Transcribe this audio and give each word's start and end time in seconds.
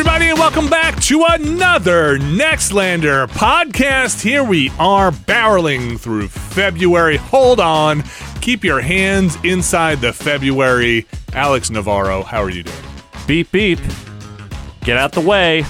everybody, 0.00 0.30
and 0.30 0.38
welcome 0.38 0.66
back 0.70 0.98
to 0.98 1.22
another 1.28 2.16
Nextlander 2.16 3.28
podcast. 3.32 4.22
Here 4.22 4.42
we 4.42 4.70
are 4.78 5.10
barreling 5.10 6.00
through 6.00 6.28
February. 6.28 7.18
Hold 7.18 7.60
on. 7.60 8.02
Keep 8.40 8.64
your 8.64 8.80
hands 8.80 9.36
inside 9.44 10.00
the 10.00 10.14
February. 10.14 11.06
Alex 11.34 11.68
Navarro, 11.68 12.22
how 12.22 12.42
are 12.42 12.48
you 12.48 12.62
doing? 12.62 12.78
Beep 13.26 13.52
beep. 13.52 13.78
Get 14.84 14.96
out 14.96 15.12
the 15.12 15.20
way. 15.20 15.66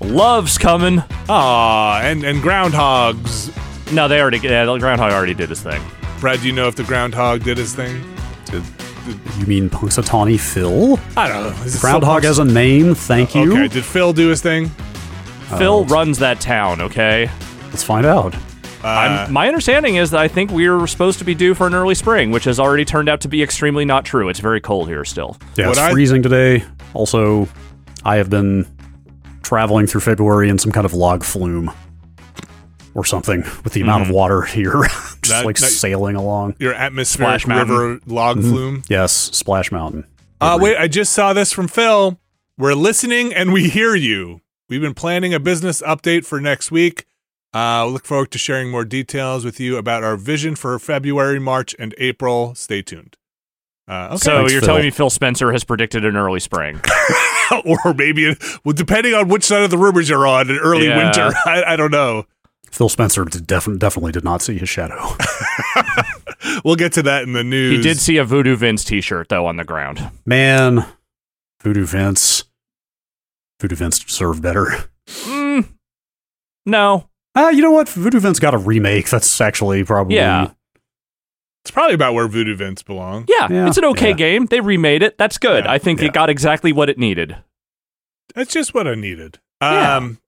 Love's 0.00 0.58
coming. 0.58 1.02
Ah, 1.28 2.02
and, 2.02 2.22
and 2.22 2.38
groundhogs. 2.38 3.50
No, 3.92 4.06
they 4.06 4.20
already. 4.20 4.38
Yeah, 4.38 4.64
the 4.64 4.78
groundhog 4.78 5.10
already 5.10 5.34
did 5.34 5.48
his 5.48 5.60
thing. 5.60 5.82
Brad, 6.20 6.40
do 6.40 6.46
you 6.46 6.52
know 6.52 6.68
if 6.68 6.76
the 6.76 6.84
groundhog 6.84 7.42
did 7.42 7.58
his 7.58 7.74
thing? 7.74 8.11
You 9.38 9.46
mean 9.46 9.68
Punxsutawney 9.70 10.38
Phil? 10.38 10.98
I 11.16 11.28
don't 11.28 11.42
know. 11.56 11.64
Is 11.64 11.80
Groundhog 11.80 12.20
still- 12.22 12.30
has 12.30 12.38
a 12.38 12.44
name, 12.44 12.94
thank 12.94 13.34
you. 13.34 13.52
Okay, 13.52 13.68
did 13.68 13.84
Phil 13.84 14.12
do 14.12 14.28
his 14.28 14.40
thing? 14.40 14.68
Phil 15.58 15.84
runs 15.86 16.18
that 16.18 16.40
town. 16.40 16.80
Okay. 16.80 17.28
Let's 17.64 17.82
find 17.82 18.06
out. 18.06 18.34
Uh, 18.84 18.88
I'm, 18.88 19.32
my 19.32 19.46
understanding 19.48 19.96
is 19.96 20.10
that 20.10 20.20
I 20.20 20.26
think 20.28 20.50
we're 20.50 20.86
supposed 20.86 21.18
to 21.20 21.24
be 21.24 21.34
due 21.34 21.54
for 21.54 21.66
an 21.66 21.74
early 21.74 21.94
spring, 21.94 22.30
which 22.30 22.44
has 22.44 22.58
already 22.58 22.84
turned 22.84 23.08
out 23.08 23.20
to 23.22 23.28
be 23.28 23.42
extremely 23.42 23.84
not 23.84 24.04
true. 24.04 24.28
It's 24.28 24.40
very 24.40 24.60
cold 24.60 24.88
here 24.88 25.04
still. 25.04 25.36
Yeah, 25.56 25.66
What 25.66 25.72
it's 25.72 25.80
I- 25.80 25.92
freezing 25.92 26.22
today. 26.22 26.64
Also, 26.94 27.48
I 28.04 28.16
have 28.16 28.28
been 28.30 28.66
traveling 29.42 29.86
through 29.86 30.00
February 30.00 30.48
in 30.48 30.58
some 30.58 30.72
kind 30.72 30.84
of 30.84 30.94
log 30.94 31.22
flume 31.22 31.70
or 32.94 33.04
something 33.04 33.42
with 33.64 33.72
the 33.72 33.80
amount 33.82 34.02
of 34.04 34.10
water 34.10 34.42
here. 34.42 34.82
Just 35.22 35.30
That- 35.40 35.44
like 35.46 35.56
that- 35.58 35.66
sailing 35.70 36.16
along. 36.16 36.56
Your 36.58 36.74
atmospheric 36.74 37.40
Splash 37.42 37.46
Mountain. 37.46 37.76
river 37.76 38.00
log 38.06 38.40
flume? 38.40 38.82
Yes, 38.88 39.12
Splash 39.12 39.70
Mountain. 39.72 40.04
Uh, 40.40 40.58
wait, 40.60 40.76
I 40.76 40.88
just 40.88 41.12
saw 41.12 41.32
this 41.32 41.52
from 41.52 41.68
Phil. 41.68 42.18
We're 42.58 42.74
listening 42.74 43.32
and 43.32 43.52
we 43.52 43.68
hear 43.68 43.94
you. 43.94 44.40
We've 44.68 44.80
been 44.80 44.94
planning 44.94 45.32
a 45.34 45.40
business 45.40 45.80
update 45.82 46.24
for 46.24 46.40
next 46.40 46.70
week. 46.70 47.06
Uh, 47.54 47.84
look 47.86 48.06
forward 48.06 48.30
to 48.32 48.38
sharing 48.38 48.70
more 48.70 48.84
details 48.84 49.44
with 49.44 49.60
you 49.60 49.76
about 49.76 50.02
our 50.02 50.16
vision 50.16 50.54
for 50.56 50.78
February, 50.78 51.38
March, 51.38 51.74
and 51.78 51.94
April. 51.98 52.54
Stay 52.54 52.80
tuned. 52.82 53.16
Uh, 53.88 54.06
okay. 54.12 54.16
So 54.16 54.36
Thanks, 54.38 54.52
you're 54.52 54.60
Phil. 54.62 54.66
telling 54.68 54.82
me 54.84 54.90
Phil 54.90 55.10
Spencer 55.10 55.52
has 55.52 55.62
predicted 55.64 56.04
an 56.04 56.16
early 56.16 56.40
spring? 56.40 56.80
or 57.64 57.92
maybe, 57.94 58.34
well, 58.64 58.72
depending 58.72 59.12
on 59.14 59.28
which 59.28 59.44
side 59.44 59.62
of 59.62 59.70
the 59.70 59.76
rumors 59.78 60.08
you're 60.08 60.26
on, 60.26 60.50
in 60.50 60.56
early 60.58 60.86
Yeah. 60.86 60.96
winter. 61.04 61.36
I, 61.44 61.62
I 61.74 61.76
don't 61.76 61.90
know. 61.90 62.24
Phil 62.72 62.88
Spencer 62.88 63.24
def- 63.24 63.78
definitely 63.78 64.12
did 64.12 64.24
not 64.24 64.42
see 64.42 64.58
his 64.58 64.68
shadow. 64.68 64.98
We'll 66.64 66.76
get 66.76 66.92
to 66.94 67.02
that 67.04 67.22
in 67.22 67.32
the 67.34 67.44
news. 67.44 67.76
he 67.76 67.82
did 67.82 67.98
see 67.98 68.16
a 68.18 68.24
Voodoo 68.24 68.56
Vince 68.56 68.84
T-shirt 68.84 69.28
though 69.28 69.46
on 69.46 69.56
the 69.56 69.64
ground. 69.64 70.10
Man, 70.26 70.84
Voodoo 71.62 71.86
Vince. 71.86 72.44
Voodoo 73.60 73.76
Vince 73.76 74.00
deserved 74.00 74.42
better. 74.42 74.66
Mm, 75.08 75.68
no. 76.66 77.08
Ah, 77.36 77.50
you 77.50 77.62
know 77.62 77.70
what? 77.70 77.88
Voodoo 77.88 78.18
Vince 78.20 78.40
got 78.40 78.54
a 78.54 78.58
remake. 78.58 79.08
That's 79.08 79.40
actually 79.40 79.84
probably 79.84 80.16
Yeah. 80.16 80.50
It's 81.64 81.70
probably 81.70 81.94
about 81.94 82.14
where 82.14 82.26
Voodoo 82.26 82.56
Vince 82.56 82.82
belong. 82.82 83.24
Yeah, 83.28 83.46
Yeah, 83.48 83.68
it's 83.68 83.78
an 83.78 83.84
okay 83.86 84.08
yeah. 84.10 84.14
game. 84.14 84.46
They 84.46 84.60
remade 84.60 85.02
it. 85.02 85.16
That's 85.16 85.38
good. 85.38 85.64
Yeah, 85.64 85.72
I 85.72 85.78
think 85.78 86.00
yeah. 86.00 86.06
it 86.08 86.12
got 86.12 86.28
exactly 86.28 86.72
what 86.72 86.88
it 86.90 86.98
needed. 86.98 87.36
That's 88.34 88.52
just 88.52 88.74
what 88.74 88.88
I 88.88 88.94
needed. 88.96 89.38
Yeah. 89.60 89.96
Um, 89.96 90.18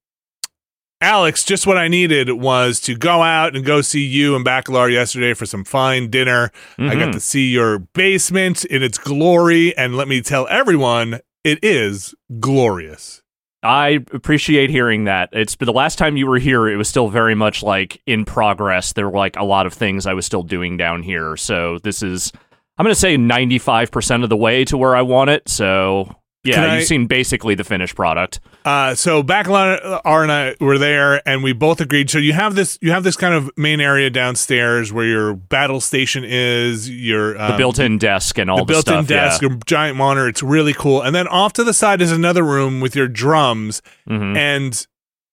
Alex, 1.05 1.45
just 1.45 1.67
what 1.67 1.77
I 1.77 1.87
needed 1.87 2.31
was 2.31 2.81
to 2.81 2.95
go 2.97 3.23
out 3.23 3.55
and 3.55 3.63
go 3.63 3.83
see 3.83 4.05
you 4.07 4.35
and 4.35 4.45
Bacalar 4.45 4.91
yesterday 4.91 5.35
for 5.35 5.45
some 5.45 5.63
fine 5.63 6.09
dinner. 6.09 6.51
I 6.79 6.95
got 6.95 7.09
Mhm. 7.11 7.13
to 7.13 7.21
see 7.21 7.51
your 7.51 7.79
basement 7.79 8.65
in 8.65 8.83
its 8.83 8.97
glory, 8.97 9.77
and 9.77 9.99
let 9.99 10.09
me 10.09 10.23
tell 10.23 10.47
everyone, 10.49 11.21
it 11.45 11.59
is 11.63 12.15
glorious. 12.41 13.21
I 13.63 14.01
appreciate 14.15 14.71
hearing 14.71 15.05
that. 15.05 15.29
It's 15.33 15.55
but 15.57 15.67
the 15.67 15.73
last 15.75 15.99
time 15.99 16.17
you 16.17 16.27
were 16.27 16.39
here, 16.39 16.69
it 16.69 16.77
was 16.77 16.89
still 16.89 17.09
very 17.09 17.35
much 17.35 17.63
like 17.63 18.01
in 18.07 18.25
progress. 18.25 18.95
There 18.95 19.11
were 19.11 19.19
like 19.19 19.37
a 19.37 19.45
lot 19.45 19.67
of 19.67 19.75
things 19.75 20.07
I 20.07 20.15
was 20.15 20.25
still 20.25 20.43
doing 20.43 20.79
down 20.79 21.03
here. 21.03 21.37
So 21.37 21.79
this 21.83 22.03
is, 22.03 22.33
I'm 22.79 22.85
going 22.85 22.95
to 22.95 22.99
say 23.01 23.19
95% 23.19 24.23
of 24.23 24.31
the 24.31 24.37
way 24.39 24.65
to 24.65 24.79
where 24.79 24.97
I 24.97 25.03
want 25.03 25.29
it. 25.29 25.51
So 25.51 26.15
yeah, 26.45 26.55
Can 26.57 26.79
you've 26.79 26.87
seen 26.87 27.07
basically 27.07 27.55
the 27.55 27.65
finished 27.65 27.95
product. 27.97 28.41
Uh, 28.65 28.95
so 28.95 29.23
Bacalar 29.23 30.01
and 30.05 30.31
I 30.33 30.55
were 30.61 30.79
there, 30.79 31.27
and 31.29 31.43
we 31.43 31.53
both 31.53 31.81
agreed. 31.81 32.09
So 32.11 32.19
you 32.19 32.33
have 32.35 32.55
this, 32.55 32.79
you 32.81 32.91
have 32.93 33.03
this 33.05 33.17
kind 33.17 33.35
of 33.35 33.51
main 33.57 33.81
area 33.81 34.11
downstairs 34.11 34.93
where 34.93 35.05
your 35.07 35.35
battle 35.35 35.81
station 35.81 36.23
is, 36.25 36.89
your 36.89 37.35
The 37.35 37.53
um, 37.53 37.57
built-in 37.57 37.99
desk 37.99 38.39
and 38.39 38.51
all 38.51 38.59
the 38.59 38.65
the, 38.65 38.73
built-in 38.73 38.93
stuff. 39.05 39.07
desk, 39.07 39.43
yeah. 39.43 39.49
a 39.53 39.57
giant 39.67 39.97
monitor. 39.97 40.29
It's 40.29 40.43
really 40.43 40.73
cool. 40.75 41.03
And 41.03 41.15
then 41.15 41.27
off 41.29 41.53
to 41.55 41.65
the 41.65 41.75
side 41.75 42.01
is 42.03 42.13
another 42.13 42.43
room 42.43 42.81
with 42.81 42.95
your 42.97 43.09
drums, 43.09 43.83
Mhm. 44.09 44.37
and 44.37 44.87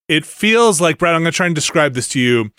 it 0.08 0.26
feels 0.26 0.82
like 0.82 0.98
Brad. 0.98 1.16
I'm 1.16 1.22
going 1.22 1.32
to 1.32 1.36
try 1.36 1.46
and 1.46 1.56
describe 1.56 1.94
this 1.94 2.08
to 2.10 2.20
you. 2.20 2.52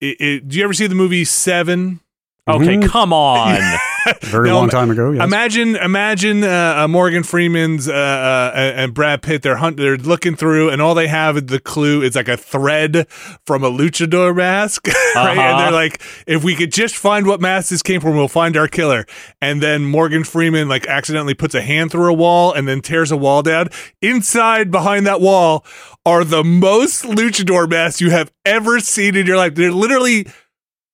It, 0.00 0.16
it, 0.20 0.48
do 0.48 0.58
you 0.58 0.64
ever 0.64 0.72
see 0.74 0.86
the 0.86 0.94
movie 0.94 1.24
Seven? 1.24 2.00
Okay, 2.48 2.76
Mhm. 2.76 2.88
come 2.88 3.12
on. 3.12 3.60
very 4.20 4.48
No, 4.50 4.58
long 4.60 4.68
time 4.68 4.88
ago. 4.88 5.10
Yes. 5.10 5.24
Imagine, 5.24 5.74
imagine 5.74 6.44
uh, 6.44 6.76
uh, 6.84 6.88
Morgan 6.88 7.24
Freeman's 7.24 7.88
uh, 7.88 7.92
uh, 7.92 8.52
and 8.54 8.94
Brad 8.94 9.20
Pitt. 9.20 9.42
They're 9.42 9.56
hunt, 9.56 9.78
they're 9.78 9.96
looking 9.96 10.36
through, 10.36 10.70
and 10.70 10.80
all 10.80 10.94
they 10.94 11.08
have 11.08 11.36
is 11.36 11.46
the 11.46 11.58
clue. 11.58 12.02
is 12.02 12.14
like 12.14 12.28
a 12.28 12.36
thread 12.36 13.08
from 13.46 13.64
a 13.64 13.70
luchador 13.70 14.36
mask, 14.36 14.86
right? 15.16 15.30
And 15.30 15.38
Uh-huh. 15.40 15.58
they're 15.62 15.72
like, 15.72 16.00
if 16.28 16.44
we 16.44 16.54
could 16.54 16.70
just 16.72 16.94
find 16.96 17.26
what 17.26 17.40
mask 17.40 17.70
this 17.70 17.82
came 17.82 18.00
from, 18.00 18.14
we'll 18.16 18.28
find 18.28 18.56
our 18.56 18.68
killer. 18.68 19.06
And 19.42 19.60
then 19.60 19.84
Morgan 19.84 20.22
Freeman 20.22 20.68
like 20.68 20.86
accidentally 20.86 21.34
puts 21.34 21.56
a 21.56 21.62
hand 21.62 21.90
through 21.90 22.08
a 22.10 22.14
wall 22.14 22.52
and 22.52 22.68
then 22.68 22.80
tears 22.80 23.10
a 23.10 23.16
wall 23.16 23.42
down. 23.42 23.70
Inside, 24.00 24.70
behind 24.70 25.04
that 25.08 25.20
wall, 25.20 25.64
are 26.04 26.22
the 26.22 26.44
most 26.44 27.02
luchador 27.02 27.68
masks 27.68 28.00
you 28.00 28.10
have 28.10 28.30
ever 28.44 28.78
seen 28.78 29.16
in 29.16 29.26
your 29.26 29.36
life. 29.36 29.56
They're 29.56 29.72
literally 29.72 30.28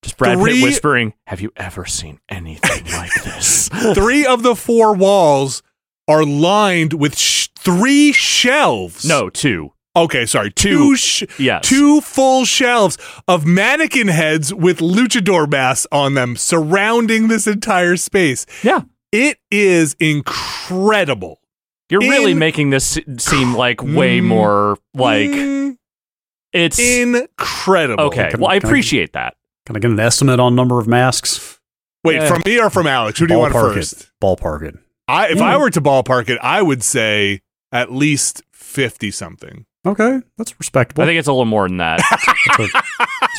Just 0.02 0.16
Brad 0.16 0.38
Three- 0.38 0.54
Pitt 0.54 0.62
whispering, 0.64 1.14
"Have 1.26 1.40
you 1.40 1.52
ever 1.56 1.84
seen 1.86 2.18
anything 2.28 2.84
like 2.92 3.14
this?" 3.24 3.68
three 3.94 4.26
of 4.26 4.42
the 4.42 4.56
four 4.56 4.94
walls 4.94 5.62
are 6.08 6.24
lined 6.24 6.92
with 6.94 7.16
sh- 7.16 7.48
three 7.58 8.12
shelves. 8.12 9.04
no, 9.04 9.30
two. 9.30 9.72
Okay, 9.94 10.24
sorry. 10.24 10.50
Two 10.50 10.70
Two. 10.92 10.96
sh- 10.96 11.24
Yes. 11.38 11.68
two 11.68 12.00
full 12.00 12.44
shelves 12.46 12.96
of 13.28 13.44
mannequin 13.46 14.08
heads 14.08 14.52
with 14.52 14.78
luchador 14.78 15.48
masks 15.50 15.86
on 15.92 16.14
them 16.14 16.34
surrounding 16.34 17.28
this 17.28 17.46
entire 17.46 17.96
space. 17.98 18.46
Yeah. 18.62 18.80
It 19.12 19.38
is 19.50 19.94
incredible. 20.00 21.40
You're 21.90 22.00
really 22.00 22.32
making 22.32 22.70
this 22.70 22.98
seem 23.18 23.54
like 23.54 23.82
way 23.82 24.20
Mm. 24.20 24.24
more 24.24 24.78
like 24.94 25.76
it's 26.54 26.78
incredible. 26.78 28.04
okay. 28.04 28.30
Can- 28.30 28.40
Well, 28.40 28.50
I 28.50 28.58
can 28.58 28.66
I- 28.66 28.70
appreciate 28.70 29.12
that. 29.12 29.36
Can 29.66 29.76
I 29.76 29.78
get 29.78 29.90
an 29.90 30.00
estimate 30.00 30.40
on 30.40 30.54
number 30.54 30.78
of 30.80 30.86
masks? 30.88 31.58
Wait, 32.04 32.16
Yeah. 32.16 32.26
from 32.28 32.42
me 32.44 32.58
or 32.58 32.68
from 32.70 32.86
Alex? 32.86 33.18
Who 33.18 33.26
do 33.26 33.34
you 33.34 33.40
want 33.40 33.54
Ballpark 33.54 33.74
first? 33.74 33.92
It. 34.02 34.10
Ballpark 34.20 34.62
it. 34.62 34.78
I 35.08 35.28
if 35.28 35.40
I 35.40 35.56
were 35.56 35.70
to 35.70 35.80
ballpark 35.80 36.28
it, 36.30 36.38
I 36.42 36.62
would 36.62 36.82
say 36.82 37.40
at 37.70 37.92
least 37.92 38.42
50 38.52 39.10
something. 39.10 39.66
Okay, 39.84 40.20
that's 40.38 40.54
respectable. 40.60 41.02
I 41.02 41.06
think 41.06 41.18
it's 41.18 41.26
a 41.26 41.32
little 41.32 41.44
more 41.44 41.66
than 41.68 41.78
that. 41.78 42.00
it's 42.12 42.58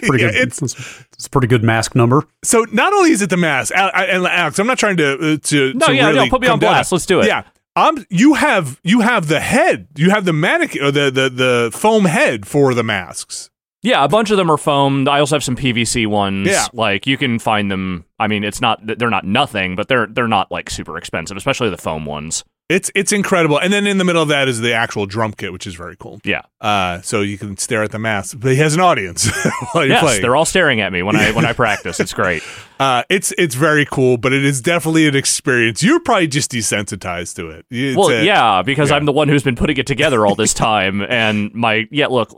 a 0.04 0.06
pretty 0.06 0.24
Yeah, 0.26 0.32
good. 0.32 0.42
it's- 0.42 0.62
It's, 0.62 1.04
it's 1.14 1.28
a 1.28 1.30
pretty 1.30 1.48
good 1.48 1.64
mask 1.64 1.96
number. 1.96 2.26
So 2.44 2.66
not 2.72 2.92
only 2.94 3.12
is 3.12 3.22
it 3.22 3.30
the 3.30 3.38
mask, 3.38 3.74
Al- 3.74 3.92
I- 3.94 4.06
and 4.06 4.26
Alex, 4.26 4.60
I'm 4.60 4.68
not 4.68 4.78
trying 4.78 4.98
to 4.98 5.14
uh, 5.34 5.38
to 5.42 5.74
No, 5.74 5.86
to 5.88 5.96
yeah, 5.96 6.02
no, 6.04 6.12
really 6.14 6.30
put 6.30 6.42
me 6.42 6.48
on 6.50 6.60
blast. 6.60 6.92
on- 6.92 6.98
Let's 6.98 7.06
do 7.06 7.22
it. 7.22 7.28
Yeah, 7.28 7.44
um, 7.78 8.06
you 8.10 8.34
have 8.34 8.80
you 8.84 9.00
have 9.02 9.28
the 9.30 9.40
head, 9.40 9.88
you 9.96 10.10
have 10.10 10.26
the 10.26 10.34
mannequin, 10.34 10.84
or 10.84 10.92
the 10.92 11.10
the 11.10 11.30
the 11.30 11.70
foam 11.74 12.06
head 12.06 12.46
for 12.46 12.74
the 12.74 12.84
masks. 12.84 13.50
Yeah, 13.84 14.04
a 14.04 14.08
bunch 14.08 14.32
of 14.32 14.38
them 14.38 14.50
are 14.50 14.58
foam. 14.58 15.08
I 15.08 15.20
also 15.20 15.36
have 15.36 15.44
some 15.44 15.58
PVC 15.58 16.08
ones. 16.08 16.48
Yeah. 16.48 16.68
like 16.74 17.06
you 17.06 17.18
can 17.18 17.38
find 17.38 17.70
them. 17.70 18.06
I 18.18 18.28
mean, 18.28 18.44
it's 18.44 18.62
not 18.62 18.80
they're 18.84 19.10
not 19.10 19.26
nothing, 19.26 19.76
but 19.76 19.90
they're 19.90 20.08
they're 20.08 20.28
not 20.28 20.52
like 20.52 20.70
super 20.70 20.98
expensive, 20.98 21.38
especially 21.38 21.70
the 21.70 21.78
foam 21.78 22.06
ones. 22.06 22.44
It's 22.74 22.90
it's 22.96 23.12
incredible, 23.12 23.60
and 23.60 23.72
then 23.72 23.86
in 23.86 24.00
the 24.00 24.04
middle 24.04 24.24
of 24.24 24.30
that 24.30 24.48
is 24.48 24.60
the 24.60 24.74
actual 24.74 25.06
drum 25.06 25.32
kit, 25.34 25.54
which 25.54 25.68
is 25.68 25.76
very 25.76 25.96
cool. 25.96 26.20
Yeah. 26.24 26.42
Uh, 26.60 27.02
so 27.02 27.22
you 27.22 27.38
can 27.38 27.56
stare 27.58 27.84
at 27.84 27.92
the 27.92 28.00
mask, 28.00 28.38
but 28.40 28.52
he 28.52 28.58
has 28.58 28.74
an 28.74 28.80
audience 28.80 29.30
while 29.74 29.86
you're 29.86 29.94
yes, 29.94 30.04
playing. 30.04 30.22
they're 30.24 30.36
all 30.36 30.46
staring 30.46 30.82
at 30.82 30.92
me 30.92 31.04
when 31.04 31.16
I 31.16 31.32
when 31.34 31.46
I 31.46 31.54
practice. 31.64 32.00
It's 32.00 32.14
great. 32.14 32.42
Uh, 32.80 33.04
it's 33.10 33.32
it's 33.38 33.54
very 33.54 33.86
cool, 33.86 34.18
but 34.18 34.34
it 34.34 34.44
is 34.44 34.60
definitely 34.60 35.08
an 35.08 35.16
experience. 35.16 35.84
You're 35.84 36.00
probably 36.00 36.28
just 36.28 36.52
desensitized 36.52 37.36
to 37.36 37.50
it. 37.52 37.68
It's 37.70 37.96
well, 37.96 38.10
a- 38.10 38.24
yeah, 38.24 38.64
because 38.64 38.90
yeah. 38.90 38.96
I'm 38.96 39.06
the 39.06 39.12
one 39.12 39.28
who's 39.28 39.44
been 39.44 39.56
putting 39.56 39.78
it 39.78 39.86
together 39.86 40.26
all 40.26 40.34
this 40.34 40.56
time, 40.56 41.04
and 41.04 41.54
my 41.54 41.88
yeah. 41.92 42.08
Look, 42.08 42.36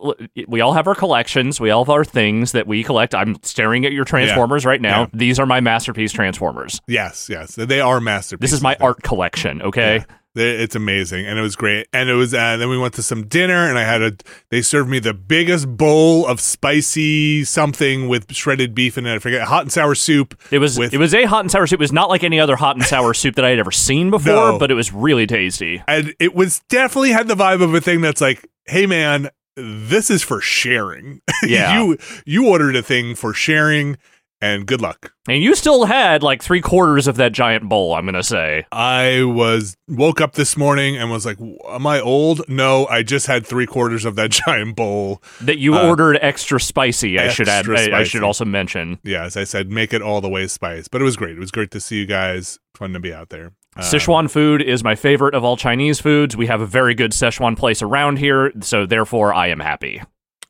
we 0.50 0.60
all 0.60 0.74
have 0.74 0.88
our 0.88 0.96
collections. 0.96 1.62
We 1.62 1.70
all 1.70 1.86
have 1.86 1.90
our 1.90 2.04
things 2.04 2.52
that 2.52 2.68
we 2.68 2.84
collect. 2.84 3.16
I'm 3.16 3.38
staring 3.42 3.86
at 3.86 3.94
your 3.94 4.04
Transformers 4.04 4.66
right 4.66 4.82
now. 4.82 5.02
Yeah. 5.02 5.08
These 5.14 5.40
are 5.40 5.46
my 5.46 5.62
masterpiece 5.62 6.12
Transformers. 6.12 6.82
Yes, 6.88 7.30
yes, 7.30 7.56
they 7.56 7.80
are 7.80 8.02
masterpieces. 8.02 8.52
This 8.52 8.58
is 8.58 8.62
my 8.62 8.76
art 8.82 9.02
collection. 9.02 9.62
Okay. 9.62 10.04
They- 10.36 10.52
It's 10.58 10.76
amazing, 10.76 11.26
and 11.26 11.40
it 11.40 11.42
was 11.42 11.56
great. 11.56 11.88
And 11.94 12.10
it 12.10 12.14
was. 12.14 12.34
Uh, 12.34 12.58
then 12.58 12.70
we 12.70 12.78
went 12.78 12.94
to 12.96 13.04
some 13.04 13.26
dinner, 13.26 13.68
and 13.70 13.78
I 13.80 13.84
had 13.84 14.02
a. 14.04 14.12
They 14.52 14.62
served 14.62 14.90
me 14.90 15.00
the 15.00 15.14
biggest 15.14 15.76
bowl 15.78 16.28
of 16.28 16.40
spicy 16.40 17.44
something 17.46 18.08
with 18.08 18.32
shredded 18.34 18.76
beef 18.76 18.98
in 18.98 19.06
it. 19.06 19.16
I 19.16 19.20
forget 19.20 19.48
hot 19.48 19.62
and 19.64 19.72
sour 19.72 19.96
soup. 19.96 20.40
It 20.52 20.60
was 20.60 20.78
with- 20.78 20.94
it 20.94 20.98
was 20.98 21.14
a 21.14 21.24
hot 21.26 21.42
and 21.42 21.52
sour 21.52 21.66
soup. 21.68 21.80
It 21.80 21.84
was 21.84 21.92
not 21.94 22.10
like 22.10 22.24
any 22.24 22.40
other 22.40 22.56
hot 22.56 22.76
and 22.76 22.86
sour 22.86 23.14
soup 23.22 23.36
that 23.36 23.46
I 23.46 23.50
had 23.50 23.60
ever 23.60 23.72
seen 23.72 24.10
before, 24.12 24.34
No. 24.34 24.60
but 24.60 24.70
it 24.72 24.76
was 24.76 24.92
really 24.94 25.26
tasty. 25.28 25.82
and 25.88 26.14
it 26.20 26.36
was 26.36 26.62
definitely 26.70 27.12
had 27.12 27.28
the 27.28 27.36
vibe 27.36 27.62
of 27.64 27.74
a 27.74 27.82
thing 27.82 28.02
that's 28.02 28.22
like, 28.22 28.46
hey 28.66 28.86
man, 28.86 29.30
this 29.56 30.10
is 30.10 30.22
for 30.22 30.42
sharing. 30.42 31.22
Yeah. 31.46 31.80
you 31.84 31.98
you 32.26 32.48
ordered 32.48 32.76
a 32.76 32.82
thing 32.82 33.14
for 33.16 33.34
sharing, 33.34 33.98
and 34.42 34.66
good 34.68 34.82
luck. 34.82 35.14
And 35.28 35.42
you 35.42 35.56
still 35.56 35.86
had 35.86 36.22
like 36.24 36.44
three 36.44 36.62
quarters 36.62 37.08
of 37.08 37.16
that 37.18 37.32
giant 37.32 37.68
bowl. 37.70 37.94
I'm 37.96 38.06
gonna 38.06 38.24
say. 38.24 38.66
I 38.72 39.24
was 39.24 39.76
woke 39.88 40.22
up 40.22 40.34
this 40.34 40.56
morning 40.58 40.98
and 40.98 41.10
was 41.10 41.26
like, 41.26 41.38
am 41.70 41.88
I 41.88 42.00
old? 42.02 42.48
No, 42.48 42.86
I 42.88 43.02
just 43.04 43.28
had 43.28 43.46
three 43.46 43.66
quarters 43.66 44.06
of 44.06 44.16
that 44.16 44.30
giant 44.46 44.76
bowl. 44.76 45.22
That 45.42 45.58
you 45.58 45.76
Uh, 45.76 45.88
ordered 45.88 46.20
extra 46.22 46.60
spicy. 46.60 47.20
I 47.20 47.30
should 47.30 47.48
add. 47.50 47.70
I, 47.70 48.00
I 48.00 48.04
should 48.04 48.24
also 48.24 48.46
mention. 48.46 49.00
Yeah, 49.04 49.24
as 49.24 49.36
I 49.38 49.44
said, 49.46 49.72
make 49.72 49.94
it 49.94 50.02
all 50.02 50.22
the 50.22 50.30
way 50.30 50.48
spice. 50.48 50.88
But 50.88 51.02
it 51.02 51.06
was 51.06 51.16
great. 51.16 51.38
It 51.38 51.40
was 51.40 51.52
great 51.52 51.72
to 51.72 51.80
see 51.80 51.98
you 51.98 52.06
guys. 52.06 52.60
Fun 52.76 52.94
to 52.94 53.00
be 53.00 53.14
out 53.14 53.30
there. 53.30 53.54
Uh, 53.78 53.82
Sichuan 53.82 54.30
food 54.30 54.62
is 54.62 54.84
my 54.84 54.96
favorite 54.96 55.34
of 55.34 55.44
all 55.44 55.58
Chinese 55.58 56.00
foods. 56.00 56.38
We 56.38 56.48
have 56.48 56.62
a 56.62 56.66
very 56.66 56.94
good 56.96 57.12
Sichuan 57.12 57.58
place 57.58 57.82
around 57.82 58.20
here, 58.20 58.52
so 58.62 58.86
therefore 58.86 59.34
I 59.34 59.48
am 59.48 59.60
happy. 59.60 60.02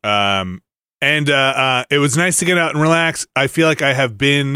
Um, 0.04 0.62
and 1.02 1.30
uh, 1.30 1.34
uh, 1.34 1.84
it 1.90 2.00
was 2.00 2.18
nice 2.18 2.40
to 2.40 2.46
get 2.46 2.58
out 2.58 2.72
and 2.72 2.82
relax. 2.82 3.26
I 3.36 3.48
feel 3.48 3.68
like 3.68 3.82
I 3.82 3.94
have 3.94 4.18
been. 4.18 4.54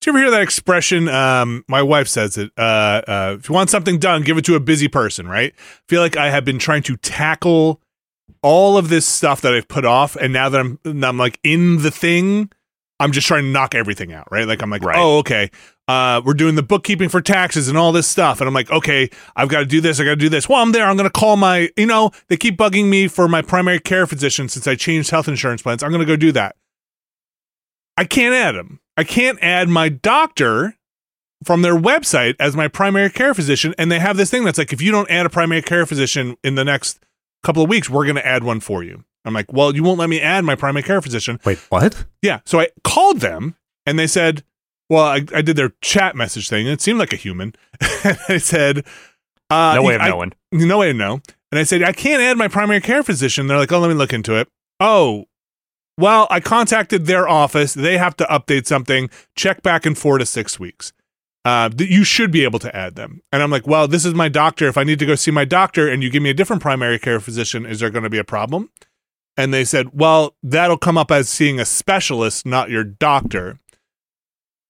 Do 0.00 0.10
you 0.10 0.12
ever 0.12 0.18
hear 0.18 0.30
that 0.32 0.42
expression? 0.42 1.08
Um, 1.08 1.64
my 1.66 1.82
wife 1.82 2.08
says 2.08 2.36
it. 2.36 2.50
Uh, 2.58 3.00
uh, 3.06 3.36
if 3.38 3.48
you 3.48 3.54
want 3.54 3.70
something 3.70 3.98
done, 3.98 4.22
give 4.22 4.36
it 4.36 4.44
to 4.44 4.54
a 4.54 4.60
busy 4.60 4.88
person, 4.88 5.26
right? 5.26 5.54
I 5.56 5.82
feel 5.88 6.02
like 6.02 6.16
I 6.16 6.28
have 6.28 6.44
been 6.44 6.58
trying 6.58 6.82
to 6.84 6.96
tackle 6.98 7.80
all 8.42 8.76
of 8.76 8.90
this 8.90 9.06
stuff 9.06 9.40
that 9.40 9.54
I've 9.54 9.68
put 9.68 9.86
off, 9.86 10.16
and 10.16 10.32
now 10.32 10.50
that 10.50 10.60
I'm, 10.60 10.78
I'm 10.84 11.16
like 11.16 11.40
in 11.42 11.82
the 11.82 11.90
thing, 11.90 12.50
I'm 13.00 13.12
just 13.12 13.26
trying 13.26 13.42
to 13.42 13.48
knock 13.48 13.74
everything 13.74 14.12
out, 14.12 14.28
right? 14.30 14.46
Like 14.46 14.62
I'm 14.62 14.70
like, 14.70 14.82
Right. 14.82 14.96
oh, 14.96 15.18
okay. 15.18 15.50
Uh, 15.88 16.22
we're 16.24 16.32
doing 16.34 16.54
the 16.54 16.62
bookkeeping 16.62 17.08
for 17.08 17.20
taxes 17.20 17.68
and 17.68 17.76
all 17.76 17.92
this 17.92 18.06
stuff, 18.06 18.40
and 18.40 18.48
I'm 18.48 18.54
like, 18.54 18.70
okay, 18.70 19.10
I've 19.36 19.48
got 19.48 19.58
to 19.58 19.66
do 19.66 19.80
this. 19.82 20.00
I 20.00 20.04
got 20.04 20.10
to 20.10 20.16
do 20.16 20.28
this. 20.30 20.48
While 20.48 20.62
I'm 20.62 20.72
there, 20.72 20.86
I'm 20.86 20.96
going 20.96 21.08
to 21.08 21.12
call 21.12 21.36
my, 21.36 21.68
you 21.76 21.86
know, 21.86 22.10
they 22.28 22.36
keep 22.38 22.56
bugging 22.56 22.88
me 22.88 23.06
for 23.08 23.28
my 23.28 23.42
primary 23.42 23.80
care 23.80 24.06
physician 24.06 24.48
since 24.48 24.66
I 24.66 24.76
changed 24.76 25.10
health 25.10 25.28
insurance 25.28 25.60
plans. 25.60 25.82
I'm 25.82 25.90
going 25.90 26.00
to 26.00 26.06
go 26.06 26.16
do 26.16 26.32
that. 26.32 26.56
I 27.96 28.04
can't 28.04 28.34
add 28.34 28.54
them. 28.54 28.80
I 28.96 29.04
can't 29.04 29.38
add 29.42 29.68
my 29.68 29.88
doctor 29.88 30.76
from 31.44 31.62
their 31.62 31.74
website 31.76 32.34
as 32.40 32.56
my 32.56 32.68
primary 32.68 33.10
care 33.10 33.34
physician, 33.34 33.74
and 33.76 33.92
they 33.92 33.98
have 33.98 34.16
this 34.16 34.30
thing 34.30 34.44
that's 34.44 34.56
like, 34.56 34.72
if 34.72 34.80
you 34.80 34.90
don't 34.90 35.10
add 35.10 35.26
a 35.26 35.30
primary 35.30 35.60
care 35.62 35.84
physician 35.84 36.36
in 36.42 36.54
the 36.54 36.64
next 36.64 36.98
couple 37.44 37.62
of 37.62 37.68
weeks, 37.68 37.88
we're 37.90 38.04
going 38.04 38.16
to 38.16 38.26
add 38.26 38.42
one 38.44 38.60
for 38.60 38.82
you. 38.82 39.04
I'm 39.24 39.32
like, 39.34 39.52
well, 39.52 39.74
you 39.74 39.82
won't 39.82 39.98
let 39.98 40.10
me 40.10 40.20
add 40.20 40.44
my 40.44 40.54
primary 40.54 40.82
care 40.82 41.00
physician. 41.00 41.40
Wait, 41.44 41.58
what? 41.70 42.04
Yeah. 42.22 42.40
So 42.44 42.60
I 42.60 42.68
called 42.82 43.20
them 43.20 43.56
and 43.86 43.98
they 43.98 44.06
said, 44.06 44.42
well, 44.90 45.04
I, 45.04 45.24
I 45.34 45.40
did 45.42 45.56
their 45.56 45.72
chat 45.80 46.14
message 46.14 46.48
thing 46.48 46.66
and 46.66 46.74
it 46.74 46.80
seemed 46.82 46.98
like 46.98 47.12
a 47.12 47.16
human. 47.16 47.54
and 48.04 48.18
I 48.28 48.38
said, 48.38 48.84
uh, 49.50 49.74
no 49.76 49.82
way 49.82 49.94
of 49.94 50.02
I- 50.02 50.08
knowing. 50.10 50.32
no 50.52 50.78
way 50.78 50.88
to 50.88 50.94
know. 50.98 51.20
And 51.52 51.58
I 51.58 51.62
said, 51.62 51.82
I 51.82 51.92
can't 51.92 52.20
add 52.20 52.36
my 52.36 52.48
primary 52.48 52.80
care 52.80 53.02
physician. 53.04 53.46
They're 53.46 53.56
like, 53.56 53.70
oh, 53.70 53.78
let 53.78 53.88
me 53.88 53.94
look 53.94 54.12
into 54.12 54.34
it. 54.34 54.48
Oh, 54.80 55.26
well, 55.96 56.26
I 56.28 56.40
contacted 56.40 57.06
their 57.06 57.28
office. 57.28 57.74
They 57.74 57.96
have 57.96 58.16
to 58.16 58.24
update 58.24 58.66
something. 58.66 59.08
Check 59.36 59.62
back 59.62 59.86
in 59.86 59.94
four 59.94 60.18
to 60.18 60.26
six 60.26 60.58
weeks. 60.58 60.92
Uh, 61.44 61.68
th- 61.68 61.90
you 61.90 62.04
should 62.04 62.30
be 62.30 62.44
able 62.44 62.58
to 62.58 62.74
add 62.74 62.94
them. 62.94 63.20
And 63.30 63.42
I'm 63.42 63.50
like, 63.50 63.66
well, 63.66 63.86
this 63.86 64.04
is 64.04 64.14
my 64.14 64.28
doctor. 64.28 64.66
If 64.66 64.78
I 64.78 64.84
need 64.84 64.98
to 64.98 65.06
go 65.06 65.14
see 65.14 65.30
my 65.30 65.44
doctor 65.44 65.88
and 65.88 66.02
you 66.02 66.10
give 66.10 66.22
me 66.22 66.30
a 66.30 66.34
different 66.34 66.62
primary 66.62 66.98
care 66.98 67.20
physician, 67.20 67.66
is 67.66 67.80
there 67.80 67.90
going 67.90 68.04
to 68.04 68.10
be 68.10 68.18
a 68.18 68.24
problem? 68.24 68.70
And 69.36 69.52
they 69.52 69.64
said, 69.64 69.90
well, 69.92 70.36
that'll 70.42 70.78
come 70.78 70.96
up 70.96 71.10
as 71.10 71.28
seeing 71.28 71.60
a 71.60 71.64
specialist, 71.64 72.46
not 72.46 72.70
your 72.70 72.84
doctor. 72.84 73.58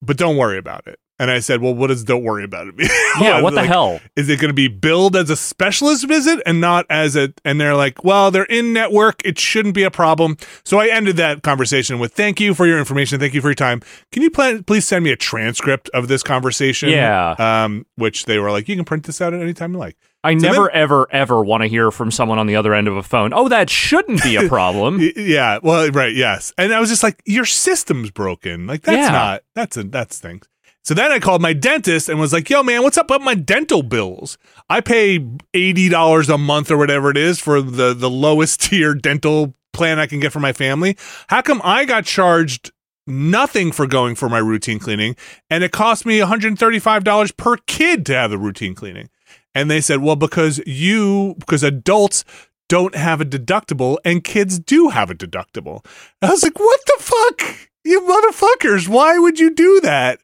But 0.03 0.17
don't 0.17 0.37
worry 0.37 0.59
about 0.59 0.87
it. 0.87 0.99
And 1.19 1.31
I 1.31 1.39
said, 1.39 1.61
well, 1.63 1.75
what 1.75 1.87
does 1.89 2.03
don't 2.03 2.25
worry 2.25 2.43
about 2.45 2.67
it? 2.69 2.75
Yeah, 3.21 3.41
what 3.41 3.51
the 3.51 3.59
Like, 3.61 3.69
hell? 3.69 4.01
is 4.17 4.29
it 4.29 4.41
going 4.41 4.49
to 4.49 4.55
be 4.55 4.67
billed 4.67 5.15
as 5.15 5.31
a 5.31 5.37
specialist 5.37 6.09
visit 6.09 6.43
and 6.45 6.61
not 6.61 6.85
as 6.91 7.15
a 7.15 7.33
and 7.45 7.61
they're 7.61 7.77
like 7.77 8.03
well 8.03 8.33
they're 8.33 8.43
in 8.47 8.73
network 8.73 9.23
it 9.25 9.39
shouldn't 9.39 9.73
be 9.77 9.85
a 9.85 9.91
problem 9.91 10.37
so 10.65 10.81
i 10.81 10.89
ended 10.89 11.17
that 11.19 11.45
conversation 11.45 12.01
with 12.01 12.13
thank 12.13 12.41
you 12.41 12.55
for 12.55 12.67
your 12.67 12.77
information 12.77 13.21
thank 13.21 13.33
you 13.33 13.41
for 13.41 13.47
your 13.51 13.55
time 13.55 13.81
can 14.11 14.23
you 14.25 14.31
pl- 14.31 14.63
please 14.65 14.85
send 14.85 15.05
me 15.05 15.13
a 15.13 15.17
transcript 15.17 15.89
of 15.95 16.09
this 16.09 16.25
conversation 16.25 16.89
Yeah. 16.89 17.37
um 17.39 17.87
which 17.95 18.25
they 18.25 18.41
were 18.41 18.51
like 18.51 18.69
you 18.69 18.75
can 18.75 18.85
print 18.85 19.05
this 19.05 19.21
out 19.21 19.33
at 19.33 19.41
any 19.41 19.55
time 19.55 19.75
you 19.75 19.79
like 19.79 19.97
I 20.25 20.37
So 20.39 20.49
never, 20.51 20.71
ever, 20.71 21.07
ever 21.13 21.45
want 21.45 21.63
to 21.63 21.69
hear 21.69 21.91
from 21.93 22.11
someone 22.11 22.39
on 22.41 22.47
the 22.47 22.57
other 22.57 22.73
end 22.73 22.89
of 22.89 22.97
a 22.97 23.03
phone. 23.03 23.35
Oh, 23.35 23.47
that 23.51 23.69
shouldn't 23.69 24.23
be 24.23 24.37
a 24.37 24.49
problem. 24.49 24.99
Yeah 25.17 25.59
well 25.63 25.89
right 25.91 26.15
yes 26.17 26.53
and 26.59 26.75
i 26.75 26.81
was 26.81 26.89
just 26.89 27.05
like 27.05 27.23
your 27.27 27.45
system's 27.45 28.11
broken 28.11 28.67
like 28.67 28.83
that's 28.83 28.97
Yeah. 29.07 29.11
not 29.13 29.43
that's 29.55 29.77
a 29.77 29.85
that's 29.85 30.19
things 30.19 30.49
so 30.85 30.93
then 30.93 31.11
I 31.11 31.19
called 31.19 31.41
my 31.41 31.55
dentist 31.55 32.11
and 32.11 32.21
was 32.21 32.35
like, 32.35 32.51
yo, 32.51 32.63
man, 32.63 32.83
what's 32.83 32.99
up 32.99 33.09
with 33.09 33.23
my 33.23 33.35
dental 33.35 33.83
bills? 33.83 34.37
I 34.69 34.83
pay 34.83 35.19
$80 35.55 36.29
a 36.33 36.37
month 36.37 36.71
or 36.71 36.77
whatever 36.77 37.11
it 37.11 37.17
is 37.17 37.41
for 37.41 37.63
the, 37.63 37.95
the 37.95 38.11
lowest 38.11 38.61
tier 38.65 38.95
dental 38.95 39.55
plan 39.73 39.99
I 39.99 40.07
can 40.07 40.21
get 40.21 40.31
for 40.31 40.41
my 40.41 40.53
family. 40.53 40.97
How 41.29 41.41
come 41.41 41.63
I 41.65 41.87
got 41.87 42.05
charged 42.05 42.71
nothing 43.07 43.73
for 43.73 43.87
going 43.87 44.15
for 44.15 44.29
my 44.29 44.39
routine 44.39 44.79
cleaning 44.79 45.17
and 45.49 45.65
it 45.65 45.73
cost 45.73 46.05
me 46.05 46.19
$135 46.19 47.37
per 47.37 47.57
kid 47.67 48.05
to 48.07 48.15
have 48.15 48.31
the 48.31 48.39
routine 48.39 48.75
cleaning? 48.75 49.09
And 49.55 49.71
they 49.71 49.81
said, 49.81 50.01
well, 50.01 50.17
because 50.17 50.61
you, 50.67 51.37
because 51.39 51.63
adults 51.63 52.25
don't 52.69 52.95
have 52.95 53.23
a 53.23 53.25
deductible 53.25 53.97
and 54.05 54.23
kids 54.23 54.59
do 54.59 54.91
have 54.91 55.11
a 55.11 55.15
deductible. 55.15 55.85
I 56.21 56.31
was 56.31 56.43
like, 56.43 56.59
what 56.59 56.81
the 56.87 56.97
fuck? 56.99 57.71
You 57.85 58.01
motherfuckers, 58.03 58.87
why 58.87 59.19
would 59.19 59.39
you 59.39 59.51
do 59.51 59.81
that? 59.83 60.21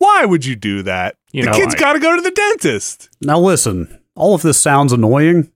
Why 0.00 0.24
would 0.24 0.44
you 0.44 0.56
do 0.56 0.82
that? 0.82 1.14
You 1.30 1.44
the 1.44 1.50
know, 1.52 1.56
kid's 1.56 1.76
I- 1.76 1.78
got 1.78 1.92
to 1.92 2.00
go 2.00 2.16
to 2.16 2.20
the 2.22 2.30
dentist. 2.32 3.08
Now 3.20 3.38
listen, 3.38 4.00
all 4.16 4.34
of 4.34 4.42
this 4.42 4.58
sounds 4.58 4.92
annoying, 4.92 5.52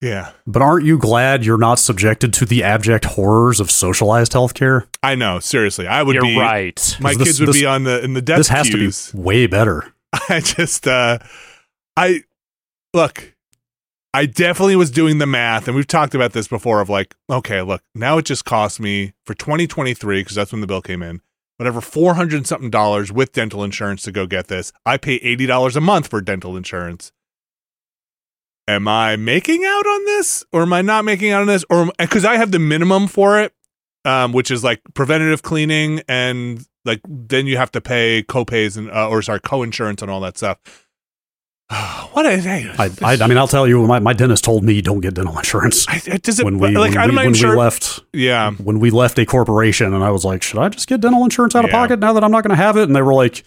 Yeah, 0.00 0.32
but 0.46 0.60
aren't 0.62 0.84
you 0.84 0.98
glad 0.98 1.44
you're 1.44 1.58
not 1.58 1.78
subjected 1.78 2.32
to 2.34 2.44
the 2.44 2.64
abject 2.64 3.04
horrors 3.04 3.60
of 3.60 3.70
socialized 3.70 4.32
healthcare? 4.32 4.86
I 5.02 5.14
know. 5.14 5.38
Seriously, 5.38 5.86
I 5.86 6.02
would 6.02 6.14
You're 6.14 6.22
be. 6.24 6.36
right. 6.36 6.96
My 7.00 7.14
This- 7.14 7.28
kids 7.28 7.40
would 7.40 7.50
this- 7.50 7.60
be 7.60 7.66
on 7.66 7.84
the 7.84 8.02
in 8.02 8.14
the 8.14 8.22
death 8.22 8.38
this 8.38 8.48
has 8.48 8.68
queues. 8.68 9.06
to 9.10 9.16
be 9.16 9.22
way 9.22 9.46
better. 9.46 9.92
I 10.28 10.40
just, 10.40 10.88
uh, 10.88 11.18
I 11.96 12.24
look. 12.94 13.34
I 14.14 14.26
definitely 14.26 14.76
was 14.76 14.90
doing 14.90 15.16
the 15.18 15.26
math, 15.26 15.68
and 15.68 15.74
we've 15.74 15.86
talked 15.86 16.14
about 16.14 16.32
this 16.34 16.46
before. 16.48 16.80
Of 16.82 16.90
like, 16.90 17.14
okay, 17.30 17.62
look, 17.62 17.82
now 17.94 18.18
it 18.18 18.24
just 18.26 18.44
cost 18.44 18.78
me 18.80 19.12
for 19.24 19.32
2023 19.34 20.20
because 20.20 20.34
that's 20.36 20.52
when 20.52 20.60
the 20.60 20.66
bill 20.66 20.82
came 20.82 21.02
in. 21.02 21.20
Whatever, 21.58 21.80
four 21.80 22.14
hundred 22.14 22.46
something 22.46 22.70
dollars 22.70 23.12
with 23.12 23.32
dental 23.32 23.62
insurance 23.62 24.02
to 24.02 24.12
go 24.12 24.26
get 24.26 24.48
this. 24.48 24.72
I 24.84 24.96
pay 24.96 25.16
eighty 25.16 25.46
dollars 25.46 25.76
a 25.76 25.80
month 25.80 26.08
for 26.08 26.20
dental 26.20 26.56
insurance. 26.56 27.12
Am 28.68 28.88
I 28.88 29.16
making 29.16 29.64
out 29.64 29.86
on 29.86 30.04
this, 30.06 30.44
or 30.52 30.62
am 30.62 30.72
I 30.72 30.82
not 30.82 31.04
making 31.04 31.30
out 31.30 31.42
on 31.42 31.46
this, 31.48 31.64
or 31.68 31.90
because 31.98 32.24
I 32.24 32.36
have 32.36 32.52
the 32.52 32.58
minimum 32.58 33.06
for 33.06 33.40
it, 33.40 33.52
um, 34.04 34.32
which 34.32 34.50
is 34.50 34.64
like 34.64 34.80
preventative 34.94 35.42
cleaning 35.42 36.02
and 36.08 36.64
like 36.84 37.00
then 37.06 37.46
you 37.46 37.56
have 37.56 37.70
to 37.72 37.80
pay 37.80 38.22
copays 38.22 38.76
and 38.76 38.90
uh, 38.90 39.08
or 39.08 39.22
sorry 39.22 39.40
co-insurance 39.40 40.02
and 40.02 40.10
all 40.10 40.20
that 40.20 40.36
stuff. 40.36 40.81
what 42.12 42.26
is 42.26 42.44
that? 42.44 42.78
I, 42.78 42.90
I, 43.02 43.24
I 43.24 43.26
mean, 43.26 43.38
I'll 43.38 43.48
tell 43.48 43.66
you, 43.66 43.86
my, 43.86 43.98
my 43.98 44.12
dentist 44.12 44.44
told 44.44 44.62
me 44.64 44.80
don't 44.82 45.00
get 45.00 45.14
dental 45.14 45.36
insurance 45.38 45.88
I, 45.88 46.00
it 46.06 46.22
does 46.22 46.38
it 46.38 46.44
when 46.44 46.58
we 46.58 46.68
like 46.76 46.90
when, 46.90 46.98
I'm 46.98 47.08
we, 47.10 47.14
not 47.14 47.24
when 47.26 47.34
even 47.36 47.50
we 47.50 47.56
left 47.56 48.00
yeah, 48.12 48.50
when 48.52 48.78
we 48.80 48.90
left 48.90 49.18
a 49.18 49.26
corporation, 49.26 49.94
and 49.94 50.04
I 50.04 50.10
was 50.10 50.24
like, 50.24 50.42
should 50.42 50.58
I 50.58 50.68
just 50.68 50.86
get 50.88 51.00
dental 51.00 51.24
insurance 51.24 51.54
out 51.54 51.64
of 51.64 51.70
pocket 51.70 51.98
now 51.98 52.12
that 52.12 52.22
I'm 52.24 52.30
not 52.30 52.42
going 52.42 52.50
to 52.56 52.62
have 52.62 52.76
it? 52.76 52.84
And 52.84 52.94
they 52.94 53.02
were 53.02 53.14
like, 53.14 53.44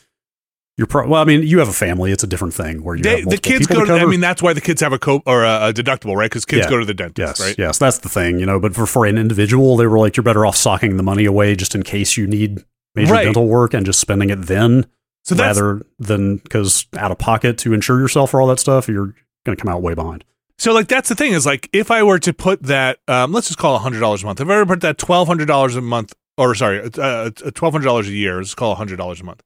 you're 0.77 0.88
pro- 0.88 1.08
well. 1.08 1.22
I 1.22 1.25
mean, 1.25 1.44
you 1.44 1.60
have 1.60 1.70
a 1.70 1.74
family; 1.74 2.12
it's 2.12 2.24
a 2.24 2.27
different 2.27 2.53
thing 2.53 2.84
where 2.84 2.96
you 2.96 3.03
they, 3.03 3.22
have 3.22 3.29
the 3.29 3.38
kids 3.38 3.65
go. 3.65 3.79
to 3.82 3.86
To, 3.86 3.94
I 3.94 4.05
mean, 4.05 4.20
that's 4.20 4.41
why 4.41 4.51
the 4.53 4.60
kids 4.60 4.82
have 4.82 4.91
a 4.91 5.00
co 5.00 5.22
or 5.25 5.44
a, 5.46 5.70
a 5.70 5.74
deductible, 5.74 6.15
right? 6.15 6.29
Because 6.29 6.44
kids 6.44 6.65
Yeah. 6.65 6.70
go 6.70 6.79
to 6.79 6.86
the 6.86 6.94
dentist, 6.94 7.39
Yes, 7.39 7.39
right? 7.39 7.55
yes, 7.58 7.77
that's 7.77 8.00
the 8.00 8.10
thing, 8.10 8.39
you 8.39 8.46
know. 8.46 8.60
But 8.60 8.75
for, 8.75 8.86
for 8.86 9.05
an 9.05 9.17
individual, 9.17 9.77
they 9.77 9.88
were 9.88 10.00
like, 10.00 10.17
you're 10.17 10.24
better 10.25 10.46
off 10.46 10.58
socking 10.58 10.98
the 10.98 11.03
money 11.03 11.24
away 11.24 11.55
just 11.55 11.75
in 11.75 11.84
case 11.84 12.17
you 12.17 12.27
need 12.27 12.65
major 12.94 13.13
Right. 13.13 13.24
dental 13.24 13.48
work 13.48 13.74
and 13.74 13.86
just 13.86 14.00
spending 14.01 14.29
it 14.32 14.41
then 14.48 14.86
So 15.25 15.36
rather 15.36 15.82
than 15.98 16.38
because 16.38 16.86
out 16.98 17.12
of 17.12 17.17
pocket 17.17 17.58
to 17.60 17.74
insure 17.74 18.00
yourself 18.00 18.32
for 18.32 18.39
all 18.39 18.48
that 18.48 18.60
stuff, 18.60 18.88
you're 18.88 19.15
going 19.44 19.58
to 19.58 19.62
come 19.62 19.74
out 19.74 19.82
way 19.82 19.96
behind. 19.96 20.24
So 20.58 20.72
like 20.72 20.88
that's 20.88 21.10
the 21.10 21.15
thing 21.15 21.34
is 21.34 21.46
like 21.46 21.67
if 21.74 21.91
I 21.91 22.03
were 22.03 22.20
to 22.20 22.34
put 22.34 22.63
that 22.63 23.00
um, 23.08 23.32
let's 23.34 23.48
just 23.48 23.60
call 23.60 23.75
it 23.75 23.79
hundred 23.79 24.00
dollars 24.00 24.24
a 24.24 24.25
month. 24.27 24.39
If 24.39 24.48
I 24.48 24.55
were 24.55 24.63
to 24.63 24.67
put 24.67 24.82
that 24.82 24.98
twelve 24.98 25.27
hundred 25.27 25.48
dollars 25.48 25.75
a 25.75 25.82
month 25.82 26.13
or 26.38 26.53
sorry, 26.55 26.89
uh, 26.98 27.32
twelve 27.32 27.74
hundred 27.74 27.86
dollars 27.86 28.08
a 28.08 28.13
year, 28.13 28.38
let's 28.38 28.55
call 28.55 28.75
hundred 28.75 28.98
dollars 28.98 29.22
a 29.22 29.24
month. 29.24 29.41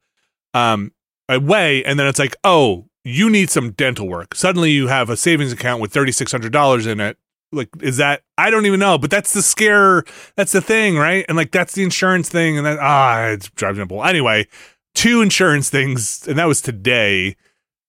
Um, 0.52 0.92
away, 1.28 1.84
and 1.84 1.98
then 1.98 2.06
it's 2.06 2.18
like, 2.18 2.36
oh, 2.44 2.88
you 3.04 3.30
need 3.30 3.50
some 3.50 3.70
dental 3.72 4.06
work. 4.06 4.34
Suddenly 4.34 4.72
you 4.72 4.88
have 4.88 5.08
a 5.08 5.16
savings 5.16 5.52
account 5.52 5.80
with 5.80 5.92
thirty 5.92 6.12
six 6.12 6.30
hundred 6.30 6.52
dollars 6.52 6.86
in 6.86 7.00
it. 7.00 7.16
Like, 7.52 7.68
is 7.80 7.96
that 7.96 8.22
I 8.38 8.50
don't 8.50 8.66
even 8.66 8.78
know, 8.78 8.98
but 8.98 9.10
that's 9.10 9.32
the 9.32 9.42
scare. 9.42 10.04
That's 10.36 10.52
the 10.52 10.60
thing, 10.60 10.96
right? 10.96 11.24
And 11.26 11.36
like 11.36 11.50
that's 11.50 11.72
the 11.72 11.82
insurance 11.82 12.28
thing, 12.28 12.58
and 12.58 12.66
that 12.66 12.78
ah, 12.78 13.24
it 13.28 13.50
drives 13.56 13.78
me 13.78 13.82
up. 13.82 14.06
Anyway, 14.06 14.46
two 14.94 15.22
insurance 15.22 15.70
things, 15.70 16.26
and 16.26 16.38
that 16.38 16.46
was 16.46 16.60
today. 16.60 17.36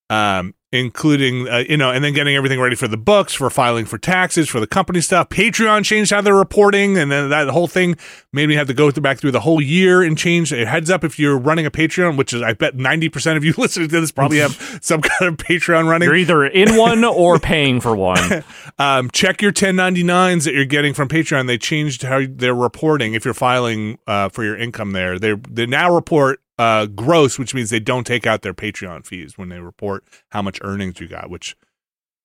Um, 0.10 0.55
including 0.74 1.50
uh, 1.50 1.63
you 1.67 1.75
know, 1.75 1.91
and 1.91 2.03
then 2.03 2.13
getting 2.13 2.36
everything 2.36 2.60
ready 2.60 2.75
for 2.75 2.88
the 2.88 2.98
books, 2.98 3.34
for 3.34 3.50
filing 3.50 3.86
for 3.86 3.98
taxes, 3.98 4.48
for 4.48 4.60
the 4.60 4.67
company 4.67 5.01
stuff. 5.01 5.29
Patreon 5.29 5.84
changed 5.84 6.12
how 6.12 6.22
they're 6.22 6.34
reporting, 6.34 6.98
and 6.98 7.12
then 7.12 7.29
that 7.29 7.50
whole 7.50 7.67
thing 7.67 7.98
made 8.31 8.48
me 8.48 8.55
have 8.55 8.67
to 8.67 8.74
go 8.74 8.89
through, 8.89 9.03
back 9.03 9.20
through 9.20 9.31
the 9.31 9.41
whole 9.41 9.62
year 9.62 10.01
and 10.01 10.17
change. 10.17 10.53
A 10.53 10.65
heads 10.65 10.89
up 10.89 11.03
if 11.03 11.20
you're 11.20 11.38
running 11.38 11.65
a 11.65 11.72
Patreon, 11.72 12.17
which 12.17 12.34
is 12.34 12.41
I 12.41 12.53
bet 12.53 12.75
ninety 12.75 13.10
percent 13.10 13.38
of 13.38 13.43
you 13.43 13.53
listening 13.58 13.89
to 13.89 14.00
this 14.00 14.12
probably 14.12 14.38
have 14.38 14.79
some 14.81 15.01
kind 15.01 15.34
of 15.34 15.38
Patreon 15.38 15.89
running. 15.89 16.08
You're 16.08 16.15
either 16.15 16.46
in 16.46 16.77
one 16.77 17.03
or 17.03 17.39
paying 17.39 17.81
for 17.81 17.96
one. 17.96 18.43
Um, 18.79 19.12
check 19.12 19.41
your 19.41 19.51
1099s 19.51 20.46
that 20.46 20.53
you're 20.53 20.65
getting 20.65 20.93
from 20.93 21.08
Patreon. 21.08 21.46
They 21.46 21.58
changed 21.58 22.01
how 22.01 22.22
they're 22.27 22.55
reporting 22.55 23.13
if 23.13 23.25
you're 23.25 23.34
filing 23.34 24.00
uh, 24.08 24.29
for 24.29 24.43
your 24.43 24.58
income 24.58 24.91
there. 24.91 25.20
They 25.20 25.36
they 25.48 25.67
now 25.67 25.93
report 25.93 26.39
uh, 26.62 26.86
gross, 26.86 27.39
which 27.39 27.56
means 27.56 27.72
they 27.72 27.80
don't 27.80 28.06
take 28.06 28.27
out 28.27 28.44
their 28.44 28.53
Patreon 28.53 29.03
fees 29.03 29.36
when 29.36 29.50
they 29.50 29.60
report 29.60 30.03
how 30.30 30.44
much 30.44 30.60
earnings 30.62 31.00
you 31.00 31.08
got, 31.08 31.27
which 31.27 31.56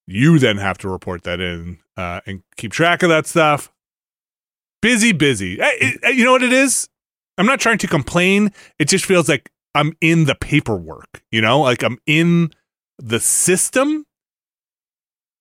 you 0.07 0.38
then 0.38 0.59
have 0.59 0.76
to 0.76 0.90
report 0.90 1.23
that 1.23 1.40
in 1.40 1.78
uh, 1.97 2.21
and 2.26 2.43
keep 2.59 2.71
track 2.71 3.02
of 3.02 3.09
that 3.09 3.26
stuff. 3.26 3.73
Busy, 4.83 5.12
busy. 5.12 5.59
You 6.12 6.23
know 6.23 6.33
what 6.33 6.43
it 6.43 6.52
is? 6.52 6.87
I'm 7.38 7.47
not 7.47 7.61
trying 7.61 7.78
to 7.78 7.87
complain. 7.87 8.52
It 8.78 8.88
just 8.88 9.07
feels 9.07 9.26
like 9.26 9.50
I'm 9.75 9.95
in 10.02 10.26
the 10.26 10.35
paperwork, 10.35 11.23
you 11.31 11.40
know, 11.40 11.62
like 11.62 11.83
I'm 11.83 11.97
in 12.07 12.50
the 12.99 13.21
system 13.21 14.05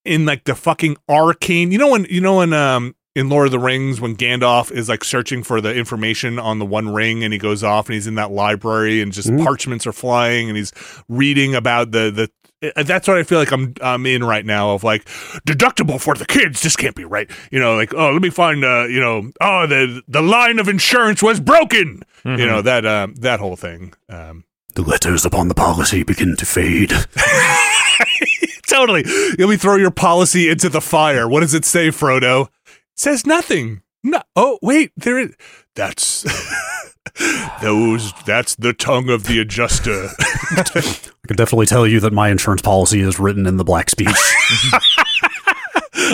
in 0.05 0.25
like 0.25 0.45
the 0.45 0.55
fucking 0.55 0.95
arcane. 1.09 1.73
You 1.73 1.79
know 1.79 1.89
when 1.89 2.05
you 2.05 2.21
know 2.21 2.37
when 2.37 2.53
um 2.53 2.95
in 3.15 3.29
Lord 3.29 3.45
of 3.47 3.51
the 3.51 3.59
Rings 3.59 4.01
when 4.01 4.15
Gandalf 4.15 4.71
is 4.71 4.89
like 4.89 5.03
searching 5.03 5.41
for 5.43 5.61
the 5.61 5.73
information 5.73 6.37
on 6.37 6.59
the 6.59 6.65
one 6.65 6.93
ring 6.93 7.23
and 7.23 7.31
he 7.33 7.39
goes 7.39 7.63
off 7.63 7.87
and 7.87 7.93
he's 7.93 8.07
in 8.07 8.15
that 8.15 8.31
library 8.31 9.01
and 9.01 9.13
just 9.13 9.29
Mhm. 9.29 9.43
parchments 9.43 9.87
are 9.87 9.93
flying 9.93 10.49
and 10.49 10.57
he's 10.57 10.73
reading 11.07 11.55
about 11.55 11.91
the 11.91 12.11
the 12.11 12.29
uh, 12.75 12.83
that's 12.83 13.07
what 13.07 13.17
I 13.17 13.23
feel 13.23 13.37
like 13.39 13.51
I'm 13.51 13.73
I'm 13.81 14.05
in 14.05 14.23
right 14.23 14.45
now 14.45 14.71
of 14.71 14.83
like 14.83 15.05
deductible 15.47 15.99
for 16.01 16.15
the 16.15 16.25
kids 16.25 16.61
this 16.61 16.75
can't 16.75 16.95
be 16.95 17.05
right 17.05 17.29
you 17.51 17.59
know 17.59 17.75
like 17.75 17.93
oh 17.93 18.11
let 18.11 18.21
me 18.21 18.29
find 18.29 18.63
uh 18.65 18.85
you 18.89 18.99
know 18.99 19.31
oh 19.41 19.67
the 19.67 20.01
the 20.07 20.21
line 20.21 20.57
of 20.59 20.67
insurance 20.67 21.21
was 21.23 21.39
broken 21.39 22.01
you 22.25 22.37
know 22.45 22.61
that 22.61 22.85
um 22.85 23.13
that 23.15 23.39
whole 23.39 23.55
thing 23.55 23.93
um 24.09 24.43
The 24.73 24.81
letters 24.81 25.25
upon 25.25 25.47
the 25.47 25.53
policy 25.53 26.03
begin 26.03 26.35
to 26.37 26.45
fade. 26.45 26.91
totally. 28.67 29.03
Let 29.37 29.47
me 29.49 29.57
throw 29.57 29.75
your 29.75 29.91
policy 29.91 30.49
into 30.49 30.69
the 30.69 30.81
fire. 30.81 31.27
What 31.29 31.41
does 31.41 31.53
it 31.53 31.65
say, 31.65 31.89
Frodo? 31.89 32.49
It 32.95 32.99
says 32.99 33.25
nothing. 33.25 33.81
No. 34.03 34.21
Oh, 34.37 34.57
wait. 34.61 34.93
There 34.95 35.19
is. 35.19 35.35
That's 35.75 36.23
those. 37.61 38.13
That's 38.25 38.55
the 38.55 38.71
tongue 38.71 39.09
of 39.09 39.25
the 39.25 39.39
adjuster. 39.39 40.07
I 40.19 41.27
can 41.27 41.35
definitely 41.35 41.65
tell 41.65 41.85
you 41.85 41.99
that 41.99 42.13
my 42.13 42.29
insurance 42.29 42.61
policy 42.61 43.01
is 43.01 43.19
written 43.19 43.47
in 43.47 43.57
the 43.57 43.65
black 43.65 43.89
speech. 43.89 44.07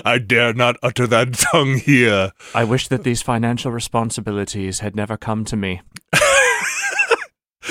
I 0.06 0.18
dare 0.18 0.54
not 0.54 0.78
utter 0.82 1.06
that 1.06 1.34
tongue 1.34 1.78
here. 1.78 2.32
I 2.56 2.64
wish 2.64 2.88
that 2.88 3.04
these 3.04 3.22
financial 3.22 3.72
responsibilities 3.72 4.80
had 4.80 4.96
never 4.96 5.18
come 5.18 5.46
to 5.46 5.56
me. 5.56 5.82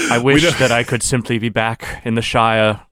I 0.09 0.19
wish 0.23 0.45
that 0.59 0.71
I 0.71 0.85
could 0.85 1.03
simply 1.03 1.39
be 1.39 1.49
back 1.49 2.01
in 2.05 2.15
the 2.15 2.23
Shire. 2.23 2.83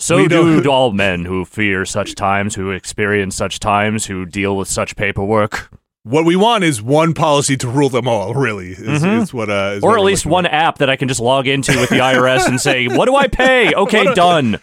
So 0.00 0.26
don't- 0.26 0.66
all 0.66 0.92
men 0.92 1.24
who 1.24 1.44
fear 1.44 1.84
such 1.84 2.14
times, 2.14 2.54
who 2.54 2.70
experience 2.70 3.36
such 3.36 3.60
times, 3.60 4.06
who 4.06 4.26
deal 4.26 4.56
with 4.56 4.66
such 4.68 4.96
paperwork, 4.96 5.70
What 6.02 6.24
we 6.24 6.34
want 6.36 6.64
is 6.64 6.80
one 6.82 7.12
policy 7.14 7.56
to 7.58 7.68
rule 7.68 7.90
them 7.90 8.08
all. 8.08 8.32
Really, 8.34 8.70
is, 8.70 9.04
is 9.04 9.34
what. 9.34 9.50
Uh, 9.50 9.74
is 9.76 9.82
or 9.84 9.90
what 9.90 9.98
at 9.98 10.04
least 10.04 10.24
one 10.26 10.46
app 10.46 10.78
that 10.78 10.88
I 10.88 10.96
can 10.96 11.06
just 11.08 11.20
log 11.20 11.46
into 11.46 11.78
with 11.78 11.90
the 11.90 11.98
IRS 12.10 12.46
and 12.48 12.58
say, 12.60 12.88
"What 12.88 13.04
do 13.06 13.14
I 13.14 13.28
pay?" 13.28 13.74
Okay, 13.80 14.04
do- 14.04 14.14
done. 14.14 14.58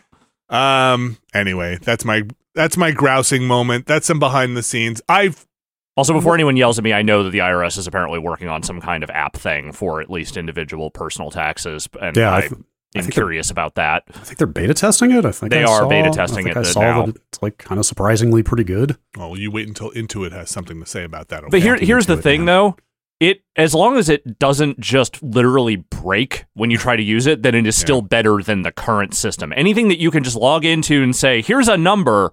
Um. 0.49 1.17
Anyway, 1.33 1.77
that's 1.81 2.03
my 2.05 2.23
that's 2.55 2.75
my 2.77 2.89
grousing 2.91 3.45
moment. 3.45 3.85
That's 3.85 4.07
some 4.07 4.17
behind 4.19 4.57
the 4.57 4.63
scenes. 4.63 5.01
I've 5.07 5.45
Also, 5.95 6.13
before 6.13 6.33
anyone 6.33 6.57
yells 6.57 6.77
at 6.79 6.83
me, 6.83 6.93
I 6.93 7.01
know 7.03 7.21
that 7.23 7.29
the 7.29 7.39
IRS 7.39 7.77
is 7.77 7.85
apparently 7.85 8.17
working 8.17 8.47
on 8.49 8.63
some 8.63 8.81
kind 8.81 9.03
of 9.03 9.09
app 9.11 9.35
thing 9.35 9.71
for 9.71 10.01
at 10.01 10.09
least 10.09 10.37
individual 10.37 10.89
personal 10.89 11.29
taxes, 11.29 11.87
and 12.01 12.15
Yeah, 12.17 12.33
I 12.33 12.49
am 12.99 13.07
curious 13.09 13.49
about 13.51 13.75
that. 13.75 14.03
I 14.09 14.19
think 14.19 14.37
they're 14.37 14.47
beta 14.47 14.73
testing 14.73 15.11
it. 15.11 15.25
I 15.25 15.31
think 15.31 15.51
They 15.51 15.63
I 15.63 15.67
are 15.71 15.79
saw- 15.81 15.89
beta 15.89 16.09
testing 16.11 16.47
I 16.49 16.53
think 16.53 16.55
it 16.57 16.69
I 16.69 16.71
saw 16.71 16.81
now. 16.81 17.05
that 17.07 17.15
it's 17.29 17.41
like 17.41 17.57
kind 17.57 17.79
of 17.79 17.85
surprisingly 17.85 18.43
pretty 18.43 18.63
good. 18.63 18.97
well, 19.17 19.37
you 19.37 19.51
wait 19.51 19.67
until 19.67 19.91
Intuit 19.91 20.31
has 20.31 20.49
something 20.49 20.79
to 20.79 20.85
say 20.85 21.03
about 21.03 21.29
that. 21.29 21.43
But 21.49 21.61
here, 21.61 21.73
I'll 21.75 21.79
here's 21.79 22.05
the 22.05 22.17
thing, 22.17 22.41
man. 22.41 22.45
though. 22.45 22.77
It 23.19 23.41
as 23.55 23.73
long 23.73 23.97
as 23.97 24.09
it 24.09 24.37
doesn't 24.37 24.79
just 24.79 25.23
literally 25.23 25.77
break 25.77 26.45
when 26.53 26.69
you 26.69 26.77
try 26.77 26.95
to 26.95 27.01
use 27.01 27.25
it, 27.25 27.41
then 27.41 27.55
it 27.55 27.65
is 27.65 27.75
still 27.75 28.03
better 28.03 28.43
than 28.43 28.61
the 28.61 28.71
current 28.71 29.15
system. 29.15 29.51
Anything 29.55 29.87
that 29.87 29.99
you 29.99 30.11
can 30.11 30.23
just 30.23 30.35
log 30.35 30.63
into 30.65 31.01
and 31.01 31.15
say, 31.15 31.41
"Here's 31.41 31.67
a 31.67 31.77
number," 31.77 32.31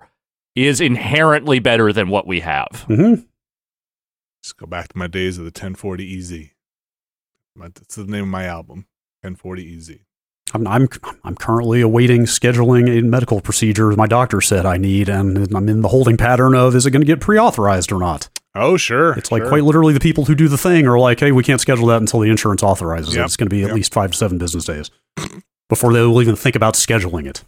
is 0.55 0.83
inherently 0.83 1.59
better 1.59 1.91
than 1.91 2.09
what 2.11 2.27
we 2.27 2.41
have. 2.41 2.85
hmm 2.87 3.15
Just 4.43 4.59
go 4.59 4.67
back 4.67 4.89
to 4.89 4.99
my 4.99 5.07
days 5.07 5.39
of 5.39 5.45
the 5.45 5.51
1040 5.51 6.19
EZ. 6.19 6.51
That's 7.57 7.95
the 7.97 8.05
name 8.05 8.25
of 8.25 8.29
my 8.29 8.45
album, 8.45 8.87
1040 9.23 9.63
Easy. 9.65 10.03
I'm, 10.53 10.67
I'm 10.67 10.89
I'm 11.25 11.35
currently 11.35 11.81
awaiting 11.81 12.23
scheduling 12.23 12.89
a 12.99 13.03
medical 13.03 13.41
procedure 13.41 13.91
my 13.93 14.07
doctor 14.07 14.41
said 14.41 14.67
I 14.67 14.77
need, 14.77 15.09
and 15.09 15.53
I'm 15.55 15.69
in 15.69 15.81
the 15.81 15.89
holding 15.89 16.17
pattern 16.17 16.55
of 16.55 16.75
is 16.77 16.87
it 16.87 16.91
going 16.91 17.01
to 17.03 17.07
get 17.07 17.21
pre-authorized 17.21 17.91
or 17.91 17.99
not? 17.99 18.29
Oh, 18.55 18.77
sure. 18.77 19.15
It's 19.15 19.33
like 19.33 19.43
sure. 19.43 19.49
quite 19.49 19.65
literally 19.65 19.95
the 19.95 20.01
people 20.01 20.27
who 20.27 20.35
do 20.37 20.47
the 20.47 20.59
thing 20.59 20.87
are 20.87 20.99
like, 20.99 21.19
hey, 21.19 21.33
we 21.33 21.43
can't 21.43 21.61
schedule 21.61 21.87
that 21.87 21.97
until 22.01 22.21
the 22.21 22.31
insurance 22.31 22.63
authorizes 22.63 23.17
it. 23.17 23.21
It's 23.21 23.37
going 23.37 23.49
to 23.49 23.55
be 23.55 23.63
at 23.65 23.69
Yep. 23.69 23.75
least 23.77 23.93
five 23.95 24.13
to 24.13 24.17
seven 24.17 24.39
business 24.39 24.65
days 24.65 24.91
before 25.69 25.93
they 25.93 26.03
will 26.03 26.23
even 26.23 26.37
think 26.37 26.55
about 26.55 26.75
scheduling 26.75 27.27
it. 27.27 27.43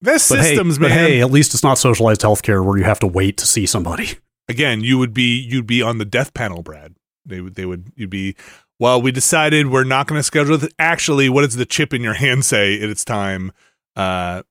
This 0.00 0.28
But 0.28 0.42
systems, 0.42 0.76
hey, 0.76 0.80
man. 0.80 0.90
but 0.90 0.96
hey, 0.98 1.20
at 1.20 1.30
least 1.30 1.54
it's 1.54 1.62
not 1.62 1.78
socialized 1.78 2.22
healthcare 2.22 2.64
where 2.64 2.76
you 2.76 2.84
have 2.84 2.98
to 3.00 3.06
wait 3.06 3.36
to 3.38 3.46
see 3.46 3.66
somebody. 3.66 4.10
Again, 4.48 4.80
you 4.80 4.96
would 4.98 5.12
be 5.12 5.38
you'd 5.38 5.66
be 5.66 5.82
on 5.82 5.98
the 5.98 6.04
death 6.04 6.32
panel, 6.34 6.62
Brad. 6.62 6.94
They 7.26 7.40
would 7.40 7.54
they 7.54 7.66
would 7.66 7.92
you'd 7.94 8.10
be. 8.10 8.34
Well, 8.80 9.02
we 9.02 9.10
decided 9.10 9.68
we're 9.70 9.84
not 9.84 10.06
going 10.06 10.18
to 10.18 10.22
schedule. 10.22 10.62
it. 10.62 10.72
Actually, 10.78 11.28
what 11.28 11.42
does 11.42 11.56
the 11.56 11.66
chip 11.66 11.92
in 11.92 12.02
your 12.02 12.14
hand 12.14 12.44
say? 12.44 12.74
It's 12.74 13.04
time. 13.04 13.52
Uh, 13.96 14.42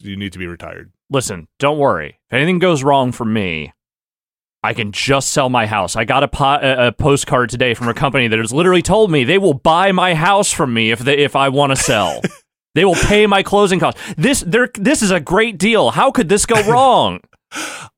you 0.00 0.16
need 0.16 0.32
to 0.32 0.38
be 0.38 0.46
retired. 0.46 0.92
Listen, 1.10 1.48
don't 1.58 1.78
worry. 1.78 2.18
If 2.28 2.34
anything 2.34 2.58
goes 2.58 2.82
wrong 2.82 3.12
for 3.12 3.24
me, 3.24 3.72
I 4.62 4.74
can 4.74 4.90
just 4.90 5.30
sell 5.30 5.48
my 5.48 5.66
house. 5.66 5.94
I 5.94 6.04
got 6.04 6.24
a, 6.24 6.28
po- 6.28 6.58
a 6.60 6.88
a 6.88 6.92
postcard 6.92 7.48
today 7.48 7.74
from 7.74 7.88
a 7.88 7.94
company 7.94 8.26
that 8.26 8.38
has 8.38 8.52
literally 8.52 8.82
told 8.82 9.10
me 9.10 9.22
they 9.22 9.38
will 9.38 9.54
buy 9.54 9.92
my 9.92 10.14
house 10.14 10.52
from 10.52 10.74
me 10.74 10.90
if 10.90 10.98
they 10.98 11.16
if 11.18 11.36
I 11.36 11.48
want 11.48 11.70
to 11.70 11.76
sell. 11.76 12.20
they 12.74 12.84
will 12.84 12.96
pay 12.96 13.26
my 13.28 13.44
closing 13.44 13.78
costs. 13.78 14.00
This 14.16 14.44
this 14.46 15.02
is 15.02 15.12
a 15.12 15.20
great 15.20 15.58
deal. 15.58 15.92
How 15.92 16.10
could 16.10 16.28
this 16.28 16.44
go 16.44 16.60
wrong? 16.68 17.20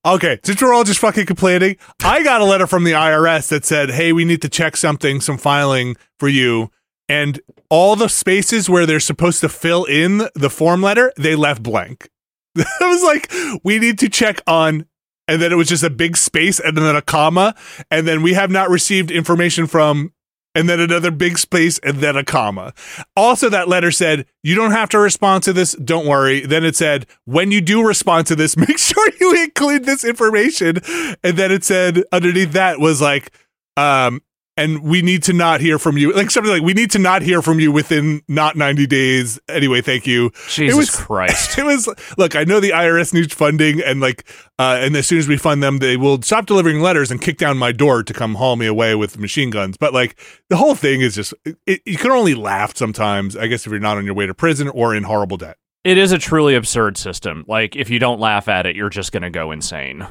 Okay, 0.04 0.38
since 0.44 0.62
we're 0.62 0.72
all 0.72 0.84
just 0.84 1.00
fucking 1.00 1.26
complaining, 1.26 1.76
I 2.02 2.22
got 2.22 2.40
a 2.40 2.44
letter 2.44 2.66
from 2.66 2.84
the 2.84 2.92
IRS 2.92 3.48
that 3.48 3.64
said, 3.64 3.90
"Hey, 3.90 4.12
we 4.12 4.24
need 4.24 4.40
to 4.42 4.48
check 4.48 4.76
something, 4.76 5.20
some 5.20 5.36
filing 5.36 5.96
for 6.18 6.28
you." 6.28 6.70
And 7.08 7.40
all 7.68 7.96
the 7.96 8.08
spaces 8.08 8.70
where 8.70 8.86
they're 8.86 9.00
supposed 9.00 9.40
to 9.40 9.48
fill 9.48 9.84
in 9.84 10.28
the 10.34 10.50
form 10.50 10.82
letter, 10.82 11.12
they 11.16 11.34
left 11.34 11.62
blank. 11.62 12.08
I 12.56 12.64
was 12.80 13.02
like, 13.02 13.30
"We 13.62 13.78
need 13.78 13.98
to 13.98 14.08
check 14.08 14.40
on," 14.46 14.86
and 15.28 15.42
then 15.42 15.52
it 15.52 15.56
was 15.56 15.68
just 15.68 15.82
a 15.82 15.90
big 15.90 16.16
space 16.16 16.58
and 16.60 16.76
then 16.76 16.96
a 16.96 17.02
comma, 17.02 17.54
and 17.90 18.06
then 18.08 18.22
we 18.22 18.34
have 18.34 18.50
not 18.50 18.70
received 18.70 19.10
information 19.10 19.66
from, 19.66 20.12
and 20.54 20.68
then 20.68 20.80
another 20.80 21.10
big 21.10 21.38
space 21.38 21.78
and 21.78 21.98
then 21.98 22.16
a 22.16 22.24
comma. 22.24 22.74
Also, 23.16 23.48
that 23.48 23.68
letter 23.68 23.90
said, 23.90 24.26
you 24.42 24.54
don't 24.54 24.72
have 24.72 24.88
to 24.90 24.98
respond 24.98 25.44
to 25.44 25.52
this. 25.52 25.72
Don't 25.74 26.06
worry. 26.06 26.40
Then 26.40 26.64
it 26.64 26.76
said, 26.76 27.06
when 27.24 27.50
you 27.50 27.60
do 27.60 27.86
respond 27.86 28.26
to 28.28 28.36
this, 28.36 28.56
make 28.68 28.78
sure 28.78 29.10
you 29.20 29.44
include 29.44 29.84
this 29.84 30.04
information. 30.04 30.78
And 31.22 31.36
then 31.36 31.52
it 31.52 31.64
said, 31.64 32.02
underneath 32.12 32.52
that 32.52 32.80
was 32.80 33.00
like, 33.00 33.32
um, 33.76 34.20
and 34.60 34.82
we 34.82 35.02
need 35.02 35.22
to 35.24 35.32
not 35.32 35.60
hear 35.60 35.78
from 35.78 35.96
you. 35.96 36.12
Like 36.12 36.30
something 36.30 36.52
like, 36.52 36.62
we 36.62 36.74
need 36.74 36.90
to 36.92 36.98
not 36.98 37.22
hear 37.22 37.42
from 37.42 37.58
you 37.60 37.72
within 37.72 38.22
not 38.28 38.56
90 38.56 38.86
days. 38.86 39.40
Anyway, 39.48 39.80
thank 39.80 40.06
you. 40.06 40.30
Jesus 40.48 40.76
was- 40.76 40.90
Christ. 40.90 41.58
It 41.58 41.64
was, 41.64 41.88
look, 42.16 42.36
I 42.36 42.44
know 42.44 42.60
the 42.60 42.70
IRS 42.70 43.12
needs 43.12 43.34
funding 43.34 43.80
and 43.82 44.00
like, 44.00 44.28
uh, 44.58 44.78
and 44.80 44.94
as 44.96 45.06
soon 45.06 45.18
as 45.18 45.26
we 45.28 45.36
fund 45.36 45.62
them, 45.62 45.78
they 45.78 45.96
will 45.96 46.20
stop 46.22 46.46
delivering 46.46 46.80
letters 46.80 47.10
and 47.10 47.20
kick 47.20 47.38
down 47.38 47.58
my 47.58 47.72
door 47.72 48.02
to 48.02 48.12
come 48.12 48.34
haul 48.36 48.56
me 48.56 48.66
away 48.66 48.94
with 48.94 49.18
machine 49.18 49.50
guns. 49.50 49.76
But 49.76 49.92
like, 49.92 50.18
the 50.48 50.56
whole 50.56 50.74
thing 50.74 51.00
is 51.00 51.14
just, 51.14 51.34
it, 51.66 51.80
you 51.84 51.96
can 51.96 52.10
only 52.10 52.34
laugh 52.34 52.76
sometimes, 52.76 53.36
I 53.36 53.46
guess, 53.46 53.66
if 53.66 53.70
you're 53.72 53.80
not 53.80 53.96
on 53.96 54.04
your 54.04 54.14
way 54.14 54.26
to 54.26 54.34
prison 54.34 54.68
or 54.68 54.94
in 54.94 55.02
horrible 55.04 55.36
debt. 55.36 55.56
It 55.82 55.96
is 55.96 56.12
a 56.12 56.18
truly 56.18 56.54
absurd 56.54 56.98
system. 56.98 57.44
Like 57.48 57.74
if 57.76 57.88
you 57.90 57.98
don't 57.98 58.20
laugh 58.20 58.48
at 58.48 58.66
it, 58.66 58.76
you're 58.76 58.90
just 58.90 59.12
going 59.12 59.22
to 59.22 59.30
go 59.30 59.50
insane. 59.50 60.06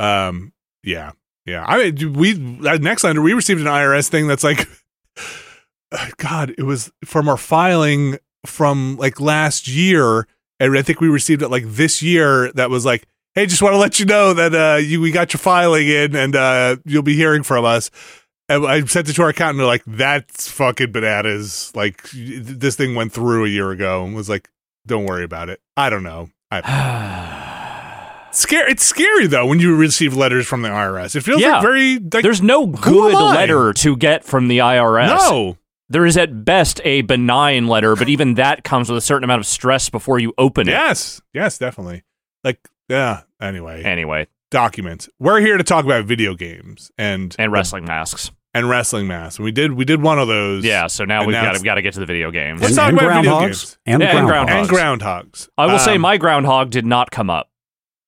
Um, 0.00 0.52
yeah, 0.82 1.12
yeah. 1.46 1.64
I 1.66 1.90
mean, 1.90 2.12
we 2.14 2.30
at 2.32 2.80
Nextlander 2.80 3.22
we 3.22 3.32
received 3.32 3.60
an 3.60 3.66
IRS 3.66 4.08
thing 4.08 4.26
that's 4.26 4.44
like, 4.44 4.66
God, 6.16 6.54
it 6.56 6.64
was 6.64 6.92
from 7.04 7.28
our 7.28 7.36
filing 7.36 8.18
from 8.46 8.96
like 8.96 9.20
last 9.20 9.68
year, 9.68 10.26
and 10.60 10.76
I 10.76 10.82
think 10.82 11.00
we 11.00 11.08
received 11.08 11.42
it 11.42 11.48
like 11.48 11.64
this 11.66 12.02
year. 12.02 12.52
That 12.52 12.70
was 12.70 12.84
like, 12.84 13.06
hey, 13.34 13.46
just 13.46 13.62
want 13.62 13.74
to 13.74 13.78
let 13.78 13.98
you 13.98 14.06
know 14.06 14.32
that 14.34 14.54
uh, 14.54 14.76
you 14.78 15.00
we 15.00 15.10
got 15.10 15.32
your 15.32 15.38
filing 15.38 15.88
in, 15.88 16.16
and 16.16 16.34
uh, 16.34 16.76
you'll 16.84 17.02
be 17.02 17.16
hearing 17.16 17.42
from 17.42 17.64
us. 17.64 17.90
And 18.48 18.66
I 18.66 18.84
sent 18.84 19.08
it 19.08 19.14
to 19.14 19.22
our 19.22 19.30
accountant. 19.30 19.58
They're 19.58 19.66
like, 19.66 19.84
"That's 19.86 20.50
fucking 20.50 20.92
bananas!" 20.92 21.72
Like 21.74 22.08
this 22.12 22.76
thing 22.76 22.94
went 22.94 23.12
through 23.12 23.46
a 23.46 23.48
year 23.48 23.70
ago, 23.70 24.04
and 24.04 24.14
was 24.14 24.28
like, 24.28 24.50
Don't 24.86 25.06
worry 25.06 25.24
about 25.24 25.48
it. 25.48 25.60
I 25.76 25.90
don't 25.90 26.02
know. 26.02 26.30
I, 26.50 26.60
scary. 28.40 28.70
It's 28.70 28.84
scary 28.84 29.26
though 29.26 29.46
when 29.46 29.60
you 29.60 29.74
receive 29.76 30.14
letters 30.14 30.46
from 30.46 30.62
the 30.62 30.68
IRS. 30.68 31.14
It 31.16 31.22
feels 31.22 31.40
Yeah. 31.40 31.52
like 31.54 31.62
very 31.62 31.98
like 31.98 32.22
There's 32.22 32.42
no 32.42 32.66
good 32.66 33.14
letter 33.14 33.72
to 33.74 33.96
get 33.96 34.24
from 34.24 34.48
the 34.48 34.58
IRS. 34.58 35.08
no. 35.08 35.56
There 35.90 36.06
is 36.06 36.16
at 36.16 36.44
best 36.46 36.80
a 36.84 37.02
benign 37.02 37.66
letter, 37.68 37.94
but 37.94 38.08
even 38.08 38.34
that 38.34 38.64
comes 38.64 38.88
with 38.88 38.96
a 38.96 39.02
certain 39.02 39.22
amount 39.24 39.40
of 39.40 39.46
stress 39.46 39.90
before 39.90 40.18
you 40.18 40.32
open 40.38 40.66
it. 40.66 40.72
Yes, 40.72 41.20
yes, 41.34 41.58
definitely. 41.58 42.02
Like 42.42 42.58
yeah. 42.88 43.22
Anyway, 43.40 43.82
Anyway, 43.82 44.26
documents. 44.50 45.08
We're 45.18 45.40
here 45.40 45.58
to 45.58 45.64
talk 45.64 45.84
about 45.84 46.04
video 46.06 46.34
games 46.34 46.90
and 46.96 47.36
and 47.38 47.52
wrestling 47.52 47.84
masks. 47.84 48.30
and 48.54 48.68
wrestling 48.68 49.06
masks. 49.06 49.38
We 49.38 49.52
did 49.52 49.72
we 49.74 49.84
did 49.84 50.00
one 50.00 50.18
of 50.18 50.26
those. 50.26 50.64
Yeah, 50.64 50.86
so 50.86 51.04
now 51.04 51.24
we've 51.26 51.34
got 51.34 51.52
we've 51.52 51.62
got 51.64 51.74
to 51.74 51.82
get 51.82 51.92
to 51.94 52.00
the 52.00 52.06
video 52.06 52.30
games. 52.30 52.62
Let's 52.62 52.70
and, 52.72 52.76
talk 52.78 52.88
and 52.88 52.98
about 52.98 53.16
video 53.22 53.30
groundhogs 53.32 53.40
games. 53.42 53.78
and, 53.86 54.02
Yeah, 54.02 54.18
and 54.18 54.28
groundhogs. 54.28 54.50
and 54.60 54.68
groundhogs. 54.68 55.48
I 55.58 55.66
will 55.66 55.78
say 55.78 55.96
Um, 55.96 56.00
my 56.00 56.16
groundhog 56.16 56.70
did 56.70 56.86
not 56.86 57.10
come 57.10 57.28
up. 57.30 57.50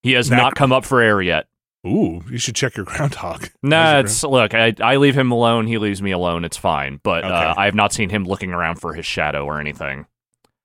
He 0.06 0.12
has 0.12 0.28
That- 0.28 0.36
not 0.36 0.54
come 0.54 0.72
up 0.72 0.84
for 0.84 1.00
air 1.00 1.20
yet. 1.20 1.46
Ooh, 1.86 2.22
you 2.30 2.38
should 2.38 2.54
check 2.54 2.76
your 2.76 2.84
groundhog. 2.86 3.48
Nah, 3.62 3.98
it's 4.00 4.22
look. 4.22 4.54
I, 4.54 4.72
I 4.80 4.96
leave 4.96 5.16
him 5.16 5.30
alone. 5.32 5.66
He 5.66 5.78
leaves 5.78 6.00
me 6.00 6.12
alone. 6.12 6.44
It's 6.44 6.56
fine. 6.56 7.00
But 7.02 7.24
uh, 7.24 7.54
I 7.56 7.64
have 7.64 7.74
not 7.74 7.92
seen 7.92 8.08
him 8.10 8.24
looking 8.24 8.52
around 8.52 8.76
for 8.80 8.94
his 8.94 9.04
shadow 9.06 9.44
or 9.44 9.58
anything. 9.60 10.06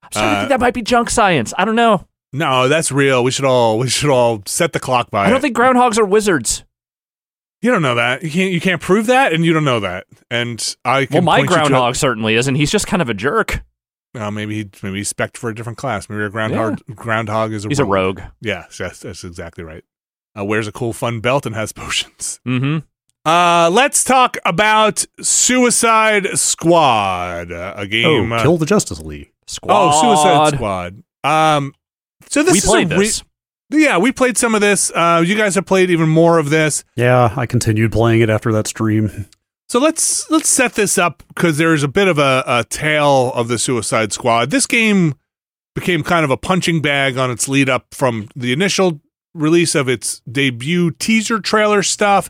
I'm 0.04 0.10
starting 0.12 0.32
to 0.32 0.36
Uh, 0.38 0.40
think 0.42 0.50
that 0.50 0.60
might 0.60 0.74
be 0.74 0.82
junk 0.84 1.10
science. 1.10 1.54
I 1.58 1.66
don't 1.66 1.76
know. 1.76 2.08
No, 2.34 2.68
that's 2.68 2.92
real. 2.92 3.24
We 3.24 3.32
should 3.32 3.46
all 3.46 3.78
we 3.80 3.90
should 3.90 4.10
all 4.12 4.42
set 4.46 4.74
the 4.74 4.80
clock 4.80 5.10
by 5.12 5.26
I 5.26 5.30
don't 5.30 5.40
it. 5.40 5.42
think 5.42 5.58
groundhogs 5.58 5.98
are 5.98 6.06
wizards. 6.06 6.64
you 7.62 7.70
don't 7.72 7.82
know 7.82 7.96
that. 7.96 8.24
You 8.24 8.30
can't 8.32 8.52
you 8.54 8.62
can't 8.62 8.82
prove 8.82 9.06
that, 9.08 9.34
and 9.34 9.44
you 9.46 9.54
don't 9.54 9.66
know 9.66 9.80
that. 9.82 10.06
And 10.32 10.76
I 10.86 11.08
Well, 11.12 11.22
my 11.22 11.40
point 11.40 11.50
you 11.50 11.56
to- 11.56 11.62
groundhog 11.62 11.96
certainly 11.98 12.36
isn't. 12.36 12.56
He's 12.56 12.72
just 12.72 12.88
kind 12.88 13.02
of 13.02 13.10
a 13.10 13.14
jerk. 13.14 13.64
Uh, 14.14 14.30
maybe 14.32 14.56
he 14.64 14.70
maybe 14.84 14.98
he's 14.98 15.10
spec 15.10 15.38
for 15.38 15.50
a 15.50 15.56
different 15.56 15.78
class. 15.78 16.10
Maybe 16.10 16.24
a 16.24 16.30
groundhog 16.30 16.80
groundhog 16.96 17.54
is 17.54 17.64
a 17.66 17.70
He's 17.70 17.80
a 17.80 17.86
rogue. 17.86 18.20
Yeah, 18.42 18.66
yes, 18.80 19.00
that's 19.00 19.24
exactly 19.24 19.64
right. 19.64 19.84
Uh, 20.38 20.46
wears 20.46 20.68
a 20.68 20.72
cool 20.72 20.94
fun 20.94 21.20
belt 21.22 21.46
and 21.46 21.56
has 21.56 21.72
potions. 21.74 22.40
Mm-hmm. 22.46 22.80
Uh, 23.30 23.70
let's 23.72 24.04
talk 24.04 24.38
about 24.46 25.06
Suicide 25.22 26.28
Squad, 26.38 27.52
uh, 27.52 27.74
a 27.78 27.82
Oh, 27.82 27.86
game. 27.86 28.32
uh, 28.34 28.42
kill 28.42 28.58
the 28.58 28.66
Justice 28.66 29.00
League. 29.00 29.32
Squad. 29.48 29.74
oh, 29.74 30.02
Suicide 30.02 30.56
Squad. 30.56 31.04
Um, 31.24 31.74
so 32.30 32.42
this 32.44 32.54
we 32.54 32.58
is 32.60 32.66
played 32.66 32.92
re- 32.92 32.98
this. 33.06 33.24
yeah, 33.70 33.98
we 33.98 34.12
played 34.12 34.38
some 34.38 34.56
of 34.56 34.62
this. 34.62 34.92
Uh, 34.94 35.24
you 35.26 35.36
guys 35.36 35.56
have 35.56 35.66
played 35.66 35.90
even 35.90 36.10
more 36.10 36.38
of 36.40 36.50
this. 36.50 36.84
Yeah, 36.96 37.34
I 37.36 37.46
continued 37.46 37.92
playing 37.92 38.22
it 38.22 38.30
after 38.30 38.52
that 38.54 38.68
stream. 38.68 39.28
So 39.72 39.80
let's 39.80 40.30
let's 40.30 40.50
set 40.50 40.74
this 40.74 40.98
up 40.98 41.24
because 41.30 41.58
there's 41.58 41.82
a 41.82 41.88
bit 41.88 42.10
of 42.10 42.20
a, 42.20 42.44
a 42.46 42.66
tale 42.66 43.32
of 43.32 43.48
the 43.48 43.58
Suicide 43.58 44.12
Squad. 44.12 44.50
This 44.50 44.68
game 44.68 45.14
became 45.76 46.04
kind 46.04 46.26
of 46.26 46.30
a 46.30 46.36
punching 46.36 46.82
bag 46.82 47.18
on 47.18 47.32
its 47.32 47.48
lead 47.48 47.70
up 47.70 47.94
from 47.94 48.28
the 48.36 48.52
initial 48.52 49.00
release 49.34 49.74
of 49.74 49.88
its 49.88 50.20
debut 50.30 50.92
teaser 50.92 51.40
trailer 51.40 51.84
stuff 51.84 52.30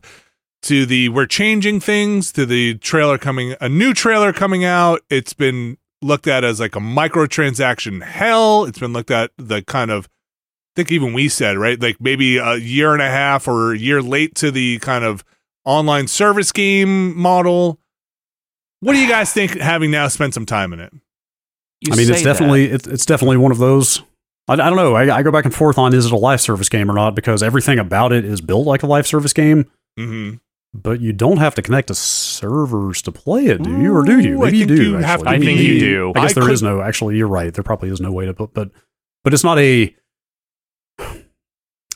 to 0.62 0.86
the 0.86 1.10
we're 1.10 1.26
changing 1.26 1.80
things 1.80 2.32
to 2.34 2.46
the 2.46 2.76
trailer 2.76 3.18
coming 3.18 3.56
a 3.60 3.68
new 3.68 3.92
trailer 3.92 4.32
coming 4.32 4.64
out. 4.64 5.02
It's 5.10 5.34
been 5.34 5.80
looked 6.00 6.28
at 6.28 6.44
as 6.44 6.60
like 6.60 6.76
a 6.76 6.80
microtransaction 6.80 8.04
hell. 8.04 8.66
It's 8.66 8.78
been 8.78 8.94
looked 8.94 9.10
at 9.10 9.32
the 9.38 9.64
kind 9.64 9.90
of 9.90 10.06
I 10.06 10.72
think 10.76 10.92
even 10.92 11.12
we 11.12 11.28
said, 11.28 11.58
right? 11.58 11.82
Like 11.82 12.00
maybe 12.00 12.38
a 12.38 12.58
year 12.58 12.94
and 12.94 13.02
a 13.02 13.10
half 13.10 13.48
or 13.48 13.74
a 13.74 13.80
year 13.80 14.00
late 14.00 14.36
to 14.36 14.52
the 14.52 14.78
kind 14.78 15.04
of 15.04 15.24
online 15.66 16.08
service 16.08 16.52
game 16.52 17.18
model. 17.18 17.80
What 18.80 18.94
do 18.94 19.00
you 19.00 19.08
guys 19.10 19.32
think 19.32 19.58
having 19.60 19.92
now 19.92 20.08
spent 20.08 20.34
some 20.34 20.46
time 20.46 20.74
in 20.74 20.80
it? 20.80 20.92
You 21.82 21.94
I 21.94 21.96
mean, 21.96 22.10
it's 22.10 22.24
definitely 22.24 22.66
it's, 22.66 22.88
it's 22.88 23.06
definitely 23.06 23.38
one 23.38 23.52
of 23.52 23.58
those. 23.58 24.02
I, 24.48 24.54
I 24.54 24.56
don't 24.58 24.76
know. 24.76 24.96
I, 24.96 25.18
I 25.18 25.24
go 25.24 25.32
back 25.32 25.46
and 25.46 25.54
forth 25.54 25.78
on 25.78 25.94
is 25.94 26.06
it 26.06 26.12
a 26.12 26.18
live 26.18 26.42
service 26.42 26.70
game 26.70 26.90
or 26.90 26.94
not 26.94 27.16
because 27.16 27.44
everything 27.44 27.80
about 27.80 28.12
it 28.12 28.26
is 28.26 28.42
built 28.42 28.66
like 28.68 28.84
a 28.84 28.88
live 28.88 29.06
service 29.08 29.34
game. 29.34 29.70
Mm-hmm. 30.00 30.38
But 30.74 31.02
you 31.02 31.12
don't 31.12 31.38
have 31.38 31.54
to 31.56 31.62
connect 31.62 31.90
to 31.90 31.96
servers 31.96 33.02
to 33.02 33.12
play 33.12 33.48
it, 33.48 33.62
do 33.62 33.82
you? 33.82 33.94
Or 33.96 34.04
do 34.04 34.20
you? 34.20 34.38
Ooh, 34.38 34.42
I 34.44 34.46
Maybe 34.46 34.58
you 34.60 34.66
do. 34.66 34.84
you 34.84 34.94
have 34.96 35.04
actually. 35.04 35.24
to 35.26 35.30
I 35.30 35.38
Maybe 35.38 35.46
think 35.46 35.60
you 35.62 35.80
do. 35.80 36.10
I 36.16 36.22
guess 36.22 36.38
I 36.38 36.40
there 36.42 36.50
is 36.50 36.62
could- 36.62 36.66
no. 36.68 36.82
Actually, 36.82 37.18
you're 37.18 37.28
right. 37.28 37.54
There 37.54 37.64
probably 37.64 37.90
is 37.90 38.00
no 38.00 38.12
way 38.12 38.26
to 38.26 38.34
put, 38.34 38.54
but 38.54 38.72
but 39.24 39.34
it's 39.34 39.44
not 39.44 39.60
a. 39.60 39.94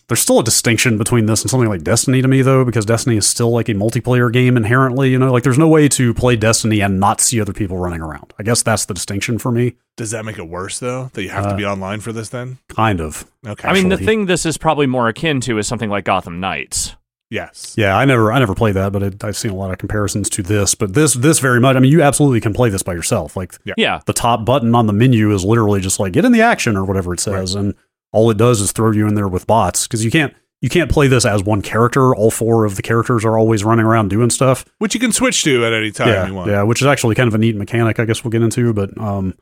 There's 0.07 0.19
still 0.19 0.39
a 0.39 0.43
distinction 0.43 0.97
between 0.99 1.25
this 1.25 1.41
and 1.41 1.49
something 1.49 1.67
like 1.67 1.81
Destiny 1.83 2.21
to 2.21 2.27
me, 2.27 2.41
though, 2.43 2.63
because 2.63 2.85
Destiny 2.85 3.17
is 3.17 3.25
still 3.25 3.49
like 3.49 3.69
a 3.69 3.73
multiplayer 3.73 4.31
game 4.31 4.55
inherently. 4.55 5.09
You 5.09 5.17
know, 5.17 5.31
like 5.31 5.41
there's 5.43 5.57
no 5.57 5.67
way 5.67 5.87
to 5.89 6.13
play 6.13 6.35
Destiny 6.35 6.79
and 6.81 6.99
not 6.99 7.19
see 7.21 7.41
other 7.41 7.53
people 7.53 7.77
running 7.79 8.01
around. 8.01 8.33
I 8.37 8.43
guess 8.43 8.61
that's 8.61 8.85
the 8.85 8.93
distinction 8.93 9.39
for 9.39 9.51
me. 9.51 9.75
Does 9.97 10.11
that 10.11 10.23
make 10.25 10.37
it 10.37 10.47
worse 10.47 10.77
though 10.79 11.09
that 11.13 11.23
you 11.23 11.29
have 11.29 11.43
to 11.45 11.49
Uh, 11.51 11.57
be 11.57 11.65
online 11.65 12.01
for 12.01 12.11
this? 12.13 12.29
Then 12.29 12.59
Kind 12.69 13.01
of. 13.01 13.25
okay. 13.47 13.67
I 13.67 13.73
mean, 13.73 13.89
the 13.89 13.97
thing 13.97 14.27
this 14.27 14.45
is 14.45 14.57
probably 14.57 14.85
more 14.87 15.07
akin 15.07 15.41
to 15.41 15.57
is 15.57 15.67
something 15.67 15.89
like 15.89 16.05
Gotham 16.05 16.39
Knights. 16.39 16.95
yes. 17.31 17.73
Yeah, 17.75 17.97
I 17.97 18.05
never, 18.05 18.31
I 18.31 18.37
never 18.39 18.53
played 18.53 18.75
that, 18.75 18.91
but 18.91 19.01
it, 19.01 19.23
I've 19.23 19.35
seen 19.35 19.51
a 19.51 19.55
lot 19.55 19.71
of 19.71 19.77
comparisons 19.79 20.29
to 20.31 20.43
this. 20.43 20.75
But 20.75 20.93
this, 20.93 21.13
this 21.15 21.39
very 21.39 21.59
much. 21.59 21.75
I 21.75 21.79
mean, 21.79 21.91
you 21.91 22.01
absolutely 22.03 22.39
can 22.41 22.53
play 22.53 22.69
this 22.69 22.83
by 22.83 22.93
yourself. 22.93 23.35
Like 23.35 23.55
Yeah. 23.75 24.01
the 24.05 24.13
top 24.13 24.45
button 24.45 24.75
on 24.75 24.85
the 24.85 24.93
menu 24.93 25.33
is 25.33 25.43
literally 25.43 25.81
just 25.81 25.99
like 25.99 26.13
get 26.13 26.25
in 26.25 26.31
the 26.31 26.41
action 26.41 26.77
or 26.77 26.85
whatever 26.85 27.13
it 27.13 27.19
says, 27.19 27.55
and 27.55 27.73
all 28.15 28.31
it 28.31 28.37
does 28.37 28.61
is 28.61 28.71
throw 28.71 28.91
you 28.91 29.07
in 29.07 29.15
there 29.15 29.27
with 29.27 29.45
bots 29.45 29.85
because 29.85 30.05
you 30.05 30.09
can't, 30.09 30.33
you 30.61 30.69
can't 30.69 30.89
play 30.89 31.07
this 31.07 31.25
as 31.25 31.43
one 31.43 31.61
character. 31.61 32.15
All 32.15 32.31
four 32.31 32.63
of 32.63 32.77
the 32.77 32.81
characters 32.81 33.25
are 33.25 33.37
always 33.37 33.65
running 33.65 33.85
around 33.85 34.09
doing 34.09 34.29
stuff. 34.29 34.63
Which 34.79 34.93
you 34.93 35.01
can 35.01 35.11
switch 35.11 35.43
to 35.43 35.65
at 35.65 35.73
any 35.73 35.91
time 35.91 36.07
yeah, 36.07 36.27
you 36.27 36.33
want. 36.33 36.49
yeah, 36.49 36.63
which 36.63 36.81
is 36.81 36.87
actually 36.87 37.15
kind 37.15 37.27
of 37.27 37.35
a 37.35 37.37
neat 37.37 37.55
mechanic. 37.55 37.99
I 37.99 38.05
guess 38.05 38.23
we'll 38.23 38.31
get 38.31 38.41
into, 38.41 38.73
but 38.73 38.97
um, 38.97 39.35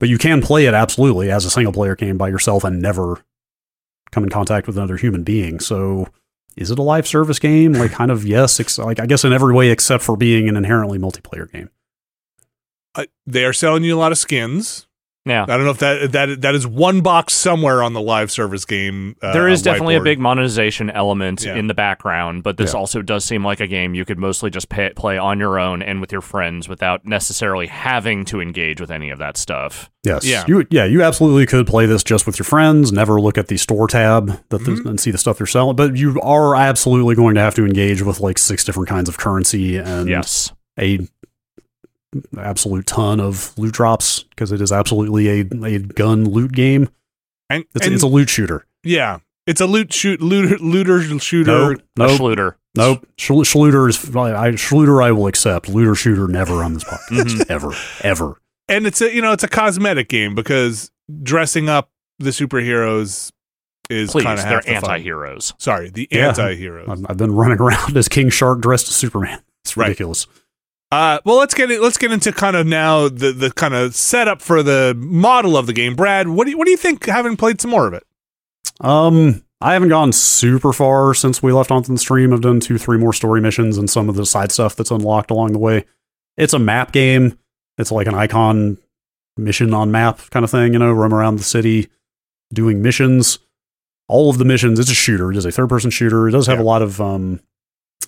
but 0.00 0.08
you 0.08 0.18
can 0.18 0.42
play 0.42 0.66
it 0.66 0.74
absolutely 0.74 1.30
as 1.30 1.44
a 1.44 1.50
single 1.50 1.72
player 1.72 1.94
game 1.94 2.18
by 2.18 2.28
yourself 2.28 2.64
and 2.64 2.82
never 2.82 3.24
come 4.10 4.24
in 4.24 4.28
contact 4.28 4.66
with 4.66 4.76
another 4.76 4.96
human 4.96 5.22
being. 5.22 5.60
So. 5.60 6.08
Is 6.56 6.70
it 6.70 6.78
a 6.78 6.82
live 6.82 7.08
service 7.08 7.40
game? 7.40 7.72
Like, 7.72 7.90
kind 7.90 8.12
of 8.12 8.24
yes. 8.36 8.60
Ex- 8.60 8.78
like, 8.78 9.00
I 9.00 9.06
guess 9.06 9.24
in 9.24 9.32
every 9.32 9.52
way 9.52 9.70
except 9.70 10.04
for 10.04 10.16
being 10.16 10.48
an 10.48 10.56
inherently 10.56 11.00
multiplayer 11.00 11.50
game. 11.50 11.68
Uh, 12.94 13.06
they 13.26 13.44
are 13.44 13.52
selling 13.52 13.82
you 13.82 13.96
a 13.96 13.98
lot 13.98 14.12
of 14.12 14.18
skins. 14.18 14.86
Yeah. 15.26 15.44
I 15.44 15.46
don't 15.46 15.64
know 15.64 15.70
if 15.70 15.78
that 15.78 16.12
that 16.12 16.40
that 16.42 16.54
is 16.54 16.66
one 16.66 17.00
box 17.00 17.32
somewhere 17.32 17.82
on 17.82 17.94
the 17.94 18.00
live 18.00 18.30
service 18.30 18.66
game. 18.66 19.16
Uh, 19.22 19.32
there 19.32 19.48
is 19.48 19.62
definitely 19.62 19.94
a 19.94 20.02
big 20.02 20.18
monetization 20.18 20.90
element 20.90 21.42
Yeah. 21.44 21.54
in 21.56 21.66
the 21.66 21.72
background, 21.74 22.42
but 22.42 22.58
this 22.58 22.74
Yeah. 22.74 22.80
also 22.80 23.00
does 23.00 23.24
seem 23.24 23.42
like 23.42 23.58
a 23.60 23.66
game 23.66 23.94
you 23.94 24.04
could 24.04 24.18
mostly 24.18 24.50
just 24.50 24.68
pay, 24.68 24.90
play 24.94 25.16
on 25.16 25.38
your 25.38 25.58
own 25.58 25.80
and 25.80 26.00
with 26.02 26.12
your 26.12 26.20
friends 26.20 26.68
without 26.68 27.06
necessarily 27.06 27.66
having 27.68 28.26
to 28.26 28.40
engage 28.40 28.80
with 28.82 28.90
any 28.90 29.08
of 29.08 29.18
that 29.18 29.38
stuff. 29.38 29.90
Yes. 30.04 30.26
Yeah. 30.26 30.44
You 30.46 30.66
yeah, 30.70 30.84
you 30.84 31.02
absolutely 31.02 31.46
could 31.46 31.66
play 31.66 31.86
this 31.86 32.04
just 32.04 32.26
with 32.26 32.38
your 32.38 32.44
friends, 32.44 32.92
never 32.92 33.18
look 33.18 33.38
at 33.38 33.48
the 33.48 33.56
store 33.56 33.88
tab 33.88 34.26
that 34.50 34.64
the- 34.64 34.72
Mhm. 34.72 34.86
and 34.90 35.00
see 35.00 35.10
the 35.10 35.16
stuff 35.18 35.38
they're 35.38 35.46
selling, 35.46 35.74
but 35.76 35.96
you 35.96 36.20
are 36.22 36.54
absolutely 36.54 37.14
going 37.14 37.34
to 37.36 37.40
have 37.40 37.54
to 37.54 37.64
engage 37.64 38.02
with 38.02 38.20
like 38.20 38.36
six 38.36 38.62
different 38.62 38.90
kinds 38.90 39.08
of 39.08 39.16
currency 39.16 39.78
and 39.78 40.06
yes. 40.06 40.52
a 40.78 40.98
absolute 42.38 42.86
ton 42.86 43.20
of 43.20 43.56
loot 43.58 43.74
drops 43.74 44.22
because 44.24 44.52
it 44.52 44.60
is 44.60 44.72
absolutely 44.72 45.28
a, 45.28 45.44
a 45.64 45.78
gun 45.78 46.24
loot 46.24 46.52
game. 46.52 46.88
and, 47.50 47.64
It's, 47.74 47.86
and 47.86 47.94
it's 47.94 48.02
a 48.02 48.06
loot 48.08 48.28
shooter. 48.30 48.66
yeah, 48.82 49.18
it's 49.46 49.60
a 49.60 49.66
loot 49.66 49.92
shoot 49.92 50.20
looter, 50.20 50.56
looter 50.58 51.02
shooter. 51.18 51.50
Nope. 51.72 51.78
A 51.96 51.98
Nope. 51.98 52.20
Schluter. 52.20 52.54
Nope. 52.76 53.06
Schluter 53.18 53.88
is 53.88 53.98
I, 54.16 54.50
Schluter 54.52 55.04
I 55.04 55.12
will 55.12 55.26
accept. 55.26 55.68
Looter 55.68 55.94
shooter 55.94 56.26
never 56.28 56.64
on 56.64 56.74
this 56.74 56.84
podcast. 56.84 57.24
Mhm. 57.28 57.46
ever. 57.50 57.72
Ever. 58.00 58.40
and 58.68 58.86
it's 58.86 59.00
a 59.00 59.14
you 59.14 59.20
know 59.22 59.32
it's 59.32 59.44
a 59.44 59.48
cosmetic 59.48 60.08
game 60.08 60.34
because 60.34 60.90
dressing 61.22 61.68
up 61.68 61.90
the 62.18 62.30
superheroes 62.30 63.30
is 63.90 64.12
kind 64.14 64.38
of 64.38 64.44
they're 64.46 64.52
half 64.54 64.64
the 64.64 64.72
fun. 64.80 64.90
anti-heroes. 64.90 65.52
Sorry, 65.58 65.90
the 65.90 66.08
Yeah. 66.10 66.28
anti-heroes. 66.28 66.88
I've, 66.88 67.06
I've 67.10 67.16
been 67.18 67.32
running 67.34 67.58
around 67.60 67.96
as 67.96 68.08
King 68.08 68.30
Shark 68.30 68.60
dressed 68.62 68.88
as 68.88 68.94
Superman. 68.96 69.40
It's 69.64 69.76
Right. 69.76 69.96
Uh, 70.94 71.18
well, 71.24 71.36
let's 71.38 71.54
get 71.54 71.70
it. 71.72 71.80
Let's 71.82 71.98
get 71.98 72.12
into 72.12 72.30
kind 72.32 72.54
of 72.54 72.66
now 72.66 73.08
the 73.08 73.32
the 73.32 73.50
kind 73.50 73.74
of 73.74 73.94
setup 73.96 74.40
for 74.40 74.62
the 74.62 74.94
model 74.96 75.56
of 75.56 75.66
the 75.66 75.72
game. 75.72 75.96
Brad, 75.96 76.28
what 76.28 76.44
do 76.44 76.50
you, 76.52 76.58
what 76.58 76.66
do 76.66 76.70
you 76.70 76.76
think? 76.76 77.06
Having 77.06 77.36
played 77.36 77.60
some 77.60 77.70
more 77.72 77.86
of 77.88 77.94
it, 77.94 78.04
Um, 78.80 79.42
I 79.60 79.72
haven't 79.72 79.88
gone 79.88 80.12
super 80.12 80.72
far 80.72 81.12
since 81.14 81.42
we 81.42 81.52
left 81.52 81.70
onto 81.72 81.92
the 81.92 81.98
stream. 81.98 82.32
I've 82.32 82.42
done 82.42 82.60
two, 82.60 82.78
three 82.78 82.98
more 82.98 83.12
story 83.12 83.40
missions 83.40 83.76
and 83.76 83.88
some 83.90 84.08
of 84.08 84.14
the 84.14 84.24
side 84.26 84.52
stuff 84.52 84.76
that's 84.76 84.90
unlocked 84.92 85.30
along 85.32 85.52
the 85.52 85.58
way. 85.58 85.84
It's 86.36 86.52
a 86.52 86.58
map 86.58 86.92
game. 86.92 87.38
It's 87.78 87.90
like 87.90 88.06
an 88.06 88.14
icon 88.14 88.78
mission 89.36 89.74
on 89.74 89.90
map 89.90 90.20
kind 90.30 90.44
of 90.44 90.50
thing, 90.50 90.74
you 90.74 90.78
know, 90.78 90.92
roam 90.92 91.12
around 91.14 91.36
the 91.38 91.44
city 91.44 91.88
doing 92.52 92.82
missions. 92.82 93.38
All 94.06 94.30
of 94.30 94.38
the 94.38 94.44
missions, 94.44 94.78
it's 94.78 94.90
a 94.90 94.94
shooter. 94.94 95.30
It 95.32 95.36
is 95.36 95.44
a 95.46 95.50
third 95.50 95.68
person 95.70 95.90
shooter. 95.90 96.28
It 96.28 96.32
does 96.32 96.46
have 96.46 96.58
Yeah. 96.58 96.62
a 96.64 96.70
lot 96.72 96.82
of 96.82 97.00
um 97.00 97.40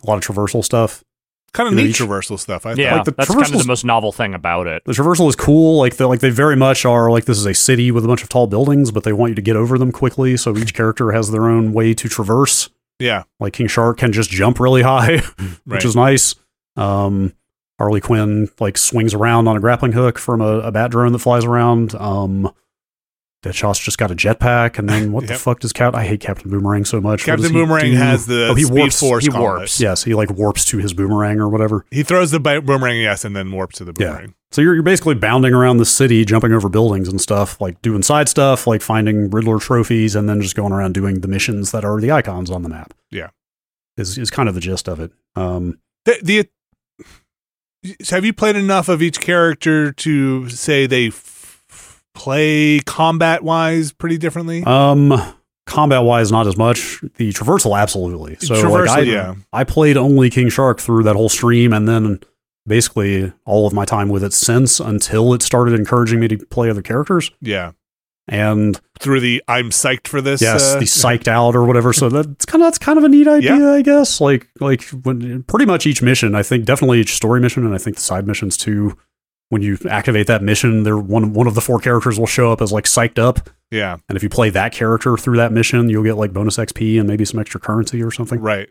a 0.05 0.07
lot 0.07 0.19
of 0.19 0.25
traversal 0.25 0.63
stuff. 0.63 1.03
Kind 1.53 1.69
of 1.69 1.75
You 1.75 1.81
know, 1.81 1.87
neat 1.87 1.97
traversal 1.97 2.39
stuff. 2.39 2.67
I 2.67 2.73
Yeah, 2.75 2.97
like 2.97 3.05
the 3.05 3.13
that's 3.13 3.31
kind 3.33 3.43
of 3.47 3.59
the 3.59 3.65
most 3.67 3.85
novel 3.85 4.13
thing 4.13 4.35
about 4.35 4.67
it. 4.67 4.83
The 4.85 4.93
traversal 4.93 5.29
is 5.29 5.37
cool. 5.37 5.79
Like 5.79 5.97
they 5.97 6.05
like 6.05 6.21
they 6.21 6.31
very 6.31 6.57
much 6.57 6.85
are 6.85 7.11
like 7.11 7.25
this 7.25 7.39
is 7.39 7.47
a 7.47 7.55
city 7.55 7.91
with 7.91 8.05
a 8.05 8.09
bunch 8.09 8.23
of 8.23 8.29
tall 8.29 8.47
buildings, 8.47 8.91
but 8.91 9.05
they 9.05 9.13
want 9.13 9.31
you 9.31 9.35
to 9.37 9.43
get 9.43 9.57
over 9.57 9.79
them 9.79 9.93
quickly. 9.93 10.37
So 10.37 10.57
each 10.57 10.75
character 10.75 11.13
has 11.13 11.31
their 11.31 11.45
own 11.45 11.73
way 11.73 11.95
to 11.95 12.09
traverse. 12.09 12.71
yeah, 12.99 13.25
Like 13.41 13.53
King 13.55 13.69
Shark 13.69 13.99
can 13.99 14.13
just 14.13 14.31
jump 14.31 14.59
really 14.61 14.83
high, 14.83 15.15
right. 15.39 15.51
which 15.65 15.85
is 15.85 15.97
nice. 15.97 16.35
Um, 16.77 17.33
Harley 17.79 18.01
Quinn 18.01 18.49
like 18.61 18.79
swings 18.79 19.13
around 19.15 19.49
on 19.49 19.57
a 19.57 19.61
grappling 19.61 19.93
hook 19.93 20.19
from 20.19 20.41
a, 20.41 20.61
a 20.61 20.73
bat 20.73 20.91
drone 20.91 21.13
that 21.13 21.19
flies 21.19 21.45
around. 21.45 21.95
Um, 21.95 22.53
Deadshot's 23.47 23.79
just 23.79 23.99
got 23.99 24.11
a 24.11 24.15
jetpack, 24.15 24.79
and 24.79 24.89
then 24.89 25.13
what 25.13 25.27
the 25.27 25.35
fuck 25.35 25.61
does 25.61 25.73
Cap? 25.73 25.95
I 25.95 26.05
hate 26.05 26.21
Captain 26.21 26.51
Boomerang 26.51 26.85
so 26.85 27.01
much. 27.01 27.25
Captain 27.25 27.53
Boomerang 27.53 27.93
do? 27.93 27.97
has 27.97 28.27
the 28.27 28.49
oh, 28.49 28.55
he 28.55 28.65
Speed 28.65 28.77
warps. 28.79 29.01
Force 29.01 29.25
he 29.25 29.31
warps. 29.31 29.81
Yes, 29.81 30.05
he 30.05 30.15
like 30.15 30.31
warps 30.31 30.65
to 30.67 30.79
his 30.79 30.93
boomerang 30.93 31.39
or 31.41 31.49
whatever. 31.49 31.85
He 31.91 32.03
throws 32.03 32.31
the 32.31 32.41
boomerang, 32.41 33.01
yes, 33.01 33.25
and 33.25 33.35
then 33.37 33.51
warps 33.53 33.79
to 33.79 33.85
the 33.85 33.93
Yeah. 33.99 34.11
boomerang. 34.13 34.35
So 34.53 34.63
you're, 34.63 34.75
you're 34.75 34.83
basically 34.83 35.15
bounding 35.17 35.53
around 35.53 35.79
the 35.79 35.85
city, 35.85 36.25
jumping 36.25 36.53
over 36.53 36.69
buildings 36.69 37.09
and 37.09 37.21
stuff, 37.21 37.61
like 37.61 37.83
doing 37.83 38.03
side 38.03 38.29
stuff, 38.29 38.67
like 38.67 38.81
finding 38.81 39.29
Riddler 39.29 39.59
trophies, 39.59 40.15
and 40.15 40.29
then 40.29 40.41
just 40.41 40.55
going 40.55 40.73
around 40.73 40.95
doing 40.95 41.21
the 41.21 41.29
missions 41.29 41.73
that 41.73 41.85
are 41.85 42.01
the 42.01 42.11
icons 42.13 42.51
on 42.51 42.63
the 42.63 42.69
map. 42.69 42.95
Yeah. 43.11 43.29
is 43.97 44.17
is 44.19 44.31
kind 44.31 44.49
of 44.49 44.55
the 44.55 44.61
gist 44.61 44.89
of 44.89 45.01
it. 45.01 45.13
Um, 45.35 45.79
The, 46.05 46.19
the 46.23 46.49
have 48.11 48.25
you 48.25 48.33
played 48.33 48.57
enough 48.57 48.89
of 48.89 49.01
each 49.03 49.21
character 49.21 49.93
to 49.93 50.49
say 50.49 50.87
they 50.87 51.11
play 52.17 52.81
combat 52.81 53.43
wise 53.45 53.93
pretty 53.93 54.19
differently? 54.19 54.65
um, 54.65 55.13
combat 55.67 56.03
wise, 56.03 56.33
not 56.33 56.47
as 56.47 56.57
much. 56.57 57.01
The 57.17 57.33
traversal, 57.33 57.79
absolutely. 57.79 58.37
So 58.41 58.55
Traversal, 58.55 58.87
like 58.87 58.99
I, 58.99 59.01
yeah. 59.03 59.35
I 59.53 59.65
played 59.65 59.97
only 59.97 60.31
King 60.31 60.49
Shark 60.49 60.81
through 60.81 61.03
that 61.05 61.17
whole 61.17 61.29
stream, 61.29 61.73
and 61.73 61.89
then 61.89 62.21
basically 62.67 63.33
all 63.45 63.67
of 63.67 63.73
my 63.73 63.85
time 63.85 64.09
with 64.09 64.25
it 64.25 64.33
since 64.33 64.81
until 64.81 65.33
it 65.35 65.43
started 65.43 65.75
encouraging 65.79 66.19
me 66.21 66.29
to 66.29 66.39
play 66.47 66.69
other 66.71 66.83
characters. 66.83 67.31
yeah, 67.41 67.73
And 68.29 68.81
through 68.99 69.21
the 69.21 69.43
I'm 69.47 69.71
psyched 69.71 70.09
for 70.09 70.21
this. 70.21 70.41
yes, 70.41 70.75
uh, 70.75 70.79
the 70.81 70.85
psyched 71.03 71.29
out 71.29 71.55
or 71.55 71.65
whatever. 71.65 71.93
So 71.93 72.09
that's 72.09 72.45
kind 72.45 72.63
of 72.63 72.67
that's 72.67 72.79
kind 72.79 72.99
of 72.99 73.05
a 73.05 73.09
neat 73.09 73.29
idea, 73.29 73.71
I 73.73 73.83
guess. 73.83 74.21
Like 74.21 74.49
like 74.61 74.83
when 75.05 75.43
pretty 75.45 75.67
much 75.67 75.87
each 75.87 76.03
mission, 76.03 76.35
I 76.35 76.43
think 76.43 76.65
definitely 76.65 77.01
each 77.01 77.15
story 77.15 77.41
mission, 77.41 77.65
and 77.65 77.75
I 77.75 77.79
think 77.79 77.97
the 77.97 78.03
side 78.03 78.27
missions 78.27 78.57
too. 78.57 78.97
When 79.49 79.63
you 79.63 79.79
activate 79.89 80.27
that 80.27 80.43
mission, 80.43 80.83
there 80.83 80.99
one 80.99 81.33
one 81.33 81.47
of 81.47 81.55
the 81.55 81.61
four 81.61 81.79
characters 81.79 82.19
will 82.19 82.27
show 82.27 82.51
up 82.51 82.61
as 82.61 82.73
like 82.73 82.85
psyched 82.85 83.19
up, 83.19 83.49
yeah, 83.71 83.97
and 84.09 84.17
if 84.17 84.23
you 84.23 84.29
play 84.29 84.51
that 84.51 84.73
character 84.73 85.17
through 85.17 85.37
that 85.37 85.53
mission, 85.53 85.89
you'll 85.89 86.03
get 86.03 86.17
like 86.17 86.33
bonus 86.33 86.57
XP 86.57 86.99
and 86.99 87.09
maybe 87.09 87.25
some 87.25 87.39
extra 87.39 87.61
currency 87.61 88.03
or 88.03 88.11
something. 88.11 88.41
right. 88.41 88.69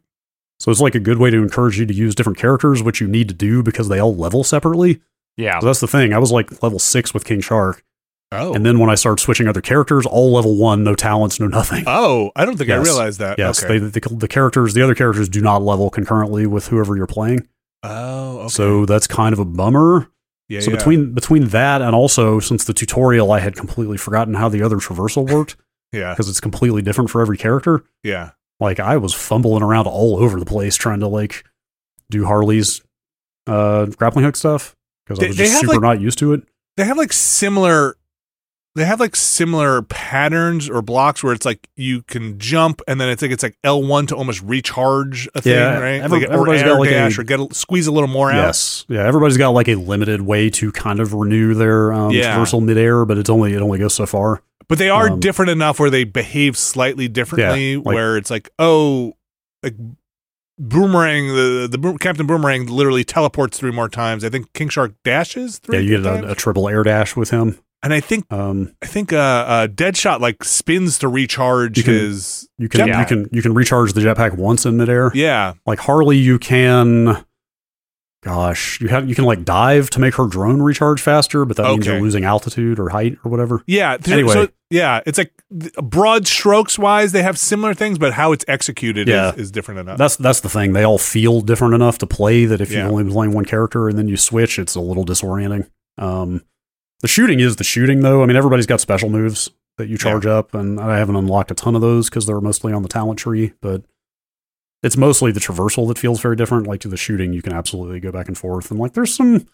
So 0.59 0.71
it's 0.71 0.79
like 0.81 0.95
a 0.95 0.99
good 1.01 1.17
way 1.17 1.29
to 1.29 1.37
encourage 1.43 1.77
you 1.77 1.85
to 1.85 1.93
use 1.93 2.15
different 2.15 2.37
characters, 2.39 2.81
which 2.81 3.01
you 3.01 3.07
need 3.07 3.27
to 3.27 3.33
do 3.33 3.61
because 3.61 3.89
they 3.89 3.99
all 3.99 4.15
level 4.15 4.41
separately. 4.43 5.01
Yeah. 5.35 5.59
So 5.59 5.65
that's 5.65 5.81
the 5.81 5.87
thing. 5.87 6.13
I 6.13 6.17
was 6.17 6.31
like 6.31 6.63
level 6.63 6.79
six 6.79 7.13
with 7.13 7.25
King 7.25 7.41
Shark, 7.41 7.83
Oh, 8.31 8.53
and 8.53 8.65
then 8.65 8.79
when 8.79 8.89
I 8.89 8.95
started 8.95 9.21
switching 9.21 9.47
other 9.47 9.61
characters, 9.61 10.05
all 10.05 10.31
level 10.33 10.55
one, 10.57 10.83
no 10.83 10.95
talents, 10.95 11.39
no 11.39 11.47
nothing. 11.47 11.83
oh, 11.87 12.31
I 12.35 12.43
don't 12.45 12.57
think 12.57 12.69
I 12.69 12.75
realized 12.75 13.19
that. 13.19 13.37
Yes, 13.37 13.63
okay. 13.63 13.77
they, 13.79 13.99
the, 13.99 14.09
the 14.15 14.27
characters, 14.27 14.73
the 14.73 14.81
other 14.81 14.95
characters 14.95 15.29
do 15.29 15.41
not 15.41 15.61
level 15.61 15.89
concurrently 15.89 16.45
with 16.47 16.67
whoever 16.67 16.95
you're 16.97 17.07
playing. 17.07 17.47
oh, 17.83 18.39
okay. 18.39 18.47
So 18.49 18.85
that's 18.85 19.07
kind 19.07 19.31
of 19.33 19.39
a 19.39 19.45
bummer. 19.45 20.09
Yeah, 20.49 20.59
so 20.59 20.71
yeah. 20.71 20.77
between 20.77 21.13
between 21.13 21.45
that 21.49 21.81
and 21.81 21.95
also 21.95 22.39
since 22.39 22.65
the 22.65 22.73
tutorial, 22.73 23.31
I 23.31 23.39
had 23.39 23.55
completely 23.55 23.97
forgotten 23.97 24.33
how 24.35 24.49
the 24.49 24.61
other 24.61 24.77
traversal 24.77 25.29
worked 25.31 25.55
yeah, 25.91 26.13
because 26.13 26.29
it's 26.29 26.39
completely 26.39 26.81
different 26.81 27.09
for 27.09 27.21
every 27.21 27.37
character. 27.37 27.83
yeah, 28.03 28.31
Like 28.59 28.79
I 28.79 28.97
was 28.97 29.13
fumbling 29.13 29.63
around 29.63 29.87
all 29.87 30.17
over 30.17 30.39
the 30.39 30.45
place 30.45 30.75
trying 30.75 30.99
to 31.01 31.07
like 31.07 31.43
do 32.09 32.25
Harley's 32.25 32.81
uh, 33.47 33.85
grappling 33.87 34.25
hook 34.25 34.35
stuff 34.35 34.75
because 35.05 35.23
I 35.23 35.27
was 35.27 35.37
just 35.37 35.59
super 35.59 35.73
like- 35.73 35.81
not 35.81 36.01
used 36.01 36.19
to 36.19 36.33
it. 36.33 36.43
they 36.77 36.83
have 36.85 36.97
like 36.97 37.13
similar. 37.13 37.97
They 38.75 38.83
have 38.83 38.99
like 38.99 39.15
similar 39.15 39.81
patterns 39.83 40.69
or 40.69 40.81
blocks 40.81 41.23
where 41.23 41.31
it's 41.31 41.45
like 41.45 41.69
you 41.77 42.01
can 42.03 42.37
jump 42.37 42.81
and 42.89 42.99
then 42.99 43.07
it's 43.07 43.21
like 43.21 43.31
it's 43.31 43.41
like 43.43 43.57
L 43.63 43.81
one 43.81 44.05
to 44.07 44.15
almost 44.17 44.41
recharge 44.41 45.29
a 45.33 45.41
thing, 45.41 45.53
Yeah, 45.53 45.79
right? 45.79 46.01
every- 46.01 46.19
like, 46.19 46.29
or 46.29 46.33
everybody's 46.33 46.63
got, 46.63 46.79
like, 46.79 46.91
a- 46.91 47.19
or 47.19 47.23
get 47.23 47.39
a, 47.39 47.47
squeeze 47.55 47.87
a 47.87 47.91
little 47.93 48.09
more 48.09 48.29
out. 48.31 48.35
Yes, 48.47 48.85
yeah. 48.89 49.07
Everybody's 49.07 49.37
got 49.37 49.51
like 49.51 49.69
a 49.69 49.75
limited 49.75 50.21
way 50.23 50.49
to 50.49 50.73
kind 50.73 50.99
of 50.99 51.13
renew 51.13 51.53
their 51.53 51.93
um, 51.93 52.11
Yeah. 52.11 52.37
traversal 52.37 52.61
midair, 52.61 53.05
but 53.05 53.17
it's 53.17 53.29
only 53.29 53.53
it 53.53 53.61
only 53.61 53.79
goes 53.79 53.93
so 53.93 54.05
far. 54.05 54.41
But 54.67 54.77
they 54.77 54.89
are 54.89 55.09
Um, 55.09 55.19
different 55.21 55.51
enough 55.51 55.79
where 55.79 55.89
they 55.89 56.03
behave 56.03 56.57
slightly 56.57 57.07
differently. 57.07 57.77
like- 57.77 57.85
where 57.85 58.17
it's 58.17 58.29
like, 58.29 58.49
oh, 58.59 59.15
like 59.63 59.75
boomerang, 60.57 61.27
the 61.27 61.67
the 61.71 61.77
boom, 61.77 61.97
Captain 61.97 62.25
Boomerang 62.27 62.65
literally 62.67 63.03
teleports 63.03 63.57
three 63.57 63.71
more 63.71 63.89
times. 63.89 64.23
I 64.25 64.29
think 64.29 64.51
King 64.53 64.69
Shark 64.69 64.93
dashes 65.03 65.59
three. 65.59 65.77
Yeah, 65.77 65.81
you 65.97 66.01
get 66.01 66.05
a, 66.25 66.31
a 66.31 66.35
triple 66.35 66.67
air 66.67 66.83
dash 66.83 67.15
with 67.15 67.29
him. 67.29 67.57
And 67.85 67.93
I 67.93 68.01
think 68.01 68.25
Um, 68.33 68.73
I 68.81 68.85
think 68.87 69.13
uh, 69.13 69.17
uh, 69.17 69.67
Deadshot 69.67 70.19
like 70.19 70.43
spins 70.43 70.97
to 70.99 71.07
recharge 71.07 71.77
You 71.77 71.83
can- 71.85 71.93
his. 71.93 72.49
you 72.57 72.67
can 72.67 72.81
Jetpack. 72.81 72.99
you 72.99 73.05
can 73.05 73.29
you 73.31 73.41
can 73.41 73.53
recharge 73.53 73.93
the 73.93 74.01
jetpack 74.01 74.35
once 74.35 74.65
in 74.65 74.75
midair. 74.75 75.11
Yeah, 75.13 75.53
Like 75.65 75.79
Harley, 75.79 76.17
you 76.17 76.37
can. 76.39 77.23
Gosh, 78.23 78.81
you 78.81 78.87
have 78.87 79.07
you 79.07 79.13
can 79.13 79.25
like 79.25 79.45
dive 79.45 79.91
to 79.91 79.99
make 79.99 80.15
her 80.15 80.25
drone 80.25 80.59
recharge 80.59 80.99
faster, 80.99 81.45
but 81.45 81.57
that 81.57 81.67
means 81.67 81.85
you're 81.85 82.01
losing 82.01 82.25
altitude 82.25 82.79
or 82.79 82.89
height 82.89 83.19
or 83.23 83.29
whatever. 83.29 83.61
yeah. 83.67 83.97
th- 83.97 84.11
Anyway. 84.17 84.33
so, 84.33 84.47
yeah, 84.71 85.01
it's 85.05 85.19
like 85.19 85.31
broad 85.83 86.25
strokes 86.25 86.79
wise, 86.79 87.11
they 87.11 87.21
have 87.21 87.37
similar 87.37 87.75
things, 87.75 87.99
but 87.99 88.13
how 88.13 88.31
it's 88.31 88.43
executed 88.47 89.07
Yeah. 89.07 89.33
is, 89.33 89.37
is 89.41 89.51
different 89.51 89.79
enough. 89.81 89.99
That's 89.99 90.15
that's 90.15 90.39
the 90.39 90.49
thing. 90.49 90.73
They 90.73 90.83
all 90.83 90.97
feel 90.97 91.41
different 91.41 91.75
enough 91.75 91.99
to 91.99 92.07
play 92.07 92.45
that 92.45 92.61
if 92.61 92.71
Yeah. 92.71 92.85
you've 92.85 92.93
only 92.93 93.11
playing 93.13 93.33
one 93.33 93.45
character 93.45 93.87
and 93.89 93.95
then 93.95 94.07
you 94.07 94.17
switch, 94.17 94.57
it's 94.57 94.73
a 94.73 94.81
little 94.81 95.05
disorienting. 95.05 95.67
Um, 95.99 96.41
the 97.01 97.07
shooting 97.07 97.39
is 97.39 97.55
the 97.57 97.63
shooting 97.63 98.01
though. 98.01 98.23
I 98.23 98.25
mean, 98.25 98.37
everybody's 98.37 98.65
got 98.65 98.81
special 98.81 99.09
moves 99.09 99.49
that 99.77 99.87
you 99.87 99.97
charge 99.97 100.25
up, 100.25 100.53
and 100.53 100.79
I 100.79 100.97
haven't 100.97 101.15
unlocked 101.17 101.51
a 101.51 101.55
ton 101.55 101.75
of 101.75 101.81
those 101.81 102.09
because 102.09 102.25
they're 102.25 102.39
mostly 102.41 102.71
on 102.73 102.81
the 102.81 102.87
talent 102.89 103.19
tree. 103.19 103.53
But 103.61 103.83
it's 104.83 104.95
mostly 104.97 105.31
the 105.31 105.39
traversal 105.39 105.87
that 105.89 105.97
feels 105.99 106.21
very 106.21 106.35
different. 106.35 106.67
Like 106.67 106.79
to 106.81 106.87
the 106.87 106.97
shooting, 106.97 107.33
you 107.33 107.41
can 107.41 107.53
absolutely 107.53 107.99
go 107.99 108.11
back 108.11 108.27
and 108.27 108.37
forth, 108.37 108.71
and 108.71 108.79
like 108.79 108.93
there's 108.93 109.13
some 109.13 109.45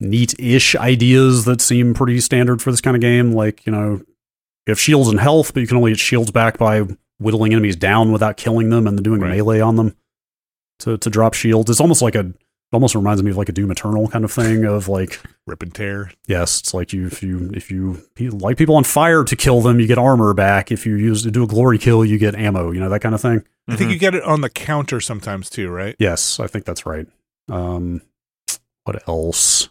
neat-ish 0.00 0.74
ideas 0.76 1.44
that 1.44 1.60
seem 1.60 1.92
pretty 1.94 2.20
standard 2.20 2.62
for 2.62 2.70
this 2.70 2.80
kind 2.80 2.96
of 2.96 3.00
game. 3.00 3.32
Like 3.32 3.66
you 3.66 3.72
know, 3.72 3.96
you 3.96 4.70
have 4.70 4.80
shields 4.80 5.08
and 5.08 5.20
health, 5.20 5.52
but 5.52 5.60
you 5.60 5.66
can 5.66 5.76
only 5.76 5.90
get 5.92 5.98
shields 5.98 6.30
back 6.30 6.58
by 6.58 6.84
whittling 7.18 7.52
enemies 7.52 7.76
down 7.76 8.12
without 8.12 8.36
killing 8.36 8.70
them 8.70 8.86
and 8.86 8.96
then 8.96 9.02
doing 9.02 9.20
Right. 9.20 9.36
melee 9.36 9.60
on 9.60 9.76
them 9.76 9.94
to 10.80 10.96
to 10.98 11.10
drop 11.10 11.34
shields. 11.34 11.68
It's 11.70 11.80
almost 11.80 12.00
like 12.02 12.14
a 12.14 12.32
almost 12.72 12.94
reminds 12.94 13.22
me 13.22 13.30
of 13.30 13.36
like 13.36 13.48
a 13.48 13.52
Doom 13.52 13.70
Eternal 13.70 14.08
kind 14.08 14.24
of 14.24 14.30
thing 14.32 14.64
of 14.64 14.88
like 14.88 15.20
Rip 15.46 15.62
and 15.62 15.74
tear. 15.74 16.12
yes, 16.28 16.60
it's 16.60 16.72
like 16.74 16.92
you 16.92 17.06
if 17.06 17.22
you 17.22 17.50
if 17.54 17.70
you 17.70 18.00
pe- 18.14 18.28
light 18.28 18.56
people 18.56 18.76
on 18.76 18.84
fire 18.84 19.24
to 19.24 19.36
kill 19.36 19.60
them, 19.60 19.80
you 19.80 19.86
get 19.86 19.98
armor 19.98 20.32
back. 20.34 20.70
If 20.70 20.86
you 20.86 20.94
use 20.96 21.22
to 21.24 21.30
do 21.30 21.42
a 21.42 21.46
glory 21.46 21.78
kill, 21.78 22.04
you 22.04 22.18
get 22.18 22.34
ammo. 22.34 22.70
You 22.70 22.80
know 22.80 22.88
that 22.88 23.00
kind 23.00 23.14
of 23.14 23.20
thing. 23.20 23.42
I 23.68 23.76
think 23.76 23.90
you 23.92 23.98
get 23.98 24.14
it 24.14 24.22
on 24.24 24.40
the 24.40 24.50
counter 24.50 25.00
sometimes 25.00 25.48
too, 25.48 25.68
right? 25.70 25.94
Yes, 25.98 26.40
I 26.40 26.46
think 26.48 26.64
that's 26.64 26.86
right. 26.86 27.06
Um, 27.48 28.02
what 28.84 29.06
else? 29.08 29.68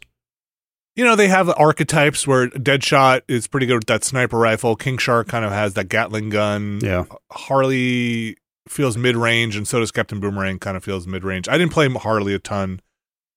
You 0.96 1.06
know, 1.06 1.16
they 1.16 1.30
have 1.30 1.50
archetypes 1.58 2.28
where 2.28 2.48
Deadshot 2.50 3.22
is 3.30 3.48
pretty 3.48 3.66
good 3.66 3.76
with 3.76 3.86
that 3.88 4.04
sniper 4.04 4.38
rifle. 4.38 4.76
King 4.76 4.98
Shark 4.98 5.28
kind 5.30 5.46
of 5.46 5.52
has 5.52 5.74
that 5.76 5.88
Gatling 5.90 6.30
gun. 6.30 6.80
Yeah, 6.84 7.06
Harley 7.32 8.36
feels 8.68 8.98
mid 8.98 9.16
range, 9.16 9.56
and 9.56 9.68
so 9.68 9.80
does 9.80 9.92
Captain 9.92 10.20
Boomerang. 10.20 10.60
Kind 10.60 10.76
of 10.78 10.84
feels 10.84 11.08
mid 11.08 11.24
range. 11.24 11.48
I 11.48 11.58
didn't 11.58 11.72
play 11.72 11.88
Harley 11.90 12.34
a 12.34 12.40
ton. 12.40 12.82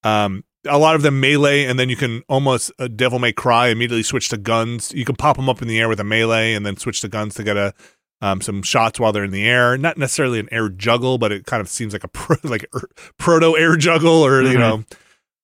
Um, 0.05 0.45
a 0.69 0.79
lot 0.79 0.95
of 0.95 1.03
them 1.03 1.19
melee, 1.21 1.65
and 1.65 1.79
then 1.79 1.89
you 1.89 1.97
can 1.97 2.23
almost 2.29 2.71
uh, 2.79 2.87
Devil 2.89 3.19
May 3.19 3.33
Cry 3.33 3.69
immediately 3.69 4.03
switch 4.05 4.29
to 4.29 4.37
guns. 4.37 4.93
You 4.95 5.05
can 5.05 5.17
pop 5.17 5.37
them 5.37 5.49
up 5.49 5.61
in 5.61 5.67
the 5.69 5.81
air 5.81 5.89
with 5.89 5.99
a 6.01 6.05
melee, 6.05 6.55
and 6.55 6.65
then 6.65 6.77
switch 6.77 7.01
to 7.01 7.09
guns 7.09 7.35
to 7.35 7.43
get 7.45 7.57
a 7.57 7.75
um, 8.21 8.41
some 8.41 8.63
shots 8.63 9.01
while 9.01 9.11
they're 9.13 9.25
in 9.25 9.33
the 9.33 9.45
air. 9.49 9.77
Not 9.77 9.99
necessarily 9.99 10.39
an 10.39 10.49
air 10.53 10.69
juggle, 10.69 11.19
but 11.19 11.33
it 11.33 11.45
kind 11.47 11.61
of 11.61 11.69
seems 11.69 11.93
like 11.93 12.05
a 12.05 12.09
pro, 12.13 12.37
like 12.45 12.65
a 12.73 12.81
proto 13.19 13.57
air 13.59 13.75
juggle, 13.77 14.25
or 14.25 14.43
you 14.43 14.57
Mhm. 14.57 14.85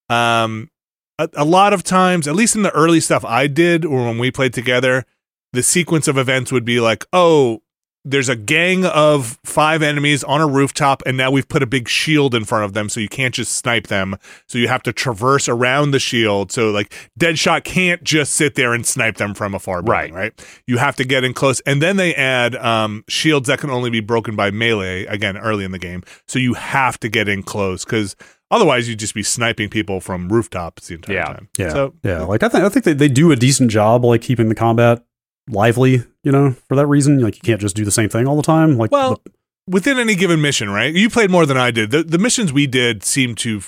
know, 0.08 0.14
um, 0.14 0.70
a, 1.18 1.28
a 1.34 1.44
lot 1.44 1.72
of 1.72 1.82
times, 1.82 2.28
at 2.28 2.36
least 2.36 2.54
in 2.54 2.62
the 2.62 2.70
early 2.70 3.00
stuff 3.00 3.24
I 3.24 3.48
did, 3.48 3.84
or 3.84 4.04
when 4.06 4.18
we 4.18 4.30
played 4.30 4.52
together, 4.54 5.04
the 5.52 5.62
sequence 5.64 6.06
of 6.06 6.16
events 6.16 6.52
would 6.52 6.64
be 6.64 6.78
like, 6.78 7.04
oh, 7.12 7.62
there's 8.10 8.28
a 8.28 8.36
gang 8.36 8.84
of 8.86 9.38
five 9.44 9.82
enemies 9.82 10.24
on 10.24 10.40
a 10.40 10.46
rooftop, 10.46 11.02
and 11.06 11.16
now 11.16 11.30
we've 11.30 11.48
put 11.48 11.62
a 11.62 11.66
big 11.66 11.88
shield 11.88 12.34
in 12.34 12.44
front 12.44 12.64
of 12.64 12.72
them, 12.72 12.88
so 12.88 13.00
you 13.00 13.08
can't 13.08 13.34
just 13.34 13.52
snipe 13.52 13.88
them. 13.88 14.16
So 14.46 14.58
you 14.58 14.68
have 14.68 14.82
to 14.84 14.92
traverse 14.92 15.48
around 15.48 15.90
the 15.90 15.98
shield. 15.98 16.50
So 16.52 16.70
like 16.70 16.92
Deadshot 17.18 17.64
can't 17.64 18.02
just 18.02 18.32
sit 18.34 18.54
there 18.54 18.72
and 18.74 18.86
snipe 18.86 19.16
them 19.16 19.34
from 19.34 19.54
afar, 19.54 19.82
building, 19.82 20.14
right? 20.14 20.32
You 20.66 20.78
have 20.78 20.96
to 20.96 21.04
get 21.04 21.24
in 21.24 21.34
close, 21.34 21.60
and 21.60 21.82
then 21.82 21.96
they 21.96 22.14
add 22.14 22.56
um, 22.56 23.04
shields 23.08 23.46
that 23.48 23.58
can 23.58 23.70
only 23.70 23.90
be 23.90 24.00
broken 24.00 24.34
by 24.36 24.50
melee 24.50 25.04
again 25.06 25.36
early 25.36 25.64
in 25.64 25.72
the 25.72 25.78
game. 25.78 26.02
So 26.26 26.38
you 26.38 26.54
have 26.54 26.98
to 27.00 27.08
get 27.08 27.28
in 27.28 27.42
close 27.42 27.84
because 27.84 28.16
otherwise 28.50 28.88
you'd 28.88 28.98
just 28.98 29.14
be 29.14 29.22
sniping 29.22 29.68
people 29.68 30.00
from 30.00 30.28
rooftops 30.32 30.88
the 30.88 30.94
entire 30.94 31.16
Yeah. 31.16 31.24
time. 31.24 31.48
yeah, 31.58 31.68
So 31.70 31.94
yeah. 32.02 32.22
Like 32.22 32.42
I 32.42 32.48
think 32.48 32.64
I 32.64 32.68
think 32.70 32.84
they, 32.86 32.94
they 32.94 33.08
do 33.08 33.30
a 33.30 33.36
decent 33.36 33.70
job 33.70 34.04
like 34.04 34.22
keeping 34.22 34.48
the 34.48 34.54
combat 34.54 35.02
lively. 35.48 36.04
You 36.24 36.32
know, 36.32 36.52
for 36.68 36.74
that 36.76 36.86
reason, 36.86 37.20
like 37.20 37.36
you 37.36 37.42
can't 37.42 37.60
just 37.60 37.76
do 37.76 37.84
the 37.84 37.90
same 37.90 38.08
thing 38.08 38.26
all 38.26 38.36
the 38.36 38.42
time. 38.42 38.76
Like 38.76 38.90
Well, 38.92 39.20
the- 39.24 39.32
within 39.66 39.98
any 39.98 40.14
given 40.14 40.40
mission, 40.40 40.70
right? 40.70 40.94
You 40.94 41.08
played 41.10 41.30
more 41.30 41.46
than 41.46 41.56
I 41.56 41.70
did. 41.70 41.90
The 41.90 42.02
the 42.02 42.18
missions 42.18 42.52
we 42.52 42.66
did 42.66 43.02
seemed 43.04 43.38
to 43.38 43.62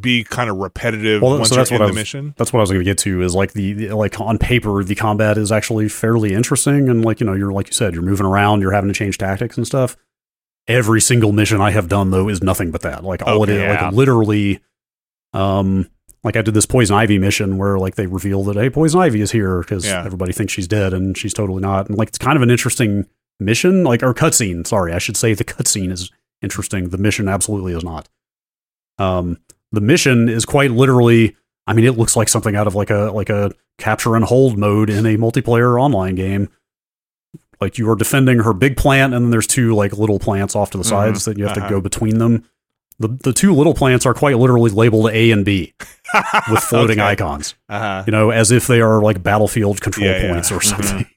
be 0.00 0.22
kind 0.22 0.50
of 0.50 0.56
repetitive 0.58 1.22
Well, 1.22 1.38
once 1.38 1.48
so 1.48 1.54
you're 1.54 1.60
that's 1.60 1.70
in 1.70 1.74
what 1.76 1.82
I 1.82 1.86
the 1.86 1.90
was- 1.92 1.96
mission. 1.96 2.34
that's 2.36 2.52
what 2.52 2.60
I 2.60 2.62
was 2.62 2.70
going 2.70 2.80
to 2.80 2.84
get 2.84 2.98
to 2.98 3.22
is 3.22 3.34
like 3.34 3.54
the, 3.54 3.72
the- 3.72 3.96
like 3.96 4.20
on 4.20 4.36
paper 4.38 4.84
the 4.84 4.94
combat 4.94 5.38
is 5.38 5.50
actually 5.50 5.88
fairly 5.88 6.34
interesting 6.34 6.88
and 6.90 7.02
like 7.04 7.20
you 7.20 7.26
know 7.26 7.32
you're 7.32 7.52
like 7.52 7.68
you 7.68 7.72
said 7.72 7.94
you're 7.94 8.02
moving 8.02 8.26
around 8.26 8.60
you're 8.60 8.72
having 8.72 8.88
to 8.88 8.94
change 8.94 9.16
tactics 9.18 9.56
and 9.56 9.66
stuff. 9.66 9.96
Every 10.66 11.00
single 11.00 11.32
mission 11.32 11.62
I 11.62 11.70
have 11.70 11.88
done 11.88 12.10
though 12.10 12.28
is 12.28 12.42
nothing 12.42 12.70
but 12.70 12.82
that. 12.82 13.02
Like 13.02 13.22
all 13.26 13.42
it 13.44 13.48
Okay, 13.48 13.54
is 13.54 13.62
yeah. 13.62 13.84
like 13.86 13.94
literally 13.94 14.60
um 15.32 15.88
like 16.24 16.36
I 16.36 16.42
did 16.42 16.54
this 16.54 16.66
poison 16.66 16.96
ivy 16.96 17.18
mission 17.18 17.58
where 17.58 17.78
like 17.78 17.94
they 17.94 18.06
reveal 18.06 18.42
that 18.44 18.56
hey 18.56 18.70
poison 18.70 19.00
ivy 19.00 19.20
is 19.20 19.30
here 19.32 19.60
because 19.60 19.84
Yeah. 19.86 20.04
everybody 20.04 20.32
thinks 20.32 20.52
she's 20.52 20.68
dead 20.68 20.92
and 20.92 21.16
she's 21.16 21.32
totally 21.34 21.60
not. 21.62 21.88
And 21.88 21.96
like 21.98 22.08
it's 22.08 22.18
kind 22.18 22.36
of 22.36 22.42
an 22.42 22.50
interesting 22.50 23.06
mission, 23.40 23.84
like 23.84 24.02
or 24.02 24.12
cutscene. 24.14 24.66
Sorry, 24.66 24.92
I 24.92 24.98
should 24.98 25.16
say 25.16 25.34
the 25.34 25.44
cutscene 25.44 25.92
is 25.92 26.10
interesting. 26.42 26.88
The 26.88 26.98
mission 26.98 27.28
absolutely 27.28 27.72
is 27.72 27.84
not. 27.84 28.08
Um, 28.98 29.38
the 29.72 29.80
mission 29.80 30.28
is 30.28 30.44
quite 30.44 30.70
literally. 30.72 31.36
I 31.66 31.72
mean, 31.74 31.84
it 31.84 31.98
looks 31.98 32.16
like 32.16 32.28
something 32.28 32.56
out 32.56 32.66
of 32.66 32.74
like 32.74 32.90
a 32.90 33.10
like 33.14 33.28
a 33.30 33.52
capture 33.78 34.16
and 34.16 34.24
hold 34.24 34.58
mode 34.58 34.90
in 34.90 35.06
a 35.06 35.16
multiplayer 35.16 35.80
online 35.80 36.14
game. 36.14 36.48
Like 37.60 37.76
you 37.78 37.90
are 37.90 37.96
defending 37.96 38.38
her 38.40 38.52
big 38.52 38.76
plant, 38.76 39.12
and 39.14 39.24
then 39.26 39.30
there's 39.30 39.46
two 39.46 39.74
like 39.74 39.92
little 39.92 40.18
plants 40.18 40.56
off 40.56 40.70
to 40.70 40.78
the 40.78 40.84
sides 40.84 41.24
that 41.26 41.36
you 41.38 41.44
have 41.46 41.56
Uh-huh. 41.56 41.68
to 41.68 41.74
go 41.74 41.80
between 41.80 42.18
them. 42.18 42.44
The 43.00 43.08
the 43.22 43.32
two 43.32 43.54
little 43.54 43.74
plants 43.74 44.06
are 44.06 44.14
quite 44.14 44.36
literally 44.38 44.70
labeled 44.70 45.10
A 45.12 45.30
and 45.30 45.44
B 45.44 45.72
with 46.50 46.60
floating 46.64 46.98
Okay. 46.98 47.08
icons 47.08 47.54
Uh-huh. 47.68 48.02
you 48.06 48.10
know, 48.10 48.30
as 48.30 48.50
if 48.50 48.66
they 48.66 48.80
are 48.80 49.00
like 49.00 49.22
battlefield 49.22 49.80
control 49.80 50.06
Yeah, 50.08 50.22
yeah. 50.22 50.32
points 50.32 50.50
or 50.52 50.58
Mhm. 50.58 50.64
something. 50.64 51.06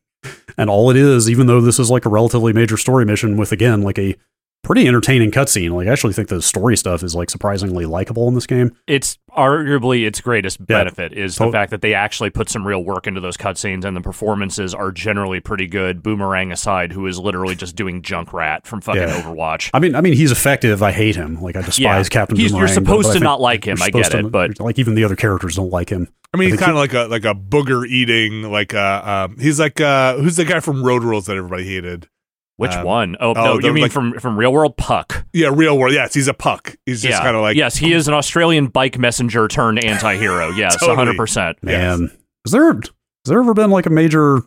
And 0.57 0.69
all 0.69 0.91
it 0.91 0.97
is, 0.97 1.29
even 1.29 1.47
though 1.47 1.61
this 1.61 1.79
is 1.79 1.89
like 1.89 2.05
a 2.05 2.09
relatively 2.09 2.53
major 2.53 2.77
story 2.77 3.05
mission 3.05 3.37
with 3.37 3.51
again 3.51 3.81
like 3.81 3.97
a 3.97 4.15
pretty 4.63 4.88
entertaining 4.88 5.32
cutscene, 5.32 5.71
like 5.71 5.88
I 5.88 5.91
actually 5.91 6.13
think 6.13 6.28
the 6.30 6.41
story 6.41 6.78
stuff 6.78 7.04
is 7.04 7.15
like 7.15 7.30
surprisingly 7.30 7.86
likable 7.86 8.28
in 8.28 8.36
this 8.36 8.45
game. 8.47 8.76
It's 8.88 9.17
arguably 9.36 10.06
its 10.06 10.21
greatest 10.21 10.63
benefit 10.65 11.13
is 11.13 11.36
the 11.38 11.45
To- 11.45 11.52
fact 11.52 11.71
that 11.71 11.82
they 11.82 11.93
actually 11.93 12.30
put 12.30 12.50
some 12.50 12.67
real 12.67 12.84
work 12.84 13.08
into 13.08 13.19
those 13.19 13.38
cutscenes 13.38 13.86
and 13.86 13.95
the 13.97 14.02
performances 14.02 14.74
are 14.74 14.91
generally 14.91 15.39
pretty 15.39 15.67
good. 15.67 16.04
Boomerang 16.04 16.52
aside, 16.52 16.91
who 16.91 17.08
is 17.08 17.17
literally 17.17 17.56
just 17.56 17.76
doing 17.76 18.02
Junkrat 18.02 18.65
from 18.65 18.82
fucking 18.82 19.02
Yeah. 19.02 19.21
Overwatch. 19.21 19.69
I 19.74 19.80
mean, 19.80 19.95
I 19.95 20.02
mean, 20.02 20.13
he's 20.13 20.32
effective. 20.32 20.84
I 20.84 20.91
hate 20.91 21.15
him. 21.15 21.41
Like 21.41 21.56
I 21.56 21.62
despise 21.62 21.80
Yeah. 21.80 22.04
Captain 22.10 22.38
He's- 22.38 22.52
you're 22.52 22.60
Boomerang. 22.67 22.76
but- 22.76 22.84
supposed 22.86 23.08
but 23.10 23.13
to 23.13 23.19
not 23.24 23.41
like 23.41 23.65
him, 23.67 23.78
I 23.82 23.89
get 23.89 24.06
supposed 24.06 24.26
it, 24.28 24.32
but- 24.32 24.60
like 24.60 24.78
even 24.80 24.95
the 24.95 25.04
other 25.04 25.15
characters 25.15 25.56
don't 25.56 25.71
like 25.71 25.89
him. 25.89 26.08
I 26.34 26.38
mean, 26.38 26.47
I 26.47 26.52
he's 26.52 26.60
kind 26.60 26.71
of 26.71 26.78
like 26.78 26.93
a 26.93 27.08
like 27.10 27.26
a 27.26 27.34
booger 27.36 27.86
eating 27.86 28.43
like 28.43 28.74
uh 28.74 29.02
um 29.04 29.38
he's 29.38 29.60
like 29.60 29.82
uh 29.82 30.15
who's 30.15 30.38
the 30.38 30.45
guy 30.45 30.62
from 30.62 30.82
Road 30.84 31.04
Rules 31.04 31.26
that 31.26 31.36
everybody 31.36 31.65
hated? 31.65 32.08
Which 32.57 32.73
Um, 32.73 32.85
one? 32.85 33.17
Oh, 33.19 33.31
oh, 33.31 33.33
no, 33.33 33.57
the- 33.59 33.67
you 33.67 33.73
mean 33.73 33.83
like- 33.83 33.91
from 33.91 34.19
from 34.19 34.37
Real 34.37 34.53
World 34.53 34.77
Puck? 34.77 35.25
Yeah, 35.33 35.49
Real 35.51 35.77
World. 35.77 35.93
Yes, 35.93 36.13
he's 36.13 36.27
a 36.27 36.33
puck. 36.33 36.75
He's 36.85 37.01
just 37.01 37.17
yeah. 37.17 37.23
kind 37.23 37.35
of 37.35 37.41
like 37.41 37.55
yes, 37.57 37.75
he 37.75 37.91
is 37.93 38.07
an 38.07 38.13
Australian 38.13 38.67
bike 38.67 38.97
messenger 38.99 39.47
turned 39.47 39.83
anti-hero. 39.83 40.49
Yes, 40.55 40.75
hundred 40.79 41.17
percent. 41.17 41.57
Man, 41.63 42.11
is 42.45 42.51
there 42.51 42.73
has 42.73 42.81
there 43.25 43.39
ever 43.39 43.53
been 43.53 43.71
like 43.71 43.85
a 43.85 43.89
major 43.89 44.41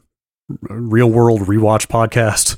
real 0.69 1.11
world 1.11 1.41
rewatch 1.43 1.87
podcast? 1.89 2.57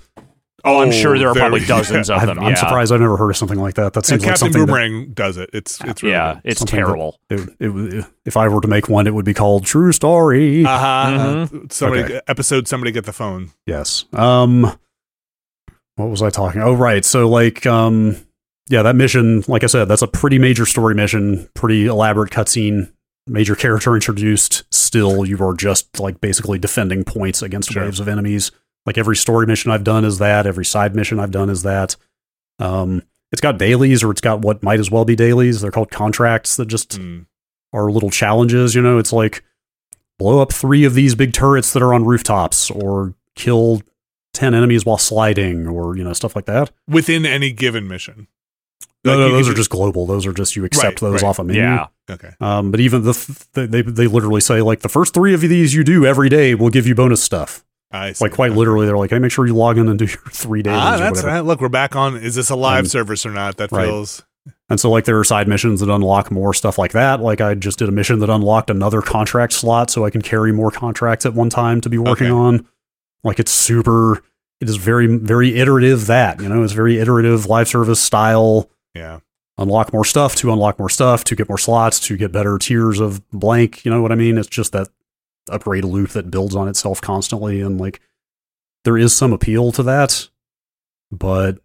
Oh, 0.65 0.81
I'm 0.83 0.91
sure 0.91 1.17
there 1.17 1.29
are 1.29 1.35
there- 1.35 1.43
probably 1.45 1.61
dozens 1.67 2.11
of 2.11 2.19
I'm, 2.19 2.27
them. 2.27 2.39
I'm 2.41 2.49
yeah. 2.51 2.55
surprised 2.57 2.93
I've 2.93 3.01
never 3.01 3.17
heard 3.17 3.31
of 3.31 3.37
something 3.37 3.59
like 3.61 3.75
that. 3.75 3.93
That 3.93 4.01
And 4.01 4.07
seems 4.07 4.23
like 4.23 4.31
Captain 4.33 4.39
something 4.53 4.61
that- 4.63 4.67
Boomerang 4.67 5.13
does 5.15 5.37
it. 5.37 5.49
It's 5.53 5.81
it's 5.85 6.03
really 6.03 6.15
yeah, 6.15 6.35
good. 6.35 6.43
it's 6.45 6.59
Something 6.59 6.77
terrible. 6.81 7.21
it, 7.31 7.49
it, 7.61 8.05
if 8.25 8.37
I 8.37 8.49
were 8.49 8.61
to 8.61 8.67
make 8.69 8.89
one, 8.89 9.07
it 9.07 9.15
would 9.15 9.25
be 9.25 9.35
called 9.35 9.65
True 9.65 9.93
Story. 9.93 10.65
Uh-huh. 10.67 11.47
Mhm. 11.51 11.73
Somebody 11.73 12.03
Okay. 12.03 12.21
episode 12.27 12.67
somebody 12.67 12.91
get 12.91 13.05
the 13.05 13.13
phone. 13.13 13.53
yes. 13.65 14.07
Um, 14.13 14.77
what 15.97 16.09
was 16.11 16.23
I 16.23 16.31
talking? 16.31 16.61
Oh, 16.63 16.75
right. 16.75 17.05
So, 17.05 17.29
like, 17.29 17.67
um, 17.67 18.17
yeah, 18.69 18.83
that 18.83 18.97
mission, 18.97 19.43
like 19.49 19.65
I 19.65 19.67
said, 19.67 19.87
that's 19.87 20.03
a 20.03 20.07
pretty 20.09 20.39
major 20.39 20.67
story 20.67 20.95
mission, 20.95 21.49
pretty 21.55 21.87
elaborate 21.87 22.31
cutscene, 22.33 22.91
major 23.27 23.55
character 23.55 23.95
introduced. 23.95 24.65
Still, 24.73 25.25
you 25.27 25.39
are 25.45 25.55
just 25.55 25.99
like 26.01 26.21
basically 26.21 26.59
defending 26.59 27.05
points 27.05 27.43
against 27.43 27.71
Sure. 27.73 27.85
waves 27.85 28.01
of 28.01 28.09
enemies. 28.09 28.51
Like 28.87 28.99
every 28.99 29.17
story 29.17 29.47
mission 29.47 29.71
I've 29.73 29.85
done 29.85 30.05
is 30.05 30.19
that. 30.19 30.47
Every 30.47 30.65
side 30.65 30.95
mission 30.95 31.19
I've 31.19 31.31
done 31.33 31.51
is 31.51 31.63
that. 31.65 31.97
Um, 32.59 33.03
it's 33.33 33.41
got 33.41 33.59
dailies, 33.59 34.03
or 34.05 34.11
it's 34.13 34.21
got 34.21 34.41
what 34.43 34.63
might 34.63 34.79
as 34.81 34.91
well 34.91 35.05
be 35.05 35.17
dailies. 35.17 35.61
They're 35.61 35.73
called 35.73 35.91
contracts 35.91 36.57
that 36.57 36.67
just 36.67 36.99
Mm. 36.99 37.27
are 37.73 37.91
little 37.91 38.11
challenges. 38.11 38.75
You 38.75 38.83
know, 38.83 38.99
it's 38.99 39.13
like 39.13 39.43
blow 40.19 40.41
up 40.41 40.53
three 40.53 40.85
of 40.85 40.95
these 40.95 41.15
big 41.15 41.33
turrets 41.33 41.73
that 41.73 41.83
are 41.83 41.93
on 41.93 42.05
rooftops, 42.05 42.71
or 42.71 43.15
kill 43.35 43.83
ten 44.37 44.55
enemies 44.55 44.85
while 44.87 44.99
sliding, 44.99 45.67
or 45.67 45.97
you 45.97 46.05
know 46.05 46.13
stuff 46.13 46.37
like 46.37 46.45
that. 46.47 46.71
Within 46.89 47.27
any 47.27 47.51
given 47.53 47.89
mission. 47.89 48.29
No, 49.05 49.13
Like, 49.13 49.19
no, 49.21 49.33
those 49.37 49.49
are 49.49 49.55
just 49.55 49.71
global. 49.71 50.05
Those 50.07 50.27
are 50.27 50.33
just 50.33 50.57
you 50.57 50.65
accept 50.65 51.01
Right, 51.01 51.11
those 51.13 51.23
right. 51.23 51.29
off 51.29 51.39
a 51.39 51.45
menu. 51.45 51.63
Yeah, 51.63 51.87
Okay. 52.11 52.31
Um, 52.41 52.71
but 52.73 52.81
even 52.81 53.03
the 53.05 53.13
th- 53.13 53.39
they, 53.53 53.67
they 53.67 53.83
they 53.83 54.07
literally 54.09 54.41
say 54.41 54.61
like 54.63 54.81
the 54.81 54.89
first 54.89 55.15
three 55.15 55.33
of 55.35 55.41
these 55.41 55.75
you 55.75 55.85
do 55.85 56.05
every 56.05 56.29
day 56.29 56.55
will 56.55 56.71
give 56.71 56.87
you 56.87 56.95
bonus 56.95 57.23
stuff. 57.23 57.65
I 57.93 58.13
see. 58.13 58.25
Like 58.25 58.33
quite 58.33 58.53
literally, 58.53 58.85
they're 58.87 58.99
like, 58.99 59.11
hey, 59.11 59.21
make 59.21 59.31
sure 59.31 59.47
you 59.47 59.55
log 59.55 59.79
in 59.79 59.89
and 59.89 59.99
do 59.99 60.05
your 60.07 60.19
three 60.33 60.63
days." 60.63 60.75
Ah, 60.77 60.97
that's 60.99 61.23
right. 61.23 61.41
Look, 61.41 61.61
we're 61.61 61.69
back 61.69 61.95
on. 61.95 62.17
Is 62.17 62.35
this 62.35 62.51
a 62.51 62.57
live 62.57 62.81
Um, 62.81 62.87
service 62.87 63.25
or 63.25 63.31
not? 63.31 63.57
That 63.59 63.71
right. 63.71 63.87
feels. 63.87 64.25
And 64.69 64.81
so 64.81 64.91
like 64.91 65.05
there 65.05 65.19
are 65.19 65.25
side 65.25 65.47
missions 65.47 65.79
that 65.81 65.89
unlock 65.89 66.33
more 66.33 66.53
stuff 66.53 66.77
like 66.79 66.91
that. 66.93 67.21
Like 67.21 67.41
I 67.41 67.55
just 67.55 67.79
did 67.79 67.89
a 67.89 67.93
mission 67.93 68.19
that 68.19 68.31
unlocked 68.31 68.71
another 68.71 69.01
contract 69.03 69.53
slot 69.53 69.91
so 69.91 70.05
I 70.05 70.11
can 70.11 70.23
carry 70.23 70.53
more 70.53 70.73
contracts 70.73 71.25
at 71.25 71.35
one 71.35 71.49
time 71.51 71.81
to 71.83 71.89
be 71.89 71.99
working 71.99 72.27
Okay. 72.27 72.33
on. 72.35 72.67
Like 73.27 73.39
it's 73.41 73.53
super 73.53 74.23
it 74.61 74.69
is 74.69 74.77
very 74.77 75.07
very 75.19 75.57
iterative 75.59 76.07
that, 76.07 76.41
you 76.41 76.49
know, 76.49 76.63
it's 76.63 76.73
very 76.73 76.99
iterative 76.99 77.47
live 77.47 77.69
service 77.69 78.01
style 78.01 78.71
Yeah. 78.95 79.21
unlock 79.59 79.93
more 79.93 80.05
stuff 80.05 80.35
to 80.37 80.53
unlock 80.53 80.79
more 80.79 80.89
stuff 80.89 81.25
to 81.25 81.37
get 81.37 81.49
more 81.49 81.59
slots 81.59 82.01
to 82.01 82.17
get 82.17 82.33
better 82.33 82.57
tiers 82.59 83.01
of 83.01 83.29
blank, 83.31 83.85
you 83.85 83.91
know 83.91 84.01
what 84.03 84.13
I 84.13 84.15
mean? 84.15 84.39
It's 84.39 84.49
just 84.49 84.73
that 84.73 84.89
upgrade 85.51 85.85
loop 85.85 86.11
that 86.11 86.31
builds 86.31 86.57
on 86.57 86.69
itself 86.69 87.01
constantly 87.01 87.61
and 87.61 87.79
like 87.81 88.01
there 88.85 88.97
is 88.97 89.15
some 89.15 89.33
appeal 89.33 89.73
to 89.73 89.83
that, 89.83 90.29
but 91.13 91.59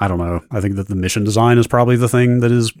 I 0.00 0.08
don't 0.08 0.18
know. 0.18 0.40
I 0.50 0.60
think 0.60 0.76
that 0.76 0.88
the 0.88 0.94
mission 0.94 1.24
design 1.24 1.56
is 1.58 1.66
probably 1.66 1.96
the 1.96 2.08
thing 2.08 2.40
that 2.40 2.52
is 2.52 2.72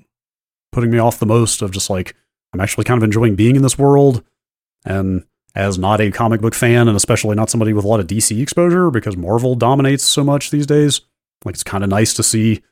putting 0.72 0.90
me 0.90 0.98
off 0.98 1.18
the 1.18 1.26
most 1.26 1.62
of 1.62 1.70
just 1.70 1.88
like 1.88 2.14
I'm 2.52 2.60
actually 2.60 2.84
kind 2.84 2.98
of 2.98 3.04
enjoying 3.04 3.34
being 3.34 3.56
in 3.56 3.62
this 3.62 3.78
world 3.78 4.22
and 4.84 5.24
as 5.54 5.78
not 5.78 6.00
a 6.00 6.10
comic 6.10 6.40
book 6.40 6.54
fan 6.54 6.88
and 6.88 6.96
especially 6.96 7.36
not 7.36 7.48
somebody 7.50 7.72
with 7.72 7.84
a 7.84 7.88
lot 7.88 8.00
of 8.00 8.06
DC 8.06 8.40
exposure 8.42 8.90
because 8.90 9.16
Marvel 9.16 9.54
dominates 9.54 10.02
so 10.04 10.24
much 10.24 10.50
these 10.50 10.66
days, 10.66 11.00
like 11.44 11.54
it's 11.54 11.62
kind 11.64 11.84
of 11.84 11.90
nice 11.90 12.12
to 12.14 12.22
see 12.22 12.62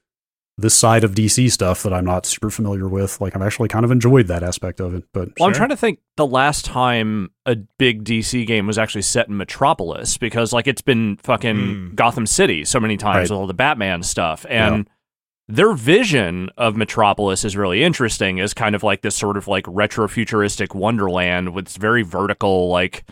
this 0.59 0.75
side 0.75 1.03
of 1.03 1.15
DC 1.15 1.51
stuff 1.51 1.83
that 1.83 1.93
I'm 1.95 2.05
not 2.05 2.27
super 2.27 2.51
familiar 2.51 2.87
with. 2.87 3.21
Like 3.21 3.35
I've 3.35 3.43
actually 3.43 3.69
kind 3.69 3.85
of 3.85 3.91
enjoyed 3.91 4.27
that 4.27 4.43
aspect 4.43 4.81
of 4.81 4.95
it, 4.95 5.05
but 5.15 5.31
Well, 5.39 5.49
I'm 5.49 5.55
trying 5.55 5.71
to 5.71 5.77
think 5.77 6.01
the 6.17 6.27
last 6.27 6.65
time 6.67 7.31
a 7.47 7.57
big 7.79 8.05
DC 8.05 8.47
game 8.47 8.67
was 8.67 8.77
actually 8.79 9.03
set 9.03 9.29
in 9.29 9.37
Metropolis 9.37 10.19
because 10.19 10.53
like 10.53 10.67
it's 10.67 10.83
been 10.83 11.17
fucking 11.23 11.57
Mm. 11.57 11.95
Gotham 11.95 12.27
City 12.27 12.65
so 12.65 12.79
many 12.81 12.97
times 12.97 13.15
Right. 13.17 13.23
with 13.23 13.33
all 13.33 13.47
the 13.47 13.55
Batman 13.55 14.03
stuff 14.03 14.45
and 14.49 14.89
their 15.53 15.75
vision 15.75 16.49
of 16.57 16.79
Metropolis 16.79 17.45
is 17.45 17.59
really 17.59 17.83
interesting 17.83 18.41
as 18.41 18.55
kind 18.55 18.75
of 18.75 18.83
like 18.83 19.03
this 19.03 19.15
sort 19.15 19.37
of 19.37 19.47
like 19.47 19.67
retro-futuristic 19.69 20.75
wonderland 20.75 21.53
with 21.53 21.69
very 21.77 22.03
vertical 22.03 22.71
like 22.71 23.05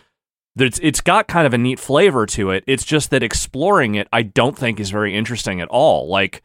it's 0.56 0.80
it's 0.82 1.02
got 1.02 1.28
kind 1.28 1.46
of 1.46 1.52
a 1.52 1.58
neat 1.58 1.78
flavor 1.78 2.24
to 2.24 2.50
it. 2.50 2.64
It's 2.66 2.84
just 2.84 3.10
that 3.10 3.22
exploring 3.22 3.94
it 3.94 4.08
I 4.10 4.22
don't 4.22 4.56
think 4.56 4.80
is 4.80 4.88
very 4.88 5.14
interesting 5.14 5.60
at 5.60 5.68
all. 5.68 6.08
Like 6.08 6.42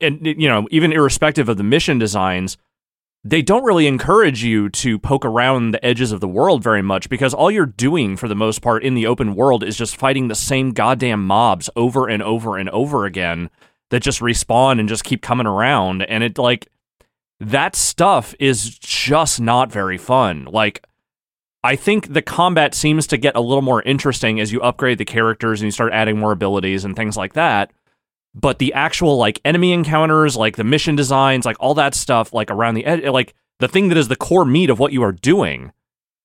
and 0.00 0.24
you 0.24 0.46
know, 0.48 0.68
even 0.70 0.92
irrespective 0.92 1.48
of 1.48 1.56
the 1.56 1.64
mission 1.64 1.98
designs, 1.98 2.56
they 3.24 3.42
don't 3.42 3.64
really 3.64 3.88
encourage 3.88 4.44
you 4.44 4.68
to 4.68 4.96
poke 4.96 5.24
around 5.24 5.72
the 5.72 5.84
edges 5.84 6.12
of 6.12 6.20
the 6.20 6.28
world 6.28 6.62
very 6.62 6.82
much 6.82 7.08
because 7.08 7.34
all 7.34 7.50
you're 7.50 7.66
doing 7.66 8.16
for 8.16 8.28
the 8.28 8.36
most 8.36 8.62
part 8.62 8.84
in 8.84 8.94
the 8.94 9.08
open 9.08 9.34
world 9.34 9.64
is 9.64 9.76
just 9.76 9.96
fighting 9.96 10.28
the 10.28 10.36
same 10.36 10.70
goddamn 10.70 11.26
mobs 11.26 11.68
over 11.74 12.06
and 12.06 12.22
over 12.22 12.56
and 12.56 12.70
over 12.70 13.06
again 13.06 13.50
that 13.90 14.02
just 14.02 14.20
respawn 14.20 14.80
and 14.80 14.88
just 14.88 15.04
keep 15.04 15.22
coming 15.22 15.46
around 15.46 16.02
and 16.02 16.24
it 16.24 16.38
like 16.38 16.68
that 17.38 17.76
stuff 17.76 18.34
is 18.40 18.78
just 18.78 19.40
not 19.40 19.70
very 19.70 19.98
fun. 19.98 20.46
Like 20.50 20.84
I 21.62 21.76
think 21.76 22.12
the 22.12 22.22
combat 22.22 22.74
seems 22.74 23.06
to 23.08 23.16
get 23.16 23.36
a 23.36 23.40
little 23.40 23.62
more 23.62 23.82
interesting 23.82 24.40
as 24.40 24.52
you 24.52 24.60
upgrade 24.60 24.98
the 24.98 25.04
characters 25.04 25.60
and 25.60 25.66
you 25.66 25.72
start 25.72 25.92
adding 25.92 26.18
more 26.18 26.32
abilities 26.32 26.84
and 26.84 26.96
things 26.96 27.16
like 27.16 27.34
that 27.34 27.72
but 28.36 28.58
the 28.58 28.72
actual 28.74 29.16
like 29.16 29.40
enemy 29.44 29.72
encounters, 29.72 30.36
like 30.36 30.56
the 30.56 30.64
mission 30.64 30.94
designs, 30.94 31.46
like 31.46 31.56
all 31.58 31.74
that 31.74 31.94
stuff, 31.94 32.34
like 32.34 32.50
around 32.50 32.74
the 32.74 32.84
edge, 32.84 33.02
like 33.04 33.34
the 33.58 33.66
thing 33.66 33.88
that 33.88 33.96
is 33.96 34.08
the 34.08 34.14
core 34.14 34.44
meat 34.44 34.68
of 34.70 34.78
what 34.78 34.92
you 34.92 35.02
are 35.02 35.12
doing 35.12 35.72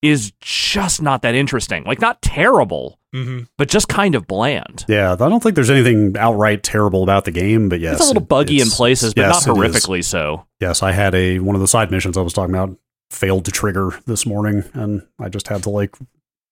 is 0.01 0.31
just 0.41 1.01
not 1.01 1.21
that 1.21 1.35
interesting. 1.35 1.83
Like 1.83 2.01
not 2.01 2.21
terrible, 2.21 2.99
hmm 3.13 3.41
but 3.57 3.67
just 3.69 3.87
kind 3.87 4.15
of 4.15 4.25
bland. 4.27 4.85
yeah, 4.87 5.11
I 5.13 5.15
don't 5.15 5.41
think 5.43 5.55
there's 5.55 5.69
anything 5.69 6.15
outright 6.17 6.63
terrible 6.63 7.03
about 7.03 7.25
the 7.25 7.31
game, 7.31 7.69
but 7.69 7.79
yes, 7.79 7.95
it's 7.95 8.03
a 8.05 8.07
little 8.07 8.23
buggy 8.23 8.61
in 8.61 8.69
places, 8.69 9.13
but 9.13 9.21
yes, 9.21 9.45
not 9.45 9.55
horrifically 9.55 10.03
so. 10.03 10.45
Yes, 10.59 10.81
I 10.81 10.91
had 10.91 11.13
a 11.13 11.39
one 11.39 11.55
of 11.55 11.61
the 11.61 11.67
side 11.67 11.91
missions 11.91 12.17
I 12.17 12.21
was 12.21 12.33
talking 12.33 12.55
about 12.55 12.77
failed 13.09 13.45
to 13.45 13.51
trigger 13.51 13.91
this 14.07 14.25
morning, 14.25 14.63
and 14.73 15.05
I 15.19 15.29
just 15.29 15.47
had 15.49 15.63
to 15.63 15.69
like 15.69 15.95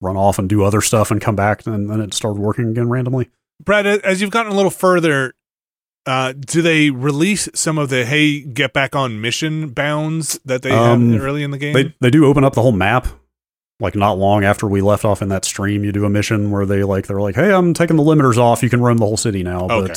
run 0.01 0.15
off 0.17 0.37
and 0.39 0.47
do 0.47 0.63
other 0.63 0.81
stuff 0.81 1.09
and 1.11 1.19
come 1.21 1.35
back, 1.35 1.65
and 1.65 1.89
then 1.89 2.01
it 2.01 2.13
started 2.13 2.39
working 2.39 2.69
again 2.69 2.89
randomly. 2.89 3.29
Brad, 3.63 3.85
as 3.87 4.21
you've 4.21 4.31
gotten 4.31 4.51
a 4.51 4.55
little 4.55 4.71
further, 4.71 5.33
uh, 6.05 6.33
do 6.33 6.61
they 6.61 6.89
release 6.89 7.49
some 7.53 7.77
of 7.77 7.89
the 7.89 8.05
hey 8.05 8.41
get 8.41 8.73
back 8.73 8.95
on 8.95 9.19
mission 9.21 9.69
bounds 9.69 10.39
that 10.45 10.61
they 10.61 10.71
Um, 10.71 11.11
had 11.13 11.21
early 11.21 11.43
in 11.43 11.51
the 11.51 11.57
game? 11.57 11.73
They 11.73 11.93
they 11.99 12.09
do 12.09 12.25
open 12.25 12.43
up 12.43 12.53
the 12.53 12.61
whole 12.61 12.71
map. 12.71 13.07
Like 13.81 13.95
not 13.95 14.17
long 14.17 14.43
after 14.43 14.67
we 14.67 14.81
left 14.81 15.05
off 15.05 15.21
in 15.21 15.29
that 15.29 15.45
stream, 15.45 15.83
you 15.85 15.91
do 15.93 16.03
a 16.05 16.09
mission 16.09 16.51
where 16.51 16.65
they 16.65 16.83
like 16.83 17.07
they're 17.07 17.21
like, 17.21 17.35
"Hey, 17.35 17.53
I'm 17.53 17.73
taking 17.73 17.95
the 17.95 18.03
limiters 18.03 18.37
off. 18.37 18.61
You 18.61 18.69
can 18.69 18.81
roam 18.81 18.97
the 18.97 19.05
whole 19.05 19.15
city 19.17 19.41
now." 19.41 19.67
Okay. 19.69 19.93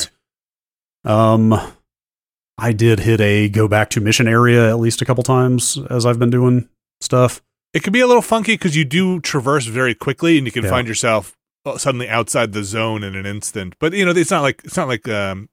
But 1.03 1.11
um, 1.11 1.53
I 2.57 2.71
did 2.71 2.99
hit 3.01 3.19
a 3.19 3.49
go 3.49 3.67
back 3.67 3.89
to 3.91 4.01
mission 4.01 4.27
area 4.27 4.69
at 4.69 4.79
least 4.79 5.01
a 5.01 5.05
couple 5.05 5.23
times 5.23 5.77
as 5.89 6.05
I've 6.05 6.19
been 6.19 6.29
doing 6.29 6.69
stuff. 7.01 7.41
It 7.73 7.83
can 7.83 7.91
be 7.91 7.99
a 7.99 8.07
little 8.07 8.21
funky 8.21 8.53
because 8.53 8.75
you 8.77 8.85
do 8.85 9.19
traverse 9.19 9.65
very 9.65 9.95
quickly, 9.95 10.37
and 10.37 10.45
you 10.47 10.51
can 10.51 10.63
Yeah. 10.63 10.69
find 10.69 10.87
yourself 10.87 11.35
uh, 11.65 11.77
suddenly 11.77 12.07
outside 12.07 12.53
the 12.53 12.63
zone 12.63 13.03
in 13.03 13.15
an 13.15 13.25
instant. 13.25 13.75
But 13.79 13.93
you 13.93 14.05
know, 14.05 14.11
it's 14.11 14.31
not 14.31 14.43
like 14.43 14.61
it's 14.63 14.77
not 14.77 14.87
like 14.87 15.07
um, 15.09 15.49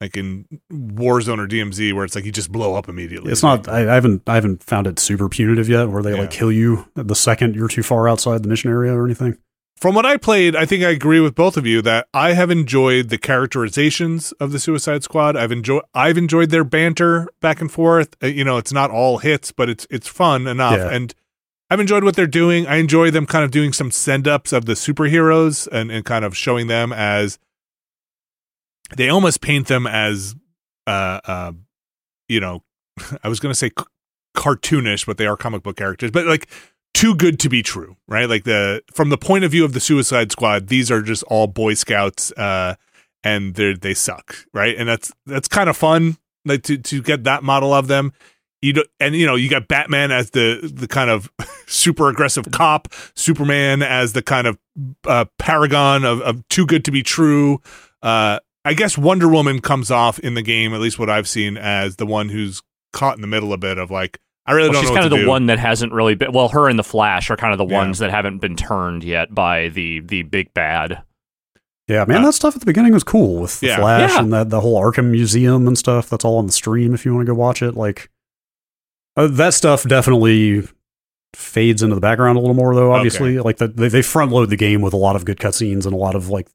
like 0.00 0.16
in 0.16 0.46
Warzone 0.72 1.38
or 1.38 1.46
DMZ 1.48 1.92
where 1.92 2.04
it's 2.04 2.14
like 2.14 2.24
you 2.24 2.32
just 2.32 2.52
blow 2.52 2.74
up 2.74 2.88
immediately. 2.88 3.32
It's 3.32 3.42
not. 3.42 3.68
I, 3.68 3.80
I 3.90 3.94
haven't. 3.94 4.22
I 4.28 4.34
haven't 4.36 4.62
found 4.62 4.86
it 4.86 4.98
super 4.98 5.28
punitive 5.28 5.68
yet, 5.68 5.88
where 5.88 6.02
they 6.02 6.12
Yeah. 6.14 6.20
like 6.20 6.30
kill 6.30 6.52
you 6.52 6.86
the 6.94 7.14
second 7.14 7.54
you're 7.56 7.68
too 7.68 7.82
far 7.82 8.08
outside 8.08 8.42
the 8.42 8.48
mission 8.48 8.70
area 8.70 8.92
or 8.94 9.04
anything. 9.04 9.36
From 9.76 9.94
what 9.94 10.04
I 10.04 10.16
played, 10.16 10.56
I 10.56 10.66
think 10.66 10.82
I 10.82 10.90
agree 10.90 11.20
with 11.20 11.36
both 11.36 11.56
of 11.56 11.64
you 11.64 11.80
that 11.82 12.08
I 12.12 12.32
have 12.32 12.50
enjoyed 12.50 13.10
the 13.10 13.18
characterizations 13.18 14.32
of 14.40 14.50
the 14.50 14.58
Suicide 14.58 15.02
Squad. 15.04 15.36
I've 15.36 15.52
enjoyed 15.52 15.82
I've 15.94 16.18
enjoyed 16.18 16.50
their 16.50 16.64
banter 16.64 17.28
back 17.40 17.60
and 17.60 17.70
forth. 17.70 18.16
Uh, 18.22 18.26
you 18.26 18.44
know, 18.44 18.56
it's 18.58 18.72
not 18.72 18.90
all 18.90 19.18
hits, 19.18 19.52
but 19.52 19.68
it's 19.68 19.86
it's 19.90 20.08
fun 20.08 20.46
enough. 20.46 20.76
Yeah. 20.78 20.90
And 20.90 21.14
I've 21.70 21.80
enjoyed 21.80 22.02
what 22.02 22.16
they're 22.16 22.26
doing. 22.26 22.66
I 22.66 22.76
enjoy 22.76 23.10
them 23.10 23.26
kind 23.26 23.44
of 23.44 23.50
doing 23.50 23.72
some 23.72 23.90
send 23.90 24.26
ups 24.26 24.52
of 24.52 24.64
the 24.64 24.72
superheroes 24.72 25.68
and, 25.70 25.90
and 25.90 26.04
kind 26.04 26.24
of 26.24 26.36
showing 26.36 26.66
them 26.66 26.92
as 26.92 27.38
they 28.96 29.08
almost 29.08 29.40
paint 29.40 29.68
them 29.68 29.86
as 29.86 30.34
uh 30.86 31.20
uh 31.24 31.52
you 32.28 32.40
know, 32.40 32.62
I 33.22 33.28
was 33.28 33.40
gonna 33.40 33.54
say 33.54 33.70
c- 33.78 33.84
cartoonish, 34.36 35.06
but 35.06 35.18
they 35.18 35.26
are 35.26 35.36
comic 35.36 35.62
book 35.62 35.76
characters, 35.76 36.10
but 36.10 36.26
like 36.26 36.48
too 36.94 37.14
good 37.14 37.38
to 37.40 37.48
be 37.48 37.62
true, 37.62 37.96
right? 38.06 38.28
Like 38.28 38.44
the 38.44 38.82
from 38.92 39.10
the 39.10 39.18
point 39.18 39.44
of 39.44 39.50
view 39.50 39.64
of 39.64 39.72
the 39.72 39.80
Suicide 39.80 40.32
Squad, 40.32 40.68
these 40.68 40.90
are 40.90 41.02
just 41.02 41.22
all 41.24 41.46
Boy 41.46 41.74
Scouts, 41.74 42.32
uh, 42.32 42.74
and 43.22 43.54
they 43.54 43.74
they 43.74 43.94
suck, 43.94 44.36
right? 44.52 44.76
And 44.76 44.88
that's 44.88 45.12
that's 45.26 45.48
kind 45.48 45.68
of 45.68 45.76
fun, 45.76 46.16
like 46.44 46.62
to 46.64 46.78
to 46.78 47.02
get 47.02 47.24
that 47.24 47.42
model 47.42 47.72
of 47.72 47.88
them. 47.88 48.12
You 48.60 48.72
do, 48.72 48.84
and 48.98 49.14
you 49.14 49.26
know 49.26 49.36
you 49.36 49.48
got 49.48 49.68
Batman 49.68 50.10
as 50.10 50.30
the 50.30 50.70
the 50.74 50.88
kind 50.88 51.10
of 51.10 51.30
super 51.66 52.08
aggressive 52.08 52.50
cop, 52.50 52.88
Superman 53.14 53.82
as 53.82 54.12
the 54.12 54.22
kind 54.22 54.46
of 54.46 54.58
uh, 55.06 55.26
paragon 55.38 56.04
of, 56.04 56.20
of 56.22 56.46
too 56.48 56.66
good 56.66 56.84
to 56.86 56.90
be 56.90 57.02
true. 57.02 57.60
Uh, 58.02 58.40
I 58.68 58.74
guess 58.74 58.98
Wonder 58.98 59.28
Woman 59.28 59.60
comes 59.60 59.90
off 59.90 60.18
in 60.18 60.34
the 60.34 60.42
game, 60.42 60.74
at 60.74 60.80
least 60.80 60.98
what 60.98 61.08
I've 61.08 61.28
seen, 61.28 61.56
as 61.56 61.96
the 61.96 62.06
one 62.06 62.28
who's 62.28 62.62
caught 62.92 63.14
in 63.16 63.20
the 63.22 63.26
middle 63.26 63.52
a 63.52 63.56
bit 63.58 63.78
of 63.78 63.90
like 63.90 64.18
I 64.46 64.52
really 64.52 64.68
Well, 64.70 64.74
don't 64.74 64.82
she's 64.82 64.90
know 64.90 64.94
kind 64.96 65.04
what 65.04 65.12
of 65.12 65.12
to 65.12 65.16
the 65.18 65.24
do. 65.24 65.28
one 65.28 65.46
that 65.46 65.58
hasn't 65.58 65.92
really 65.92 66.14
been. 66.14 66.32
Well, 66.32 66.48
her 66.48 66.68
and 66.68 66.78
the 66.78 66.84
Flash 66.84 67.30
are 67.30 67.36
kind 67.36 67.52
of 67.52 67.58
the 67.58 67.66
Yeah. 67.66 67.78
ones 67.78 67.98
that 67.98 68.10
haven't 68.10 68.38
been 68.38 68.56
turned 68.56 69.04
yet 69.04 69.34
by 69.34 69.68
the 69.68 70.00
the 70.00 70.22
big 70.22 70.52
bad. 70.54 71.02
Yeah, 71.86 72.04
man, 72.06 72.18
Uh, 72.22 72.26
that 72.26 72.32
stuff 72.34 72.54
at 72.54 72.60
the 72.60 72.66
beginning 72.66 72.92
was 72.92 73.04
cool 73.04 73.40
with 73.40 73.60
the 73.60 73.68
Yeah. 73.68 73.76
Flash 73.76 74.10
Yeah. 74.12 74.20
and 74.20 74.32
that 74.34 74.50
the 74.50 74.60
whole 74.60 74.78
Arkham 74.80 75.06
Museum 75.10 75.66
and 75.66 75.76
stuff. 75.78 76.08
That's 76.10 76.24
all 76.24 76.36
on 76.38 76.46
the 76.46 76.52
stream 76.52 76.92
if 76.94 77.04
you 77.06 77.14
want 77.14 77.26
to 77.26 77.32
go 77.32 77.38
watch 77.38 77.62
it. 77.62 77.74
Like 77.74 78.10
uh, 79.16 79.26
that 79.28 79.54
stuff 79.54 79.84
definitely 79.84 80.68
fades 81.34 81.82
into 81.82 81.94
the 81.94 82.00
background 82.00 82.36
a 82.38 82.40
little 82.40 82.54
more, 82.54 82.74
though. 82.74 82.92
Obviously, 82.92 83.38
like 83.38 83.56
the, 83.58 83.68
they 83.68 83.88
they 83.88 84.02
front 84.02 84.32
load 84.32 84.50
the 84.50 84.56
game 84.56 84.80
with 84.82 84.92
a 84.92 84.98
lot 84.98 85.16
of 85.16 85.24
good 85.24 85.38
cutscenes 85.38 85.84
and 85.86 85.92
a 85.94 85.96
lot 85.98 86.14
of 86.14 86.28
like 86.28 86.48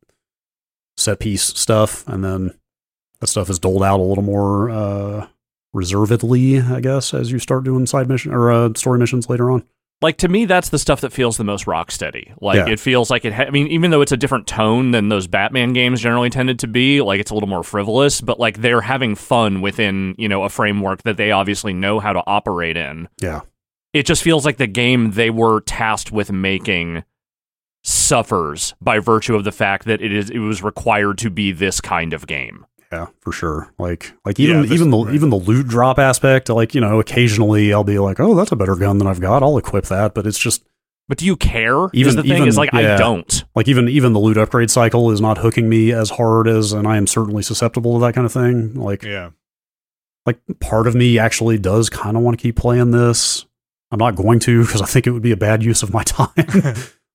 set 0.97 1.19
piece 1.19 1.43
stuff, 1.43 2.07
and 2.07 2.23
then 2.23 2.53
that 3.19 3.27
stuff 3.27 3.49
is 3.49 3.59
doled 3.59 3.83
out 3.83 3.99
a 3.99 4.03
little 4.03 4.23
more 4.23 4.69
uh, 4.69 5.27
reservedly, 5.73 6.59
I 6.61 6.79
guess, 6.81 7.13
as 7.13 7.31
you 7.31 7.39
start 7.39 7.63
doing 7.63 7.85
side 7.85 8.07
mission 8.07 8.33
or 8.33 8.51
uh, 8.51 8.69
story 8.75 8.99
missions 8.99 9.29
later 9.29 9.49
on. 9.51 9.63
Like 10.01 10.17
to 10.17 10.27
me, 10.27 10.43
that's 10.45 10.67
the 10.69 10.79
stuff 10.79 10.99
that 11.01 11.13
feels 11.13 11.37
the 11.37 11.45
most 11.45 11.65
Rocksteady. 11.65 12.33
Like 12.41 12.57
Yeah. 12.57 12.67
it 12.67 12.79
feels 12.79 13.09
like 13.09 13.23
it. 13.23 13.31
Ha- 13.33 13.45
I 13.45 13.49
mean, 13.51 13.67
even 13.67 13.89
though 13.89 14.01
it's 14.01 14.11
a 14.11 14.17
different 14.17 14.47
tone 14.47 14.91
than 14.91 15.07
those 15.07 15.27
Batman 15.27 15.71
games 15.71 16.01
generally 16.01 16.29
tended 16.29 16.59
to 16.59 16.67
be, 16.67 17.01
like 17.01 17.21
it's 17.21 17.31
a 17.31 17.33
little 17.33 17.47
more 17.47 17.63
frivolous. 17.63 18.19
But 18.19 18.37
like 18.37 18.59
they're 18.59 18.81
having 18.81 19.15
fun 19.15 19.61
within 19.61 20.13
you 20.17 20.27
know 20.27 20.43
a 20.43 20.49
framework 20.49 21.03
that 21.03 21.15
they 21.15 21.31
obviously 21.31 21.71
know 21.73 22.01
how 22.01 22.11
to 22.11 22.21
operate 22.27 22.75
in. 22.75 23.07
Yeah, 23.21 23.41
It 23.93 24.05
just 24.05 24.23
feels 24.23 24.43
like 24.45 24.57
the 24.57 24.67
game 24.67 25.11
they 25.11 25.29
were 25.29 25.61
tasked 25.61 26.11
with 26.11 26.33
making 26.33 27.05
suffers 27.83 28.73
by 28.81 28.99
virtue 28.99 29.35
of 29.35 29.43
the 29.43 29.51
fact 29.51 29.85
that 29.85 30.01
it 30.01 30.11
is 30.11 30.29
it 30.29 30.39
was 30.39 30.63
required 30.63 31.17
to 31.19 31.29
be 31.29 31.51
this 31.51 31.81
kind 31.81 32.13
of 32.13 32.25
game. 32.27 32.65
Yeah, 32.91 33.07
for 33.21 33.31
sure. 33.31 33.73
Like 33.77 34.13
like 34.25 34.37
Yeah, 34.39 34.49
even 34.49 34.61
this- 34.63 34.71
even 34.71 34.89
the 34.91 34.97
right. 34.97 35.13
even 35.15 35.29
the 35.29 35.37
loot 35.37 35.67
drop 35.67 35.99
aspect, 35.99 36.49
like, 36.49 36.73
you 36.75 36.81
know, 36.81 36.99
occasionally 36.99 37.73
I'll 37.73 37.83
be 37.83 37.99
like, 37.99 38.19
"Oh, 38.19 38.35
that's 38.35 38.51
a 38.51 38.55
better 38.55 38.75
gun 38.75 38.97
than 38.99 39.07
I've 39.07 39.19
got. 39.21 39.43
I'll 39.43 39.57
equip 39.57 39.85
that." 39.85 40.13
But 40.13 40.27
it's 40.27 40.39
just 40.39 40.63
But 41.09 41.17
do 41.17 41.25
you 41.25 41.35
care? 41.35 41.87
Even- 41.87 41.99
Even 41.99 42.15
the 42.15 42.21
thing 42.23 42.31
even- 42.37 42.47
is 42.47 42.57
like 42.57 42.73
I 42.73 42.95
don't. 42.97 43.43
like 43.55 43.67
even 43.67 43.89
even 43.89 44.13
the 44.13 44.19
loot 44.19 44.37
upgrade 44.37 44.71
cycle 44.71 45.11
is 45.11 45.19
not 45.19 45.39
hooking 45.39 45.67
me 45.67 45.91
as 45.91 46.11
hard 46.11 46.47
as 46.47 46.71
and 46.71 46.87
I 46.87 46.95
am 46.97 47.07
certainly 47.07 47.43
susceptible 47.43 47.95
to 47.95 48.05
that 48.05 48.13
kind 48.15 48.25
of 48.25 48.31
thing. 48.31 48.75
Like 48.75 49.03
Yeah. 49.03 49.31
like 50.25 50.39
part 50.61 50.87
of 50.87 50.95
me 50.95 51.19
actually 51.19 51.57
does 51.57 51.89
kind 51.89 52.15
of 52.15 52.23
want 52.23 52.37
to 52.37 52.41
keep 52.41 52.55
playing 52.55 52.91
this. 52.91 53.45
I'm 53.91 53.99
not 53.99 54.15
going 54.15 54.39
to 54.41 54.61
because 54.65 54.81
I 54.81 54.85
think 54.85 55.05
it 55.05 55.11
would 55.11 55.21
be 55.21 55.31
a 55.33 55.37
bad 55.37 55.61
use 55.63 55.83
of 55.83 55.91
my 55.93 56.03
time. 56.05 56.29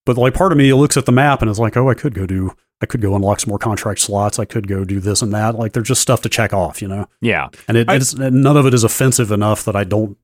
But 0.08 0.16
like 0.16 0.32
part 0.34 0.50
of 0.52 0.58
me 0.58 0.72
looks 0.72 0.96
at 0.96 1.04
the 1.06 1.12
map 1.12 1.42
and 1.42 1.50
is 1.50 1.58
like, 1.60 1.76
"Oh, 1.76 1.88
I 1.90 1.94
could 1.94 2.14
go 2.14 2.24
do 2.26 2.52
I 2.80 2.86
could 2.86 3.00
go 3.02 3.14
unlock 3.14 3.40
some 3.40 3.50
more 3.50 3.58
contract 3.58 4.00
slots. 4.00 4.38
I 4.38 4.44
could 4.44 4.66
go 4.68 4.84
do 4.84 5.00
this 5.00 5.20
and 5.20 5.32
that. 5.34 5.54
Like 5.56 5.72
there's 5.74 5.88
just 5.88 6.00
stuff 6.00 6.22
to 6.22 6.28
check 6.28 6.52
off, 6.52 6.80
you 6.80 6.88
know." 6.88 7.06
Yeah. 7.20 7.48
and 7.68 7.76
it, 7.76 7.88
I- 7.90 7.96
it's 7.96 8.14
none 8.16 8.56
of 8.56 8.66
it 8.66 8.72
is 8.74 8.84
offensive 8.84 9.30
enough 9.30 9.64
that 9.64 9.76
I 9.76 9.84
don't 9.84 10.16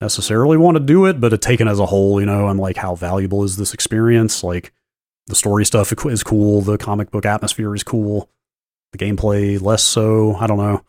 necessarily 0.00 0.56
want 0.56 0.76
to 0.76 0.82
do 0.82 1.06
it. 1.06 1.20
But 1.20 1.32
it 1.32 1.40
taken 1.40 1.68
as 1.68 1.78
a 1.78 1.86
whole, 1.86 2.20
you 2.20 2.26
know, 2.26 2.48
I'm 2.48 2.58
like, 2.58 2.76
how 2.76 2.94
valuable 2.94 3.44
is 3.44 3.56
this 3.56 3.72
experience? 3.74 4.42
Like, 4.44 4.72
the 5.26 5.34
story 5.34 5.64
stuff 5.64 5.92
is 6.06 6.22
cool, 6.24 6.60
the 6.62 6.78
comic 6.78 7.10
book 7.10 7.26
atmosphere 7.26 7.74
is 7.74 7.82
cool, 7.82 8.28
the 8.92 8.98
gameplay 8.98 9.60
less 9.60 9.82
so. 9.82 10.34
I 10.36 10.46
don't 10.46 10.58
know. 10.58 10.82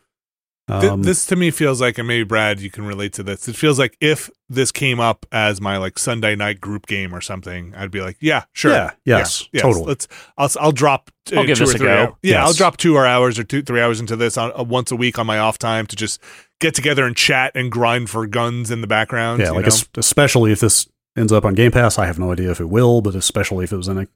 Th- 0.68 0.84
Um, 0.92 1.02
this 1.02 1.26
to 1.26 1.34
me 1.36 1.50
feels 1.50 1.80
like, 1.80 1.98
and 1.98 2.06
maybe 2.06 2.22
Brad, 2.22 2.60
you 2.60 2.70
can 2.70 2.84
relate 2.84 3.12
to 3.14 3.22
this. 3.24 3.48
It 3.48 3.56
feels 3.56 3.76
like 3.78 3.96
if 4.00 4.30
this 4.48 4.70
came 4.70 5.00
up 5.00 5.26
as 5.32 5.60
my 5.60 5.76
like 5.78 5.98
Sunday 5.98 6.36
night 6.36 6.60
group 6.60 6.86
game 6.86 7.12
or 7.14 7.20
something, 7.20 7.74
I'd 7.76 7.90
be 7.90 8.00
like, 8.00 8.16
yeah, 8.20 8.44
sure, 8.52 8.70
Yeah, 8.72 8.90
yes, 9.04 9.48
totally. 9.58 9.86
Let's. 9.86 10.06
I'll 10.38 10.50
I'll 10.60 10.72
drop. 10.72 11.10
uh, 11.32 11.40
I'll 11.40 11.46
give 11.46 11.58
two 11.58 11.64
this 11.66 11.74
or 11.74 11.78
a 11.78 11.80
go. 11.80 11.88
hour- 11.88 12.16
Yeah, 12.22 12.32
Yes. 12.34 12.46
I'll 12.46 12.52
drop 12.52 12.76
two 12.76 12.94
or 12.96 13.04
hours 13.04 13.36
or 13.38 13.42
two 13.44 13.62
three 13.62 13.80
hours 13.80 13.98
into 13.98 14.14
this 14.14 14.36
on, 14.38 14.52
uh, 14.56 14.62
once 14.62 14.92
a 14.92 14.96
week 14.96 15.18
on 15.18 15.26
my 15.26 15.38
off 15.38 15.58
time 15.58 15.86
to 15.86 15.96
just 15.96 16.20
get 16.60 16.74
together 16.74 17.04
and 17.04 17.16
chat 17.16 17.50
and 17.56 17.72
grind 17.72 18.08
for 18.10 18.26
guns 18.28 18.70
in 18.70 18.80
the 18.80 18.86
background. 18.86 19.40
yeah, 19.40 19.46
you 19.48 19.52
like 19.54 19.62
know? 19.62 19.68
es- 19.68 19.88
especially 19.96 20.52
if 20.52 20.60
this 20.60 20.88
ends 21.16 21.32
up 21.32 21.44
on 21.44 21.54
Game 21.54 21.72
Pass, 21.72 21.98
I 21.98 22.06
have 22.06 22.18
no 22.18 22.30
idea 22.30 22.50
if 22.52 22.60
it 22.60 22.68
will, 22.68 23.00
but 23.00 23.16
especially 23.16 23.64
if 23.64 23.72
it 23.72 23.76
was 23.76 23.88
in 23.88 23.98
a 23.98 24.06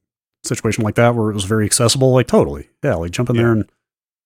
situation 0.45 0.85
like 0.85 0.95
that 0.95 1.15
where 1.17 1.31
it 1.31 1.35
was 1.35 1.45
very 1.45 1.65
accessible, 1.65 2.13
like 2.13 2.29
totally, 2.29 2.69
yeah, 2.85 2.95
like 2.95 3.11
jump 3.11 3.31
in 3.31 3.35
Yeah. 3.37 3.43
there 3.43 3.53
and 3.53 3.65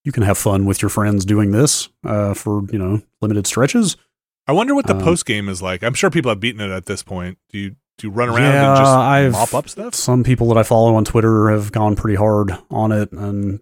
you 0.08 0.12
can 0.12 0.22
have 0.22 0.38
fun 0.38 0.64
with 0.64 0.80
your 0.80 0.88
friends 0.88 1.26
doing 1.26 1.50
this 1.52 1.90
uh, 2.02 2.32
for 2.32 2.62
you 2.72 2.78
know 2.78 3.02
limited 3.20 3.46
stretches. 3.46 3.98
I 4.46 4.52
wonder 4.52 4.74
what 4.74 4.86
the 4.86 4.94
um, 4.96 5.02
post 5.02 5.26
game 5.26 5.50
is 5.50 5.60
like. 5.60 5.82
I'm 5.84 5.92
sure 5.92 6.08
people 6.08 6.30
have 6.30 6.40
beaten 6.40 6.62
it 6.62 6.70
at 6.74 6.86
this 6.86 7.02
point. 7.02 7.36
Do 7.50 7.58
you 7.58 7.70
do 7.98 8.06
you 8.06 8.10
run 8.10 8.30
around 8.30 8.40
Yeah, 8.40 8.68
and 8.70 8.78
just 8.78 8.90
I've- 8.96 9.30
mop 9.32 9.52
up 9.54 9.68
stuff 9.68 9.94
Some 9.94 10.24
people 10.24 10.48
that 10.48 10.56
I 10.56 10.62
follow 10.62 10.94
on 10.94 11.04
Twitter 11.04 11.50
have 11.50 11.70
gone 11.72 11.94
pretty 11.94 12.16
hard 12.16 12.56
on 12.70 12.90
it, 12.90 13.12
and 13.12 13.60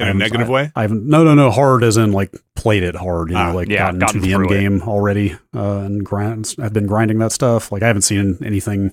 in 0.00 0.08
a 0.08 0.14
negative 0.14 0.48
I, 0.48 0.52
way? 0.52 0.72
I 0.74 0.82
haven't. 0.82 1.06
No, 1.06 1.22
no, 1.22 1.34
no. 1.36 1.52
Hard 1.52 1.84
as 1.84 1.96
in 1.96 2.10
like 2.10 2.34
played 2.56 2.82
it 2.82 2.96
hard. 2.96 3.28
You 3.28 3.36
know, 3.36 3.40
Ah, 3.40 3.52
like 3.52 3.68
yeah, 3.68 3.78
gotten, 3.92 4.00
gotten 4.00 4.20
to 4.20 4.26
the 4.26 4.34
end 4.34 4.48
through 4.48 4.56
it. 4.56 4.60
game 4.60 4.82
already, 4.82 5.34
uh, 5.54 5.78
and 5.78 6.04
grind. 6.04 6.52
I've 6.60 6.72
been 6.72 6.88
grinding 6.88 7.18
that 7.20 7.30
stuff. 7.30 7.70
Like 7.70 7.84
I 7.84 7.86
haven't 7.86 8.02
seen 8.02 8.38
anything 8.44 8.92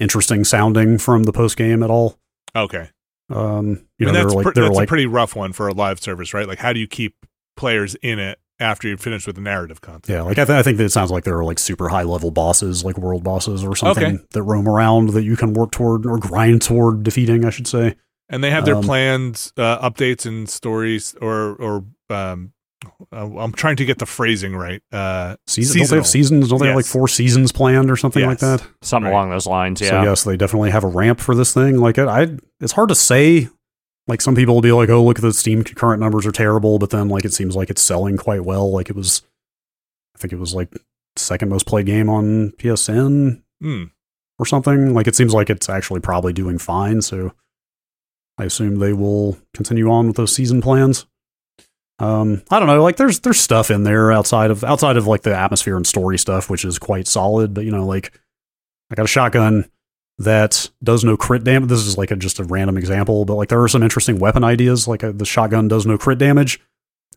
interesting 0.00 0.42
sounding 0.44 0.98
from 0.98 1.22
the 1.22 1.32
post 1.32 1.56
game 1.56 1.84
at 1.84 1.90
all. 1.90 2.18
Okay. 2.56 2.90
Um, 3.30 3.86
you 3.98 4.06
I 4.08 4.12
mean, 4.12 4.14
know, 4.14 4.22
that's 4.24 4.34
like 4.34 4.44
were 4.46 4.52
that's 4.52 4.76
like 4.76 4.84
a 4.84 4.88
pretty 4.88 5.06
rough 5.06 5.36
one 5.36 5.52
for 5.52 5.68
a 5.68 5.72
live 5.72 6.00
service, 6.00 6.34
right? 6.34 6.46
Like, 6.48 6.58
how 6.58 6.72
do 6.72 6.80
you 6.80 6.86
keep 6.88 7.14
players 7.56 7.94
in 7.96 8.18
it 8.18 8.38
after 8.58 8.88
you've 8.88 9.00
finished 9.00 9.26
with 9.26 9.36
the 9.36 9.42
narrative 9.42 9.80
content? 9.80 10.08
Yeah, 10.08 10.22
like 10.22 10.38
I, 10.38 10.44
th- 10.44 10.58
I 10.58 10.62
think 10.62 10.78
that 10.78 10.84
it 10.84 10.90
sounds 10.92 11.10
like 11.10 11.24
there 11.24 11.38
are 11.38 11.44
like 11.44 11.58
super 11.58 11.88
high 11.88 12.02
level 12.02 12.30
bosses, 12.30 12.84
like 12.84 12.98
world 12.98 13.22
bosses 13.24 13.64
or 13.64 13.74
something 13.76 14.04
Okay. 14.16 14.24
that 14.32 14.42
roam 14.42 14.68
around 14.68 15.10
that 15.10 15.22
you 15.24 15.36
can 15.36 15.54
work 15.54 15.70
toward 15.70 16.06
or 16.06 16.18
grind 16.18 16.62
toward 16.62 17.02
defeating. 17.02 17.44
I 17.44 17.50
should 17.50 17.66
say. 17.66 17.96
and 18.28 18.42
they 18.44 18.50
have 18.50 18.64
their 18.64 18.76
Um, 18.76 18.84
planned 18.84 19.52
uh, 19.56 19.88
updates 19.90 20.26
and 20.26 20.48
stories, 20.48 21.14
or 21.20 21.54
or 21.56 21.84
um, 22.10 22.52
I'm 23.12 23.52
trying 23.52 23.76
to 23.76 23.84
get 23.84 23.98
the 23.98 24.06
phrasing 24.06 24.56
right. 24.56 24.82
Uh, 24.90 25.36
Season, 25.46 25.78
don't 25.78 25.90
they 25.90 25.96
have 25.96 26.06
seasons? 26.06 26.48
Don't 26.48 26.60
they 26.60 26.68
have 26.68 26.76
like 26.76 26.86
four 26.86 27.08
seasons 27.08 27.52
planned 27.52 27.90
or 27.90 27.96
something 27.96 28.24
like 28.24 28.38
that? 28.38 28.62
Something 28.82 29.06
Right. 29.06 29.16
along 29.16 29.30
those 29.30 29.46
lines. 29.46 29.80
Yeah. 29.80 29.88
So 29.88 30.02
yes, 30.02 30.24
they 30.24 30.36
definitely 30.36 30.70
have 30.70 30.84
a 30.84 30.88
ramp 30.88 31.20
for 31.20 31.34
this 31.34 31.52
thing. 31.52 31.78
Like 31.78 31.98
it, 31.98 32.08
I, 32.08 32.36
it's 32.60 32.72
hard 32.72 32.88
to 32.88 32.94
say. 32.94 33.48
Like 34.06 34.20
some 34.20 34.34
people 34.34 34.54
will 34.54 34.62
be 34.62 34.72
like, 34.72 34.88
"Oh, 34.88 35.04
look 35.04 35.18
at 35.18 35.22
the 35.22 35.32
Steam 35.32 35.62
concurrent 35.62 36.00
numbers 36.00 36.26
are 36.26 36.32
terrible," 36.32 36.78
but 36.78 36.90
then 36.90 37.08
like 37.08 37.24
it 37.24 37.32
seems 37.32 37.54
like 37.54 37.70
it's 37.70 37.82
selling 37.82 38.16
quite 38.16 38.44
well. 38.44 38.70
Like 38.70 38.90
it 38.90 38.96
was, 38.96 39.22
I 40.16 40.18
think 40.18 40.32
it 40.32 40.38
was 40.38 40.54
like 40.54 40.72
second 41.16 41.48
most 41.48 41.66
played 41.66 41.86
game 41.86 42.08
on 42.08 42.50
PSN 42.52 43.42
hmm. 43.60 43.84
or 44.38 44.46
something. 44.46 44.94
Like 44.94 45.06
it 45.06 45.14
seems 45.14 45.32
like 45.34 45.48
it's 45.50 45.68
actually 45.68 46.00
probably 46.00 46.32
doing 46.32 46.58
fine. 46.58 47.02
So 47.02 47.32
I 48.38 48.44
assume 48.44 48.78
they 48.78 48.94
will 48.94 49.36
continue 49.54 49.88
on 49.90 50.08
with 50.08 50.16
those 50.16 50.34
season 50.34 50.60
plans. 50.60 51.06
Um, 52.00 52.42
I 52.50 52.58
don't 52.58 52.66
know. 52.66 52.82
Like 52.82 52.96
there's 52.96 53.20
there's 53.20 53.40
stuff 53.40 53.70
in 53.70 53.84
there 53.84 54.10
outside 54.10 54.50
of 54.50 54.64
outside 54.64 54.96
of 54.96 55.06
like 55.06 55.22
the 55.22 55.36
atmosphere 55.36 55.76
and 55.76 55.86
story 55.86 56.18
stuff, 56.18 56.50
which 56.50 56.64
is 56.64 56.78
quite 56.78 57.06
solid. 57.06 57.54
But 57.54 57.64
you 57.64 57.70
know, 57.70 57.86
like 57.86 58.18
I 58.90 58.94
got 58.94 59.04
a 59.04 59.08
shotgun 59.08 59.70
that 60.18 60.70
does 60.82 61.04
no 61.04 61.16
crit 61.16 61.44
damage. 61.44 61.68
This 61.68 61.86
is 61.86 61.96
like 61.96 62.10
a, 62.10 62.16
just 62.16 62.40
a 62.40 62.44
random 62.44 62.76
example, 62.76 63.24
but 63.24 63.34
like 63.34 63.48
there 63.48 63.62
are 63.62 63.68
some 63.68 63.82
interesting 63.82 64.18
weapon 64.18 64.44
ideas. 64.44 64.88
Like 64.88 65.04
uh 65.04 65.12
the 65.12 65.24
shotgun 65.24 65.68
does 65.68 65.86
no 65.86 65.98
crit 65.98 66.18
damage, 66.18 66.60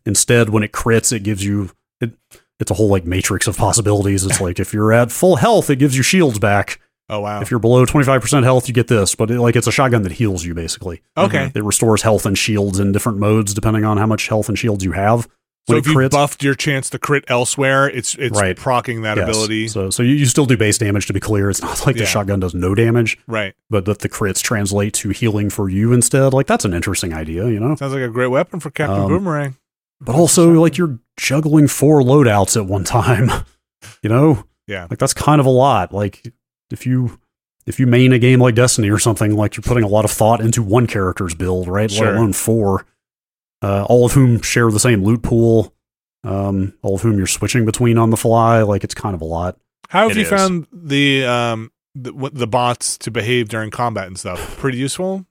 Instead, 0.05 0.49
when 0.49 0.63
it 0.63 0.71
crits, 0.71 1.13
it 1.13 1.23
gives 1.23 1.43
you 1.43 1.71
it. 2.01 2.11
It's 2.59 2.71
a 2.71 2.75
whole 2.75 2.89
like 2.89 3.05
matrix 3.05 3.47
of 3.47 3.57
possibilities. 3.57 4.25
It's 4.25 4.39
like 4.39 4.59
if 4.59 4.73
you're 4.73 4.93
at 4.93 5.11
full 5.11 5.37
health, 5.37 5.69
it 5.69 5.77
gives 5.77 5.97
you 5.97 6.03
shields 6.03 6.39
back. 6.39 6.79
Oh 7.09 7.19
wow. 7.19 7.41
If 7.41 7.51
you're 7.51 7.59
below 7.59 7.85
25% 7.85 8.43
health, 8.43 8.67
you 8.67 8.73
get 8.73 8.87
this. 8.87 9.13
But 9.15 9.29
it, 9.29 9.39
like 9.39 9.55
it's 9.55 9.67
a 9.67 9.71
shotgun 9.71 10.03
that 10.03 10.13
heals 10.13 10.45
you 10.45 10.53
basically. 10.53 11.01
okay. 11.17 11.51
It 11.53 11.63
restores 11.63 12.01
health 12.01 12.25
and 12.25 12.37
shields 12.37 12.79
in 12.79 12.91
different 12.91 13.17
modes 13.19 13.53
depending 13.53 13.83
on 13.85 13.97
how 13.97 14.05
much 14.05 14.27
health 14.29 14.47
and 14.49 14.57
shields 14.57 14.83
you 14.83 14.93
have. 14.93 15.27
So 15.69 15.75
if 15.77 15.85
it 15.85 15.91
you 15.91 15.95
crits, 15.95 16.11
buffed 16.11 16.43
your 16.43 16.55
chance 16.55 16.89
to 16.89 16.99
crit 16.99 17.23
elsewhere, 17.29 17.87
it's 17.89 18.15
it's 18.15 18.37
Right. 18.39 18.55
procking 18.57 19.03
that 19.03 19.15
yes. 19.17 19.29
ability. 19.29 19.67
So 19.69 19.89
so 19.89 20.03
you, 20.03 20.13
you 20.15 20.25
still 20.25 20.45
do 20.45 20.57
base 20.57 20.77
damage 20.77 21.05
to 21.07 21.13
be 21.13 21.19
clear. 21.21 21.49
It's 21.49 21.61
not 21.61 21.79
like 21.85 21.95
Yeah. 21.95 22.01
the 22.01 22.05
shotgun 22.05 22.39
does 22.41 22.53
no 22.53 22.75
damage, 22.75 23.17
right. 23.27 23.53
but 23.69 23.85
that 23.85 23.99
the 23.99 24.09
crits 24.09 24.41
translate 24.41 24.93
to 24.95 25.09
healing 25.09 25.49
for 25.49 25.69
you 25.69 25.93
instead. 25.93 26.33
Like 26.33 26.47
that's 26.47 26.65
an 26.65 26.73
interesting 26.73 27.13
idea, 27.13 27.47
you 27.49 27.59
know. 27.61 27.75
Sounds 27.75 27.93
like 27.93 28.01
a 28.03 28.09
great 28.09 28.27
weapon 28.27 28.59
for 28.59 28.71
Captain 28.71 29.03
Um, 29.03 29.07
Boomerang. 29.09 29.55
But 30.01 30.15
also 30.15 30.51
like 30.53 30.77
you're 30.77 30.99
juggling 31.17 31.67
four 31.69 32.01
loadouts 32.01 32.57
at 32.57 32.65
one 32.65 32.83
time. 32.99 33.29
you 34.01 34.09
know? 34.09 34.43
Yeah. 34.67 34.87
Like 34.89 34.99
that's 34.99 35.13
kind 35.13 35.39
of 35.39 35.45
a 35.45 35.49
lot. 35.51 35.93
Like 35.93 36.33
if 36.73 36.85
you 36.85 37.19
if 37.65 37.79
you 37.79 37.87
main 37.87 38.11
a 38.11 38.19
game 38.19 38.41
like 38.41 38.55
Destiny 38.55 38.89
or 38.89 38.99
something, 38.99 39.35
like 39.37 39.55
you're 39.55 39.63
putting 39.63 39.85
a 39.85 39.87
lot 39.87 40.03
of 40.03 40.11
thought 40.11 40.41
into 40.41 40.61
one 40.61 40.85
character's 40.87 41.33
build, 41.33 41.69
right? 41.69 41.89
Sure. 41.89 42.07
Let 42.07 42.15
alone 42.15 42.33
four. 42.33 42.85
Uh, 43.61 43.85
all 43.87 44.05
of 44.05 44.11
whom 44.11 44.41
share 44.41 44.69
the 44.69 44.79
same 44.79 45.03
loot 45.05 45.21
pool. 45.23 45.73
Um, 46.25 46.73
all 46.81 46.95
of 46.95 47.01
whom 47.01 47.17
you're 47.17 47.27
switching 47.27 47.63
between 47.65 47.97
on 47.97 48.09
the 48.09 48.17
fly. 48.17 48.61
Like 48.63 48.83
it's 48.83 48.93
kind 48.93 49.15
of 49.15 49.21
a 49.21 49.25
lot. 49.25 49.57
How 49.89 50.09
have 50.09 50.11
It 50.11 50.17
you 50.17 50.23
is. 50.23 50.29
found 50.29 50.67
the 50.73 51.25
um 51.25 51.71
the, 51.95 52.13
what- 52.13 52.33
the 52.33 52.47
bots 52.47 52.97
to 52.99 53.11
behave 53.11 53.47
during 53.49 53.69
combat 53.71 54.07
and 54.07 54.17
stuff? 54.19 54.57
Pretty 54.57 54.77
useful. 54.79 55.25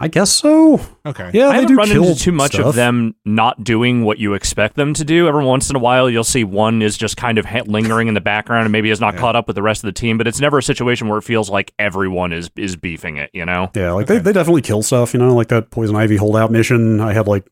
I 0.00 0.08
guess 0.08 0.30
so. 0.30 0.80
Okay. 1.04 1.30
Yeah, 1.34 1.46
I 1.46 1.48
they 1.48 1.54
haven't 1.54 1.68
do 1.68 1.74
run 1.76 1.88
kill 1.88 2.04
into 2.08 2.20
too 2.20 2.32
much 2.32 2.52
stuff. 2.52 2.66
of 2.66 2.74
them 2.74 3.14
not 3.24 3.64
doing 3.64 4.04
what 4.04 4.18
you 4.18 4.34
expect 4.34 4.76
them 4.76 4.94
to 4.94 5.04
do. 5.04 5.26
Every 5.28 5.44
once 5.44 5.68
in 5.70 5.76
a 5.76 5.78
while, 5.78 6.08
you'll 6.08 6.24
see 6.24 6.44
one 6.44 6.82
is 6.82 6.96
just 6.96 7.16
kind 7.16 7.36
of 7.38 7.44
ha- 7.44 7.62
lingering 7.66 8.08
in 8.08 8.14
the 8.14 8.20
background 8.20 8.64
and 8.64 8.72
maybe 8.72 8.90
is 8.90 9.00
not 9.00 9.14
Yeah. 9.14 9.20
caught 9.20 9.36
up 9.36 9.46
with 9.46 9.56
the 9.56 9.62
rest 9.62 9.82
of 9.82 9.88
the 9.88 9.92
team. 9.92 10.16
But 10.18 10.26
it's 10.28 10.40
never 10.40 10.58
a 10.58 10.62
situation 10.62 11.08
where 11.08 11.18
it 11.18 11.22
feels 11.22 11.50
like 11.50 11.72
everyone 11.78 12.32
is 12.32 12.50
is 12.56 12.76
beefing 12.76 13.16
it. 13.16 13.30
You 13.32 13.44
know? 13.44 13.70
Yeah, 13.74 13.92
like 13.92 14.04
Okay. 14.04 14.14
they, 14.18 14.20
they 14.20 14.32
definitely 14.32 14.62
kill 14.62 14.82
stuff, 14.82 15.12
you 15.14 15.20
know, 15.20 15.34
like 15.34 15.48
that 15.48 15.70
Poison 15.70 15.96
Ivy 15.96 16.16
holdout 16.16 16.50
mission. 16.52 17.00
I 17.00 17.12
had 17.12 17.26
like 17.26 17.46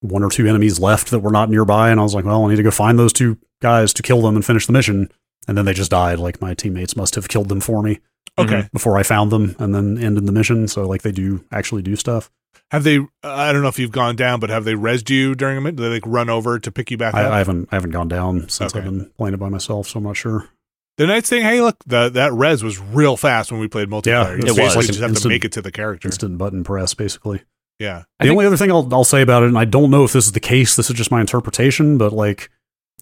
one 0.00 0.24
or 0.24 0.30
two 0.30 0.46
enemies 0.48 0.80
left 0.80 1.10
that 1.10 1.20
were 1.20 1.30
not 1.30 1.48
nearby, 1.48 1.90
and 1.90 2.00
I 2.00 2.02
was 2.02 2.14
like, 2.14 2.24
well, 2.24 2.44
I 2.44 2.50
need 2.50 2.56
to 2.56 2.62
go 2.64 2.72
find 2.72 2.98
those 2.98 3.12
two 3.12 3.38
guys 3.60 3.92
to 3.94 4.02
kill 4.02 4.20
them 4.22 4.34
and 4.34 4.44
finish 4.44 4.66
the 4.66 4.72
mission. 4.72 5.08
And 5.46 5.56
then 5.56 5.64
they 5.64 5.72
just 5.74 5.90
died. 5.92 6.18
Like 6.18 6.40
my 6.40 6.54
teammates 6.54 6.96
must 6.96 7.14
have 7.14 7.28
killed 7.28 7.48
them 7.48 7.60
for 7.60 7.82
me 7.82 8.00
Mm-hmm. 8.38 8.54
Okay. 8.54 8.68
before 8.72 8.96
I 8.96 9.02
found 9.02 9.30
them 9.30 9.54
and 9.58 9.74
then 9.74 9.98
ended 9.98 10.24
the 10.26 10.32
mission. 10.32 10.66
So 10.66 10.86
like 10.88 11.02
they 11.02 11.12
do 11.12 11.44
actually 11.52 11.82
do 11.82 11.96
stuff. 11.96 12.30
Have 12.70 12.82
they? 12.84 12.98
I 13.22 13.52
don't 13.52 13.60
know 13.60 13.68
if 13.68 13.78
you've 13.78 13.92
gone 13.92 14.16
down, 14.16 14.40
but 14.40 14.48
have 14.48 14.64
they 14.64 14.72
resed 14.72 15.10
you 15.10 15.34
during 15.34 15.58
a 15.58 15.60
minute? 15.60 15.76
Do 15.76 15.82
they 15.82 15.90
like 15.90 16.02
run 16.06 16.30
over 16.30 16.58
to 16.58 16.72
pick 16.72 16.90
you 16.90 16.96
back 16.96 17.14
I, 17.14 17.24
up? 17.24 17.32
I 17.32 17.38
haven't 17.38 17.68
I 17.70 17.74
haven't 17.76 17.90
gone 17.90 18.08
down 18.08 18.48
since 18.48 18.74
Okay. 18.74 18.78
I've 18.78 18.84
been 18.90 19.10
playing 19.18 19.34
it 19.34 19.36
by 19.36 19.50
myself, 19.50 19.88
so 19.88 19.98
I'm 19.98 20.04
not 20.04 20.16
sure. 20.16 20.48
the 20.96 21.06
nice 21.06 21.28
thing, 21.28 21.42
hey, 21.42 21.60
look, 21.60 21.76
the, 21.86 22.08
that 22.10 22.32
res 22.32 22.62
was 22.64 22.78
real 22.78 23.16
fast 23.18 23.52
when 23.52 23.60
we 23.60 23.68
played 23.68 23.88
multiplayer. 23.88 24.38
it 24.38 24.46
you 24.46 24.54
was. 24.62 24.76
Like 24.76 24.84
an 24.86 24.86
just 24.86 25.00
have 25.00 25.08
to 25.10 25.14
instant- 25.14 25.32
make 25.32 25.44
it 25.44 25.52
to 25.52 25.60
the 25.62 25.70
character. 25.72 26.08
Instant 26.08 26.38
button 26.38 26.64
press, 26.64 26.94
basically. 26.94 27.42
Yeah. 27.78 28.04
I 28.20 28.24
the 28.24 28.28
think- 28.28 28.32
only 28.32 28.46
other 28.46 28.56
thing 28.56 28.70
I'll, 28.72 28.88
I'll 28.94 29.04
say 29.04 29.20
about 29.20 29.42
it, 29.42 29.48
and 29.48 29.58
I 29.58 29.66
don't 29.66 29.90
know 29.90 30.04
if 30.04 30.12
this 30.14 30.24
is 30.26 30.32
the 30.32 30.40
case, 30.40 30.74
this 30.76 30.88
is 30.88 30.96
just 30.96 31.10
my 31.10 31.20
interpretation, 31.20 31.98
but 31.98 32.12
like, 32.14 32.48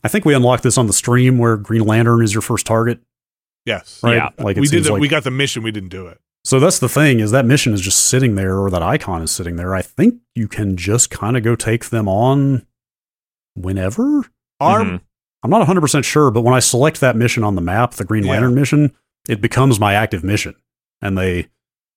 I 0.03 0.09
think 0.09 0.25
we 0.25 0.35
unlocked 0.35 0.62
this 0.64 0.79
on 0.79 0.87
the 0.89 0.93
stream 0.93 1.39
where 1.39 1.57
Green 1.57 1.85
Lantern 1.85 2.25
is 2.25 2.33
your 2.35 2.43
first 2.43 2.66
target, 2.66 3.01
Yes. 3.67 4.01
right? 4.03 4.17
Yeah. 4.17 4.31
Like 4.39 4.57
it 4.57 4.61
we 4.61 4.69
did. 4.69 4.85
The, 4.85 4.93
like- 4.93 5.01
we 5.01 5.09
got 5.09 5.25
the 5.25 5.31
mission. 5.31 5.63
We 5.63 5.71
didn't 5.71 5.91
do 5.91 6.07
it. 6.07 6.19
so 6.45 6.59
that's 6.59 6.79
the 6.79 6.89
thing 6.89 7.21
is 7.21 7.31
that 7.33 7.45
mission 7.45 7.73
is 7.75 7.81
just 7.81 8.01
sitting 8.07 8.35
there, 8.35 8.59
or 8.59 8.71
that 8.71 8.83
icon 8.83 9.23
is 9.23 9.31
sitting 9.31 9.57
there. 9.57 9.75
I 9.75 9.83
think 9.83 10.17
you 10.35 10.49
can 10.49 10.77
just 10.77 11.11
kind 11.11 11.37
of 11.37 11.43
go 11.43 11.55
take 11.57 11.91
them 11.91 12.09
on 12.09 12.67
whenever. 13.55 14.25
Our 14.61 14.83
Mhm. 14.85 15.01
I'm 15.43 15.51
not 15.51 15.61
100 15.61 15.81
percent 15.81 16.05
sure, 16.05 16.31
but 16.31 16.43
when 16.43 16.55
I 16.55 16.59
select 16.61 17.01
that 17.01 17.17
mission 17.17 17.45
on 17.45 17.55
the 17.55 17.61
map, 17.63 17.93
the 17.95 18.05
Green 18.05 18.25
Yeah. 18.25 18.33
Lantern 18.33 18.55
mission, 18.55 18.93
it 19.29 19.41
becomes 19.41 19.81
my 19.81 19.95
active 19.95 20.23
mission, 20.25 20.55
and 21.01 21.17
they 21.17 21.49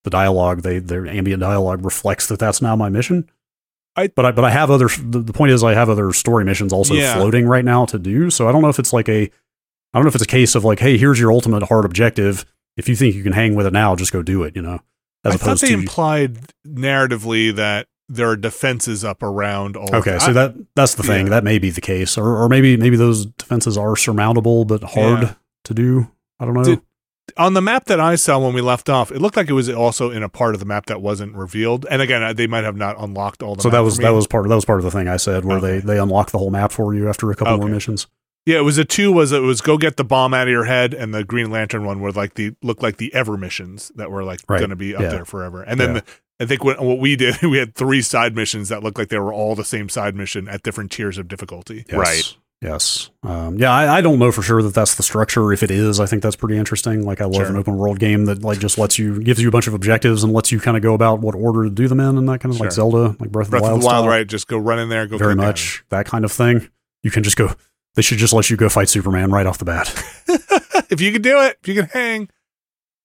the 0.04 0.10
dialogue, 0.10 0.62
they 0.62 0.80
their 0.80 1.08
ambient 1.08 1.42
dialogue 1.42 1.84
reflects 1.86 2.28
that 2.28 2.40
that's 2.40 2.62
now 2.62 2.76
my 2.76 2.90
mission. 2.90 3.30
I- 3.96 4.08
but 4.08 4.26
I 4.26 4.32
but 4.32 4.44
I 4.46 4.50
have 4.50 4.72
other. 4.72 4.88
The, 4.88 5.20
the 5.20 5.34
point 5.34 5.52
is, 5.52 5.64
I 5.64 5.74
have 5.74 5.90
other 5.90 6.12
story 6.14 6.44
missions 6.46 6.74
also 6.74 6.94
Yeah. 6.94 7.16
floating 7.16 7.46
right 7.46 7.64
now 7.66 7.86
to 7.86 8.00
do. 8.00 8.30
So 8.30 8.48
I 8.48 8.52
don't 8.52 8.62
know 8.62 8.70
if 8.70 8.80
it's 8.80 8.92
like 8.94 9.08
a, 9.10 9.30
I 9.94 10.00
don't 10.00 10.06
know 10.06 10.10
if 10.10 10.16
it's 10.16 10.24
a 10.24 10.28
case 10.28 10.56
of 10.56 10.64
like, 10.64 10.80
hey, 10.80 10.98
here's 10.98 11.20
your 11.20 11.32
ultimate 11.32 11.64
hard 11.64 11.86
objective. 11.86 12.46
If 12.78 12.90
you 12.90 12.96
think 12.96 13.14
you 13.16 13.24
can 13.24 13.34
hang 13.34 13.54
with 13.56 13.66
it 13.68 13.74
now, 13.74 13.96
just 13.96 14.12
go 14.12 14.24
do 14.24 14.44
it. 14.44 14.56
You 14.56 14.62
know, 14.64 14.80
as 15.24 15.36
I 15.36 15.38
thought 15.38 15.60
they 15.60 15.68
to 15.68 15.74
implied 15.74 16.40
narratively 16.68 17.56
that 17.56 17.88
there 18.10 18.30
are 18.30 18.36
defenses 18.36 19.04
up 19.04 19.22
around 19.24 19.76
all. 19.78 19.94
Okay, 19.96 20.18
so 20.20 20.34
that 20.34 20.56
that's 20.76 20.96
the 20.96 21.04
thing. 21.04 21.28
yeah. 21.28 21.32
That 21.32 21.44
may 21.44 21.60
be 21.60 21.70
the 21.70 21.82
case, 21.82 22.18
or 22.18 22.42
or 22.44 22.50
maybe 22.50 22.76
maybe 22.78 22.96
those 22.98 23.26
defenses 23.28 23.78
are 23.78 23.96
surmountable 23.96 24.66
but 24.66 24.84
hard 24.84 25.22
Yeah. 25.22 25.34
to 25.66 25.74
do. 25.74 26.12
I 26.40 26.46
don't 26.46 26.54
know. 26.56 26.64
Did- 26.64 26.82
on 27.38 27.54
the 27.54 27.62
map 27.62 27.86
that 27.86 28.02
I 28.02 28.16
saw 28.16 28.38
when 28.38 28.54
we 28.54 28.60
left 28.60 28.90
off, 28.90 29.10
it 29.10 29.20
looked 29.22 29.38
like 29.38 29.50
it 29.50 29.54
was 29.54 29.70
also 29.70 30.12
in 30.12 30.24
a 30.24 30.30
part 30.30 30.56
of 30.56 30.60
the 30.60 30.66
map 30.66 30.88
that 30.88 31.02
wasn't 31.02 31.34
revealed. 31.36 31.86
And 31.90 32.02
again, 32.02 32.36
they 32.36 32.48
might 32.48 32.66
have 32.66 32.76
not 32.76 32.98
unlocked 33.00 33.42
all 33.42 33.56
the. 33.56 33.62
so 33.62 33.70
map 33.70 33.74
that 33.78 33.84
was 33.84 33.98
that 34.00 34.10
was 34.10 34.28
part 34.28 34.46
of 34.46 34.50
that 34.50 34.56
was 34.56 34.66
part 34.66 34.80
of 34.80 34.84
the 34.86 34.92
thing 34.92 35.08
I 35.08 35.16
said 35.18 35.46
where 35.46 35.58
Okay. 35.58 35.80
they 35.80 35.94
they 35.94 36.00
unlock 36.00 36.32
the 36.32 36.38
whole 36.38 36.52
map 36.52 36.72
for 36.74 36.94
you 36.94 37.08
after 37.08 37.32
a 37.32 37.36
couple 37.36 37.58
more 37.58 37.70
missions. 37.70 38.08
Yeah, 38.46 38.58
it 38.58 38.64
was 38.64 38.78
a 38.78 38.84
two. 38.86 39.12
Was 39.12 39.32
it 39.32 39.42
was 39.42 39.62
go 39.62 39.78
get 39.78 39.96
the 39.98 40.04
bomb 40.04 40.34
out 40.34 40.48
of 40.48 40.52
your 40.52 40.66
head, 40.66 40.94
and 40.94 41.14
the 41.14 41.24
Green 41.24 41.50
Lantern 41.50 41.86
one 41.86 42.02
were 42.02 42.12
like 42.12 42.34
the 42.34 42.54
looked 42.62 42.84
like 42.84 42.98
the 42.98 43.14
Ever 43.14 43.38
missions 43.38 43.92
that 43.96 44.12
were 44.12 44.24
like 44.24 44.42
Right. 44.50 44.60
going 44.60 44.70
to 44.72 44.76
be 44.76 44.96
up 44.96 45.02
Yeah. 45.02 45.10
there 45.10 45.26
forever. 45.26 45.62
And 45.64 45.80
then 45.80 45.96
Yeah. 45.96 46.02
the, 46.40 46.44
I 46.44 46.46
think 46.48 46.64
what, 46.64 46.82
what 46.84 47.00
we 47.00 47.16
did, 47.16 47.42
we 47.42 47.58
had 47.58 47.74
three 47.76 48.02
side 48.02 48.36
missions 48.36 48.68
that 48.70 48.84
looked 48.84 48.98
like 48.98 49.08
they 49.10 49.20
were 49.20 49.32
all 49.34 49.56
the 49.56 49.64
same 49.64 49.88
side 49.88 50.16
mission 50.16 50.48
at 50.50 50.62
different 50.64 50.92
tiers 50.92 51.18
of 51.18 51.28
difficulty. 51.30 51.86
Yes. 51.88 51.98
Right. 51.98 52.36
Yes. 52.62 53.10
Um, 53.24 53.58
yeah, 53.58 53.72
I, 53.72 53.98
I 53.98 54.02
don't 54.02 54.20
know 54.20 54.32
for 54.32 54.42
sure 54.42 54.62
that 54.64 54.74
that's 54.74 54.96
the 54.96 55.04
structure. 55.04 55.52
If 55.52 55.64
it 55.64 55.72
is, 55.72 56.00
I 56.00 56.06
think 56.06 56.24
that's 56.24 56.38
pretty 56.38 56.58
interesting. 56.58 57.06
Like 57.06 57.20
I 57.22 57.26
love 57.26 57.36
Sure. 57.36 57.46
an 57.48 57.56
open 57.58 57.78
world 57.78 58.00
game 58.00 58.24
that 58.26 58.42
like 58.42 58.60
just 58.60 58.78
lets 58.78 58.98
you 58.98 59.22
gives 59.22 59.42
you 59.42 59.50
a 59.50 59.52
bunch 59.52 59.68
of 59.68 59.74
objectives 59.74 60.24
and 60.24 60.32
lets 60.34 60.50
you 60.52 60.60
kind 60.62 60.76
of 60.78 60.84
go 60.84 60.94
about 60.94 61.20
what 61.20 61.36
order 61.36 61.64
to 61.64 61.70
do 61.70 61.88
them 61.90 62.00
in 62.00 62.18
and 62.18 62.28
that 62.30 62.40
kind 62.40 62.54
of 62.56 62.60
like 62.62 62.72
Zelda, 62.72 63.16
like 63.20 63.32
Breath 63.32 63.48
of 63.48 63.52
the 63.52 63.62
Wild. 63.62 63.74
of 63.76 63.80
the 63.82 63.86
Wild, 63.86 64.04
style. 64.04 64.08
right? 64.08 64.26
Just 64.28 64.48
go 64.48 64.58
run 64.58 64.80
in 64.80 64.88
there, 64.90 65.08
go 65.08 65.18
Very 65.18 65.34
kick 65.34 65.40
down. 65.40 65.48
much 65.48 65.84
that 65.90 66.06
kind 66.06 66.24
of 66.26 66.32
thing. 66.32 66.70
You 67.04 67.12
can 67.12 67.24
just 67.24 67.36
go. 67.38 67.52
They 67.96 68.02
should 68.02 68.18
just 68.18 68.34
let 68.34 68.50
you 68.50 68.58
go 68.58 68.70
fight 68.70 68.90
Superman 68.90 69.32
right 69.32 69.46
off 69.46 69.58
the 69.58 69.66
bat. 69.66 69.88
if 70.90 71.00
you 71.02 71.12
can 71.12 71.22
do 71.22 71.40
it, 71.42 71.58
if 71.62 71.68
you 71.68 71.76
can 71.76 71.86
hang. 71.86 72.30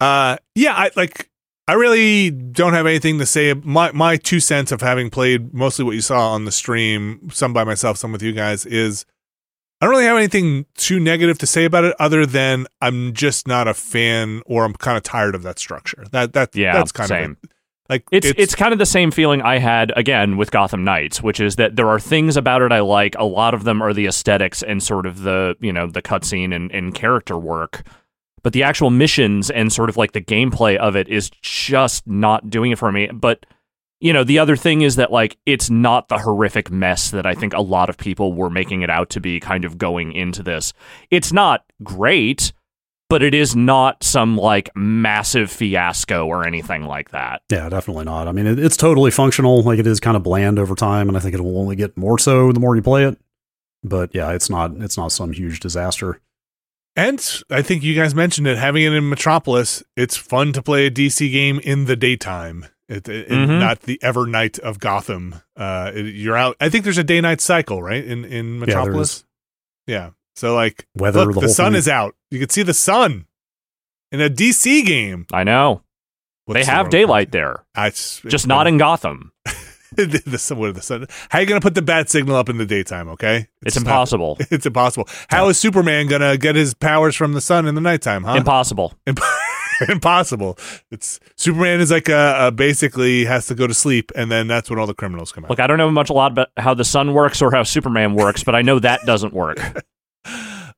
Uh, 0.00 0.36
yeah, 0.54 0.74
I 0.74 0.90
like. 0.96 1.30
I 1.66 1.74
really 1.74 2.30
don't 2.30 2.72
have 2.72 2.86
anything 2.86 3.18
to 3.18 3.26
say. 3.26 3.52
My 3.52 3.92
my 3.92 4.16
two 4.16 4.40
cents 4.40 4.72
of 4.72 4.80
having 4.80 5.10
played 5.10 5.52
mostly 5.52 5.84
what 5.84 5.94
you 5.94 6.00
saw 6.00 6.30
on 6.30 6.44
the 6.46 6.52
stream, 6.52 7.28
some 7.30 7.52
by 7.52 7.64
myself, 7.64 7.98
some 7.98 8.12
with 8.12 8.22
you 8.22 8.32
guys, 8.32 8.64
is 8.64 9.04
I 9.80 9.86
don't 9.86 9.90
really 9.90 10.06
have 10.06 10.16
anything 10.16 10.64
too 10.76 10.98
negative 10.98 11.36
to 11.38 11.46
say 11.46 11.64
about 11.66 11.84
it, 11.84 11.94
other 12.00 12.24
than 12.24 12.66
I'm 12.80 13.12
just 13.12 13.46
not 13.46 13.68
a 13.68 13.74
fan, 13.74 14.42
or 14.46 14.64
I'm 14.64 14.72
kind 14.74 14.96
of 14.96 15.02
tired 15.02 15.34
of 15.34 15.42
that 15.42 15.58
structure. 15.58 16.04
That 16.12 16.32
that 16.32 16.56
Yeah, 16.56 16.72
that's 16.72 16.92
kind 16.92 17.08
same. 17.08 17.30
of 17.32 17.36
it. 17.44 17.50
Like 17.88 18.04
It's, 18.12 18.26
it's 18.36 18.54
kind 18.54 18.72
of 18.72 18.78
the 18.78 18.86
same 18.86 19.10
feeling 19.10 19.40
I 19.42 19.58
had 19.58 19.92
again 19.96 20.36
with 20.36 20.50
Gotham 20.50 20.84
Knights, 20.84 21.22
which 21.22 21.40
is 21.40 21.56
that 21.56 21.76
there 21.76 21.88
are 21.88 21.98
things 22.00 22.36
about 22.36 22.62
it 22.62 22.70
I 22.70 22.80
like. 22.80 23.14
A 23.18 23.24
lot 23.24 23.54
of 23.54 23.64
them 23.64 23.82
are 23.82 23.94
the 23.94 24.06
aesthetics 24.06 24.62
and 24.62 24.82
sort 24.82 25.06
of 25.06 25.22
the 25.22 25.56
you 25.60 25.72
know 25.72 25.86
the 25.86 26.02
cutscene 26.02 26.54
and, 26.54 26.70
and 26.72 26.94
character 26.94 27.38
work, 27.38 27.86
but 28.42 28.52
the 28.52 28.62
actual 28.62 28.90
missions 28.90 29.50
and 29.50 29.72
sort 29.72 29.88
of 29.88 29.96
like 29.96 30.12
the 30.12 30.20
gameplay 30.20 30.76
of 30.76 30.96
it 30.96 31.08
is 31.08 31.30
just 31.42 32.06
not 32.06 32.50
doing 32.50 32.72
it 32.72 32.78
for 32.78 32.92
me. 32.92 33.08
But 33.08 33.46
you 34.00 34.12
know 34.12 34.22
the 34.22 34.38
other 34.38 34.56
thing 34.56 34.82
is 34.82 34.96
that 34.96 35.10
like 35.10 35.38
it's 35.46 35.70
not 35.70 36.08
the 36.08 36.18
horrific 36.18 36.70
mess 36.70 37.10
that 37.10 37.26
I 37.26 37.34
think 37.34 37.54
a 37.54 37.62
lot 37.62 37.88
of 37.88 37.96
people 37.96 38.34
were 38.34 38.50
making 38.50 38.82
it 38.82 38.90
out 38.90 39.08
to 39.10 39.20
be. 39.20 39.40
Kind 39.40 39.64
of 39.64 39.78
going 39.78 40.12
into 40.12 40.42
this, 40.42 40.74
it's 41.10 41.32
not 41.32 41.64
great. 41.82 42.52
But 43.08 43.22
it 43.22 43.32
is 43.34 43.56
not 43.56 44.04
some 44.04 44.36
like 44.36 44.70
massive 44.76 45.50
fiasco 45.50 46.26
or 46.26 46.46
anything 46.46 46.82
like 46.82 47.10
that. 47.12 47.40
Yeah, 47.50 47.68
definitely 47.70 48.04
not. 48.04 48.28
I 48.28 48.32
mean, 48.32 48.46
it, 48.46 48.58
it's 48.58 48.76
totally 48.76 49.10
functional. 49.10 49.62
Like 49.62 49.78
it 49.78 49.86
is 49.86 49.98
kind 49.98 50.16
of 50.16 50.22
bland 50.22 50.58
over 50.58 50.74
time, 50.74 51.08
and 51.08 51.16
I 51.16 51.20
think 51.20 51.34
it 51.34 51.40
will 51.40 51.58
only 51.58 51.74
get 51.76 51.96
more 51.96 52.18
so 52.18 52.52
the 52.52 52.60
more 52.60 52.76
you 52.76 52.82
play 52.82 53.04
it. 53.04 53.18
But 53.82 54.14
yeah, 54.14 54.32
it's 54.32 54.50
not 54.50 54.72
it's 54.76 54.98
not 54.98 55.12
some 55.12 55.32
huge 55.32 55.60
disaster. 55.60 56.20
And 56.96 57.24
I 57.48 57.62
think 57.62 57.82
you 57.84 57.94
guys 57.94 58.14
mentioned 58.14 58.46
it. 58.48 58.58
Having 58.58 58.82
it 58.84 58.92
in 58.92 59.08
Metropolis, 59.08 59.82
it's 59.96 60.16
fun 60.16 60.52
to 60.52 60.62
play 60.62 60.86
a 60.86 60.90
DC 60.90 61.30
game 61.32 61.60
in 61.60 61.84
the 61.86 61.94
daytime. 61.96 62.66
It, 62.88 63.08
it, 63.08 63.28
and 63.30 63.48
Mhm. 63.50 63.60
not 63.60 63.80
the 63.82 63.98
ever 64.02 64.26
night 64.26 64.58
of 64.58 64.80
Gotham. 64.80 65.36
Uh, 65.56 65.92
it- 65.94 66.14
you're 66.14 66.36
out. 66.36 66.56
I 66.60 66.68
think 66.70 66.84
there's 66.84 66.98
a 66.98 67.04
day 67.04 67.20
night 67.20 67.40
cycle, 67.40 67.82
right? 67.82 68.04
In 68.04 68.24
in 68.24 68.58
there 68.58 68.66
Metropolis. 68.66 69.16
is. 69.18 69.24
Yeah. 69.86 70.10
So 70.36 70.54
like, 70.54 70.86
Weather, 70.96 71.24
look, 71.26 71.34
the 71.36 71.40
the, 71.42 71.48
sun 71.48 71.72
thing. 71.72 71.78
is 71.78 71.88
out. 71.88 72.14
You 72.30 72.38
could 72.38 72.52
see 72.52 72.62
the 72.62 72.74
sun 72.74 73.26
in 74.12 74.20
a 74.20 74.28
DC 74.28 74.84
game. 74.84 75.26
I 75.32 75.44
know. 75.44 75.82
What's 76.44 76.60
they 76.60 76.64
the 76.64 76.70
have 76.70 76.88
daylight 76.90 77.30
there, 77.32 77.64
Ah, 77.76 77.86
it's- 77.86 78.22
just 78.26 78.46
not 78.46 78.66
in 78.66 78.78
Gotham. 78.78 79.32
the, 79.94 80.22
the, 80.26 80.38
sun- 80.38 80.58
what 80.58 80.74
the 80.74 80.80
sun. 80.82 81.06
How 81.28 81.38
are 81.38 81.42
you 81.42 81.46
gonna 81.46 81.60
put 81.60 81.74
the 81.74 81.82
bat 81.82 82.08
signal 82.08 82.36
up 82.36 82.48
in 82.48 82.56
the 82.58 82.64
daytime? 82.66 83.08
Okay, 83.10 83.48
It's, 83.66 83.76
not- 83.76 83.82
impossible. 83.82 84.36
it's 84.50 84.64
impossible. 84.66 85.08
How 85.28 85.48
is 85.48 85.58
Superman 85.58 86.06
gonna 86.06 86.36
get 86.38 86.56
his 86.56 86.72
powers 86.74 87.16
from 87.16 87.34
the 87.34 87.40
sun 87.42 87.66
in 87.66 87.74
the 87.74 87.80
nighttime? 87.82 88.24
Huh? 88.24 88.34
Impossible. 88.36 88.94
impossible. 89.88 90.58
It's 90.90 91.20
Superman 91.36 91.80
is 91.80 91.90
like 91.90 92.08
a, 92.08 92.46
a 92.46 92.50
basically 92.50 93.24
has 93.26 93.46
to 93.46 93.54
go 93.54 93.66
to 93.66 93.74
sleep, 93.74 94.10
and 94.16 94.30
then 94.30 94.46
that's 94.48 94.70
when 94.70 94.78
all 94.78 94.86
the 94.86 94.94
criminals 94.94 95.32
come 95.32 95.44
out. 95.44 95.50
Look, 95.50 95.60
I 95.60 95.66
don't 95.66 95.78
know 95.78 95.90
much 95.90 96.10
a 96.10 96.14
lot 96.14 96.32
about 96.32 96.48
how 96.56 96.74
the 96.74 96.84
sun 96.84 97.12
works 97.14 97.42
or 97.42 97.50
how 97.50 97.62
Superman 97.62 98.14
works, 98.14 98.42
but 98.42 98.54
I 98.54 98.62
know 98.62 98.78
that 98.78 99.00
doesn't 99.06 99.32
work. 99.34 99.58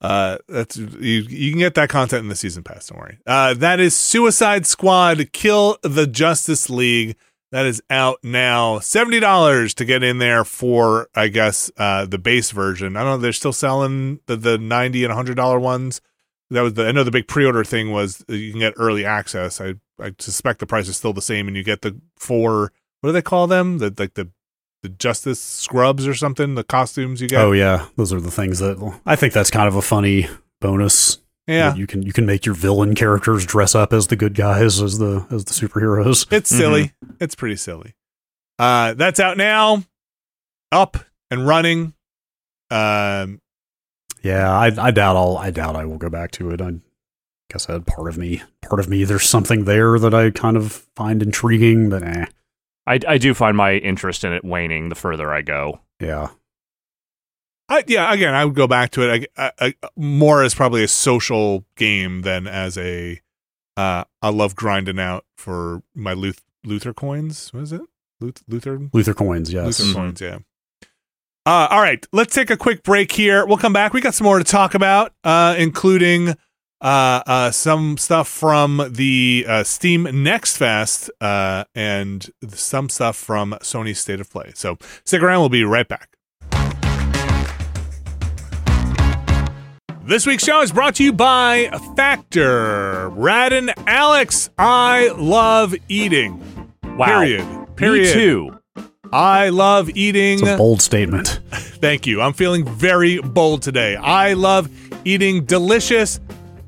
Uh, 0.01 0.38
that's 0.48 0.76
you. 0.76 1.20
You 1.20 1.51
can 1.51 1.59
get 1.59 1.74
that 1.74 1.90
content 1.90 2.22
in 2.22 2.28
the 2.28 2.36
season 2.36 2.62
pass. 2.62 2.86
Don't 2.86 2.98
worry. 2.98 3.18
Uh, 3.26 3.55
that 3.55 3.80
is 3.80 3.94
Suicide 3.94 4.66
Squad: 4.66 5.32
Kill 5.32 5.76
the 5.82 6.07
Justice 6.07 6.70
League. 6.70 7.16
That 7.53 7.66
is 7.66 7.82
out 7.90 8.18
now. 8.22 8.78
Seventy 8.78 9.20
dollars 9.20 9.74
to 9.74 9.84
get 9.84 10.03
in 10.03 10.18
there 10.18 10.44
for, 10.44 11.09
I 11.14 11.28
guess, 11.28 11.70
uh, 11.76 12.07
the 12.07 12.18
base 12.18 12.51
version. 12.51 12.96
I 12.96 13.01
don't 13.03 13.18
know. 13.18 13.18
They're 13.18 13.32
still 13.32 13.53
selling 13.53 14.20
the, 14.26 14.36
the 14.36 14.57
ninety 14.57 15.05
and 15.05 15.12
hundred 15.12 15.36
dollar 15.36 15.59
ones. 15.59 16.01
That 16.51 16.62
was 16.62 16.74
the. 16.74 16.86
I 16.86 16.92
know 16.92 17.05
the 17.05 17.11
big 17.11 17.28
pre 17.28 17.44
order 17.44 17.64
thing 17.64 17.90
was 17.90 18.24
you 18.28 18.53
can 18.53 18.61
get 18.61 18.74
early 18.76 19.05
access. 19.05 19.61
I 19.61 19.74
I 20.01 20.14
suspect 20.18 20.61
the 20.61 20.66
price 20.66 20.88
is 20.88 20.96
still 20.96 21.12
the 21.12 21.20
same, 21.20 21.46
and 21.46 21.57
you 21.57 21.62
get 21.62 21.82
the 21.82 22.01
four. 22.16 22.72
What 23.01 23.09
do 23.09 23.12
they 23.12 23.22
call 23.22 23.46
them? 23.46 23.78
The 23.78 23.92
like 23.98 24.14
the 24.14 24.30
the 24.83 24.89
Justice 24.89 25.41
scrubs 25.41 26.07
or 26.07 26.14
something. 26.14 26.55
The 26.55 26.64
costumes 26.64 27.20
you 27.20 27.28
get. 27.28 27.41
Oh 27.41 27.53
yeah, 27.53 27.87
those 27.97 28.12
are 28.12 28.20
the 28.20 28.31
things 28.31 28.59
that 28.61 28.99
I 29.07 29.16
think 29.16 29.33
that's 29.33 29.51
kind 29.51 29.68
of 29.68 29.76
a 29.76 29.83
funny 29.83 30.28
bonus. 30.61 31.18
yeah. 31.47 31.74
you 31.74 31.87
can 31.87 32.03
you 32.03 32.12
can 32.12 32.26
make 32.26 32.47
your 32.47 32.55
villain 32.55 32.95
characters 32.95 33.45
dress 33.45 33.74
up 33.74 33.93
as 33.93 34.07
the 34.07 34.16
good 34.16 34.35
guys 34.35 34.81
as 34.81 34.99
the 34.99 35.26
as 35.31 35.45
the 35.45 35.53
superheroes. 35.53 36.26
It's 36.33 36.51
silly. 36.51 36.93
It's 37.18 37.35
pretty 37.35 37.57
silly. 37.57 37.95
Uh, 38.59 38.95
that's 38.95 39.18
out 39.20 39.37
now, 39.37 39.85
up 40.70 40.99
and 41.31 41.47
running. 41.47 41.95
Um, 42.70 43.41
Yeah, 44.22 44.51
I 44.53 44.66
I 44.78 44.91
doubt 44.91 45.16
I'll 45.16 45.39
I 45.39 45.51
doubt 45.51 45.76
I 45.76 45.85
will 45.85 45.99
go 45.99 46.09
back 46.11 46.31
to 46.33 46.51
it. 46.51 46.61
I 46.61 46.74
guess 47.51 47.68
I 47.68 47.72
had 47.72 47.87
part 47.87 48.09
of 48.09 48.16
me 48.16 48.43
part 48.62 48.78
of 48.81 48.89
me 48.89 49.03
there's 49.05 49.28
something 49.28 49.64
there 49.64 49.99
that 49.99 50.14
I 50.14 50.31
kind 50.31 50.57
of 50.57 50.87
find 50.95 51.22
intriguing, 51.22 51.89
but 51.91 52.03
eh, 52.03 52.26
I, 52.91 52.99
I 53.07 53.18
do 53.18 53.34
find 53.34 53.57
my 53.57 53.74
interest 53.74 54.24
in 54.24 54.32
it 54.32 54.45
waning 54.45 54.88
the 54.88 54.95
further 54.95 55.32
I 55.32 55.43
go. 55.43 55.80
yeah. 56.01 56.28
I, 57.68 57.84
yeah, 57.86 58.12
again, 58.12 58.34
I 58.34 58.45
would 58.45 58.57
go 58.57 58.66
back 58.66 58.91
to 58.93 59.09
it 59.09 59.28
I, 59.36 59.53
I, 59.61 59.74
I- 59.82 59.88
more 59.97 60.43
as 60.43 60.55
probably 60.57 60.82
a 60.82 60.88
social 60.88 61.64
game 61.76 62.22
than 62.22 62.49
as 62.49 62.76
a. 62.76 63.20
Uh, 63.76 64.03
I 64.20 64.30
love 64.30 64.57
grinding 64.57 64.99
out 64.99 65.24
for 65.36 65.82
my 65.95 66.12
Luth- 66.12 66.43
Luther 66.64 66.93
coins. 66.93 67.53
What 67.53 67.62
is 67.62 67.72
it? 67.72 67.80
Luth- 68.20 68.43
Luther 68.49 68.88
Luther 68.93 69.14
coins, 69.14 69.53
yes. 69.53 69.78
Luther 69.78 69.93
Mhm. 69.93 69.95
coins, 69.95 70.20
yeah. 70.20 70.38
Uh, 71.47 71.68
all 71.70 71.80
right, 71.80 72.05
let's 72.12 72.34
take 72.34 72.51
a 72.51 72.57
quick 72.57 72.82
break 72.82 73.12
here. 73.12 73.47
We'll 73.47 73.57
come 73.57 73.72
back. 73.72 73.93
We 73.93 74.01
got 74.01 74.14
some 74.14 74.24
more 74.24 74.38
to 74.38 74.45
talk 74.45 74.74
about, 74.74 75.14
uh, 75.22 75.55
including 75.57 76.34
uh, 76.81 77.22
uh, 77.26 77.51
some 77.51 77.97
stuff 77.99 78.28
from 78.28 78.83
the 78.91 79.45
uh, 79.49 79.64
Steam 79.64 80.09
Next 80.22 80.57
Fest 80.57 81.11
uh, 81.20 81.64
and 81.74 82.31
some 82.49 82.89
stuff 82.89 83.16
from 83.16 83.57
Sony's 83.61 83.99
State 83.99 84.20
of 84.20 84.31
Play. 84.31 84.53
So 84.55 84.78
stick 85.05 85.22
around. 85.22 85.41
We'll 85.41 85.49
be 85.49 85.64
right 85.64 85.87
back. 85.87 86.16
This 90.03 90.26
week's 90.26 90.43
show 90.43 90.61
is 90.62 90.72
brought 90.72 90.97
to 90.97 91.05
you 91.05 91.12
by 91.12 91.70
Factor. 91.95 93.11
Brad 93.11 93.53
and 93.53 93.72
Alex, 93.87 94.51
I 94.59 95.09
love 95.16 95.74
eating. 95.89 96.43
Wow. 96.97 97.07
Period. 97.07 97.76
Period. 97.76 98.07
Me 98.07 98.12
too. 98.12 98.61
I 99.12 99.51
love 99.51 99.91
eating. 99.91 100.41
It's 100.41 100.49
a 100.49 100.57
bold 100.57 100.83
statement. 100.83 101.41
Thank 101.51 102.07
you. 102.07 102.20
I'm 102.20 102.33
feeling 102.33 102.64
very 102.64 103.20
bold 103.20 103.62
today. 103.62 103.97
I 103.97 104.33
love 104.33 104.68
eating 105.05 105.45
delicious, 105.45 106.18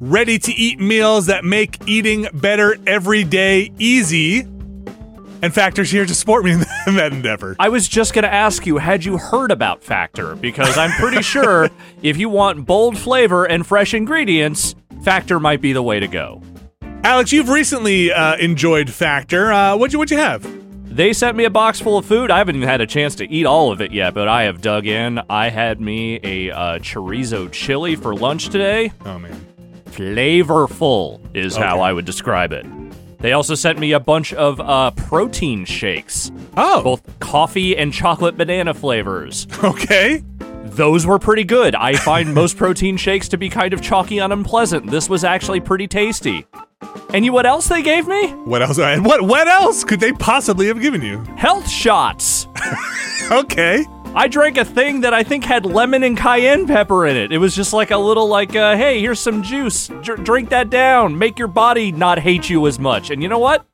ready 0.02 0.36
to 0.36 0.52
eat 0.52 0.80
meals 0.80 1.26
that 1.26 1.44
make 1.44 1.78
eating 1.86 2.26
better 2.34 2.76
every 2.88 3.22
day 3.22 3.70
easy. 3.78 4.40
And 4.40 5.54
Factor's 5.54 5.92
here 5.92 6.04
to 6.04 6.12
support 6.12 6.44
me 6.44 6.50
in 6.52 6.58
that 6.96 7.12
endeavor. 7.12 7.54
I 7.60 7.68
was 7.68 7.86
just 7.86 8.12
going 8.12 8.24
to 8.24 8.32
ask 8.32 8.66
you, 8.66 8.78
had 8.78 9.04
you 9.04 9.16
heard 9.16 9.52
about 9.52 9.84
Factor? 9.84 10.34
Because 10.34 10.76
I'm 10.76 10.90
pretty 10.92 11.22
sure 11.22 11.70
if 12.02 12.16
you 12.16 12.28
want 12.28 12.66
bold 12.66 12.98
flavor 12.98 13.44
and 13.44 13.64
fresh 13.64 13.94
ingredients, 13.94 14.74
Factor 15.04 15.38
might 15.38 15.60
be 15.60 15.72
the 15.72 15.82
way 15.84 16.00
to 16.00 16.08
go. 16.08 16.42
Alex, 17.04 17.30
you've 17.30 17.48
recently 17.48 18.10
uh, 18.12 18.36
enjoyed 18.38 18.90
Factor. 18.90 19.52
Uh, 19.52 19.76
what'd 19.76 19.92
you 19.92 20.00
what'd 20.00 20.10
you 20.10 20.18
have? 20.18 20.44
They 20.84 21.12
sent 21.12 21.36
me 21.36 21.44
a 21.44 21.50
box 21.50 21.80
full 21.80 21.96
of 21.96 22.06
food. 22.06 22.30
I 22.32 22.38
haven't 22.38 22.56
even 22.56 22.68
had 22.68 22.80
a 22.80 22.86
chance 22.86 23.14
to 23.16 23.30
eat 23.30 23.46
all 23.46 23.70
of 23.70 23.80
it 23.80 23.92
yet, 23.92 24.14
but 24.14 24.26
I 24.26 24.42
have 24.44 24.60
dug 24.60 24.86
in. 24.86 25.20
I 25.30 25.48
had 25.48 25.80
me 25.80 26.18
a 26.24 26.50
uh, 26.50 26.78
chorizo 26.80 27.50
chili 27.52 27.94
for 27.94 28.14
lunch 28.14 28.48
today. 28.48 28.92
Oh 29.04 29.18
man. 29.18 29.51
Flavorful 29.92 31.20
is 31.34 31.56
how 31.56 31.80
I 31.80 31.92
would 31.92 32.04
describe 32.04 32.52
it. 32.52 32.66
They 33.18 33.32
also 33.34 33.54
sent 33.54 33.78
me 33.78 33.92
a 33.92 34.00
bunch 34.00 34.32
of 34.32 34.58
uh, 34.60 34.90
protein 34.92 35.64
shakes, 35.64 36.32
Oh, 36.56 36.82
both 36.82 37.18
coffee 37.20 37.76
and 37.76 37.92
chocolate 37.92 38.36
banana 38.36 38.74
flavors. 38.74 39.46
okay. 39.64 40.24
Those 40.64 41.06
were 41.06 41.18
pretty 41.18 41.44
good. 41.44 41.74
I 41.74 41.94
find 41.94 42.34
most 42.34 42.56
protein 42.56 42.96
shakes 42.96 43.28
to 43.28 43.36
be 43.36 43.48
kind 43.48 43.72
of 43.74 43.82
chalky 43.82 44.18
and 44.18 44.32
unpleasant. 44.32 44.90
This 44.90 45.08
was 45.08 45.22
actually 45.22 45.60
pretty 45.60 45.86
tasty. 45.86 46.46
And 47.12 47.24
you 47.24 47.32
what 47.32 47.46
else 47.46 47.68
they 47.68 47.82
gave 47.82 48.08
me? 48.08 48.28
What 48.30 48.62
else? 48.62 48.78
What 49.02 49.22
what 49.22 49.46
else 49.46 49.84
could 49.84 50.00
they 50.00 50.12
possibly 50.12 50.66
have 50.68 50.80
given 50.80 51.02
you? 51.02 51.18
Health 51.36 51.68
shots. 51.68 52.46
Okay. 53.30 53.86
I 54.14 54.28
drank 54.28 54.58
a 54.58 54.64
thing 54.64 55.00
that 55.00 55.14
I 55.14 55.22
think 55.22 55.42
had 55.44 55.64
lemon 55.64 56.02
and 56.02 56.16
cayenne 56.18 56.66
pepper 56.66 57.06
in 57.06 57.16
it. 57.16 57.32
It 57.32 57.38
was 57.38 57.56
just 57.56 57.72
like 57.72 57.90
a 57.90 57.96
little 57.96 58.28
like, 58.28 58.54
uh, 58.54 58.76
hey, 58.76 59.00
here's 59.00 59.18
some 59.18 59.42
juice. 59.42 59.88
Dr- 60.02 60.22
drink 60.22 60.50
that 60.50 60.68
down. 60.68 61.18
Make 61.18 61.38
your 61.38 61.48
body 61.48 61.92
not 61.92 62.18
hate 62.18 62.50
you 62.50 62.66
as 62.66 62.78
much. 62.78 63.10
And 63.10 63.22
you 63.22 63.28
know 63.28 63.38
what? 63.38 63.64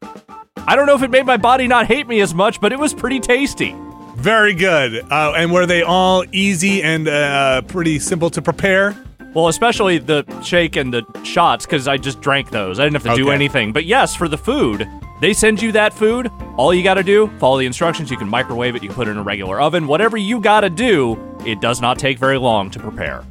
I 0.58 0.76
don't 0.76 0.86
know 0.86 0.94
if 0.94 1.02
it 1.02 1.10
made 1.10 1.26
my 1.26 1.38
body 1.38 1.66
not 1.66 1.86
hate 1.86 2.06
me 2.06 2.20
as 2.20 2.34
much, 2.34 2.60
but 2.60 2.72
it 2.72 2.78
was 2.78 2.94
pretty 2.94 3.18
tasty. 3.18 3.74
Very 4.16 4.54
good. 4.54 5.04
Uh, 5.10 5.32
and 5.36 5.52
were 5.52 5.66
they 5.66 5.82
all 5.82 6.24
easy 6.30 6.84
and 6.84 7.08
uh, 7.08 7.62
pretty 7.62 7.98
simple 7.98 8.30
to 8.30 8.40
prepare? 8.40 8.96
Well, 9.34 9.48
especially 9.48 9.98
the 9.98 10.24
shake 10.42 10.76
and 10.76 10.94
the 10.94 11.02
shots, 11.24 11.66
because 11.66 11.88
I 11.88 11.96
just 11.96 12.20
drank 12.20 12.50
those. 12.50 12.78
I 12.78 12.84
didn't 12.84 13.02
have 13.02 13.12
to 13.14 13.16
do 13.16 13.26
Okay. 13.26 13.34
anything. 13.34 13.72
But 13.72 13.86
yes, 13.86 14.14
for 14.14 14.28
the 14.28 14.38
food, 14.38 14.88
they 15.20 15.32
send 15.32 15.60
you 15.60 15.72
that 15.72 15.92
food. 15.92 16.30
All 16.56 16.72
you 16.72 16.82
got 16.82 16.94
to 16.94 17.02
do, 17.02 17.28
follow 17.38 17.58
the 17.58 17.66
instructions. 17.66 18.10
You 18.10 18.16
can 18.16 18.28
microwave 18.28 18.76
it, 18.76 18.82
you 18.82 18.88
can 18.88 18.96
put 18.96 19.08
it 19.08 19.12
in 19.12 19.18
a 19.18 19.22
regular 19.22 19.60
oven. 19.60 19.86
Whatever 19.86 20.16
you 20.16 20.40
got 20.40 20.60
to 20.60 20.70
do, 20.70 21.18
it 21.46 21.60
does 21.60 21.80
not 21.80 21.98
take 21.98 22.18
very 22.18 22.38
long 22.38 22.70
to 22.70 22.78
prepare. 22.78 23.24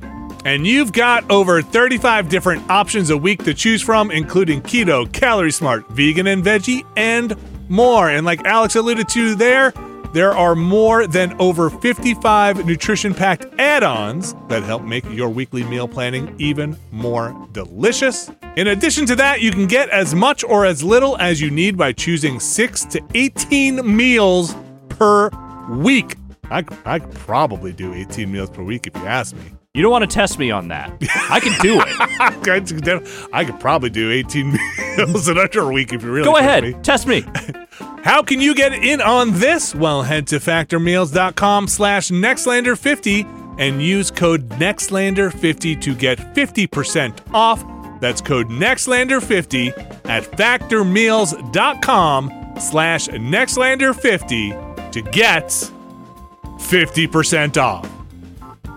And 0.46 0.66
you've 0.66 0.94
got 0.94 1.30
over 1.30 1.62
35 1.62 2.30
different 2.30 2.70
options 2.70 3.10
a 3.10 3.18
week 3.18 3.44
to 3.44 3.54
choose 3.54 3.82
from, 3.82 4.12
including 4.12 4.62
keto, 4.62 5.12
calorie 5.12 5.52
smart, 5.52 5.88
vegan 5.90 6.28
and 6.28 6.44
veggie, 6.44 6.86
and 6.96 7.36
more. 7.70 8.10
And 8.10 8.26
like 8.26 8.46
Alex 8.46 8.76
alluded 8.76 9.10
to 9.10 9.36
there, 9.36 9.74
there 10.14 10.32
are 10.32 10.56
more 10.56 11.08
than 11.08 11.36
over 11.40 11.70
55 11.70 12.66
nutrition 12.66 13.14
packed 13.14 13.46
add 13.60 13.84
ons 13.84 14.36
that 14.48 14.64
help 14.64 14.84
make 14.84 15.06
your 15.12 15.30
weekly 15.30 15.64
meal 15.64 15.88
planning 15.88 16.34
even 16.38 16.78
more 16.92 17.36
delicious. 17.52 18.32
In 18.56 18.68
addition 18.68 19.06
to 19.08 19.16
that, 19.18 19.42
you 19.42 19.52
can 19.52 19.68
get 19.68 19.90
as 19.90 20.16
much 20.16 20.44
or 20.44 20.66
as 20.66 20.84
little 20.84 21.18
as 21.18 21.40
you 21.42 21.52
need 21.52 21.78
by 21.78 21.92
choosing 21.92 22.40
6 22.40 22.86
to 22.86 23.02
18 23.14 23.96
meals 23.96 24.56
per 24.90 25.30
week. 25.70 26.16
I, 26.50 26.64
I 26.86 27.00
could 27.00 27.14
probably 27.14 27.74
do 27.74 27.94
18 27.94 28.32
meals 28.32 28.50
per 28.50 28.64
week 28.64 28.88
if 28.88 28.96
you 28.96 29.06
ask 29.06 29.36
me. 29.36 29.52
You 29.74 29.84
don't 29.84 29.92
want 29.92 30.10
to 30.10 30.14
test 30.14 30.40
me 30.40 30.50
on 30.50 30.70
that. 30.70 30.92
I 31.30 31.40
can 31.40 31.54
do 31.62 31.80
it. 31.80 31.88
I 33.32 33.44
could 33.46 33.60
probably 33.60 33.92
do 33.92 34.12
18 34.12 34.58
meals 34.98 35.30
in 35.30 35.38
under 35.38 35.60
a 35.60 35.72
week 35.72 35.94
if 35.94 36.02
you 36.02 36.12
really 36.12 36.26
Go 36.26 36.38
ahead, 36.38 36.64
me. 36.64 36.74
test 36.82 37.06
me. 37.06 37.24
How 38.04 38.22
can 38.24 38.40
you 38.40 38.56
get 38.56 38.74
in 38.74 39.02
on 39.02 39.34
this? 39.34 39.76
Well, 39.76 40.04
head 40.04 40.28
to 40.28 40.38
factormeals.com 40.38 41.68
slash 41.68 42.08
nextlander50 42.10 43.60
and 43.60 43.82
use 43.82 44.12
code 44.12 44.48
nextlander50 44.50 45.82
to 45.82 45.96
get 45.96 46.20
50% 46.34 47.20
off. 47.34 47.66
That's 48.00 48.22
code 48.22 48.48
nextlander50 48.50 50.08
at 50.08 50.24
factormeals.com 50.24 52.54
slash 52.60 53.08
nextlander50 53.08 54.92
to 54.92 55.02
get 55.02 55.48
50% 55.50 57.58
off. 57.58 57.90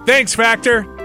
Thanks, 0.07 0.35
Factor. 0.35 1.00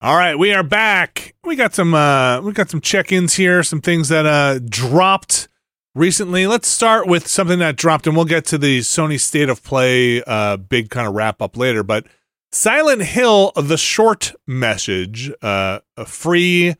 All 0.00 0.16
right, 0.16 0.38
we 0.38 0.52
are 0.52 0.62
back. 0.62 1.34
We 1.44 1.56
got 1.56 1.74
some 1.74 1.92
uh 1.92 2.40
we 2.40 2.52
got 2.52 2.70
some 2.70 2.80
check-ins 2.80 3.34
here, 3.34 3.62
some 3.64 3.80
things 3.80 4.08
that 4.10 4.26
uh 4.26 4.60
dropped 4.60 5.48
recently. 5.96 6.46
Let's 6.46 6.68
start 6.68 7.08
with 7.08 7.26
something 7.26 7.58
that 7.58 7.74
dropped 7.74 8.06
and 8.06 8.14
we'll 8.14 8.24
get 8.24 8.44
to 8.46 8.58
the 8.58 8.78
Sony 8.80 9.18
State 9.18 9.48
of 9.48 9.64
Play 9.64 10.22
uh 10.24 10.56
big 10.56 10.90
kind 10.90 11.08
of 11.08 11.14
wrap 11.14 11.42
up 11.42 11.56
later, 11.56 11.82
but 11.82 12.06
Silent 12.52 13.02
Hill 13.02 13.50
the 13.56 13.76
short 13.76 14.34
message, 14.46 15.32
uh 15.42 15.80
a 15.96 16.04
free 16.04 16.76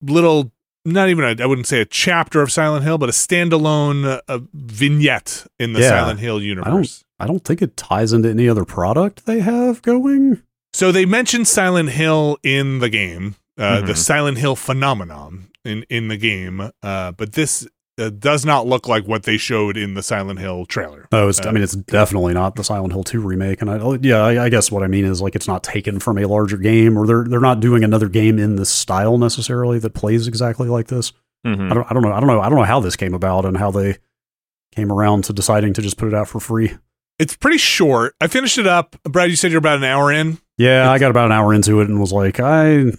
little 0.00 0.52
not 0.84 1.08
even 1.08 1.24
a, 1.24 1.42
I 1.42 1.46
wouldn't 1.46 1.66
say 1.66 1.80
a 1.80 1.84
chapter 1.84 2.42
of 2.42 2.52
Silent 2.52 2.84
Hill, 2.84 2.96
but 2.96 3.08
a 3.08 3.12
standalone 3.12 4.20
uh, 4.28 4.38
vignette 4.54 5.46
in 5.58 5.72
the 5.72 5.80
Yeah. 5.80 5.88
Silent 5.88 6.20
Hill 6.20 6.40
universe. 6.40 7.04
I 7.18 7.26
don't 7.26 7.44
think 7.44 7.60
it 7.60 7.76
ties 7.76 8.12
into 8.14 8.30
any 8.30 8.48
other 8.48 8.64
product 8.64 9.26
they 9.26 9.40
have 9.40 9.82
going. 9.82 10.42
So 10.72 10.92
they 10.92 11.04
mentioned 11.04 11.48
Silent 11.48 11.90
Hill 11.90 12.38
in 12.42 12.78
the 12.78 12.88
game, 12.88 13.34
uh, 13.58 13.80
the 13.80 13.92
Mhm. 13.92 13.96
Silent 13.96 14.38
Hill 14.38 14.56
phenomenon 14.56 15.48
in 15.64 15.84
in 15.90 16.08
the 16.08 16.16
game, 16.16 16.70
uh, 16.82 17.12
but 17.12 17.32
this 17.32 17.66
uh, 17.98 18.08
does 18.08 18.46
not 18.46 18.66
look 18.66 18.88
like 18.88 19.06
what 19.06 19.24
they 19.24 19.36
showed 19.36 19.76
in 19.76 19.92
the 19.92 20.02
Silent 20.02 20.38
Hill 20.38 20.64
trailer. 20.64 21.06
Oh, 21.12 21.28
it's, 21.28 21.38
Uh, 21.38 21.48
I 21.50 21.52
mean, 21.52 21.62
it's 21.62 21.74
definitely 21.76 22.32
not 22.32 22.54
the 22.56 22.64
Silent 22.64 22.94
Hill 22.94 23.02
2 23.04 23.20
remake. 23.20 23.60
And 23.60 23.70
I, 23.70 23.78
oh, 23.78 23.98
yeah, 24.00 24.22
I, 24.24 24.44
I 24.44 24.48
guess 24.48 24.72
what 24.72 24.82
I 24.82 24.86
mean 24.86 25.04
is 25.04 25.20
like 25.20 25.36
it's 25.36 25.46
not 25.48 25.62
taken 25.62 25.98
from 25.98 26.16
a 26.16 26.24
larger 26.24 26.56
game, 26.56 26.96
or 26.96 27.06
they're 27.06 27.24
they're 27.24 27.40
not 27.40 27.60
doing 27.60 27.84
another 27.84 28.08
game 28.08 28.38
in 28.38 28.56
this 28.56 28.70
style 28.70 29.18
necessarily 29.18 29.78
that 29.80 29.92
plays 29.92 30.26
exactly 30.26 30.68
like 30.68 30.86
this. 30.88 31.12
Mhm. 31.46 31.70
I 31.70 31.74
don't, 31.74 31.86
I 31.90 31.92
don't 31.92 32.02
know, 32.02 32.12
I 32.12 32.20
don't 32.20 32.26
know, 32.28 32.40
I 32.40 32.48
don't 32.48 32.58
know 32.58 32.64
how 32.64 32.80
this 32.80 32.96
came 32.96 33.12
about 33.12 33.44
and 33.44 33.56
how 33.58 33.70
they 33.70 33.98
came 34.74 34.90
around 34.90 35.24
to 35.24 35.32
deciding 35.34 35.72
to 35.74 35.82
just 35.82 35.98
put 35.98 36.08
it 36.08 36.14
out 36.14 36.28
for 36.28 36.40
free. 36.40 36.74
It's 37.18 37.36
pretty 37.36 37.58
short. 37.58 38.14
I 38.18 38.28
finished 38.28 38.56
it 38.56 38.66
up. 38.66 38.96
Brad, 39.04 39.28
you 39.28 39.36
said 39.36 39.50
you're 39.50 39.58
about 39.58 39.76
an 39.78 39.84
hour 39.84 40.10
in. 40.10 40.38
Yeah, 40.60 40.90
I 40.90 40.98
got 40.98 41.10
about 41.10 41.26
an 41.26 41.32
hour 41.32 41.54
into 41.54 41.80
it 41.80 41.88
and 41.88 41.98
was 42.00 42.12
like, 42.12 42.38
I 42.40 42.92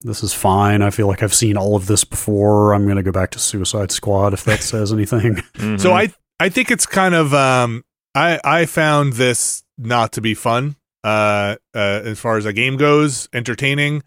this 0.00 0.22
is 0.24 0.34
fine. 0.34 0.82
I 0.82 0.90
feel 0.90 1.06
like 1.06 1.22
I've 1.22 1.32
seen 1.34 1.56
all 1.56 1.76
of 1.76 1.86
this 1.86 2.02
before. 2.02 2.72
I'm 2.74 2.88
gonna 2.88 3.04
go 3.04 3.12
back 3.12 3.30
to 3.30 3.38
Suicide 3.38 3.92
Squad 3.92 4.32
if 4.34 4.44
that 4.44 4.60
says 4.72 4.92
anything. 4.92 5.36
Mhm. 5.54 5.80
So 5.80 5.92
I 5.92 6.12
I 6.40 6.48
think 6.48 6.70
it's 6.70 6.86
kind 6.86 7.14
of 7.14 7.32
um 7.34 7.84
I 8.14 8.40
I 8.44 8.66
found 8.66 9.12
this 9.14 9.62
not 9.78 10.12
to 10.14 10.20
be 10.20 10.34
fun 10.34 10.74
uh 11.04 11.56
uh 11.74 12.00
as 12.04 12.18
far 12.18 12.36
as 12.36 12.46
a 12.46 12.52
game 12.52 12.76
goes, 12.76 13.28
entertaining. 13.32 14.02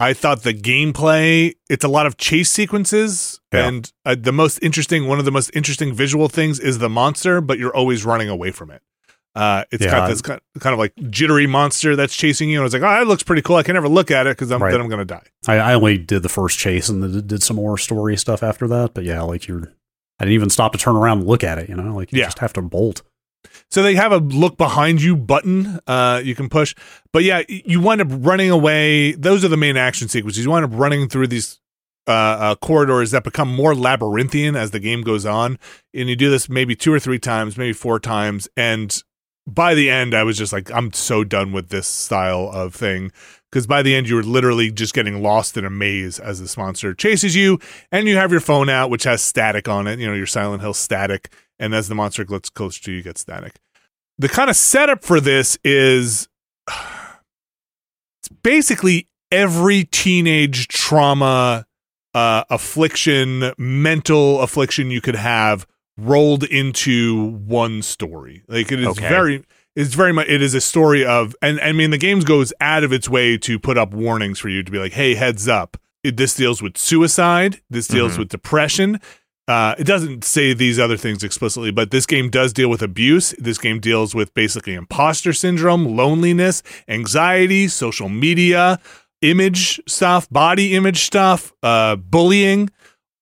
I 0.00 0.12
thought 0.14 0.42
the 0.44 0.54
gameplay 0.54 1.52
it's 1.68 1.84
a 1.84 1.88
lot 1.88 2.06
of 2.06 2.16
chase 2.16 2.50
sequences 2.50 3.38
Yeah. 3.52 3.68
and 3.68 3.92
uh, 4.06 4.16
the 4.18 4.32
most 4.32 4.58
interesting 4.62 5.06
one 5.06 5.18
of 5.18 5.24
the 5.26 5.30
most 5.30 5.50
interesting 5.54 5.92
visual 5.92 6.28
things 6.28 6.58
is 6.58 6.78
the 6.78 6.88
monster, 6.88 7.40
but 7.42 7.58
you're 7.58 7.74
always 7.76 8.04
running 8.04 8.28
away 8.30 8.50
from 8.50 8.70
it. 8.70 8.80
Uh, 9.34 9.64
it's 9.72 9.84
Yeah. 9.84 9.90
got 9.90 10.08
this 10.08 10.22
kind 10.22 10.40
of 10.64 10.78
like 10.78 10.92
jittery 11.10 11.46
monster 11.46 11.96
that's 11.96 12.14
chasing 12.14 12.48
you, 12.50 12.58
and 12.58 12.62
I 12.62 12.64
was 12.64 12.72
like, 12.72 12.82
"Oh, 12.82 12.86
that 12.88 13.06
looks 13.06 13.22
pretty 13.24 13.42
cool." 13.42 13.56
I 13.56 13.62
can 13.64 13.74
never 13.74 13.88
look 13.88 14.10
at 14.10 14.26
it 14.28 14.36
because 14.36 14.50
I'm 14.52 14.62
Right. 14.62 14.70
then 14.70 14.80
I'm 14.80 14.88
gonna 14.88 15.04
die. 15.04 15.26
I, 15.48 15.56
I 15.56 15.74
only 15.74 15.98
did 15.98 16.22
the 16.22 16.28
first 16.28 16.58
chase 16.58 16.88
and 16.88 17.02
then 17.02 17.26
did 17.26 17.42
some 17.42 17.56
more 17.56 17.76
story 17.76 18.16
stuff 18.16 18.42
after 18.42 18.68
that. 18.68 18.94
But 18.94 19.04
yeah, 19.04 19.22
like 19.22 19.48
you're, 19.48 19.72
I 20.20 20.24
didn't 20.24 20.34
even 20.34 20.50
stop 20.50 20.72
to 20.72 20.78
turn 20.78 20.94
around 20.96 21.18
and 21.18 21.26
look 21.26 21.42
at 21.42 21.58
it. 21.58 21.68
You 21.68 21.74
know, 21.74 21.94
like 21.94 22.12
you 22.12 22.18
Yeah. 22.20 22.26
just 22.26 22.38
have 22.38 22.52
to 22.52 22.62
bolt. 22.62 23.02
So 23.70 23.82
they 23.82 23.94
have 23.96 24.12
a 24.12 24.18
look 24.18 24.56
behind 24.56 25.02
you 25.02 25.16
button 25.16 25.80
uh, 25.86 26.22
you 26.24 26.34
can 26.34 26.48
push. 26.48 26.74
But 27.12 27.24
yeah, 27.24 27.42
you 27.48 27.80
wind 27.80 28.00
up 28.00 28.08
running 28.10 28.50
away. 28.50 29.12
Those 29.12 29.44
are 29.44 29.48
the 29.48 29.56
main 29.56 29.76
action 29.76 30.08
sequences. 30.08 30.44
You 30.44 30.50
wind 30.50 30.64
up 30.64 30.70
running 30.74 31.08
through 31.08 31.26
these 31.26 31.58
uh, 32.06 32.10
uh, 32.12 32.54
corridors 32.56 33.10
that 33.10 33.24
become 33.24 33.48
more 33.54 33.74
labyrinthian 33.74 34.54
as 34.56 34.70
the 34.70 34.80
game 34.80 35.02
goes 35.02 35.26
on. 35.26 35.58
And 35.92 36.08
you 36.08 36.16
do 36.16 36.30
this 36.30 36.48
maybe 36.48 36.74
two 36.76 36.92
or 36.92 37.00
three 37.00 37.18
times, 37.18 37.56
maybe 37.58 37.72
four 37.72 37.98
times. 37.98 38.48
And 38.56 39.02
by 39.46 39.74
the 39.74 39.90
end, 39.90 40.14
I 40.14 40.22
was 40.22 40.38
just 40.38 40.52
like, 40.52 40.70
I'm 40.72 40.92
so 40.92 41.24
done 41.24 41.52
with 41.52 41.68
this 41.68 41.86
style 41.86 42.50
of 42.52 42.74
thing. 42.74 43.12
Because 43.50 43.66
by 43.68 43.82
the 43.82 43.94
end, 43.94 44.08
you 44.08 44.16
were 44.16 44.24
literally 44.24 44.72
just 44.72 44.94
getting 44.94 45.22
lost 45.22 45.56
in 45.56 45.64
a 45.64 45.70
maze 45.70 46.18
as 46.18 46.40
this 46.40 46.56
monster 46.56 46.92
chases 46.92 47.36
you. 47.36 47.60
And 47.92 48.08
you 48.08 48.16
have 48.16 48.32
your 48.32 48.40
phone 48.40 48.68
out, 48.68 48.90
which 48.90 49.04
has 49.04 49.22
static 49.22 49.68
on 49.68 49.86
it, 49.86 50.00
you 50.00 50.08
know, 50.08 50.14
your 50.14 50.26
Silent 50.26 50.60
Hill 50.60 50.74
static 50.74 51.32
and 51.58 51.74
as 51.74 51.88
the 51.88 51.94
monster 51.94 52.24
gets 52.24 52.50
close 52.50 52.78
to 52.80 52.90
you, 52.90 52.98
you 52.98 53.02
get 53.02 53.18
static. 53.18 53.60
The 54.18 54.28
kind 54.28 54.50
of 54.50 54.56
setup 54.56 55.04
for 55.04 55.20
this 55.20 55.58
is 55.64 56.28
it's 56.68 58.28
basically 58.42 59.08
every 59.30 59.84
teenage 59.84 60.68
trauma, 60.68 61.66
uh, 62.14 62.44
affliction, 62.50 63.52
mental 63.58 64.40
affliction 64.40 64.90
you 64.90 65.00
could 65.00 65.16
have 65.16 65.66
rolled 65.96 66.44
into 66.44 67.30
one 67.46 67.82
story. 67.82 68.42
Like 68.48 68.72
it 68.72 68.80
is 68.80 68.86
Okay. 68.88 69.08
very 69.08 69.44
it's 69.76 69.94
very 69.94 70.12
much 70.12 70.28
it 70.28 70.40
is 70.42 70.54
a 70.54 70.60
story 70.60 71.04
of 71.04 71.34
and 71.42 71.60
I 71.60 71.72
mean 71.72 71.90
the 71.90 71.98
game 71.98 72.20
goes 72.20 72.52
out 72.60 72.84
of 72.84 72.92
its 72.92 73.08
way 73.08 73.36
to 73.38 73.58
put 73.58 73.76
up 73.78 73.92
warnings 73.94 74.38
for 74.38 74.48
you 74.48 74.62
to 74.62 74.70
be 74.72 74.78
like, 74.78 74.92
hey, 74.92 75.14
heads 75.14 75.48
up. 75.48 75.76
It, 76.02 76.16
this 76.16 76.34
deals 76.34 76.60
with 76.62 76.76
suicide. 76.76 77.60
This 77.70 77.88
deals 77.88 78.14
Mhm. 78.14 78.18
with 78.18 78.28
depression. 78.28 79.00
Uh, 79.46 79.74
it 79.78 79.84
doesn't 79.84 80.24
say 80.24 80.52
these 80.54 80.78
other 80.78 80.96
things 80.96 81.22
explicitly, 81.22 81.70
but 81.70 81.90
this 81.90 82.06
game 82.06 82.30
does 82.30 82.52
deal 82.52 82.68
with 82.70 82.80
abuse. 82.82 83.34
This 83.38 83.58
game 83.58 83.78
deals 83.78 84.14
with 84.14 84.32
basically 84.34 84.74
imposter 84.74 85.32
syndrome, 85.34 85.96
loneliness, 85.96 86.62
anxiety, 86.88 87.68
social 87.68 88.08
media, 88.08 88.78
image 89.22 89.80
stuff, 89.86 90.28
body 90.30 90.74
image 90.74 91.04
stuff, 91.04 91.52
uh, 91.62 91.96
bullying. 91.96 92.70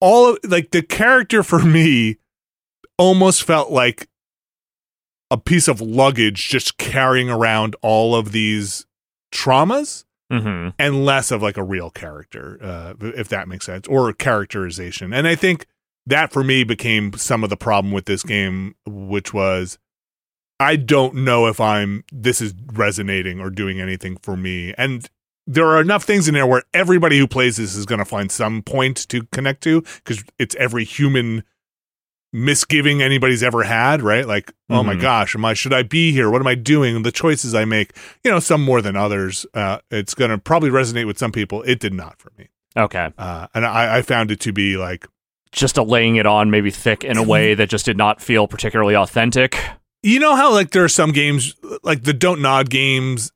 All 0.00 0.30
of 0.30 0.38
like 0.48 0.70
the 0.70 0.82
character 0.82 1.42
for 1.42 1.60
me 1.60 2.16
almost 3.02 3.42
felt 3.42 3.70
like 3.72 4.06
a 5.30 5.36
piece 5.36 5.66
of 5.66 5.80
luggage 5.80 6.48
just 6.48 6.78
carrying 6.78 7.28
around 7.28 7.74
all 7.82 8.14
of 8.14 8.30
these 8.32 8.86
traumas 9.34 10.04
Mhm. 10.30 10.72
and 10.78 11.04
less 11.04 11.30
of 11.30 11.42
like 11.42 11.56
a 11.56 11.62
real 11.64 11.90
character, 11.90 12.58
uh, 12.62 12.94
if 13.00 13.28
that 13.28 13.48
makes 13.48 13.66
sense, 13.66 13.86
or 13.88 14.12
characterization. 14.12 15.12
And 15.12 15.26
I 15.26 15.34
think 15.34 15.66
that 16.06 16.32
for 16.32 16.44
me 16.44 16.64
became 16.64 17.12
some 17.14 17.42
of 17.44 17.50
the 17.50 17.56
problem 17.56 17.92
with 17.92 18.04
this 18.06 18.22
game, 18.22 18.74
which 18.86 19.32
was 19.34 19.78
I 20.60 20.76
don't 20.76 21.16
know 21.16 21.48
if 21.48 21.60
I'm 21.60 22.04
this 22.12 22.40
is 22.40 22.54
resonating 22.72 23.40
or 23.40 23.50
doing 23.50 23.80
anything 23.80 24.16
for 24.22 24.36
me. 24.36 24.74
And 24.78 25.08
there 25.46 25.66
are 25.66 25.80
enough 25.80 26.04
things 26.04 26.28
in 26.28 26.34
there 26.34 26.46
where 26.46 26.62
everybody 26.72 27.18
who 27.18 27.26
plays 27.26 27.56
this 27.56 27.74
is 27.74 27.84
going 27.84 27.98
to 27.98 28.04
find 28.04 28.30
some 28.30 28.62
point 28.62 29.08
to 29.08 29.24
connect 29.32 29.62
to 29.64 29.80
because 29.96 30.22
it's 30.38 30.54
every 30.54 30.84
human 30.84 31.42
misgiving 32.32 33.02
anybody's 33.02 33.42
ever 33.42 33.62
had, 33.62 34.00
right? 34.02 34.26
Like, 34.26 34.52
oh 34.70 34.82
my 34.82 34.94
Mhm. 34.94 35.00
gosh, 35.00 35.34
am 35.34 35.44
I 35.44 35.54
should 35.54 35.72
I 35.74 35.82
be 35.82 36.12
here? 36.12 36.30
What 36.30 36.40
am 36.40 36.46
I 36.46 36.54
doing? 36.54 37.02
The 37.02 37.12
choices 37.12 37.54
I 37.54 37.64
make, 37.64 37.90
you 38.24 38.30
know, 38.30 38.40
some 38.40 38.62
more 38.64 38.80
than 38.80 38.96
others. 38.96 39.44
Uh, 39.54 39.78
it's 39.90 40.14
gonna 40.14 40.38
probably 40.38 40.70
resonate 40.70 41.06
with 41.06 41.18
some 41.18 41.32
people. 41.32 41.62
It 41.62 41.78
did 41.78 41.92
not 41.92 42.18
for 42.18 42.30
me, 42.38 42.48
Okay. 42.76 43.10
uh, 43.18 43.46
and 43.54 43.66
I, 43.66 43.98
I 43.98 44.02
found 44.02 44.30
it 44.30 44.40
to 44.40 44.52
be 44.52 44.76
like, 44.76 45.06
Just 45.52 45.76
a 45.76 45.82
laying 45.82 46.16
it 46.16 46.24
on 46.26 46.50
maybe 46.50 46.70
thick 46.70 47.04
in 47.04 47.18
a 47.18 47.22
way 47.22 47.52
that 47.54 47.68
just 47.68 47.84
did 47.84 47.98
not 47.98 48.22
feel 48.22 48.46
particularly 48.48 48.96
authentic. 48.96 49.58
you 50.02 50.18
know 50.18 50.34
how 50.34 50.50
like 50.50 50.70
there 50.70 50.82
are 50.84 50.88
some 50.88 51.12
games 51.12 51.54
like 51.82 52.04
the 52.04 52.14
don't 52.14 52.40
nod 52.40 52.70
games. 52.70 53.30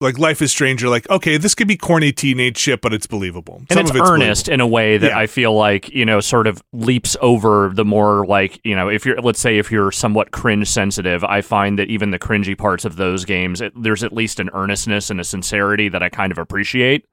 Like 0.00 0.18
Life 0.18 0.42
is 0.42 0.50
Stranger, 0.50 0.88
like, 0.88 1.08
okay, 1.08 1.36
this 1.38 1.54
could 1.54 1.68
be 1.68 1.76
corny 1.76 2.12
teenage 2.12 2.58
shit, 2.58 2.80
but 2.82 2.92
it's 2.92 3.06
believable. 3.06 3.62
and 3.70 3.80
it's 3.80 3.90
of 3.90 3.96
earnest 3.96 4.48
in 4.48 4.60
a 4.60 4.66
way 4.66 4.98
that 4.98 5.10
Yeah. 5.12 5.18
I 5.18 5.26
feel 5.26 5.54
like 5.54 5.88
you 5.90 6.04
know 6.04 6.20
sort 6.20 6.46
of 6.46 6.62
leaps 6.72 7.16
over 7.20 7.70
the 7.72 7.84
more 7.84 8.26
like 8.26 8.60
you 8.64 8.74
know 8.76 8.88
if 8.88 9.06
you're 9.06 9.20
let's 9.22 9.40
say 9.40 9.56
if 9.56 9.70
you're 9.70 9.92
somewhat 9.92 10.30
cringe 10.32 10.68
sensitive, 10.68 11.22
I 11.24 11.40
find 11.40 11.78
that 11.78 11.88
even 11.88 12.10
the 12.10 12.18
cringy 12.18 12.58
parts 12.58 12.84
of 12.84 12.96
those 12.96 13.24
games, 13.24 13.60
it, 13.60 13.72
there's 13.80 14.02
at 14.02 14.12
least 14.12 14.40
an 14.40 14.50
earnestness 14.52 15.10
and 15.10 15.20
a 15.20 15.24
sincerity 15.24 15.88
that 15.88 16.02
I 16.02 16.08
kind 16.08 16.32
of 16.32 16.38
appreciate. 16.38 17.06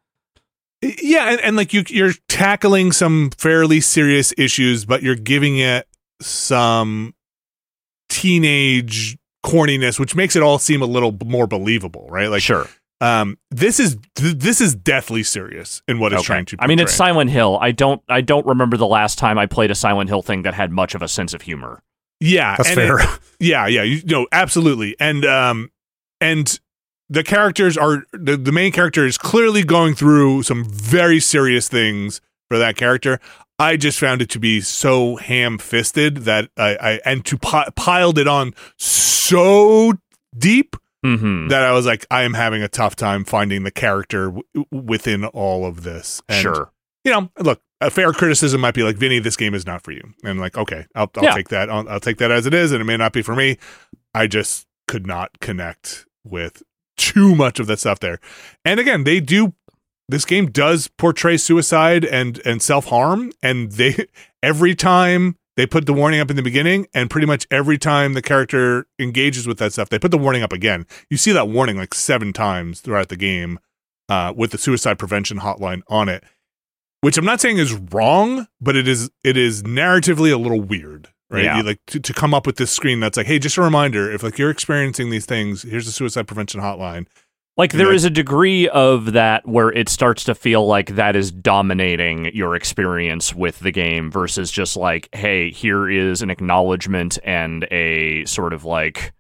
Yeah, 0.81 1.29
and, 1.31 1.39
and 1.41 1.55
like 1.55 1.73
you, 1.73 1.83
you're 1.87 2.13
tackling 2.27 2.91
some 2.91 3.29
fairly 3.37 3.79
serious 3.79 4.33
issues, 4.37 4.83
but 4.83 5.03
you're 5.03 5.15
giving 5.15 5.59
it 5.59 5.87
some 6.19 7.13
teenage 8.09 9.17
corniness, 9.45 9.99
which 9.99 10.15
makes 10.15 10.35
it 10.35 10.41
all 10.43 10.59
seem 10.59 10.81
a 10.81 10.85
little 10.85 11.17
more 11.25 11.47
believable, 11.47 12.07
right? 12.09 12.27
Like, 12.27 12.41
sure, 12.41 12.67
um, 12.99 13.37
this 13.49 13.79
is 13.79 13.97
th- 14.15 14.35
this 14.37 14.61
is 14.61 14.75
deathly 14.75 15.23
serious 15.23 15.81
in 15.87 15.99
what 15.99 16.13
it's 16.13 16.19
Okay. 16.21 16.27
trying 16.27 16.45
to. 16.45 16.57
I 16.59 16.67
mean, 16.67 16.79
it's. 16.79 16.93
Silent 16.93 17.29
Hill. 17.31 17.57
I 17.61 17.71
don't 17.71 18.01
I 18.09 18.21
don't 18.21 18.45
remember 18.45 18.77
the 18.77 18.87
last 18.87 19.17
time 19.17 19.37
I 19.37 19.45
played 19.47 19.71
a 19.71 19.75
Silent 19.75 20.09
Hill 20.09 20.21
thing 20.21 20.43
that 20.43 20.53
had 20.53 20.71
much 20.71 20.93
of 20.95 21.01
a 21.01 21.07
sense 21.07 21.33
of 21.33 21.41
humor. 21.41 21.81
yeah, 22.19 22.55
That's 22.57 22.71
fair. 22.71 22.99
it- 22.99 23.09
yeah, 23.39 23.65
yeah, 23.67 23.81
you 23.83 24.01
no, 24.05 24.27
absolutely, 24.31 24.95
and 24.99 25.25
um, 25.25 25.71
and 26.19 26.59
the 27.09 27.23
characters 27.23 27.75
are 27.77 28.03
the 28.13 28.37
the 28.37 28.51
main 28.51 28.71
character 28.71 29.05
is 29.07 29.17
clearly 29.17 29.63
going 29.63 29.95
through 29.95 30.43
some 30.43 30.63
very 30.63 31.19
serious 31.19 31.67
things 31.67 32.21
for 32.49 32.57
that 32.59 32.75
character. 32.75 33.19
I 33.61 33.77
just 33.77 33.99
found 33.99 34.21
it 34.21 34.29
to 34.31 34.39
be 34.39 34.59
so 34.61 35.17
ham 35.17 35.57
fisted 35.57 36.17
that 36.19 36.49
I, 36.57 36.75
I 36.75 36.99
and 37.05 37.23
to 37.25 37.37
pi- 37.37 37.69
piled 37.75 38.17
it 38.17 38.27
on 38.27 38.53
so 38.77 39.93
deep 40.37 40.75
hmm 41.03 41.47
that 41.47 41.63
I 41.63 41.71
was 41.71 41.85
like, 41.85 42.05
I 42.11 42.21
am 42.23 42.33
having 42.35 42.61
a 42.61 42.67
tough 42.67 42.95
time 42.95 43.23
finding 43.25 43.63
the 43.63 43.71
character 43.71 44.25
w- 44.27 44.43
within 44.71 45.25
all 45.25 45.65
of 45.65 45.81
this. 45.83 46.21
And, 46.29 46.41
Sure. 46.41 46.71
you 47.03 47.11
know, 47.11 47.29
look, 47.39 47.59
a 47.81 47.89
fair 47.89 48.13
criticism 48.13 48.61
might 48.61 48.75
be 48.75 48.83
like, 48.83 48.97
Vinny, 48.97 49.17
this 49.19 49.35
game 49.35 49.55
is 49.55 49.65
not 49.65 49.81
for 49.83 49.91
you. 49.91 50.13
And 50.23 50.39
like, 50.39 50.55
okay, 50.57 50.85
I'll, 50.93 51.09
I'll 51.17 51.23
Yeah. 51.23 51.33
take 51.33 51.49
that. 51.49 51.71
I'll, 51.71 51.89
I'll 51.89 51.99
take 51.99 52.17
that 52.17 52.29
as 52.29 52.45
it 52.45 52.53
is, 52.53 52.71
and 52.71 52.81
it 52.81 52.85
may 52.85 52.97
not 52.97 53.13
be 53.13 53.23
for 53.23 53.35
me. 53.35 53.57
I 54.13 54.27
just 54.27 54.67
could 54.87 55.07
not 55.07 55.39
connect 55.39 56.05
with 56.23 56.61
too 56.97 57.33
much 57.33 57.59
of 57.59 57.65
that 57.65 57.79
stuff 57.79 57.99
there. 57.99 58.19
And 58.63 58.79
again, 58.79 59.03
they 59.03 59.19
do. 59.19 59.53
This 60.11 60.25
game 60.25 60.47
does 60.47 60.87
portray 60.87 61.37
suicide 61.37 62.05
and 62.05 62.41
and 62.45 62.61
self 62.61 62.85
harm, 62.85 63.31
and 63.41 63.71
they 63.71 64.07
every 64.43 64.75
time 64.75 65.37
they 65.57 65.65
put 65.65 65.85
the 65.85 65.93
warning 65.93 66.19
up 66.19 66.29
in 66.29 66.35
the 66.35 66.43
beginning, 66.43 66.87
and 66.93 67.09
pretty 67.09 67.27
much 67.27 67.47
every 67.51 67.77
time 67.77 68.13
the 68.13 68.21
character 68.21 68.87
engages 68.99 69.47
with 69.47 69.57
that 69.59 69.73
stuff, 69.73 69.89
they 69.89 69.99
put 69.99 70.11
the 70.11 70.17
warning 70.17 70.43
up 70.43 70.53
again. 70.53 70.85
You 71.09 71.17
see 71.17 71.31
that 71.31 71.49
warning 71.49 71.77
like 71.77 71.93
seven 71.93 72.33
times 72.33 72.81
throughout 72.81 73.09
the 73.09 73.17
game, 73.17 73.59
uh, 74.09 74.33
with 74.35 74.51
the 74.51 74.57
suicide 74.57 74.99
prevention 74.99 75.39
hotline 75.39 75.81
on 75.87 76.09
it 76.09 76.23
which 77.01 77.17
I'm 77.17 77.25
not 77.25 77.41
saying 77.41 77.57
is 77.57 77.73
wrong, 77.73 78.47
but 78.61 78.75
it 78.75 78.87
is 78.87 79.09
it 79.23 79.35
is 79.35 79.63
narratively 79.63 80.31
a 80.31 80.37
little 80.37 80.61
weird, 80.61 81.09
right? 81.29 81.43
Yeah. 81.43 81.61
Like 81.61 81.79
to, 81.87 81.99
to 81.99 82.13
come 82.13 82.33
up 82.33 82.45
with 82.45 82.55
this 82.55 82.71
screen 82.71 82.99
that's 82.99 83.17
like, 83.17 83.25
hey, 83.25 83.39
just 83.39 83.57
a 83.57 83.61
reminder, 83.61 84.11
if 84.11 84.23
like 84.23 84.37
you're 84.37 84.51
experiencing 84.51 85.09
these 85.09 85.25
things, 85.25 85.63
here's 85.63 85.87
the 85.87 85.91
suicide 85.91 86.27
prevention 86.27 86.61
hotline. 86.61 87.07
Like 87.61 87.73
there 87.73 87.89
Yeah. 87.89 87.93
is 87.93 88.05
a 88.05 88.09
degree 88.09 88.67
of 88.69 89.13
that 89.13 89.47
where 89.47 89.71
it 89.71 89.87
starts 89.87 90.23
to 90.23 90.33
feel 90.33 90.65
like 90.65 90.95
that 90.95 91.15
is 91.15 91.31
dominating 91.31 92.31
your 92.33 92.55
experience 92.55 93.35
with 93.35 93.59
the 93.59 93.69
game 93.71 94.09
versus 94.09 94.49
just 94.49 94.75
like, 94.75 95.09
hey, 95.13 95.51
here 95.51 95.87
is 95.87 96.23
an 96.23 96.31
acknowledgement 96.31 97.19
and 97.23 97.67
a 97.69 98.25
sort 98.25 98.53
of 98.53 98.65
like, 98.65 99.13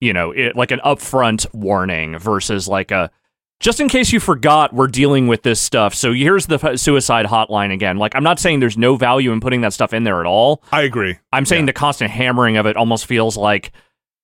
you 0.00 0.12
know, 0.12 0.30
it, 0.30 0.54
like 0.54 0.70
an 0.70 0.78
upfront 0.84 1.52
warning 1.52 2.16
versus 2.16 2.68
like 2.68 2.92
a 2.92 3.10
just 3.58 3.80
in 3.80 3.88
case 3.88 4.12
you 4.12 4.20
forgot, 4.20 4.72
we're 4.72 4.86
dealing 4.86 5.26
with 5.26 5.42
this 5.42 5.60
stuff. 5.60 5.92
So 5.92 6.12
here's 6.12 6.46
the 6.46 6.76
suicide 6.76 7.26
hotline 7.26 7.72
again. 7.72 7.96
Like 7.96 8.14
I'm 8.14 8.22
not 8.22 8.38
saying 8.38 8.60
there's 8.60 8.78
no 8.78 8.94
value 8.94 9.32
in 9.32 9.40
putting 9.40 9.62
that 9.62 9.72
stuff 9.72 9.92
in 9.92 10.04
there 10.04 10.20
at 10.20 10.26
all. 10.26 10.62
I 10.70 10.82
agree. 10.82 11.18
I'm 11.32 11.44
saying 11.44 11.66
the 11.66 11.72
constant 11.72 12.12
hammering 12.12 12.56
of 12.56 12.66
it 12.66 12.76
almost 12.76 13.06
feels 13.06 13.36
like 13.36 13.72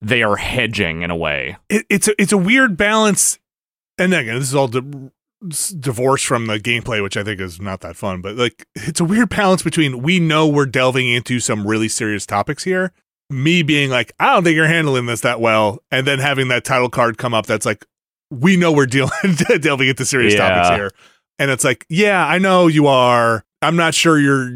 they 0.00 0.22
are 0.22 0.36
hedging 0.36 1.02
in 1.02 1.10
a 1.10 1.16
way. 1.16 1.56
It, 1.68 1.84
it's 1.90 2.06
a 2.06 2.14
it's 2.22 2.30
a 2.32 2.38
weird 2.38 2.76
balance, 2.76 3.40
and 3.98 4.12
again, 4.14 4.38
this 4.38 4.48
is 4.48 4.54
all 4.54 4.68
di- 4.68 5.10
divorced 5.78 6.26
from 6.26 6.46
the 6.46 6.58
gameplay, 6.58 7.02
which 7.02 7.16
I 7.16 7.22
think 7.24 7.40
is 7.40 7.60
not 7.60 7.80
that 7.80 7.96
fun. 7.96 8.20
But 8.20 8.36
like, 8.36 8.66
it's 8.74 9.00
a 9.00 9.04
weird 9.04 9.28
balance 9.28 9.62
between 9.62 10.02
we 10.02 10.18
know 10.20 10.46
we're 10.48 10.66
delving 10.66 11.08
into 11.08 11.40
some 11.40 11.66
really 11.66 11.88
serious 11.88 12.26
topics 12.26 12.64
here. 12.64 12.92
Me 13.30 13.62
being 13.62 13.90
like, 13.90 14.12
I 14.20 14.34
don't 14.34 14.44
think 14.44 14.54
you're 14.56 14.66
handling 14.68 15.06
this 15.06 15.20
that 15.22 15.40
well, 15.40 15.82
and 15.90 16.06
then 16.06 16.18
having 16.20 16.48
that 16.48 16.64
title 16.64 16.88
card 16.88 17.18
come 17.18 17.34
up 17.34 17.46
that's 17.46 17.66
like, 17.66 17.84
we 18.30 18.56
know 18.56 18.70
we're 18.72 18.86
dealing 18.86 19.10
delving 19.60 19.88
into 19.88 20.04
serious 20.04 20.34
Yeah. 20.34 20.48
topics 20.48 20.76
here, 20.76 20.90
and 21.38 21.50
it's 21.50 21.64
like, 21.64 21.84
yeah, 21.88 22.24
I 22.26 22.38
know 22.38 22.66
you 22.68 22.86
are. 22.86 23.44
I'm 23.62 23.74
not 23.76 23.94
sure 23.94 24.18
you're, 24.18 24.48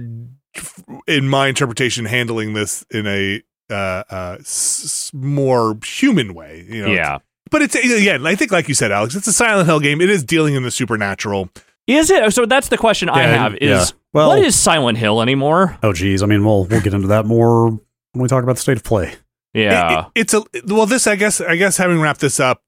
in 1.08 1.28
my 1.28 1.48
interpretation, 1.48 2.04
handling 2.04 2.52
this 2.52 2.84
in 2.92 3.06
a 3.06 3.42
uh, 3.70 4.04
uh, 4.10 4.36
s- 4.40 5.10
more 5.14 5.76
human 5.84 6.32
way. 6.34 6.64
You 6.68 6.86
know, 6.86 6.92
yeah. 6.92 7.18
But 7.50 7.62
it's 7.62 7.74
again, 7.74 8.26
I 8.26 8.34
think, 8.34 8.52
like 8.52 8.68
you 8.68 8.74
said, 8.74 8.92
Alex, 8.92 9.14
it's 9.14 9.26
a 9.26 9.32
Silent 9.32 9.66
Hill 9.68 9.80
game. 9.80 10.00
It 10.00 10.10
is 10.10 10.24
dealing 10.24 10.54
in 10.54 10.62
the 10.62 10.70
supernatural. 10.70 11.50
Is 11.86 12.10
it? 12.10 12.32
So 12.32 12.46
that's 12.46 12.68
the 12.68 12.78
question 12.78 13.08
I 13.08 13.22
Yeah, 13.22 13.36
have 13.42 13.54
is 13.56 13.60
yeah. 13.68 13.84
Well- 14.12 14.28
what 14.28 14.38
is 14.40 14.54
Silent 14.56 14.98
Hill 14.98 15.22
anymore? 15.22 15.76
Oh, 15.82 15.92
geez. 15.92 16.22
I 16.22 16.26
mean, 16.26 16.44
we'll 16.44 16.64
we'll 16.64 16.80
get 16.80 16.94
into 16.94 17.08
that 17.08 17.26
more 17.26 17.68
when 17.70 17.80
we 18.14 18.28
talk 18.28 18.42
about 18.44 18.56
the 18.56 18.62
state 18.62 18.76
of 18.76 18.84
play. 18.84 19.14
It- 19.54 19.62
Yeah. 19.62 20.06
it- 20.14 20.20
it's 20.20 20.34
a 20.34 20.42
well. 20.66 20.86
This, 20.86 21.06
I 21.06 21.16
guess, 21.16 21.40
I 21.40 21.56
guess, 21.56 21.76
having 21.76 22.00
wrapped 22.00 22.20
this 22.20 22.38
up, 22.38 22.62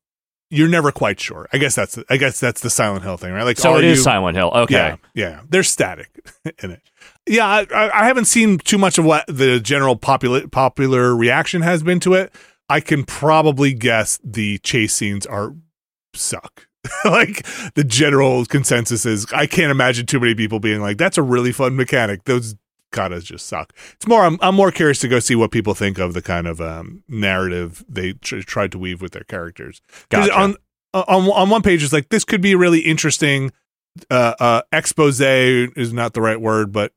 you're 0.51 0.69
never 0.69 0.91
quite 0.93 1.21
sure. 1.21 1.49
I 1.53 1.59
guess 1.59 1.75
that's, 1.75 1.99
I 2.11 2.17
guess 2.17 2.39
that's 2.41 2.61
the 2.61 2.71
Silent 2.71 3.05
Hill 3.05 3.17
thing, 3.17 3.33
right? 3.33 3.45
Like, 3.45 3.59
so 3.59 3.73
are 3.75 3.79
it 3.79 3.85
is 3.85 3.99
you- 3.99 4.03
Silent 4.05 4.37
Hill. 4.37 4.51
Okay. 4.53 4.75
Yeah, 4.75 4.97
yeah. 5.15 5.41
There's 5.49 5.71
static 5.71 6.09
in 6.63 6.73
it. 6.73 6.83
Yeah, 7.29 7.47
I, 7.47 7.67
I 7.75 8.01
I 8.03 8.05
haven't 8.07 8.25
seen 8.25 8.59
too 8.59 8.79
much 8.79 8.99
of 8.99 9.05
what 9.05 9.25
the 9.29 9.61
general 9.61 9.95
popular 9.95 10.47
popular 10.49 11.15
reaction 11.15 11.63
has 11.63 11.83
been 11.85 12.01
to 12.01 12.15
it. 12.15 12.35
I 12.73 12.81
can 12.81 13.05
probably 13.05 13.75
guess 13.75 14.19
the 14.25 14.57
chase 14.61 14.95
scenes 14.95 15.27
are 15.27 15.55
suck. 16.15 16.69
like 17.05 17.47
the 17.75 17.85
general 17.85 18.47
consensus 18.47 19.05
is, 19.05 19.27
I 19.31 19.47
can't 19.47 19.71
imagine 19.71 20.07
too 20.07 20.19
many 20.19 20.35
people 20.35 20.59
being 20.59 20.81
like, 20.81 20.97
"That's 20.97 21.19
a 21.19 21.23
really 21.23 21.53
fun 21.53 21.77
mechanic." 21.77 22.25
Those 22.25 22.55
gotta 22.91 23.21
just 23.21 23.47
suck. 23.47 23.75
It's 23.93 24.07
more. 24.07 24.25
I'm, 24.25 24.39
I'm 24.41 24.55
more 24.55 24.73
curious 24.73 25.01
to 25.01 25.09
go 25.09 25.19
see 25.19 25.35
what 25.35 25.51
people 25.51 25.75
think 25.75 25.99
of 25.99 26.15
the 26.15 26.23
kind 26.23 26.47
of 26.47 26.63
um, 26.63 27.05
narrative 27.09 27.85
they 27.91 28.15
tr- 28.15 28.39
tried 28.39 28.73
to 28.73 28.79
weave 28.79 29.03
with 29.03 29.13
their 29.13 29.25
characters. 29.25 29.83
Gotcha. 30.09 30.35
On 30.35 30.57
on 30.95 31.29
on 31.29 31.51
one 31.51 31.61
page, 31.61 31.85
it's 31.85 31.93
like 31.93 32.09
this 32.09 32.25
could 32.25 32.41
be 32.41 32.53
a 32.53 32.59
really 32.59 32.81
interesting 32.81 33.53
uh, 34.11 34.35
uh, 34.41 34.63
expose 34.73 35.21
is 35.21 35.93
not 35.93 36.15
the 36.15 36.23
right 36.23 36.41
word, 36.41 36.73
but 36.73 36.95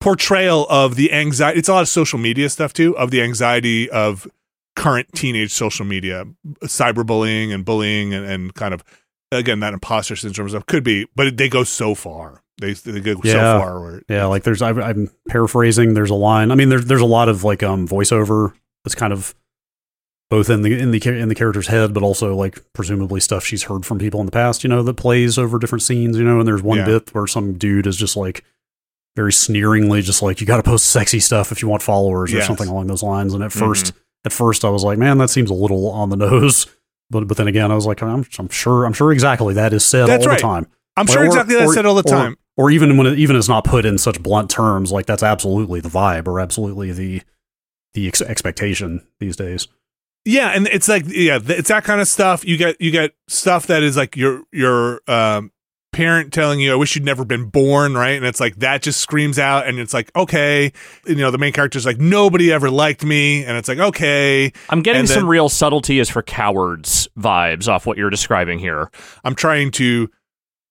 portrayal 0.00 0.66
of 0.70 0.96
the 0.96 1.12
anxiety. 1.12 1.58
It's 1.58 1.68
a 1.68 1.74
lot 1.74 1.82
of 1.82 1.88
social 1.88 2.18
media 2.18 2.48
stuff 2.48 2.72
too, 2.72 2.96
of 2.96 3.10
the 3.10 3.20
anxiety 3.20 3.90
of 3.90 4.26
current 4.78 5.08
teenage 5.14 5.52
social 5.52 5.84
media, 5.84 6.24
cyberbullying 6.64 7.52
and 7.52 7.64
bullying, 7.64 8.14
and, 8.14 8.24
and 8.26 8.54
kind 8.54 8.72
of 8.74 8.82
again 9.32 9.60
that 9.60 9.74
imposter 9.74 10.16
syndrome 10.16 10.48
stuff 10.48 10.66
could 10.66 10.84
be, 10.84 11.06
but 11.16 11.36
they 11.36 11.48
go 11.48 11.64
so 11.64 11.94
far. 11.94 12.42
They 12.60 12.72
they 12.72 13.00
go 13.00 13.14
so 13.22 13.38
far 13.60 13.80
where 13.80 14.02
Yeah, 14.08 14.26
like 14.26 14.42
there's 14.42 14.62
I, 14.62 14.70
I'm 14.70 15.10
paraphrasing. 15.28 15.94
There's 15.94 16.10
a 16.10 16.14
line. 16.14 16.50
I 16.50 16.54
mean, 16.54 16.68
there's 16.70 16.86
there's 16.86 17.00
a 17.02 17.06
lot 17.06 17.28
of 17.28 17.44
like 17.44 17.62
um 17.62 17.86
voiceover 17.86 18.52
that's 18.84 18.94
kind 18.94 19.12
of 19.12 19.34
both 20.30 20.50
in 20.50 20.62
the 20.62 20.78
in 20.78 20.90
the 20.90 21.00
in 21.06 21.28
the 21.28 21.34
character's 21.34 21.68
head, 21.68 21.94
but 21.94 22.02
also 22.02 22.34
like 22.34 22.60
presumably 22.72 23.20
stuff 23.20 23.44
she's 23.44 23.64
heard 23.64 23.86
from 23.86 23.98
people 23.98 24.20
in 24.20 24.26
the 24.26 24.32
past. 24.32 24.64
You 24.64 24.68
know, 24.70 24.82
that 24.82 24.94
plays 24.94 25.38
over 25.38 25.58
different 25.58 25.82
scenes. 25.82 26.18
You 26.18 26.24
know, 26.24 26.38
and 26.40 26.48
there's 26.48 26.62
one 26.62 26.78
Yeah. 26.78 26.84
bit 26.86 27.14
where 27.14 27.26
some 27.26 27.54
dude 27.58 27.86
is 27.86 27.96
just 27.96 28.16
like 28.16 28.44
very 29.16 29.32
sneeringly, 29.32 30.02
just 30.02 30.22
like 30.22 30.40
you 30.40 30.46
got 30.46 30.58
to 30.58 30.62
post 30.62 30.86
sexy 30.86 31.18
stuff 31.20 31.50
if 31.52 31.62
you 31.62 31.68
want 31.68 31.82
followers 31.82 32.32
or 32.32 32.36
Yes. 32.38 32.46
something 32.46 32.68
along 32.68 32.86
those 32.88 33.02
lines. 33.02 33.34
And 33.34 33.42
at 33.42 33.50
Mhm. 33.50 33.58
first, 33.58 33.92
at 34.24 34.32
first, 34.32 34.64
I 34.64 34.70
was 34.70 34.84
like, 34.84 34.98
man, 34.98 35.18
that 35.18 35.30
seems 35.30 35.50
a 35.50 35.54
little 35.54 35.88
on 35.90 36.10
the 36.10 36.16
nose. 36.16 36.66
But 37.10 37.26
but 37.26 37.38
then 37.38 37.48
again, 37.48 37.72
I 37.72 37.74
was 37.74 37.86
like, 37.86 38.02
I'm, 38.02 38.26
I'm 38.38 38.50
sure 38.50 38.84
I'm 38.84 38.92
sure 38.92 39.12
exactly 39.12 39.54
that 39.54 39.72
is 39.72 39.82
said 39.82 40.08
That's 40.08 40.26
all 40.26 40.28
right. 40.28 40.36
the 40.38 40.42
time. 40.42 40.66
I'm 40.94 41.06
sure 41.06 41.22
Or- 41.22 41.24
exactly 41.24 41.54
that's 41.54 41.72
said 41.72 41.86
all 41.86 41.94
the 41.94 42.06
or- 42.06 42.12
time. 42.14 42.36
Or 42.58 42.70
even 42.70 42.98
when 42.98 43.06
it, 43.06 43.18
even 43.18 43.34
it's 43.34 43.48
not 43.48 43.64
put 43.64 43.86
in 43.86 43.96
such 43.96 44.22
blunt 44.22 44.50
terms, 44.50 44.92
like 44.92 45.06
that's 45.06 45.22
absolutely 45.22 45.80
the 45.80 45.88
vibe 45.88 46.28
or 46.28 46.38
absolutely 46.38 46.92
the 46.92 47.22
the 47.94 48.08
ex- 48.08 48.20
expectation 48.20 49.06
these 49.20 49.36
days. 49.36 49.68
Yeah, 50.26 50.48
and 50.50 50.66
it's 50.66 50.86
like 50.86 51.04
yeah, 51.06 51.38
it's 51.42 51.68
that 51.68 51.84
kind 51.84 52.02
of 52.02 52.08
stuff. 52.08 52.44
You 52.44 52.58
get 52.58 52.78
you 52.78 52.90
get 52.90 53.14
stuff 53.26 53.68
that 53.68 53.82
is 53.82 53.96
like 53.96 54.14
your 54.14 54.42
your 54.52 55.00
um, 55.08 55.50
parent 55.98 56.32
telling 56.32 56.60
you, 56.60 56.72
"I 56.72 56.76
wish 56.76 56.94
you'd 56.94 57.04
never 57.04 57.24
been 57.24 57.46
born," 57.46 57.94
right? 57.94 58.16
And 58.16 58.24
it's 58.24 58.38
like 58.38 58.54
that 58.60 58.82
just 58.82 59.00
screams 59.00 59.36
out, 59.36 59.66
and 59.66 59.80
it's 59.80 59.92
like 59.92 60.14
okay, 60.14 60.72
you 61.06 61.16
know, 61.16 61.32
the 61.32 61.38
main 61.38 61.52
character's 61.52 61.84
like 61.84 61.98
nobody 61.98 62.52
ever 62.52 62.70
liked 62.70 63.04
me, 63.04 63.44
and 63.44 63.56
it's 63.58 63.68
like 63.68 63.78
okay, 63.78 64.52
I'm 64.70 64.82
getting 64.82 65.00
and 65.00 65.08
some 65.08 65.28
real 65.28 65.48
subtlety 65.48 65.98
as 65.98 66.08
for 66.08 66.22
cowards 66.22 67.08
vibes 67.18 67.66
off 67.66 67.84
what 67.84 67.98
you're 67.98 68.10
describing 68.10 68.60
here. 68.60 68.92
I'm 69.24 69.34
trying 69.34 69.72
to 69.72 70.08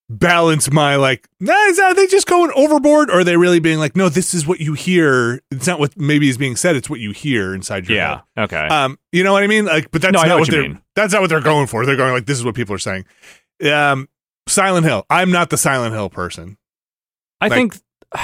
balance 0.10 0.72
my 0.72 0.96
like, 0.96 1.28
nah, 1.42 1.54
is 1.66 1.76
that, 1.76 1.92
are 1.92 1.94
they 1.94 2.08
just 2.08 2.28
going 2.28 2.50
overboard, 2.56 3.10
or 3.10 3.20
are 3.20 3.24
they 3.26 3.36
really 3.36 3.60
being 3.60 3.80
like, 3.80 3.98
no, 3.98 4.08
this 4.08 4.34
is 4.34 4.48
what 4.48 4.62
you 4.62 4.76
hear. 4.76 5.42
It's 5.52 5.68
not 5.68 5.78
what 5.78 5.98
maybe 5.98 6.30
is 6.30 6.38
being 6.38 6.56
said; 6.56 6.78
it's 6.78 6.90
what 6.90 7.02
you 7.02 7.12
hear 7.12 7.54
inside 7.54 7.90
your 7.90 7.98
head. 8.38 8.46
Okay. 8.46 8.68
Um, 8.68 8.98
you 9.12 9.26
know 9.26 9.34
what 9.34 9.44
I 9.44 9.48
mean? 9.48 9.66
Like, 9.66 9.92
but 9.92 10.02
that's 10.02 10.14
No, 10.14 10.22
not 10.22 10.30
what, 10.30 10.40
what 10.40 10.52
they're 10.52 10.62
mean. 10.62 10.82
that's 10.96 11.12
not 11.12 11.22
what 11.22 11.30
they're 11.30 11.42
going 11.42 11.68
for. 11.68 11.86
They're 11.86 11.98
going 11.98 12.14
like 12.14 12.26
this 12.26 12.38
is 12.38 12.46
what 12.46 12.56
people 12.56 12.74
are 12.76 12.80
saying. 12.80 13.04
Um, 13.70 14.08
Silent 14.48 14.86
Hill. 14.86 15.06
I'm 15.10 15.32
not 15.32 15.50
the 15.50 15.58
Silent 15.58 15.94
Hill 15.94 16.10
person. 16.10 16.58
I 17.42 17.48
like- 17.48 17.74
think. 17.74 17.84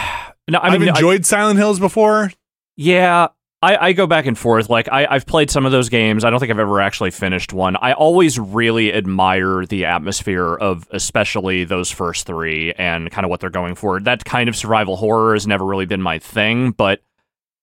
No, 0.50 0.60
I 0.60 0.68
I 0.68 0.72
mean, 0.72 0.82
have 0.82 0.96
I- 0.96 1.00
enjoyed 1.00 1.26
Silent 1.26 1.58
Hills 1.58 1.80
before. 1.80 2.30
Yeah, 2.76 3.28
I, 3.62 3.78
I 3.78 3.94
go 3.94 4.08
back 4.08 4.26
and 4.26 4.38
forth. 4.38 4.70
Like 4.70 4.90
I, 4.92 5.06
I've 5.10 5.26
played 5.26 5.50
some 5.50 5.66
of 5.66 5.72
those 5.72 5.88
games. 5.88 6.26
I 6.26 6.30
don't 6.30 6.42
think 6.42 6.52
I've 6.52 6.60
ever 6.60 6.82
actually 6.82 7.12
finished 7.12 7.54
one. 7.54 7.78
I 7.78 7.94
always 7.94 8.38
really 8.38 8.94
admire 8.94 9.66
the 9.66 9.86
atmosphere 9.86 10.54
of 10.56 10.86
especially 10.92 11.64
those 11.64 11.90
first 11.90 12.26
three 12.26 12.74
and 12.74 13.10
kind 13.10 13.24
of 13.24 13.30
what 13.30 13.40
they're 13.40 13.50
going 13.50 13.76
for. 13.76 14.02
That 14.02 14.26
kind 14.26 14.50
of 14.50 14.56
survival 14.58 14.98
horror 14.98 15.34
has 15.34 15.48
never 15.48 15.64
really 15.64 15.86
been 15.86 16.02
my 16.02 16.20
thing, 16.20 16.72
but 16.72 17.02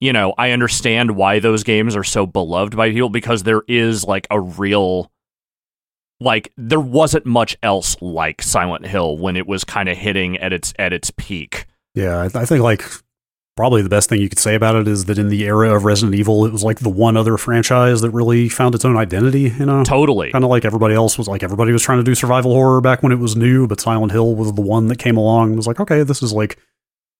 you 0.00 0.14
know, 0.14 0.32
I 0.38 0.52
understand 0.52 1.16
why 1.16 1.38
those 1.40 1.62
games 1.64 1.94
are 1.96 2.04
so 2.04 2.24
beloved 2.24 2.74
by 2.74 2.92
people 2.92 3.10
because 3.10 3.42
there 3.42 3.60
is 3.68 4.04
like 4.04 4.26
a 4.30 4.40
real 4.40 5.12
like 6.20 6.52
there 6.56 6.80
wasn't 6.80 7.26
much 7.26 7.56
else 7.62 7.96
like 8.00 8.42
Silent 8.42 8.86
Hill 8.86 9.16
when 9.18 9.36
it 9.36 9.46
was 9.46 9.64
kind 9.64 9.88
of 9.88 9.96
hitting 9.96 10.36
at 10.38 10.52
its 10.52 10.72
at 10.78 10.92
its 10.92 11.10
peak. 11.16 11.66
Yeah, 11.94 12.18
I, 12.18 12.24
I 12.26 12.44
think 12.44 12.62
like 12.62 12.84
probably 13.56 13.82
the 13.82 13.88
best 13.88 14.08
thing 14.08 14.20
you 14.20 14.28
could 14.28 14.38
say 14.38 14.54
about 14.54 14.74
it 14.76 14.88
is 14.88 15.04
that 15.06 15.18
in 15.18 15.28
the 15.28 15.44
era 15.44 15.74
of 15.74 15.84
Resident 15.84 16.14
Evil, 16.14 16.46
it 16.46 16.52
was 16.52 16.62
like 16.62 16.78
the 16.78 16.88
one 16.88 17.16
other 17.16 17.36
franchise 17.36 18.00
that 18.00 18.10
really 18.10 18.48
found 18.48 18.74
its 18.74 18.84
own 18.84 18.96
identity. 18.96 19.52
You 19.58 19.66
know, 19.66 19.84
Totally. 19.84 20.30
kind 20.30 20.44
of 20.44 20.50
like 20.50 20.64
everybody 20.64 20.94
else 20.94 21.18
was 21.18 21.28
like 21.28 21.42
everybody 21.42 21.72
was 21.72 21.82
trying 21.82 21.98
to 21.98 22.04
do 22.04 22.14
survival 22.14 22.52
horror 22.52 22.80
back 22.80 23.02
when 23.02 23.12
it 23.12 23.18
was 23.18 23.36
new, 23.36 23.66
but 23.66 23.80
Silent 23.80 24.12
Hill 24.12 24.34
was 24.34 24.52
the 24.52 24.62
one 24.62 24.86
that 24.88 24.98
came 24.98 25.16
along 25.16 25.48
and 25.48 25.56
was 25.56 25.66
like, 25.66 25.80
okay, 25.80 26.02
this 26.02 26.22
is 26.22 26.32
like 26.32 26.58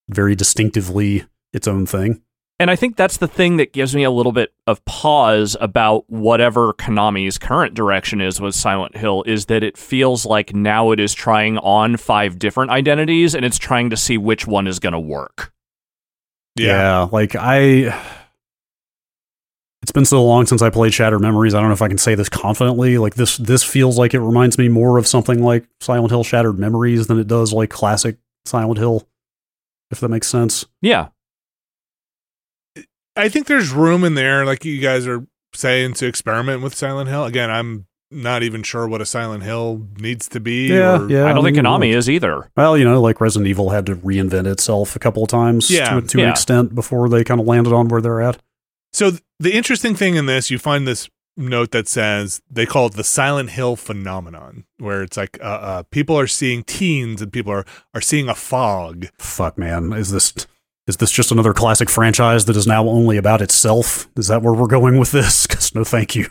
very 0.09 0.35
distinctively 0.35 1.25
its 1.53 1.67
own 1.69 1.85
thing. 1.87 2.23
And 2.61 2.71
I 2.71 2.77
think 2.77 2.97
that's 2.97 3.17
the 3.17 3.27
thing 3.27 3.57
that 3.57 3.73
gives 3.73 3.97
me 3.97 4.05
a 4.05 4.11
little 4.11 4.33
bit 4.33 4.53
of 4.67 4.85
pause 4.85 5.57
about 5.63 6.05
whatever 6.11 6.75
Konami's 6.75 7.39
current 7.39 7.73
direction 7.73 8.21
is 8.21 8.39
with 8.39 8.55
Silent 8.55 8.99
Hill 8.99 9.23
is 9.27 9.47
that 9.47 9.63
it 9.63 9.79
feels 9.79 10.27
like 10.27 10.55
now 10.55 10.91
it 10.91 11.01
is 11.01 11.15
trying 11.15 11.57
on 11.57 11.97
five 11.97 12.39
different 12.39 12.71
identities 12.71 13.35
and 13.35 13.47
it's 13.47 13.57
trying 13.57 13.89
to 13.89 13.97
see 13.97 14.19
which 14.19 14.47
one 14.47 14.67
is 14.67 14.79
going 14.79 14.93
to 14.93 15.01
work. 15.01 15.55
Yeah. 16.55 17.09
like 17.11 17.35
I. 17.35 17.99
It's 19.81 19.93
been 19.93 20.05
so 20.05 20.23
long 20.23 20.45
since 20.45 20.61
I 20.61 20.69
played 20.69 20.93
Shattered 20.93 21.23
Memories. 21.23 21.55
I 21.55 21.61
don't 21.61 21.71
know 21.71 21.75
if 21.75 21.81
I 21.81 21.89
can 21.89 21.97
say 21.97 22.15
this 22.15 22.29
confidently. 22.29 22.99
Like 22.99 23.15
this, 23.15 23.39
this 23.39 23.65
feels 23.65 23.97
like 23.97 24.13
it 24.13 24.21
reminds 24.21 24.59
me 24.59 24.69
more 24.69 24.99
of 24.99 25.07
something 25.07 25.43
like 25.43 25.67
Silent 25.81 26.11
Hill 26.11 26.25
Shattered 26.25 26.59
Memories 26.59 27.07
than 27.07 27.19
it 27.19 27.27
does 27.27 27.55
like 27.55 27.71
classic 27.71 28.19
Silent 28.45 28.79
Hill. 28.79 29.09
If 29.91 30.01
that 30.01 30.11
makes 30.11 30.29
sense. 30.29 30.67
Yeah. 30.83 31.09
I 33.17 33.29
think 33.29 33.47
there's 33.47 33.73
room 33.73 34.05
in 34.05 34.15
there, 34.15 34.45
like 34.45 34.65
you 34.65 34.81
guys 34.81 35.07
are 35.07 35.27
saying, 35.55 35.95
to 35.95 36.07
experiment 36.07 36.63
with 36.63 36.75
Silent 36.75 37.09
Hill. 37.09 37.25
Again, 37.25 37.51
I'm 37.51 37.87
not 38.13 38.43
even 38.43 38.63
sure 38.63 38.89
what 38.89 39.01
a 39.01 39.07
Silent 39.07 39.43
Hill 39.45 39.87
needs 39.99 40.29
to 40.29 40.41
be. 40.41 40.69
Yeah, 40.69 41.01
or- 41.03 41.09
yeah. 41.11 41.27
I 41.27 41.33
don't 41.33 41.45
think 41.45 41.57
Konami 41.57 41.95
is 41.95 42.09
either. 42.11 42.51
Well, 42.57 42.77
you 42.77 42.85
know, 42.85 43.01
like 43.01 43.21
Resident 43.21 43.49
Evil 43.49 43.71
had 43.71 43.87
to 43.87 43.97
reinvent 43.97 44.47
itself 44.47 44.97
a 44.97 44.99
couple 44.99 45.23
of 45.23 45.29
times 45.29 45.71
Yeah, 45.71 46.01
to, 46.01 46.03
to 46.07 46.19
yeah. 46.19 46.25
an 46.25 46.31
extent 46.31 46.75
before 46.75 47.09
they 47.09 47.23
kind 47.25 47.41
of 47.41 47.47
landed 47.47 47.73
on 47.73 47.89
where 47.89 48.01
they're 48.01 48.21
at. 48.21 48.41
So 48.93 49.11
th- 49.11 49.23
the 49.39 49.53
interesting 49.55 49.95
thing 49.95 50.17
in 50.17 50.27
this, 50.27 50.51
you 50.51 50.59
find 50.59 50.87
this 50.89 51.09
note 51.37 51.71
that 51.71 51.87
says 51.89 52.43
they 52.51 52.67
call 52.67 52.87
it 52.87 52.95
the 52.95 53.05
Silent 53.05 53.51
Hill 53.51 53.77
phenomenon, 53.77 54.65
where 54.79 55.03
it's 55.03 55.17
like 55.17 55.39
uh, 55.41 55.45
uh, 55.45 55.83
people 55.93 56.19
are 56.19 56.27
seeing 56.27 56.65
teens 56.65 57.23
and 57.23 57.33
people 57.33 57.53
are 57.53 57.65
are 57.95 58.01
seeing 58.01 58.29
a 58.29 58.35
fog. 58.35 59.07
Fuck, 59.19 59.57
man. 59.57 59.93
Is 59.93 60.11
this 60.11 60.35
is 60.91 60.97
this 60.97 61.11
just 61.13 61.31
another 61.31 61.55
classic 61.55 61.89
franchise 61.89 62.45
that 62.47 62.57
is 62.57 62.67
now 62.67 62.87
only 62.87 63.17
about 63.17 63.41
itself? 63.41 64.09
Is 64.17 64.27
that 64.27 64.43
where 64.43 64.53
we're 64.53 64.67
going 64.67 64.99
with 64.99 65.13
this? 65.13 65.47
Because 65.47 65.75
no, 65.75 65.85
thank 65.85 66.17
you. 66.17 66.29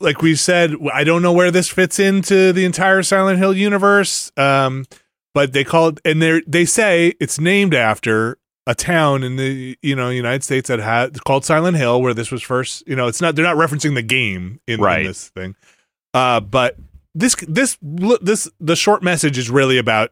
Like 0.00 0.20
we 0.20 0.34
said, 0.34 0.74
I 0.92 1.04
don't 1.04 1.22
know 1.22 1.32
where 1.32 1.50
this 1.50 1.68
fits 1.68 1.98
into 1.98 2.52
the 2.52 2.64
entire 2.64 3.02
Silent 3.02 3.38
Hill 3.38 3.56
universe. 3.56 4.32
Um, 4.36 4.84
but 5.32 5.52
they 5.52 5.62
call 5.62 5.88
it, 5.88 6.00
and 6.04 6.20
they 6.20 6.42
they 6.46 6.64
say 6.64 7.14
it's 7.20 7.38
named 7.38 7.72
after 7.72 8.38
a 8.66 8.74
town 8.74 9.22
in 9.22 9.36
the 9.36 9.78
you 9.80 9.94
know 9.94 10.10
United 10.10 10.42
States 10.42 10.68
that 10.68 10.80
had 10.80 11.22
called 11.24 11.44
Silent 11.44 11.76
Hill, 11.76 12.02
where 12.02 12.14
this 12.14 12.32
was 12.32 12.42
first. 12.42 12.86
You 12.86 12.96
know, 12.96 13.06
it's 13.06 13.20
not 13.20 13.36
they're 13.36 13.44
not 13.44 13.56
referencing 13.56 13.94
the 13.94 14.02
game 14.02 14.60
in, 14.66 14.84
in 14.84 15.04
this 15.04 15.28
thing. 15.28 15.54
Uh, 16.12 16.40
but 16.40 16.76
this 17.14 17.36
this 17.46 17.78
this 17.80 18.48
the 18.58 18.76
short 18.76 19.02
message 19.02 19.38
is 19.38 19.50
really 19.50 19.78
about 19.78 20.10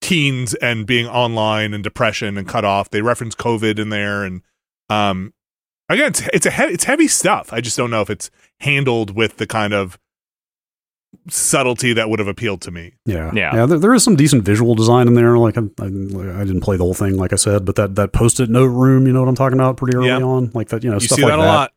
teens 0.00 0.54
and 0.54 0.86
being 0.86 1.06
online 1.06 1.74
and 1.74 1.84
depression 1.84 2.36
and 2.38 2.48
cut 2.48 2.64
off. 2.64 2.90
They 2.90 3.02
reference 3.02 3.34
COVID 3.34 3.78
in 3.78 3.88
there, 3.90 4.24
and 4.24 4.42
um, 4.88 5.32
again, 5.88 6.08
it's 6.08 6.20
it's 6.32 6.46
a 6.46 6.50
he- 6.50 6.72
it's 6.74 6.84
heavy 6.84 7.08
stuff. 7.08 7.52
I 7.52 7.60
just 7.60 7.76
don't 7.76 7.90
know 7.90 8.00
if 8.00 8.10
it's 8.10 8.30
handled 8.60 9.14
with 9.14 9.36
the 9.36 9.46
kind 9.46 9.72
of 9.72 9.98
subtlety 11.28 11.92
that 11.92 12.08
would 12.08 12.18
have 12.18 12.28
appealed 12.28 12.60
to 12.62 12.70
me. 12.70 12.92
Yeah, 13.04 13.30
Yeah. 13.34 13.54
yeah. 13.54 13.66
There, 13.66 13.78
there 13.78 13.94
is 13.94 14.04
some 14.04 14.16
decent 14.16 14.44
visual 14.44 14.74
design 14.74 15.08
in 15.08 15.14
there. 15.14 15.36
Like 15.38 15.56
I, 15.58 15.62
I, 15.80 15.84
I 15.86 16.44
didn't 16.44 16.60
play 16.60 16.76
the 16.76 16.84
whole 16.84 16.94
thing, 16.94 17.16
like 17.16 17.32
I 17.32 17.36
said, 17.36 17.64
but 17.64 17.74
that 17.76 17.94
that 17.96 18.12
post-it 18.12 18.48
note 18.48 18.66
room, 18.66 19.06
you 19.06 19.12
know 19.12 19.20
what 19.20 19.28
I'm 19.28 19.34
talking 19.34 19.58
about? 19.58 19.76
Pretty 19.76 19.96
early 19.96 20.08
Yeah. 20.08 20.18
on, 20.22 20.50
like 20.54 20.68
that. 20.68 20.84
You 20.84 20.90
know, 20.90 20.96
You 20.96 21.00
stuff 21.00 21.16
see 21.18 21.22
like 21.24 21.32
that 21.32 21.36
that. 21.38 21.42
a 21.42 21.46
lot. 21.46 21.72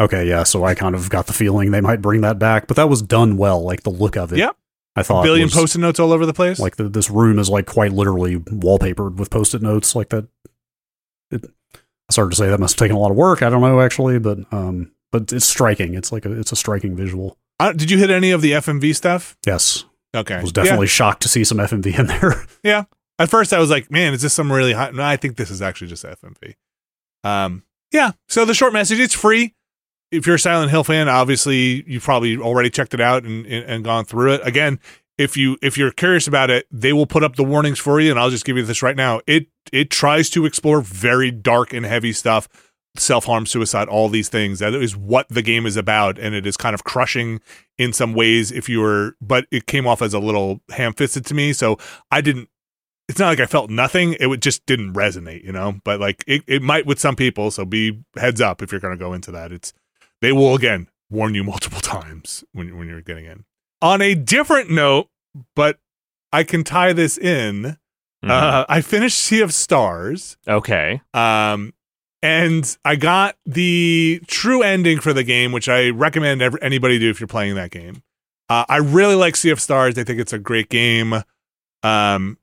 Okay, 0.00 0.28
yeah. 0.28 0.44
So 0.44 0.62
I 0.64 0.74
kind 0.76 0.94
of 0.94 1.10
got 1.10 1.26
the 1.26 1.32
feeling 1.32 1.72
they 1.72 1.80
might 1.80 2.00
bring 2.00 2.20
that 2.20 2.38
back, 2.38 2.68
but 2.68 2.76
that 2.76 2.88
was 2.88 3.02
done 3.02 3.36
well. 3.36 3.60
Like 3.62 3.82
the 3.82 3.90
look 3.90 4.16
of 4.16 4.32
it. 4.32 4.38
Yep. 4.38 4.56
I 4.98 5.02
thought 5.02 5.20
a 5.20 5.22
billion 5.24 5.46
was- 5.46 5.54
post-it 5.54 5.78
notes 5.78 5.98
all 6.00 6.12
over 6.12 6.26
the 6.26 6.34
place. 6.34 6.58
Like 6.58 6.76
the, 6.76 6.88
this 6.88 7.10
room 7.10 7.38
is 7.38 7.48
like 7.48 7.66
quite 7.66 7.92
literally 7.92 8.36
wallpapered 8.36 9.16
with 9.16 9.30
post-it 9.30 9.62
notes 9.62 9.94
like 9.94 10.08
that. 10.10 10.26
It, 11.30 11.44
I 11.74 12.12
started 12.12 12.30
to 12.30 12.36
say 12.36 12.48
that 12.48 12.58
must 12.60 12.74
have 12.78 12.86
taken 12.86 12.96
a 12.96 13.00
lot 13.00 13.10
of 13.10 13.16
work. 13.16 13.42
I 13.42 13.50
don't 13.50 13.60
know 13.60 13.80
actually, 13.80 14.18
but 14.18 14.38
um, 14.52 14.92
but 15.12 15.32
it's 15.32 15.46
striking. 15.46 15.94
It's 15.94 16.10
like 16.12 16.24
a, 16.24 16.32
it's 16.38 16.52
a 16.52 16.56
striking 16.56 16.96
visual. 16.96 17.36
Uh, 17.60 17.72
did 17.72 17.90
you 17.90 17.98
hit 17.98 18.08
any 18.10 18.30
of 18.30 18.40
the 18.40 18.52
FMV 18.52 18.94
stuff? 18.94 19.36
Yes, 19.46 19.84
Okay, 20.14 20.36
I 20.36 20.40
was 20.40 20.52
definitely 20.52 20.86
shocked 20.86 21.22
to 21.22 21.28
see 21.28 21.44
some 21.44 21.58
FMV 21.58 21.98
in 21.98 22.06
there. 22.06 22.46
Yeah. 22.62 22.84
At 23.20 23.28
first, 23.28 23.52
I 23.52 23.58
was 23.58 23.68
like, 23.68 23.90
"Man, 23.90 24.14
is 24.14 24.22
this 24.22 24.32
some 24.32 24.50
really 24.50 24.72
hot?" 24.72 24.94
No, 24.94 25.02
I 25.02 25.16
think 25.16 25.36
this 25.36 25.50
is 25.50 25.60
actually 25.60 25.88
just 25.88 26.04
FMV. 26.04 26.54
Um, 27.24 27.64
yeah. 27.92 28.12
So 28.28 28.44
the 28.44 28.54
short 28.54 28.72
message: 28.72 29.00
it's 29.00 29.14
free. 29.14 29.54
If 30.10 30.26
you're 30.26 30.36
a 30.36 30.38
Silent 30.38 30.70
Hill 30.70 30.84
fan, 30.84 31.08
obviously 31.08 31.84
you've 31.86 32.02
probably 32.02 32.38
already 32.38 32.70
checked 32.70 32.94
it 32.94 33.00
out 33.00 33.24
and, 33.24 33.44
and, 33.46 33.64
and 33.64 33.84
gone 33.84 34.04
through 34.04 34.34
it. 34.34 34.40
Again, 34.46 34.80
if 35.18 35.36
you 35.36 35.58
if 35.60 35.76
you're 35.76 35.90
curious 35.90 36.26
about 36.26 36.48
it, 36.48 36.66
they 36.70 36.92
will 36.92 37.06
put 37.06 37.24
up 37.24 37.36
the 37.36 37.44
warnings 37.44 37.78
for 37.78 38.00
you, 38.00 38.10
and 38.10 38.18
I'll 38.18 38.30
just 38.30 38.44
give 38.44 38.56
you 38.56 38.64
this 38.64 38.82
right 38.82 38.96
now. 38.96 39.20
It 39.26 39.48
it 39.72 39.90
tries 39.90 40.30
to 40.30 40.46
explore 40.46 40.80
very 40.80 41.30
dark 41.30 41.72
and 41.72 41.84
heavy 41.84 42.12
stuff, 42.12 42.48
self 42.96 43.24
harm, 43.24 43.44
suicide, 43.44 43.88
all 43.88 44.08
these 44.08 44.28
things. 44.28 44.60
That 44.60 44.74
is 44.74 44.96
what 44.96 45.28
the 45.28 45.42
game 45.42 45.66
is 45.66 45.76
about, 45.76 46.18
and 46.18 46.34
it 46.34 46.46
is 46.46 46.56
kind 46.56 46.72
of 46.72 46.84
crushing 46.84 47.40
in 47.76 47.92
some 47.92 48.14
ways. 48.14 48.52
If 48.52 48.68
you 48.68 48.80
were, 48.80 49.16
but 49.20 49.46
it 49.50 49.66
came 49.66 49.86
off 49.86 50.00
as 50.00 50.14
a 50.14 50.20
little 50.20 50.60
ham 50.70 50.94
fisted 50.94 51.26
to 51.26 51.34
me, 51.34 51.52
so 51.52 51.78
I 52.10 52.20
didn't. 52.20 52.48
It's 53.08 53.18
not 53.18 53.28
like 53.28 53.40
I 53.40 53.46
felt 53.46 53.70
nothing. 53.70 54.16
It 54.20 54.40
just 54.40 54.66
didn't 54.66 54.92
resonate, 54.92 55.42
you 55.42 55.50
know. 55.50 55.80
But 55.82 55.98
like 55.98 56.22
it, 56.26 56.42
it 56.46 56.62
might 56.62 56.86
with 56.86 57.00
some 57.00 57.16
people. 57.16 57.50
So 57.50 57.64
be 57.64 58.04
heads 58.16 58.40
up 58.40 58.62
if 58.62 58.70
you're 58.70 58.80
going 58.80 58.96
to 58.96 59.02
go 59.02 59.14
into 59.14 59.32
that. 59.32 59.50
It's 59.50 59.72
they 60.20 60.32
will 60.32 60.54
again 60.54 60.88
warn 61.10 61.34
you 61.34 61.44
multiple 61.44 61.80
times 61.82 62.44
when 62.52 62.76
when 62.78 62.88
you're 62.88 63.02
getting 63.02 63.24
in. 63.26 63.44
On 63.80 64.02
a 64.02 64.14
different 64.14 64.70
note, 64.70 65.08
but 65.54 65.78
I 66.32 66.44
can 66.44 66.64
tie 66.64 66.92
this 66.92 67.16
in. 67.16 67.76
Mhm. 68.24 68.30
Uh, 68.30 68.66
I 68.68 68.80
finished 68.80 69.16
Sea 69.18 69.40
of 69.42 69.54
Stars, 69.54 70.36
okay. 70.48 71.00
um, 71.14 71.72
and 72.20 72.76
I 72.84 72.96
got 72.96 73.36
the 73.46 74.20
true 74.26 74.60
ending 74.62 74.98
for 74.98 75.12
the 75.12 75.22
game, 75.22 75.52
which 75.52 75.68
I 75.68 75.90
recommend 75.90 76.42
every, 76.42 76.60
anybody 76.60 76.98
do 76.98 77.10
if 77.10 77.20
you're 77.20 77.28
playing 77.28 77.54
that 77.54 77.70
game. 77.70 78.02
Uh, 78.48 78.64
I 78.68 78.78
really 78.78 79.14
like 79.14 79.36
Sea 79.36 79.50
of 79.50 79.60
Stars. 79.60 79.96
I 79.98 80.02
think 80.02 80.18
it's 80.18 80.32
a 80.32 80.38
great 80.38 80.68
game. 80.68 81.22
Um, 81.84 82.38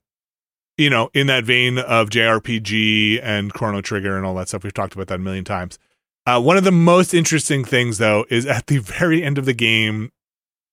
you 0.78 0.88
know, 0.88 1.10
in 1.12 1.26
that 1.26 1.44
vein 1.44 1.78
of 1.78 2.08
JRPG 2.10 3.20
and 3.22 3.52
Chrono 3.52 3.80
Trigger 3.82 4.16
and 4.16 4.24
all 4.24 4.34
that 4.36 4.48
stuff. 4.48 4.62
We've 4.64 4.72
talked 4.74 4.94
about 4.94 5.08
that 5.08 5.16
a 5.16 5.18
million 5.22 5.44
times. 5.44 5.78
Uh, 6.26 6.40
one 6.40 6.56
of 6.56 6.64
the 6.64 6.72
most 6.72 7.14
interesting 7.14 7.64
things, 7.64 7.98
though, 7.98 8.26
is 8.28 8.46
at 8.46 8.66
the 8.66 8.78
very 8.78 9.22
end 9.22 9.38
of 9.38 9.44
the 9.44 9.54
game, 9.54 10.10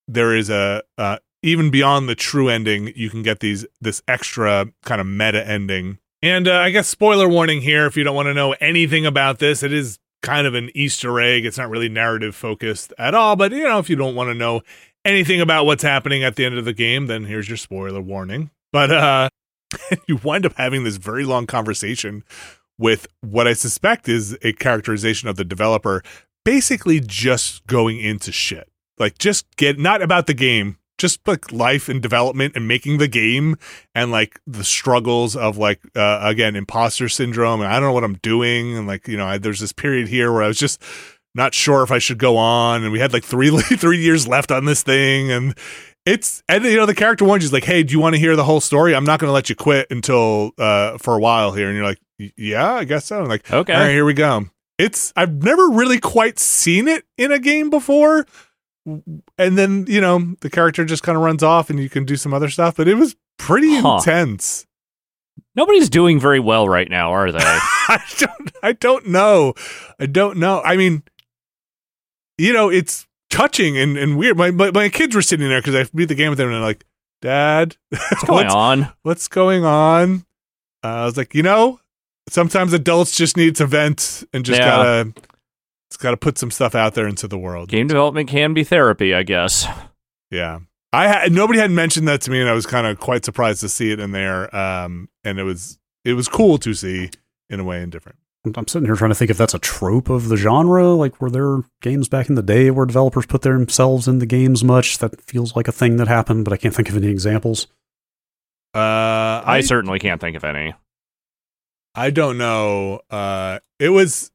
there 0.07 0.35
is 0.35 0.49
a 0.49 0.83
uh, 0.97 1.17
even 1.43 1.69
beyond 1.69 2.07
the 2.07 2.15
true 2.15 2.49
ending, 2.49 2.91
you 2.95 3.09
can 3.09 3.21
get 3.21 3.41
these 3.41 3.65
this 3.81 4.01
extra 4.07 4.67
kind 4.83 4.99
of 4.99 5.05
meta 5.05 5.45
ending. 5.45 5.99
And 6.21 6.47
uh, 6.47 6.55
I 6.55 6.69
guess 6.71 6.87
spoiler 6.87 7.27
warning 7.27 7.61
here 7.61 7.85
if 7.85 7.97
you 7.97 8.03
don't 8.03 8.15
want 8.15 8.27
to 8.27 8.33
know 8.33 8.53
anything 8.61 9.05
about 9.05 9.39
this, 9.39 9.61
it 9.61 9.73
is 9.73 9.99
kind 10.21 10.47
of 10.47 10.55
an 10.55 10.71
Easter 10.73 11.19
egg. 11.19 11.45
It's 11.45 11.57
not 11.57 11.69
really 11.69 11.89
narrative 11.89 12.33
focused 12.33 12.93
at 12.97 13.13
all, 13.13 13.35
but 13.35 13.51
you 13.51 13.63
know, 13.63 13.79
if 13.79 13.89
you 13.89 13.97
don't 13.97 14.15
want 14.15 14.29
to 14.29 14.33
know 14.33 14.61
anything 15.03 15.41
about 15.41 15.65
what's 15.65 15.83
happening 15.83 16.23
at 16.23 16.37
the 16.37 16.45
end 16.45 16.57
of 16.57 16.63
the 16.63 16.73
game, 16.73 17.07
then 17.07 17.25
here's 17.25 17.49
your 17.49 17.57
spoiler 17.57 18.01
warning. 18.01 18.49
But 18.71 18.91
uh 18.91 19.29
you 20.07 20.17
wind 20.23 20.45
up 20.45 20.53
having 20.55 20.85
this 20.85 20.97
very 20.97 21.25
long 21.25 21.45
conversation 21.45 22.23
with 22.77 23.07
what 23.21 23.47
I 23.47 23.53
suspect 23.53 24.09
is 24.09 24.37
a 24.41 24.53
characterization 24.53 25.29
of 25.29 25.35
the 25.35 25.45
developer 25.45 26.03
basically 26.43 26.99
just 26.99 27.65
going 27.67 27.99
into 27.99 28.31
shit. 28.31 28.69
Like 28.99 29.17
just 29.17 29.45
get 29.55 29.79
not 29.79 30.01
about 30.01 30.27
the 30.27 30.33
game, 30.33 30.77
just 30.97 31.27
like 31.27 31.51
life 31.51 31.89
and 31.89 32.01
development 32.01 32.55
and 32.55 32.67
making 32.67 32.97
the 32.97 33.07
game 33.07 33.57
and 33.95 34.11
like 34.11 34.39
the 34.45 34.63
struggles 34.63 35.35
of 35.35 35.57
like 35.57 35.81
uh, 35.95 36.19
again 36.21 36.55
imposter 36.55 37.09
syndrome 37.09 37.61
and 37.61 37.69
I 37.69 37.73
don't 37.73 37.89
know 37.89 37.93
what 37.93 38.03
I'm 38.03 38.15
doing 38.15 38.77
and 38.77 38.87
like 38.87 39.07
you 39.07 39.17
know 39.17 39.25
I, 39.25 39.37
there's 39.37 39.59
this 39.59 39.73
period 39.73 40.07
here 40.07 40.31
where 40.31 40.43
I 40.43 40.47
was 40.47 40.57
just 40.57 40.81
not 41.35 41.53
sure 41.55 41.81
if 41.81 41.91
I 41.91 41.97
should 41.97 42.19
go 42.19 42.37
on 42.37 42.83
and 42.83 42.91
we 42.91 42.99
had 42.99 43.11
like 43.11 43.23
three 43.23 43.49
three 43.61 43.99
years 43.99 44.27
left 44.27 44.51
on 44.51 44.65
this 44.65 44.83
thing 44.83 45.31
and 45.31 45.57
it's 46.05 46.43
and 46.47 46.63
you 46.63 46.77
know 46.77 46.85
the 46.85 46.93
character 46.93 47.25
one 47.25 47.41
you 47.41 47.49
like 47.49 47.63
hey 47.63 47.81
do 47.81 47.91
you 47.91 47.99
want 47.99 48.13
to 48.13 48.19
hear 48.19 48.35
the 48.35 48.43
whole 48.43 48.61
story 48.61 48.95
I'm 48.95 49.05
not 49.05 49.19
going 49.19 49.29
to 49.29 49.33
let 49.33 49.49
you 49.49 49.55
quit 49.55 49.87
until 49.89 50.51
uh 50.59 50.97
for 50.99 51.15
a 51.15 51.19
while 51.19 51.53
here 51.53 51.67
and 51.67 51.75
you're 51.75 51.85
like 51.85 51.99
"Y- 52.12 52.12
yeah 52.37 52.73
I 52.73 52.83
guess 52.83 53.05
so 53.05 53.21
I'm 53.21 53.27
like 53.27 53.49
Okay. 53.51 53.73
all 53.73 53.79
right 53.79 53.89
here 53.91 54.05
we 54.05 54.13
go 54.13 54.45
it's 54.77 55.11
I've 55.15 55.43
never 55.43 55.69
really 55.69 55.99
quite 55.99 56.39
seen 56.39 56.87
it 56.87 57.05
in 57.17 57.31
a 57.31 57.39
game 57.39 57.69
before 57.69 58.25
and 58.85 59.57
then 59.57 59.85
you 59.87 60.01
know 60.01 60.35
the 60.41 60.49
character 60.49 60.83
just 60.85 61.03
kind 61.03 61.15
of 61.17 61.23
runs 61.23 61.41
off 61.43 61.69
and 61.69 61.79
you 61.79 61.89
can 61.89 62.05
do 62.05 62.15
some 62.15 62.33
other 62.33 62.49
stuff 62.49 62.75
but 62.77 62.87
it 62.87 62.95
was 62.95 63.15
pretty 63.37 63.75
Huh. 63.75 63.97
intense 63.97 64.65
Nobody's 65.55 65.89
doing 65.89 66.19
very 66.19 66.39
well 66.39 66.67
right 66.67 66.89
now, 66.89 67.11
are 67.11 67.31
they? 67.31 67.37
I 67.41 68.03
don't 68.17 68.51
I 68.63 68.71
don't 68.73 69.07
know. 69.07 69.53
I 69.99 70.05
don't 70.07 70.37
know. 70.37 70.61
I 70.63 70.75
mean, 70.77 71.03
you 72.37 72.53
know, 72.53 72.69
it's 72.69 73.07
touching 73.29 73.77
and, 73.77 73.97
and 73.97 74.17
weird. 74.17 74.37
My, 74.37 74.51
my 74.51 74.71
my 74.71 74.89
kids 74.89 75.15
were 75.15 75.21
sitting 75.21 75.47
there 75.47 75.59
because 75.61 75.75
I 75.75 75.89
beat 75.93 76.05
the 76.05 76.15
game 76.15 76.29
with 76.29 76.37
them 76.37 76.47
and 76.47 76.55
they're 76.55 76.61
like, 76.61 76.85
Dad, 77.21 77.77
What's 77.89 78.23
going 78.25 78.47
on? 78.47 78.93
what's 79.03 79.27
going 79.27 79.63
on? 79.65 80.25
Uh, 80.83 80.87
I 80.87 81.05
was 81.05 81.17
like, 81.17 81.33
you 81.33 81.43
know, 81.43 81.79
sometimes 82.29 82.73
adults 82.73 83.15
just 83.15 83.37
need 83.37 83.55
to 83.57 83.65
vent 83.65 84.23
and 84.33 84.45
just 84.45 84.59
Yeah. 84.59 84.65
gotta 84.67 85.13
it's 85.89 85.97
gotta 85.97 86.17
put 86.17 86.37
some 86.37 86.49
stuff 86.51 86.73
out 86.75 86.95
there 86.95 87.07
into 87.07 87.27
the 87.27 87.37
world. 87.37 87.69
Game 87.69 87.87
development 87.87 88.29
can 88.29 88.53
be 88.53 88.63
therapy, 88.63 89.13
I 89.13 89.23
guess. 89.23 89.67
Yeah. 90.31 90.59
I 90.91 91.07
had 91.07 91.31
nobody 91.31 91.59
had 91.59 91.71
mentioned 91.71 92.07
that 92.07 92.21
to 92.21 92.31
me 92.31 92.39
and 92.41 92.49
I 92.49 92.53
was 92.53 92.65
kind 92.65 92.87
of 92.87 92.99
quite 92.99 93.25
surprised 93.25 93.61
to 93.61 93.69
see 93.69 93.91
it 93.91 93.99
in 93.99 94.11
there. 94.11 94.53
Um 94.55 95.09
and 95.23 95.39
it 95.39 95.43
was 95.43 95.77
it 96.05 96.13
was 96.13 96.27
cool 96.27 96.57
to 96.59 96.73
see 96.73 97.09
in 97.49 97.59
a 97.59 97.63
way 97.63 97.81
and 97.81 97.91
different. 97.91 98.17
I'm 98.57 98.67
sitting 98.67 98.85
here 98.87 98.95
trying 98.97 99.11
to 99.11 99.15
think 99.15 99.31
if 99.31 99.37
that's 99.37 99.53
a 99.53 99.59
trope 99.59 100.09
of 100.09 100.27
the 100.27 100.35
genre. 100.35 100.89
Like, 100.89 101.21
were 101.21 101.29
there 101.29 101.59
games 101.81 102.09
back 102.09 102.27
in 102.27 102.35
the 102.35 102.41
day 102.43 102.69
where 102.71 102.85
developers 102.85 103.25
put 103.25 103.41
themselves 103.41 104.05
in 104.05 104.19
the 104.19 104.25
games 104.25 104.65
much? 104.65 104.97
That 104.97 105.21
feels 105.21 105.55
like 105.55 105.69
a 105.69 105.71
thing 105.71 105.95
that 105.95 106.09
happened, 106.09 106.43
but 106.43 106.51
I 106.51 106.57
can't 106.57 106.75
think 106.75 106.89
of 106.89 106.97
any 106.97 107.07
examples. 107.07 107.67
Uh 108.75 109.41
I, 109.45 109.61
certainly 109.61 109.99
can't 109.99 110.19
think 110.19 110.35
of 110.35 110.43
any. 110.43 110.73
I 111.95 112.09
don't 112.09 112.37
know. 112.37 113.01
Uh, 113.09 113.59
it 113.79 113.89
was. 113.89 114.31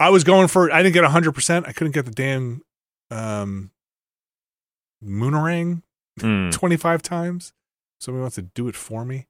I 0.00 0.10
was 0.10 0.24
going 0.24 0.48
for. 0.48 0.72
I 0.72 0.82
didn't 0.82 0.94
get 0.94 1.04
hundred 1.04 1.32
percent. 1.32 1.66
I 1.68 1.72
couldn't 1.72 1.92
get 1.94 2.04
the 2.04 2.10
damn 2.10 2.62
um, 3.10 3.70
Moonerang 5.04 5.82
Hmm. 6.20 6.50
twenty 6.50 6.76
five 6.76 7.02
times. 7.02 7.52
Somebody 8.00 8.20
wants 8.20 8.36
to 8.36 8.42
do 8.42 8.68
it 8.68 8.76
for 8.76 9.04
me. 9.04 9.26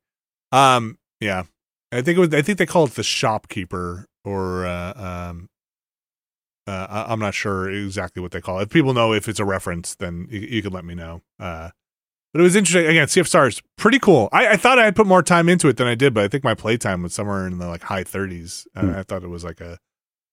Um. 0.53 0.99
Yeah. 1.21 1.45
I 1.93 2.03
think 2.03 2.19
it 2.19 2.21
was. 2.21 2.35
I 2.35 2.43
think 2.43 2.59
they 2.59 2.67
call 2.67 2.85
it 2.85 2.93
the 2.95 3.03
shopkeeper, 3.03 4.07
or 4.25 4.67
uh, 4.67 4.93
um. 5.31 5.49
Uh, 6.67 6.87
I, 6.89 7.13
I'm 7.13 7.21
not 7.21 7.35
sure 7.35 7.71
exactly 7.71 8.23
what 8.23 8.33
they 8.33 8.41
call 8.41 8.59
it. 8.59 8.65
If 8.65 8.71
people 8.71 8.95
know 8.95 9.13
if 9.13 9.29
it's 9.29 9.39
a 9.41 9.45
reference, 9.45 9.95
then 9.95 10.27
you, 10.31 10.41
you 10.41 10.63
could 10.63 10.73
let 10.73 10.85
me 10.85 10.95
know. 10.95 11.21
Uh, 11.39 11.71
but 12.35 12.41
it 12.41 12.43
was 12.43 12.57
interesting. 12.57 12.85
Again, 12.91 13.07
Sea 13.07 13.21
of 13.21 13.29
Stars, 13.29 13.63
pretty 13.77 14.01
cool. 14.01 14.29
I, 14.33 14.49
I 14.49 14.57
thought 14.57 14.77
I 14.81 14.85
had 14.85 14.97
put 14.97 15.07
more 15.07 15.23
time 15.23 15.49
into 15.49 15.69
it 15.69 15.77
than 15.77 15.87
I 15.87 15.95
did, 15.95 16.13
but 16.13 16.25
I 16.25 16.29
think 16.29 16.43
my 16.43 16.55
playtime 16.55 17.05
was 17.05 17.15
somewhere 17.15 17.47
in 17.47 17.59
the 17.59 17.69
like 17.69 17.85
high 17.85 18.03
30s. 18.03 18.67
Hmm. 18.77 18.91
I, 18.91 18.99
I 18.99 19.03
thought 19.05 19.23
it 19.23 19.29
was 19.29 19.45
like 19.45 19.61
a, 19.61 19.79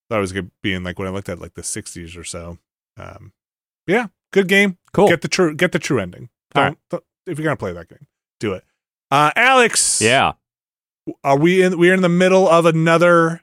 thought 0.09 0.17
it 0.17 0.21
was 0.21 0.33
gonna 0.33 0.49
be 0.63 0.73
in 0.73 0.83
like 0.83 0.97
when 0.97 1.07
I 1.07 1.11
looked 1.11 1.29
at 1.29 1.39
like 1.39 1.53
the 1.53 1.61
60s 1.61 2.17
or 2.17 2.23
so. 2.23 2.57
Um, 2.97 3.33
yeah, 3.85 4.07
good 4.33 4.47
game. 4.47 4.79
Cool. 4.93 5.09
Get 5.09 5.21
the 5.21 5.27
true 5.27 5.55
get 5.55 5.71
the 5.73 5.79
true 5.79 5.99
ending. 5.99 6.29
All 6.55 6.75
don't- 6.89 7.03
if 7.27 7.37
you're 7.37 7.43
gonna 7.45 7.55
play 7.55 7.71
that 7.71 7.87
game, 7.87 8.07
do 8.39 8.53
it. 8.53 8.63
Uh, 9.11 9.29
Alex, 9.35 10.01
yeah. 10.01 10.33
are 11.23 11.37
we 11.37 11.61
in? 11.61 11.77
We're 11.77 11.93
in 11.93 12.01
the 12.01 12.09
middle 12.09 12.49
of 12.49 12.65
another 12.65 13.41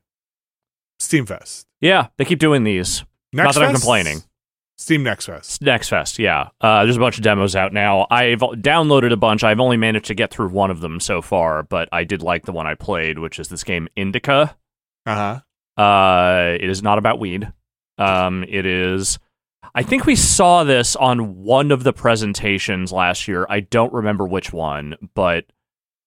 Steam 0.98 1.26
Fest. 1.26 1.66
Yeah. 1.80 2.08
They 2.16 2.24
keep 2.24 2.38
doing 2.38 2.64
these. 2.64 3.04
Next 3.32 3.44
Not 3.46 3.54
that 3.54 3.64
I'm 3.68 3.74
complaining. 3.74 4.22
Steam 4.78 5.02
Next 5.02 5.26
Fest. 5.26 5.60
Next 5.60 5.88
Fest, 5.88 6.20
yeah. 6.20 6.50
Uh, 6.60 6.84
there's 6.84 6.96
a 6.96 7.00
bunch 7.00 7.18
of 7.18 7.24
demos 7.24 7.56
out 7.56 7.72
now. 7.72 8.06
I've 8.10 8.38
downloaded 8.38 9.12
a 9.12 9.16
bunch. 9.16 9.42
I've 9.42 9.58
only 9.58 9.76
managed 9.76 10.06
to 10.06 10.14
get 10.14 10.30
through 10.30 10.50
one 10.50 10.70
of 10.70 10.80
them 10.80 11.00
so 11.00 11.20
far, 11.20 11.64
but 11.64 11.88
I 11.90 12.04
did 12.04 12.22
like 12.22 12.46
the 12.46 12.52
one 12.52 12.66
I 12.66 12.74
played, 12.74 13.18
which 13.18 13.40
is 13.40 13.48
this 13.48 13.64
game 13.64 13.88
Indika. 13.96 14.54
Uh 15.04 15.40
huh. 15.76 15.82
Uh, 15.82 16.56
it 16.60 16.70
is 16.70 16.82
not 16.82 16.98
about 16.98 17.18
weed. 17.18 17.52
Um, 17.98 18.44
it 18.48 18.66
is. 18.66 19.18
I 19.74 19.82
think 19.82 20.06
we 20.06 20.14
saw 20.16 20.62
this 20.64 20.94
on 20.94 21.42
one 21.42 21.72
of 21.72 21.82
the 21.82 21.92
presentations 21.92 22.92
last 22.92 23.26
year. 23.26 23.46
I 23.50 23.60
don't 23.60 23.92
remember 23.92 24.26
which 24.26 24.52
one, 24.52 24.94
but 25.14 25.44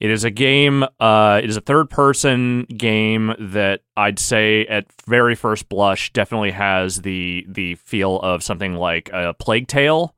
it 0.01 0.09
is 0.09 0.23
a 0.23 0.31
game. 0.31 0.83
Uh, 0.99 1.39
it 1.43 1.49
is 1.51 1.57
a 1.57 1.61
third-person 1.61 2.63
game 2.75 3.35
that 3.37 3.81
I'd 3.95 4.17
say 4.17 4.65
at 4.65 4.87
very 5.07 5.35
first 5.35 5.69
blush 5.69 6.11
definitely 6.11 6.49
has 6.51 7.03
the 7.03 7.45
the 7.47 7.75
feel 7.75 8.19
of 8.21 8.41
something 8.41 8.73
like 8.73 9.11
a 9.13 9.35
Plague 9.35 9.67
Tale. 9.67 10.15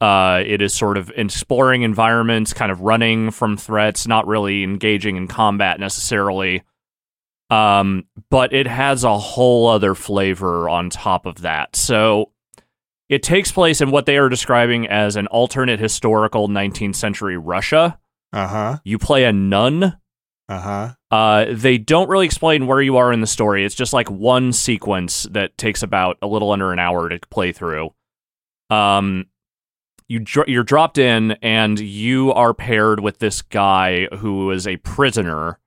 Uh, 0.00 0.42
it 0.46 0.62
is 0.62 0.72
sort 0.72 0.96
of 0.96 1.12
exploring 1.14 1.82
environments, 1.82 2.54
kind 2.54 2.72
of 2.72 2.80
running 2.80 3.30
from 3.30 3.58
threats, 3.58 4.06
not 4.06 4.26
really 4.26 4.64
engaging 4.64 5.16
in 5.16 5.28
combat 5.28 5.78
necessarily. 5.78 6.62
Um, 7.50 8.06
but 8.30 8.54
it 8.54 8.66
has 8.66 9.04
a 9.04 9.18
whole 9.18 9.68
other 9.68 9.94
flavor 9.94 10.70
on 10.70 10.88
top 10.88 11.26
of 11.26 11.42
that. 11.42 11.76
So 11.76 12.32
it 13.10 13.22
takes 13.22 13.52
place 13.52 13.82
in 13.82 13.90
what 13.90 14.06
they 14.06 14.16
are 14.16 14.30
describing 14.30 14.88
as 14.88 15.16
an 15.16 15.26
alternate 15.26 15.80
historical 15.80 16.48
19th 16.48 16.96
century 16.96 17.36
Russia. 17.36 17.98
Uh 18.36 18.46
huh. 18.46 18.78
You 18.84 18.98
play 18.98 19.24
a 19.24 19.32
nun. 19.32 19.96
Uh 20.48 20.60
huh. 20.60 20.94
Uh, 21.10 21.46
they 21.50 21.78
don't 21.78 22.10
really 22.10 22.26
explain 22.26 22.66
where 22.66 22.82
you 22.82 22.98
are 22.98 23.10
in 23.10 23.22
the 23.22 23.26
story. 23.26 23.64
It's 23.64 23.74
just 23.74 23.94
like 23.94 24.10
one 24.10 24.52
sequence 24.52 25.22
that 25.30 25.56
takes 25.56 25.82
about 25.82 26.18
a 26.20 26.26
little 26.26 26.52
under 26.52 26.70
an 26.70 26.78
hour 26.78 27.08
to 27.08 27.18
play 27.30 27.52
through. 27.52 27.94
Um, 28.68 29.24
you 30.06 30.18
dr- 30.18 30.48
you're 30.48 30.64
dropped 30.64 30.98
in, 30.98 31.32
and 31.40 31.80
you 31.80 32.30
are 32.34 32.52
paired 32.52 33.00
with 33.00 33.20
this 33.20 33.40
guy 33.40 34.06
who 34.18 34.50
is 34.50 34.66
a 34.66 34.76
prisoner, 34.76 35.58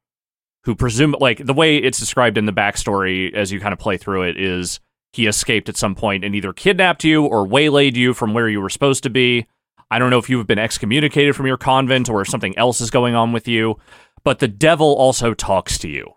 who 0.66 0.76
presume 0.76 1.16
like 1.20 1.44
the 1.44 1.56
way 1.56 1.78
it's 1.78 2.00
described 2.00 2.38
in 2.38 2.46
the 2.46 2.54
backstory 2.54 3.34
as 3.34 3.52
you 3.52 3.60
kind 3.60 3.74
of 3.74 3.80
play 3.80 3.98
through 3.98 4.22
it 4.22 4.38
is 4.38 4.80
he 5.12 5.26
escaped 5.26 5.70
at 5.70 5.76
some 5.76 5.96
point 5.96 6.24
and 6.24 6.36
either 6.36 6.54
kidnapped 6.54 7.04
you 7.04 7.26
or 7.26 7.48
waylaid 7.48 7.98
you 7.98 8.14
from 8.14 8.36
where 8.36 8.48
you 8.48 8.62
were 8.62 8.70
supposed 8.70 9.02
to 9.02 9.10
be. 9.10 9.48
I 9.92 10.00
don't 10.00 10.10
know 10.10 10.20
if 10.20 10.30
you've 10.30 10.48
been 10.48 10.60
excommunicated 10.60 11.36
from 11.36 11.48
your 11.48 11.58
convent 11.58 12.10
or 12.10 12.22
if 12.22 12.28
something 12.28 12.58
else 12.58 12.82
is 12.82 12.92
going 12.92 13.16
on 13.16 13.32
with 13.32 13.48
you, 13.48 13.78
but 14.24 14.40
the 14.40 14.48
devil 14.48 14.96
also 14.96 15.34
talks 15.34 15.78
to 15.80 15.90
you 15.90 16.14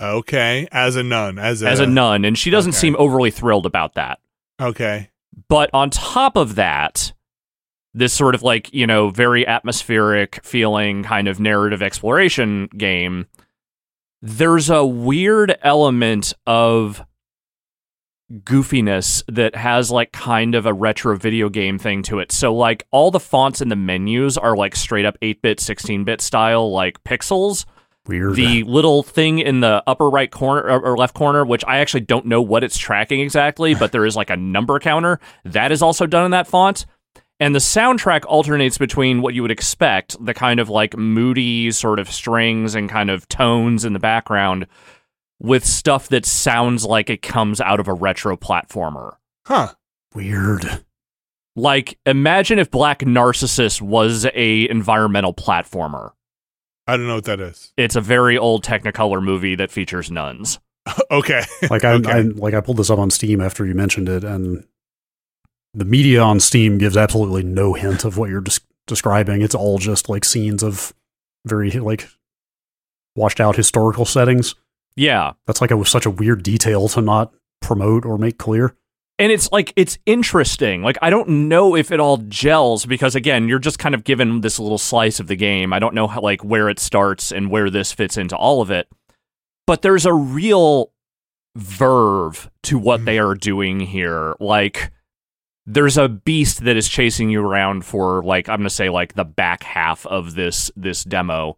Okay. 0.00 0.66
As 0.72 0.96
a 0.96 1.02
nun. 1.02 1.38
As 1.38 1.62
a, 1.62 1.68
as 1.68 1.80
a 1.80 1.86
nun, 1.86 2.24
and 2.24 2.36
she 2.36 2.50
doesn't 2.50 2.70
okay. 2.70 2.78
seem 2.78 2.96
overly 2.98 3.30
thrilled 3.30 3.66
about 3.66 3.94
that. 3.94 4.18
Okay. 4.60 5.10
But 5.48 5.70
on 5.72 5.90
top 5.90 6.36
of 6.36 6.56
that, 6.56 7.12
this 7.92 8.12
sort 8.12 8.34
of 8.34 8.42
like, 8.42 8.72
you 8.72 8.86
know, 8.86 9.10
very 9.10 9.46
atmospheric 9.46 10.44
feeling 10.44 11.04
kind 11.04 11.28
of 11.28 11.38
narrative 11.38 11.82
exploration 11.82 12.68
game, 12.76 13.26
there's 14.20 14.70
a 14.70 14.84
weird 14.84 15.56
element 15.62 16.32
of 16.46 17.04
goofiness 18.32 19.22
that 19.28 19.54
has 19.54 19.90
like 19.90 20.12
kind 20.12 20.54
of 20.54 20.66
a 20.66 20.72
retro 20.72 21.16
video 21.16 21.48
game 21.48 21.78
thing 21.78 22.02
to 22.04 22.18
it. 22.18 22.32
So 22.32 22.54
like 22.54 22.86
all 22.90 23.10
the 23.10 23.20
fonts 23.20 23.60
in 23.60 23.68
the 23.68 23.76
menus 23.76 24.38
are 24.38 24.56
like 24.56 24.74
straight 24.74 25.04
up 25.04 25.18
8-bit, 25.20 25.58
16-bit 25.58 26.20
style 26.20 26.72
like 26.72 27.02
pixels. 27.04 27.66
Weird. 28.06 28.34
The 28.34 28.64
little 28.64 29.02
thing 29.02 29.38
in 29.38 29.60
the 29.60 29.82
upper 29.86 30.10
right 30.10 30.30
corner 30.30 30.62
or 30.62 30.80
or 30.80 30.96
left 30.96 31.14
corner, 31.14 31.44
which 31.44 31.64
I 31.66 31.78
actually 31.78 32.02
don't 32.02 32.26
know 32.26 32.42
what 32.42 32.62
it's 32.62 32.76
tracking 32.76 33.20
exactly, 33.20 33.74
but 33.74 33.92
there 33.92 34.04
is 34.04 34.14
like 34.14 34.28
a 34.28 34.36
number 34.36 34.78
counter 34.78 35.20
that 35.44 35.72
is 35.72 35.80
also 35.80 36.06
done 36.06 36.26
in 36.26 36.30
that 36.32 36.46
font. 36.46 36.84
And 37.40 37.54
the 37.54 37.60
soundtrack 37.60 38.24
alternates 38.26 38.78
between 38.78 39.20
what 39.20 39.34
you 39.34 39.42
would 39.42 39.50
expect, 39.50 40.22
the 40.24 40.34
kind 40.34 40.60
of 40.60 40.68
like 40.68 40.96
moody 40.96 41.70
sort 41.72 41.98
of 41.98 42.10
strings 42.10 42.74
and 42.74 42.88
kind 42.88 43.10
of 43.10 43.26
tones 43.28 43.84
in 43.84 43.92
the 43.92 43.98
background, 43.98 44.66
with 45.40 45.64
stuff 45.64 46.08
that 46.08 46.24
sounds 46.26 46.84
like 46.84 47.10
it 47.10 47.22
comes 47.22 47.60
out 47.60 47.80
of 47.80 47.88
a 47.88 47.92
retro 47.94 48.36
platformer. 48.36 49.16
Huh. 49.46 49.72
Weird. 50.14 50.84
Like 51.56 51.98
imagine 52.06 52.58
if 52.58 52.70
Black 52.70 53.06
Narcissus 53.06 53.80
was 53.80 54.26
a 54.34 54.68
environmental 54.68 55.34
platformer. 55.34 56.12
I 56.86 56.96
don't 56.96 57.06
know 57.06 57.14
what 57.16 57.24
that 57.24 57.40
is. 57.40 57.72
It's 57.76 57.96
a 57.96 58.00
very 58.00 58.36
old 58.36 58.64
Technicolor 58.64 59.22
movie 59.22 59.54
that 59.54 59.70
features 59.70 60.10
nuns. 60.10 60.58
okay. 61.10 61.42
Like 61.70 61.84
I, 61.84 61.92
Okay. 61.94 62.10
I 62.12 62.20
like 62.22 62.54
I 62.54 62.60
pulled 62.60 62.76
this 62.76 62.90
up 62.90 62.98
on 62.98 63.10
Steam 63.10 63.40
after 63.40 63.64
you 63.64 63.74
mentioned 63.74 64.08
it, 64.08 64.22
and 64.24 64.66
the 65.72 65.84
media 65.86 66.20
on 66.20 66.40
Steam 66.40 66.76
gives 66.78 66.96
absolutely 66.96 67.42
no 67.42 67.72
hint 67.72 68.04
of 68.04 68.18
what 68.18 68.28
you're 68.30 68.42
des- 68.42 68.60
describing. 68.86 69.40
It's 69.40 69.54
all 69.54 69.78
just 69.78 70.08
like 70.08 70.24
scenes 70.24 70.62
of 70.62 70.92
very 71.46 71.70
like 71.70 72.06
washed 73.16 73.40
out 73.40 73.56
historical 73.56 74.04
settings. 74.04 74.54
Yeah. 74.96 75.32
That's 75.46 75.60
like 75.60 75.70
a 75.70 75.84
such 75.84 76.06
a 76.06 76.10
weird 76.10 76.42
detail 76.42 76.88
to 76.88 77.00
not 77.00 77.32
promote 77.60 78.04
or 78.04 78.18
make 78.18 78.38
clear. 78.38 78.76
and 79.18 79.30
it's 79.32 79.50
like 79.52 79.72
it's 79.76 79.98
interesting. 80.06 80.82
Like 80.82 80.98
i 81.02 81.08
don't 81.10 81.28
know 81.48 81.74
if 81.76 81.90
it 81.92 82.00
all 82.00 82.18
gels 82.18 82.84
because 82.86 83.14
again 83.14 83.48
you're 83.48 83.58
just 83.58 83.78
kind 83.78 83.94
of 83.94 84.04
given 84.04 84.40
this 84.40 84.58
little 84.58 84.78
slice 84.78 85.20
of 85.20 85.26
the 85.26 85.36
game. 85.36 85.72
I 85.72 85.78
don't 85.78 85.94
know 85.94 86.06
how 86.06 86.20
like 86.20 86.44
where 86.44 86.68
it 86.68 86.78
starts 86.78 87.32
and 87.32 87.50
where 87.50 87.70
this 87.70 87.92
fits 87.92 88.16
into 88.16 88.36
all 88.36 88.60
of 88.60 88.70
it. 88.70 88.88
But 89.66 89.82
there's 89.82 90.04
a 90.06 90.12
real 90.12 90.92
verve 91.56 92.50
to 92.64 92.78
what 92.78 93.04
they 93.04 93.18
are 93.18 93.34
doing 93.34 93.80
here. 93.80 94.34
Like 94.40 94.90
there's 95.66 95.96
a 95.96 96.08
beast 96.08 96.64
that 96.64 96.76
is 96.76 96.88
chasing 96.88 97.30
you 97.30 97.40
around 97.42 97.86
for 97.86 98.22
like 98.22 98.48
i'm 98.50 98.58
gonna 98.58 98.68
say 98.68 98.90
like 98.90 99.14
the 99.14 99.24
back 99.24 99.62
half 99.62 100.04
of 100.06 100.34
this 100.34 100.70
this 100.76 101.02
demo. 101.04 101.56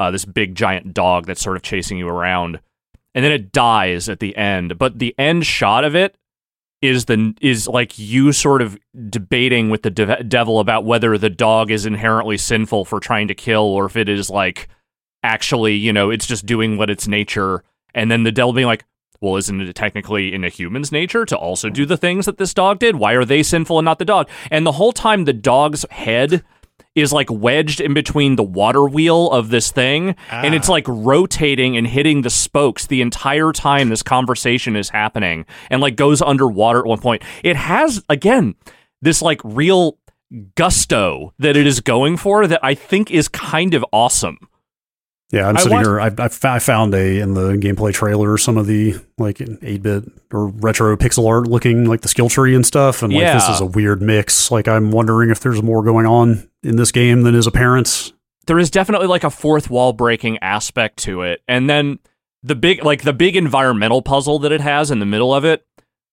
Uh, 0.00 0.12
this 0.12 0.24
big 0.24 0.54
giant 0.54 0.94
dog 0.94 1.26
that's 1.26 1.42
sort 1.42 1.56
of 1.56 1.62
chasing 1.62 1.98
you 1.98 2.06
around 2.08 2.60
and 3.14 3.24
then 3.24 3.32
it 3.32 3.52
dies 3.52 4.08
at 4.08 4.20
the 4.20 4.36
end. 4.36 4.78
But 4.78 4.98
the 4.98 5.14
end 5.18 5.46
shot 5.46 5.84
of 5.84 5.94
it 5.94 6.16
is 6.80 7.06
the 7.06 7.34
is 7.40 7.66
like 7.66 7.98
you 7.98 8.32
sort 8.32 8.62
of 8.62 8.78
debating 9.08 9.70
with 9.70 9.82
the 9.82 9.90
de- 9.90 10.22
devil 10.24 10.60
about 10.60 10.84
whether 10.84 11.18
the 11.18 11.30
dog 11.30 11.70
is 11.70 11.86
inherently 11.86 12.36
sinful 12.36 12.84
for 12.84 13.00
trying 13.00 13.26
to 13.28 13.34
kill 13.34 13.64
or 13.64 13.86
if 13.86 13.96
it 13.96 14.08
is 14.08 14.30
like 14.30 14.68
actually 15.24 15.74
you 15.74 15.92
know 15.92 16.10
it's 16.10 16.26
just 16.26 16.46
doing 16.46 16.76
what 16.76 16.90
its 16.90 17.08
nature. 17.08 17.64
And 17.94 18.10
then 18.10 18.22
the 18.22 18.32
devil 18.32 18.52
being 18.52 18.66
like 18.66 18.84
well 19.20 19.36
isn't 19.36 19.60
it 19.60 19.74
technically 19.74 20.32
in 20.32 20.44
a 20.44 20.48
human's 20.48 20.92
nature 20.92 21.24
to 21.24 21.36
also 21.36 21.68
do 21.68 21.84
the 21.84 21.96
things 21.96 22.26
that 22.26 22.38
this 22.38 22.54
dog 22.54 22.78
did? 22.78 22.96
Why 22.96 23.14
are 23.14 23.24
they 23.24 23.42
sinful 23.42 23.78
and 23.78 23.84
not 23.84 23.98
the 23.98 24.04
dog? 24.04 24.28
And 24.50 24.64
the 24.64 24.72
whole 24.72 24.92
time 24.92 25.24
the 25.24 25.32
dog's 25.32 25.84
head 25.90 26.44
is 26.98 27.12
like 27.12 27.30
wedged 27.30 27.80
in 27.80 27.94
between 27.94 28.36
the 28.36 28.42
water 28.42 28.84
wheel 28.88 29.30
of 29.30 29.50
this 29.50 29.70
thing 29.70 30.14
and 30.30 30.54
it's 30.54 30.68
ah. 30.68 30.72
like 30.72 30.84
rotating 30.88 31.76
and 31.76 31.86
hitting 31.86 32.22
the 32.22 32.30
spokes 32.30 32.86
the 32.86 33.00
entire 33.00 33.52
time 33.52 33.88
this 33.88 34.02
conversation 34.02 34.76
is 34.76 34.88
happening 34.90 35.44
and 35.70 35.80
like 35.80 35.96
goes 35.96 36.20
underwater 36.22 36.80
at 36.80 36.86
one 36.86 36.98
point 36.98 37.22
it 37.42 37.56
has 37.56 38.02
again 38.08 38.54
this 39.02 39.22
like 39.22 39.40
real 39.44 39.98
gusto 40.54 41.32
that 41.38 41.56
it 41.56 41.66
is 41.66 41.80
going 41.80 42.16
for 42.16 42.46
that 42.46 42.60
i 42.62 42.74
think 42.74 43.10
is 43.10 43.28
kind 43.28 43.74
of 43.74 43.84
awesome 43.92 44.38
Yeah, 45.30 45.46
I'm 45.48 45.56
sitting 45.58 45.72
watched- 45.72 45.86
here. 45.86 46.00
I, 46.00 46.10
I 46.18 46.28
fo- 46.28 46.48
I 46.48 46.58
found 46.58 46.94
a 46.94 47.20
in 47.20 47.34
the 47.34 47.52
gameplay 47.52 47.92
trailer 47.92 48.38
some 48.38 48.56
of 48.56 48.66
the 48.66 48.94
like 49.18 49.42
eight 49.62 49.82
bit 49.82 50.04
or 50.32 50.48
retro 50.48 50.96
pixel 50.96 51.28
art 51.28 51.46
looking 51.46 51.84
like 51.84 52.00
the 52.00 52.08
skill 52.08 52.30
tree 52.30 52.54
and 52.54 52.64
stuff, 52.64 53.02
and 53.02 53.12
like 53.12 53.34
this 53.34 53.46
is 53.50 53.60
a 53.60 53.66
weird 53.66 54.00
mix. 54.00 54.50
Like 54.50 54.68
I'm 54.68 54.90
wondering 54.90 55.28
if 55.28 55.40
there's 55.40 55.62
more 55.62 55.82
going 55.82 56.06
on 56.06 56.47
in 56.62 56.76
this 56.76 56.92
game 56.92 57.22
than 57.22 57.34
his 57.34 57.46
appearance. 57.46 58.12
there 58.46 58.58
is 58.58 58.70
definitely 58.70 59.06
like 59.06 59.24
a 59.24 59.30
fourth 59.30 59.68
wall 59.70 59.92
breaking 59.92 60.38
aspect 60.38 60.96
to 60.98 61.22
it. 61.22 61.42
And 61.46 61.68
then 61.68 61.98
the 62.42 62.54
big 62.54 62.84
like 62.84 63.02
the 63.02 63.12
big 63.12 63.36
environmental 63.36 64.02
puzzle 64.02 64.38
that 64.40 64.52
it 64.52 64.60
has 64.60 64.90
in 64.90 65.00
the 65.00 65.06
middle 65.06 65.34
of 65.34 65.44
it, 65.44 65.66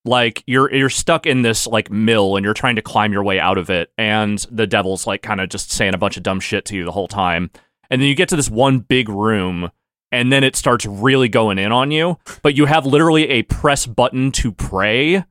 like 0.03 0.43
you're 0.45 0.71
you're 0.73 0.89
stuck 0.89 1.25
in 1.25 1.41
this 1.43 1.65
like 1.65 1.89
mill 1.89 2.35
and 2.35 2.43
you're 2.43 2.53
trying 2.53 2.75
to 2.75 2.81
climb 2.81 3.13
your 3.13 3.23
way 3.23 3.39
out 3.39 3.57
of 3.57 3.69
it 3.69 3.91
and 3.97 4.45
the 4.51 4.67
devil's 4.67 5.07
like 5.07 5.21
kind 5.21 5.39
of 5.39 5.49
just 5.49 5.71
saying 5.71 5.93
a 5.93 5.97
bunch 5.97 6.17
of 6.17 6.23
dumb 6.23 6.39
shit 6.39 6.65
to 6.65 6.75
you 6.75 6.83
the 6.83 6.91
whole 6.91 7.07
time. 7.07 7.49
And 7.89 8.01
then 8.01 8.09
you 8.09 8.15
get 8.15 8.29
to 8.29 8.35
this 8.35 8.49
one 8.49 8.79
big 8.79 9.09
room 9.09 9.71
and 10.11 10.31
then 10.31 10.43
it 10.43 10.55
starts 10.55 10.85
really 10.85 11.29
going 11.29 11.57
in 11.57 11.71
on 11.71 11.91
you, 11.91 12.17
but 12.41 12.55
you 12.55 12.65
have 12.65 12.85
literally 12.85 13.29
a 13.29 13.43
press 13.43 13.85
button 13.85 14.31
to 14.33 14.51
pray 14.51 15.23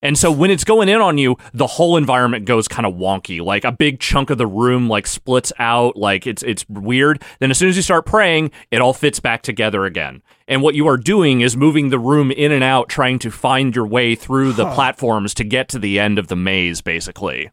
And 0.00 0.16
so 0.16 0.30
when 0.30 0.50
it's 0.50 0.64
going 0.64 0.88
in 0.88 1.00
on 1.00 1.18
you, 1.18 1.36
the 1.52 1.66
whole 1.66 1.96
environment 1.96 2.44
goes 2.44 2.68
kind 2.68 2.86
of 2.86 2.94
wonky. 2.94 3.40
Like 3.40 3.64
a 3.64 3.72
big 3.72 3.98
chunk 3.98 4.30
of 4.30 4.38
the 4.38 4.46
room 4.46 4.88
like 4.88 5.06
splits 5.06 5.52
out, 5.58 5.96
like 5.96 6.26
it's 6.26 6.42
it's 6.44 6.64
weird. 6.68 7.22
Then 7.40 7.50
as 7.50 7.58
soon 7.58 7.68
as 7.68 7.76
you 7.76 7.82
start 7.82 8.06
praying, 8.06 8.52
it 8.70 8.80
all 8.80 8.92
fits 8.92 9.18
back 9.18 9.42
together 9.42 9.84
again. 9.84 10.22
And 10.46 10.62
what 10.62 10.74
you 10.76 10.86
are 10.86 10.96
doing 10.96 11.40
is 11.40 11.56
moving 11.56 11.90
the 11.90 11.98
room 11.98 12.30
in 12.30 12.52
and 12.52 12.62
out 12.62 12.88
trying 12.88 13.18
to 13.20 13.30
find 13.30 13.74
your 13.74 13.86
way 13.86 14.14
through 14.14 14.52
the 14.52 14.66
Huh. 14.66 14.74
platforms 14.74 15.34
to 15.34 15.44
get 15.44 15.68
to 15.70 15.78
the 15.78 15.98
end 15.98 16.18
of 16.18 16.28
the 16.28 16.36
maze 16.36 16.80
basically. 16.80 17.50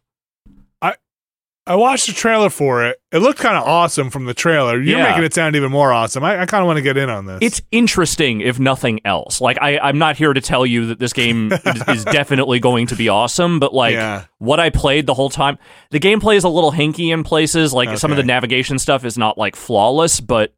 I 1.68 1.76
watched 1.76 2.06
the 2.06 2.14
trailer 2.14 2.52
for 2.52 2.86
it. 2.86 2.98
It 3.12 3.20
looked 3.20 3.40
kind 3.40 3.58
of 3.58 3.64
awesome 3.64 4.12
from 4.12 4.26
the 4.26 4.36
trailer. 4.36 4.76
You're 4.80 5.00
Yeah. 5.00 5.10
making 5.10 5.24
it 5.24 5.34
sound 5.34 5.56
even 5.56 5.72
more 5.72 5.92
awesome. 5.92 6.24
I, 6.24 6.42
I 6.42 6.46
kind 6.46 6.62
of 6.62 6.68
want 6.68 6.78
to 6.78 6.84
get 6.84 6.96
in 6.96 7.10
on 7.10 7.26
this. 7.26 7.40
It's 7.42 7.62
interesting, 7.72 8.42
if 8.42 8.60
nothing 8.60 9.00
else. 9.04 9.42
Like 9.42 9.58
I, 9.60 9.80
I'm 9.80 9.98
not 9.98 10.16
here 10.16 10.32
to 10.32 10.42
tell 10.42 10.64
you 10.64 10.86
that 10.88 11.00
this 11.00 11.12
game 11.12 11.52
is, 11.66 11.84
is 11.88 12.06
definitely 12.06 12.60
going 12.60 12.86
to 12.88 12.96
be 12.96 13.10
awesome, 13.10 13.60
but 13.60 13.74
like 13.74 13.94
Yeah. 13.94 14.26
what 14.38 14.60
I 14.60 14.70
played 14.70 15.08
the 15.08 15.16
whole 15.16 15.32
time, 15.32 15.58
the 15.90 16.00
gameplay 16.00 16.36
is 16.36 16.44
a 16.44 16.50
little 16.50 16.72
hinky 16.72 17.12
in 17.12 17.24
places. 17.24 17.74
Like 17.74 17.98
some 17.98 18.12
of 18.12 18.18
the 18.18 18.24
navigation 18.24 18.78
stuff 18.78 19.04
is 19.04 19.18
not 19.18 19.36
like 19.38 19.56
flawless, 19.56 20.20
but 20.20 20.54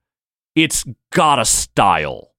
it's 0.55 0.83
got 1.13 1.39
a 1.39 1.45
style, 1.45 2.33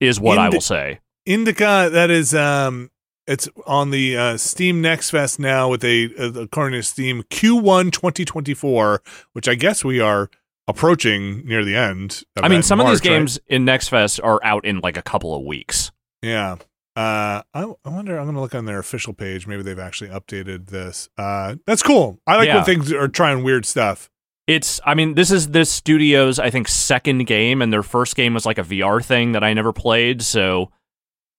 is 0.00 0.20
what 0.20 0.36
I 0.36 0.50
will 0.50 0.60
say. 0.60 1.00
Indika. 1.26 1.90
That 1.90 2.10
is, 2.10 2.34
um, 2.34 2.90
it's 3.26 3.48
on 3.66 3.90
the 3.90 4.16
uh, 4.16 4.36
Steam 4.36 4.80
Next 4.82 5.10
Fest 5.10 5.38
now 5.38 5.68
with 5.68 5.84
a, 5.84 6.10
uh, 6.18 6.40
according 6.40 6.78
to 6.78 6.82
Steam, 6.82 7.22
Q1 7.24 7.92
2024, 7.92 9.02
which 9.32 9.48
I 9.48 9.54
guess 9.54 9.84
we 9.84 10.00
are 10.00 10.28
approaching 10.68 11.46
near 11.46 11.64
the 11.64 11.76
end. 11.76 12.22
I 12.40 12.48
mean, 12.48 12.62
some 12.62 12.80
of 12.80 12.86
these 12.86 13.02
March, 13.02 13.10
right? 13.12 13.18
games 13.18 13.38
in 13.48 13.64
Next 13.64 13.88
Fest 13.88 14.20
are 14.22 14.40
out 14.44 14.64
in 14.64 14.80
like 14.80 14.96
a 14.96 15.02
couple 15.02 15.34
of 15.34 15.42
weeks. 15.44 15.92
Yeah. 16.22 16.56
Uh, 16.94 17.42
I, 17.54 17.72
I 17.84 17.88
wonder. 17.88 18.18
I'm 18.18 18.24
going 18.26 18.34
to 18.34 18.40
look 18.40 18.54
on 18.54 18.66
their 18.66 18.78
official 18.78 19.14
page. 19.14 19.46
Maybe 19.46 19.62
they've 19.62 19.78
actually 19.78 20.10
updated 20.10 20.66
this. 20.66 21.08
Uh, 21.16 21.56
that's 21.66 21.82
cool. 21.82 22.18
I 22.26 22.36
like 22.36 22.46
Yeah. 22.48 22.56
when 22.56 22.64
things 22.64 22.92
are 22.92 23.08
trying 23.08 23.42
weird 23.42 23.64
stuff. 23.64 24.10
It's, 24.46 24.80
I 24.84 24.94
mean, 24.94 25.14
this 25.14 25.30
is 25.30 25.48
this 25.48 25.70
studio's, 25.70 26.38
I 26.38 26.50
think, 26.50 26.68
second 26.68 27.26
game, 27.26 27.62
and 27.62 27.72
their 27.72 27.82
first 27.84 28.14
game 28.16 28.34
was 28.34 28.44
like 28.44 28.58
a 28.58 28.62
VR 28.62 29.02
thing 29.02 29.32
that 29.32 29.42
I 29.44 29.54
never 29.54 29.72
played. 29.72 30.20
So 30.20 30.70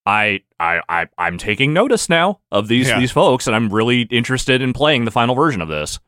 I, 0.06 0.42
I, 0.60 0.80
I 0.88 1.06
I'm 1.16 1.38
taking 1.38 1.72
notice 1.72 2.08
now 2.08 2.40
of 2.52 2.68
these 2.68 2.88
Yeah. 2.88 2.98
these 2.98 3.10
folks, 3.10 3.46
and 3.46 3.56
I'm 3.56 3.72
really 3.72 4.02
interested 4.02 4.60
in 4.60 4.72
playing 4.72 5.04
the 5.06 5.10
final 5.10 5.34
version 5.34 5.60
of 5.60 5.68
this. 5.68 5.98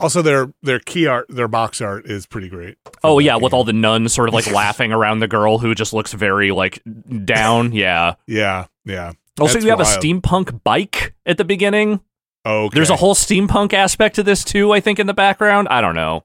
Also, 0.00 0.22
their 0.22 0.52
their 0.62 0.80
key 0.80 1.06
art, 1.06 1.26
their 1.28 1.46
box 1.48 1.80
art 1.80 2.06
is 2.06 2.26
pretty 2.26 2.48
great. 2.48 2.76
Oh 3.04 3.18
yeah, 3.18 3.36
with 3.36 3.52
all 3.52 3.64
the 3.64 3.72
nuns 3.72 4.12
sort 4.12 4.28
of 4.28 4.34
like 4.34 4.46
laughing 4.50 4.92
around 4.92 5.20
the 5.20 5.28
girl 5.28 5.58
who 5.58 5.74
just 5.74 5.92
looks 5.92 6.12
very 6.12 6.50
like 6.50 6.82
down. 7.24 7.72
Yeah. 7.74 8.14
yeah, 8.26 8.66
yeah. 8.84 9.12
Oh, 9.38 9.42
also, 9.42 9.54
That's 9.54 9.64
you 9.64 9.70
have 9.70 9.78
wild. 9.80 9.96
a 9.96 10.06
steampunk 10.06 10.62
bike 10.64 11.14
at 11.26 11.36
the 11.38 11.44
beginning. 11.44 12.00
Okay, 12.46 12.74
There's 12.74 12.90
a 12.90 12.96
whole 12.96 13.14
steampunk 13.14 13.72
aspect 13.72 14.16
to 14.16 14.22
this 14.22 14.44
too. 14.44 14.72
I 14.72 14.80
think 14.80 14.98
in 14.98 15.06
the 15.06 15.14
background. 15.14 15.68
I 15.70 15.80
don't 15.80 15.94
know. 15.94 16.24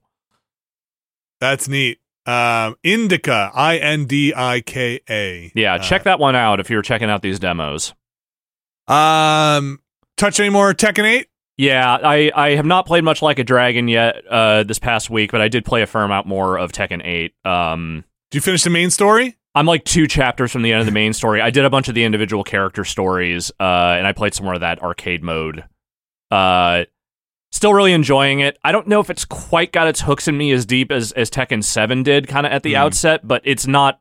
That's 1.39 1.67
neat. 1.67 1.99
Um, 2.30 2.75
Indika, 2.84 3.49
I 3.55 3.77
N 3.77 4.05
D 4.05 4.34
I 4.36 4.61
K 4.61 4.99
A. 5.09 5.51
Yeah, 5.55 5.80
check 5.80 6.03
that 6.03 6.19
one 6.19 6.36
out 6.36 6.59
if 6.59 6.69
you're 6.69 6.84
checking 6.84 7.09
out 7.09 7.23
these 7.23 7.39
demos. 7.39 7.95
Um, 8.88 9.80
touch 10.15 10.39
any 10.39 10.49
more 10.49 10.73
Tekken 10.73 11.05
Eight? 11.05 11.27
Yeah, 11.57 11.97
I, 12.03 12.32
I 12.34 12.49
have 12.51 12.65
not 12.65 12.86
played 12.86 13.03
much 13.03 13.21
like 13.21 13.39
a 13.39 13.43
dragon 13.43 13.88
yet 13.88 14.23
uh, 14.30 14.63
this 14.63 14.80
past 14.80 15.09
week, 15.09 15.32
but 15.32 15.41
I 15.41 15.47
did 15.47 15.65
play 15.65 15.82
a 15.82 15.88
fair 15.88 16.03
amount 16.03 16.25
more 16.25 16.57
of 16.57 16.71
Tekken 16.71 17.05
8. 17.05 17.34
Um, 17.43 18.05
Did 18.32 18.38
you 18.38 18.41
finish 18.41 18.63
the 18.63 18.69
main 18.69 18.91
story? 18.91 19.36
I'm 19.55 19.65
like 19.65 19.84
two 19.84 20.07
chapters 20.07 20.53
from 20.53 20.61
the 20.61 20.71
end 20.71 20.80
of 20.80 20.86
the 20.86 20.93
main 20.93 21.11
story. 21.11 21.41
I 21.41 21.49
did 21.49 21.65
a 21.65 21.69
bunch 21.69 21.89
of 21.89 21.95
the 21.95 22.05
individual 22.05 22.45
character 22.45 22.86
stories, 22.86 23.51
uh, 23.59 23.63
and 23.97 24.07
I 24.07 24.13
played 24.13 24.34
some 24.34 24.45
more 24.45 24.53
of 24.53 24.61
that 24.61 24.82
arcade 24.82 25.21
mode. 25.21 25.65
Uh, 26.32 26.86
still 27.52 27.74
really 27.74 27.93
enjoying 27.93 28.39
it. 28.39 28.58
I 28.64 28.72
don't 28.72 28.88
know 28.88 29.00
if 29.00 29.10
it's 29.10 29.26
quite 29.26 29.72
got 29.72 29.88
its 29.88 30.02
hooks 30.02 30.28
in 30.28 30.38
me 30.38 30.52
as 30.52 30.66
deep 30.66 30.91
as, 30.91 31.12
as 31.14 31.30
Tekken 31.30 31.64
7 31.64 32.04
did 32.04 32.28
kind 32.28 32.45
of 32.45 32.52
at 32.52 32.64
the 32.64 32.74
Mhm. 32.74 32.78
outset, 32.78 33.28
but 33.28 33.41
it's 33.43 33.66
not 33.68 34.00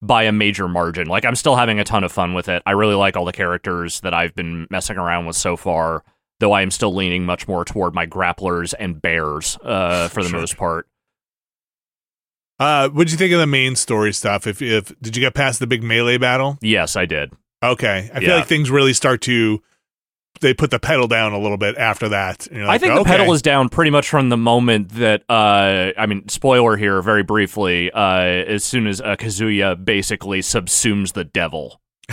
by 0.00 0.22
a 0.24 0.32
major 0.32 0.68
margin. 0.68 1.06
Like, 1.08 1.24
I'm 1.24 1.34
still 1.34 1.56
having 1.56 1.78
a 1.80 1.84
ton 1.84 2.04
of 2.04 2.12
fun 2.12 2.32
with 2.34 2.48
it. 2.48 2.62
I 2.64 2.70
really 2.70 2.94
like 2.94 3.16
all 3.16 3.24
the 3.24 3.32
characters 3.32 4.00
that 4.00 4.14
I've 4.14 4.34
been 4.34 4.66
messing 4.70 4.96
around 4.96 5.26
with 5.26 5.36
so 5.36 5.56
far, 5.56 6.04
though 6.40 6.52
I 6.52 6.62
am 6.62 6.70
still 6.70 6.94
leaning 6.94 7.24
much 7.26 7.48
more 7.48 7.64
toward 7.64 7.94
my 7.94 8.06
grapplers 8.06 8.74
and 8.78 9.02
bears 9.02 9.58
uh, 9.64 10.08
for 10.12 10.22
the 10.22 10.28
Sure. 10.28 10.38
most 10.40 10.56
part. 10.56 10.86
Uh, 12.60 12.88
what'd 12.88 13.10
you 13.12 13.16
think 13.18 13.32
of 13.32 13.38
the 13.38 13.46
main 13.46 13.76
story 13.76 14.12
stuff? 14.12 14.46
If 14.46 14.60
if 14.60 14.92
did 15.00 15.16
you 15.16 15.20
get 15.20 15.34
past 15.34 15.60
the 15.60 15.66
big 15.66 15.82
melee 15.84 16.18
battle? 16.18 16.58
Yes, 16.60 16.96
I 16.96 17.06
did. 17.06 17.32
Okay, 17.62 18.10
I 18.12 18.18
feel 18.20 18.28
Yeah. 18.30 18.34
like 18.36 18.46
things 18.46 18.70
really 18.70 18.92
start 18.92 19.20
to 19.22 19.62
they 20.40 20.54
put 20.54 20.70
the 20.70 20.78
pedal 20.78 21.06
down 21.08 21.32
a 21.32 21.38
little 21.38 21.56
bit 21.56 21.76
after 21.76 22.08
that. 22.10 22.46
You're 22.50 22.64
I 22.64 22.66
like, 22.68 22.80
think 22.80 22.94
the 22.94 23.00
okay. 23.00 23.10
pedal 23.16 23.32
is 23.32 23.42
down 23.42 23.68
pretty 23.68 23.90
much 23.90 24.08
from 24.08 24.28
the 24.28 24.36
moment 24.36 24.90
that 24.90 25.22
uh 25.28 25.92
I 25.96 26.06
mean 26.06 26.28
spoiler 26.28 26.76
here 26.76 27.00
very 27.02 27.22
briefly 27.22 27.90
uh 27.92 28.20
as 28.20 28.64
soon 28.64 28.86
as 28.86 29.00
uh, 29.00 29.16
Kazuya 29.16 29.82
basically 29.84 30.40
subsumes 30.40 31.12
the 31.12 31.24
devil. 31.24 31.80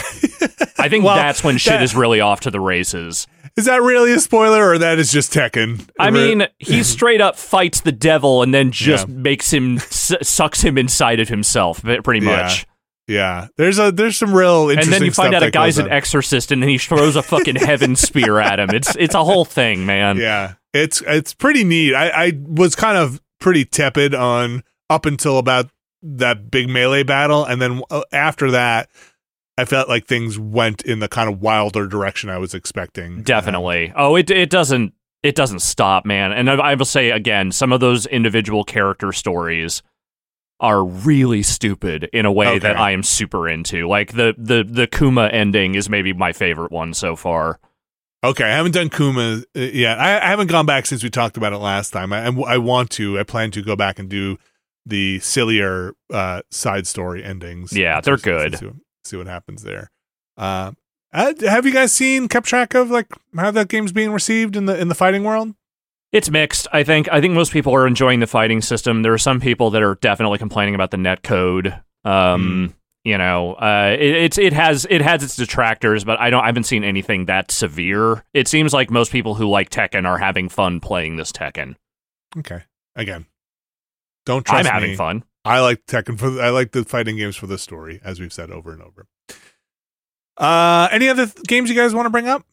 I 0.78 0.90
think 0.90 1.06
Well, 1.06 1.16
that's 1.16 1.44
when 1.44 1.58
shit 1.58 1.72
that- 1.74 1.84
is 1.84 1.96
really 1.96 2.20
off 2.20 2.42
to 2.42 2.52
the 2.52 2.60
races. 2.60 3.28
Is 3.58 3.66
that 3.66 3.82
really 3.82 4.12
a 4.12 4.20
spoiler, 4.20 4.72
or 4.72 4.78
that 4.80 5.00
is 5.00 5.10
just 5.14 5.32
Tekken? 5.32 5.88
I 5.98 6.12
mean, 6.12 6.46
he 6.60 6.84
straight 6.84 7.22
up 7.22 7.38
fights 7.38 7.80
the 7.80 7.94
devil 7.94 8.42
and 8.44 8.54
then 8.54 8.72
just 8.72 9.08
Yeah. 9.08 9.14
makes 9.16 9.54
him 9.54 9.78
s- 9.78 10.12
sucks 10.24 10.62
him 10.62 10.78
inside 10.78 11.22
of 11.22 11.30
himself 11.30 11.82
pretty 12.04 12.20
much. 12.20 12.60
yeah. 12.68 12.72
Yeah, 13.08 13.48
there's 13.58 13.78
a 13.78 13.92
there's 13.92 14.18
some 14.18 14.34
real 14.34 14.70
And 14.70 14.82
then 14.82 15.04
you 15.04 15.12
find 15.12 15.36
out 15.36 15.44
a 15.44 15.52
guy's 15.52 15.78
an 15.78 15.90
exorcist 15.90 16.52
and 16.52 16.62
then 16.62 16.70
he 16.70 16.78
throws 16.78 17.16
a 17.16 17.22
fucking 17.22 17.56
heaven 17.56 17.96
spear 17.96 18.40
at 18.40 18.60
him. 18.60 18.72
It's 18.72 18.96
it's 18.96 19.14
a 19.14 19.24
whole 19.24 19.46
thing, 19.46 19.86
man. 19.86 20.18
Yeah, 20.18 20.56
it's 20.74 21.02
it's 21.06 21.34
pretty 21.34 21.64
neat. 21.64 21.94
I, 21.94 22.10
I 22.10 22.32
was 22.36 22.76
kind 22.76 22.98
of 22.98 23.22
pretty 23.40 23.64
tepid 23.64 24.16
on 24.16 24.64
up 24.90 25.06
until 25.06 25.38
about 25.38 25.70
that 26.02 26.50
big 26.50 26.68
melee 26.68 27.04
battle, 27.04 27.46
and 27.46 27.62
then 27.62 27.82
uh, 27.92 28.02
after 28.12 28.50
that, 28.52 28.90
I 29.58 29.66
felt 29.66 29.88
like 29.88 30.06
things 30.06 30.40
went 30.40 30.82
in 30.82 31.00
the 31.00 31.08
kind 31.08 31.30
of 31.30 31.42
wilder 31.42 31.88
direction 31.88 32.30
I 32.30 32.40
was 32.40 32.56
expecting. 32.56 33.22
Definitely. 33.22 33.94
Oh, 33.96 34.16
it 34.16 34.32
it 34.32 34.50
doesn't 34.50 34.94
it 35.22 35.36
doesn't 35.36 35.62
stop, 35.62 36.06
man. 36.06 36.32
And 36.32 36.50
I, 36.50 36.56
I 36.56 36.76
will 36.76 36.86
say 36.86 37.12
again, 37.12 37.52
some 37.52 37.72
of 37.72 37.80
those 37.80 38.06
individual 38.08 38.64
character 38.64 39.12
stories 39.12 39.84
are 40.60 40.84
really 40.84 41.44
stupid 41.44 42.10
in 42.14 42.26
a 42.26 42.32
way 42.32 42.48
Okay. 42.48 42.60
that 42.60 42.78
I 42.78 42.92
am 42.92 43.04
super 43.04 43.48
into. 43.50 43.88
Like 43.88 44.14
the 44.14 44.34
the 44.38 44.64
the 44.64 44.88
Kuma 44.88 45.28
ending 45.28 45.76
is 45.76 45.90
maybe 45.90 46.14
my 46.14 46.32
favorite 46.34 46.72
one 46.72 46.94
so 46.94 47.16
far. 47.16 47.60
Okay, 48.24 48.44
I 48.46 48.56
haven't 48.56 48.72
done 48.72 48.90
Kuma 48.90 49.44
uh, 49.56 49.60
yet. 49.60 50.00
I, 50.00 50.18
I 50.20 50.28
haven't 50.28 50.48
gone 50.48 50.66
back 50.66 50.86
since 50.88 51.04
we 51.04 51.10
talked 51.10 51.38
about 51.38 51.54
it 51.54 51.58
last 51.58 51.92
time. 51.92 52.12
I, 52.12 52.26
I, 52.28 52.32
I 52.56 52.58
want 52.58 52.90
to. 52.92 53.20
I 53.20 53.24
plan 53.24 53.52
to 53.52 53.62
go 53.62 53.76
back 53.76 54.00
and 54.00 54.10
do 54.10 54.38
the 54.86 55.20
sillier 55.20 55.94
uh, 56.12 56.42
side 56.50 56.88
story 56.88 57.24
endings. 57.24 57.72
Yeah, 57.74 58.02
they're 58.02 58.18
good. 58.18 58.58
See 58.58 58.66
what, 58.66 58.76
see 59.04 59.18
what 59.18 59.28
happens 59.28 59.62
there. 59.64 59.92
Uh, 60.38 60.72
uh, 61.14 61.34
have 61.42 61.66
you 61.66 61.72
guys 61.74 61.92
seen 61.92 62.28
kept 62.28 62.48
track 62.48 62.74
of 62.74 62.90
like 62.90 63.08
how 63.36 63.52
that 63.52 63.68
game's 63.68 63.92
being 63.92 64.12
received 64.12 64.56
in 64.56 64.66
the 64.66 64.80
in 64.80 64.88
the 64.88 64.96
fighting 64.96 65.24
world? 65.24 65.54
It's 66.16 66.30
mixed. 66.30 66.68
I 66.72 66.84
think 66.84 67.10
I 67.12 67.20
think 67.20 67.34
most 67.34 67.52
people 67.52 67.76
are 67.76 67.86
enjoying 67.86 68.22
the 68.22 68.28
fighting 68.28 68.62
system. 68.62 69.02
There 69.02 69.12
are 69.12 69.18
some 69.18 69.42
people 69.42 69.72
that 69.72 69.84
are 69.84 69.96
definitely 69.96 70.38
complaining 70.38 70.74
about 70.74 70.92
the 70.92 70.98
net 70.98 71.24
code. 71.24 71.78
Um, 72.06 72.74
you 73.04 73.18
know, 73.18 73.56
uh, 73.56 73.98
it, 74.00 74.16
it's 74.16 74.38
it 74.38 74.54
has 74.54 74.88
it 74.90 75.02
has 75.02 75.24
its 75.24 75.36
detractors, 75.36 76.06
but 76.06 76.18
I 76.18 76.30
don't 76.30 76.42
I 76.42 76.46
haven't 76.46 76.64
seen 76.64 76.86
anything 76.86 77.26
that 77.26 77.52
severe. 77.52 78.24
It 78.34 78.48
seems 78.48 78.72
like 78.72 78.90
most 78.90 79.12
people 79.12 79.36
who 79.36 79.50
like 79.50 79.70
Tekken 79.70 80.08
are 80.08 80.18
having 80.18 80.48
fun 80.48 80.80
playing 80.80 81.18
this 81.18 81.34
Tekken. 81.34 81.76
Okay, 82.38 82.64
again, 82.96 83.26
don't 84.26 84.46
trust 84.46 84.66
I'm 84.66 84.74
having 84.74 84.92
me. 84.92 84.96
fun. 84.96 85.26
I 85.44 85.60
like 85.60 85.86
Tekken 85.86 86.18
for 86.18 86.42
I 86.42 86.50
like 86.50 86.72
the 86.72 86.86
fighting 86.86 87.18
games 87.18 87.36
for 87.36 87.48
the 87.48 87.58
story, 87.58 88.00
as 88.06 88.22
we've 88.22 88.32
said 88.32 88.52
over 88.52 88.72
and 88.72 88.82
over. 88.82 89.06
Uh, 90.38 90.88
any 90.94 91.10
other 91.10 91.26
th- 91.26 91.46
games 91.46 91.70
you 91.70 91.76
guys 91.76 91.94
want 91.94 92.06
to 92.06 92.10
bring 92.10 92.30
up? 92.30 92.46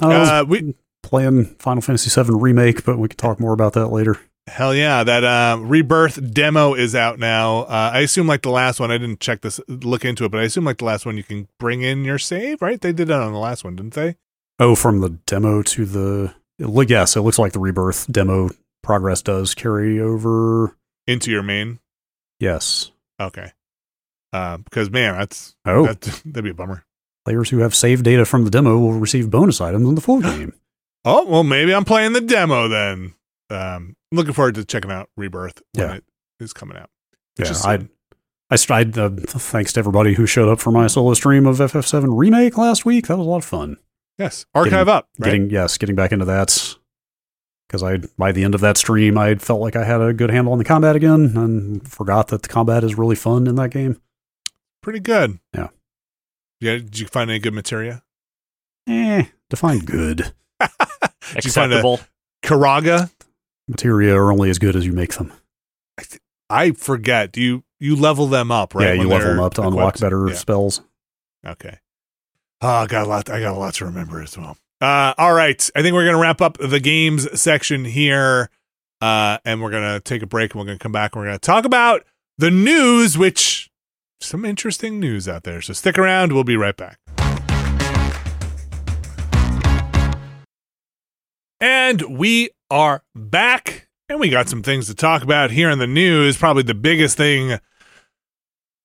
I 0.00 0.40
Uh, 0.40 0.44
we 0.44 0.74
playing 1.08 1.46
Final 1.58 1.80
Fantasy 1.82 2.10
VII 2.22 2.30
Remake, 2.34 2.84
but 2.84 2.98
we 2.98 3.08
can 3.08 3.16
talk 3.16 3.40
more 3.40 3.52
about 3.52 3.72
that 3.74 3.88
later. 3.88 4.18
Hell 4.46 4.74
yeah, 4.74 5.04
that 5.04 5.24
uh, 5.24 5.58
rebirth 5.60 6.32
demo 6.32 6.72
is 6.74 6.94
out 6.94 7.18
now. 7.18 7.60
Uh, 7.64 7.90
I 7.92 8.00
assume 8.00 8.26
like 8.26 8.40
the 8.42 8.50
last 8.50 8.80
one. 8.80 8.90
I 8.90 8.96
didn't 8.96 9.20
check 9.20 9.42
this, 9.42 9.60
look 9.68 10.04
into 10.06 10.24
it, 10.24 10.30
but 10.30 10.40
I 10.40 10.44
assume 10.44 10.64
like 10.64 10.78
the 10.78 10.86
last 10.86 11.04
one, 11.04 11.16
you 11.18 11.22
can 11.22 11.48
bring 11.58 11.82
in 11.82 12.04
your 12.04 12.18
save, 12.18 12.62
right? 12.62 12.80
They 12.80 12.92
did 12.92 13.08
that 13.08 13.20
on 13.20 13.32
the 13.32 13.38
last 13.38 13.62
one, 13.64 13.76
didn't 13.76 13.92
they? 13.94 14.16
Oh, 14.58 14.74
from 14.74 15.00
the 15.00 15.10
demo 15.26 15.62
to 15.62 15.84
the 15.84 16.34
look 16.58 16.88
yes, 16.88 17.14
it 17.14 17.20
looks 17.20 17.38
like 17.38 17.52
the 17.52 17.58
Rebirth 17.60 18.10
demo 18.10 18.48
progress 18.82 19.20
does 19.22 19.54
carry 19.54 20.00
over. 20.00 20.74
Into 21.06 21.30
your 21.30 21.42
main. 21.42 21.78
Yes. 22.40 22.90
Okay. 23.20 23.52
Uh, 24.32 24.56
because 24.58 24.90
man, 24.90 25.14
that's 25.18 25.54
Oh, 25.66 25.86
that, 25.86 26.00
that'd 26.24 26.44
be 26.44 26.50
a 26.50 26.54
bummer. 26.54 26.84
players 27.24 27.50
who 27.50 27.58
have 27.58 27.74
saved 27.74 28.04
data 28.04 28.24
from 28.24 28.44
the 28.44 28.50
demo 28.50 28.78
will 28.78 28.92
receive 28.94 29.30
bonus 29.30 29.60
items 29.60 29.86
in 29.88 29.94
the 29.94 30.00
full 30.00 30.20
game. 30.22 30.54
Oh 31.04 31.24
well, 31.26 31.44
maybe 31.44 31.74
I'm 31.74 31.84
playing 31.84 32.12
the 32.12 32.20
demo 32.20 32.68
then. 32.68 33.14
Um, 33.50 33.96
looking 34.12 34.32
forward 34.34 34.56
to 34.56 34.64
checking 34.64 34.90
out 34.90 35.08
Rebirth 35.16 35.62
when 35.74 35.88
Yeah. 35.88 35.94
it 35.96 36.04
is 36.40 36.52
coming 36.52 36.76
out. 36.76 36.90
yeah, 37.38 37.52
I. 37.64 37.88
I 38.50 38.56
tried. 38.56 38.96
Uh, 38.96 39.10
thanks 39.26 39.74
to 39.74 39.78
everybody 39.80 40.14
who 40.14 40.24
showed 40.24 40.48
up 40.48 40.58
for 40.58 40.70
my 40.70 40.86
solo 40.86 41.12
stream 41.12 41.46
of 41.46 41.58
FF7 41.58 42.16
Remake 42.16 42.56
last 42.56 42.86
week. 42.86 43.06
That 43.06 43.18
was 43.18 43.26
a 43.26 43.30
lot 43.30 43.36
of 43.38 43.44
fun. 43.44 43.76
Yes, 44.18 44.46
archive 44.54 44.88
up. 44.88 45.06
Right? 45.18 45.26
getting 45.26 45.50
yes, 45.50 45.76
getting 45.76 45.94
back 45.94 46.12
into 46.12 46.24
that 46.24 46.76
because 47.68 47.82
I 47.82 47.98
by 48.16 48.32
the 48.32 48.44
end 48.44 48.54
of 48.54 48.62
that 48.62 48.78
stream, 48.78 49.18
I 49.18 49.34
felt 49.34 49.60
like 49.60 49.76
I 49.76 49.84
had 49.84 50.00
a 50.00 50.14
good 50.14 50.30
handle 50.30 50.52
on 50.54 50.58
the 50.58 50.64
combat 50.64 50.96
again, 50.96 51.36
and 51.36 51.86
forgot 51.86 52.28
that 52.28 52.40
the 52.42 52.48
combat 52.48 52.84
is 52.84 52.96
really 52.96 53.16
fun 53.16 53.46
in 53.46 53.54
that 53.56 53.68
game. 53.70 54.00
Pretty 54.82 55.00
good. 55.00 55.38
Yeah. 55.54 55.68
Yeah. 56.60 56.72
Did 56.78 56.98
you 56.98 57.06
find 57.06 57.28
any 57.30 57.38
good 57.40 57.52
materia? 57.54 58.02
Eh, 58.88 59.24
define 59.50 59.80
good. 59.80 60.32
Did 61.34 61.44
you 61.44 61.50
find 61.50 61.72
Acceptable. 61.72 62.00
Curaga? 62.42 63.10
Materia 63.68 64.14
are 64.16 64.32
only 64.32 64.50
as 64.50 64.58
good 64.58 64.76
as 64.76 64.86
you 64.86 64.92
make 64.92 65.14
them. 65.14 65.32
I 66.50 66.72
forget. 66.72 67.32
Do 67.32 67.42
you 67.42 67.64
you 67.80 67.94
level 67.96 68.26
them 68.26 68.50
up, 68.50 68.74
right? 68.74 68.96
yeah, 68.96 69.02
you 69.02 69.08
level 69.08 69.28
them 69.28 69.40
up 69.40 69.54
to 69.54 69.62
unlock 69.62 69.96
equipped? 69.96 70.00
better 70.00 70.28
Yeah. 70.28 70.34
spells. 70.34 70.80
Okay. 71.46 71.78
Oh, 72.60 72.68
I 72.68 72.86
got 72.86 73.06
a 73.06 73.08
lot. 73.08 73.30
I 73.30 73.40
got 73.40 73.54
a 73.54 73.58
lot 73.58 73.74
to 73.74 73.84
remember 73.84 74.22
as 74.22 74.36
well. 74.36 74.56
Uh, 74.80 75.12
all 75.18 75.34
right. 75.34 75.70
I 75.76 75.82
think 75.82 75.94
we're 75.94 76.06
gonna 76.06 76.18
wrap 76.18 76.40
up 76.40 76.56
the 76.58 76.80
games 76.80 77.28
section 77.40 77.84
here, 77.84 78.48
uh, 79.00 79.38
and 79.44 79.60
we're 79.62 79.70
gonna 79.70 80.00
take 80.00 80.22
a 80.22 80.26
break, 80.26 80.52
and 80.54 80.60
we're 80.60 80.66
gonna 80.66 80.78
come 80.78 80.92
back, 80.92 81.14
and 81.14 81.20
we're 81.20 81.26
gonna 81.26 81.38
talk 81.38 81.64
about 81.64 82.04
the 82.38 82.50
news, 82.50 83.18
which 83.18 83.70
some 84.20 84.44
interesting 84.44 84.98
news 84.98 85.28
out 85.28 85.44
there. 85.44 85.60
So 85.60 85.72
stick 85.72 85.98
around. 85.98 86.32
We'll 86.32 86.44
be 86.44 86.56
right 86.56 86.76
back. 86.76 86.98
And 91.60 92.02
we 92.02 92.50
are 92.70 93.02
back, 93.16 93.88
and 94.08 94.20
we 94.20 94.28
got 94.28 94.48
some 94.48 94.62
things 94.62 94.86
to 94.86 94.94
talk 94.94 95.24
about 95.24 95.50
here 95.50 95.70
in 95.70 95.80
the 95.80 95.88
news. 95.88 96.36
Probably 96.36 96.62
the 96.62 96.72
biggest 96.72 97.16
thing 97.16 97.58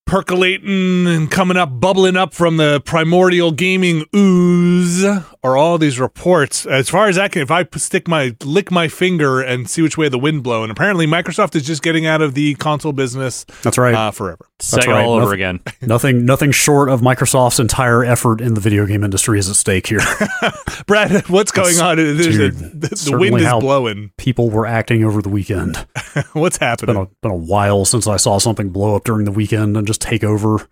percolating 0.08 1.06
and 1.06 1.30
coming 1.30 1.56
up, 1.56 1.80
bubbling 1.80 2.18
up 2.18 2.34
from 2.34 2.58
the 2.58 2.82
primordial 2.82 3.52
gaming 3.52 4.06
ooze 4.16 5.06
are 5.44 5.58
all 5.58 5.78
these 5.78 6.00
reports. 6.00 6.66
As 6.66 6.90
far 6.90 7.08
as 7.10 7.18
I 7.18 7.28
can, 7.28 7.42
if 7.42 7.52
I 7.52 7.68
stick 7.76 8.08
my 8.08 8.34
lick 8.46 8.72
my 8.72 8.88
finger 8.88 9.42
and 9.42 9.70
see 9.70 9.82
which 9.82 9.98
way 9.98 10.08
the 10.08 10.18
wind 10.18 10.42
blow, 10.44 10.64
and 10.64 10.72
apparently 10.72 11.06
Microsoft 11.06 11.56
is 11.56 11.64
just 11.66 11.82
getting 11.84 12.06
out 12.06 12.22
of 12.22 12.34
the 12.34 12.56
console 12.56 12.94
business 12.94 13.44
That's 13.62 13.78
right. 13.78 13.94
uh, 13.94 14.12
forever. 14.12 14.46
Sega 14.60 14.88
right. 14.88 15.04
all 15.04 15.14
over 15.16 15.22
Nothing- 15.26 15.34
again. 15.34 15.60
nothing, 15.82 16.26
nothing 16.26 16.52
short 16.52 16.88
of 16.88 17.02
Microsoft's 17.02 17.60
entire 17.60 18.06
effort 18.06 18.40
in 18.40 18.54
the 18.54 18.62
video 18.62 18.86
game 18.86 19.04
industry 19.04 19.38
is 19.38 19.50
at 19.50 19.58
stake 19.58 19.88
here. 19.88 20.00
Brad, 20.88 21.28
what's 21.30 21.52
going 21.52 21.76
That's- 21.76 21.82
on? 21.82 21.98
There's 21.98 22.26
a- 22.28 22.52
dude, 22.52 22.82
the, 22.82 23.10
the 23.12 23.18
wind 23.18 23.38
is 23.40 23.46
how- 23.46 23.60
blowing. 23.60 24.12
People 24.18 24.50
were 24.50 24.66
acting 24.66 25.04
over 25.04 25.22
the 25.22 25.30
weekend. 25.30 25.76
What's 26.34 26.58
been 26.60 26.68
happening? 26.70 26.96
a 26.96 27.06
been 27.22 27.32
a 27.32 27.36
while 27.36 27.84
since 27.86 28.08
I 28.08 28.16
saw 28.18 28.38
something 28.38 28.70
blow 28.70 28.96
up 28.96 29.04
during 29.04 29.26
the 29.26 29.32
weekend 29.32 29.76
and 29.76 29.86
just 29.86 30.00
take 30.02 30.24
over 30.24 30.70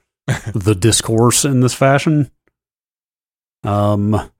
the 0.53 0.75
discourse 0.75 1.43
in 1.43 1.59
this 1.61 1.73
fashion. 1.73 2.31
Um, 3.63 4.31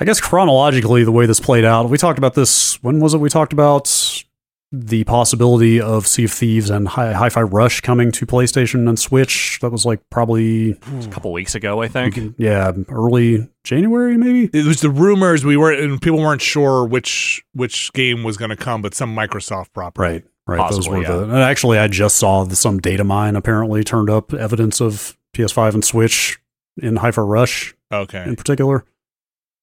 I 0.00 0.04
guess 0.06 0.20
chronologically, 0.20 1.04
the 1.04 1.12
way 1.12 1.26
this 1.26 1.40
played 1.40 1.64
out, 1.64 1.90
we 1.90 1.98
talked 1.98 2.18
about 2.18 2.34
this. 2.34 2.82
When 2.82 3.00
was 3.00 3.12
it? 3.14 3.18
We 3.18 3.28
talked 3.28 3.52
about 3.52 4.24
the 4.72 5.02
possibility 5.04 5.80
of 5.80 6.06
Sea 6.06 6.24
of 6.24 6.30
Thieves 6.32 6.70
and 6.70 6.86
Hi- 6.88 7.12
Hi-Fi 7.12 7.42
Rush 7.42 7.80
coming 7.80 8.12
to 8.12 8.24
PlayStation 8.24 8.88
and 8.88 8.98
Switch. 8.98 9.58
That 9.60 9.70
was 9.72 9.84
like 9.84 10.00
probably 10.10 10.70
A 11.02 11.08
couple 11.08 11.32
weeks 11.32 11.54
ago, 11.54 11.82
I 11.82 11.88
think. 11.88 12.18
yeah, 12.38 12.70
early 12.88 13.48
January 13.64 14.16
maybe. 14.16 14.48
it 14.56 14.64
was 14.64 14.80
the 14.80 14.88
rumors 14.90 15.44
we 15.44 15.56
were 15.56 15.72
and 15.72 16.00
people 16.00 16.20
weren't 16.20 16.40
sure 16.40 16.86
which 16.86 17.42
which 17.52 17.92
game 17.92 18.22
was 18.22 18.36
going 18.36 18.50
to 18.50 18.56
come, 18.56 18.80
but 18.80 18.94
some 18.94 19.14
Microsoft 19.14 19.72
property. 19.74 20.02
Right. 20.12 20.24
Right. 20.46 20.70
Those 20.70 20.78
Possibly, 20.78 21.00
were 21.00 21.04
the. 21.04 21.22
And 21.24 21.32
actually, 21.38 21.78
I 21.78 21.86
just 21.88 22.16
saw 22.16 22.44
that 22.44 22.56
some 22.56 22.78
data 22.78 23.04
mine 23.04 23.36
apparently 23.36 23.84
turned 23.84 24.08
up 24.10 24.32
evidence 24.32 24.80
of 24.80 25.16
PS5 25.34 25.74
and 25.74 25.84
Switch 25.84 26.40
in 26.80 26.96
Hi-Fi 26.96 27.20
Rush 27.22 27.74
Okay. 27.92 28.24
in 28.24 28.34
particular. 28.36 28.84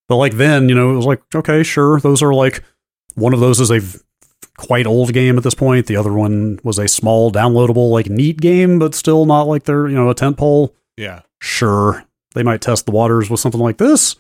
But 0.08 0.16
like 0.18 0.38
then, 0.38 0.70
you 0.70 0.76
know, 0.76 0.92
it 0.94 0.96
was 0.96 1.06
like, 1.06 1.22
okay, 1.36 1.64
sure, 1.64 2.00
those 2.00 2.22
are 2.24 2.34
like 2.34 2.64
one 3.16 3.34
of 3.34 3.40
those 3.40 3.60
is 3.60 3.70
a 3.72 3.80
v- 3.80 4.00
quite 4.58 4.88
old 4.88 5.12
game 5.14 5.38
at 5.38 5.44
this 5.44 5.54
point. 5.56 5.88
The 5.88 5.98
other 5.98 6.14
one 6.14 6.60
was 6.64 6.80
a 6.80 6.88
small, 6.88 7.32
downloadable, 7.32 7.92
like 7.92 8.08
neat 8.10 8.40
game, 8.40 8.80
but 8.80 8.96
still 8.96 9.26
not 9.26 9.44
like 9.44 9.64
they're 9.64 9.88
you 9.88 9.96
know 9.96 10.10
a 10.10 10.16
tentpole. 10.16 10.74
Yeah. 10.96 11.22
Sure, 11.42 12.04
they 12.36 12.44
might 12.44 12.62
test 12.62 12.86
the 12.86 12.92
waters 12.92 13.30
with 13.30 13.40
something 13.40 13.62
like 13.62 13.78
this. 13.78 14.16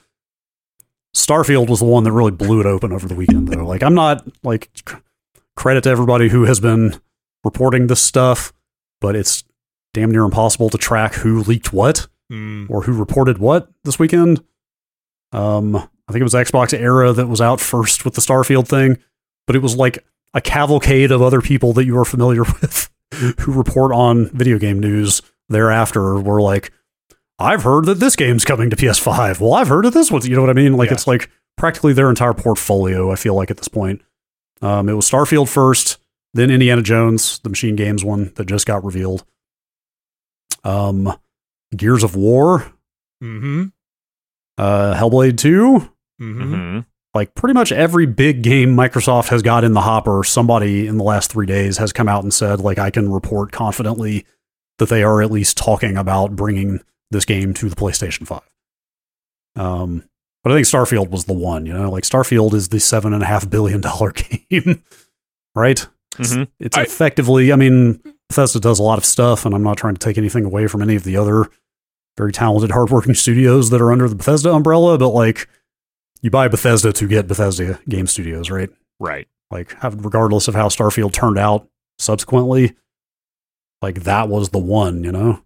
Starfield 1.15 1.69
was 1.69 1.80
the 1.80 1.85
one 1.85 2.03
that 2.03 2.11
really 2.11 2.31
blew 2.31 2.59
it 2.59 2.65
open 2.65 2.91
over 2.91 3.07
the 3.07 3.15
weekend, 3.15 3.47
though. 3.47 3.65
Like, 3.65 3.81
I'm 3.81 3.95
not 3.95 4.27
like 4.43 4.69
c- 4.88 4.95
credit 5.55 5.84
to 5.85 5.89
everybody 5.89 6.30
who 6.30 6.43
has 6.45 6.59
been 6.59 6.99
reporting 7.43 7.88
this 7.88 8.01
stuff, 8.01 8.53
but 9.01 9.15
it's 9.15 9.43
damn 9.93 10.11
near 10.11 10.23
impossible 10.23 10.69
to 10.69 10.77
track 10.77 11.15
who 11.15 11.41
leaked 11.43 11.73
what 11.73 12.07
Mm. 12.31 12.69
or 12.69 12.84
who 12.84 12.91
reported 12.91 13.38
what 13.38 13.69
this 13.85 13.97
weekend. 13.97 14.43
Um, 15.32 15.76
I 15.76 16.12
think 16.14 16.22
it 16.22 16.24
was 16.24 16.34
Xbox 16.34 16.74
Era 16.78 17.12
that 17.14 17.28
was 17.28 17.41
out 17.41 17.60
first 17.60 18.06
with 18.06 18.14
the 18.16 18.22
Starfield 18.22 18.68
thing, 18.68 18.98
but 19.45 19.56
it 19.56 19.62
was 19.62 19.76
like 19.76 20.06
a 20.34 20.41
cavalcade 20.41 21.12
of 21.12 21.22
other 21.22 21.41
people 21.41 21.74
that 21.74 21.86
you 21.86 21.98
are 21.98 22.06
familiar 22.06 22.44
with 22.62 22.90
who 23.40 23.52
report 23.54 23.91
on 23.94 24.30
video 24.30 24.58
game 24.60 24.80
news 24.80 25.22
thereafter 25.49 26.16
were 26.20 26.41
like, 26.41 26.72
I've 27.40 27.64
heard 27.64 27.86
that 27.86 27.99
this 27.99 28.16
game's 28.16 28.45
coming 28.45 28.70
to 28.70 28.76
PS5. 28.76 29.40
Well, 29.40 29.54
I've 29.54 29.68
heard 29.68 29.86
of 29.86 29.94
this 29.94 30.12
one. 30.12 30.24
You 30.24 30.36
know 30.36 30.41
what 30.41 30.49
I 30.49 30.54
mean? 30.54 30.76
Like 30.76 30.90
Yes. 30.90 31.02
it's 31.02 31.08
like 31.08 31.30
practically 31.56 31.94
their 31.94 32.10
entire 32.10 32.34
portfolio, 32.34 33.12
I 33.12 33.16
feel 33.16 33.36
like 33.36 33.52
at 33.52 33.58
this 33.58 33.68
point. 33.68 34.02
Um, 34.62 34.90
it 34.90 34.94
was 34.94 35.10
Starfield 35.10 35.48
first, 35.48 35.98
then 36.34 36.49
Indiana 36.49 36.82
Jones, 36.82 37.40
the 37.40 37.49
Machine 37.49 37.76
Games 37.76 38.04
one 38.04 38.32
that 38.36 38.45
just 38.45 38.66
got 38.66 38.84
revealed. 38.84 39.24
Um, 40.64 41.14
Gears 41.76 42.04
of 42.04 42.16
War, 42.16 42.72
Mm-hmm. 43.24 43.66
Uh, 44.57 44.95
Hellblade 44.95 45.38
2, 45.38 45.89
Mm-hmm. 46.21 46.53
hmm 46.53 46.79
like 47.13 47.34
pretty 47.34 47.53
much 47.55 47.71
every 47.71 48.05
big 48.05 48.43
game 48.43 48.75
Microsoft 48.75 49.29
has 49.29 49.41
got 49.41 49.63
in 49.63 49.73
the 49.73 49.81
hopper, 49.81 50.23
somebody 50.23 50.85
in 50.85 50.97
the 50.97 51.03
last 51.03 51.31
three 51.31 51.47
days 51.47 51.77
has 51.79 51.91
come 51.91 52.07
out 52.07 52.21
and 52.21 52.31
said, 52.31 52.59
like, 52.59 52.77
I 52.77 52.91
can 52.91 53.11
report 53.11 53.51
confidently 53.51 54.23
that 54.77 54.89
they 54.89 55.01
are 55.01 55.23
at 55.23 55.31
least 55.31 55.57
talking 55.57 55.97
about 55.97 56.35
bringing 56.35 56.79
this 57.09 57.25
game 57.25 57.55
to 57.55 57.69
the 57.69 57.75
PlayStation 57.75 58.27
5. 58.27 58.41
Um, 59.55 60.03
but 60.43 60.51
I 60.51 60.55
think 60.55 60.67
Starfield 60.67 61.09
was 61.09 61.25
the 61.25 61.34
one, 61.34 61.65
you 61.65 61.73
know, 61.73 61.89
like 61.89 62.03
Starfield 62.03 62.53
is 62.53 62.69
the 62.69 62.79
seven 62.79 63.13
and 63.13 63.23
a 63.23 63.25
half 63.25 63.49
billion 63.49 63.81
dollar 63.81 64.11
game, 64.51 64.84
right? 65.55 65.88
hmm 66.17 66.43
It's 66.59 66.77
I- 66.77 66.84
effectively, 66.84 67.51
I 67.51 67.55
mean, 67.55 67.99
Bethesda 68.29 68.59
does 68.59 68.79
a 68.79 68.84
lot 68.84 68.97
of 68.99 69.05
stuff, 69.05 69.45
and 69.45 69.55
I'm 69.55 69.63
not 69.63 69.77
trying 69.77 69.95
to 69.95 69.99
take 69.99 70.17
anything 70.19 70.45
away 70.45 70.67
from 70.67 70.81
any 70.84 70.95
of 70.95 71.03
the 71.03 71.17
other 71.17 71.45
very 72.18 72.31
talented, 72.31 72.72
hardworking 72.72 73.14
studios 73.14 73.69
that 73.69 73.81
are 73.81 73.91
under 73.91 74.10
the 74.10 74.15
Bethesda 74.15 74.52
umbrella, 74.53 74.98
but 74.98 75.10
like, 75.10 75.48
you 76.22 76.30
buy 76.31 76.48
Bethesda 76.48 76.91
to 76.94 77.07
get 77.07 77.27
Bethesda 77.27 77.80
game 77.88 78.07
studios, 78.07 78.49
right? 78.49 78.69
Right. 78.99 79.27
Like, 79.52 79.76
regardless 79.84 80.48
of 80.48 80.56
how 80.56 80.68
Starfield 80.68 81.14
turned 81.14 81.38
out 81.38 81.68
subsequently, 81.99 82.76
like, 83.81 84.03
that 84.03 84.27
was 84.27 84.49
the 84.49 84.57
one, 84.57 85.03
you 85.03 85.11
know? 85.11 85.44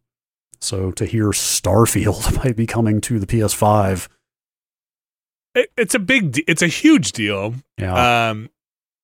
So 0.62 0.92
to 0.92 1.06
hear 1.06 1.28
Starfield 1.32 2.38
might 2.44 2.56
be 2.56 2.66
coming 2.66 3.02
to 3.02 3.20
the 3.20 3.28
PS5, 3.28 4.08
It, 5.56 5.70
it's 5.78 5.94
a 5.96 6.00
big. 6.00 6.32
De- 6.34 6.50
it's 6.50 6.62
a 6.62 6.68
huge 6.68 7.12
deal. 7.12 7.56
yeah. 7.78 8.30
Um. 8.30 8.50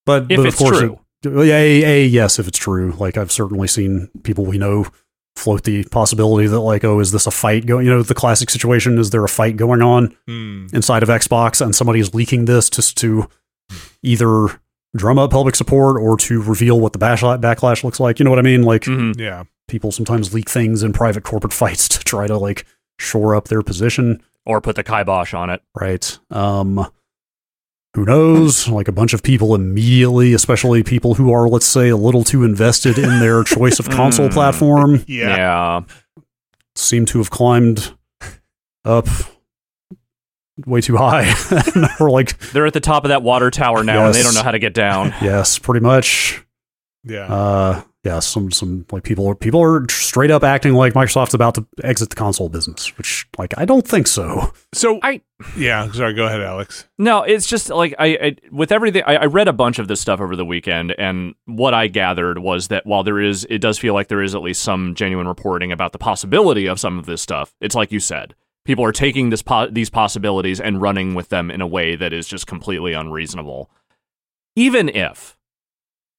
but, 0.06 0.32
If 0.32 0.38
but 0.38 0.46
it's 0.46 0.58
course, 0.58 0.80
true. 0.80 0.94
it- 0.94 1.00
yeah, 1.48 1.58
a, 1.58 1.84
a, 1.84 2.06
yes, 2.08 2.40
if 2.40 2.48
it's 2.48 2.58
true. 2.60 2.94
Like 2.98 3.18
I've 3.18 3.32
certainly 3.32 3.68
seen 3.68 4.10
people 4.24 4.46
we 4.46 4.58
know 4.58 4.86
float 5.38 5.64
the 5.64 5.84
possibility 5.86 6.48
that 6.48 6.60
like, 6.60 6.84
oh, 6.84 7.00
is 7.00 7.12
this 7.12 7.28
a 7.28 7.32
fight 7.32 7.66
going? 7.66 7.86
You 7.86 7.92
know, 7.94 8.04
the 8.04 8.14
classic 8.14 8.50
situation 8.50 8.98
is 8.98 9.12
there 9.12 9.24
a 9.24 9.30
fight 9.30 9.56
going 9.58 9.82
on 9.82 10.16
mm, 10.28 10.74
inside 10.74 11.04
of 11.04 11.10
Xbox, 11.10 11.64
and 11.64 11.76
somebody 11.76 12.00
is 12.00 12.14
leaking 12.14 12.46
this 12.46 12.70
just 12.70 12.98
to 12.98 13.30
either 14.04 14.48
drum 14.96 15.20
up 15.20 15.32
public 15.32 15.56
support 15.56 16.02
or 16.02 16.18
to 16.18 16.42
reveal 16.42 16.80
what 16.80 16.94
the 16.94 17.00
bash- 17.00 17.22
backlash 17.22 17.84
looks 17.84 18.00
like. 18.00 18.20
You 18.20 18.26
know 18.26 18.32
what 18.32 18.40
I 18.40 18.44
mean? 18.44 18.64
Like 18.64 18.86
hmm 18.86 19.12
yeah. 19.18 19.44
people 19.68 19.92
sometimes 19.92 20.34
leak 20.34 20.50
things 20.50 20.84
in 20.84 20.94
private 20.94 21.24
corporate 21.24 21.54
fights 21.62 21.88
to 21.90 22.00
try 22.04 22.28
to 22.28 22.38
like 22.38 22.66
shore 23.00 23.36
up 23.36 23.48
their 23.48 23.62
position. 23.62 24.22
Or 24.46 24.62
put 24.62 24.78
the 24.78 24.84
kibosh 24.84 25.34
on 25.34 25.50
it. 25.50 25.62
right? 25.80 26.18
Um, 26.30 26.90
who 27.98 28.06
knows? 28.06 28.68
Like 28.68 28.88
a 28.88 28.92
bunch 28.92 29.14
of 29.14 29.24
people 29.24 29.56
immediately, 29.56 30.34
especially 30.36 30.84
people 30.84 31.16
who 31.16 31.32
are, 31.34 31.50
let's 31.50 31.66
say, 31.66 31.90
a 31.90 31.98
little 31.98 32.24
too 32.24 32.44
invested 32.44 33.00
in 33.00 33.20
their 33.20 33.44
choice 33.44 33.80
of 33.80 33.90
console 33.90 34.30
Mm. 34.30 34.34
platform, 34.34 35.04
Yeah. 35.08 35.36
Yeah. 35.36 35.82
seem 36.76 37.06
to 37.08 37.18
have 37.18 37.32
climbed 37.32 37.92
up 38.86 39.08
way 40.68 40.80
too 40.82 40.96
high. 40.96 41.34
or 42.00 42.12
like, 42.12 42.38
They're 42.52 42.68
at 42.68 42.74
the 42.74 42.80
top 42.80 43.04
of 43.04 43.10
that 43.10 43.24
water 43.24 43.50
tower 43.50 43.84
now 43.84 44.06
and 44.06 44.14
they 44.14 44.22
don't 44.22 44.36
know 44.36 44.44
how 44.44 44.52
to 44.52 44.60
get 44.60 44.76
down. 44.76 45.08
yes, 45.20 45.58
pretty 45.58 45.84
much. 45.84 46.44
Yeah. 47.04 47.26
Uh, 47.34 47.82
yeah, 48.08 48.20
some 48.20 48.52
some 48.52 48.86
like 48.92 49.04
people 49.04 49.28
are 49.28 49.36
people 49.36 49.62
are 49.62 49.86
straight 49.90 50.32
up 50.32 50.44
acting 50.44 50.74
like 50.74 50.94
Microsoft's 50.94 51.34
about 51.34 51.56
to 51.56 51.68
exit 51.84 52.10
the 52.10 52.16
console 52.16 52.48
business, 52.50 52.98
which 52.98 53.28
like 53.38 53.54
I 53.58 53.66
don't 53.66 53.88
think 53.88 54.08
so. 54.08 54.54
so 54.74 55.00
I- 55.04 55.22
Yeah. 55.58 55.92
Sorry. 55.92 56.14
Go 56.14 56.26
ahead, 56.26 56.42
Alex. 56.42 56.88
No, 56.98 57.24
it's 57.24 57.46
just 57.48 57.70
like 57.70 57.94
I, 58.00 58.06
I 58.08 58.36
with 58.52 58.72
everything. 58.72 59.04
I, 59.06 59.16
I 59.18 59.26
read 59.26 59.48
a 59.48 59.54
bunch 59.54 59.78
of 59.78 59.88
this 59.88 60.00
stuff 60.02 60.20
over 60.22 60.36
the 60.36 60.46
weekend, 60.46 60.96
and 60.98 61.36
what 61.46 61.74
I 61.74 61.88
gathered 61.88 62.40
was 62.40 62.70
that 62.70 62.86
while 62.86 63.04
there 63.04 63.20
is, 63.20 63.46
it 63.50 63.60
does 63.60 63.78
feel 63.78 63.94
like 63.94 64.08
there 64.08 64.24
is 64.24 64.34
at 64.34 64.42
least 64.42 64.62
some 64.62 64.96
genuine 64.96 65.28
reporting 65.28 65.72
about 65.72 65.92
the 65.92 66.00
possibility 66.00 66.66
of 66.68 66.80
some 66.80 66.98
of 66.98 67.06
this 67.06 67.22
stuff. 67.22 67.54
It's 67.62 67.76
like 67.76 67.92
you 67.92 68.00
said, 68.00 68.34
People 68.66 68.84
are 68.84 68.92
taking 68.92 69.30
this 69.30 69.42
po- 69.42 69.70
these 69.70 69.90
possibilities 69.90 70.60
and 70.60 70.82
running 70.82 71.14
with 71.16 71.30
them 71.30 71.50
in 71.52 71.62
a 71.62 71.68
way 71.68 71.96
that 71.96 72.12
is 72.12 72.28
just 72.28 72.48
completely 72.48 72.92
unreasonable. 72.94 73.70
Even 74.58 74.90
if 74.90 75.37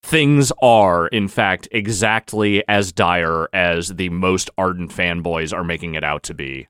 things 0.02 0.52
are, 0.62 1.08
in 1.08 1.28
fact, 1.28 1.68
exactly 1.72 2.62
as 2.68 2.92
dire 2.92 3.48
as 3.52 3.88
the 3.88 4.08
most 4.08 4.50
ardent 4.56 4.90
fanboys 4.90 5.52
are 5.52 5.64
making 5.64 5.94
it 5.94 6.04
out 6.04 6.22
to 6.24 6.34
be, 6.34 6.68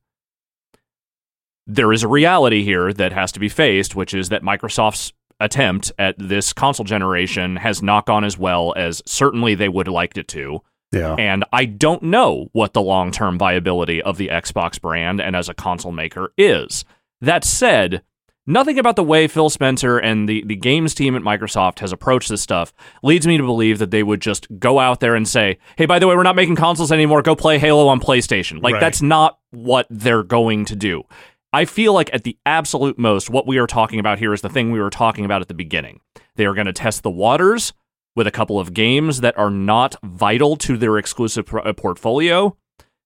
there 1.67 1.93
is 1.93 2.03
a 2.03 2.09
reality 2.09 2.65
here 2.65 2.93
that 2.93 3.13
has 3.13 3.31
to 3.33 3.41
be 3.41 3.49
faced, 3.49 3.95
which 3.95 4.15
is 4.15 4.31
that 4.31 4.43
Microsoft's 4.43 5.13
attempt 5.41 5.93
at 5.99 6.17
this 6.19 6.53
console 6.53 6.85
generation 6.85 7.57
has 7.57 7.83
not 7.83 8.07
gone 8.07 8.25
as 8.25 8.39
well 8.39 8.75
as 8.77 9.03
certainly 9.07 9.55
they 9.55 9.69
would 9.69 9.87
have 9.87 9.95
liked 9.95 10.19
it 10.19 10.29
to. 10.29 10.61
Yeah. 10.91 11.15
And 11.17 11.45
I 11.53 11.67
don't 11.67 12.03
know 12.03 12.49
what 12.53 12.73
the 12.73 12.83
long 12.83 13.11
term 13.13 13.39
viability 13.39 14.03
of 14.03 14.17
the 14.17 14.29
Xbox 14.29 14.81
brand 14.81 15.21
and 15.21 15.37
as 15.37 15.49
a 15.49 15.55
console 15.55 15.93
maker 15.93 16.33
is. 16.39 16.85
That 17.21 17.45
said, 17.45 18.03
nothing 18.49 18.79
about 18.79 18.97
the 18.97 19.05
way 19.05 19.29
Phil 19.29 19.51
Spencer 19.51 19.99
and 19.99 20.29
the, 20.29 20.43
the 20.45 20.57
games 20.57 20.95
team 20.95 21.15
at 21.15 21.23
Microsoft 21.23 21.79
has 21.79 21.93
approached 21.93 22.29
this 22.29 22.43
stuff 22.43 22.73
leads 23.03 23.27
me 23.27 23.37
to 23.37 23.45
believe 23.45 23.79
that 23.79 23.91
they 23.91 24.03
would 24.03 24.21
just 24.21 24.49
go 24.59 24.81
out 24.81 25.01
there 25.01 25.15
and 25.15 25.29
say, 25.29 25.59
hey, 25.77 25.87
by 25.87 25.99
the 25.99 26.09
way, 26.09 26.17
we're 26.17 26.23
not 26.23 26.35
making 26.35 26.57
consoles 26.57 26.91
anymore. 26.91 27.23
Go 27.23 27.37
play 27.37 27.59
Halo 27.59 27.87
on 27.89 28.01
PlayStation. 28.01 28.63
Like, 28.63 28.75
Right. 28.75 28.81
that's 28.81 29.03
not 29.03 29.39
what 29.51 29.87
they're 29.91 30.23
going 30.25 30.65
to 30.65 30.75
do. 30.75 31.05
I 31.53 31.65
feel 31.65 31.93
like 31.93 32.11
at 32.13 32.25
the 32.25 32.37
absolute 32.45 32.99
most, 32.99 33.31
what 33.31 33.47
we 33.47 33.59
are 33.59 33.67
talking 33.67 34.01
about 34.01 34.19
here 34.19 34.33
is 34.33 34.43
the 34.43 34.49
thing 34.49 34.71
we 34.71 34.81
were 34.81 34.91
talking 34.91 35.25
about 35.25 35.41
at 35.41 35.49
the 35.49 35.55
beginning. 35.55 36.01
They 36.37 36.45
are 36.47 36.55
going 36.55 36.67
to 36.67 36.73
test 36.73 37.03
the 37.03 37.11
waters 37.11 37.73
with 38.15 38.27
a 38.27 38.31
couple 38.31 38.59
of 38.59 38.75
games 38.75 39.21
that 39.21 39.39
are 39.39 39.51
not 39.51 39.95
vital 40.03 40.57
to 40.57 40.77
their 40.77 40.99
exclusive 40.99 41.53
uh, 41.55 41.73
portfolio, 41.73 42.57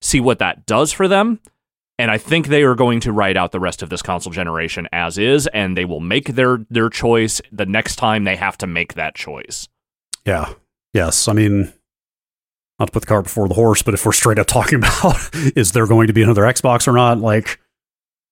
see 0.00 0.20
what 0.20 0.38
that 0.38 0.66
does 0.66 0.90
for 0.92 1.06
them. 1.06 1.38
And 2.02 2.10
I 2.10 2.18
think 2.18 2.48
they 2.48 2.64
are 2.64 2.74
going 2.74 2.98
to 3.02 3.12
ride 3.12 3.36
out 3.36 3.52
the 3.52 3.60
rest 3.60 3.80
of 3.80 3.88
this 3.88 4.02
console 4.02 4.32
generation 4.32 4.88
as 4.90 5.18
is, 5.18 5.46
and 5.46 5.76
they 5.76 5.84
will 5.84 6.00
make 6.00 6.34
their 6.34 6.66
their 6.68 6.90
choice 6.90 7.40
the 7.52 7.64
next 7.64 7.94
time 7.94 8.24
they 8.24 8.34
have 8.34 8.58
to 8.58 8.66
make 8.66 8.94
that 8.94 9.14
choice. 9.14 9.68
Yeah. 10.26 10.52
Yes. 10.92 11.28
I 11.28 11.32
mean, 11.32 11.72
not 12.80 12.86
to 12.86 12.92
put 12.92 13.02
the 13.02 13.06
cart 13.06 13.22
before 13.22 13.46
the 13.46 13.54
horse, 13.54 13.82
but 13.82 13.94
if 13.94 14.04
we're 14.04 14.10
straight 14.10 14.40
up 14.40 14.48
talking 14.48 14.78
about 14.80 15.14
is 15.54 15.70
there 15.70 15.86
going 15.86 16.08
to 16.08 16.12
be 16.12 16.24
another 16.24 16.42
Xbox 16.42 16.88
or 16.88 16.92
not, 16.92 17.20
like, 17.20 17.60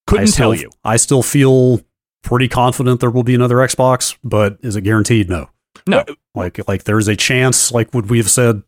Couldn't 0.09 0.25
I 0.25 0.27
still, 0.27 0.53
tell 0.53 0.55
you. 0.61 0.71
I 0.83 0.97
still 0.97 1.23
feel 1.23 1.81
pretty 2.25 2.49
confident 2.49 2.99
there 2.99 3.09
will 3.09 3.23
be 3.23 3.37
another 3.37 3.59
Xbox, 3.59 4.19
but 4.25 4.59
is 4.63 4.75
it 4.75 4.81
guaranteed? 4.81 5.29
No. 5.29 5.49
No. 5.87 6.05
Like, 6.35 6.67
like 6.67 6.83
there's 6.83 7.07
a 7.07 7.15
chance. 7.15 7.71
Like, 7.71 7.95
would 7.95 8.11
we 8.11 8.19
have 8.19 8.31
said 8.31 8.65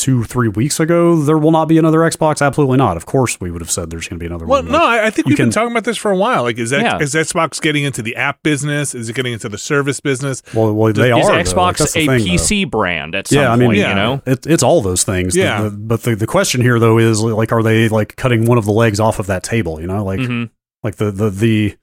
two, 0.00 0.24
three 0.24 0.48
weeks 0.48 0.80
ago 0.80 1.16
there 1.20 1.36
will 1.38 1.50
not 1.50 1.66
be 1.66 1.78
another 1.78 1.98
Xbox? 2.00 2.44
Absolutely 2.44 2.78
not. 2.78 2.96
Of 2.96 3.06
course, 3.06 3.40
we 3.40 3.50
would 3.50 3.60
have 3.60 3.70
said 3.70 3.90
there's 3.90 4.08
going 4.08 4.18
to 4.18 4.22
be 4.22 4.26
another 4.26 4.46
Well, 4.46 4.62
one. 4.62 4.72
Well, 4.72 4.80
no, 4.80 4.84
Like, 4.86 5.00
I, 5.00 5.06
I 5.06 5.10
think 5.10 5.28
we've 5.28 5.36
been 5.36 5.50
talking 5.50 5.70
about 5.70 5.84
this 5.84 5.96
for 5.96 6.10
a 6.10 6.16
while. 6.16 6.42
Like, 6.42 6.58
is 6.58 6.70
that 6.70 6.80
Yeah. 6.82 6.98
is 6.98 7.14
Xbox 7.14 7.60
getting 7.60 7.84
into 7.84 8.02
the 8.02 8.16
app 8.16 8.42
business? 8.42 8.94
Is 8.94 9.08
it 9.08 9.14
getting 9.14 9.32
into 9.32 9.48
the 9.48 9.58
service 9.58 10.00
business? 10.00 10.42
well, 10.54 10.72
well, 10.72 10.92
they 10.92 11.08
Is 11.10 11.26
are. 11.26 11.30
though. 11.32 11.36
Like, 11.36 11.46
Xbox 11.46 11.78
that's 11.78 11.92
the 11.92 12.00
a 12.00 12.06
thing, 12.06 12.18
though. 12.18 12.24
PC 12.32 12.70
brand 12.70 13.14
at 13.14 13.28
some 13.28 13.38
Yeah, 13.38 13.52
I 13.52 13.56
mean, 13.56 13.68
point? 13.68 13.78
yeah. 13.78 13.88
You 13.90 13.94
know, 13.94 14.22
It, 14.26 14.46
it's 14.46 14.62
all 14.62 14.80
those 14.82 15.04
things. 15.04 15.36
Yeah. 15.36 15.62
the- 15.62 15.70
but 15.70 16.02
the, 16.02 16.14
the 16.16 16.26
question 16.26 16.60
here 16.60 16.78
though 16.78 16.98
is 16.98 17.20
like, 17.22 17.52
are 17.52 17.62
they 17.62 17.88
like 17.88 18.16
cutting 18.16 18.46
one 18.46 18.58
of 18.58 18.64
the 18.64 18.72
legs 18.72 19.00
off 19.00 19.18
of 19.18 19.26
that 19.26 19.42
table? 19.42 19.80
You 19.80 19.86
know, 19.86 20.04
like 20.04 20.20
Mhm. 20.20 20.50
like 20.82 20.96
the 20.96 21.10
the 21.10 21.30
the 21.30 21.76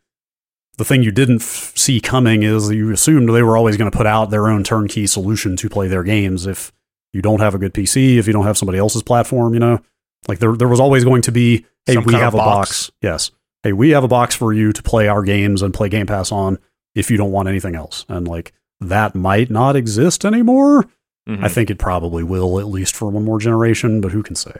the 0.77 0.85
thing 0.85 1.01
you 1.01 1.11
didn't 1.11 1.41
f- 1.41 1.73
see 1.75 1.99
coming 1.99 2.43
is 2.43 2.69
you 2.71 2.91
assumed 2.91 3.29
they 3.33 3.41
were 3.41 3.57
always 3.57 3.77
going 3.77 3.89
to 3.89 3.97
put 3.97 4.05
out 4.05 4.29
their 4.29 4.47
own 4.47 4.63
turnkey 4.63 5.07
solution 5.07 5.55
to 5.57 5.69
play 5.69 5.87
their 5.87 6.03
games. 6.03 6.45
If 6.45 6.71
you 7.13 7.21
don't 7.21 7.39
have 7.39 7.55
a 7.55 7.57
good 7.57 7.73
PC, 7.73 8.17
if 8.17 8.27
you 8.27 8.33
don't 8.33 8.45
have 8.45 8.57
somebody 8.57 8.77
else's 8.77 9.03
platform, 9.03 9.53
you 9.53 9.59
know, 9.59 9.79
like 10.27 10.39
there 10.39 10.55
there 10.55 10.67
was 10.67 10.79
always 10.79 11.03
going 11.03 11.21
to 11.23 11.31
be, 11.31 11.65
hey, 11.85 11.93
Some 11.93 12.03
we 12.03 12.13
kind 12.13 12.23
of 12.23 12.33
have 12.33 12.33
a 12.33 12.37
box. 12.37 12.87
box. 12.87 12.91
Yes, 13.01 13.31
hey, 13.63 13.73
we 13.73 13.91
have 13.91 14.03
a 14.03 14.07
box 14.07 14.35
for 14.35 14.53
you 14.53 14.71
to 14.73 14.83
play 14.83 15.07
our 15.07 15.23
games 15.23 15.61
and 15.61 15.73
play 15.73 15.89
Game 15.89 16.05
Pass 16.07 16.31
on. 16.31 16.57
If 16.95 17.11
you 17.11 17.17
don't 17.17 17.31
want 17.31 17.47
anything 17.47 17.75
else, 17.75 18.05
and 18.09 18.27
like 18.27 18.53
that 18.79 19.13
might 19.15 19.49
not 19.51 19.75
exist 19.75 20.25
anymore. 20.25 20.85
Mhm. 21.29 21.43
I 21.43 21.47
think 21.49 21.69
it 21.69 21.77
probably 21.77 22.23
will, 22.23 22.59
at 22.59 22.67
least 22.67 22.95
for 22.95 23.09
one 23.09 23.25
more 23.25 23.37
generation, 23.39 23.99
but 24.01 24.11
who 24.13 24.23
can 24.23 24.35
say? 24.35 24.53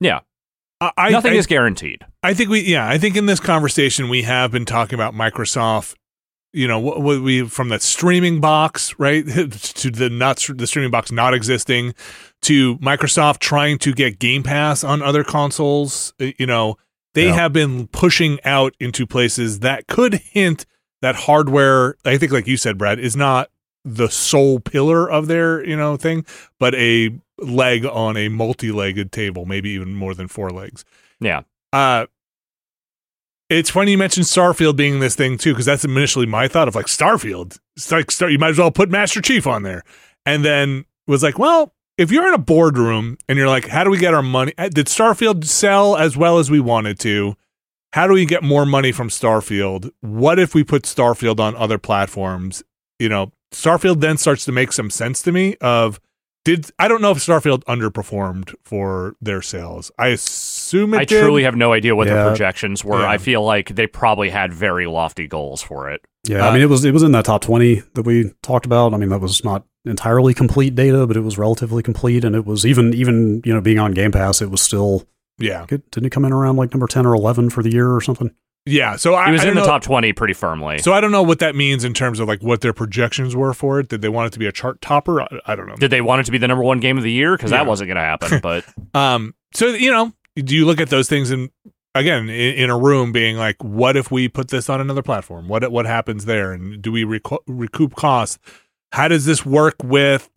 Yeah. 0.00 0.20
I, 0.80 1.10
nothing 1.10 1.32
I, 1.32 1.36
is 1.36 1.46
guaranteed. 1.46 2.04
I 2.22 2.34
think 2.34 2.50
we, 2.50 2.60
yeah, 2.60 2.88
I 2.88 2.98
think 2.98 3.16
in 3.16 3.26
this 3.26 3.40
conversation 3.40 4.08
we 4.08 4.22
have 4.22 4.50
been 4.52 4.64
talking 4.64 4.94
about 4.94 5.12
Microsoft. 5.14 5.94
You 6.52 6.66
know, 6.66 6.78
what, 6.78 7.02
what 7.02 7.20
we 7.20 7.46
from 7.46 7.68
the 7.68 7.78
streaming 7.78 8.40
box, 8.40 8.94
right, 8.98 9.24
to 9.26 9.90
the 9.90 10.08
not 10.10 10.44
the 10.56 10.66
streaming 10.66 10.90
box 10.90 11.12
not 11.12 11.34
existing, 11.34 11.94
to 12.42 12.76
Microsoft 12.78 13.38
trying 13.40 13.78
to 13.78 13.92
get 13.92 14.18
Game 14.18 14.42
Pass 14.42 14.82
on 14.82 15.02
other 15.02 15.24
consoles. 15.24 16.14
uh, 16.20 16.26
You 16.38 16.46
know, 16.46 16.76
they 17.14 17.26
Yeah. 17.26 17.34
have 17.34 17.52
been 17.52 17.86
pushing 17.88 18.38
out 18.44 18.74
into 18.80 19.06
places 19.06 19.60
that 19.60 19.86
could 19.88 20.14
hint 20.14 20.64
that 21.02 21.14
hardware. 21.14 21.96
I 22.04 22.16
think, 22.16 22.32
like 22.32 22.46
you 22.46 22.56
said, 22.56 22.78
Brad, 22.78 22.98
is 22.98 23.14
not 23.14 23.50
the 23.84 24.08
sole 24.08 24.58
pillar 24.58 25.08
of 25.08 25.26
their 25.28 25.64
you 25.66 25.76
know 25.76 25.96
thing, 25.96 26.24
but 26.58 26.74
a 26.74 27.10
leg 27.38 27.84
on 27.86 28.16
a 28.16 28.28
multi-legged 28.28 29.12
table, 29.12 29.44
maybe 29.44 29.70
even 29.70 29.94
more 29.94 30.14
than 30.14 30.28
four 30.28 30.50
legs. 30.50 30.84
Yeah. 31.20 31.42
Uh 31.74 32.06
it's 33.48 33.70
funny 33.70 33.92
you 33.92 33.98
mentioned 33.98 34.26
Starfield 34.26 34.76
being 34.76 35.00
this 35.00 35.14
thing 35.14 35.38
too, 35.38 35.52
because 35.52 35.66
that's 35.66 35.84
initially 35.84 36.26
my 36.26 36.48
thought 36.48 36.68
of 36.68 36.74
like 36.74 36.86
Starfield. 36.86 37.58
It's 37.76 37.90
like 37.90 38.10
Star, 38.10 38.28
you 38.28 38.38
might 38.38 38.50
as 38.50 38.58
well 38.58 38.70
put 38.70 38.90
Master 38.90 39.20
Chief 39.20 39.46
on 39.46 39.62
there, 39.62 39.82
and 40.26 40.44
then 40.44 40.84
was 41.06 41.22
like, 41.22 41.38
well, 41.38 41.72
if 41.96 42.12
you're 42.12 42.28
in 42.28 42.34
a 42.34 42.38
boardroom 42.38 43.18
and 43.28 43.38
you're 43.38 43.48
like, 43.48 43.68
how 43.68 43.84
do 43.84 43.90
we 43.90 43.98
get 43.98 44.14
our 44.14 44.22
money? 44.22 44.52
uh, 44.58 44.68
Did 44.68 44.86
Starfield 44.86 45.44
sell 45.44 45.96
as 45.96 46.16
well 46.16 46.38
as 46.38 46.50
we 46.50 46.60
wanted 46.60 46.98
to? 47.00 47.34
How 47.94 48.06
do 48.06 48.12
we 48.12 48.26
get 48.26 48.42
more 48.42 48.66
money 48.66 48.92
from 48.92 49.08
Starfield? 49.08 49.90
What 50.00 50.38
if 50.38 50.54
we 50.54 50.62
put 50.62 50.82
Starfield 50.82 51.40
on 51.40 51.56
other 51.56 51.78
platforms? 51.78 52.62
You 52.98 53.08
know, 53.08 53.32
Starfield 53.52 54.00
then 54.00 54.18
starts 54.18 54.44
to 54.44 54.52
make 54.52 54.72
some 54.72 54.90
sense 54.90 55.22
to 55.22 55.32
me. 55.32 55.56
Of 55.62 55.98
did 56.44 56.70
I 56.78 56.88
don't 56.88 57.02
know 57.02 57.10
if 57.10 57.18
Starfield 57.18 57.64
underperformed 57.64 58.54
for 58.64 59.16
their 59.20 59.42
sales. 59.42 59.90
I 59.98 60.08
assume 60.08 60.94
it 60.94 60.98
I 60.98 61.04
did. 61.04 61.22
truly 61.22 61.42
have 61.42 61.56
no 61.56 61.72
idea 61.72 61.94
what 61.94 62.06
their 62.06 62.26
projections 62.28 62.84
were. 62.84 63.00
Yeah. 63.00 63.10
I 63.10 63.18
feel 63.18 63.42
like 63.44 63.74
they 63.74 63.86
probably 63.86 64.30
had 64.30 64.52
very 64.52 64.86
lofty 64.86 65.26
goals 65.26 65.62
for 65.62 65.90
it. 65.90 66.00
Yeah, 66.24 66.44
Uh, 66.46 66.50
I 66.50 66.52
mean, 66.52 66.62
it 66.62 66.68
was 66.68 66.84
it 66.84 66.92
was 66.92 67.02
in 67.02 67.12
that 67.12 67.24
top 67.24 67.42
twenty 67.42 67.82
that 67.94 68.02
we 68.02 68.32
talked 68.42 68.66
about. 68.66 68.94
I 68.94 68.96
mean, 68.96 69.08
that 69.10 69.20
was 69.20 69.44
not 69.44 69.64
entirely 69.84 70.34
complete 70.34 70.74
data, 70.74 71.06
but 71.06 71.16
it 71.16 71.22
was 71.22 71.38
relatively 71.38 71.82
complete, 71.82 72.24
and 72.24 72.34
it 72.34 72.44
was 72.44 72.66
even 72.66 72.92
even 72.94 73.42
you 73.44 73.54
know 73.54 73.60
being 73.60 73.78
on 73.78 73.92
Game 73.92 74.12
Pass, 74.12 74.40
it 74.42 74.50
was 74.50 74.60
still 74.60 75.06
Yeah, 75.38 75.64
it, 75.70 75.90
didn't 75.90 76.06
it 76.06 76.10
come 76.10 76.24
in 76.24 76.32
around 76.32 76.56
like 76.56 76.72
number 76.72 76.86
ten 76.86 77.06
or 77.06 77.14
eleven 77.14 77.50
for 77.50 77.62
the 77.62 77.72
year 77.72 77.92
or 77.92 78.00
something? 78.00 78.30
Yeah. 78.68 78.96
So 78.96 79.14
I 79.14 79.28
It 79.28 79.32
was 79.32 79.44
I 79.44 79.48
in 79.48 79.54
the 79.54 79.60
know- 79.62 79.66
top 79.66 79.82
20 79.82 80.12
pretty 80.12 80.34
firmly. 80.34 80.78
So 80.78 80.92
I 80.92 81.00
don't 81.00 81.10
know 81.12 81.22
what 81.22 81.38
that 81.40 81.54
means 81.56 81.84
in 81.84 81.94
terms 81.94 82.20
of 82.20 82.28
like 82.28 82.42
what 82.42 82.60
their 82.60 82.72
projections 82.72 83.34
were 83.34 83.52
for 83.54 83.80
it. 83.80 83.88
Did 83.88 84.02
they 84.02 84.08
want 84.08 84.28
it 84.28 84.32
to 84.34 84.38
be 84.38 84.46
a 84.46 84.52
chart 84.52 84.80
topper? 84.80 85.22
I, 85.22 85.28
I 85.46 85.56
don't 85.56 85.66
know. 85.66 85.76
Did 85.76 85.90
they 85.90 86.00
want 86.00 86.20
it 86.20 86.24
to 86.24 86.32
be 86.32 86.38
the 86.38 86.48
number 86.48 86.62
one 86.64 86.80
game 86.80 86.96
of 86.98 87.02
the 87.04 87.12
year? 87.12 87.36
Because 87.36 87.50
Yeah. 87.50 87.58
that 87.58 87.66
wasn't 87.66 87.88
going 87.88 87.96
to 87.96 88.02
happen. 88.02 88.40
But 88.42 88.64
Um. 88.94 89.34
So 89.54 89.68
you 89.68 89.90
know, 89.90 90.12
do 90.36 90.54
you 90.54 90.66
look 90.66 90.80
at 90.80 90.90
those 90.90 91.08
things 91.08 91.30
and 91.30 91.50
again 91.94 92.28
in, 92.28 92.54
in 92.54 92.70
a 92.70 92.78
room 92.78 93.12
being 93.12 93.36
like, 93.36 93.56
what 93.64 93.96
if 93.96 94.10
we 94.10 94.28
put 94.28 94.48
this 94.48 94.68
on 94.68 94.80
another 94.80 95.02
platform? 95.02 95.48
What 95.48 95.70
what 95.72 95.86
happens 95.86 96.26
there? 96.26 96.52
And 96.52 96.80
do 96.82 96.92
we 96.92 97.04
reco- 97.04 97.38
recoup 97.46 97.94
costs? 97.96 98.38
How 98.92 99.08
does 99.08 99.24
this 99.24 99.44
work 99.44 99.76
with 99.82 100.30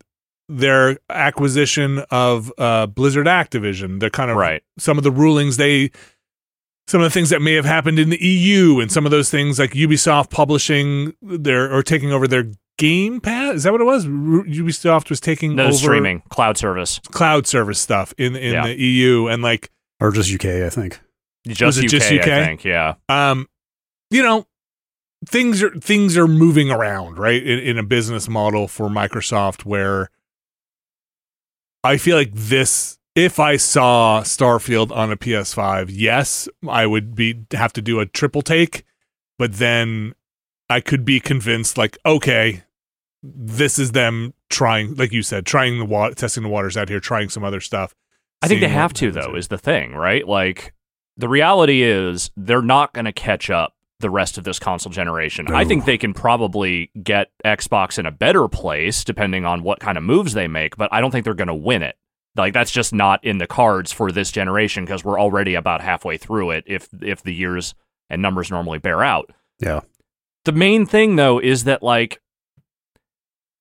their 0.48 0.98
acquisition 1.08 2.00
of 2.10 2.52
uh, 2.58 2.86
Blizzard 2.86 3.26
Activision? 3.26 4.00
The 4.00 4.10
kind 4.10 4.30
of 4.30 4.36
right. 4.36 4.62
some 4.78 4.98
of 4.98 5.04
the 5.04 5.10
rulings 5.10 5.56
they 5.56 5.90
some 6.88 7.00
of 7.00 7.04
the 7.04 7.10
things 7.10 7.30
that 7.30 7.40
may 7.40 7.54
have 7.54 7.64
happened 7.64 7.98
in 7.98 8.10
the 8.10 8.22
EU 8.22 8.80
and 8.80 8.90
some 8.90 9.04
of 9.04 9.10
those 9.10 9.30
things 9.30 9.58
like 9.58 9.70
Ubisoft 9.72 10.30
publishing 10.30 11.14
their 11.22 11.72
or 11.72 11.82
taking 11.82 12.12
over 12.12 12.26
their 12.26 12.50
Game 12.78 13.20
Pass 13.20 13.56
is 13.56 13.62
that 13.64 13.72
what 13.72 13.80
it 13.82 13.84
was? 13.84 14.06
Ubisoft 14.06 15.10
was 15.10 15.20
taking 15.20 15.54
No 15.54 15.64
over 15.66 15.72
streaming, 15.74 16.22
cloud 16.30 16.56
service. 16.56 16.98
cloud 17.10 17.46
service 17.46 17.78
stuff 17.78 18.12
in 18.18 18.34
in 18.34 18.54
Yeah. 18.54 18.66
the 18.66 18.74
EU 18.80 19.26
and 19.28 19.42
like 19.42 19.70
Or 20.00 20.10
just 20.10 20.32
UK, 20.32 20.62
I 20.64 20.70
think. 20.70 20.98
Just 21.46 21.78
it 21.78 21.84
UK, 21.84 21.90
just 21.90 22.10
I 22.10 22.16
UK? 22.16 22.24
think. 22.24 22.64
Yeah. 22.64 22.94
um 23.08 23.46
you 24.10 24.22
know 24.22 24.46
things 25.28 25.62
are 25.62 25.70
things 25.78 26.16
are 26.16 26.26
moving 26.26 26.70
around 26.70 27.18
right 27.18 27.42
in, 27.42 27.58
in 27.60 27.78
a 27.78 27.82
business 27.82 28.28
model 28.28 28.66
for 28.66 28.88
Microsoft 28.88 29.64
where 29.64 30.08
I 31.84 31.96
feel 31.98 32.16
like 32.16 32.32
this 32.32 32.98
if 33.14 33.38
I 33.38 33.56
saw 33.56 34.22
Starfield 34.22 34.94
on 34.94 35.12
a 35.12 35.16
PS5 35.16 35.86
yes 35.90 36.48
I 36.68 36.86
would 36.86 37.14
be 37.14 37.44
have 37.52 37.72
to 37.74 37.82
do 37.82 38.00
a 38.00 38.06
triple 38.06 38.42
take 38.42 38.84
but 39.38 39.54
then 39.54 40.14
I 40.70 40.80
could 40.80 41.04
be 41.04 41.20
convinced 41.20 41.76
like 41.78 41.98
okay 42.04 42.64
this 43.22 43.78
is 43.78 43.92
them 43.92 44.34
trying 44.50 44.94
like 44.94 45.12
you 45.12 45.22
said 45.22 45.46
trying 45.46 45.78
the 45.78 45.84
water 45.84 46.14
testing 46.14 46.42
the 46.42 46.48
waters 46.48 46.76
out 46.76 46.88
here 46.88 47.00
trying 47.00 47.28
some 47.28 47.44
other 47.44 47.60
stuff 47.60 47.94
I 48.42 48.48
think 48.48 48.60
they 48.60 48.68
have 48.68 48.92
to, 48.94 49.12
though, 49.12 49.36
is 49.36 49.48
the 49.48 49.58
thing, 49.58 49.94
right? 49.94 50.26
Like, 50.26 50.74
the 51.16 51.28
reality 51.28 51.82
is 51.82 52.30
they're 52.36 52.60
not 52.60 52.92
going 52.92 53.04
to 53.04 53.12
catch 53.12 53.50
up 53.50 53.76
the 54.00 54.10
rest 54.10 54.36
of 54.36 54.42
this 54.42 54.58
console 54.58 54.90
generation. 54.90 55.46
I 55.48 55.64
think 55.64 55.84
they 55.84 55.96
can 55.96 56.12
probably 56.12 56.90
get 57.00 57.30
Xbox 57.44 58.00
in 58.00 58.06
a 58.06 58.10
better 58.10 58.48
place, 58.48 59.04
depending 59.04 59.44
on 59.44 59.62
what 59.62 59.78
kind 59.78 59.96
of 59.96 60.02
moves 60.02 60.34
they 60.34 60.48
make, 60.48 60.76
but 60.76 60.92
I 60.92 61.00
don't 61.00 61.12
think 61.12 61.24
they're 61.24 61.34
going 61.34 61.46
to 61.46 61.54
win 61.54 61.82
it. 61.84 61.96
Like 62.36 62.54
that's 62.54 62.70
just 62.70 62.94
not 62.94 63.22
in 63.24 63.38
the 63.38 63.46
cards 63.46 63.92
for 63.92 64.10
this 64.10 64.32
generation 64.32 64.84
because 64.84 65.04
we're 65.04 65.20
already 65.20 65.54
about 65.54 65.82
halfway 65.82 66.16
through 66.16 66.52
it 66.52 66.64
if 66.66 66.88
if 67.02 67.22
the 67.22 67.34
years 67.34 67.74
and 68.08 68.22
numbers 68.22 68.50
normally 68.50 68.78
bear 68.78 69.02
out. 69.02 69.30
Yeah. 69.60 69.80
The 70.44 70.52
main 70.52 70.86
thing 70.86 71.16
though 71.16 71.38
is 71.38 71.64
that 71.64 71.82
like 71.82 72.20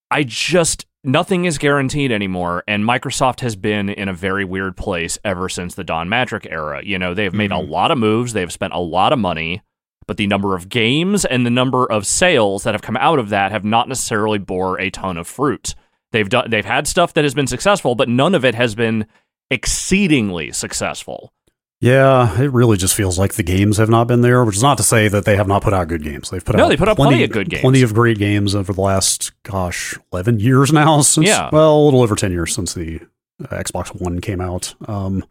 I 0.09 0.23
just 0.23 0.85
nothing 1.03 1.45
is 1.45 1.57
guaranteed 1.57 2.11
anymore 2.11 2.63
and 2.67 2.83
Microsoft 2.83 3.39
has 3.41 3.55
been 3.55 3.89
in 3.89 4.07
a 4.07 4.13
very 4.13 4.45
weird 4.45 4.77
place 4.77 5.17
ever 5.25 5.49
since 5.49 5.75
the 5.75 5.83
Don 5.83 6.07
Mattrick 6.07 6.47
era. 6.49 6.81
You 6.83 6.99
know, 6.99 7.13
they've 7.13 7.33
made 7.33 7.51
a 7.51 7.55
Mhm. 7.55 7.69
lot 7.69 7.91
of 7.91 7.97
moves, 7.97 8.33
they've 8.33 8.51
spent 8.51 8.73
a 8.73 8.79
lot 8.79 9.11
of 9.11 9.19
money, 9.19 9.61
but 10.07 10.17
the 10.17 10.27
number 10.27 10.55
of 10.55 10.69
games 10.69 11.25
and 11.25 11.45
the 11.45 11.49
number 11.49 11.85
of 11.91 12.05
sales 12.05 12.63
that 12.63 12.73
have 12.73 12.81
come 12.81 12.97
out 12.97 13.19
of 13.19 13.29
that 13.29 13.51
have 13.51 13.63
not 13.65 13.87
necessarily 13.87 14.37
bore 14.37 14.79
a 14.79 14.89
ton 14.89 15.17
of 15.17 15.27
fruit. 15.27 15.75
They've 16.11 16.27
done 16.27 16.49
they've 16.49 16.65
had 16.65 16.87
stuff 16.87 17.13
that 17.13 17.23
has 17.23 17.33
been 17.33 17.47
successful, 17.47 17.95
but 17.95 18.09
none 18.09 18.35
of 18.35 18.43
it 18.45 18.55
has 18.55 18.75
been 18.75 19.05
exceedingly 19.49 20.51
successful. 20.51 21.33
Yeah, 21.79 22.39
it 22.39 22.51
really 22.51 22.77
just 22.77 22.93
feels 22.93 23.17
like 23.17 23.33
the 23.33 23.43
games 23.43 23.77
have 23.77 23.89
not 23.89 24.07
been 24.07 24.21
there, 24.21 24.45
which 24.45 24.55
is 24.57 24.61
not 24.61 24.77
to 24.77 24.83
say 24.83 25.07
that 25.07 25.25
they 25.25 25.35
have 25.35 25.47
not 25.47 25.63
put 25.63 25.73
out 25.73 25.87
good 25.87 26.03
games. 26.03 26.29
They've 26.29 26.43
put 26.45 26.55
No, 26.55 26.65
out 26.65 26.69
they 26.69 26.77
put 26.77 26.87
out 26.87 26.95
plenty 26.95 27.23
of 27.23 27.31
good 27.31 27.49
games. 27.49 27.61
Plenty 27.61 27.81
of 27.81 27.93
great 27.95 28.19
games 28.19 28.53
over 28.53 28.71
the 28.71 28.81
last, 28.81 29.31
gosh, 29.43 29.97
11 30.13 30.39
years 30.39 30.71
now. 30.71 31.01
Since, 31.01 31.25
Yeah. 31.27 31.49
Well, 31.51 31.75
a 31.79 31.83
little 31.83 32.03
over 32.03 32.15
10 32.15 32.31
years 32.31 32.53
since 32.53 32.75
the 32.75 32.99
uh, 33.43 33.47
Xbox 33.47 33.99
One 33.99 34.21
came 34.21 34.39
out. 34.41 34.75
Um, 34.87 35.25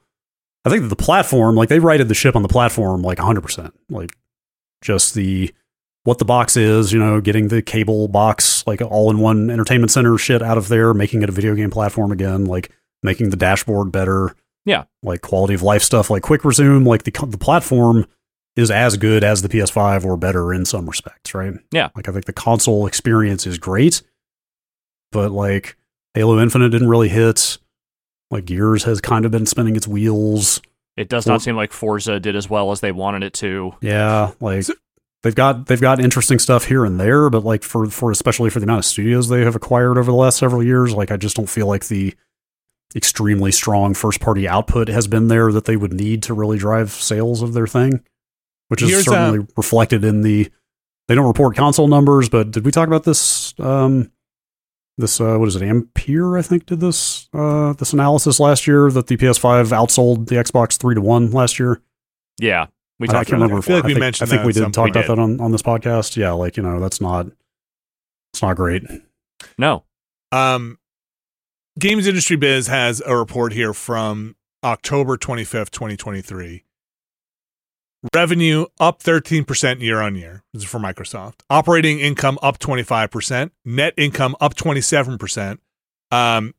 I 0.64 0.70
think 0.70 0.82
that 0.82 0.88
the 0.88 0.96
platform, 0.96 1.54
like, 1.54 1.68
they 1.68 1.78
righted 1.78 2.08
the 2.08 2.14
ship 2.14 2.34
on 2.34 2.42
the 2.42 2.48
platform 2.48 3.02
like 3.02 3.18
100%. 3.18 3.70
Like, 3.88 4.10
just 4.82 5.14
the 5.14 5.54
what 6.04 6.18
the 6.18 6.24
box 6.24 6.56
is, 6.56 6.92
you 6.92 6.98
know, 6.98 7.20
getting 7.20 7.48
the 7.48 7.60
cable 7.62 8.08
box, 8.08 8.66
like 8.66 8.80
all 8.80 9.10
in 9.10 9.18
one 9.18 9.50
entertainment 9.50 9.90
center 9.90 10.16
shit 10.18 10.42
out 10.42 10.56
of 10.58 10.68
there, 10.68 10.94
making 10.94 11.22
it 11.22 11.28
a 11.28 11.32
video 11.32 11.54
game 11.54 11.70
platform 11.70 12.10
again, 12.12 12.46
like 12.46 12.70
making 13.02 13.30
the 13.30 13.36
dashboard 13.36 13.92
better. 13.92 14.34
Yeah. 14.64 14.84
Like 15.02 15.20
quality 15.22 15.54
of 15.54 15.62
life 15.62 15.82
stuff, 15.82 16.10
like 16.10 16.22
quick 16.22 16.44
resume, 16.44 16.84
like 16.84 17.02
the, 17.04 17.10
the 17.26 17.38
platform 17.38 18.06
is 18.56 18.70
as 18.70 18.96
good 18.96 19.22
as 19.24 19.42
the 19.42 19.48
PS5 19.48 20.04
or 20.04 20.16
better 20.16 20.52
in 20.52 20.64
some 20.64 20.86
respects, 20.86 21.34
right? 21.34 21.54
Yeah. 21.72 21.88
Like 21.94 22.08
I 22.08 22.12
think 22.12 22.24
the 22.24 22.32
console 22.32 22.86
experience 22.86 23.46
is 23.46 23.58
great, 23.58 24.02
but 25.12 25.30
like 25.30 25.76
Halo 26.14 26.40
Infinite 26.40 26.70
didn't 26.70 26.88
really 26.88 27.08
hit. 27.08 27.58
Like 28.30 28.44
Gears 28.44 28.84
has 28.84 29.00
kind 29.00 29.24
of 29.24 29.30
been 29.32 29.46
spinning 29.46 29.76
its 29.76 29.88
wheels. 29.88 30.60
It 30.96 31.08
does 31.08 31.26
Well- 31.26 31.34
not 31.34 31.42
seem 31.42 31.56
like 31.56 31.72
Forza 31.72 32.20
did 32.20 32.36
as 32.36 32.48
well 32.50 32.70
as 32.72 32.80
they 32.80 32.92
wanted 32.92 33.22
it 33.22 33.32
to. 33.34 33.74
Yeah, 33.80 34.32
like 34.40 34.64
So- 34.64 34.74
they've 35.22 35.34
got 35.34 35.66
they've 35.66 35.80
got 35.80 36.00
interesting 36.00 36.38
stuff 36.38 36.64
here 36.66 36.84
and 36.84 36.98
there, 36.98 37.30
but 37.30 37.44
like 37.44 37.62
for 37.62 37.86
for 37.86 38.10
especially 38.10 38.50
for 38.50 38.60
the 38.60 38.64
amount 38.64 38.80
of 38.80 38.84
studios 38.84 39.28
they 39.28 39.40
have 39.42 39.56
acquired 39.56 39.98
over 39.98 40.10
the 40.10 40.16
last 40.16 40.38
several 40.38 40.62
years, 40.62 40.94
like 40.94 41.10
I 41.10 41.16
just 41.16 41.36
don't 41.36 41.48
feel 41.48 41.66
like 41.66 41.88
the 41.88 42.14
extremely 42.94 43.52
strong 43.52 43.94
first 43.94 44.20
party 44.20 44.48
output 44.48 44.88
has 44.88 45.06
been 45.06 45.28
there 45.28 45.52
that 45.52 45.64
they 45.64 45.76
would 45.76 45.92
need 45.92 46.22
to 46.24 46.34
really 46.34 46.58
drive 46.58 46.90
sales 46.90 47.40
of 47.42 47.52
their 47.52 47.66
thing, 47.66 48.00
which 48.68 48.82
is 48.82 48.90
Here's, 48.90 49.08
uh, 49.08 49.12
certainly 49.12 49.46
reflected 49.56 50.04
in 50.04 50.22
the 50.22 50.50
they 51.08 51.14
don't 51.14 51.26
report 51.26 51.56
console 51.56 51.88
numbers, 51.88 52.28
but 52.28 52.50
did 52.50 52.64
we 52.64 52.70
talk 52.70 52.88
about 52.88 53.04
this 53.04 53.54
um 53.60 54.10
this 54.98 55.20
uh 55.20 55.36
what 55.38 55.48
is 55.48 55.56
it 55.56 55.62
Ampere 55.62 56.36
I 56.36 56.42
think 56.42 56.66
did 56.66 56.80
this 56.80 57.28
uh 57.32 57.72
this 57.74 57.92
analysis 57.92 58.40
last 58.40 58.66
year 58.66 58.90
that 58.90 59.06
the 59.06 59.16
PS5 59.16 59.66
outsold 59.66 60.28
the 60.28 60.36
Xbox 60.36 60.78
3 60.78 60.96
to 60.96 61.00
1 61.00 61.30
last 61.30 61.58
year. 61.58 61.80
Yeah. 62.38 62.66
We 63.00 63.08
I 63.08 63.12
talked 63.12 63.30
can't 63.30 63.38
about 63.42 63.46
remember. 63.50 63.58
I 63.58 63.60
feel 63.66 63.76
like 63.76 63.84
if- 63.84 63.86
we 63.88 63.92
think, 63.94 64.00
mentioned 64.00 64.28
I 64.28 64.30
think 64.30 64.42
that 64.42 64.46
we 64.46 64.52
did 64.52 64.62
some 64.62 64.72
talk 64.72 64.84
point. 64.84 64.96
about 64.96 65.06
that 65.16 65.20
on, 65.20 65.40
on 65.40 65.50
this 65.52 65.62
podcast. 65.62 66.16
Yeah, 66.16 66.30
like 66.32 66.56
you 66.56 66.62
know, 66.62 66.78
that's 66.78 67.00
not. 67.00 67.26
It's 68.32 68.42
not 68.42 68.54
great. 68.56 68.84
No. 69.58 69.84
Um, 70.30 70.78
Games 71.78 72.06
Industry 72.06 72.36
Biz 72.36 72.68
has 72.68 73.02
a 73.04 73.16
report 73.16 73.52
here 73.52 73.72
from 73.74 74.36
October 74.62 75.16
25th, 75.16 75.70
2023. 75.70 76.62
Revenue 78.14 78.66
up 78.78 79.02
13% 79.02 79.80
year 79.80 80.00
on 80.00 80.14
year. 80.14 80.42
This 80.54 80.62
is 80.62 80.68
for 80.70 80.78
Microsoft. 80.78 81.40
Operating 81.50 81.98
income 82.00 82.38
up 82.42 82.58
25%. 82.58 83.50
Net 83.64 83.92
income 83.96 84.36
up 84.40 84.54
27%. 84.54 85.58
Um, 86.10 86.54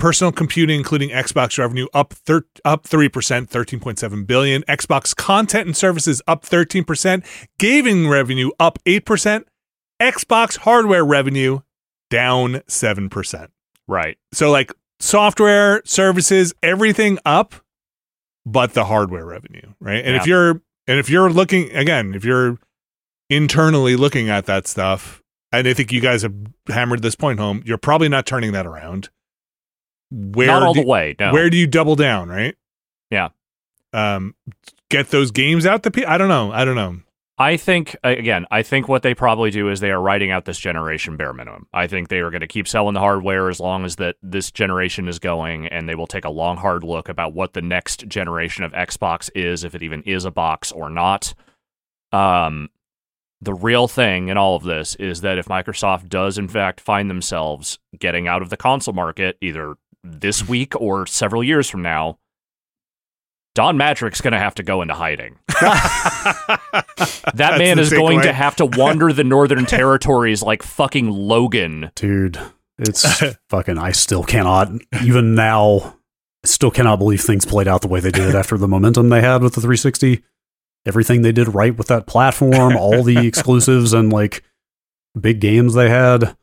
personal 0.00 0.32
computing, 0.32 0.78
including 0.78 1.10
Xbox 1.10 1.58
revenue, 1.58 1.86
up 1.94 2.12
thir- 2.12 2.46
up 2.64 2.84
3%, 2.84 3.10
13.7 3.10 4.26
billion. 4.26 4.62
Xbox 4.62 5.14
content 5.14 5.66
and 5.66 5.76
services 5.76 6.20
up 6.26 6.44
13%. 6.44 7.24
Gaming 7.58 8.08
revenue 8.08 8.50
up 8.58 8.78
8%. 8.84 9.44
Xbox 10.00 10.58
hardware 10.58 11.04
revenue 11.04 11.60
down 12.08 12.54
7%. 12.68 13.48
Right. 13.86 14.18
So 14.32 14.50
like 14.50 14.72
software, 14.98 15.82
services, 15.84 16.54
everything 16.62 17.18
up 17.24 17.54
but 18.46 18.74
the 18.74 18.84
hardware 18.84 19.26
revenue, 19.26 19.74
right? 19.80 20.04
And 20.04 20.16
if 20.16 20.26
you're 20.26 20.62
and 20.86 20.98
if 20.98 21.10
you're 21.10 21.30
looking 21.30 21.70
again, 21.76 22.14
if 22.14 22.24
you're 22.24 22.58
internally 23.28 23.96
looking 23.96 24.28
at 24.28 24.46
that 24.46 24.66
stuff, 24.66 25.22
and 25.52 25.66
I 25.66 25.74
think 25.74 25.92
you 25.92 26.00
guys 26.00 26.22
have 26.22 26.34
hammered 26.68 27.02
this 27.02 27.14
point 27.14 27.38
home, 27.38 27.62
you're 27.64 27.78
probably 27.78 28.08
not 28.08 28.26
turning 28.26 28.52
that 28.52 28.66
around. 28.66 29.10
Where 30.10 30.48
not 30.48 30.62
all 30.62 30.74
do, 30.74 30.80
the 30.82 30.86
way. 30.86 31.16
No. 31.18 31.32
where 31.32 31.50
do 31.50 31.56
you 31.56 31.66
double 31.66 31.96
down, 31.96 32.28
right? 32.28 32.56
Yeah. 33.10 33.28
Um 33.92 34.34
get 34.88 35.08
those 35.10 35.30
games 35.30 35.66
out 35.66 35.82
the 35.82 35.90
pe- 35.90 36.04
I 36.04 36.18
don't 36.18 36.28
know. 36.28 36.52
I 36.52 36.64
don't 36.64 36.76
know. 36.76 37.00
I 37.40 37.56
think 37.56 37.96
again, 38.04 38.44
I 38.50 38.62
think 38.62 38.86
what 38.86 39.02
they 39.02 39.14
probably 39.14 39.50
do 39.50 39.70
is 39.70 39.80
they 39.80 39.90
are 39.90 40.00
writing 40.00 40.30
out 40.30 40.44
this 40.44 40.58
generation 40.58 41.16
bare 41.16 41.32
minimum. 41.32 41.66
I 41.72 41.86
think 41.86 42.08
they 42.08 42.18
are 42.18 42.28
going 42.28 42.42
to 42.42 42.46
keep 42.46 42.68
selling 42.68 42.92
the 42.92 43.00
hardware 43.00 43.48
as 43.48 43.58
long 43.58 43.86
as 43.86 43.96
that 43.96 44.16
this 44.22 44.50
generation 44.50 45.08
is 45.08 45.18
going, 45.18 45.66
and 45.66 45.88
they 45.88 45.94
will 45.94 46.06
take 46.06 46.26
a 46.26 46.30
long, 46.30 46.58
hard 46.58 46.84
look 46.84 47.08
about 47.08 47.32
what 47.32 47.54
the 47.54 47.62
next 47.62 48.06
generation 48.08 48.62
of 48.62 48.72
Xbox 48.72 49.30
is, 49.34 49.64
if 49.64 49.74
it 49.74 49.82
even 49.82 50.02
is 50.02 50.26
a 50.26 50.30
box 50.30 50.70
or 50.70 50.90
not. 50.90 51.32
Um, 52.12 52.68
the 53.40 53.54
real 53.54 53.88
thing 53.88 54.28
in 54.28 54.36
all 54.36 54.54
of 54.54 54.64
this 54.64 54.94
is 54.96 55.22
that 55.22 55.38
if 55.38 55.46
Microsoft 55.46 56.10
does 56.10 56.36
in 56.36 56.46
fact 56.46 56.78
find 56.78 57.08
themselves 57.08 57.78
getting 57.98 58.28
out 58.28 58.42
of 58.42 58.50
the 58.50 58.58
console 58.58 58.92
market, 58.92 59.38
either 59.40 59.76
this 60.04 60.46
week 60.48 60.78
or 60.80 61.06
several 61.06 61.42
years 61.44 61.68
from 61.68 61.82
now, 61.82 62.18
Don 63.54 63.76
Mattrick's 63.76 64.20
going 64.20 64.32
to 64.32 64.38
have 64.38 64.54
to 64.56 64.62
go 64.62 64.82
into 64.82 64.94
hiding. 64.94 65.38
That 67.34 67.58
man 67.58 67.78
is 67.78 67.90
going 67.90 68.18
takeaway. 68.20 68.24
to 68.24 68.32
have 68.32 68.56
to 68.56 68.66
wander 68.66 69.12
the 69.12 69.24
northern 69.24 69.66
territories 69.66 70.42
like 70.42 70.62
fucking 70.62 71.10
Logan. 71.10 71.90
Dude, 71.94 72.38
it's 72.78 73.06
fucking. 73.48 73.78
I 73.78 73.92
still 73.92 74.24
cannot, 74.24 74.70
even 75.04 75.34
now, 75.34 75.96
still 76.44 76.70
cannot 76.70 76.98
believe 76.98 77.20
things 77.20 77.44
played 77.44 77.68
out 77.68 77.82
the 77.82 77.88
way 77.88 78.00
they 78.00 78.10
did 78.10 78.34
after 78.34 78.58
the 78.58 78.68
momentum 78.68 79.08
they 79.08 79.20
had 79.20 79.42
with 79.42 79.54
the 79.54 79.60
360. 79.60 80.22
Everything 80.86 81.22
they 81.22 81.32
did 81.32 81.54
right 81.54 81.76
with 81.76 81.88
that 81.88 82.06
platform, 82.06 82.76
all 82.76 83.02
the 83.02 83.26
exclusives 83.26 83.92
and 83.92 84.12
like 84.12 84.42
big 85.18 85.40
games 85.40 85.74
they 85.74 85.88
had. 85.88 86.36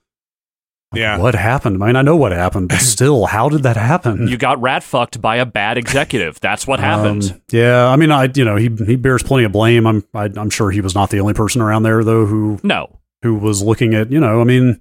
Yeah. 0.93 1.17
What 1.17 1.35
happened? 1.35 1.83
I 1.83 1.87
mean, 1.87 1.95
I 1.97 2.01
know 2.01 2.15
what 2.15 2.31
happened, 2.31 2.69
but 2.69 2.77
still, 2.79 3.25
how 3.25 3.49
did 3.49 3.63
that 3.63 3.75
happen? 3.75 4.27
You 4.27 4.37
got 4.37 4.61
rat 4.61 4.83
fucked 4.83 5.21
by 5.21 5.35
a 5.35 5.45
bad 5.45 5.77
executive. 5.77 6.39
That's 6.39 6.65
what 6.65 6.79
happened. 6.79 7.23
Um, 7.31 7.41
yeah, 7.51 7.87
I 7.87 7.97
mean, 7.97 8.09
I 8.11 8.29
you 8.33 8.45
know 8.45 8.55
he 8.55 8.69
he 8.85 8.95
bears 8.95 9.21
plenty 9.21 9.43
of 9.43 9.51
blame. 9.51 9.85
I'm 9.85 10.05
I, 10.13 10.29
I'm 10.35 10.49
sure 10.49 10.71
he 10.71 10.81
was 10.81 10.95
not 10.95 11.09
the 11.09 11.19
only 11.19 11.33
person 11.33 11.61
around 11.61 11.83
there 11.83 12.03
though 12.03 12.25
who 12.25 12.59
no. 12.63 12.99
who 13.21 13.35
was 13.35 13.61
looking 13.61 13.93
at 13.95 14.11
you 14.11 14.19
know 14.21 14.39
I 14.39 14.45
mean, 14.45 14.79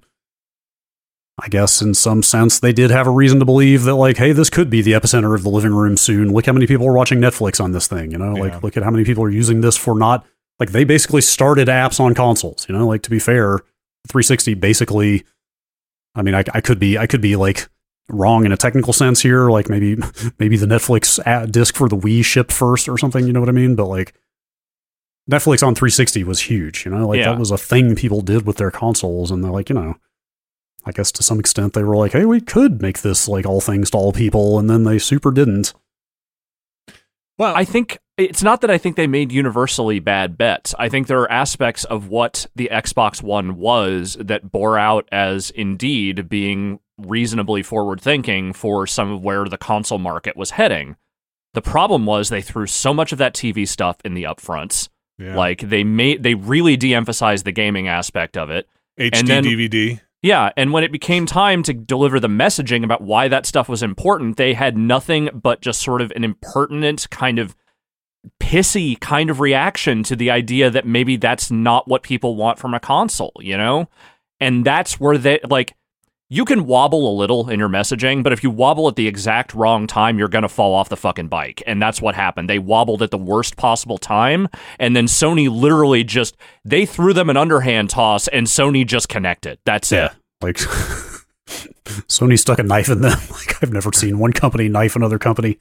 I 1.39 1.49
guess 1.49 1.81
in 1.81 1.93
some 1.93 2.23
sense 2.23 2.59
they 2.59 2.71
did 2.73 2.89
have 2.89 3.05
a 3.05 3.11
reason 3.11 3.39
to 3.39 3.45
believe 3.45 3.83
that 3.83 3.95
like 3.95 4.17
hey 4.17 4.31
this 4.31 4.49
could 4.49 4.69
be 4.69 4.81
the 4.81 4.93
epicenter 4.93 5.35
of 5.35 5.43
the 5.43 5.49
living 5.49 5.73
room 5.73 5.97
soon. 5.97 6.31
Look 6.31 6.45
how 6.45 6.53
many 6.53 6.67
people 6.67 6.87
are 6.87 6.93
watching 6.93 7.19
Netflix 7.19 7.61
on 7.61 7.73
this 7.73 7.87
thing. 7.87 8.11
You 8.11 8.17
know 8.17 8.35
Yeah. 8.35 8.43
like 8.43 8.63
look 8.63 8.77
at 8.77 8.83
how 8.83 8.91
many 8.91 9.03
people 9.03 9.23
are 9.25 9.29
using 9.29 9.59
this 9.61 9.75
for 9.75 9.93
not 9.93 10.25
like 10.59 10.71
they 10.71 10.85
basically 10.85 11.21
started 11.21 11.67
apps 11.67 11.99
on 11.99 12.15
consoles. 12.15 12.65
You 12.69 12.75
know 12.77 12.87
like 12.87 13.01
to 13.03 13.09
be 13.09 13.19
fair, 13.19 13.57
360 14.07 14.53
basically. 14.53 15.25
I 16.17 16.21
mean 16.23 16.35
I 16.35 16.43
I 16.53 16.59
could 16.59 16.79
be 16.79 16.97
I 16.97 17.07
could 17.07 17.21
be 17.21 17.35
like 17.37 17.69
wrong 18.09 18.45
in 18.45 18.51
a 18.51 18.57
technical 18.57 18.91
sense 18.93 19.21
here. 19.21 19.49
Like 19.49 19.69
maybe 19.69 19.95
maybe 20.39 20.57
the 20.57 20.65
Netflix 20.65 21.19
ad 21.25 21.51
disc 21.53 21.75
for 21.75 21.87
the 21.87 21.95
Wii 21.97 22.25
shipped 22.25 22.51
first 22.51 22.89
or 22.89 22.97
something. 22.97 23.25
You 23.25 23.31
know 23.33 23.39
what 23.39 23.49
I 23.49 23.53
mean? 23.53 23.75
But 23.75 23.85
like 23.85 24.13
Netflix 25.29 25.61
on 25.65 25.75
360 25.75 26.23
was 26.23 26.41
huge. 26.41 26.85
You 26.85 26.91
know, 26.91 27.07
like 27.07 27.19
Yeah. 27.19 27.31
that 27.31 27.39
was 27.39 27.51
a 27.51 27.57
thing 27.57 27.95
people 27.95 28.21
did 28.21 28.45
with 28.47 28.57
their 28.57 28.71
consoles, 28.71 29.29
and 29.31 29.43
they're 29.43 29.51
like, 29.51 29.69
you 29.69 29.75
know, 29.75 29.95
I 30.85 30.91
guess 30.93 31.11
to 31.13 31.23
some 31.23 31.37
extent 31.39 31.73
they 31.73 31.83
were 31.83 31.97
like, 31.97 32.13
hey, 32.13 32.23
we 32.25 32.39
could 32.39 32.81
make 32.81 33.01
this 33.01 33.27
like 33.27 33.45
all 33.45 33.59
things 33.61 33.89
to 33.91 33.97
all 33.97 34.13
people, 34.13 34.57
and 34.57 34.69
then 34.69 34.83
they 34.85 34.97
super 34.99 35.31
didn't. 35.31 35.73
Well, 37.37 37.53
I 37.55 37.65
think 37.65 37.99
it's 38.17 38.41
not 38.43 38.61
that 38.61 38.71
I 38.71 38.77
think 38.77 38.95
they 38.95 39.07
made 39.07 39.31
universally 39.31 39.99
bad 39.99 40.37
bets. 40.37 40.73
I 40.79 40.89
think 40.89 41.07
there 41.07 41.21
are 41.21 41.31
aspects 41.31 41.83
of 41.85 42.07
what 42.09 42.47
the 42.55 42.69
Xbox 42.71 43.21
One 43.21 43.57
was 43.57 44.17
that 44.19 44.51
bore 44.51 44.77
out 44.77 45.07
as 45.11 45.51
indeed 45.51 46.27
being 46.27 46.79
reasonably 46.97 47.61
forward 47.61 48.01
thinking 48.01 48.53
for 48.53 48.87
some 48.87 49.11
of 49.11 49.21
where 49.21 49.45
the 49.45 49.57
console 49.57 49.99
market 49.99 50.35
was 50.35 50.51
heading. 50.51 50.95
The 51.53 51.61
problem 51.61 52.05
was 52.05 52.29
they 52.29 52.41
threw 52.41 52.65
so 52.65 52.93
much 52.93 53.11
of 53.11 53.19
that 53.19 53.35
TV 53.35 53.67
stuff 53.67 53.97
in 54.03 54.15
the 54.15 54.23
upfronts. 54.23 54.89
yeah. 55.19 55.35
Like 55.35 55.61
they 55.61 55.83
made 55.83 56.23
they 56.23 56.33
really 56.33 56.75
de-emphasized 56.75 57.45
the 57.45 57.51
gaming 57.51 57.87
aspect 57.87 58.35
of 58.35 58.49
it. 58.49 58.67
HD 58.99 59.19
and 59.19 59.27
then- 59.27 59.43
DVD. 59.43 60.01
Yeah, 60.23 60.49
and 60.57 60.73
when 60.73 60.83
it 60.83 60.91
became 60.91 61.27
time 61.27 61.61
to 61.63 61.73
deliver 61.75 62.19
the 62.19 62.27
messaging 62.27 62.83
about 62.83 63.01
why 63.01 63.27
that 63.27 63.45
stuff 63.45 63.69
was 63.69 63.83
important, 63.83 64.35
they 64.37 64.55
had 64.55 64.75
nothing 64.75 65.29
but 65.31 65.61
just 65.61 65.79
sort 65.79 66.01
of 66.01 66.11
an 66.15 66.23
impertinent 66.23 67.07
kind 67.11 67.37
of 67.37 67.55
pissy 68.39 68.99
kind 68.99 69.29
of 69.29 69.39
reaction 69.39 70.03
to 70.03 70.15
the 70.15 70.31
idea 70.31 70.69
that 70.69 70.85
maybe 70.85 71.17
that's 71.17 71.51
not 71.51 71.87
what 71.87 72.03
people 72.03 72.35
want 72.35 72.59
from 72.59 72.73
a 72.73 72.79
console, 72.79 73.33
you 73.39 73.57
know? 73.57 73.89
And 74.39 74.65
that's 74.65 74.99
where 74.99 75.17
they 75.17 75.39
like 75.49 75.73
you 76.29 76.43
can 76.43 76.65
wobble 76.65 77.09
a 77.09 77.15
little 77.15 77.49
in 77.49 77.57
your 77.57 77.69
messaging, 77.69 78.21
but 78.21 78.33
if 78.33 78.43
you 78.43 78.49
wobble 78.49 78.87
at 78.89 78.97
the 78.97 79.07
exact 79.07 79.53
wrong 79.53 79.87
time, 79.87 80.19
you're 80.19 80.27
going 80.27 80.41
to 80.41 80.49
fall 80.49 80.73
off 80.73 80.89
the 80.89 80.97
fucking 80.97 81.29
bike. 81.29 81.63
And 81.65 81.81
that's 81.81 82.01
what 82.01 82.15
happened. 82.15 82.49
They 82.49 82.59
wobbled 82.59 83.01
at 83.01 83.11
the 83.11 83.17
worst 83.17 83.55
possible 83.55 83.97
time, 83.97 84.49
and 84.77 84.93
then 84.93 85.05
Sony 85.05 85.49
literally 85.49 86.03
just 86.03 86.35
they 86.65 86.85
threw 86.85 87.13
them 87.13 87.29
an 87.29 87.37
underhand 87.37 87.89
toss 87.89 88.27
and 88.27 88.45
Sony 88.45 88.85
just 88.85 89.07
connected. 89.07 89.59
That's 89.65 89.91
it. 89.91 90.11
Like 90.41 90.57
Sony 92.07 92.37
stuck 92.37 92.59
a 92.59 92.63
knife 92.63 92.89
in 92.89 93.01
them. 93.01 93.17
Like 93.31 93.63
I've 93.63 93.71
never 93.71 93.93
seen 93.93 94.19
one 94.19 94.33
company 94.33 94.67
knife 94.67 94.95
another 94.95 95.17
company. 95.17 95.57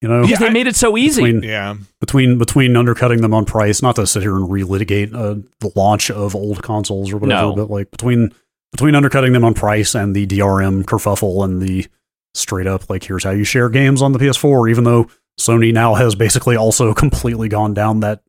You 0.00 0.08
know, 0.08 0.22
Because 0.22 0.30
Yeah, 0.30 0.38
they 0.38 0.46
I- 0.46 0.52
made 0.52 0.66
it 0.66 0.76
so 0.76 0.96
easy. 0.96 1.22
between, 1.22 1.42
Yeah. 1.42 1.74
between 2.00 2.38
between 2.38 2.74
undercutting 2.76 3.20
them 3.20 3.34
on 3.34 3.44
price, 3.44 3.82
not 3.82 3.96
to 3.96 4.06
sit 4.06 4.22
here 4.22 4.34
and 4.36 4.48
relitigate 4.48 5.14
uh, 5.14 5.42
the 5.60 5.70
launch 5.76 6.10
of 6.10 6.34
old 6.34 6.62
consoles 6.62 7.12
or 7.12 7.18
whatever, 7.18 7.48
No. 7.48 7.54
but 7.54 7.70
like 7.70 7.90
between 7.90 8.32
between 8.72 8.94
undercutting 8.94 9.32
them 9.32 9.44
on 9.44 9.52
price 9.52 9.94
and 9.94 10.14
the 10.16 10.26
DRM 10.26 10.84
kerfuffle 10.84 11.44
and 11.44 11.60
the 11.60 11.86
straight 12.34 12.66
up 12.66 12.88
like 12.88 13.02
here's 13.04 13.24
how 13.24 13.30
you 13.32 13.44
share 13.44 13.68
games 13.68 14.00
on 14.00 14.12
the 14.12 14.18
PS4, 14.18 14.70
even 14.70 14.84
though 14.84 15.08
Sony 15.38 15.72
now 15.72 15.94
has 15.94 16.14
basically 16.14 16.56
also 16.56 16.94
completely 17.04 17.48
gone 17.48 17.74
down 17.74 18.00
that 18.00 18.22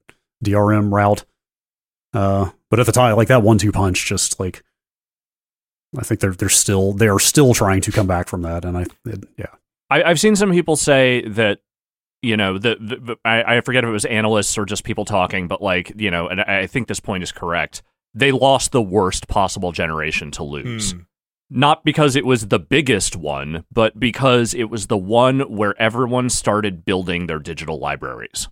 DRM 0.44 0.92
route. 0.94 1.24
Uh, 2.14 2.50
but 2.70 2.80
at 2.82 2.86
the 2.86 2.92
time, 2.92 3.16
like 3.16 3.28
that 3.30 3.44
one-two 3.44 3.72
punch, 3.72 4.06
just 4.08 4.40
like 4.42 4.62
I 5.98 6.02
think 6.04 6.20
they're 6.20 6.34
they're 6.34 6.50
still 6.50 6.92
they 6.94 7.08
are 7.08 7.20
still 7.20 7.54
trying 7.54 7.80
to 7.82 7.92
come 7.94 8.08
back 8.08 8.28
from 8.28 8.42
that, 8.42 8.66
and 8.66 8.78
I 8.78 8.86
it, 9.06 9.24
yeah 9.38 9.46
I, 9.92 10.04
I've 10.04 10.20
seen 10.20 10.36
some 10.36 10.52
people 10.52 10.76
say 10.76 11.28
that 11.28 11.60
you 12.24 12.38
know 12.38 12.58
the, 12.58 12.78
the, 12.80 12.96
the 12.98 13.16
I, 13.26 13.58
I 13.58 13.62
forget 13.62 13.84
if 13.84 13.88
it 13.90 13.92
was 13.94 14.06
analysts 14.06 14.58
or 14.58 14.66
just 14.66 14.84
people 14.84 15.06
talking, 15.06 15.48
but 15.48 15.62
like 15.62 15.92
you 15.98 16.10
know, 16.10 16.28
and 16.28 16.42
I 16.42 16.66
think 16.68 16.88
this 16.88 17.00
point 17.00 17.24
is 17.24 17.32
correct. 17.32 17.84
They 18.14 18.32
lost 18.32 18.72
the 18.72 18.82
worst 18.82 19.28
possible 19.28 19.72
generation 19.72 20.32
to 20.32 20.44
lose. 20.44 20.92
Hmm. 20.94 21.00
Not 21.54 21.84
because 21.84 22.16
it 22.16 22.26
was 22.26 22.48
the 22.48 22.60
biggest 22.60 23.16
one, 23.18 23.66
but 23.74 24.00
because 24.00 24.54
it 24.54 24.70
was 24.70 24.88
the 24.88 24.98
one 24.98 25.42
where 25.54 25.80
everyone 25.82 26.30
started 26.30 26.86
building 26.86 27.28
their 27.28 27.40
digital 27.40 27.78
libraries. 27.78 28.48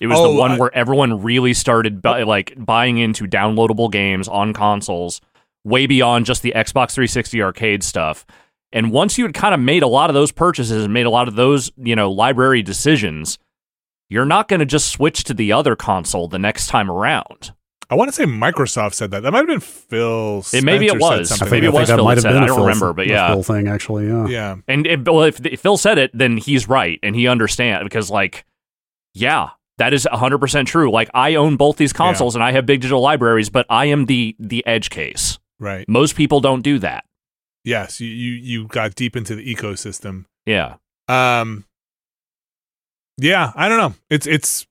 It 0.00 0.08
was 0.08 0.18
Oh, 0.18 0.32
the 0.32 0.38
one 0.38 0.52
I- 0.52 0.58
where 0.58 0.74
everyone 0.74 1.22
really 1.22 1.54
started 1.54 2.02
bu- 2.02 2.24
like 2.24 2.52
buying 2.58 2.98
into 2.98 3.26
downloadable 3.26 3.90
games 3.90 4.28
on 4.28 4.52
consoles, 4.52 5.22
way 5.64 5.86
beyond 5.86 6.26
just 6.26 6.42
the 6.42 6.52
Xbox 6.54 6.92
360 6.94 7.42
arcade 7.42 7.82
stuff. 7.82 8.26
And 8.74 8.90
once 8.92 9.16
you 9.16 9.24
had 9.24 9.32
kind 9.32 9.54
of 9.54 9.60
made 9.60 9.82
a 9.82 9.86
lot 9.86 10.10
of 10.10 10.14
those 10.14 10.32
purchases 10.32 10.84
and 10.84 10.92
made 10.92 11.06
a 11.06 11.10
lot 11.10 11.28
of 11.28 11.36
those, 11.36 11.70
you 11.76 11.96
know, 11.96 12.10
library 12.10 12.60
decisions, 12.60 13.38
you're 14.10 14.26
not 14.26 14.48
going 14.48 14.60
to 14.60 14.66
just 14.66 14.88
switch 14.90 15.24
to 15.24 15.32
the 15.34 15.52
other 15.52 15.76
console 15.76 16.28
the 16.28 16.38
next 16.38 16.66
time 16.66 16.90
around. 16.90 17.52
I 17.88 17.94
want 17.94 18.08
to 18.08 18.12
say 18.12 18.24
Microsoft 18.24 18.94
said 18.94 19.12
that. 19.12 19.22
That 19.22 19.30
might 19.32 19.38
have 19.40 19.46
been 19.46 19.60
Phil. 19.60 20.44
It- 20.52 20.64
maybe 20.64 20.86
it 20.86 21.00
Spencer 21.00 21.24
said 21.24 21.44
was. 21.44 21.50
Maybe 21.52 21.66
like 21.68 21.74
it 21.74 21.80
was. 21.80 21.88
Phil 21.90 22.04
might 22.04 22.16
have 22.16 22.22
said 22.22 22.32
been 22.32 22.36
it. 22.38 22.40
I 22.40 22.44
a 22.44 22.46
don't 22.48 22.56
Phil- 22.56 22.64
remember, 22.66 22.92
but 22.94 23.06
a 23.06 23.10
yeah. 23.10 23.28
Phil 23.32 23.42
thing 23.44 23.68
actually, 23.68 24.08
yeah. 24.08 24.26
Yeah. 24.26 24.56
And 24.66 24.86
it, 24.86 25.06
well, 25.08 25.22
if, 25.22 25.44
if 25.46 25.60
Phil 25.60 25.76
said 25.76 25.98
it, 25.98 26.10
then 26.12 26.36
he's 26.36 26.68
right, 26.68 26.98
and 27.02 27.14
he 27.14 27.28
understands 27.28 27.84
because, 27.84 28.10
like, 28.10 28.44
yeah, 29.12 29.50
that 29.78 29.94
is 29.94 30.08
hundred 30.10 30.38
percent 30.38 30.66
true. 30.66 30.90
Like, 30.90 31.10
I 31.14 31.36
own 31.36 31.56
both 31.56 31.76
these 31.76 31.92
consoles, 31.92 32.34
and 32.34 32.42
I 32.42 32.50
have 32.52 32.66
big 32.66 32.80
digital 32.80 33.00
libraries, 33.02 33.50
but 33.50 33.66
I 33.70 33.84
am 33.86 34.06
the 34.06 34.34
the 34.40 34.66
edge 34.66 34.90
case. 34.90 35.38
Right. 35.60 35.88
Most 35.88 36.16
people 36.16 36.40
don't 36.40 36.62
do 36.62 36.80
that. 36.80 37.04
Yes. 37.64 38.00
You, 38.00 38.08
you 38.08 38.32
you 38.32 38.66
got 38.68 38.94
deep 38.94 39.16
into 39.16 39.34
the 39.34 39.54
ecosystem. 39.54 40.26
Yeah, 40.46 40.76
Um. 41.08 41.64
Yeah, 43.16 43.52
I 43.54 43.68
don't 43.68 43.78
know. 43.78 43.94
It's 44.10 44.26
it's. 44.26 44.66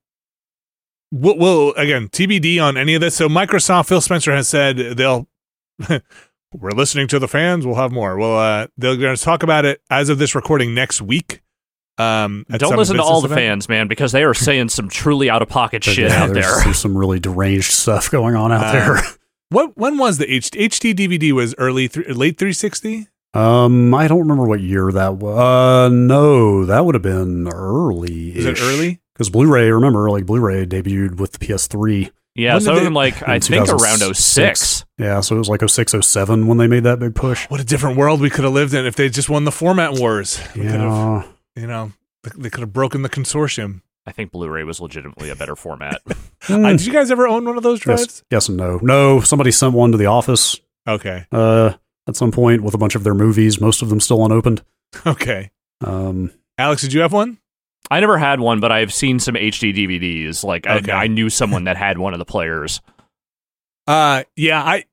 We'll, 1.12 1.38
we'll 1.38 1.74
again 1.74 2.10
TBD 2.10 2.62
on 2.62 2.76
any 2.78 2.94
of 2.96 3.02
this. 3.02 3.16
So 3.16 3.28
Microsoft, 3.30 3.88
Phil 3.88 4.02
Spencer 4.02 4.34
has 4.36 4.48
said 4.48 4.78
they'll. 4.78 5.28
we're 5.90 6.72
listening 6.72 7.08
to 7.10 7.20
the 7.20 7.28
fans. 7.28 7.66
We'll 7.66 7.76
have 7.76 7.92
more. 7.92 8.18
Well, 8.18 8.38
uh, 8.38 8.68
they're 8.78 8.98
going 8.98 9.16
to 9.16 9.22
talk 9.22 9.44
about 9.44 9.66
it 9.66 9.82
as 9.90 10.10
of 10.10 10.18
this 10.20 10.36
recording 10.36 10.74
next 10.76 11.02
week. 11.02 11.42
Um, 11.98 12.46
at 12.52 12.60
don't 12.60 12.76
listen 12.76 12.96
to 12.96 13.02
Business 13.02 13.12
all 13.12 13.22
the 13.22 13.28
event. 13.28 13.40
fans, 13.40 13.70
man, 13.70 13.88
because 13.88 14.12
they 14.12 14.24
are 14.24 14.34
saying 14.34 14.70
some 14.70 14.90
truly 14.90 15.30
out 15.30 15.42
of 15.44 15.50
pocket 15.50 15.84
shit 15.84 16.10
Yeah, 16.10 16.24
out 16.24 16.34
there's, 16.34 16.46
there. 16.48 16.64
there's 16.64 16.80
some 16.80 16.98
really 16.98 17.20
deranged 17.20 17.72
stuff 17.72 18.10
going 18.12 18.36
on 18.36 18.52
out 18.52 18.64
Uh, 18.66 18.72
there. 18.72 19.02
What 19.54 19.78
when 19.78 20.00
was 20.00 20.18
the 20.18 20.26
H- 20.34 20.50
HD 20.52 20.96
DVD 20.96 21.32
was 21.32 21.54
early 21.60 21.88
th- 21.88 22.08
late 22.10 22.38
360? 22.40 23.08
Um, 23.36 23.94
I 23.94 24.08
don't 24.08 24.20
remember 24.20 24.46
what 24.46 24.62
year 24.62 24.92
that 24.92 25.18
was. 25.18 25.38
Uh, 25.40 25.90
no, 25.94 26.66
that 26.66 26.86
would 26.86 26.96
have 26.96 27.02
been 27.04 27.48
early. 27.48 28.36
Is 28.36 28.46
it 28.46 28.60
early? 28.62 29.00
Because 29.14 29.30
Blu-ray, 29.30 29.70
remember, 29.72 30.10
like 30.10 30.26
Blu-ray 30.26 30.66
debuted 30.66 31.18
with 31.20 31.34
the 31.34 31.38
PS3. 31.46 32.10
Yeah, 32.36 32.54
When 32.56 32.60
did 32.64 32.66
so 32.66 32.76
they- 32.80 32.90
like 32.90 33.28
I 33.28 33.38
think 33.40 33.68
around 33.70 34.00
2006. 34.00 34.60
06. 34.60 34.86
Yeah, 34.98 35.20
so 35.22 35.36
it 35.36 35.38
was 35.40 35.50
like 35.50 35.62
06, 35.68 35.94
07 36.02 36.48
when 36.48 36.58
they 36.58 36.68
made 36.68 36.84
that 36.84 36.98
big 37.00 37.14
push. 37.14 37.46
What 37.50 37.60
a 37.60 37.64
different 37.64 37.96
world 37.96 38.22
we 38.22 38.32
could 38.32 38.44
have 38.46 38.54
lived 38.54 38.74
in 38.74 38.88
if 38.88 38.96
they 38.96 39.08
just 39.10 39.30
won 39.30 39.44
the 39.46 39.52
format 39.52 39.94
wars. 39.94 40.40
We 40.56 40.62
could 40.64 40.72
have, 40.72 40.82
Yeah, 40.82 41.24
you 41.62 41.68
know, 41.68 41.92
they- 42.24 42.32
they 42.44 42.50
could 42.50 42.62
have 42.62 42.74
broken 42.74 43.04
the 43.04 43.10
consortium. 43.10 43.82
I 44.06 44.12
think 44.12 44.32
Blu-ray 44.32 44.64
was 44.64 44.82
legitimately 44.82 45.30
a 45.30 45.36
better 45.36 45.56
format. 45.56 46.02
Hmm. 46.46 46.66
Uh, 46.66 46.72
did 46.72 46.86
you 46.86 46.92
guys 46.92 47.10
ever 47.10 47.26
own 47.26 47.46
one 47.46 47.56
of 47.56 47.64
those 47.64 47.80
drives? 47.80 48.02
yes, 48.02 48.24
yes 48.30 48.50
and 48.50 48.58
no. 48.58 48.78
No, 48.82 49.22
somebody 49.22 49.50
sent 49.50 49.74
one 49.74 49.94
to 49.94 49.98
the 49.98 50.08
office 50.08 50.60
Okay, 50.86 51.26
uh, 51.32 51.72
at 52.06 52.18
some 52.18 52.32
point 52.34 52.64
with 52.64 52.74
a 52.74 52.78
bunch 52.78 52.96
of 52.96 53.06
their 53.06 53.14
movies, 53.14 53.62
most 53.62 53.82
of 53.82 53.88
them 53.88 54.02
still 54.02 54.26
unopened. 54.26 54.62
okay. 55.08 55.52
Um, 55.80 56.32
Alex, 56.58 56.82
did 56.82 56.92
you 56.92 57.00
have 57.00 57.14
one? 57.14 57.38
I 57.90 58.02
never 58.02 58.18
had 58.18 58.42
one, 58.42 58.60
but 58.60 58.74
I've 58.74 58.94
seen 58.94 59.20
some 59.20 59.36
HD 59.36 59.74
DVDs. 59.74 60.44
Like 60.44 60.68
Okay. 60.68 60.92
I, 60.92 61.04
I 61.04 61.08
knew 61.08 61.30
someone 61.30 61.64
that 61.64 61.78
had 61.78 61.98
one 61.98 62.12
of 62.12 62.20
the 62.20 62.26
players. 62.26 62.82
Uh, 63.88 64.24
yeah, 64.36 64.62
I, 64.62 64.84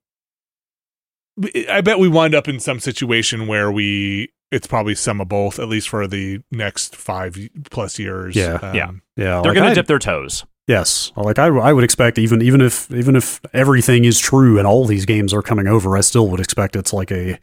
I 1.69 1.81
bet 1.81 1.99
we 1.99 2.07
wind 2.09 2.37
up 2.37 2.47
in 2.47 2.61
some 2.61 2.79
situation 2.79 3.49
where 3.49 3.73
we, 3.73 4.33
it's 4.51 4.67
probably 4.67 4.95
some 4.95 5.21
of 5.21 5.29
both, 5.29 5.59
at 5.59 5.69
least 5.69 5.89
for 5.89 6.07
the 6.07 6.41
next 6.51 6.97
five 6.97 7.37
plus 7.71 7.99
years. 7.99 8.35
Yeah. 8.37 8.55
Um, 8.63 8.75
Yeah. 8.75 8.91
yeah, 9.17 9.43
They're 9.43 9.53
like 9.53 9.55
going 9.55 9.69
to 9.69 9.75
dip 9.75 9.87
their 9.87 9.99
toes. 9.99 10.45
Yes, 10.67 11.11
like 11.17 11.39
I, 11.41 11.47
I 11.47 11.73
would 11.73 11.83
expect 11.83 12.17
even 12.17 12.43
even 12.43 12.61
if 12.61 12.89
even 12.93 13.17
if 13.17 13.41
everything 13.53 14.05
is 14.05 14.21
true 14.21 14.57
and 14.59 14.67
all 14.69 14.85
these 14.85 15.05
games 15.05 15.35
are 15.35 15.43
coming 15.43 15.67
over, 15.67 15.97
I 15.97 16.01
still 16.01 16.29
would 16.29 16.39
expect 16.39 16.77
it's 16.77 16.93
like 16.93 17.11
a 17.11 17.39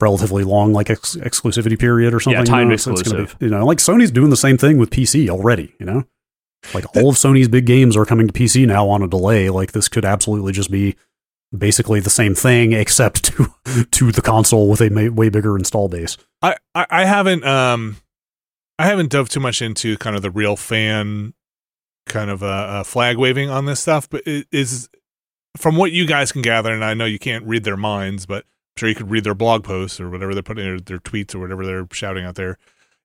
relatively 0.00 0.44
long 0.44 0.72
like 0.72 0.90
ex- 0.90 1.16
exclusivity 1.16 1.78
period 1.78 2.12
or 2.14 2.20
something. 2.20 2.36
Yeah, 2.38 2.40
you 2.40 2.46
timed 2.46 2.68
know? 2.70 2.74
It's- 2.74 2.86
it's 2.86 3.02
gonna 3.02 3.18
be- 3.18 3.22
exclusive. 3.24 3.36
you 3.42 3.48
know, 3.50 3.64
like 3.66 3.78
Sony's 3.78 4.10
doing 4.10 4.30
the 4.30 4.36
same 4.36 4.56
thing 4.58 4.78
with 4.78 4.90
PC 4.90 5.28
already. 5.28 5.74
You 5.78 5.86
know, 5.86 6.04
like 6.74 6.84
all 6.96 7.10
of 7.10 7.16
Sony's 7.16 7.48
big 7.48 7.66
games 7.66 7.96
are 7.96 8.04
coming 8.06 8.26
to 8.26 8.32
PC 8.32 8.66
now 8.66 8.88
on 8.88 9.02
a 9.02 9.08
delay. 9.08 9.50
Like 9.50 9.72
this 9.72 9.88
could 9.88 10.04
absolutely 10.04 10.52
just 10.52 10.70
be 10.70 10.96
basically 11.56 12.00
the 12.00 12.10
same 12.10 12.34
thing 12.34 12.72
except 12.72 13.24
to 13.64 13.84
to 13.90 14.12
the 14.12 14.22
console 14.22 14.68
with 14.68 14.80
a 14.80 15.10
way 15.10 15.28
bigger 15.28 15.56
install 15.56 15.88
base. 15.88 16.16
I, 16.42 16.56
I, 16.74 17.04
haven't, 17.06 17.44
um, 17.44 17.96
I 18.78 18.86
haven't 18.86 19.10
dove 19.10 19.28
too 19.28 19.40
much 19.40 19.62
into 19.62 19.96
kind 19.98 20.14
of 20.14 20.22
the 20.22 20.30
real 20.30 20.56
fan 20.56 21.34
kind 22.06 22.30
of 22.30 22.42
uh, 22.42 22.46
uh, 22.46 22.84
flag 22.84 23.16
waving 23.16 23.50
on 23.50 23.64
this 23.64 23.80
stuff, 23.80 24.08
but 24.08 24.22
it 24.26 24.46
is 24.52 24.88
from 25.56 25.76
what 25.76 25.92
you 25.92 26.06
guys 26.06 26.32
can 26.32 26.42
gather, 26.42 26.72
and 26.72 26.84
I 26.84 26.94
know 26.94 27.04
you 27.04 27.18
can't 27.18 27.44
read 27.44 27.64
their 27.64 27.76
minds, 27.76 28.26
but 28.26 28.44
I'm 28.44 28.80
sure 28.80 28.88
you 28.88 28.94
could 28.94 29.10
read 29.10 29.24
their 29.24 29.34
blog 29.34 29.64
posts 29.64 30.00
or 30.00 30.10
whatever 30.10 30.34
they're 30.34 30.42
putting 30.42 30.64
their 30.84 30.98
tweets 30.98 31.34
or 31.34 31.38
whatever 31.40 31.64
they're 31.64 31.88
shouting 31.92 32.24
out 32.24 32.36
there. 32.36 32.58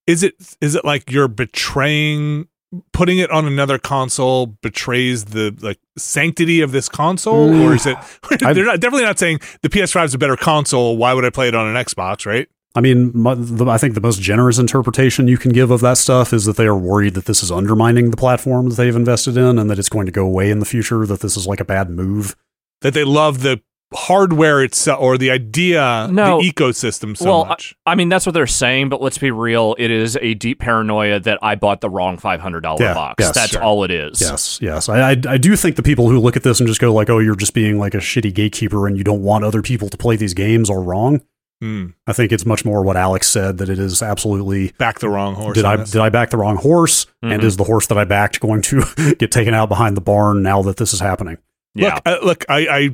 Is 0.08 0.24
it 0.24 0.36
is 0.60 0.76
it 0.76 0.84
like 0.84 1.10
you're 1.12 1.28
betraying 1.28 2.48
putting 2.94 3.18
it 3.18 3.30
on 3.32 3.46
another 3.46 3.78
console 3.78 4.46
betrays 4.46 5.26
the 5.26 5.56
like 5.62 5.80
sanctity 5.98 6.62
of 6.62 6.72
this 6.72 6.88
console, 6.90 7.54
or 7.62 7.76
is 7.76 7.86
it? 7.86 7.98
they're 8.40 8.66
not, 8.66 8.80
definitely 8.80 9.04
not 9.04 9.20
saying 9.20 9.40
the 9.62 9.70
PS5 9.70 10.06
is 10.06 10.14
a 10.14 10.18
better 10.18 10.38
console. 10.38 10.98
Why 10.98 11.14
would 11.14 11.26
I 11.26 11.30
play 11.30 11.48
it 11.48 11.56
on 11.56 11.68
an 11.68 11.84
Xbox? 11.84 12.26
Right? 12.26 12.48
I 12.74 12.80
mean, 12.80 13.12
my, 13.14 13.36
the, 13.36 13.68
I 13.68 13.78
think 13.78 13.96
the 13.96 14.02
most 14.02 14.22
generous 14.22 14.58
interpretation 14.58 15.28
you 15.28 15.38
can 15.38 15.52
give 15.52 15.72
of 15.72 15.82
that 15.82 15.98
stuff 15.98 16.32
is 16.32 16.46
that 16.46 16.56
they 16.56 16.66
are 16.66 16.78
worried 16.78 17.16
that 17.16 17.26
this 17.26 17.44
is 17.44 17.52
undermining 17.52 18.12
the 18.12 18.18
platform 18.18 18.70
that 18.70 18.76
they've 18.76 18.96
invested 18.96 19.36
in 19.36 19.60
and 19.60 19.70
that 19.70 19.78
it's 19.78 19.90
going 19.90 20.06
to 20.06 20.12
go 20.12 20.26
away 20.26 20.50
in 20.50 20.60
the 20.60 20.66
future, 20.66 21.06
that 21.06 21.20
this 21.20 21.36
is 21.36 21.46
like 21.46 21.60
a 21.60 21.66
bad 21.66 21.90
move. 21.90 22.36
That 22.80 22.94
they 22.94 23.04
love 23.04 23.42
the 23.42 23.62
hardware 23.94 24.64
itself 24.64 25.00
or 25.02 25.18
the 25.18 25.30
idea, 25.32 26.08
No. 26.12 26.42
the 26.42 26.50
ecosystem 26.52 27.16
so 27.18 27.26
well, 27.26 27.46
much. 27.46 27.76
I, 27.86 27.92
I 27.92 27.96
mean 27.96 28.10
that's 28.10 28.26
what 28.26 28.34
they're 28.34 28.48
saying, 28.48 28.90
but 28.90 29.02
let's 29.02 29.18
be 29.18 29.32
real. 29.32 29.76
It 29.78 29.92
is 29.92 30.18
a 30.22 30.34
deep 30.36 30.60
paranoia 30.60 31.20
that 31.20 31.40
I 31.42 31.56
bought 31.56 31.82
the 31.82 31.90
wrong 31.90 32.18
five 32.18 32.40
hundred 32.40 32.62
dollar 32.62 32.84
Yeah, 32.84 32.94
box. 32.94 33.16
yes, 33.20 33.36
That's 33.36 33.52
sure. 33.52 33.62
all 33.64 33.84
it 33.84 33.92
is. 33.92 34.22
Yes, 34.22 34.60
yes. 34.62 34.88
I, 34.90 35.12
I, 35.12 35.16
I 35.28 35.38
do 35.38 35.56
think 35.56 35.76
the 35.76 35.84
people 35.84 36.10
who 36.10 36.20
look 36.20 36.36
at 36.38 36.44
this 36.44 36.60
and 36.60 36.68
just 36.68 36.80
go 36.82 36.94
like, 36.94 37.10
oh, 37.10 37.20
you're 37.20 37.36
just 37.36 37.54
being 37.54 37.80
like 37.80 37.94
a 37.94 37.98
shitty 38.00 38.34
gatekeeper 38.34 38.88
and 38.88 38.98
you 38.98 39.04
don't 39.04 39.22
want 39.24 39.44
other 39.44 39.62
people 39.62 39.90
to 39.90 39.98
play 39.98 40.16
these 40.16 40.34
games 40.34 40.70
are 40.70 40.82
wrong. 40.82 41.22
Hmm. 41.62 41.88
I 42.08 42.14
think 42.14 42.32
it's 42.32 42.46
much 42.46 42.66
more 42.66 42.82
what 42.82 42.98
Alex 42.98 43.28
said 43.28 43.60
that 43.60 43.70
it 43.70 43.78
is 43.78 44.02
absolutely 44.02 44.72
Back 44.80 44.98
the 45.00 45.10
wrong 45.10 45.36
horse. 45.36 45.54
did 45.54 45.64
I 45.66 45.76
this. 45.76 45.92
did 45.92 46.02
I 46.02 46.10
back 46.10 46.32
the 46.32 46.38
wrong 46.38 46.56
horse 46.56 47.06
and 47.22 47.40
Mhm. 47.42 47.46
is 47.46 47.56
the 47.58 47.66
horse 47.66 47.86
that 47.88 48.00
I 48.00 48.04
backed 48.04 48.40
going 48.40 48.64
to 48.64 48.84
get 49.20 49.30
taken 49.32 49.54
out 49.54 49.70
behind 49.70 49.96
the 49.96 50.02
barn 50.02 50.42
now 50.42 50.64
that 50.64 50.78
this 50.78 50.92
is 50.92 51.00
happening? 51.02 51.38
Yeah. 51.76 51.94
Look, 51.96 52.02
uh, 52.08 52.18
look, 52.26 52.46
I, 52.50 52.58
I 52.68 52.90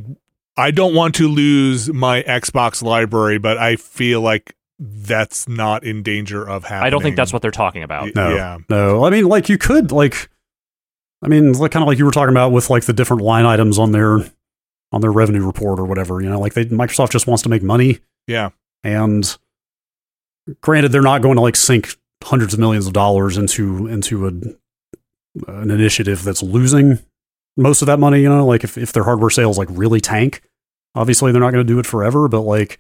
I 0.58 0.72
don't 0.72 0.96
want 0.96 1.16
to 1.16 1.28
lose 1.28 1.92
my 1.94 2.24
Xbox 2.24 2.82
library, 2.82 3.38
but 3.38 3.58
I 3.58 3.76
feel 3.76 4.22
like 4.22 4.56
that's 4.80 5.48
not 5.48 5.84
in 5.84 6.04
danger 6.04 6.48
of 6.48 6.64
happening. 6.64 6.88
I 6.88 6.90
don't 6.90 7.02
think 7.02 7.16
that's 7.16 7.32
what 7.34 7.42
they're 7.42 7.52
talking 7.52 7.84
about. 7.84 8.14
No, 8.16 8.36
Yeah. 8.36 8.58
no. 8.70 9.06
I 9.06 9.10
mean, 9.10 9.26
like 9.26 9.50
you 9.50 9.58
could 9.58 9.92
like, 9.92 10.30
I 11.24 11.28
mean, 11.28 11.54
like 11.54 11.72
kind 11.72 11.84
of 11.84 11.88
like 11.88 11.98
you 11.98 12.06
were 12.06 12.12
talking 12.12 12.34
about 12.34 12.52
with 12.52 12.70
like 12.70 12.86
the 12.86 12.94
different 12.94 13.22
line 13.24 13.46
items 13.46 13.80
on 13.80 13.92
their 13.92 14.20
on 14.92 15.02
their 15.02 15.12
revenue 15.12 15.46
report 15.46 15.80
or 15.80 15.86
whatever. 15.86 16.22
You 16.22 16.30
know, 16.30 16.40
like 16.40 16.54
they 16.54 16.66
Microsoft 16.66 17.12
just 17.12 17.28
wants 17.28 17.44
to 17.44 17.50
make 17.50 17.62
money, 17.64 18.00
Yeah. 18.28 18.50
and 18.84 19.38
granted, 20.62 20.92
they're 20.92 21.02
not 21.02 21.22
going 21.22 21.36
to 21.36 21.42
like 21.42 21.56
sink 21.56 21.90
hundreds 22.24 22.54
of 22.54 22.60
millions 22.60 22.88
of 22.88 22.94
dollars 22.94 23.38
into 23.38 23.88
into 23.88 24.28
a, 24.28 24.32
an 25.52 25.72
initiative 25.72 26.24
that's 26.24 26.42
losing 26.44 27.00
most 27.58 27.82
of 27.82 27.88
that 27.88 28.00
money. 28.00 28.22
You 28.22 28.30
know, 28.30 28.46
like 28.46 28.64
if 28.64 28.78
if 28.78 28.94
their 28.94 29.04
hardware 29.04 29.30
sales 29.30 29.58
like 29.58 29.68
really 29.72 30.00
tank, 30.00 30.42
obviously 30.96 31.32
they're 31.32 31.42
not 31.42 31.52
going 31.52 31.66
to 31.66 31.74
do 31.74 31.80
it 31.80 31.86
forever. 31.86 32.28
But 32.28 32.42
like, 32.42 32.80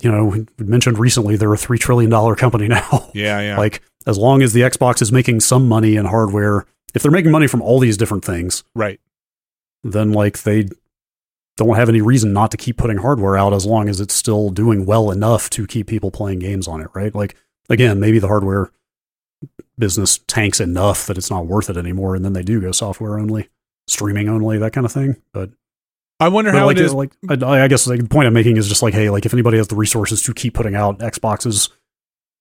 you 0.00 0.10
know, 0.10 0.26
we 0.26 0.46
mentioned 0.58 0.98
recently 0.98 1.36
they're 1.36 1.52
a 1.52 1.58
three 1.58 1.78
trillion 1.78 2.10
dollar 2.10 2.36
company 2.36 2.68
now. 2.68 3.10
Yeah. 3.14 3.40
Yeah. 3.40 3.58
Like 3.58 3.82
as 4.06 4.18
long 4.18 4.42
as 4.42 4.52
the 4.52 4.60
Xbox 4.60 5.02
is 5.02 5.10
making 5.10 5.40
some 5.40 5.68
money 5.68 5.96
in 5.96 6.06
hardware, 6.06 6.66
if 6.94 7.02
they're 7.02 7.12
making 7.12 7.32
money 7.32 7.46
from 7.46 7.62
all 7.62 7.78
these 7.78 7.96
different 7.96 8.24
things, 8.24 8.64
right. 8.74 9.00
then 9.82 10.12
like 10.12 10.42
they 10.42 10.68
don't 11.56 11.76
have 11.76 11.88
any 11.88 12.00
reason 12.00 12.32
not 12.32 12.50
to 12.52 12.56
keep 12.56 12.76
putting 12.76 12.98
hardware 12.98 13.36
out 13.36 13.52
as 13.52 13.66
long 13.66 13.88
as 13.88 14.00
it's 14.00 14.14
still 14.14 14.48
doing 14.48 14.86
well 14.86 15.10
enough 15.10 15.50
to 15.50 15.66
keep 15.66 15.88
people 15.88 16.10
playing 16.10 16.38
games 16.38 16.68
on 16.68 16.80
it, 16.80 16.88
right? 16.94 17.14
Like 17.14 17.34
again, 17.68 18.00
maybe 18.00 18.18
the 18.18 18.28
hardware 18.28 18.70
business 19.78 20.18
tanks 20.26 20.60
enough 20.60 21.06
that 21.06 21.18
it's 21.18 21.30
not 21.30 21.46
worth 21.46 21.68
it 21.68 21.76
anymore 21.76 22.14
and 22.14 22.24
then 22.24 22.32
they 22.32 22.42
do 22.42 22.60
go 22.60 22.72
software 22.72 23.18
only, 23.18 23.48
streaming 23.88 24.28
only, 24.28 24.58
that 24.58 24.72
kind 24.72 24.84
of 24.84 24.92
thing. 24.92 25.16
But 25.32 25.50
I 26.20 26.28
wonder 26.28 26.52
but 26.52 26.58
how 26.58 26.66
like, 26.66 26.76
it 26.76 26.84
is. 26.84 26.94
like 26.94 27.12
I, 27.28 27.34
I 27.34 27.68
guess 27.68 27.86
like, 27.86 28.00
the 28.00 28.08
point 28.08 28.26
I'm 28.26 28.34
making 28.34 28.56
is 28.56 28.68
just 28.68 28.82
like, 28.82 28.94
hey, 28.94 29.10
like 29.10 29.26
if 29.26 29.32
anybody 29.32 29.58
has 29.58 29.68
the 29.68 29.76
resources 29.76 30.22
to 30.22 30.34
keep 30.34 30.54
putting 30.54 30.74
out 30.74 30.98
Xboxes 30.98 31.70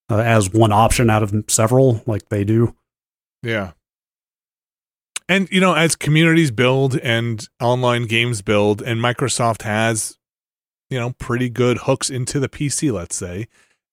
uh, 0.09 0.19
as 0.19 0.51
one 0.51 0.71
option 0.71 1.09
out 1.09 1.23
of 1.23 1.33
several, 1.47 2.01
like 2.05 2.29
they 2.29 2.43
do, 2.43 2.75
Yeah. 3.43 3.71
And 5.29 5.49
you 5.51 5.59
know, 5.59 5.73
as 5.73 5.95
communities 5.95 6.51
build 6.51 6.97
and 6.99 7.45
online 7.59 8.05
games 8.05 8.41
build, 8.41 8.81
and 8.81 9.01
Microsoft 9.01 9.63
has, 9.63 10.17
you 10.89 10.97
know, 10.97 11.13
pretty 11.19 11.49
good 11.49 11.79
hooks 11.79 12.09
into 12.09 12.39
the 12.39 12.47
PC. 12.47 12.93
Let's 12.93 13.17
say, 13.17 13.47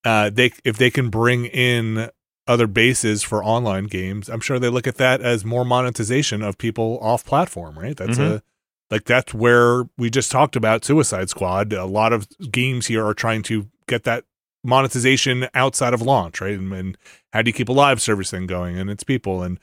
uh, 0.05 0.31
they 0.31 0.52
if 0.64 0.78
they 0.78 0.90
can 0.90 1.10
bring 1.10 1.47
in 1.47 2.09
other 2.46 2.66
bases 2.66 3.22
for 3.22 3.42
online 3.42 3.84
games, 3.84 4.28
I'm 4.28 4.40
sure 4.40 4.58
they 4.58 4.68
look 4.68 4.86
at 4.86 4.96
that 4.96 5.20
as 5.22 5.44
more 5.44 5.64
monetization 5.64 6.42
of 6.42 6.58
people 6.58 6.98
off 7.00 7.24
platform. 7.24 7.78
Right? 7.78 7.96
That's 7.96 8.18
Mhm. 8.18 8.36
a 8.36 8.42
like 8.90 9.04
that's 9.04 9.32
where 9.32 9.84
we 9.96 10.10
just 10.10 10.30
talked 10.30 10.56
about 10.56 10.84
Suicide 10.84 11.30
Squad. 11.30 11.72
A 11.72 11.86
lot 11.86 12.12
of 12.12 12.28
games 12.50 12.86
here 12.86 13.04
are 13.06 13.14
trying 13.14 13.42
to 13.44 13.68
get 13.88 14.04
that 14.04 14.24
monetization 14.62 15.48
outside 15.54 15.94
of 15.94 16.02
launch, 16.02 16.40
right? 16.40 16.58
And, 16.58 16.72
and 16.72 16.98
how 17.32 17.42
do 17.42 17.48
you 17.48 17.52
keep 17.52 17.68
a 17.68 17.72
live 17.72 18.00
service 18.00 18.30
thing 18.30 18.46
going 18.46 18.78
and 18.78 18.90
its 18.90 19.04
people 19.04 19.42
and 19.42 19.58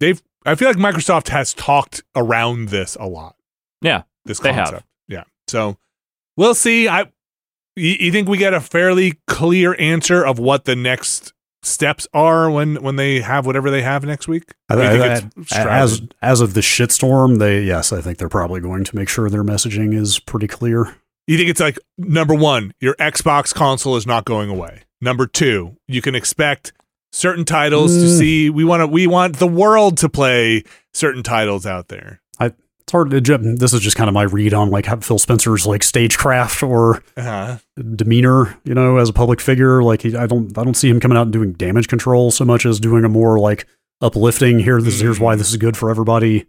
they've 0.00 0.20
I 0.46 0.54
feel 0.56 0.68
like 0.68 0.76
Microsoft 0.76 1.28
has 1.28 1.54
talked 1.54 2.02
around 2.14 2.68
this 2.68 2.96
a 3.00 3.06
lot. 3.06 3.36
Yeah, 3.80 4.02
This 4.26 4.40
they 4.40 4.52
have. 4.52 4.66
concept. 4.66 4.86
Yeah. 5.08 5.24
So 5.48 5.78
we'll 6.36 6.54
see. 6.54 6.86
I 6.88 7.02
you, 7.76 7.96
you 7.98 8.12
think 8.12 8.28
we 8.28 8.36
get 8.38 8.52
a 8.54 8.60
fairly 8.60 9.14
clear 9.26 9.74
answer 9.80 10.24
of 10.24 10.38
what 10.38 10.64
the 10.64 10.76
next 10.76 11.32
steps 11.64 12.06
are 12.12 12.50
when 12.50 12.76
when 12.82 12.96
they 12.96 13.20
have 13.20 13.46
whatever 13.46 13.70
they 13.70 13.82
have 13.82 14.04
next 14.04 14.28
week? 14.28 14.52
I, 14.68 14.74
I- 14.74 14.88
think 14.90 15.02
I- 15.02 15.40
it's 15.40 15.52
as 15.56 16.02
as 16.22 16.40
of 16.40 16.54
the 16.54 16.60
shitstorm, 16.60 17.38
they 17.38 17.62
yes, 17.62 17.92
I 17.92 18.00
think 18.00 18.18
they're 18.18 18.28
probably 18.28 18.60
going 18.60 18.84
to 18.84 18.96
make 18.96 19.08
sure 19.08 19.28
their 19.30 19.44
messaging 19.44 19.94
is 19.94 20.18
pretty 20.18 20.46
clear. 20.48 20.96
you 21.26 21.36
think 21.38 21.48
it's 21.50 21.60
like 21.60 21.78
number 21.98 22.34
one, 22.34 22.72
your 22.80 22.94
Xbox 22.96 23.54
console 23.54 23.96
is 23.96 24.06
not 24.06 24.24
going 24.24 24.50
away. 24.50 24.82
Number 25.00 25.26
two, 25.26 25.76
you 25.88 26.00
can 26.02 26.14
expect 26.14 26.72
certain 27.12 27.44
titles 27.44 27.94
to 27.96 28.04
Mm. 28.04 28.18
see. 28.18 28.50
We 28.50 28.64
want 28.64 28.80
to. 28.82 28.86
We 28.86 29.06
want 29.06 29.36
the 29.38 29.46
world 29.46 29.98
to 29.98 30.08
play 30.08 30.64
certain 30.92 31.22
titles 31.22 31.64
out 31.66 31.88
there. 31.88 32.20
It's 32.86 32.92
hard 32.92 33.10
to. 33.10 33.20
ju- 33.20 33.38
This 33.56 33.72
is 33.72 33.80
just 33.80 33.96
kind 33.96 34.08
of 34.08 34.14
my 34.14 34.24
read 34.24 34.52
on 34.52 34.68
like 34.70 34.84
how 34.86 34.96
Phil 34.96 35.18
Spencer's 35.18 35.66
like 35.66 35.82
stagecraft 35.82 36.62
or 36.62 37.02
Uh-huh. 37.16 37.56
demeanor, 37.96 38.58
you 38.64 38.74
know, 38.74 38.98
as 38.98 39.08
a 39.08 39.12
public 39.12 39.40
figure. 39.40 39.82
Like 39.82 40.02
he, 40.02 40.14
I 40.16 40.26
don't, 40.26 40.56
I 40.58 40.64
don't 40.64 40.74
see 40.76 40.90
him 40.90 41.00
coming 41.00 41.16
out 41.16 41.22
and 41.22 41.32
doing 41.32 41.52
damage 41.54 41.88
control 41.88 42.30
so 42.30 42.44
much 42.44 42.66
as 42.66 42.78
doing 42.80 43.04
a 43.04 43.08
more 43.08 43.38
like 43.38 43.66
uplifting. 44.02 44.58
Here, 44.58 44.80
this 44.82 45.00
here's 45.00 45.18
why 45.18 45.34
this 45.34 45.48
is 45.50 45.56
good 45.56 45.78
for 45.78 45.88
everybody, 45.88 46.44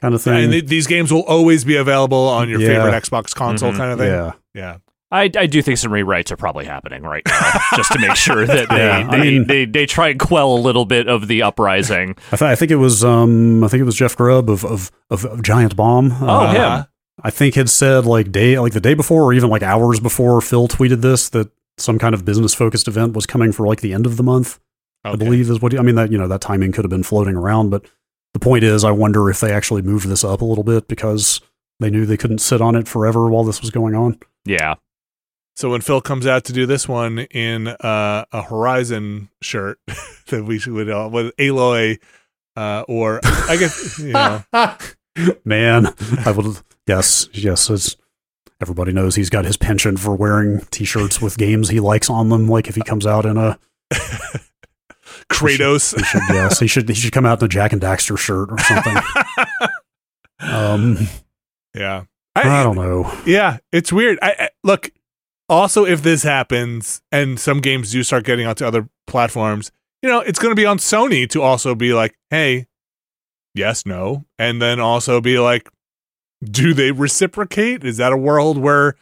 kind 0.00 0.14
of 0.14 0.22
thing. 0.22 0.44
And 0.44 0.52
th- 0.52 0.66
these 0.66 0.86
games 0.86 1.12
will 1.12 1.24
always 1.24 1.62
be 1.64 1.76
available 1.76 2.26
on 2.28 2.48
your 2.48 2.58
Yeah. 2.60 2.68
favorite 2.82 3.02
Xbox 3.02 3.34
console, 3.34 3.72
Mhm. 3.72 3.76
kind 3.76 3.92
of 3.92 3.98
thing. 3.98 4.08
yeah, 4.08 4.32
Yeah. 4.54 4.76
I, 5.12 5.22
I 5.36 5.46
do 5.46 5.60
think 5.60 5.78
some 5.78 5.90
rewrites 5.90 6.30
are 6.30 6.36
probably 6.36 6.64
happening 6.66 7.02
right 7.02 7.22
now, 7.26 7.50
just 7.76 7.90
to 7.92 7.98
make 7.98 8.14
sure 8.14 8.46
that 8.46 8.68
they, 8.68 8.76
Yeah, 8.76 9.08
I 9.10 9.16
they, 9.18 9.22
mean- 9.30 9.46
they, 9.46 9.64
they 9.64 9.84
try 9.86 10.10
and 10.10 10.20
quell 10.20 10.54
a 10.54 10.60
little 10.60 10.84
bit 10.84 11.08
of 11.08 11.26
the 11.26 11.42
uprising. 11.42 12.14
I, 12.30 12.36
th- 12.36 12.42
I 12.42 12.54
think 12.54 12.70
it 12.70 12.76
was, 12.76 13.02
um, 13.04 13.64
I 13.64 13.68
think 13.68 13.80
it 13.80 13.84
was 13.84 13.96
Jeff 13.96 14.16
Grubb 14.16 14.48
of 14.48 14.64
of, 14.64 14.92
of, 15.10 15.24
of 15.24 15.42
Giant 15.42 15.74
Bomb. 15.76 16.12
Oh, 16.20 16.26
Uh, 16.28 16.52
him. 16.82 16.86
I 17.22 17.30
think 17.30 17.54
had 17.56 17.68
said 17.68 18.06
like 18.06 18.32
day 18.32 18.58
like 18.58 18.72
the 18.72 18.80
day 18.80 18.94
before 18.94 19.24
or 19.24 19.32
even 19.34 19.50
like 19.50 19.62
hours 19.62 20.00
before 20.00 20.40
Phil 20.40 20.68
tweeted 20.68 21.02
this 21.02 21.28
that 21.30 21.50
some 21.76 21.98
kind 21.98 22.14
of 22.14 22.24
business 22.24 22.54
focused 22.54 22.88
event 22.88 23.12
was 23.14 23.26
coming 23.26 23.52
for 23.52 23.66
like 23.66 23.80
the 23.82 23.92
end 23.92 24.06
of 24.06 24.16
the 24.16 24.22
month. 24.22 24.58
I 25.04 25.16
believe 25.16 25.50
is 25.50 25.60
what 25.60 25.78
I 25.78 25.82
mean 25.82 25.96
that 25.96 26.10
you 26.12 26.18
know 26.18 26.28
that 26.28 26.40
timing 26.40 26.72
could 26.72 26.84
have 26.84 26.90
been 26.90 27.02
floating 27.02 27.34
around, 27.36 27.68
but 27.70 27.84
the 28.32 28.38
point 28.40 28.64
is 28.64 28.84
I 28.84 28.90
wonder 28.92 29.28
if 29.28 29.40
they 29.40 29.52
actually 29.52 29.82
moved 29.82 30.08
this 30.08 30.24
up 30.24 30.40
a 30.40 30.44
little 30.46 30.64
bit 30.64 30.88
because 30.88 31.40
they 31.78 31.90
knew 31.90 32.06
they 32.06 32.16
couldn't 32.16 32.38
sit 32.38 32.60
on 32.62 32.74
it 32.76 32.86
forever 32.88 33.28
while 33.28 33.44
this 33.44 33.60
was 33.60 33.70
going 33.70 33.94
on. 33.94 34.18
Yeah. 34.46 34.74
So 35.60 35.68
when 35.68 35.82
Phil 35.82 36.00
comes 36.00 36.26
out 36.26 36.44
to 36.44 36.54
do 36.54 36.64
this 36.64 36.88
one 36.88 37.18
in 37.18 37.68
uh, 37.68 38.24
a 38.32 38.42
Horizon 38.42 39.28
shirt 39.42 39.78
that 40.28 40.42
we 40.42 40.58
should 40.58 40.88
uh, 40.88 41.10
with 41.12 41.36
Aloy, 41.36 41.98
uh, 42.56 42.84
or 42.88 43.20
I 43.22 43.58
guess 43.58 43.98
you 43.98 44.14
know, 44.14 44.42
Man, 45.44 45.88
I 46.24 46.30
would 46.30 46.56
yes, 46.86 47.28
yes, 47.34 47.68
it's 47.68 47.94
everybody 48.58 48.92
knows 48.92 49.16
he's 49.16 49.28
got 49.28 49.44
his 49.44 49.58
penchant 49.58 50.00
for 50.00 50.16
wearing 50.16 50.60
t-shirts 50.70 51.20
with 51.20 51.36
games 51.36 51.68
he 51.68 51.78
likes 51.78 52.08
on 52.08 52.30
them 52.30 52.48
like 52.48 52.66
if 52.66 52.74
he 52.74 52.80
comes 52.80 53.04
out 53.04 53.26
in 53.26 53.36
a 53.36 53.58
Kratos. 55.28 55.94
he 55.94 56.02
should 56.04 56.22
yes, 56.30 56.58
he 56.58 56.68
should 56.68 56.88
he 56.88 56.94
should 56.94 57.12
come 57.12 57.26
out 57.26 57.42
in 57.42 57.44
a 57.44 57.48
Jak 57.48 57.74
and 57.74 57.82
Daxter 57.82 58.16
shirt 58.16 58.50
or 58.50 58.58
something. 58.60 58.96
um 60.40 60.96
yeah, 61.74 62.04
I 62.34 62.62
don't 62.62 62.76
know. 62.76 63.12
Yeah, 63.26 63.58
it's 63.72 63.92
weird. 63.92 64.18
I, 64.22 64.34
I 64.38 64.48
look. 64.64 64.90
Also, 65.50 65.84
if 65.84 66.04
this 66.04 66.22
happens 66.22 67.02
and 67.10 67.38
some 67.40 67.60
games 67.60 67.90
do 67.90 68.04
start 68.04 68.24
getting 68.24 68.46
onto 68.46 68.64
other 68.64 68.88
platforms, 69.08 69.72
you 70.00 70.08
know, 70.08 70.20
it's 70.20 70.38
going 70.38 70.52
to 70.52 70.56
be 70.56 70.64
on 70.64 70.78
Sony 70.78 71.28
to 71.28 71.42
also 71.42 71.74
be 71.74 71.92
like, 71.92 72.16
"Hey, 72.30 72.68
yes, 73.52 73.84
no," 73.84 74.24
and 74.38 74.62
then 74.62 74.78
also 74.78 75.20
be 75.20 75.40
like, 75.40 75.68
"Do 76.40 76.72
they 76.72 76.92
reciprocate? 76.92 77.84
Is 77.84 77.96
that 77.96 78.12
a 78.12 78.16
world 78.16 78.58
where 78.58 78.94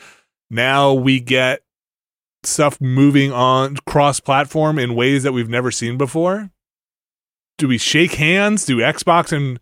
now 0.51 0.95
we 0.95 1.21
get 1.21 1.61
stuff 2.45 2.81
moving 2.81 3.31
on 3.31 3.77
cross-platform 3.87 4.79
in 4.79 4.95
ways 4.95 5.25
that 5.25 5.33
we've 5.33 5.51
never 5.51 5.71
seen 5.71 5.99
before? 5.99 6.51
Do 7.59 7.69
we 7.69 7.77
shake 7.77 8.15
hands? 8.15 8.65
Do 8.65 8.79
Xbox 8.79 9.33
and 9.33 9.61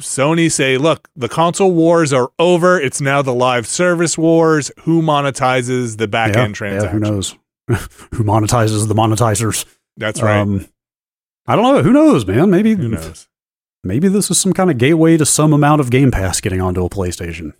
Sony 0.00 0.50
say, 0.50 0.78
look, 0.78 1.08
the 1.16 1.28
console 1.28 1.72
wars 1.72 2.12
are 2.12 2.30
over. 2.38 2.80
It's 2.80 3.00
now 3.00 3.20
the 3.20 3.34
live 3.34 3.66
service 3.66 4.16
wars. 4.16 4.70
Who 4.82 5.02
monetizes 5.02 5.96
the 5.96 6.06
back 6.06 6.34
yeah, 6.34 6.42
end 6.42 6.60
yeah, 6.60 6.86
who 6.86 7.00
knows? 7.00 7.36
who 7.68 8.24
monetizes 8.24 8.86
the 8.86 8.94
monetizers? 8.94 9.64
That's 9.96 10.22
right. 10.22 10.38
Um, 10.40 10.68
I 11.46 11.56
don't 11.56 11.64
know. 11.64 11.82
Who 11.82 11.92
knows, 11.92 12.26
man? 12.26 12.50
Maybe 12.50 12.74
Who 12.74 12.88
knows? 12.88 13.28
maybe 13.82 14.08
this 14.08 14.30
is 14.30 14.40
some 14.40 14.52
kind 14.52 14.70
of 14.70 14.78
gateway 14.78 15.16
to 15.16 15.26
some 15.26 15.52
amount 15.52 15.80
of 15.80 15.90
Game 15.90 16.10
Pass 16.10 16.40
getting 16.40 16.60
onto 16.60 16.84
a 16.84 16.90
PlayStation. 16.90 17.54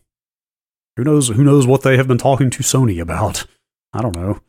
Who 0.96 1.04
knows? 1.04 1.28
Who 1.28 1.42
knows 1.42 1.66
what 1.66 1.82
they 1.82 1.96
have 1.96 2.06
been 2.06 2.18
talking 2.18 2.50
to 2.50 2.62
Sony 2.62 3.00
about? 3.00 3.46
I 3.92 4.02
don't 4.02 4.14
know. 4.14 4.40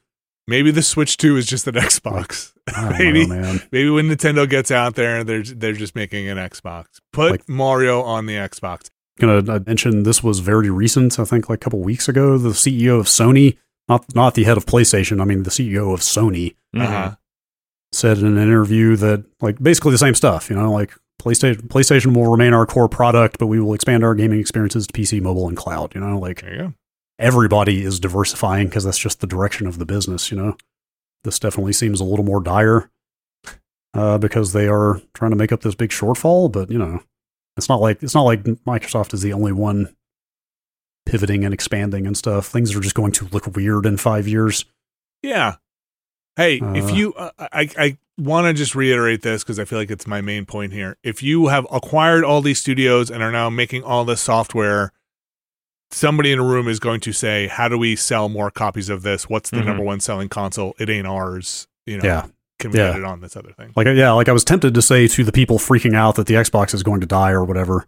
Maybe 0.50 0.72
the 0.72 0.82
Switch 0.82 1.16
2 1.18 1.38
is 1.38 1.46
just 1.46 1.68
an 1.68 1.76
Xbox. 1.76 2.54
Maybe. 2.98 3.26
know, 3.28 3.36
man. 3.36 3.62
Maybe 3.72 3.90
when 3.90 4.10
Nintendo 4.10 4.50
gets 4.50 4.72
out 4.72 4.96
there, 4.96 5.24
they're 5.24 5.44
they're 5.44 5.74
just 5.74 5.96
making 5.96 6.28
an 6.28 6.38
Xbox. 6.38 6.86
Put 7.14 7.32
Like- 7.32 7.50
Mario 7.50 8.02
on 8.02 8.26
the 8.26 8.34
Xbox. 8.34 8.90
Gonna 9.20 9.60
mention 9.68 10.04
this 10.04 10.24
was 10.24 10.40
very 10.40 10.70
recent. 10.70 11.20
I 11.20 11.26
think 11.26 11.50
like 11.50 11.58
a 11.58 11.64
couple 11.64 11.80
weeks 11.82 12.08
ago, 12.08 12.38
the 12.38 12.50
CEO 12.50 13.00
of 13.00 13.06
Sony, 13.08 13.58
not 13.90 14.06
not 14.16 14.34
the 14.36 14.44
head 14.46 14.58
of 14.58 14.66
PlayStation. 14.66 15.22
I 15.22 15.26
mean 15.26 15.44
the 15.44 15.50
CEO 15.52 15.94
of 15.94 16.00
Sony 16.00 16.56
Mhm. 16.76 16.82
Uh-huh. 16.84 17.16
said 17.92 18.18
in 18.20 18.26
an 18.26 18.38
interview 18.38 18.96
that 18.96 19.26
like 19.42 19.62
basically 19.62 19.92
the 19.92 19.98
same 19.98 20.16
stuff. 20.16 20.50
You 20.50 20.56
know, 20.56 20.72
like 20.72 20.94
PlayStation 21.22 21.68
PlayStation 21.68 22.16
will 22.16 22.32
remain 22.32 22.54
our 22.54 22.66
core 22.66 22.88
product, 22.88 23.40
but 23.40 23.48
we 23.48 23.60
will 23.60 23.74
expand 23.74 24.04
our 24.06 24.16
gaming 24.16 24.40
experiences 24.40 24.88
to 24.88 24.94
PC, 24.94 25.22
mobile, 25.22 25.48
and 25.50 25.58
cloud. 25.58 25.94
You 25.96 26.02
know, 26.02 26.18
like 26.18 26.42
There 26.42 26.52
you 26.54 26.58
go. 26.60 26.74
Everybody 27.20 27.84
is 27.84 28.00
diversifying 28.00 28.68
because 28.68 28.86
that's 28.86 28.98
just 28.98 29.20
the 29.22 29.28
direction 29.28 29.68
of 29.68 29.78
the 29.78 29.86
business. 29.86 30.32
You 30.32 30.38
know, 30.38 30.58
this 31.24 31.38
definitely 31.38 31.74
seems 31.74 32.00
a 32.00 32.06
little 32.06 32.26
more 32.26 32.42
dire 32.42 32.90
uh, 33.94 34.18
because 34.18 34.54
they 34.54 34.68
are 34.68 35.02
trying 35.14 35.32
to 35.32 35.38
make 35.38 35.52
up 35.52 35.62
this 35.62 35.76
big 35.76 35.92
shortfall. 35.92 36.52
But 36.52 36.72
you 36.72 36.78
know, 36.80 37.04
it's 37.58 37.70
not 37.70 37.82
like 37.82 38.02
it's 38.02 38.16
not 38.16 38.24
like 38.24 38.44
Microsoft 38.44 39.14
is 39.14 39.22
the 39.22 39.34
only 39.34 39.52
one 39.52 39.96
pivoting 41.06 41.44
and 41.44 41.54
expanding 41.54 42.08
and 42.08 42.16
stuff. 42.18 42.48
Things 42.48 42.76
are 42.76 42.80
just 42.82 42.96
going 42.96 43.12
to 43.14 43.26
look 43.32 43.56
weird 43.56 43.86
in 43.86 43.98
five 43.98 44.28
years. 44.28 44.66
Yeah. 45.22 45.56
Hey, 46.36 46.62
Uh. 46.62 46.74
if 46.74 46.92
you, 46.92 47.14
uh, 47.16 47.32
I, 47.40 47.70
I 47.78 47.98
want 48.18 48.46
to 48.48 48.54
just 48.54 48.76
reiterate 48.76 49.24
this 49.24 49.44
because 49.44 49.60
I 49.60 49.66
feel 49.66 49.80
like 49.80 49.90
it's 49.92 50.08
my 50.08 50.22
main 50.22 50.46
point 50.46 50.72
here. 50.72 50.98
If 51.04 51.24
you 51.24 51.48
have 51.48 51.66
acquired 51.72 52.24
all 52.24 52.42
these 52.42 52.60
studios 52.60 53.10
and 53.10 53.24
are 53.24 53.32
now 53.32 53.50
making 53.50 53.84
all 53.84 54.06
this 54.06 54.22
software, 54.22 54.94
somebody 55.92 56.32
in 56.32 56.40
a 56.40 56.44
room 56.44 56.68
is 56.68 56.80
going 56.80 57.00
to 57.02 57.12
say, 57.14 57.48
"How 57.48 57.68
do 57.68 57.78
we 57.78 57.96
sell 57.96 58.30
more 58.30 58.52
copies 58.52 58.90
of 58.90 59.02
this? 59.04 59.30
What's 59.30 59.50
the 59.50 59.58
Mhm. 59.58 59.66
number 59.66 59.84
one 59.84 60.00
selling 60.00 60.30
console? 60.30 60.76
It 60.80 60.90
ain't 60.90 61.08
ours." 61.08 61.68
You 61.86 61.98
know, 61.98 62.04
Yeah. 62.06 62.26
can 62.60 62.72
we 62.72 62.78
Yeah. 62.80 62.92
get 62.92 63.00
it 63.00 63.06
on 63.06 63.22
this 63.22 63.36
other 63.36 63.52
thing? 63.52 63.72
Like 63.76 63.88
yeah, 63.88 64.12
like 64.12 64.30
I 64.30 64.32
was 64.34 64.44
tempted 64.44 64.74
to 64.74 64.82
say 64.82 65.08
to 65.08 65.24
the 65.24 65.32
people 65.32 65.58
freaking 65.58 65.96
out 65.96 66.16
that 66.16 66.28
the 66.28 66.36
Xbox 66.36 66.74
is 66.74 66.84
going 66.84 67.02
to 67.02 67.08
die 67.08 67.32
or 67.32 67.44
whatever. 67.44 67.86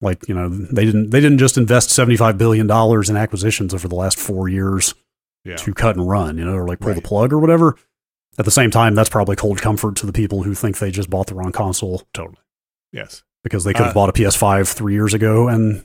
Like 0.00 0.28
you 0.28 0.34
know 0.34 0.48
they 0.48 0.84
didn't 0.84 1.10
they 1.10 1.20
didn't 1.20 1.38
just 1.38 1.58
invest 1.58 1.90
seventy 1.90 2.16
five 2.16 2.38
billion 2.38 2.66
dollars 2.66 3.10
in 3.10 3.16
acquisitions 3.16 3.74
over 3.74 3.88
the 3.88 3.96
last 3.96 4.18
four 4.18 4.48
years 4.48 4.94
Yeah. 5.44 5.56
to 5.56 5.74
cut 5.74 5.96
and 5.96 6.08
run, 6.08 6.38
you 6.38 6.44
know, 6.44 6.54
or 6.54 6.66
like 6.68 6.78
pull 6.80 6.94
the 6.94 7.00
plug 7.02 7.32
or 7.32 7.38
whatever. 7.38 7.76
At 8.38 8.44
the 8.44 8.50
same 8.52 8.70
time, 8.70 8.94
that's 8.94 9.08
probably 9.08 9.34
cold 9.34 9.60
comfort 9.60 9.96
to 9.96 10.06
the 10.06 10.12
people 10.12 10.44
who 10.44 10.54
think 10.54 10.78
they 10.78 10.92
just 10.92 11.10
bought 11.10 11.26
the 11.26 11.34
wrong 11.34 11.50
console 11.50 12.04
Totally. 12.14 12.36
Yes. 12.92 13.24
because 13.42 13.64
they 13.64 13.72
could 13.72 13.86
have 13.86 13.90
Uh, 13.90 13.94
bought 13.94 14.08
a 14.08 14.12
PS5 14.12 14.68
three 14.68 14.92
years 14.94 15.12
ago 15.12 15.48
and 15.48 15.84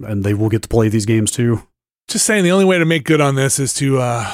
and 0.00 0.24
they 0.24 0.34
will 0.34 0.48
get 0.48 0.62
to 0.62 0.68
play 0.68 0.88
these 0.88 1.06
games 1.06 1.30
too. 1.30 1.62
Just 2.08 2.24
saying, 2.24 2.44
the 2.44 2.52
only 2.52 2.64
way 2.64 2.78
to 2.78 2.84
make 2.84 3.04
good 3.04 3.20
on 3.20 3.34
this 3.34 3.58
is 3.58 3.74
to 3.74 3.98
uh, 3.98 4.32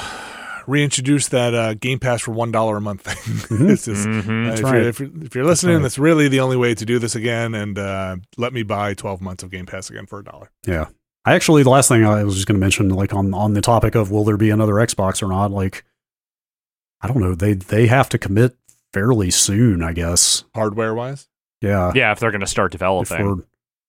reintroduce 0.66 1.28
that 1.28 1.54
uh, 1.54 1.74
Game 1.74 1.98
Pass 1.98 2.22
for 2.22 2.30
one 2.32 2.52
dollar 2.52 2.76
a 2.76 2.80
month 2.80 3.02
thing. 3.02 3.34
Mhm. 3.58 3.70
It's 3.70 3.84
just- 3.86 4.06
Mhm. 4.06 4.18
Uh, 4.18 4.22
Mm-hmm. 4.22 4.44
That's 4.48 4.60
if, 4.60 4.64
right. 4.64 4.74
you're, 4.74 4.88
if, 4.88 5.00
you're, 5.00 5.10
if 5.24 5.34
you're 5.34 5.44
listening, 5.44 5.76
right. 5.76 5.82
that's 5.82 5.98
really 5.98 6.28
the 6.28 6.40
only 6.40 6.56
way 6.56 6.74
to 6.74 6.84
do 6.84 6.98
this 6.98 7.14
again. 7.16 7.54
And 7.54 7.78
uh, 7.78 8.16
let 8.36 8.52
me 8.52 8.62
buy 8.62 8.94
12 8.94 9.20
months 9.20 9.42
of 9.42 9.50
Game 9.50 9.66
Pass 9.66 9.90
again 9.90 10.06
for 10.06 10.20
a 10.20 10.24
dollar. 10.24 10.50
Yeah. 10.66 10.86
I 11.26 11.34
actually 11.34 11.62
the 11.62 11.70
last 11.70 11.88
thing 11.88 12.04
I 12.04 12.22
was 12.22 12.34
just 12.34 12.46
going 12.46 12.56
to 12.56 12.60
mention, 12.60 12.90
like 12.90 13.14
on 13.14 13.32
on 13.32 13.54
the 13.54 13.62
topic 13.62 13.94
of 13.94 14.10
will 14.10 14.24
there 14.24 14.36
be 14.36 14.50
another 14.50 14.74
Xbox 14.74 15.22
or 15.22 15.28
not, 15.28 15.50
like 15.50 15.82
I 17.00 17.08
don't 17.08 17.18
know. 17.18 17.34
They 17.34 17.54
they 17.54 17.86
have 17.86 18.10
to 18.10 18.18
commit 18.18 18.56
fairly 18.92 19.30
soon, 19.30 19.82
I 19.82 19.94
guess. 19.94 20.44
Hardware 20.54 20.94
wise, 20.94 21.26
Yeah. 21.62 21.92
Yeah, 21.94 22.12
if 22.12 22.20
they're 22.20 22.30
going 22.30 22.42
to 22.42 22.46
start 22.46 22.74
If 22.74 22.78
developing. 22.78 23.42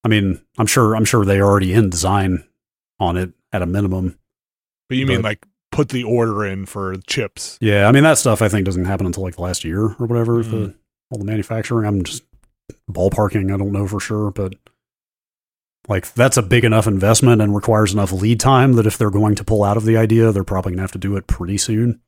I 0.06 0.08
mean, 0.08 0.40
I'm 0.58 0.68
sure 0.68 0.96
I'm 0.96 1.04
sure 1.06 1.26
they 1.26 1.42
already 1.42 1.74
in 1.74 1.90
design 1.90 2.44
on 3.00 3.18
it 3.18 3.32
at 3.52 3.62
a 3.62 3.66
minimum. 3.66 4.18
but 4.88 4.98
you 4.98 5.06
mean 5.08 5.22
like 5.24 5.46
put 5.72 5.90
the 5.90 6.04
order 6.04 6.46
in 6.46 6.66
for 6.68 6.96
chips? 7.08 7.58
Yeah, 7.60 7.88
I 7.88 7.92
mean 7.92 8.04
that 8.04 8.18
stuff 8.20 8.42
I 8.42 8.48
think 8.48 8.66
doesn't 8.66 8.86
happen 8.86 9.06
until 9.08 9.24
like 9.24 9.36
the 9.36 9.42
last 9.42 9.64
year 9.66 9.82
or 9.82 10.06
whatever. 10.06 10.44
Mhm. 10.44 10.52
The 10.52 10.76
all 11.10 11.18
the 11.18 11.26
manufacturing. 11.26 11.88
I'm 11.88 12.04
just 12.04 12.24
ballparking. 12.90 13.54
I 13.54 13.58
don't 13.58 13.72
know 13.72 13.88
for 13.88 14.00
sure, 14.00 14.32
but 14.32 14.54
like 15.88 16.14
that's 16.14 16.38
a 16.38 16.42
big 16.44 16.64
enough 16.66 16.88
investment 16.88 17.42
and 17.42 17.56
requires 17.56 17.94
enough 17.94 18.12
lead 18.12 18.40
time 18.40 18.74
that 18.74 18.86
if 18.88 18.98
they're 18.98 19.10
going 19.12 19.36
to 19.36 19.44
pull 19.44 19.64
out 19.64 19.78
of 19.78 19.86
the 19.86 19.98
idea, 19.98 20.32
they're 20.32 20.44
probably 20.44 20.72
gonna 20.74 20.82
have 20.84 20.92
to 20.94 20.98
do 21.00 21.16
it 21.18 21.28
pretty 21.28 21.58
soon. 21.58 22.00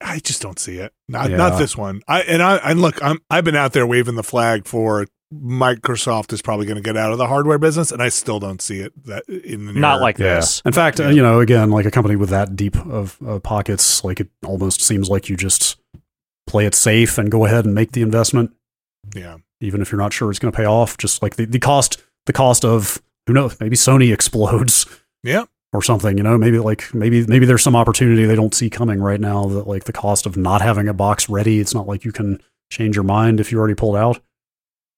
I 0.00 0.18
just 0.18 0.40
don't 0.42 0.58
see 0.58 0.78
it. 0.78 0.92
Not 1.08 1.30
Yeah. 1.30 1.36
not 1.36 1.58
this 1.58 1.76
one. 1.76 2.02
I 2.08 2.22
and 2.22 2.42
I 2.42 2.56
and 2.56 2.80
look, 2.80 3.02
I'm 3.02 3.20
I've 3.30 3.44
been 3.44 3.56
out 3.56 3.72
there 3.74 3.86
waving 3.86 4.14
the 4.16 4.22
flag 4.22 4.66
for 4.66 5.06
Microsoft 5.32 6.32
is 6.32 6.42
probably 6.42 6.66
going 6.66 6.76
to 6.76 6.82
get 6.82 6.96
out 6.96 7.12
of 7.12 7.18
the 7.18 7.26
hardware 7.26 7.58
business, 7.58 7.92
and 7.92 8.02
I 8.02 8.08
still 8.08 8.40
don't 8.40 8.60
see 8.60 8.80
it 8.80 8.92
that 9.04 9.28
in 9.28 9.66
the 9.66 9.72
Not 9.72 9.94
near- 9.96 10.00
like 10.02 10.16
this. 10.16 10.60
In 10.64 10.72
fact, 10.72 10.98
uh, 11.00 11.04
Yeah. 11.04 11.10
you 11.10 11.22
know, 11.22 11.40
again, 11.40 11.70
like 11.70 11.86
a 11.86 11.90
company 11.90 12.16
with 12.16 12.30
that 12.30 12.56
deep 12.56 12.76
of 12.86 13.16
uh, 13.26 13.38
pockets, 13.38 14.02
like 14.02 14.20
it 14.20 14.28
almost 14.44 14.80
seems 14.82 15.08
like 15.08 15.28
you 15.28 15.36
just 15.36 15.76
play 16.46 16.66
it 16.66 16.74
safe 16.74 17.16
and 17.18 17.30
go 17.30 17.44
ahead 17.44 17.64
and 17.64 17.74
make 17.74 17.92
the 17.92 18.02
investment, 18.02 18.50
yeah. 19.14 19.36
even 19.60 19.80
if 19.80 19.92
you're 19.92 20.00
not 20.00 20.12
sure 20.12 20.30
it's 20.30 20.40
going 20.40 20.50
to 20.52 20.56
pay 20.56 20.64
off. 20.66 20.96
Just 20.98 21.22
like 21.22 21.36
the, 21.36 21.44
the 21.44 21.60
cost, 21.60 22.02
the 22.26 22.32
cost 22.32 22.64
of 22.64 23.00
who 23.28 23.32
knows, 23.32 23.56
maybe 23.60 23.76
Sony 23.76 24.12
explodes 24.12 24.84
Yeah. 25.22 25.44
or 25.72 25.80
something. 25.80 26.16
You 26.16 26.24
know, 26.24 26.36
maybe 26.36 26.58
like 26.58 26.92
maybe 26.92 27.24
maybe 27.26 27.46
there's 27.46 27.62
some 27.62 27.76
opportunity 27.76 28.24
they 28.24 28.34
don't 28.34 28.54
see 28.54 28.68
coming 28.68 29.00
right 29.00 29.20
now. 29.20 29.46
That 29.46 29.68
like 29.68 29.84
the 29.84 29.92
cost 29.92 30.26
of 30.26 30.36
not 30.36 30.60
having 30.60 30.88
a 30.88 30.94
box 30.94 31.28
ready, 31.28 31.60
it's 31.60 31.72
not 31.74 31.86
like 31.86 32.04
you 32.04 32.10
can 32.10 32.42
change 32.72 32.96
your 32.96 33.04
mind 33.04 33.38
if 33.38 33.52
you 33.52 33.58
already 33.58 33.74
pulled 33.76 33.94
out. 33.96 34.20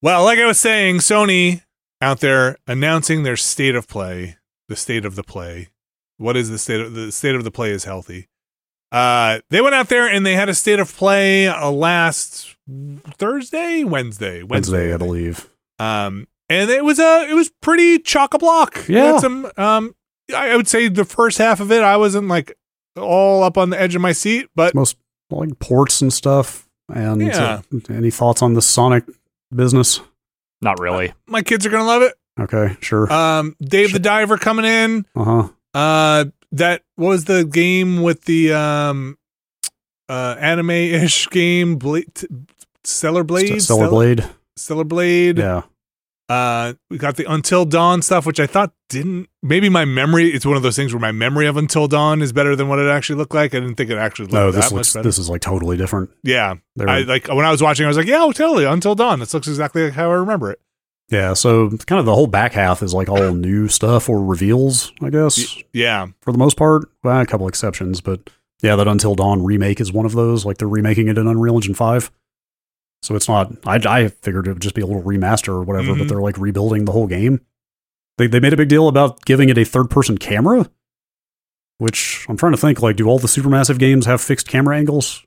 Well, 0.03 0.25
like 0.25 0.37
I 0.37 0.45
was 0.45 0.59
saying, 0.59 0.97
Sony 0.97 1.61
out 2.01 2.19
there 2.19 2.57
announcing 2.67 3.23
their 3.23 3.37
state 3.37 3.73
of 3.73 3.87
play, 3.87 4.35
the 4.67 4.75
state 4.75 5.05
of 5.05 5.15
the 5.15 5.23
play. 5.23 5.69
What 6.17 6.35
is 6.35 6.49
the 6.49 6.57
state 6.57 6.81
of 6.81 6.93
the 6.93 7.09
state 7.09 7.35
of 7.35 7.45
the 7.45 7.51
play 7.51 7.71
is 7.71 7.85
healthy. 7.85 8.27
Uh, 8.91 9.39
they 9.49 9.61
went 9.61 9.75
out 9.75 9.87
there 9.87 10.05
and 10.05 10.25
they 10.25 10.33
had 10.35 10.49
a 10.49 10.53
state 10.53 10.79
of 10.79 10.93
play 10.93 11.47
uh, 11.47 11.71
last 11.71 12.57
Thursday, 13.17 13.85
Wednesday, 13.85 14.43
Wednesday, 14.43 14.93
I 14.93 14.97
believe. 14.97 15.49
Um, 15.79 16.27
and 16.49 16.69
it 16.69 16.83
was 16.83 16.99
a 16.99 17.25
it 17.29 17.33
was 17.33 17.49
pretty 17.61 17.97
chock 17.97 18.33
a 18.33 18.37
block. 18.37 18.83
Yeah. 18.89 19.19
some 19.19 19.49
um, 19.55 19.95
I 20.35 20.49
I 20.49 20.57
would 20.57 20.67
say 20.67 20.89
the 20.89 21.05
first 21.05 21.37
half 21.37 21.61
of 21.61 21.71
it, 21.71 21.81
I 21.81 21.95
wasn't 21.95 22.27
like 22.27 22.57
all 22.97 23.41
up 23.41 23.57
on 23.57 23.69
the 23.69 23.79
edge 23.79 23.95
of 23.95 24.01
my 24.01 24.11
seat, 24.11 24.49
but 24.53 24.75
Most 24.75 24.97
like 25.29 25.57
ports 25.59 26.01
and 26.01 26.11
stuff. 26.11 26.67
And 26.93 27.21
Yeah. 27.21 27.61
uh, 27.73 27.79
any 27.89 28.11
thoughts 28.11 28.41
on 28.41 28.53
the 28.53 28.61
Sonic 28.61 29.05
business? 29.55 29.99
Not 30.61 30.79
really. 30.79 31.13
my 31.27 31.41
kids 31.41 31.65
are 31.65 31.69
gonna 31.69 31.85
love 31.85 32.01
it. 32.01 32.13
Okay, 32.39 32.77
sure. 32.81 33.11
Um, 33.11 33.55
Dave 33.61 33.93
the 33.93 33.99
Diver 33.99 34.37
coming 34.37 34.65
in. 34.65 35.05
Uh 35.15 35.23
huh. 35.23 35.47
Uh, 35.73 36.25
that 36.51 36.83
what 36.95 37.09
was 37.09 37.25
the 37.25 37.43
game 37.45 38.01
with 38.01 38.23
the 38.25 38.53
um, 38.53 39.17
uh, 40.09 40.35
anime 40.39 40.69
ish 40.71 41.27
game, 41.31 41.75
Blade, 41.75 42.05
Stellar 42.83 43.23
Blade, 43.23 43.61
Stellar 43.61 43.89
Blade. 43.89 44.23
Stellar 44.55 44.83
Blade. 44.83 45.37
Yeah. 45.39 45.63
Uh, 46.29 46.73
we 46.89 46.97
got 46.97 47.17
the 47.17 47.29
Until 47.31 47.65
Dawn 47.65 48.01
stuff, 48.01 48.25
which 48.25 48.39
I 48.39 48.47
thought 48.47 48.73
didn't. 48.89 49.27
Maybe 49.41 49.67
my 49.69 49.83
memory. 49.85 50.29
It's 50.29 50.45
one 50.45 50.55
of 50.55 50.63
those 50.63 50.75
things 50.75 50.93
where 50.93 50.99
my 50.99 51.11
memory 51.11 51.47
of 51.47 51.57
Until 51.57 51.87
Dawn 51.87 52.21
is 52.21 52.31
better 52.31 52.55
than 52.55 52.69
what 52.69 52.79
it 52.79 52.89
actually 52.89 53.17
looked 53.17 53.33
like. 53.33 53.53
I 53.53 53.59
didn't 53.59 53.75
think 53.75 53.89
it 53.89 53.97
actually 53.97 54.25
looked 54.25 54.33
No, 54.33 54.51
that 54.51 54.61
this 54.61 54.71
much 54.71 54.95
looks. 54.95 55.05
This 55.05 55.17
is 55.19 55.29
like 55.29 55.41
totally 55.41 55.75
different. 55.77 56.11
yeah, 56.23 56.55
They're- 56.75 56.87
I 56.89 57.01
like 57.01 57.27
when 57.27 57.45
I 57.45 57.51
was 57.51 57.61
watching. 57.61 57.85
I 57.85 57.89
was 57.89 57.97
like, 57.97 58.07
yeah, 58.07 58.19
totally 58.33 58.65
Until 58.65 58.95
Dawn. 58.95 59.19
This 59.19 59.33
looks 59.33 59.47
exactly 59.47 59.83
like 59.83 59.93
how 59.93 60.09
I 60.11 60.15
remember 60.15 60.49
it. 60.51 60.59
yeah. 61.09 61.33
So 61.33 61.69
kind 61.69 61.99
of 61.99 62.05
the 62.05 62.15
whole 62.15 62.27
back 62.27 62.53
half 62.53 62.81
is 62.81 62.93
like 62.93 63.09
all 63.09 63.33
new 63.33 63.67
stuff 63.67 64.07
or 64.09 64.23
reveals, 64.23 64.93
I 65.01 65.09
guess, 65.09 65.57
Yeah, 65.73 66.07
for 66.21 66.31
the 66.31 66.37
most 66.37 66.55
part. 66.57 66.89
Well, 67.03 67.19
a 67.19 67.25
couple 67.25 67.47
exceptions, 67.49 67.99
but 67.99 68.29
yeah, 68.61 68.77
that 68.77 68.87
Until 68.87 69.13
Dawn 69.13 69.43
remake 69.43 69.81
is 69.81 69.91
one 69.91 70.05
of 70.05 70.13
those. 70.13 70.45
Like 70.45 70.57
they're 70.57 70.69
remaking 70.69 71.09
it 71.09 71.17
in 71.17 71.27
Unreal 71.27 71.55
Engine 71.55 71.73
Five. 71.75 72.09
So 73.03 73.15
it's 73.15 73.27
not. 73.27 73.51
I, 73.67 73.75
I 73.85 74.07
figured 74.07 74.47
it 74.47 74.53
would 74.53 74.61
just 74.61 74.75
be 74.75 74.81
a 74.81 74.85
little 74.87 75.03
remaster 75.03 75.49
or 75.49 75.63
whatever, 75.63 75.93
Mhm. 75.93 75.99
but 75.99 76.07
they're 76.07 76.21
like 76.21 76.37
rebuilding 76.37 76.85
the 76.85 76.93
whole 76.93 77.07
game. 77.07 77.41
They 78.17 78.27
they 78.27 78.39
made 78.39 78.53
a 78.53 78.57
big 78.57 78.69
deal 78.69 78.87
about 78.87 79.23
giving 79.25 79.49
it 79.49 79.57
a 79.57 79.65
third 79.65 79.89
person 79.89 80.17
camera, 80.17 80.69
which 81.77 82.25
I'm 82.29 82.37
trying 82.37 82.53
to 82.53 82.57
think. 82.57 82.81
Like, 82.81 82.95
do 82.95 83.07
all 83.07 83.19
the 83.19 83.27
supermassive 83.27 83.77
games 83.79 84.05
have 84.05 84.21
fixed 84.21 84.47
camera 84.47 84.77
angles? 84.77 85.23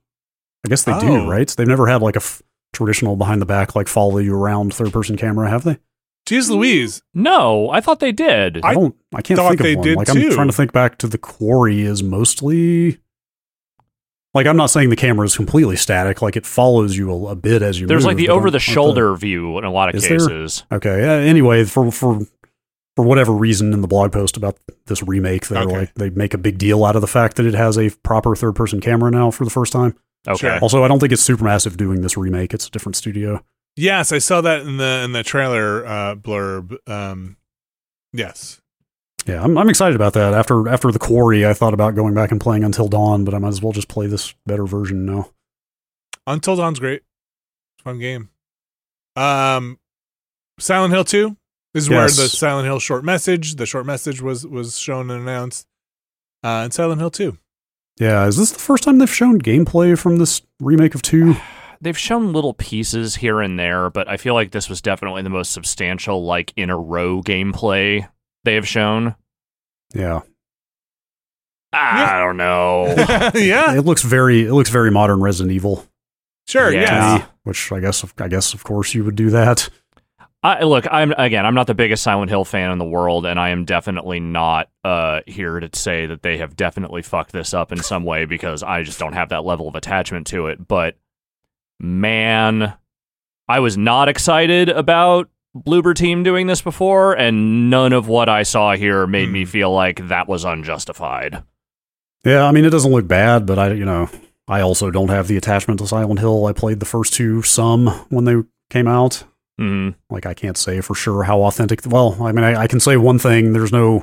I 0.64 0.68
guess 0.68 0.82
they 0.84 0.92
Oh. 0.92 1.00
do, 1.00 1.30
right? 1.30 1.48
They've 1.48 1.66
never 1.68 1.86
had 1.86 2.02
like 2.02 2.16
a 2.16 2.20
f- 2.20 2.42
traditional 2.72 3.16
behind 3.16 3.40
the 3.42 3.46
back, 3.46 3.74
like 3.76 3.88
follow 3.88 4.18
you 4.18 4.34
around 4.34 4.72
third 4.74 4.92
person 4.92 5.16
camera, 5.16 5.48
have 5.50 5.64
they? 5.64 5.78
Jeez 6.28 6.50
Louise. 6.50 7.02
No, 7.14 7.70
I 7.70 7.80
thought 7.80 8.00
they 8.00 8.10
did. 8.12 8.60
I 8.64 8.70
I 8.70 8.74
don't. 8.74 8.96
I 9.14 9.22
can't 9.22 9.38
think 9.38 9.60
of 9.60 9.64
they 9.64 9.76
one. 9.76 9.84
did 9.86 9.96
like 9.96 10.06
too. 10.08 10.18
I'm 10.26 10.30
trying 10.32 10.48
to 10.48 10.52
think 10.52 10.72
back 10.72 10.98
to 10.98 11.06
the 11.06 11.18
quarry 11.18 11.82
is 11.82 12.02
mostly. 12.02 12.98
Like 14.36 14.46
I'm 14.46 14.56
not 14.56 14.66
saying 14.66 14.90
the 14.90 14.96
camera 14.96 15.24
is 15.24 15.34
completely 15.34 15.76
static. 15.76 16.22
Like 16.22 16.36
it 16.36 16.46
follows 16.46 16.96
you 16.96 17.10
a, 17.12 17.30
a 17.32 17.34
bit 17.34 17.62
as 17.62 17.80
you. 17.80 17.84
Move. 17.84 17.88
There's 17.88 18.02
move, 18.04 18.10
like 18.10 18.16
the 18.18 18.28
over 18.28 18.42
aren't- 18.42 18.52
the 18.52 18.56
aren't 18.56 18.62
shoulder 18.62 19.16
view 19.16 19.58
in 19.58 19.64
a 19.64 19.72
lot 19.72 19.88
of 19.88 19.94
Is 19.96 20.06
there? 20.08 20.18
cases. 20.18 20.64
Okay. 20.70 21.02
Uh, 21.04 21.10
anyway, 21.12 21.64
for 21.64 21.90
for 21.90 22.20
for 22.94 23.04
whatever 23.04 23.32
reason 23.32 23.72
in 23.72 23.80
the 23.80 23.88
blog 23.88 24.12
post 24.12 24.36
about 24.36 24.56
this 24.86 25.02
remake, 25.02 25.48
they're 25.48 25.62
Okay. 25.64 25.78
like 25.80 25.94
they 25.94 26.10
make 26.10 26.32
a 26.34 26.38
big 26.38 26.58
deal 26.58 26.84
out 26.84 26.94
of 26.96 27.00
the 27.02 27.06
fact 27.08 27.36
that 27.36 27.46
it 27.46 27.54
has 27.54 27.76
a 27.78 27.90
proper 28.02 28.36
third 28.36 28.54
person 28.54 28.80
camera 28.80 29.10
now 29.10 29.30
for 29.30 29.44
the 29.44 29.50
first 29.50 29.72
time. 29.72 29.94
Okay. 30.28 30.36
Sure. 30.38 30.58
Also, 30.60 30.84
I 30.84 30.88
don't 30.88 30.98
think 31.00 31.12
it's 31.12 31.26
Supermassive 31.26 31.76
doing 31.76 32.02
this 32.02 32.16
remake. 32.16 32.52
It's 32.54 32.66
a 32.68 32.70
different 32.70 32.96
studio. 32.96 33.42
Yes, 33.76 34.12
I 34.12 34.18
saw 34.18 34.40
that 34.42 34.62
in 34.62 34.76
the 34.76 35.02
in 35.04 35.12
the 35.12 35.22
trailer 35.22 35.86
uh, 35.86 36.14
blurb. 36.14 36.76
Um, 36.88 37.36
yes. 38.12 38.60
Yeah, 39.26 39.42
I'm 39.42 39.58
I'm 39.58 39.68
excited 39.68 39.96
about 39.96 40.12
that. 40.12 40.34
After 40.34 40.68
after 40.68 40.92
the 40.92 41.00
quarry, 41.00 41.44
I 41.44 41.52
thought 41.52 41.74
about 41.74 41.96
going 41.96 42.14
back 42.14 42.30
and 42.30 42.40
playing 42.40 42.62
Until 42.62 42.86
Dawn, 42.86 43.24
but 43.24 43.34
I 43.34 43.38
might 43.38 43.48
as 43.48 43.60
well 43.60 43.72
just 43.72 43.88
play 43.88 44.06
this 44.06 44.34
better 44.46 44.66
version 44.66 45.04
now. 45.04 45.30
Until 46.26 46.56
Dawn's 46.56 46.78
great. 46.78 47.02
It's 47.02 47.80
a 47.80 47.82
fun 47.82 47.98
game. 47.98 48.30
Um, 49.16 49.78
Silent 50.60 50.94
Hill 50.94 51.04
Two. 51.04 51.36
This 51.74 51.84
is 51.84 51.90
where 51.90 52.04
the 52.04 52.28
Silent 52.28 52.66
Hill 52.66 52.78
short 52.78 53.04
message, 53.04 53.56
the 53.56 53.66
short 53.66 53.84
message 53.84 54.22
was 54.22 54.46
was 54.46 54.78
shown 54.78 55.10
and 55.10 55.22
announced. 55.22 55.66
Uh, 56.44 56.62
and 56.62 56.72
Silent 56.72 57.00
Hill 57.00 57.10
Two. 57.10 57.36
Yeah, 57.98 58.26
is 58.26 58.36
this 58.36 58.52
the 58.52 58.60
first 58.60 58.84
time 58.84 58.98
they've 58.98 59.12
shown 59.12 59.40
gameplay 59.40 59.98
from 59.98 60.18
this 60.18 60.42
remake 60.60 60.94
of 60.94 61.02
two? 61.02 61.34
They've 61.78 61.98
shown 61.98 62.32
little 62.32 62.54
pieces 62.54 63.16
here 63.16 63.42
and 63.42 63.58
there, 63.58 63.90
but 63.90 64.08
I 64.08 64.16
feel 64.16 64.32
like 64.32 64.50
this 64.50 64.70
was 64.70 64.80
definitely 64.80 65.20
the 65.20 65.28
most 65.28 65.52
substantial, 65.52 66.24
like 66.24 66.54
in 66.56 66.70
a 66.70 66.78
row 66.78 67.20
gameplay 67.20 68.08
they 68.46 68.54
have 68.54 68.66
shown. 68.66 69.14
Yeah, 69.94 70.22
I 71.72 72.18
don't 72.18 72.36
know. 72.36 72.86
yeah, 73.34 73.74
it 73.74 73.82
looks 73.84 74.02
very 74.02 74.46
it 74.46 74.52
looks 74.52 74.70
very 74.70 74.90
modern 74.90 75.20
Resident 75.20 75.54
Evil. 75.54 75.84
sure. 76.48 76.72
Yeah. 76.72 76.80
Yeah. 76.80 77.18
me, 77.18 77.24
which 77.44 77.70
I 77.70 77.80
guess 77.80 78.04
I 78.18 78.28
guess 78.28 78.54
of 78.54 78.64
course 78.64 78.94
you 78.94 79.04
would 79.04 79.16
do 79.16 79.30
that. 79.30 79.68
I 80.42 80.62
look, 80.62 80.86
I'm 80.90 81.12
again, 81.12 81.44
I'm 81.44 81.54
not 81.54 81.66
the 81.66 81.74
biggest 81.74 82.02
Silent 82.02 82.30
Hill 82.30 82.44
fan 82.44 82.70
in 82.70 82.78
the 82.78 82.84
world, 82.84 83.26
and 83.26 83.38
I 83.38 83.48
am 83.50 83.64
definitely 83.64 84.20
not 84.20 84.68
uh, 84.84 85.20
here 85.26 85.58
to 85.58 85.68
say 85.74 86.06
that 86.06 86.22
they 86.22 86.38
have 86.38 86.54
definitely 86.54 87.02
fucked 87.02 87.32
this 87.32 87.52
up 87.52 87.72
in 87.72 87.82
some 87.82 88.04
way 88.04 88.26
because 88.26 88.62
I 88.62 88.82
just 88.82 88.98
don't 88.98 89.14
have 89.14 89.30
that 89.30 89.44
level 89.44 89.66
of 89.66 89.74
attachment 89.74 90.28
to 90.28 90.46
it. 90.46 90.66
But 90.66 90.96
man, 91.80 92.74
I 93.48 93.60
was 93.60 93.76
not 93.76 94.08
excited 94.08 94.68
about 94.68 95.28
Bloober 95.64 95.94
Team 95.94 96.22
doing 96.22 96.46
this 96.46 96.60
before, 96.62 97.14
and 97.14 97.70
none 97.70 97.92
of 97.92 98.08
what 98.08 98.28
I 98.28 98.42
saw 98.42 98.74
here 98.74 99.06
made 99.06 99.30
me 99.30 99.44
Hmm. 99.44 99.50
feel 99.50 99.72
like 99.72 100.08
that 100.08 100.28
was 100.28 100.44
unjustified. 100.44 101.42
Yeah, 102.24 102.44
I 102.44 102.52
mean, 102.52 102.64
it 102.64 102.70
doesn't 102.70 102.90
look 102.92 103.06
bad, 103.08 103.46
but 103.46 103.58
I, 103.58 103.72
you 103.72 103.84
know, 103.84 104.08
I 104.48 104.60
also 104.60 104.90
don't 104.90 105.10
have 105.10 105.28
the 105.28 105.36
attachment 105.36 105.80
to 105.80 105.86
Silent 105.86 106.20
Hill. 106.20 106.46
I 106.46 106.52
played 106.52 106.80
the 106.80 106.86
first 106.86 107.12
two 107.14 107.42
some 107.42 107.86
when 108.08 108.24
they 108.24 108.36
came 108.70 108.88
out. 108.88 109.24
hmm 109.58 109.90
Like, 110.10 110.26
I 110.26 110.34
can't 110.34 110.56
say 110.56 110.80
for 110.80 110.94
sure 110.94 111.22
how 111.24 111.42
authentic. 111.42 111.80
Well, 111.86 112.16
I 112.20 112.32
mean, 112.32 112.44
I, 112.44 112.62
I 112.62 112.66
can 112.66 112.80
say 112.80 112.96
one 112.96 113.18
thing: 113.18 113.52
there's 113.52 113.72
no, 113.72 114.02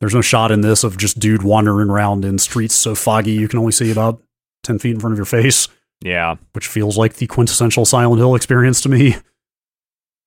there's 0.00 0.14
no 0.14 0.20
shot 0.20 0.50
in 0.52 0.60
this 0.60 0.84
of 0.84 0.98
just 0.98 1.18
dude 1.18 1.42
wandering 1.42 1.88
around 1.90 2.24
in 2.24 2.38
streets 2.38 2.74
so 2.74 2.94
foggy 2.94 3.32
you 3.32 3.48
can 3.48 3.58
only 3.58 3.72
see 3.72 3.90
about 3.90 4.22
ten 4.62 4.78
feet 4.78 4.94
in 4.94 5.00
front 5.00 5.12
of 5.14 5.18
your 5.18 5.24
face, 5.26 5.68
Yeah, 6.02 6.36
which 6.52 6.66
feels 6.68 6.98
like 6.98 7.14
the 7.14 7.26
quintessential 7.26 7.84
Silent 7.84 8.18
Hill 8.20 8.34
experience 8.34 8.80
to 8.82 8.88
me. 8.88 9.16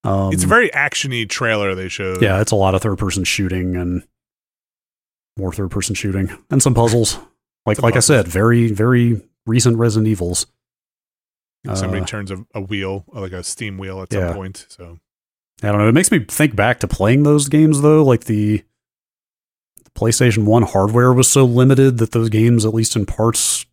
Um, 0.06 0.32
it's 0.34 0.44
a 0.44 0.48
very 0.48 0.69
actiony 0.69 1.27
trailer 1.27 1.73
they 1.76 1.88
showed. 1.90 2.22
yeah, 2.22 2.40
it's 2.41 2.52
a 2.52 2.56
lot 2.56 2.76
of 2.76 2.82
third 2.82 2.98
person 2.98 3.23
shooting 3.23 3.76
and 3.76 4.03
more 5.38 5.52
third 5.52 5.72
person 5.72 5.95
shooting 5.95 6.30
and 6.49 6.61
some 6.61 6.73
puzzles. 6.73 7.18
Like 7.68 7.77
Some 7.77 7.84
like 7.86 7.94
puzzles. 7.95 8.11
I 8.11 8.18
said, 8.22 8.27
very 8.27 8.72
very 8.72 9.22
recent 9.48 9.77
Resident 9.80 10.07
Evils. 10.07 10.45
Somebody 11.73 12.03
Uh, 12.03 12.06
turns 12.06 12.30
a, 12.30 12.45
a 12.53 12.61
wheel, 12.61 13.06
like 13.11 13.32
a 13.32 13.44
steam 13.44 13.80
wheel, 13.80 14.03
at 14.03 14.14
some 14.14 14.22
Yeah. 14.22 14.34
point. 14.34 14.68
So 14.69 14.99
I 15.64 15.69
don't 15.69 15.80
know. 15.80 15.88
It 15.88 15.94
makes 15.94 16.11
me 16.11 16.19
think 16.19 16.56
back 16.56 16.80
to 16.82 16.88
playing 16.88 17.23
those 17.23 17.49
games 17.49 17.82
though. 17.82 18.03
Like 18.03 18.26
the, 18.26 18.64
the 19.84 19.90
PlayStation 19.99 20.45
One 20.45 20.61
hardware 20.61 21.11
was 21.11 21.27
so 21.27 21.44
limited 21.44 21.98
that 21.98 22.11
those 22.11 22.30
games, 22.30 22.65
at 22.65 22.73
least 22.76 22.95
in 22.95 23.07
parts, 23.07 23.65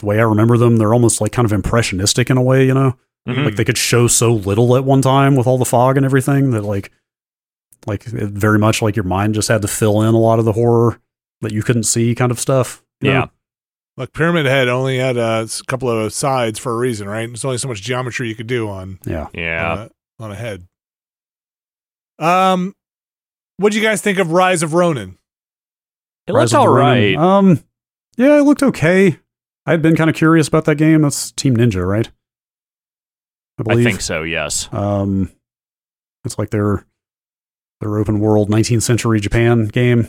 the 0.00 0.04
way 0.06 0.18
I 0.18 0.24
remember 0.24 0.58
them, 0.58 0.76
they're 0.76 0.92
almost 0.92 1.22
like 1.22 1.32
kind 1.32 1.46
of 1.46 1.52
impressionistic 1.54 2.28
in 2.28 2.36
a 2.36 2.42
way. 2.42 2.66
You 2.66 2.74
know, 2.74 2.98
Mhm. 3.28 3.44
like 3.44 3.56
they 3.56 3.64
could 3.64 3.78
show 3.78 4.06
so 4.06 4.32
little 4.32 4.74
at 4.76 4.84
one 4.84 5.02
time 5.02 5.36
with 5.36 5.46
all 5.46 5.58
the 5.58 5.64
fog 5.64 5.96
and 5.96 6.06
everything 6.06 6.50
that 6.52 6.62
like, 6.62 6.90
like 7.86 8.06
it 8.06 8.30
very 8.30 8.58
much 8.58 8.80
like 8.82 8.96
your 8.96 9.04
mind 9.04 9.34
just 9.34 9.48
had 9.48 9.62
to 9.62 9.68
fill 9.68 10.02
in 10.02 10.14
a 10.14 10.18
lot 10.18 10.38
of 10.38 10.44
the 10.44 10.52
horror 10.52 10.98
that 11.42 11.52
you 11.52 11.62
couldn't 11.62 11.84
see, 11.84 12.14
kind 12.14 12.30
of 12.32 12.40
stuff. 12.40 12.82
yeah. 13.00 13.12
know? 13.12 13.30
look, 13.96 14.12
Pyramid 14.14 14.46
Head 14.46 14.68
only 14.68 14.98
had 14.98 15.16
a 15.18 15.46
couple 15.66 15.88
of 15.90 16.12
sides 16.12 16.58
for 16.58 16.72
a 16.72 16.76
reason, 16.76 17.08
right? 17.08 17.26
There's 17.26 17.44
only 17.44 17.58
so 17.58 17.68
much 17.68 17.82
geometry 17.82 18.28
you 18.28 18.34
could 18.34 18.46
do 18.46 18.68
on 18.68 18.98
yeah. 19.04 19.28
yeah. 19.34 19.72
on, 19.72 19.78
a, 19.78 19.90
on 20.24 20.32
a 20.32 20.34
head. 20.34 20.66
Um, 22.18 22.74
what 23.56 23.72
do 23.72 23.78
you 23.78 23.84
guys 23.84 24.00
think 24.02 24.18
of 24.18 24.32
Rise 24.32 24.62
of 24.62 24.74
Ronin? 24.74 25.18
It 26.26 26.32
Rise 26.32 26.52
looks 26.52 26.52
of 26.54 26.60
all 26.60 26.66
the 26.66 26.72
Ronin. 26.72 27.16
right. 27.16 27.16
Um, 27.16 27.64
yeah, 28.16 28.38
it 28.38 28.42
looked 28.42 28.62
okay. 28.62 29.18
I 29.66 29.70
had 29.72 29.82
been 29.82 29.96
kind 29.96 30.10
of 30.10 30.16
curious 30.16 30.48
about 30.48 30.64
that 30.66 30.76
game. 30.76 31.02
That's 31.02 31.32
Team 31.32 31.56
Ninja, 31.56 31.86
right? 31.86 32.10
I 33.68 33.72
I 33.74 33.82
think 33.84 34.00
so. 34.00 34.22
Yes. 34.22 34.68
Um, 34.72 35.30
it's 36.24 36.38
like 36.38 36.50
their 36.50 36.86
their 37.80 37.98
open 37.98 38.20
world 38.20 38.50
19th 38.50 38.82
century 38.82 39.20
Japan 39.20 39.66
game. 39.66 40.08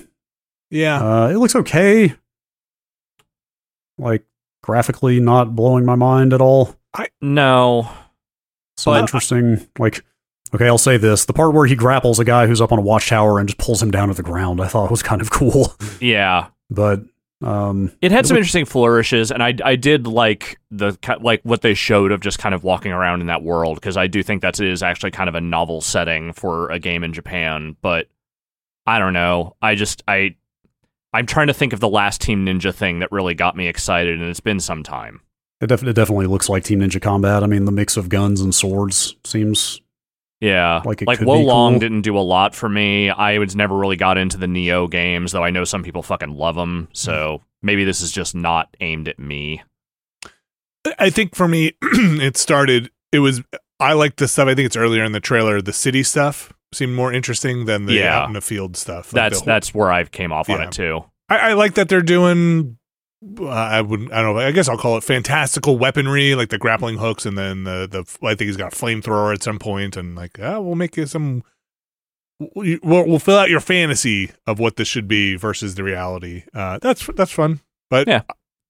Yeah, 0.69 1.01
Uh, 1.03 1.27
it 1.29 1.37
looks 1.37 1.55
okay. 1.55 2.15
Like 3.97 4.25
graphically, 4.63 5.19
not 5.19 5.55
blowing 5.55 5.85
my 5.85 5.95
mind 5.95 6.33
at 6.33 6.41
all. 6.41 6.75
I 6.93 7.07
No. 7.21 7.89
Some 8.77 8.93
But- 8.93 9.01
interesting, 9.01 9.67
like. 9.79 10.03
Okay, 10.53 10.67
I'll 10.67 10.77
say 10.77 10.97
this: 10.97 11.23
the 11.23 11.31
part 11.31 11.53
where 11.53 11.65
he 11.65 11.75
grapples 11.77 12.19
a 12.19 12.25
guy 12.25 12.45
who's 12.45 12.59
up 12.59 12.73
on 12.73 12.79
a 12.79 12.81
watchtower 12.81 13.39
and 13.39 13.47
just 13.47 13.57
pulls 13.57 13.81
him 13.81 13.89
down 13.89 14.09
to 14.09 14.13
the 14.13 14.21
ground, 14.23 14.59
I 14.59 14.67
thought 14.67 14.91
was 14.91 15.01
kind 15.01 15.21
of 15.21 15.29
cool. 15.31 15.73
Yeah. 16.01 16.47
But 16.69 17.03
um, 17.41 17.91
It 18.01 18.11
had 18.11 18.27
some 18.27 18.37
interesting 18.37 18.65
flourishes, 18.65 19.31
and 19.31 19.41
I 19.41 19.53
I 19.63 19.75
did 19.75 20.07
like 20.07 20.59
the 20.69 20.97
like 21.21 21.41
what 21.43 21.61
they 21.61 21.73
showed 21.73 22.11
of 22.11 22.21
just 22.21 22.39
kind 22.39 22.53
of 22.55 22.63
walking 22.63 22.91
around 22.91 23.21
in 23.21 23.27
that 23.27 23.43
world 23.43 23.75
because 23.75 23.97
I 23.97 24.07
do 24.07 24.23
think 24.23 24.41
that 24.41 24.59
is 24.59 24.83
actually 24.83 25.11
kind 25.11 25.27
of 25.29 25.35
a 25.35 25.41
novel 25.41 25.81
setting 25.81 26.33
for 26.33 26.69
a 26.69 26.79
game 26.79 27.03
in 27.03 27.13
Japan. 27.13 27.75
But 27.81 28.07
I 28.85 28.99
don't 28.99 29.13
know. 29.13 29.55
I 29.61 29.75
just 29.75 30.03
I 30.07 30.35
I'm 31.13 31.25
trying 31.25 31.47
to 31.47 31.53
think 31.53 31.73
of 31.73 31.79
the 31.79 31.89
last 31.89 32.21
Team 32.21 32.45
Ninja 32.45 32.73
thing 32.73 32.99
that 32.99 33.11
really 33.11 33.33
got 33.33 33.55
me 33.55 33.67
excited, 33.67 34.19
and 34.19 34.29
it's 34.29 34.39
been 34.39 34.59
some 34.59 34.81
time. 34.83 35.21
it, 35.61 35.67
def- 35.67 35.83
it 35.83 35.93
definitely 35.93 36.27
looks 36.27 36.47
like 36.49 36.63
Team 36.63 36.79
Ninja 36.79 37.01
Combat. 37.01 37.43
I 37.43 37.47
mean, 37.47 37.65
the 37.65 37.71
mix 37.71 37.97
of 37.97 38.07
guns 38.09 38.39
and 38.41 38.55
swords 38.55 39.15
seems 39.25 39.81
Yeah, 40.41 40.81
Like 40.83 41.03
it 41.03 41.07
like 41.07 41.19
could 41.19 41.27
Wo 41.27 41.37
be 41.37 41.43
Long 41.45 41.73
cool. 41.73 41.79
didn't 41.79 42.01
do 42.01 42.17
a 42.17 42.19
lot 42.19 42.55
for 42.55 42.67
me. 42.67 43.09
I 43.11 43.37
was 43.37 43.55
never 43.55 43.77
really 43.77 43.95
got 43.95 44.17
into 44.17 44.37
the 44.37 44.47
Nioh 44.47 44.89
games, 44.89 45.31
though 45.31 45.43
I 45.43 45.51
know 45.51 45.63
some 45.63 45.83
people 45.83 46.01
fucking 46.01 46.31
love 46.35 46.55
them. 46.55 46.87
So 46.93 47.37
mm. 47.37 47.41
maybe 47.61 47.83
this 47.85 48.01
is 48.01 48.11
just 48.11 48.33
not 48.33 48.75
aimed 48.81 49.07
at 49.07 49.19
me. 49.19 49.61
I 50.97 51.11
think 51.11 51.35
for 51.35 51.47
me, 51.47 51.73
it 51.83 52.37
started. 52.37 52.89
It 53.11 53.19
was 53.19 53.41
I 53.79 53.93
like 53.93 54.15
the 54.15 54.27
stuff. 54.27 54.47
I 54.47 54.55
think 54.55 54.65
it's 54.65 54.75
earlier 54.75 55.03
in 55.03 55.11
the 55.11 55.19
trailer. 55.19 55.61
The 55.61 55.73
city 55.73 56.01
stuff 56.03 56.51
seemed 56.73 56.93
more 56.95 57.13
interesting 57.13 57.65
than 57.65 57.85
the 57.85 57.93
Yeah. 57.93 58.19
out 58.21 58.27
in 58.27 58.33
the 58.33 58.41
field 58.41 58.75
stuff. 58.77 59.13
Like 59.13 59.23
That's 59.31 59.39
the- 59.41 59.45
that's 59.45 59.73
where 59.75 59.91
I 59.91 60.03
came 60.05 60.31
off 60.31 60.49
on 60.49 60.61
it 60.61 60.71
too. 60.71 61.03
I, 61.29 61.51
I 61.51 61.53
like 61.53 61.75
that 61.75 61.87
they're 61.87 62.01
doing. 62.01 62.77
I 63.47 63.81
wouldn't. 63.81 64.11
I 64.11 64.21
don't 64.21 64.35
know. 64.35 64.41
I 64.41 64.51
guess 64.51 64.67
I'll 64.67 64.77
call 64.77 64.97
it 64.97 65.03
fantastical 65.03 65.77
weaponry, 65.77 66.33
like 66.33 66.49
the 66.49 66.57
grappling 66.57 66.97
hooks, 66.97 67.25
and 67.25 67.37
then 67.37 67.65
the 67.65 67.87
the. 67.89 68.25
I 68.27 68.33
think 68.35 68.47
he's 68.47 68.57
got 68.57 68.73
a 68.73 68.75
flamethrower 68.75 69.33
at 69.33 69.43
some 69.43 69.59
point, 69.59 69.95
and 69.95 70.15
like, 70.15 70.39
ah, 70.41 70.59
we'll 70.59 70.75
make 70.75 70.97
it 70.97 71.07
some. 71.09 71.43
We'll, 72.39 72.79
we'll 72.83 73.19
fill 73.19 73.37
out 73.37 73.51
your 73.51 73.59
fantasy 73.59 74.31
of 74.47 74.57
what 74.57 74.75
this 74.75 74.87
should 74.87 75.07
be 75.07 75.35
versus 75.35 75.75
the 75.75 75.83
reality. 75.83 76.43
Uh, 76.53 76.79
that's 76.81 77.05
that's 77.15 77.31
fun, 77.31 77.59
but 77.91 78.07
Yeah. 78.07 78.23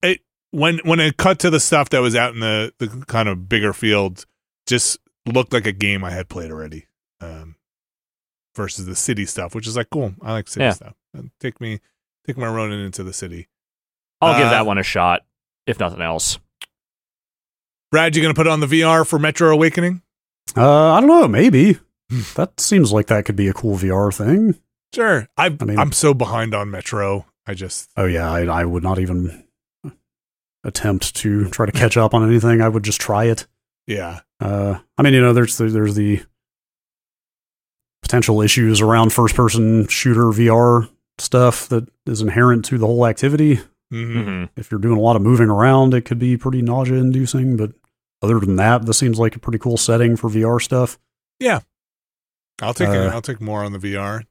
it 0.03 0.19
when 0.51 0.79
when 0.83 0.99
it 0.99 1.15
cut 1.15 1.39
to 1.39 1.49
the 1.49 1.59
stuff 1.61 1.87
that 1.91 2.01
was 2.01 2.13
out 2.13 2.33
in 2.33 2.41
the 2.41 2.73
the 2.79 2.87
kind 3.07 3.29
of 3.29 3.47
bigger 3.47 3.71
field, 3.71 4.25
just 4.67 4.99
looked 5.25 5.53
like 5.53 5.65
a 5.65 5.71
game 5.71 6.03
I 6.03 6.11
had 6.11 6.27
played 6.27 6.51
already. 6.51 6.87
Um, 7.21 7.55
versus 8.57 8.85
the 8.85 8.95
city 8.97 9.25
stuff, 9.25 9.55
which 9.55 9.65
is 9.67 9.77
like 9.77 9.89
cool. 9.91 10.13
I 10.21 10.33
like 10.33 10.49
city 10.49 10.65
Yeah. 10.65 10.71
stuff. 10.73 10.95
And 11.13 11.31
take 11.39 11.61
me 11.61 11.79
take 12.27 12.35
my 12.37 12.47
Ronin 12.47 12.81
into 12.81 13.03
the 13.03 13.13
city. 13.13 13.47
I'll 14.21 14.37
give 14.37 14.47
Uh, 14.47 14.51
that 14.51 14.65
one 14.65 14.77
a 14.77 14.83
shot, 14.83 15.21
if 15.67 15.79
nothing 15.79 16.01
else. 16.01 16.39
Brad, 17.91 18.15
you 18.15 18.21
gonna 18.21 18.33
put 18.33 18.47
on 18.47 18.59
the 18.59 18.67
VR 18.67 19.05
for 19.05 19.19
Metro 19.19 19.49
Awakening? 19.51 20.01
Uh, 20.55 20.91
I 20.93 20.99
don't 20.99 21.09
know. 21.09 21.27
Maybe 21.27 21.77
that 22.35 22.59
seems 22.59 22.91
like 22.91 23.07
that 23.07 23.25
could 23.25 23.35
be 23.35 23.47
a 23.47 23.53
cool 23.53 23.77
VR 23.77 24.13
thing. 24.13 24.55
Sure. 24.93 25.27
I, 25.37 25.45
I 25.59 25.65
mean- 25.65 25.79
I'm 25.79 25.91
so 25.91 26.13
behind 26.13 26.53
on 26.53 26.69
Metro. 26.71 27.25
I 27.47 27.53
just 27.53 27.89
Oh 27.97 28.05
yeah, 28.05 28.31
I, 28.31 28.45
I 28.45 28.65
would 28.65 28.83
not 28.83 28.99
even 28.99 29.45
attempt 30.63 31.15
to 31.15 31.49
try 31.49 31.65
to 31.65 31.71
catch 31.71 31.97
up 31.97 32.13
on 32.13 32.27
anything. 32.29 32.61
I 32.61 32.69
would 32.69 32.83
just 32.83 33.01
try 33.01 33.25
it. 33.25 33.47
yeah. 33.87 34.19
Uh, 34.39 34.79
I 34.97 35.01
mean, 35.03 35.13
you 35.13 35.21
know, 35.21 35.33
there's 35.33 35.57
the, 35.57 35.65
there's 35.69 35.95
the 35.95 36.21
potential 38.01 38.41
issues 38.41 38.81
around 38.81 39.13
first 39.13 39.35
person 39.35 39.87
shooter 39.87 40.25
VR 40.25 40.89
stuff 41.19 41.67
that 41.69 41.87
is 42.05 42.21
inherent 42.21 42.65
to 42.65 42.77
the 42.77 42.85
whole 42.87 43.05
activity. 43.05 43.59
Hmm 43.91 44.21
hmm 44.23 44.43
If 44.55 44.71
you're 44.71 44.79
doing 44.79 44.97
a 44.97 45.01
lot 45.01 45.15
of 45.15 45.21
moving 45.21 45.49
around, 45.49 45.93
it 45.93 46.05
could 46.05 46.17
be 46.19 46.37
pretty 46.37 46.61
nausea 46.61 46.95
inducing. 46.97 47.57
But 47.57 47.73
other 48.21 48.39
than 48.39 48.55
that, 48.55 48.85
this 48.85 48.97
seems 48.97 49.19
like 49.19 49.35
a 49.35 49.39
pretty 49.39 49.59
cool 49.59 49.77
setting 49.77 50.15
for 50.15 50.29
VR 50.29 50.61
stuff. 50.61 50.97
Yeah, 51.39 51.59
I'll 52.61 52.73
take 52.73 52.89
it. 52.89 52.95
Uh, 52.95 53.11
I'll 53.11 53.21
take 53.21 53.41
more 53.41 53.63
on 53.63 53.73
the 53.73 53.79
VR. 53.79 54.23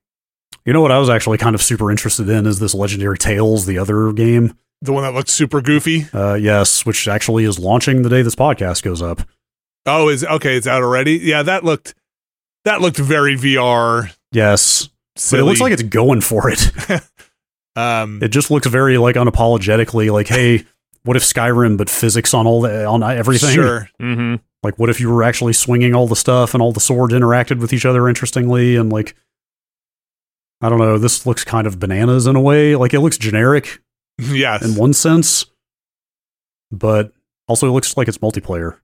You 0.65 0.73
know 0.73 0.81
what 0.81 0.93
I 0.93 0.99
was 0.99 1.09
actually 1.11 1.39
kind 1.39 1.55
of 1.55 1.63
super 1.63 1.91
interested 1.91 2.29
in 2.29 2.47
is 2.47 2.59
this 2.59 2.75
Legendary 2.75 3.19
Tales, 3.19 3.67
the 3.67 3.79
other 3.79 4.13
game. 4.13 4.57
The 4.83 4.93
one 4.93 5.03
that 5.05 5.15
looks 5.15 5.33
super 5.33 5.61
goofy. 5.61 6.07
Uh, 6.13 6.35
yes, 6.35 6.87
which 6.87 7.07
actually 7.07 7.45
is 7.45 7.59
launching 7.59 8.03
the 8.03 8.09
day 8.09 8.23
this 8.23 8.35
podcast 8.35 8.83
goes 8.83 9.03
up. 9.03 9.23
Oh, 9.87 10.09
is 10.09 10.25
okay. 10.25 10.57
It's 10.57 10.67
out 10.67 10.83
already. 10.83 11.17
Yeah, 11.19 11.43
that 11.43 11.65
looked 11.65 11.95
that 12.65 12.81
looked 12.81 12.99
very 12.99 13.37
VR. 13.37 14.15
Yes, 14.33 14.89
but 15.31 15.41
it 15.41 15.45
looks 15.45 15.61
like 15.61 15.73
it's 15.73 15.83
going 15.83 16.21
for 16.21 16.51
it. 16.51 16.71
um, 17.77 18.23
It 18.23 18.29
just 18.29 18.51
looks 18.51 18.67
very 18.67 18.99
like 18.99 19.17
unapologetically 19.17 20.13
like, 20.13 20.29
hey, 20.29 20.65
what 21.05 21.17
if 21.17 21.23
Skyrim 21.23 21.77
but 21.79 21.89
physics 21.89 22.35
on 22.35 22.47
all 22.47 22.61
the 22.63 22.85
on 22.85 23.03
everything? 23.03 23.55
Sure. 23.55 23.89
hmm 24.01 24.35
Like, 24.63 24.79
what 24.79 24.91
if 24.91 25.01
you 25.01 25.11
were 25.11 25.23
actually 25.23 25.53
swinging 25.55 25.95
all 25.95 26.07
the 26.07 26.17
stuff 26.17 26.53
and 26.55 26.63
all 26.63 26.73
the 26.73 26.81
swords 26.81 27.15
interacted 27.15 27.59
with 27.61 27.73
each 27.73 27.87
other 27.87 28.09
interestingly 28.09 28.77
and 28.77 28.93
like. 28.93 29.15
I 30.63 30.69
don't 30.69 30.79
know. 30.79 30.99
This 30.99 31.25
looks 31.25 31.43
kind 31.43 31.67
of 31.67 31.79
bananas 31.79 32.27
in 32.27 32.37
a 32.37 32.41
way. 32.41 32.77
Like 32.77 32.93
it 32.93 33.01
looks 33.01 33.17
generic 33.17 33.81
yes. 34.19 34.63
in 34.63 34.75
one 34.75 34.93
sense, 34.93 35.47
but 36.71 37.13
also 37.49 37.67
it 37.67 37.71
looks 37.71 37.97
like 37.97 38.09
it's 38.09 38.19
multiplayer. 38.19 38.79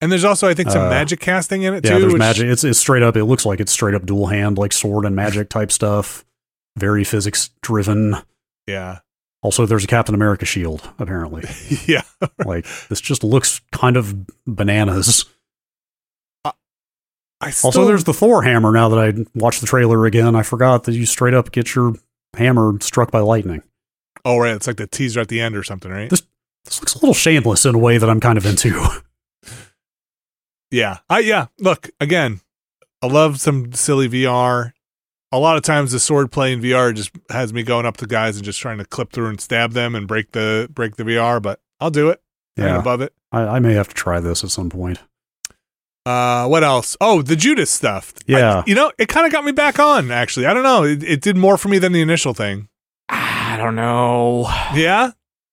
and 0.00 0.10
there's 0.10 0.24
also 0.24 0.48
I 0.48 0.54
think 0.54 0.70
some 0.70 0.86
Uh, 0.86 0.88
magic 0.88 1.20
casting 1.20 1.62
in 1.62 1.74
it 1.74 1.84
Yeah, 1.84 1.92
too. 1.96 2.00
there's 2.00 2.12
which- 2.14 2.18
magic. 2.20 2.46
It's 2.46 2.64
it's 2.64 2.78
straight 2.78 3.02
up. 3.02 3.16
It 3.18 3.24
looks 3.26 3.44
like 3.44 3.60
it's 3.60 3.70
straight 3.70 3.94
up 3.94 4.06
dual 4.06 4.28
hand, 4.28 4.56
like 4.56 4.72
sword 4.72 5.04
and 5.04 5.14
magic 5.14 5.50
type 5.50 5.70
stuff. 5.70 6.24
Very 6.76 7.04
physics 7.04 7.50
driven. 7.62 8.16
Yeah. 8.66 8.98
Also, 9.42 9.66
there's 9.66 9.84
a 9.84 9.88
Captain 9.88 10.14
America 10.14 10.44
shield. 10.46 10.88
Apparently, 10.98 11.44
yeah. 11.86 12.02
like 12.46 12.66
this 12.88 13.00
just 13.00 13.24
looks 13.24 13.60
kind 13.72 13.96
of 13.96 14.14
bananas. 14.46 15.24
I 17.40 17.50
still, 17.50 17.68
Also, 17.68 17.84
there's 17.86 18.04
the 18.04 18.12
Thor 18.14 18.42
hammer. 18.42 18.70
Now 18.70 18.88
that 18.88 18.98
I 18.98 19.24
watched 19.34 19.60
the 19.60 19.66
trailer 19.66 20.06
again, 20.06 20.36
I 20.36 20.42
forgot 20.44 20.84
that 20.84 20.92
you 20.94 21.06
straight 21.06 21.34
up 21.34 21.50
get 21.50 21.74
your 21.74 21.94
hammer 22.34 22.72
struck 22.80 23.10
by 23.10 23.18
lightning. 23.18 23.62
oh 24.24 24.38
right, 24.38 24.54
it's 24.54 24.68
like 24.68 24.76
the 24.76 24.86
teaser 24.86 25.18
at 25.20 25.26
the 25.28 25.40
end 25.40 25.56
or 25.56 25.64
something, 25.64 25.90
right? 25.90 26.08
This- 26.08 26.22
This 26.64 26.80
looks 26.80 26.94
a 26.94 26.98
little 26.98 27.12
shameless 27.14 27.66
in 27.66 27.74
a 27.74 27.78
way 27.78 27.98
that 27.98 28.08
I'm 28.08 28.20
kind 28.20 28.38
of 28.38 28.46
into. 28.46 28.80
Yeah. 30.70 30.98
I 31.10 31.18
yeah. 31.18 31.48
Look, 31.58 31.90
again, 32.00 32.40
I 33.02 33.06
love 33.06 33.38
some 33.40 33.72
silly 33.74 34.08
VR. 34.08 34.72
A 35.32 35.38
lot 35.38 35.56
of 35.56 35.62
times 35.62 35.92
the 35.92 35.98
sword 35.98 36.30
play 36.30 36.52
in 36.52 36.60
VR 36.60 36.94
just 36.94 37.10
has 37.30 37.52
me 37.54 37.62
going 37.62 37.86
up 37.86 37.96
to 37.98 38.06
guys 38.06 38.36
and 38.36 38.44
just 38.44 38.60
trying 38.60 38.78
to 38.78 38.84
clip 38.84 39.12
through 39.12 39.28
and 39.28 39.40
stab 39.40 39.72
them 39.72 39.94
and 39.94 40.06
break 40.06 40.32
the 40.32 40.68
break 40.72 40.96
the 40.96 41.04
VR, 41.04 41.40
but 41.40 41.60
I'll 41.80 41.90
do 41.90 42.10
it. 42.10 42.20
I'm 42.58 42.64
yeah, 42.64 42.78
above 42.78 43.00
it. 43.00 43.14
I, 43.32 43.40
I 43.42 43.58
may 43.60 43.72
have 43.72 43.88
to 43.88 43.94
try 43.94 44.20
this 44.20 44.44
at 44.44 44.50
some 44.50 44.68
point. 44.68 44.98
Uh 46.04 46.46
what 46.48 46.64
else? 46.64 46.96
Oh, 47.00 47.22
the 47.22 47.36
Judas 47.36 47.70
stuff. 47.70 48.12
I- 48.20 48.22
Yeah. 48.26 48.62
you 48.66 48.74
know, 48.74 48.92
it 48.98 49.08
kind 49.08 49.24
of 49.26 49.32
got 49.32 49.44
me 49.44 49.52
back 49.52 49.78
on 49.78 50.10
actually. 50.10 50.46
I 50.46 50.52
don't 50.54 50.64
know. 50.64 50.84
It, 50.84 51.02
it 51.02 51.20
did 51.22 51.36
more 51.36 51.56
for 51.56 51.68
me 51.68 51.78
than 51.78 51.92
the 51.92 52.02
initial 52.02 52.34
thing. 52.34 52.68
I 53.08 53.56
don't 53.56 53.76
know. 53.76 54.48
Yeah? 54.74 55.12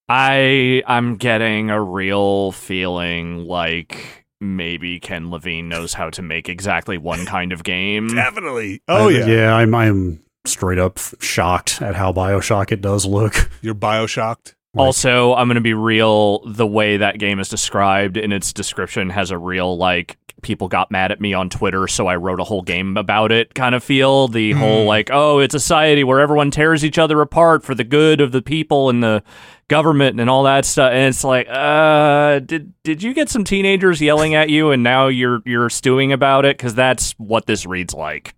I 0.09 0.81
I'm 0.87 1.17
getting 1.17 1.69
a 1.69 1.79
real 1.81 2.51
feeling 2.51 3.45
like 3.45 4.18
maybe 4.41 4.99
Ken 4.99 5.29
Levine 5.29 5.69
knows 5.69 5.93
how 5.93 6.09
to 6.11 6.21
make 6.21 6.49
exactly 6.49 6.97
one 6.97 7.25
kind 7.25 7.51
of 7.51 7.63
game. 7.63 8.07
Definitely. 8.15 8.81
Oh 8.87 9.07
I- 9.09 9.11
yeah. 9.11 9.25
yeah. 9.25 9.55
I'm 9.55 9.73
I'm 9.75 10.23
straight 10.45 10.79
up 10.79 10.99
shocked 11.19 11.81
at 11.81 11.95
how 11.95 12.13
Bioshock 12.13 12.71
it 12.71 12.81
does 12.81 13.05
look. 13.05 13.49
You're 13.61 13.75
bioshocked. 13.75 14.53
Also, 14.77 15.33
I'm 15.33 15.47
going 15.47 15.55
to 15.55 15.61
be 15.61 15.73
real. 15.73 16.39
The 16.45 16.67
way 16.67 16.97
that 16.97 17.17
game 17.19 17.39
is 17.39 17.49
described 17.49 18.17
in 18.17 18.31
its 18.31 18.53
description 18.53 19.09
has 19.09 19.31
a 19.31 19.37
real, 19.37 19.77
like, 19.77 20.17
people 20.41 20.67
got 20.69 20.89
mad 20.91 21.11
at 21.11 21.19
me 21.19 21.33
on 21.33 21.49
Twitter, 21.49 21.87
so 21.87 22.07
I 22.07 22.15
wrote 22.15 22.39
a 22.39 22.43
whole 22.45 22.61
game 22.61 22.95
about 22.95 23.31
it 23.31 23.53
kind 23.55 23.73
of 23.75 23.83
feel. 23.83 24.27
The 24.27 24.51
whole, 24.53 24.83
Hmm. 24.83 24.87
like, 24.87 25.09
oh, 25.11 25.39
it's 25.39 25.55
a 25.55 25.59
society 25.59 26.03
where 26.03 26.19
everyone 26.19 26.51
tears 26.51 26.85
each 26.85 26.97
other 26.97 27.19
apart 27.19 27.63
for 27.63 27.73
the 27.75 27.83
good 27.83 28.21
of 28.21 28.31
the 28.31 28.41
people 28.41 28.89
and 28.89 29.03
the 29.03 29.21
government 29.67 30.19
and 30.19 30.29
all 30.29 30.43
that 30.43 30.63
stuff. 30.65 30.91
And 30.93 31.09
it's 31.09 31.23
like, 31.25 31.47
uh, 31.49 32.39
did 32.39 32.71
did 32.83 33.03
you 33.03 33.13
get 33.13 33.27
some 33.29 33.43
teenagers 33.43 33.99
yelling 34.01 34.33
at 34.33 34.49
you 34.49 34.71
and 34.71 34.81
now 34.81 35.07
you're 35.07 35.41
you're 35.45 35.69
stewing 35.69 36.13
about 36.13 36.45
it? 36.45 36.57
Because 36.57 36.73
that's 36.75 37.13
what 37.17 37.45
this 37.47 37.65
reads 37.65 37.93
like. 37.93 38.33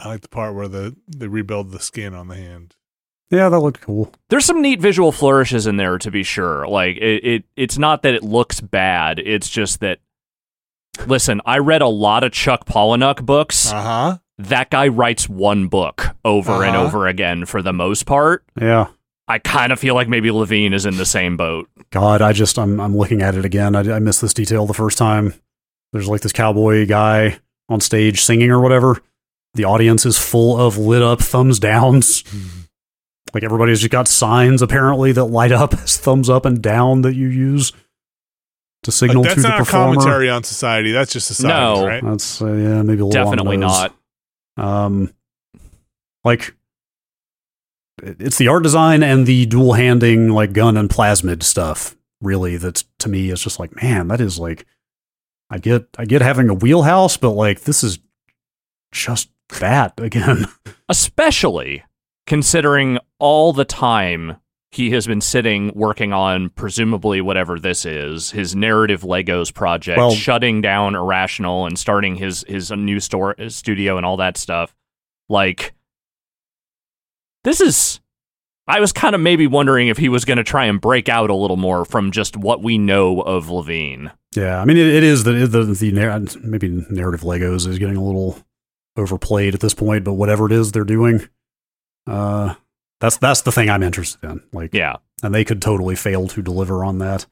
I 0.00 0.08
like 0.08 0.22
the 0.22 0.28
part 0.28 0.54
where 0.56 0.66
the 0.68 0.96
they 1.06 1.28
rebuild 1.28 1.70
the 1.70 1.78
skin 1.80 2.14
on 2.14 2.26
the 2.28 2.36
hand. 2.36 2.74
Yeah, 3.34 3.48
that 3.48 3.58
looked 3.60 3.80
cool. 3.80 4.12
There's 4.30 4.44
some 4.44 4.62
neat 4.62 4.80
visual 4.80 5.12
flourishes 5.12 5.66
in 5.66 5.76
there 5.76 5.98
to 5.98 6.10
be 6.10 6.22
sure. 6.22 6.66
Like 6.68 6.96
it, 6.96 7.24
it 7.24 7.44
it's 7.56 7.76
not 7.78 8.02
that 8.02 8.14
it 8.14 8.22
looks 8.22 8.60
bad. 8.60 9.18
It's 9.18 9.48
just 9.50 9.80
that 9.80 9.98
listen, 11.06 11.40
I 11.44 11.58
read 11.58 11.82
a 11.82 11.88
lot 11.88 12.24
of 12.24 12.32
Chuck 12.32 12.64
Palahniuk 12.66 13.24
books. 13.26 13.72
Uh-huh. 13.72 14.18
that 14.38 14.70
guy 14.70 14.88
writes 14.88 15.28
one 15.28 15.68
book 15.68 16.06
over 16.24 16.64
and 16.64 16.76
Uh-huh. 16.76 16.86
over 16.86 17.06
again 17.06 17.44
for 17.46 17.62
the 17.62 17.72
most 17.72 18.04
part. 18.06 18.44
Yeah. 18.60 18.86
I 19.26 19.38
kind 19.38 19.72
of 19.72 19.78
feel 19.78 19.94
like 19.94 20.08
maybe 20.08 20.30
Levine 20.30 20.74
is 20.74 20.84
in 20.86 20.96
the 20.98 21.06
same 21.06 21.36
boat. 21.36 21.68
God, 21.90 22.20
I 22.20 22.32
just 22.32 22.58
I'm 22.58 22.78
I'm 22.80 22.96
looking 22.96 23.22
at 23.22 23.34
it 23.36 23.44
again. 23.44 23.74
I, 23.74 23.80
I 23.96 23.98
missed 23.98 24.20
this 24.20 24.34
detail 24.34 24.66
the 24.66 24.74
first 24.74 24.98
time. 24.98 25.34
There's 25.92 26.08
like 26.08 26.20
this 26.20 26.32
cowboy 26.32 26.86
guy 26.86 27.38
on 27.68 27.80
stage 27.80 28.20
singing 28.22 28.50
or 28.50 28.60
whatever. 28.60 29.00
The 29.54 29.64
audience 29.64 30.04
is 30.04 30.18
full 30.18 30.60
of 30.60 30.76
lit 30.76 31.02
up 31.02 31.20
thumbs 31.22 31.58
downs. 31.60 32.24
Like 33.34 33.42
everybody's 33.42 33.80
just 33.80 33.90
got 33.90 34.06
signs 34.08 34.62
apparently 34.62 35.12
that 35.12 35.24
light 35.24 35.52
up 35.52 35.74
as 35.74 35.96
thumbs 35.98 36.30
up 36.30 36.44
and 36.46 36.62
down 36.62 37.02
that 37.02 37.14
you 37.14 37.26
use 37.28 37.72
to 38.84 38.92
signal 38.92 39.22
that's 39.24 39.34
to 39.36 39.40
the 39.42 39.48
not 39.48 39.60
a 39.60 39.64
performer. 39.64 39.94
commentary 39.96 40.30
on 40.30 40.44
society. 40.44 40.92
That's 40.92 41.12
just 41.12 41.26
society, 41.26 41.80
No. 41.80 41.86
right? 41.86 42.02
That's 42.04 42.40
uh, 42.40 42.46
yeah, 42.52 42.82
maybe 42.82 43.00
a 43.00 43.06
little 43.06 43.10
Definitely 43.10 43.56
not. 43.56 43.94
Um, 44.56 45.12
like 46.22 46.54
it's 48.02 48.38
the 48.38 48.48
art 48.48 48.62
design 48.62 49.02
and 49.02 49.26
the 49.26 49.46
dual 49.46 49.72
handing 49.72 50.28
like 50.30 50.52
gun 50.52 50.76
and 50.76 50.88
plasmid 50.88 51.42
stuff. 51.42 51.96
Really, 52.20 52.56
that's 52.56 52.84
to 53.00 53.08
me 53.08 53.30
is 53.30 53.42
just 53.42 53.58
like 53.58 53.74
man, 53.82 54.08
that 54.08 54.20
is 54.20 54.38
like 54.38 54.66
I 55.50 55.58
get 55.58 55.86
I 55.98 56.04
get 56.04 56.22
having 56.22 56.48
a 56.50 56.54
wheelhouse, 56.54 57.16
but 57.16 57.30
like 57.30 57.62
this 57.62 57.82
is 57.82 57.98
just 58.92 59.28
that 59.60 59.94
again. 59.98 60.46
Especially 60.88 61.82
considering 62.26 62.98
all 63.24 63.54
the 63.54 63.64
time 63.64 64.36
he 64.70 64.90
has 64.90 65.06
been 65.06 65.20
sitting 65.22 65.70
working 65.74 66.12
on 66.12 66.50
presumably 66.50 67.20
whatever 67.22 67.58
this 67.58 67.84
is, 67.86 68.32
his 68.32 68.54
narrative 68.54 69.00
Legos 69.02 69.54
project, 69.54 69.96
Well- 69.96 70.10
shutting 70.10 70.60
down 70.60 70.94
Irrational 70.94 71.64
and 71.66 71.78
starting 71.78 72.16
his 72.16 72.44
his 72.46 72.70
new 72.70 73.00
store 73.00 73.34
studio 73.48 73.96
and 73.96 74.04
all 74.04 74.18
that 74.18 74.36
stuff. 74.36 74.74
Like 75.28 75.72
this 77.44 77.60
is 77.60 78.00
I 78.66 78.80
was 78.80 78.92
kind 78.92 79.14
of 79.14 79.20
maybe 79.20 79.46
wondering 79.46 79.88
if 79.88 79.98
he 79.98 80.08
was 80.08 80.24
going 80.24 80.38
to 80.38 80.44
try 80.44 80.64
and 80.66 80.80
break 80.80 81.08
out 81.08 81.28
a 81.30 81.34
little 81.34 81.56
more 81.58 81.84
from 81.84 82.10
just 82.10 82.36
what 82.36 82.62
we 82.62 82.78
know 82.78 83.20
of 83.20 83.50
Levine. 83.50 84.10
yeah, 84.34 84.60
I 84.60 84.64
mean 84.64 84.76
it, 84.76 84.86
it 84.86 85.02
is 85.04 85.24
the 85.24 85.32
the, 85.46 85.62
the 85.64 85.92
narr- 85.92 86.20
maybe 86.42 86.68
narrative 86.90 87.20
Legos 87.22 87.66
is 87.68 87.78
getting 87.78 87.96
a 87.96 88.02
little 88.04 88.38
overplayed 88.96 89.54
at 89.54 89.60
this 89.60 89.74
point, 89.74 90.04
but 90.04 90.14
whatever 90.14 90.46
it 90.46 90.52
is 90.52 90.72
they're 90.72 90.84
doing, 90.84 91.28
uh, 92.06 92.54
that's 93.04 93.16
that's 93.18 93.42
the 93.42 93.52
thing 93.52 93.70
I'm 93.70 93.82
interested 93.82 94.24
in. 94.28 94.42
Like, 94.52 94.74
Yeah. 94.74 94.96
and 95.22 95.34
they 95.34 95.44
could 95.44 95.60
totally 95.62 95.94
fail 95.96 96.26
to 96.28 96.42
deliver 96.42 96.84
on 96.84 96.98
that. 96.98 97.26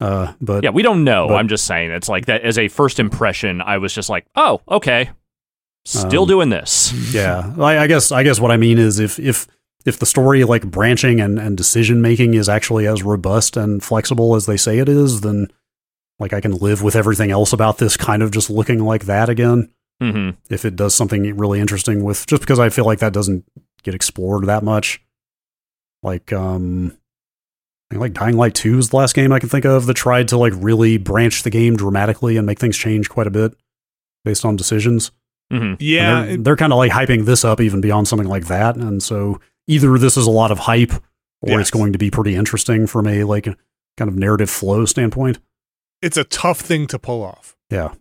Uh, 0.00 0.34
but 0.40 0.62
Yeah, 0.64 0.70
we 0.70 0.82
don't 0.82 1.04
know. 1.04 1.28
but- 1.28 1.36
I'm 1.36 1.48
just 1.48 1.64
saying 1.64 1.90
it's 1.90 2.08
like 2.08 2.26
that 2.26 2.42
as 2.42 2.58
a 2.58 2.68
first 2.68 3.00
impression, 3.00 3.62
I 3.62 3.78
was 3.78 3.92
just 3.94 4.10
like, 4.10 4.26
"Oh, 4.34 4.60
okay. 4.68 5.10
Still 5.86 6.22
Um, 6.22 6.28
doing 6.28 6.48
this." 6.50 6.92
yeah, 7.14 7.54
I, 7.58 7.78
I 7.78 7.86
guess 7.86 8.12
I 8.12 8.22
guess 8.22 8.38
what 8.40 8.50
I 8.50 8.56
mean 8.56 8.78
is 8.78 8.98
if 8.98 9.18
if 9.18 9.46
if 9.86 9.98
the 9.98 10.06
story 10.06 10.42
like 10.44 10.66
branching 10.70 11.20
and, 11.20 11.38
and 11.38 11.56
decision 11.56 12.02
making 12.02 12.34
is 12.34 12.48
actually 12.48 12.86
as 12.88 13.02
robust 13.04 13.56
and 13.56 13.82
flexible 13.82 14.34
as 14.34 14.44
they 14.46 14.56
say 14.56 14.78
it 14.80 14.88
is, 14.88 15.20
then 15.22 15.46
like 16.18 16.32
I 16.32 16.40
can 16.40 16.52
live 16.52 16.82
with 16.82 16.96
everything 16.96 17.30
else 17.30 17.52
about 17.52 17.78
this 17.78 17.96
kind 17.96 18.22
of 18.22 18.30
just 18.32 18.50
looking 18.50 18.80
like 18.80 19.04
that 19.06 19.28
again. 19.28 19.70
hmm 20.00 20.30
If 20.50 20.64
it 20.64 20.76
does 20.76 20.94
something 20.94 21.36
really 21.36 21.60
interesting 21.60 22.02
with 22.04 22.26
just 22.26 22.42
because 22.42 22.58
I 22.58 22.68
feel 22.68 22.84
like 22.84 22.98
that 22.98 23.12
doesn't 23.12 23.44
get 23.86 23.94
explored 23.94 24.44
that 24.46 24.62
much. 24.62 25.00
Like 26.02 26.32
um 26.32 26.92
I 27.90 27.94
think 27.94 28.00
like 28.00 28.12
Dying 28.14 28.36
Light 28.36 28.54
2 28.54 28.78
is 28.78 28.90
the 28.90 28.96
last 28.96 29.14
game 29.14 29.32
I 29.32 29.38
can 29.38 29.48
think 29.48 29.64
of 29.64 29.86
that 29.86 29.94
tried 29.94 30.28
to 30.28 30.36
like 30.36 30.52
really 30.56 30.98
branch 30.98 31.42
the 31.44 31.50
game 31.50 31.76
dramatically 31.76 32.36
and 32.36 32.44
make 32.46 32.58
things 32.58 32.76
change 32.76 33.08
quite 33.08 33.26
a 33.28 33.30
bit 33.30 33.54
based 34.24 34.44
on 34.44 34.56
decisions. 34.56 35.12
Mm-hmm. 35.52 35.74
Yeah, 35.78 36.18
And 36.22 36.28
they're, 36.30 36.36
they're 36.38 36.56
kind 36.56 36.72
of 36.72 36.78
like 36.78 36.90
hyping 36.90 37.24
this 37.24 37.44
up 37.44 37.60
even 37.60 37.80
beyond 37.80 38.08
something 38.08 38.26
like 38.26 38.46
that, 38.48 38.76
and 38.76 39.00
so 39.00 39.40
either 39.68 39.96
this 39.98 40.16
is 40.16 40.26
a 40.26 40.30
lot 40.32 40.50
of 40.50 40.58
hype, 40.58 40.92
or 41.42 41.50
Yes. 41.50 41.60
it's 41.60 41.70
going 41.70 41.92
to 41.92 41.98
be 41.98 42.10
pretty 42.10 42.34
interesting 42.34 42.88
from 42.88 43.06
a 43.06 43.22
like 43.22 43.44
kind 43.96 44.08
of 44.08 44.16
narrative 44.16 44.50
flow 44.50 44.84
standpoint. 44.84 45.38
it's 46.02 46.16
a 46.16 46.24
tough 46.24 46.58
thing 46.60 46.88
to 46.88 46.98
pull 46.98 47.22
off. 47.22 47.54
Yeah, 47.70 47.94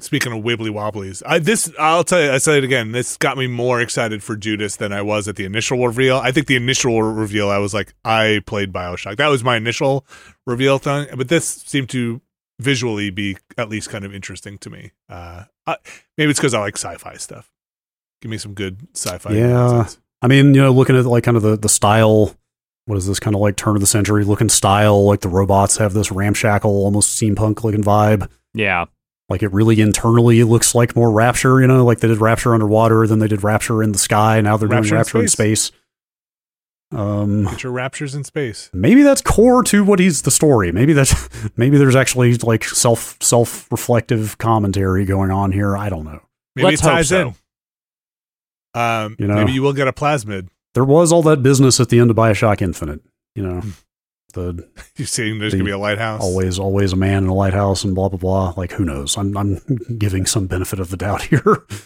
Speaking 0.00 0.32
of 0.32 0.42
wibbly 0.42 0.70
wobblies, 0.70 1.22
I 1.26 1.38
this 1.38 1.70
I'll 1.78 2.02
tell 2.02 2.22
you. 2.22 2.32
I 2.32 2.38
say 2.38 2.58
it 2.58 2.64
again. 2.64 2.92
This 2.92 3.18
got 3.18 3.36
me 3.36 3.46
more 3.46 3.80
excited 3.80 4.22
for 4.22 4.36
Judas 4.36 4.76
than 4.76 4.90
I 4.90 5.02
was 5.02 5.28
at 5.28 5.36
the 5.36 5.44
initial 5.44 5.86
reveal. 5.86 6.16
I 6.16 6.32
think 6.32 6.46
the 6.46 6.56
initial 6.56 7.02
reveal, 7.02 7.50
I 7.50 7.58
was 7.58 7.74
like, 7.74 7.94
I 8.04 8.40
played 8.46 8.72
Bioshock. 8.72 9.16
That 9.18 9.28
was 9.28 9.44
my 9.44 9.56
initial 9.56 10.06
reveal 10.46 10.78
thing. 10.78 11.08
But 11.14 11.28
this 11.28 11.46
seemed 11.46 11.90
to 11.90 12.22
visually 12.58 13.10
be 13.10 13.36
at 13.58 13.68
least 13.68 13.90
kind 13.90 14.04
of 14.04 14.14
interesting 14.14 14.56
to 14.58 14.70
me. 14.70 14.92
Uh, 15.10 15.44
I, 15.66 15.76
maybe 16.16 16.30
it's 16.30 16.40
because 16.40 16.54
I 16.54 16.60
like 16.60 16.78
sci-fi 16.78 17.16
stuff. 17.16 17.52
Give 18.22 18.30
me 18.30 18.38
some 18.38 18.54
good 18.54 18.88
sci-fi. 18.94 19.34
Yeah. 19.34 19.48
nonsense. 19.48 20.00
I 20.22 20.26
mean, 20.28 20.54
you 20.54 20.62
know, 20.62 20.72
looking 20.72 20.96
at 20.96 21.04
like 21.04 21.24
kind 21.24 21.36
of 21.36 21.42
the 21.42 21.56
the 21.56 21.68
style. 21.68 22.34
What 22.86 22.96
is 22.96 23.06
this 23.06 23.20
kind 23.20 23.36
of 23.36 23.42
like 23.42 23.56
turn 23.56 23.76
of 23.76 23.80
the 23.80 23.86
century 23.86 24.24
looking 24.24 24.48
style? 24.48 25.04
Like 25.04 25.20
the 25.20 25.28
robots 25.28 25.76
have 25.76 25.92
this 25.92 26.10
ramshackle, 26.10 26.70
almost 26.70 27.20
steampunk 27.20 27.62
looking 27.62 27.84
vibe. 27.84 28.28
Yeah. 28.54 28.86
Like 29.32 29.42
it 29.42 29.52
really 29.52 29.80
internally 29.80 30.44
looks 30.44 30.74
like 30.74 30.94
more 30.94 31.10
Rapture. 31.10 31.60
You 31.60 31.66
know, 31.66 31.84
like 31.84 32.00
they 32.00 32.08
did 32.08 32.20
Rapture 32.20 32.54
underwater, 32.54 33.06
then 33.06 33.18
they 33.18 33.26
did 33.28 33.42
Rapture 33.42 33.82
in 33.82 33.92
the 33.92 33.98
sky. 33.98 34.40
Now 34.40 34.56
they're 34.58 34.68
Rapture 34.68 34.90
doing 34.90 34.98
Rapture 34.98 35.20
in 35.22 35.28
space. 35.28 35.62
space. 35.64 35.78
Um, 36.94 37.44
Get 37.44 37.62
your 37.62 37.72
raptures 37.72 38.14
in 38.14 38.22
space. 38.22 38.68
maybe 38.74 39.02
that's 39.02 39.22
core 39.22 39.62
to 39.64 39.82
what 39.82 39.98
he's 39.98 40.20
the 40.22 40.30
story. 40.30 40.70
Maybe 40.72 40.92
that's 40.92 41.14
maybe 41.56 41.78
there's 41.78 41.96
actually 41.96 42.34
like 42.36 42.64
self 42.64 43.16
self 43.22 43.72
reflective 43.72 44.36
commentary 44.36 45.06
going 45.06 45.30
on 45.30 45.52
here. 45.52 45.74
I 45.74 45.88
don't 45.88 46.04
know. 46.04 46.20
Maybe 46.54 46.66
Let's 46.66 46.82
it 46.82 46.84
ties 46.84 47.08
so. 47.08 47.28
in. 48.74 48.80
Um, 48.80 49.16
You 49.18 49.26
know. 49.26 49.36
maybe 49.36 49.52
you 49.52 49.62
will 49.62 49.72
get 49.72 49.88
a 49.88 49.92
plasmid. 49.92 50.48
There 50.74 50.84
was 50.84 51.12
all 51.12 51.22
that 51.22 51.42
business 51.42 51.80
at 51.80 51.88
the 51.88 51.98
end 51.98 52.10
of 52.10 52.16
Bioshock 52.16 52.60
Infinite. 52.60 53.00
You 53.34 53.42
know, 53.44 53.62
the 54.32 54.68
You're 54.96 55.06
seeing 55.06 55.38
there's 55.38 55.52
The- 55.52 55.58
gonna 55.58 55.68
be 55.68 55.72
a 55.72 55.78
lighthouse. 55.78 56.20
always 56.22 56.58
always 56.58 56.92
a 56.92 56.96
man 56.96 57.24
in 57.24 57.28
a 57.28 57.34
lighthouse 57.34 57.84
and 57.84 57.94
blah 57.94 58.08
blah 58.08 58.18
blah. 58.18 58.54
Like 58.56 58.72
who 58.72 58.84
knows? 58.84 59.16
I'm 59.16 59.36
I'm 59.36 59.58
giving 59.98 60.26
some 60.26 60.46
benefit 60.46 60.78
of 60.80 60.90
the 60.90 60.96
doubt 60.96 61.22
here. 61.22 61.64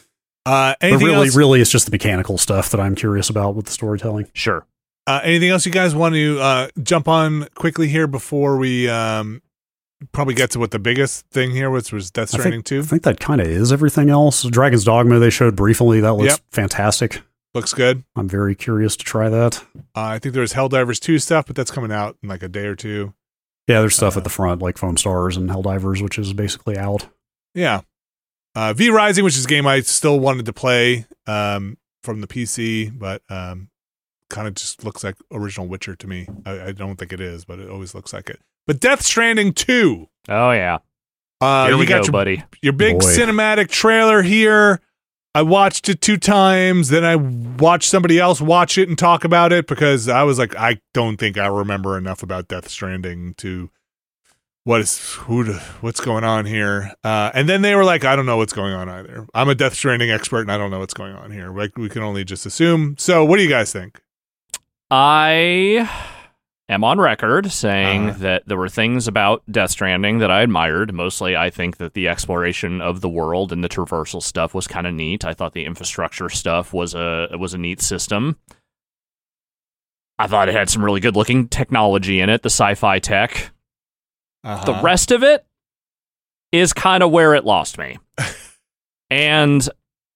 Uh, 0.49 0.77
but 0.81 0.87
anything 0.87 1.07
really, 1.09 1.27
else? 1.27 1.35
really, 1.37 1.61
it's 1.61 1.73
just 1.73 1.87
the 1.87 1.91
mechanical 1.91 2.39
stuff 2.39 2.71
that 2.71 2.79
I'm 2.81 2.95
curious 2.95 3.29
about 3.29 3.57
with 3.57 3.67
the 3.67 3.73
storytelling. 3.73 4.29
Sure. 4.33 4.65
Uh, 5.05 5.19
anything 5.25 5.49
else 5.51 5.67
you 5.67 5.73
guys 5.73 5.93
want 5.93 6.15
to 6.15 6.39
uh, 6.39 6.69
jump 6.85 7.09
on 7.09 7.49
quickly 7.57 7.89
here 7.89 8.07
before 8.07 8.57
we 8.57 8.89
um, 8.89 9.43
probably 10.13 10.35
get 10.35 10.53
to 10.53 10.61
what 10.61 10.71
the 10.71 10.79
biggest 10.79 11.27
thing 11.31 11.51
here 11.51 11.69
was 11.69 11.91
was 11.91 12.13
Death 12.13 12.33
I 12.33 12.39
Stranding 12.39 12.59
think, 12.61 12.67
two. 12.67 12.79
I 12.79 12.83
think 12.83 13.03
that 13.03 13.19
kind 13.19 13.41
of 13.41 13.49
is 13.49 13.73
everything 13.73 14.09
else. 14.09 14.45
Dragon's 14.45 14.85
Dogma 14.85 15.19
they 15.19 15.31
showed 15.31 15.57
briefly. 15.57 15.99
That 16.01 16.13
looks 16.13 16.35
Yep. 16.35 16.41
fantastic. 16.53 17.23
Looks 17.57 17.73
good. 17.73 18.05
I'm 18.15 18.29
very 18.29 18.55
curious 18.55 18.99
to 18.99 19.05
try 19.05 19.31
that. 19.31 19.65
Uh, 19.77 19.81
I 20.03 20.19
think 20.19 20.35
there's 20.35 20.55
was 20.55 20.71
Helldivers 20.71 21.01
two 21.01 21.19
stuff, 21.19 21.47
but 21.47 21.57
that's 21.57 21.71
coming 21.71 21.91
out 21.91 22.19
in 22.23 22.29
like 22.29 22.43
a 22.43 22.49
day 22.49 22.67
or 22.67 22.77
two. 22.77 23.15
Yeah, 23.67 23.81
there's 23.81 23.97
stuff 23.97 24.15
Uh, 24.15 24.19
at 24.19 24.25
the 24.25 24.31
front 24.31 24.61
like 24.61 24.77
Foam 24.77 24.99
Stars 24.99 25.39
and 25.39 25.49
Helldivers, 25.49 26.03
which 26.03 26.19
is 26.19 26.35
basically 26.35 26.77
out. 26.77 27.09
Yeah. 27.55 27.81
Uh, 28.55 28.75
v 28.75 28.91
Rising, 28.91 29.25
which 29.25 29.39
is 29.39 29.47
a 29.47 29.49
game 29.49 29.67
I 29.67 29.81
still 29.81 30.21
wanted 30.21 30.45
to 30.45 30.53
play 30.53 31.07
um, 31.27 31.79
from 32.03 32.21
the 32.21 32.27
PC, 32.27 32.97
but 32.99 33.23
um, 33.31 33.71
kind 34.29 34.47
of 34.47 34.53
just 34.53 34.85
looks 34.85 35.03
like 35.03 35.17
original 35.33 35.67
Witcher 35.67 35.97
to 35.97 36.07
me. 36.07 36.29
I, 36.45 36.61
I 36.67 36.73
don't 36.73 36.97
think 36.97 37.11
it 37.15 37.23
is, 37.23 37.47
but 37.47 37.59
it 37.59 37.71
always 37.71 37.95
looks 37.95 38.13
like 38.13 38.29
it. 38.29 38.39
But 38.67 38.81
Death 38.81 39.01
Stranding 39.01 39.55
2. 39.55 40.07
Oh 40.29 40.51
yeah. 40.51 40.81
Uh, 41.41 41.65
Here 41.69 41.73
you 41.75 41.79
we 41.79 41.87
got 41.87 42.01
go, 42.03 42.05
your, 42.05 42.13
buddy. 42.13 42.45
your 42.61 42.75
big 42.75 42.99
Boy. 42.99 43.07
cinematic 43.07 43.71
trailer 43.71 44.21
here. 44.21 44.83
I 45.37 45.43
watched 45.43 45.91
it 45.91 46.01
two 46.01 46.17
times, 46.17 46.89
then 46.89 47.05
I 47.05 47.17
watched 47.17 47.91
somebody 47.91 48.19
else 48.19 48.41
watch 48.41 48.79
it 48.79 48.89
and 48.89 48.97
talk 48.97 49.23
about 49.23 49.53
it 49.53 49.67
because 49.67 50.09
I 50.09 50.23
was 50.23 50.39
like, 50.39 50.57
I 50.57 50.81
don't 50.95 51.19
think 51.19 51.37
I 51.37 51.47
remember 51.47 51.99
enough 51.99 52.23
about 52.23 52.49
Death 52.49 52.71
Stranding 52.71 53.35
to 53.35 53.69
what 54.65 54.81
is 54.81 55.13
who 55.13 55.45
to, 55.45 55.53
what's 55.83 56.01
going 56.01 56.25
on 56.25 56.47
here. 56.47 56.91
Uh, 57.05 57.33
and 57.35 57.51
then 57.51 57.61
they 57.61 57.75
were 57.75 57.85
like, 57.85 58.03
I 58.03 58.17
don't 58.17 58.25
know 58.25 58.39
what's 58.39 58.55
going 58.55 58.73
on 58.73 58.89
either. 58.89 59.27
I'm 59.35 59.51
a 59.51 59.55
Death 59.55 59.75
Stranding 59.75 60.11
expert 60.11 60.41
and 60.41 60.51
I 60.51 60.57
don't 60.57 60.71
know 60.71 60.79
what's 60.79 60.95
going 60.95 61.13
on 61.13 61.31
here. 61.31 61.55
Like 61.55 61.77
we 61.77 61.91
can 61.91 62.03
only 62.03 62.25
just 62.25 62.47
assume. 62.47 62.97
So, 62.97 63.23
what 63.23 63.37
do 63.37 63.43
you 63.43 63.51
guys 63.51 63.71
think? 63.71 64.01
I 64.91 66.16
am 66.69 66.83
on 66.85 66.99
record 67.01 67.51
saying 67.53 68.11
Uh-huh. 68.11 68.19
that 68.21 68.43
there 68.47 68.57
were 68.57 68.69
things 68.69 69.07
about 69.07 69.43
Death 69.51 69.71
Stranding 69.71 70.19
that 70.19 70.31
I 70.31 70.43
admired. 70.43 70.93
Mostly, 70.93 71.37
I 71.37 71.51
think 71.51 71.77
that 71.77 71.95
the 71.95 72.09
exploration 72.09 72.81
of 72.81 73.01
the 73.01 73.09
world 73.09 73.53
and 73.53 73.63
the 73.63 73.69
traversal 73.69 74.23
stuff 74.23 74.53
was 74.55 74.67
kind 74.67 74.87
of 74.87 74.95
neat. 74.95 75.25
I 75.25 75.33
thought 75.35 75.53
the 75.53 75.65
infrastructure 75.65 76.29
stuff 76.29 76.73
was 76.73 76.95
a 76.95 77.29
was 77.39 77.55
a 77.55 77.59
neat 77.59 77.81
system. 77.81 78.37
I 80.19 80.27
thought 80.27 80.49
it 80.49 80.55
had 80.55 80.71
some 80.71 80.85
really 80.85 81.01
good 81.01 81.15
looking 81.15 81.47
technology 81.49 82.21
in 82.21 82.31
it, 82.31 82.43
the 82.43 82.49
sci-fi 82.51 82.99
tech. 82.99 83.51
Uh-huh. 84.45 84.65
The 84.65 84.83
rest 84.83 85.11
of 85.11 85.23
it 85.23 85.45
is 86.53 86.73
kind 86.73 87.03
of 87.03 87.11
where 87.11 87.35
it 87.35 87.45
lost 87.45 87.77
me. 87.79 87.99
and 89.11 89.69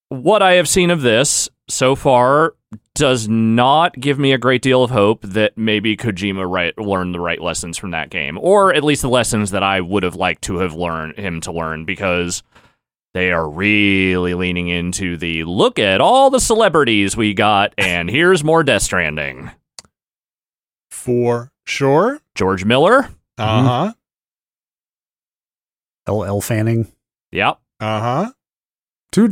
what 0.09 0.43
I 0.43 0.55
have 0.55 0.69
seen 0.69 0.91
of 0.91 1.03
this 1.03 1.49
so 1.69 1.95
far 1.95 2.55
does 2.95 3.29
not 3.29 3.95
give 3.99 4.19
me 4.19 4.33
a 4.33 4.39
great 4.39 4.63
deal 4.63 4.83
of 4.85 4.91
hope 4.91 5.23
that 5.23 5.57
maybe 5.59 5.97
Kojima 5.97 6.49
right, 6.49 6.77
learned 6.79 7.15
the 7.15 7.21
right 7.21 7.41
lessons 7.41 7.77
from 7.79 7.91
that 7.93 8.11
game, 8.11 8.39
or 8.41 8.73
at 8.75 8.85
least 8.85 9.03
the 9.03 9.09
lessons 9.09 9.51
that 9.51 9.63
I 9.63 9.81
would 9.81 10.03
have 10.03 10.15
liked 10.17 10.43
to 10.43 10.59
have 10.59 10.75
learned 10.75 11.17
him 11.19 11.41
to 11.43 11.53
learn, 11.53 11.85
because 11.85 12.43
they 13.15 13.33
are 13.33 13.49
really 13.51 14.35
leaning 14.35 14.69
into 14.69 15.17
the 15.17 15.43
look 15.45 15.79
at 15.81 16.01
all 16.01 16.31
the 16.31 16.39
celebrities 16.41 17.17
we 17.17 17.35
got, 17.35 17.75
and 17.77 18.09
here's 18.09 18.45
more 18.45 18.63
Death 18.63 18.83
Stranding. 18.83 19.51
for 20.91 21.51
sure. 21.67 22.21
George 22.35 22.65
Miller, 22.65 23.09
Uh 23.39 23.63
huh. 23.63 23.93
Elle 26.07 26.41
Fanning. 26.41 26.87
yep, 27.33 27.59
Uh 27.81 28.01
huh. 28.01 28.33
To, 29.13 29.29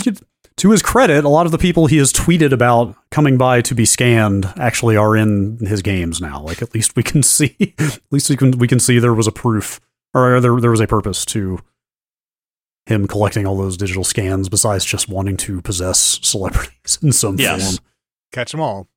to 0.59 0.71
his 0.71 0.83
credit, 0.83 1.25
a 1.25 1.29
lot 1.29 1.47
of 1.47 1.53
the 1.53 1.59
people 1.59 1.87
he 1.87 1.97
has 1.99 2.13
tweeted 2.13 2.53
about 2.53 2.95
coming 3.11 3.39
by 3.39 3.61
to 3.63 3.75
be 3.75 3.85
scanned 3.85 4.53
actually 4.59 4.97
are 4.97 5.17
in 5.17 5.59
his 5.59 5.83
games 5.83 6.21
now. 6.21 6.43
Like 6.43 6.61
at 6.63 6.75
least 6.75 6.95
we 6.97 7.03
can 7.03 7.23
see, 7.25 7.75
at 7.79 8.01
least 8.11 8.29
we 8.31 8.37
can 8.37 8.53
we 8.59 8.69
can 8.69 8.81
see 8.81 8.99
there 8.99 9.15
was 9.15 9.27
a 9.27 9.33
proof 9.33 9.81
or 10.15 10.41
there 10.41 10.61
there 10.61 10.71
was 10.71 10.81
a 10.81 10.87
purpose 10.87 11.25
to 11.27 11.59
him 12.87 13.07
collecting 13.07 13.47
all 13.47 13.57
those 13.57 13.77
digital 13.77 14.05
scans 14.05 14.49
besides 14.49 14.85
just 14.85 15.09
wanting 15.09 15.37
to 15.37 15.61
possess 15.61 15.99
celebrities 16.23 16.99
in 17.03 17.13
some 17.13 17.37
Yes. 17.39 17.77
form. 17.77 17.85
Catch 18.33 18.53
them 18.53 18.61
all. 18.61 18.89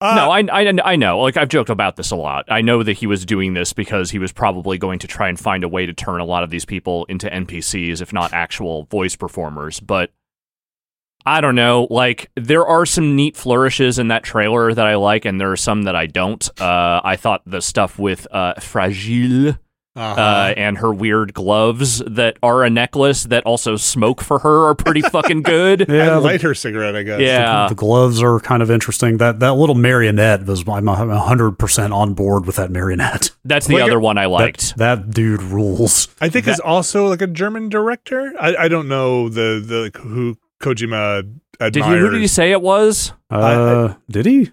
Uh, 0.00 0.14
no, 0.14 0.30
I, 0.30 0.40
I, 0.52 0.92
I 0.92 0.96
know. 0.96 1.20
Like 1.20 1.38
I've 1.38 1.48
joked 1.48 1.70
about 1.70 1.96
this 1.96 2.10
a 2.10 2.16
lot. 2.16 2.44
I 2.48 2.60
know 2.60 2.82
that 2.82 2.92
he 2.94 3.06
was 3.06 3.24
doing 3.24 3.54
this 3.54 3.72
because 3.72 4.10
he 4.10 4.18
was 4.18 4.30
probably 4.30 4.76
going 4.76 4.98
to 4.98 5.06
try 5.06 5.28
and 5.28 5.40
find 5.40 5.64
a 5.64 5.68
way 5.68 5.86
to 5.86 5.94
turn 5.94 6.20
a 6.20 6.24
lot 6.24 6.42
of 6.44 6.50
these 6.50 6.66
people 6.66 7.06
into 7.06 7.28
NPCs, 7.30 8.02
if 8.02 8.12
not 8.12 8.32
actual 8.34 8.84
voice 8.84 9.16
performers. 9.16 9.80
But 9.80 10.10
I 11.26 11.40
don't 11.40 11.56
know. 11.56 11.88
Like 11.90 12.30
there 12.36 12.64
are 12.64 12.86
some 12.86 13.16
neat 13.16 13.36
flourishes 13.36 13.98
in 13.98 14.08
that 14.08 14.22
trailer 14.22 14.72
that 14.72 14.86
I 14.86 14.94
like, 14.94 15.24
and 15.24 15.40
there 15.40 15.50
are 15.50 15.56
some 15.56 15.82
that 15.82 15.96
I 15.96 16.06
don't. 16.06 16.48
Uh, 16.60 17.00
I 17.02 17.16
thought 17.16 17.42
the 17.44 17.60
stuff 17.60 17.98
with 17.98 18.28
uh, 18.30 18.54
Fragile 18.60 19.56
uh-huh. 19.96 20.20
uh, 20.20 20.54
and 20.56 20.78
her 20.78 20.92
weird 20.92 21.34
gloves 21.34 21.98
that 22.06 22.36
are 22.42 22.62
a 22.62 22.70
necklace 22.70 23.24
that 23.24 23.44
also 23.44 23.76
smoke 23.76 24.20
for 24.20 24.38
her 24.40 24.68
are 24.68 24.74
pretty 24.74 25.00
fucking 25.10 25.42
good. 25.42 25.86
Yeah, 25.88 26.10
the, 26.10 26.20
light 26.20 26.42
her 26.42 26.54
cigarette, 26.54 26.94
I 26.94 27.02
guess. 27.02 27.20
Yeah. 27.20 27.68
the 27.68 27.74
gloves 27.74 28.22
are 28.22 28.38
kind 28.40 28.62
of 28.62 28.70
interesting. 28.70 29.16
That 29.16 29.40
that 29.40 29.54
little 29.54 29.74
marionette 29.74 30.46
was 30.46 30.64
I'm 30.68 30.86
hundred 30.86 31.58
percent 31.58 31.92
on 31.92 32.14
board 32.14 32.46
with 32.46 32.56
that 32.56 32.70
marionette. 32.70 33.30
That's 33.44 33.66
the 33.66 33.74
Like 33.74 33.84
other 33.84 33.98
it- 33.98 34.02
one 34.02 34.18
I 34.18 34.26
liked. 34.26 34.76
That, 34.76 35.06
that 35.06 35.10
dude 35.10 35.42
rules. 35.42 36.08
I 36.20 36.28
think 36.28 36.46
is 36.46 36.60
also 36.60 37.08
like 37.08 37.22
a 37.22 37.26
German 37.26 37.68
director. 37.68 38.32
I, 38.38 38.56
I 38.56 38.68
don't 38.68 38.88
know 38.88 39.28
the 39.28 39.62
the 39.64 39.82
like, 39.84 39.96
who 39.96 40.36
Kojima 40.62 41.18
admires. 41.60 41.72
Did 41.72 41.84
he? 41.84 41.90
Who 42.00 42.10
did 42.10 42.20
he 42.20 42.26
say 42.26 42.52
it 42.52 42.62
was? 42.62 43.12
Uh, 43.30 43.94
did 44.10 44.26
he? 44.26 44.50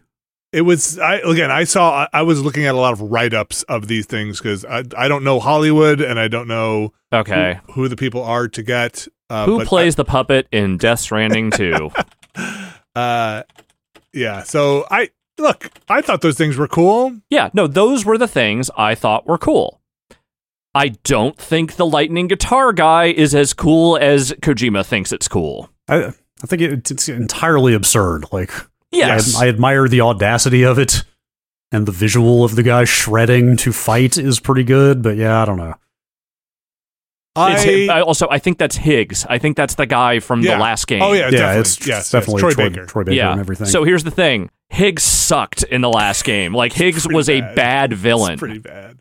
It 0.51 0.61
was 0.61 0.99
I 0.99 1.15
again. 1.17 1.49
I 1.51 1.63
saw. 1.63 2.03
I, 2.03 2.19
I 2.19 2.21
was 2.21 2.41
looking 2.43 2.65
at 2.65 2.75
a 2.75 2.77
lot 2.77 2.93
of 2.93 3.01
write 3.01 3.33
ups 3.33 3.63
of 3.63 3.87
these 3.87 4.05
things 4.05 4.39
because 4.39 4.63
I 4.65 4.83
I 4.95 5.07
don't 5.07 5.23
know 5.23 5.39
Hollywood 5.39 5.99
and 6.01 6.19
I 6.19 6.27
don't 6.27 6.47
know 6.47 6.93
Okay. 7.11 7.59
who, 7.67 7.73
who 7.73 7.87
the 7.87 7.95
people 7.95 8.23
are 8.23 8.47
to 8.49 8.61
get. 8.63 9.07
Uh, 9.29 9.45
Who 9.47 9.57
but 9.59 9.67
plays 9.67 9.95
the 9.95 10.05
puppet 10.05 10.47
in 10.51 10.77
Death 10.77 10.99
Stranding 10.99 11.49
2? 11.55 11.89
Uh, 12.95 13.43
yeah. 14.13 14.43
So 14.43 14.85
I 14.91 15.09
look. 15.39 15.71
I 15.89 16.01
thought 16.01 16.21
those 16.21 16.37
things 16.37 16.57
were 16.57 16.67
cool. 16.67 17.17
yeah, 17.29 17.49
no, 17.53 17.65
those 17.67 18.05
were 18.05 18.17
the 18.17 18.27
things 18.27 18.69
I 18.77 18.93
thought 18.95 19.25
were 19.25 19.37
cool. 19.39 19.79
I 20.75 20.89
don't 21.03 21.37
think 21.37 21.75
the 21.75 21.85
lightning 21.85 22.27
guitar 22.27 22.73
guy 22.73 23.05
is 23.05 23.33
as 23.35 23.53
cool 23.53 23.97
as 23.97 24.31
Kojima 24.33 24.85
thinks 24.85 25.11
it's 25.11 25.27
cool. 25.27 25.69
I 25.87 26.05
I 26.07 26.45
think 26.47 26.61
it, 26.61 26.91
it's 26.91 27.07
entirely 27.09 27.73
absurd. 27.73 28.25
Like 28.31 28.51
Yes. 28.91 29.35
I, 29.35 29.45
I 29.45 29.49
admire 29.49 29.87
the 29.87 30.01
audacity 30.01 30.63
of 30.63 30.77
it, 30.77 31.03
and 31.71 31.85
the 31.87 31.91
visual 31.91 32.43
of 32.43 32.55
the 32.55 32.61
guy 32.63 32.83
shredding 32.83 33.57
to 33.57 33.71
fight 33.73 34.17
is 34.17 34.39
pretty 34.39 34.63
good. 34.63 35.01
But 35.01 35.17
yeah, 35.17 35.41
I 35.41 35.45
don't 35.45 35.57
know. 35.57 35.73
I, 37.35 37.87
I 37.91 38.01
also 38.01 38.27
I 38.29 38.37
think 38.37 38.59
that's 38.59 38.75
Higgs. 38.75 39.25
I 39.27 39.39
think 39.39 39.57
that's 39.57 39.73
the 39.73 39.87
guy 39.87 40.19
from 40.19 40.41
Yeah. 40.41 40.55
the 40.57 40.61
last 40.61 40.85
game. 40.85 41.01
oh 41.01 41.13
yeah, 41.13 41.21
yeah, 41.25 41.31
definitely. 41.31 41.61
it's 41.61 41.79
yes, 41.79 41.87
yes, 41.87 42.11
definitely 42.11 42.41
Troy, 42.41 42.51
Troy, 42.51 42.69
Baker. 42.69 42.85
Troy 42.85 43.03
Baker 43.05 43.15
yeah. 43.15 43.31
and 43.31 43.39
everything. 43.39 43.65
So 43.65 43.83
here's 43.83 44.03
the 44.03 44.11
thing: 44.11 44.51
Higgs 44.69 45.01
sucked 45.01 45.63
in 45.63 45.81
the 45.81 45.89
last 45.89 46.25
game. 46.25 46.53
Like 46.53 46.73
Higgs 46.73 47.05
pretty 47.05 47.15
was 47.15 47.29
a 47.29 47.41
bad. 47.41 47.55
bad 47.55 47.93
villain. 47.93 48.33
It's 48.33 48.39
pretty 48.39 48.59
bad. 48.59 48.99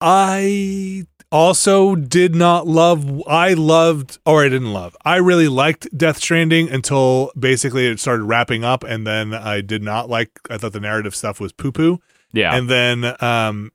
I 0.00 1.06
also 1.32 1.94
did 1.94 2.34
not 2.34 2.66
love. 2.66 3.22
I 3.26 3.54
loved, 3.54 4.18
or 4.26 4.44
I 4.44 4.48
didn't 4.48 4.72
love. 4.72 4.96
I 5.04 5.16
really 5.16 5.48
liked 5.48 5.96
Death 5.96 6.18
Stranding 6.18 6.68
until 6.68 7.32
basically 7.38 7.86
it 7.86 8.00
started 8.00 8.24
wrapping 8.24 8.64
up, 8.64 8.82
and 8.84 9.06
then 9.06 9.32
I 9.34 9.60
did 9.60 9.82
not 9.82 10.08
like. 10.08 10.30
I 10.48 10.58
thought 10.58 10.72
the 10.72 10.80
narrative 10.80 11.14
stuff 11.14 11.40
was 11.40 11.52
poo 11.52 11.72
poo, 11.72 12.00
yeah. 12.32 12.54
and 12.54 12.68
then 12.68 13.14
um, 13.22 13.72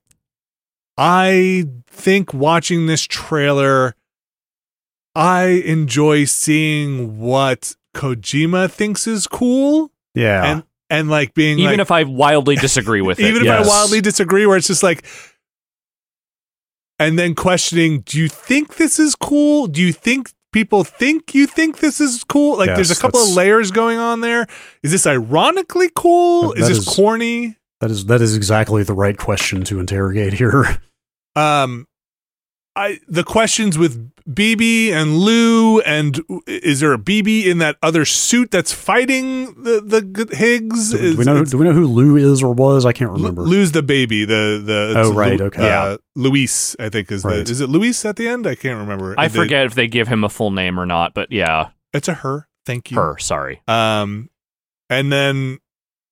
I 0.97 1.65
think 1.87 2.33
watching 2.33 2.87
this 2.87 3.03
trailer, 3.03 3.95
I 5.15 5.45
enjoy 5.65 6.25
seeing 6.25 7.19
what 7.19 7.75
Kojima 7.93 8.69
thinks 8.69 9.07
is 9.07 9.27
cool, 9.27 9.91
yeah, 10.13 10.45
and 10.45 10.63
and 10.89 11.09
like 11.09 11.33
being 11.33 11.59
even 11.59 11.73
like, 11.73 11.79
if 11.79 11.91
I 11.91 12.03
wildly 12.03 12.55
disagree 12.55 13.01
with 13.01 13.19
it. 13.21 13.25
even 13.25 13.41
if 13.41 13.45
yes. 13.45 13.65
I 13.65 13.67
wildly 13.67 14.01
disagree, 14.01 14.45
where 14.45 14.57
it's 14.57 14.67
just 14.67 14.83
like, 14.83 15.05
and 16.99 17.17
then 17.19 17.35
questioning, 17.35 18.01
do 18.01 18.19
you 18.19 18.27
think 18.27 18.75
this 18.75 18.99
is 18.99 19.15
cool? 19.15 19.67
Do 19.67 19.81
you 19.81 19.91
think 19.93 20.31
people 20.53 20.83
think 20.83 21.35
you 21.35 21.47
think 21.47 21.79
this 21.79 21.99
is 21.99 22.23
cool? 22.23 22.57
Like, 22.57 22.67
there's 22.75 22.91
a 22.91 22.95
couple 22.95 23.19
of 23.19 23.29
layers 23.29 23.71
going 23.71 23.97
on 23.97 24.21
there. 24.21 24.47
Is 24.83 24.91
this 24.91 25.05
ironically 25.05 25.89
cool? 25.95 26.53
Is 26.53 26.67
this 26.67 26.77
is- 26.79 26.85
corny? 26.95 27.57
that 27.81 27.91
is 27.91 28.05
that 28.05 28.21
is 28.21 28.35
exactly 28.37 28.83
the 28.83 28.93
right 28.93 29.17
question 29.17 29.63
to 29.65 29.79
interrogate 29.79 30.33
here. 30.33 30.81
Um, 31.35 31.85
I 32.75 32.99
the 33.07 33.23
questions 33.23 33.77
with 33.77 34.11
BB 34.29 34.89
and 34.91 35.17
Lou, 35.17 35.79
and 35.81 36.19
is 36.47 36.79
there 36.81 36.91
a 36.93 36.97
BB 36.97 37.45
in 37.45 37.59
that 37.59 37.77
other 37.81 38.03
suit 38.05 38.51
that's 38.51 38.73
fighting 38.73 39.45
the 39.63 39.79
the 39.81 40.35
Higgs? 40.35 40.91
Do, 40.91 40.97
Is- 40.97 41.15
we 41.17 41.23
know 41.23 41.45
do 41.45 41.57
we 41.57 41.65
know 41.65 41.73
who 41.73 41.85
Lou 41.87 42.17
is 42.17 42.43
or 42.43 42.53
was? 42.53 42.85
I 42.85 42.91
can't 42.91 43.11
remember. 43.11 43.43
Lou's 43.43 43.71
the 43.71 43.83
baby. 43.83 44.25
The 44.25 44.61
the 44.65 44.93
Oh, 44.97 45.13
right, 45.13 45.39
Lu- 45.39 45.45
okay. 45.45 45.71
Uh, 45.71 45.97
Louise, 46.15 46.75
I 46.79 46.89
think 46.89 47.11
is 47.11 47.23
Right. 47.23 47.45
the 47.45 47.51
is 47.51 47.61
it 47.61 47.69
Louise 47.69 48.03
at 48.03 48.15
the 48.17 48.27
end? 48.27 48.45
I 48.47 48.55
can't 48.55 48.79
remember. 48.79 49.15
I 49.17 49.25
And 49.25 49.33
they- 49.33 49.39
forget 49.39 49.65
if 49.67 49.75
they 49.75 49.87
give 49.87 50.07
him 50.07 50.23
a 50.23 50.29
full 50.29 50.51
name 50.51 50.79
or 50.79 50.85
not, 50.85 51.13
but 51.13 51.31
yeah, 51.31 51.69
it's 51.93 52.07
a 52.07 52.13
her. 52.15 52.47
Thank 52.65 52.91
you. 52.91 52.97
her. 52.97 53.17
Sorry. 53.19 53.61
Um, 53.67 54.29
and 54.89 55.13
then 55.13 55.59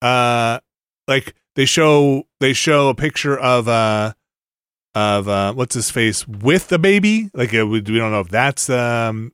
uh, 0.01 0.59
like 1.07 1.33
they 1.55 1.65
show 1.65 2.27
they 2.39 2.53
show 2.53 2.89
a 2.89 2.95
picture 2.95 3.37
of 3.37 3.67
uh 3.67 4.13
of 4.95 5.27
uh, 5.27 5.53
what's 5.53 5.75
his 5.75 5.89
face 5.91 6.27
with 6.27 6.67
the 6.67 6.79
baby. 6.79 7.29
Like 7.33 7.53
uh, 7.53 7.65
we, 7.65 7.79
we 7.81 7.97
don't 7.97 8.11
know 8.11 8.19
if 8.21 8.29
that's 8.29 8.69
um 8.69 9.31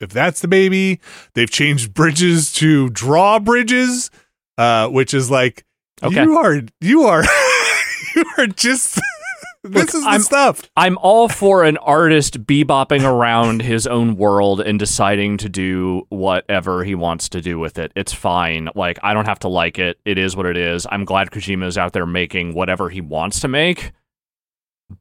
if 0.00 0.10
that's 0.10 0.40
the 0.40 0.48
baby. 0.48 1.00
They've 1.34 1.50
changed 1.50 1.94
bridges 1.94 2.52
to 2.54 2.90
drawbridges, 2.90 4.10
uh, 4.58 4.88
which 4.88 5.14
is 5.14 5.30
like 5.30 5.64
Okay. 6.02 6.22
you 6.22 6.36
are 6.36 6.60
you 6.80 7.04
are 7.04 7.24
you 8.14 8.24
are 8.38 8.46
just 8.46 9.00
this 9.64 9.74
Look, 9.74 9.94
is 9.94 10.02
the 10.04 10.08
I'm- 10.10 10.20
stuff. 10.20 10.62
I'm 10.76 10.98
all 10.98 11.28
for 11.28 11.64
an 11.64 11.76
artist 11.78 12.44
bebopping 12.44 13.02
around 13.02 13.62
his 13.62 13.86
own 13.86 14.16
world 14.16 14.60
and 14.60 14.78
deciding 14.78 15.38
to 15.38 15.48
do 15.48 16.02
whatever 16.10 16.84
he 16.84 16.94
wants 16.94 17.28
to 17.30 17.40
do 17.40 17.58
with 17.58 17.78
it. 17.78 17.92
It's 17.96 18.12
fine. 18.12 18.68
Like 18.74 18.98
I 19.02 19.12
don't 19.14 19.26
have 19.26 19.38
to 19.40 19.48
like 19.48 19.78
it. 19.78 19.98
It 20.04 20.18
is 20.18 20.36
what 20.36 20.46
it 20.46 20.56
is. 20.56 20.86
I'm 20.90 21.04
glad 21.04 21.30
Kojima's 21.30 21.76
out 21.78 21.94
there 21.94 22.06
making 22.06 22.54
whatever 22.54 22.90
he 22.90 23.00
wants 23.00 23.40
to 23.40 23.48
make. 23.48 23.92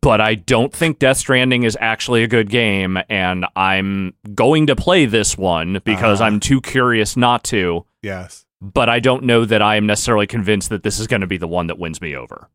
But 0.02 0.20
I 0.20 0.34
don't 0.36 0.74
think 0.74 0.98
Death 0.98 1.18
Stranding 1.18 1.64
is 1.64 1.78
actually 1.80 2.24
a 2.24 2.28
good 2.28 2.49
game, 2.49 2.98
and 3.07 3.45
I'm 3.56 4.14
going 4.34 4.66
to 4.68 4.76
play 4.76 5.06
this 5.06 5.38
one 5.38 5.80
because 5.86 6.22
Uh-huh. 6.22 6.28
I'm 6.28 6.40
too 6.40 6.60
curious 6.62 7.16
not 7.16 7.44
to. 7.45 7.86
Yes. 8.02 8.45
But 8.62 8.90
I 8.90 8.99
don't 8.99 9.26
know 9.26 9.45
that 9.45 9.62
I 9.62 9.76
am 9.76 9.86
necessarily 9.86 10.26
convinced 10.26 10.70
that 10.70 10.82
this 10.82 10.99
is 10.99 11.06
going 11.06 11.22
to 11.22 11.28
be 11.28 11.38
the 11.38 11.48
one 11.48 11.68
that 11.68 11.78
wins 11.78 12.02
me 12.02 12.16
over. 12.16 12.49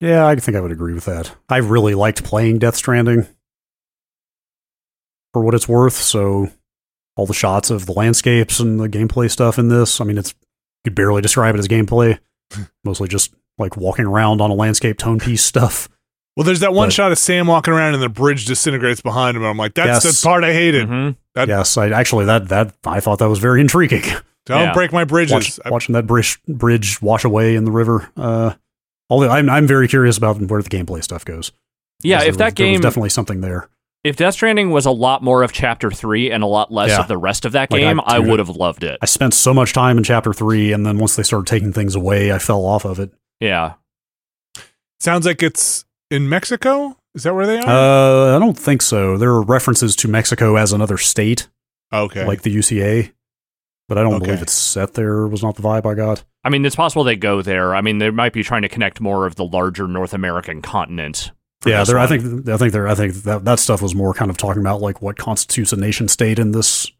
Yeah, 0.00 0.26
I 0.26 0.36
think 0.36 0.56
I 0.56 0.60
would 0.60 0.70
agree 0.72 0.94
with 0.94 1.06
that. 1.06 1.34
I 1.48 1.56
really 1.58 1.94
liked 1.94 2.22
playing 2.24 2.58
Death 2.60 2.76
Stranding 2.76 3.26
for 5.32 5.42
what 5.42 5.54
it's 5.54 5.68
worth. 5.68 5.94
So, 5.94 6.50
all 7.16 7.26
the 7.26 7.34
shots 7.34 7.70
of 7.70 7.86
the 7.86 7.92
landscapes 7.92 8.60
and 8.60 8.78
the 8.80 8.88
gameplay 8.88 9.30
stuff 9.30 9.58
in 9.58 9.68
this, 9.68 10.00
I 10.00 10.04
mean, 10.04 10.18
it's 10.18 10.30
you 10.84 10.90
could 10.90 10.94
barely 10.94 11.22
describe 11.22 11.54
it 11.54 11.58
as 11.58 11.68
gameplay. 11.68 12.18
Mostly 12.84 13.08
just 13.08 13.34
like 13.58 13.76
walking 13.76 14.06
around 14.06 14.40
on 14.40 14.50
a 14.50 14.54
landscape 14.54 14.98
tone 14.98 15.18
piece 15.18 15.44
stuff. 15.44 15.88
Well, 16.36 16.44
there's 16.44 16.60
that 16.60 16.72
one 16.72 16.86
But- 16.88 16.92
shot 16.94 17.12
of 17.12 17.18
Sam 17.18 17.46
walking 17.46 17.74
around 17.74 17.94
and 17.94 18.02
the 18.02 18.08
bridge 18.08 18.46
disintegrates 18.46 19.00
behind 19.02 19.36
him. 19.36 19.42
And 19.42 19.50
I'm 19.50 19.56
like, 19.58 19.74
that's 19.74 20.04
Yes. 20.04 20.20
the 20.22 20.26
part 20.26 20.44
I 20.44 20.52
hated. 20.54 20.88
Mhm. 20.88 21.16
That- 21.34 21.48
yes, 21.48 21.76
I 21.76 21.88
actually 21.90 22.24
that 22.26 22.48
that 22.48 22.74
I 22.86 23.00
thought 23.00 23.18
that 23.18 23.28
was 23.28 23.38
very 23.38 23.60
intriguing. 23.60 24.04
Don't 24.46 24.60
Yeah. 24.60 24.72
break 24.72 24.92
my 24.92 25.04
bridges. 25.04 25.32
Watch, 25.32 25.60
I- 25.64 25.70
watching 25.70 25.92
that 25.92 26.06
bridge 26.06 26.38
bridge 26.48 27.00
wash 27.02 27.24
away 27.24 27.54
in 27.54 27.64
the 27.64 27.70
river. 27.70 28.08
Uh, 28.16 28.52
although 29.10 29.28
I'm 29.30 29.48
I'm 29.50 29.66
very 29.66 29.88
curious 29.88 30.16
about 30.16 30.40
where 30.40 30.62
the 30.62 30.68
gameplay 30.70 31.02
stuff 31.04 31.24
goes. 31.24 31.52
Yeah, 32.02 32.16
if 32.16 32.22
there 32.22 32.24
that 32.24 32.30
was- 32.32 32.36
there 32.36 32.46
was 32.66 32.72
game 32.74 32.80
definitely 32.80 33.10
something 33.10 33.40
there. 33.42 33.68
if 34.02 34.16
Death 34.16 34.34
Stranding 34.34 34.70
was 34.72 34.84
a 34.84 34.90
lot 34.90 35.22
more 35.22 35.44
of 35.44 35.52
Chapter 35.52 35.90
Three 35.92 36.30
and 36.32 36.42
a 36.42 36.46
lot 36.46 36.72
less 36.72 36.88
Yeah. 36.90 37.00
of 37.00 37.06
the 37.08 37.16
rest 37.18 37.44
of 37.44 37.52
that 37.52 37.70
Like, 37.70 37.82
game, 37.82 38.00
I- 38.00 38.14
I, 38.14 38.18
dude, 38.18 38.28
would 38.30 38.38
have 38.40 38.48
loved 38.48 38.82
it. 38.82 38.98
I 39.00 39.06
spent 39.06 39.32
so 39.34 39.54
much 39.54 39.72
time 39.72 39.96
in 39.98 40.02
chapter 40.02 40.32
three, 40.32 40.72
and 40.72 40.84
then 40.84 40.98
once 40.98 41.14
they 41.14 41.22
started 41.22 41.46
taking 41.46 41.72
things 41.72 41.94
away, 41.94 42.32
I 42.32 42.38
fell 42.38 42.64
off 42.64 42.84
of 42.84 42.98
it. 42.98 43.12
Yeah, 43.38 43.74
Sounds 44.98 45.26
like 45.26 45.42
it's 45.42 45.84
in 46.12 46.28
Mexico. 46.28 46.96
Is 47.14 47.24
that 47.24 47.34
where 47.34 47.46
they 47.46 47.58
are? 47.58 47.66
Uh, 47.66 48.36
I 48.36 48.38
don't 48.38 48.58
think 48.58 48.82
so. 48.82 49.16
There 49.18 49.30
are 49.30 49.42
references 49.42 49.94
to 49.96 50.08
Mexico 50.08 50.56
as 50.56 50.72
another 50.72 50.96
state, 50.98 51.48
okay. 51.92 52.24
like 52.26 52.42
the 52.42 52.54
UCA, 52.54 53.12
but 53.88 53.98
I 53.98 54.02
don't 54.02 54.14
Okay. 54.14 54.26
believe 54.26 54.42
it's 54.42 54.52
set 54.52 54.94
there. 54.94 55.26
Was 55.26 55.42
not 55.42 55.56
the 55.56 55.62
vibe 55.62 55.84
I 55.84 55.94
got. 55.94 56.24
I 56.44 56.48
mean, 56.48 56.64
it's 56.64 56.76
possible 56.76 57.04
they 57.04 57.16
go 57.16 57.42
there. 57.42 57.74
I 57.74 57.80
mean, 57.82 57.98
they 57.98 58.10
might 58.10 58.32
be 58.32 58.42
trying 58.42 58.62
to 58.62 58.68
connect 58.68 59.00
more 59.00 59.26
of 59.26 59.34
the 59.36 59.44
larger 59.44 59.86
North 59.86 60.14
American 60.14 60.62
continent. 60.62 61.30
Yeah, 61.64 61.84
there. 61.84 61.98
I 61.98 62.06
think. 62.06 62.48
I 62.48 62.56
think 62.56 62.72
there. 62.72 62.88
I 62.88 62.94
think 62.94 63.14
that 63.22 63.44
that 63.44 63.58
stuff 63.60 63.82
was 63.82 63.94
more 63.94 64.14
kind 64.14 64.30
of 64.30 64.36
talking 64.36 64.60
about 64.62 64.80
like 64.80 65.00
what 65.02 65.16
constitutes 65.16 65.72
a 65.72 65.76
nation 65.76 66.08
state 66.08 66.38
in 66.40 66.50
this 66.52 66.90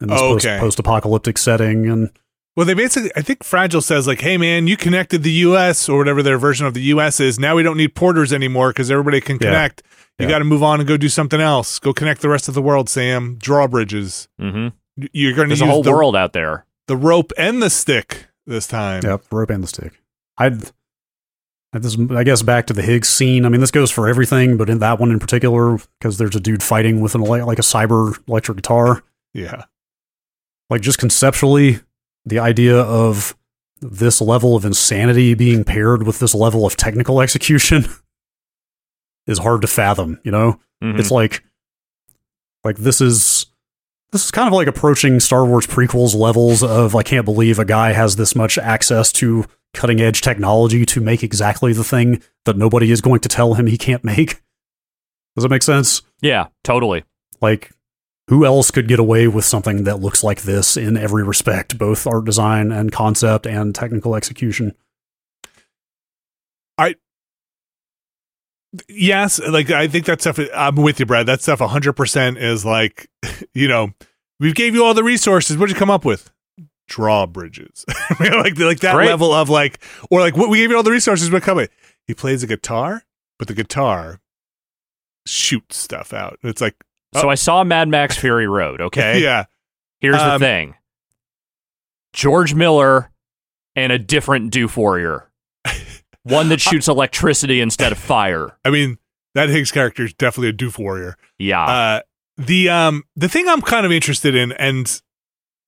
in 0.00 0.08
this 0.08 0.20
Oh, 0.20 0.34
post, 0.34 0.46
okay. 0.46 0.58
post-apocalyptic 0.60 1.38
setting, 1.38 1.86
and 1.88 2.10
well, 2.56 2.66
they 2.66 2.74
basically, 2.74 3.10
I 3.16 3.22
think 3.22 3.44
Fragile 3.44 3.80
says 3.80 4.06
like, 4.06 4.20
"Hey, 4.20 4.36
man, 4.36 4.66
you 4.66 4.76
connected 4.76 5.22
the 5.22 5.30
U.S. 5.32 5.88
or 5.88 5.98
whatever 5.98 6.22
their 6.22 6.38
version 6.38 6.66
of 6.66 6.74
the 6.74 6.82
U.S. 6.82 7.18
is. 7.20 7.38
Now 7.38 7.56
we 7.56 7.62
don't 7.62 7.76
need 7.76 7.94
porters 7.94 8.32
anymore 8.32 8.70
because 8.70 8.90
everybody 8.90 9.20
can 9.20 9.36
Yeah. 9.36 9.48
connect. 9.48 9.82
You 10.18 10.26
Yeah. 10.26 10.32
got 10.32 10.38
to 10.40 10.44
move 10.44 10.62
on 10.62 10.78
and 10.80 10.86
go 10.88 10.96
do 10.96 11.08
something 11.08 11.40
else. 11.40 11.78
Go 11.78 11.92
connect 11.92 12.20
the 12.20 12.28
rest 12.28 12.48
of 12.48 12.54
the 12.54 12.62
world, 12.62 12.88
Sam. 12.88 13.36
Drawbridges. 13.38 14.28
Mhm. 14.40 14.72
You're 15.12 15.32
going 15.34 15.48
to 15.48 15.54
there's 15.54 15.60
use 15.60 15.68
a 15.68 15.72
whole 15.72 15.82
the, 15.82 15.90
world 15.92 16.14
out 16.14 16.34
there. 16.34 16.66
the 16.86 16.96
rope 16.96 17.32
and 17.38 17.62
the 17.62 17.70
stick 17.70 18.26
this 18.46 18.66
time. 18.66 19.00
Yep, 19.04 19.24
rope 19.32 19.50
and 19.50 19.62
the 19.64 19.68
stick. 19.68 19.92
I'd. 20.38 20.70
This, 21.74 21.96
I 22.10 22.22
guess 22.22 22.42
back 22.42 22.66
to 22.66 22.74
the 22.74 22.82
Higgs 22.82 23.08
scene. 23.08 23.46
I 23.46 23.48
mean, 23.48 23.62
this 23.62 23.70
goes 23.70 23.90
for 23.90 24.06
everything, 24.06 24.58
but 24.58 24.68
in 24.68 24.78
that 24.80 25.00
one 25.00 25.10
in 25.10 25.18
particular, 25.18 25.78
because 25.98 26.18
there's 26.18 26.36
a 26.36 26.40
dude 26.40 26.62
fighting 26.62 27.00
with 27.00 27.14
an 27.14 27.22
ele- 27.22 27.46
like 27.46 27.58
a 27.58 27.62
cyber 27.62 28.18
electric 28.28 28.56
guitar. 28.58 29.02
Yeah. 29.32 29.64
Like 30.68 30.82
just 30.82 30.98
conceptually, 30.98 31.80
the 32.24 32.38
idea 32.38 32.78
of 32.78 33.36
this 33.80 34.20
level 34.20 34.54
of 34.56 34.64
insanity 34.64 35.34
being 35.34 35.64
paired 35.64 36.04
with 36.06 36.18
this 36.20 36.34
level 36.34 36.64
of 36.64 36.76
technical 36.76 37.20
execution 37.20 37.84
is 39.26 39.38
hard 39.38 39.60
to 39.62 39.66
fathom. 39.68 40.20
You 40.24 40.30
know, 40.32 40.60
Mhm. 40.82 40.98
it's 40.98 41.10
like, 41.10 41.42
like 42.64 42.76
this 42.78 43.00
is 43.00 43.46
this 44.12 44.24
is 44.26 44.30
kind 44.30 44.46
of 44.46 44.52
like 44.52 44.66
approaching 44.68 45.18
Star 45.20 45.44
Wars 45.46 45.66
prequels 45.66 46.14
levels 46.14 46.62
of 46.62 46.94
I 46.94 47.02
can't 47.02 47.24
believe 47.24 47.58
a 47.58 47.64
guy 47.64 47.92
has 47.92 48.16
this 48.16 48.36
much 48.36 48.58
access 48.58 49.10
to 49.12 49.46
cutting 49.72 50.00
edge 50.02 50.20
technology 50.20 50.84
to 50.84 51.00
make 51.00 51.22
exactly 51.22 51.72
the 51.72 51.82
thing 51.84 52.22
that 52.44 52.58
nobody 52.58 52.90
is 52.92 53.00
going 53.00 53.20
to 53.20 53.28
tell 53.28 53.54
him 53.54 53.66
he 53.66 53.78
can't 53.78 54.04
make. 54.04 54.42
Does 55.34 55.44
that 55.44 55.48
make 55.48 55.62
sense? 55.62 56.02
yeah, 56.20 56.48
totally. 56.62 57.04
Like, 57.40 57.70
who 58.28 58.44
else 58.44 58.70
could 58.70 58.88
get 58.88 58.98
away 58.98 59.26
with 59.28 59.44
something 59.44 59.84
that 59.84 60.00
looks 60.00 60.22
like 60.22 60.42
this 60.42 60.76
in 60.76 60.96
every 60.96 61.22
respect, 61.24 61.76
both 61.78 62.06
art 62.06 62.24
design 62.24 62.70
and 62.72 62.92
concept 62.92 63.46
and 63.46 63.74
technical 63.74 64.14
execution? 64.14 64.74
I 66.78 66.96
yes 68.88 69.38
like 69.38 69.70
i 69.70 69.86
think 69.86 70.06
that 70.06 70.22
stuff 70.22 70.38
i'm 70.54 70.76
with 70.76 70.98
you 70.98 71.04
brad. 71.04 71.26
That 71.26 71.42
stuff 71.42 71.58
100% 71.58 72.40
is 72.40 72.64
like 72.64 73.08
you 73.54 73.68
know 73.68 73.92
we 74.40 74.52
gave 74.52 74.74
you 74.74 74.84
all 74.84 74.94
the 74.94 75.04
resources. 75.04 75.56
What'd 75.56 75.74
you 75.74 75.78
come 75.78 75.90
up 75.90 76.04
with? 76.04 76.30
Drawbridges. 76.88 77.84
Like 78.20 78.58
like 78.58 78.80
that 78.80 78.94
Great. 78.94 79.06
level 79.06 79.32
of 79.32 79.48
like 79.48 79.82
or 80.10 80.20
like 80.20 80.36
what 80.36 80.48
we 80.48 80.58
gave 80.58 80.70
you 80.70 80.76
all 80.76 80.82
the 80.82 80.90
resources 80.90 81.30
what 81.30 81.42
come 81.42 81.56
with 81.56 81.70
he 82.06 82.14
plays 82.14 82.42
a 82.42 82.46
guitar 82.46 83.04
but 83.38 83.48
the 83.48 83.54
guitar 83.54 84.20
shoots 85.26 85.76
stuff 85.76 86.12
out. 86.12 86.38
It's 86.42 86.60
like 86.60 86.76
So 87.14 87.28
I 87.28 87.34
saw 87.34 87.62
Mad 87.64 87.88
Max 87.88 88.16
Fury 88.16 88.46
Road. 88.48 88.80
Okay, 88.92 89.22
yeah 89.22 89.44
Here's 90.00 90.20
Um, 90.20 90.30
the 90.32 90.38
thing: 90.46 90.74
George 92.12 92.54
Miller 92.54 93.10
and 93.76 93.92
a 93.92 93.98
different 93.98 94.52
Doof 94.52 94.76
Warrior, 94.76 95.30
one 96.24 96.48
that 96.50 96.60
shoots 96.60 96.88
electricity 96.88 97.60
instead 97.60 97.92
of 97.92 97.98
fire. 97.98 98.56
i 98.64 98.70
mean 98.70 98.98
that 99.34 99.48
higgs 99.48 99.70
character 99.72 100.04
is 100.04 100.12
definitely 100.12 100.48
a 100.48 100.52
doof 100.52 100.78
warrior 100.78 101.16
Yeah, 101.38 101.64
Uh, 101.64 102.00
the 102.36 102.68
um 102.68 103.04
the 103.16 103.28
thing 103.28 103.48
I'm 103.48 103.62
kind 103.62 103.86
of 103.86 103.92
interested 103.92 104.34
in 104.34 104.52
and 104.52 105.00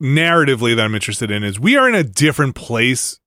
narratively 0.02 0.74
that 0.76 0.84
I'm 0.84 0.94
interested 0.94 1.30
in 1.30 1.44
is 1.44 1.58
we 1.60 1.76
are 1.76 1.88
in 1.88 1.94
a 1.94 2.02
different 2.04 2.54
place 2.56 3.20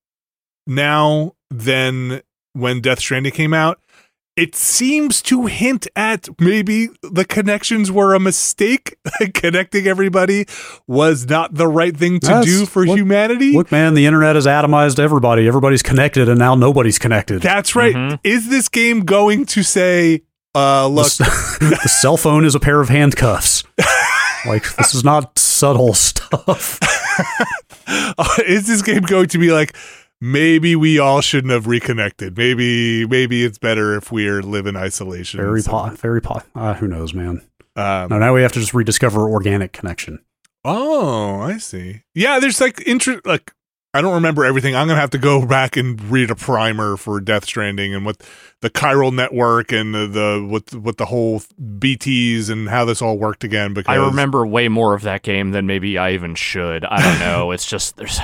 now 0.68 1.34
than 1.50 2.22
when 2.54 2.82
Death 2.82 3.00
Stranding 3.00 3.32
came 3.32 3.54
out. 3.54 3.80
It 4.38 4.56
seems 4.56 5.22
to 5.24 5.48
hint 5.48 5.88
at 5.96 6.30
maybe 6.40 6.90
the 7.02 7.26
connections 7.26 7.92
were 7.92 8.14
a 8.14 8.20
mistake. 8.20 8.96
Connecting 9.34 9.88
everybody 9.88 10.46
was 10.86 11.26
not 11.28 11.56
the 11.56 11.68
right 11.68 11.98
thing 11.98 12.20
to 12.20 12.28
That's- 12.28 12.46
do 12.46 12.66
for 12.68 12.86
look- 12.86 12.98
humanity. 13.00 13.54
Look, 13.54 13.72
man, 13.72 13.96
the 13.96 14.06
internet 14.06 14.36
has 14.36 14.46
atomized 14.46 15.00
everybody. 15.00 15.48
Everybody's 15.48 15.82
connected, 15.82 16.30
and 16.30 16.38
now 16.38 16.54
nobody's 16.54 17.00
connected. 17.00 17.42
That's 17.42 17.76
right. 17.76 17.96
Mhm. 17.96 18.20
Is 18.24 18.48
this 18.50 18.70
game 18.70 19.06
going 19.06 19.48
to 19.48 19.64
say, 19.64 20.22
uh, 20.54 20.88
look, 20.88 21.08
s- 21.08 21.18
the 21.60 21.90
cell 22.00 22.16
phone 22.16 22.46
is 22.46 22.54
a 22.54 22.60
pair 22.60 22.80
of 22.80 22.90
handcuffs. 22.90 23.64
like, 24.46 24.72
this 24.76 24.94
is 24.94 25.04
not 25.04 25.38
subtle 25.40 25.96
stuff. 25.96 26.80
is 28.48 28.68
this 28.68 28.82
game 28.82 29.02
going 29.02 29.28
to 29.30 29.38
be 29.40 29.52
like 29.52 29.76
maybe 30.22 30.76
we 30.76 30.98
all 31.00 31.22
shouldn't 31.22 31.52
have 31.54 31.68
reconnected 31.68 32.36
maybe 32.38 33.06
maybe 33.08 33.44
it's 33.46 33.58
better 33.58 33.96
if 33.96 34.12
we 34.12 34.28
are 34.28 34.42
live 34.42 34.66
in 34.66 34.76
isolation 34.76 35.40
Very 35.40 35.62
pot, 35.62 35.98
very 35.98 36.22
pot. 36.22 36.46
Uh, 36.56 36.74
who 36.74 36.88
knows, 36.88 37.14
man? 37.14 37.42
um, 37.76 38.10
No, 38.10 38.18
now 38.18 38.34
we 38.34 38.42
have 38.42 38.52
to 38.54 38.60
just 38.60 38.74
rediscover 38.74 39.30
organic 39.30 39.72
connection. 39.74 40.20
oh 40.66 41.40
i 41.42 41.58
see 41.58 42.02
yeah 42.16 42.40
there's 42.40 42.60
like 42.60 42.82
interest 42.88 43.26
like 43.26 43.52
i 43.98 44.02
don't 44.02 44.16
remember 44.16 44.46
everything 44.46 44.76
i'm 44.76 44.88
gonna 44.88 45.00
have 45.00 45.10
to 45.10 45.18
go 45.18 45.46
back 45.46 45.78
and 45.78 46.02
read 46.10 46.30
a 46.32 46.36
primer 46.36 46.98
for 46.98 47.20
death 47.20 47.46
stranding 47.46 47.94
and 47.94 48.06
what 48.06 48.22
the 48.62 48.70
chiral 48.70 49.14
network 49.14 49.72
and 49.72 49.94
the, 49.94 50.08
the 50.08 50.48
what 50.50 50.74
what 50.74 50.98
the 50.98 51.06
whole 51.06 51.40
bts 51.62 52.50
and 52.50 52.70
how 52.70 52.86
this 52.86 53.02
all 53.02 53.18
worked 53.18 53.44
again 53.44 53.74
because 53.74 53.88
I 53.98 54.06
remember 54.06 54.46
way 54.46 54.68
more 54.68 54.94
of 54.94 55.04
that 55.04 55.24
game 55.24 55.52
than 55.52 55.66
maybe 55.68 55.98
I 55.98 56.12
even 56.14 56.36
should. 56.36 56.86
I 56.86 57.02
don't 57.02 57.20
know. 57.20 57.52
it's 57.58 57.66
just 57.66 57.98
there's. 57.98 58.20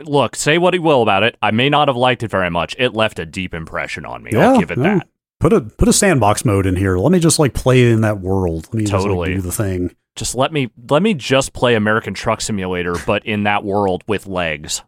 Look, 0.00 0.36
say 0.36 0.58
what 0.58 0.74
he 0.74 0.80
will 0.80 1.02
about 1.02 1.22
it. 1.22 1.36
I 1.42 1.50
may 1.50 1.68
not 1.68 1.88
have 1.88 1.96
liked 1.96 2.22
it 2.22 2.30
very 2.30 2.50
much. 2.50 2.76
It 2.78 2.94
left 2.94 3.18
a 3.18 3.26
deep 3.26 3.54
impression 3.54 4.04
on 4.04 4.22
me. 4.22 4.34
I'll 4.34 4.58
give 4.58 4.70
it 4.70 4.78
no. 4.78 4.98
that. 4.98 5.08
Put 5.38 5.52
a 5.52 5.60
put 5.62 5.88
a 5.88 5.92
sandbox 5.92 6.44
mode 6.44 6.66
in 6.66 6.76
here. 6.76 6.98
Let 6.98 7.12
me 7.12 7.18
just 7.18 7.38
like 7.38 7.54
play 7.54 7.90
in 7.90 8.02
that 8.02 8.20
world. 8.20 8.66
Let 8.66 8.74
me 8.74 8.82
just 8.82 8.92
Totally. 8.92 9.30
like, 9.30 9.36
do 9.36 9.42
the 9.42 9.52
thing. 9.52 9.94
Just 10.16 10.34
let 10.34 10.52
me 10.52 10.70
let 10.90 11.02
me 11.02 11.14
just 11.14 11.52
play 11.52 11.74
American 11.74 12.12
Truck 12.12 12.40
Simulator, 12.40 12.94
but 13.06 13.24
in 13.24 13.44
that 13.44 13.64
world 13.64 14.04
with 14.06 14.26
legs, 14.26 14.82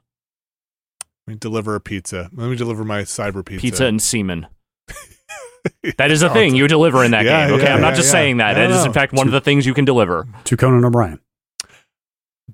Let 1.27 1.35
me 1.35 1.39
deliver 1.39 1.75
a 1.77 1.81
pizza 1.81 2.29
let 2.33 2.49
me 2.51 2.57
deliver 2.57 2.85
my 2.85 3.03
cyber 3.03 3.45
pizza, 3.45 3.61
pizza 3.61 3.85
and 3.87 4.01
semen. 4.03 4.47
That 5.97 6.11
is 6.11 6.23
a 6.23 6.29
thing 6.31 6.57
you 6.57 6.67
deliver 6.67 7.05
in 7.05 7.13
that 7.13 7.25
Yeah, 7.25 7.47
game. 7.47 7.55
Okay, 7.55 7.65
yeah, 7.67 7.75
I'm 7.77 7.81
not 7.81 7.91
yeah, 7.91 7.95
just 7.95 8.09
yeah. 8.09 8.13
saying 8.13 8.37
that. 8.39 8.57
No, 8.57 8.63
That 8.63 8.71
is 8.73 8.79
no. 8.79 8.85
in 8.87 8.93
fact 8.93 9.13
one 9.13 9.29
of 9.29 9.33
the 9.33 9.41
things 9.41 9.65
you 9.65 9.75
can 9.75 9.85
deliver. 9.85 10.27
To 10.45 10.57
Conan 10.57 10.85
O'Brien, 10.85 11.21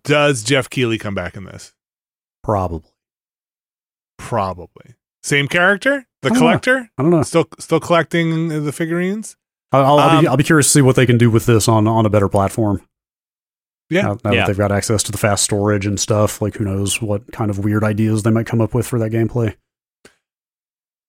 Does 0.05 0.43
Geoff 0.45 0.69
Keighley 0.69 0.99
come 0.99 1.15
back 1.15 1.35
in 1.37 1.45
this? 1.45 1.73
probably. 2.43 2.83
Probably. 4.19 4.95
Same 5.23 5.49
character? 5.49 6.07
The 6.23 6.27
I 6.27 6.29
don't 6.31 6.35
know. 6.35 6.41
collector? 6.41 6.91
I 6.99 7.03
don't 7.03 7.11
know. 7.11 7.23
Still 7.23 7.47
still 7.59 7.81
collecting 7.81 8.49
the 8.65 8.73
figurines? 8.73 9.37
I'll, 9.73 9.85
I'll, 9.85 9.99
I'll 9.99 10.21
be, 10.21 10.27
Um, 10.27 10.31
I'll 10.33 10.37
be 10.37 10.45
curious 10.45 10.67
to 10.67 10.73
see 10.73 10.83
what 10.83 10.97
they 10.97 11.07
can 11.07 11.19
do 11.19 11.31
with 11.31 11.47
this 11.47 11.69
on 11.69 11.87
on 11.87 12.05
a 12.07 12.11
better 12.11 12.29
platform. 12.29 12.83
Yeah. 13.91 14.03
Now, 14.03 14.19
now 14.25 14.31
Yeah. 14.33 14.37
that 14.41 14.47
they've 14.49 14.59
got 14.59 14.73
access 14.73 15.03
to 15.05 15.13
the 15.13 15.19
fast 15.19 15.45
storage 15.45 15.87
and 15.87 15.99
stuff, 15.99 16.43
like 16.43 16.57
who 16.57 16.65
knows 16.65 17.01
what 17.01 17.31
kind 17.33 17.51
of 17.51 17.59
weird 17.61 17.85
ideas 17.85 18.23
they 18.23 18.31
might 18.31 18.47
come 18.47 18.61
up 18.61 18.75
with 18.75 18.87
for 18.87 18.99
that 18.99 19.11
gameplay. 19.13 19.55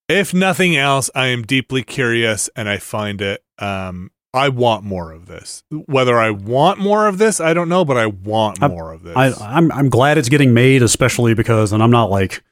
If 0.08 0.34
nothing 0.34 0.76
else, 0.76 1.10
I 1.14 1.28
am 1.28 1.44
deeply 1.44 1.84
curious 1.84 2.50
and 2.56 2.68
I 2.70 2.78
find 2.78 3.22
it 3.22 3.44
um 3.60 4.12
I 4.32 4.50
want 4.50 4.84
more 4.84 5.12
of 5.12 5.26
this. 5.26 5.64
Whether 5.72 6.18
I 6.20 6.30
want 6.30 6.80
more 6.80 7.08
of 7.08 7.18
this, 7.18 7.40
I 7.42 7.54
don't 7.56 7.68
know, 7.70 7.84
but 7.84 7.98
I 7.98 8.06
want 8.06 8.62
I- 8.62 8.68
more 8.68 8.92
of 8.94 9.04
this. 9.04 9.16
I, 9.16 9.32
I'm 9.40 9.72
I'm 9.72 9.90
glad 9.90 10.18
it's 10.18 10.30
getting 10.30 10.54
made, 10.54 10.84
especially 10.84 11.34
because, 11.34 11.74
and 11.74 11.82
I'm 11.82 11.90
not 11.92 12.10
like, 12.12 12.44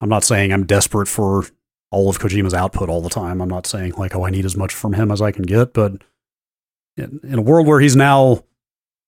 I'm 0.00 0.08
not 0.08 0.24
saying 0.24 0.52
I'm 0.52 0.66
desperate 0.66 1.06
for 1.06 1.44
all 1.92 2.10
of 2.10 2.18
Kojima's 2.18 2.52
output 2.54 2.88
all 2.88 3.00
the 3.00 3.08
time. 3.10 3.40
I'm 3.40 3.48
not 3.48 3.66
saying 3.66 3.92
like, 3.96 4.14
oh, 4.16 4.26
I 4.26 4.30
need 4.30 4.44
as 4.44 4.56
much 4.56 4.74
from 4.74 4.92
him 4.94 5.12
as 5.12 5.22
I 5.22 5.30
can 5.30 5.44
get. 5.44 5.72
But 5.72 6.02
in, 6.96 7.20
in 7.22 7.38
a 7.38 7.42
world 7.42 7.66
where 7.68 7.78
he's 7.80 7.94
now 7.94 8.42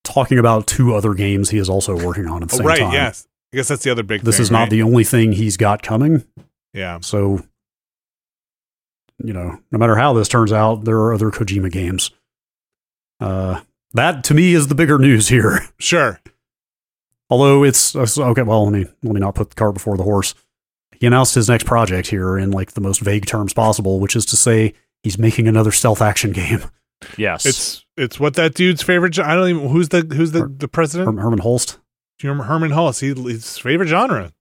talking 0.07 0.39
about 0.39 0.65
two 0.67 0.95
other 0.95 1.13
games 1.13 1.49
he 1.49 1.57
is 1.57 1.69
also 1.69 1.95
working 1.95 2.27
on 2.27 2.41
at 2.43 2.49
the 2.49 2.55
Oh, 2.55 2.57
same 2.57 2.67
right, 2.67 2.79
time, 2.79 2.93
yes. 2.93 3.27
I 3.53 3.57
guess 3.57 3.67
that's 3.67 3.83
the 3.83 3.91
other 3.91 4.03
big 4.03 4.21
this 4.21 4.37
thing. 4.37 4.43
is 4.43 4.51
not 4.51 4.59
right? 4.61 4.69
the 4.69 4.81
only 4.81 5.03
thing 5.03 5.31
he's 5.33 5.57
got 5.57 5.81
coming. 5.83 6.25
Yeah. 6.73 6.99
So, 7.01 7.43
you 9.23 9.33
know, 9.33 9.59
no 9.71 9.77
matter 9.79 9.95
how 9.95 10.13
this 10.13 10.27
turns 10.27 10.51
out, 10.51 10.83
there 10.85 10.97
are 10.97 11.13
other 11.13 11.31
Kojima 11.31 11.71
games. 11.71 12.11
Uh, 13.19 13.61
that 13.93 14.23
to 14.25 14.33
me 14.33 14.53
is 14.53 14.67
the 14.67 14.75
bigger 14.75 14.97
news 14.99 15.27
here. 15.29 15.61
Sure. 15.79 16.19
Although 17.29 17.63
it's 17.63 17.93
okay, 17.95 18.41
well, 18.41 18.63
let 18.65 18.73
me 18.73 18.85
let 19.03 19.13
me 19.13 19.19
not 19.19 19.35
put 19.35 19.49
the 19.49 19.55
cart 19.55 19.73
before 19.73 19.97
the 19.97 20.03
horse. 20.03 20.33
He 20.99 21.05
announced 21.05 21.35
his 21.35 21.49
next 21.49 21.65
project 21.65 22.07
here 22.07 22.37
in 22.37 22.51
like 22.51 22.71
the 22.71 22.81
most 22.81 23.01
vague 23.01 23.25
terms 23.25 23.53
possible, 23.53 23.99
which 23.99 24.15
is 24.15 24.25
to 24.27 24.37
say 24.37 24.73
he's 25.03 25.17
making 25.17 25.47
another 25.47 25.71
stealth 25.71 26.01
action 26.01 26.31
game. 26.33 26.63
Yes. 27.17 27.45
It's 27.45 27.85
it's 27.97 28.19
what 28.19 28.35
that 28.35 28.53
dude's 28.53 28.81
favorite. 28.83 29.11
gen- 29.11 29.25
I 29.25 29.35
don't 29.35 29.49
even 29.49 29.69
who's 29.69 29.89
the 29.89 30.01
who's 30.15 30.31
the 30.31 30.41
Her- 30.41 30.47
the 30.47 30.67
president. 30.67 31.07
Herm- 31.07 31.17
Hermen 31.17 31.39
Hulst. 31.39 31.77
Herman, 32.21 32.45
Hermen 32.47 32.71
Hulst? 32.71 33.01
He, 33.01 33.13
his 33.31 33.57
favorite 33.57 33.87
genre. 33.87 34.31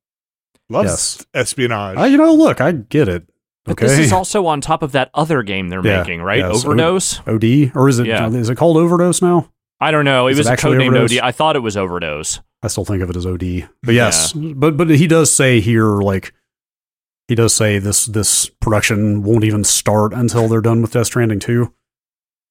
Loves 0.68 0.88
Yes. 0.90 1.26
espionage. 1.34 1.96
Uh, 1.98 2.04
you 2.04 2.16
know, 2.16 2.32
look, 2.34 2.60
I 2.60 2.72
get 2.72 3.08
it. 3.08 3.28
but 3.64 3.72
Okay, 3.72 3.86
this 3.86 3.98
is 3.98 4.12
also 4.12 4.46
on 4.46 4.60
top 4.60 4.82
of 4.82 4.92
that 4.92 5.10
other 5.14 5.42
game 5.42 5.68
they're 5.68 5.84
Yeah, 5.84 5.98
making, 6.00 6.22
right? 6.22 6.38
yes. 6.38 6.64
Overdose? 6.64 7.20
OD 7.26 7.72
or 7.74 7.88
is 7.88 7.98
it 7.98 8.06
Yeah. 8.06 8.28
is 8.30 8.48
it 8.50 8.56
called 8.56 8.76
Overdose 8.76 9.20
now? 9.22 9.50
I 9.80 9.90
don't 9.90 10.04
know. 10.04 10.26
It 10.28 10.32
Is 10.32 10.38
was 10.38 10.46
it 10.46 10.50
a 10.50 10.52
actually 10.54 10.78
codenamed 10.78 10.86
Overdose? 10.96 11.12
OD. 11.18 11.20
I 11.22 11.32
thought 11.32 11.56
it 11.56 11.60
was 11.60 11.76
Overdose. 11.76 12.40
I 12.62 12.68
still 12.68 12.84
think 12.84 13.02
of 13.02 13.10
it 13.10 13.16
as 13.16 13.26
OD. 13.26 13.66
But 13.82 13.94
yes, 13.94 14.32
but 14.32 14.76
but 14.76 14.88
he 14.90 15.06
does 15.06 15.32
say 15.32 15.60
here 15.60 15.84
like 16.00 16.32
he 17.28 17.34
does 17.34 17.52
say 17.52 17.78
this 17.78 18.06
this 18.06 18.48
production 18.48 19.22
won't 19.22 19.44
even 19.44 19.64
start 19.64 20.12
until 20.14 20.48
they're 20.48 20.60
done 20.60 20.80
with 20.80 20.92
Death 20.92 21.06
Stranding 21.06 21.38
2. 21.40 21.72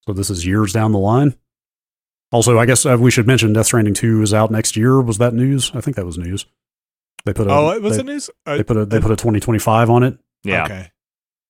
So 0.07 0.13
this 0.13 0.29
is 0.29 0.45
years 0.45 0.71
down 0.73 0.91
the 0.91 0.99
line. 0.99 1.35
Also, 2.31 2.57
I 2.59 2.65
guess 2.65 2.85
uh, 2.85 2.97
we 2.99 3.11
should 3.11 3.27
mention 3.27 3.53
Death 3.53 3.67
Stranding 3.67 3.93
2 3.93 4.21
is 4.21 4.33
out 4.33 4.51
next 4.51 4.75
year. 4.75 4.99
Was 5.01 5.17
that 5.19 5.33
news? 5.33 5.71
I 5.73 5.81
think 5.81 5.95
that 5.97 6.05
was 6.05 6.17
news. 6.17 6.45
They 7.23 7.33
put 7.33 7.47
a 7.47 7.51
oh, 7.51 7.69
it 7.71 7.81
was 7.81 7.95
they, 7.95 8.01
it 8.01 8.05
news? 8.05 8.29
Uh, 8.45 8.57
they 8.57 8.63
put 8.63 8.77
a 8.77 8.85
they 8.85 8.99
put 8.99 9.11
a 9.11 9.15
2025 9.15 9.89
on 9.89 10.03
it. 10.03 10.17
Yeah. 10.43 10.65
Okay. 10.65 10.91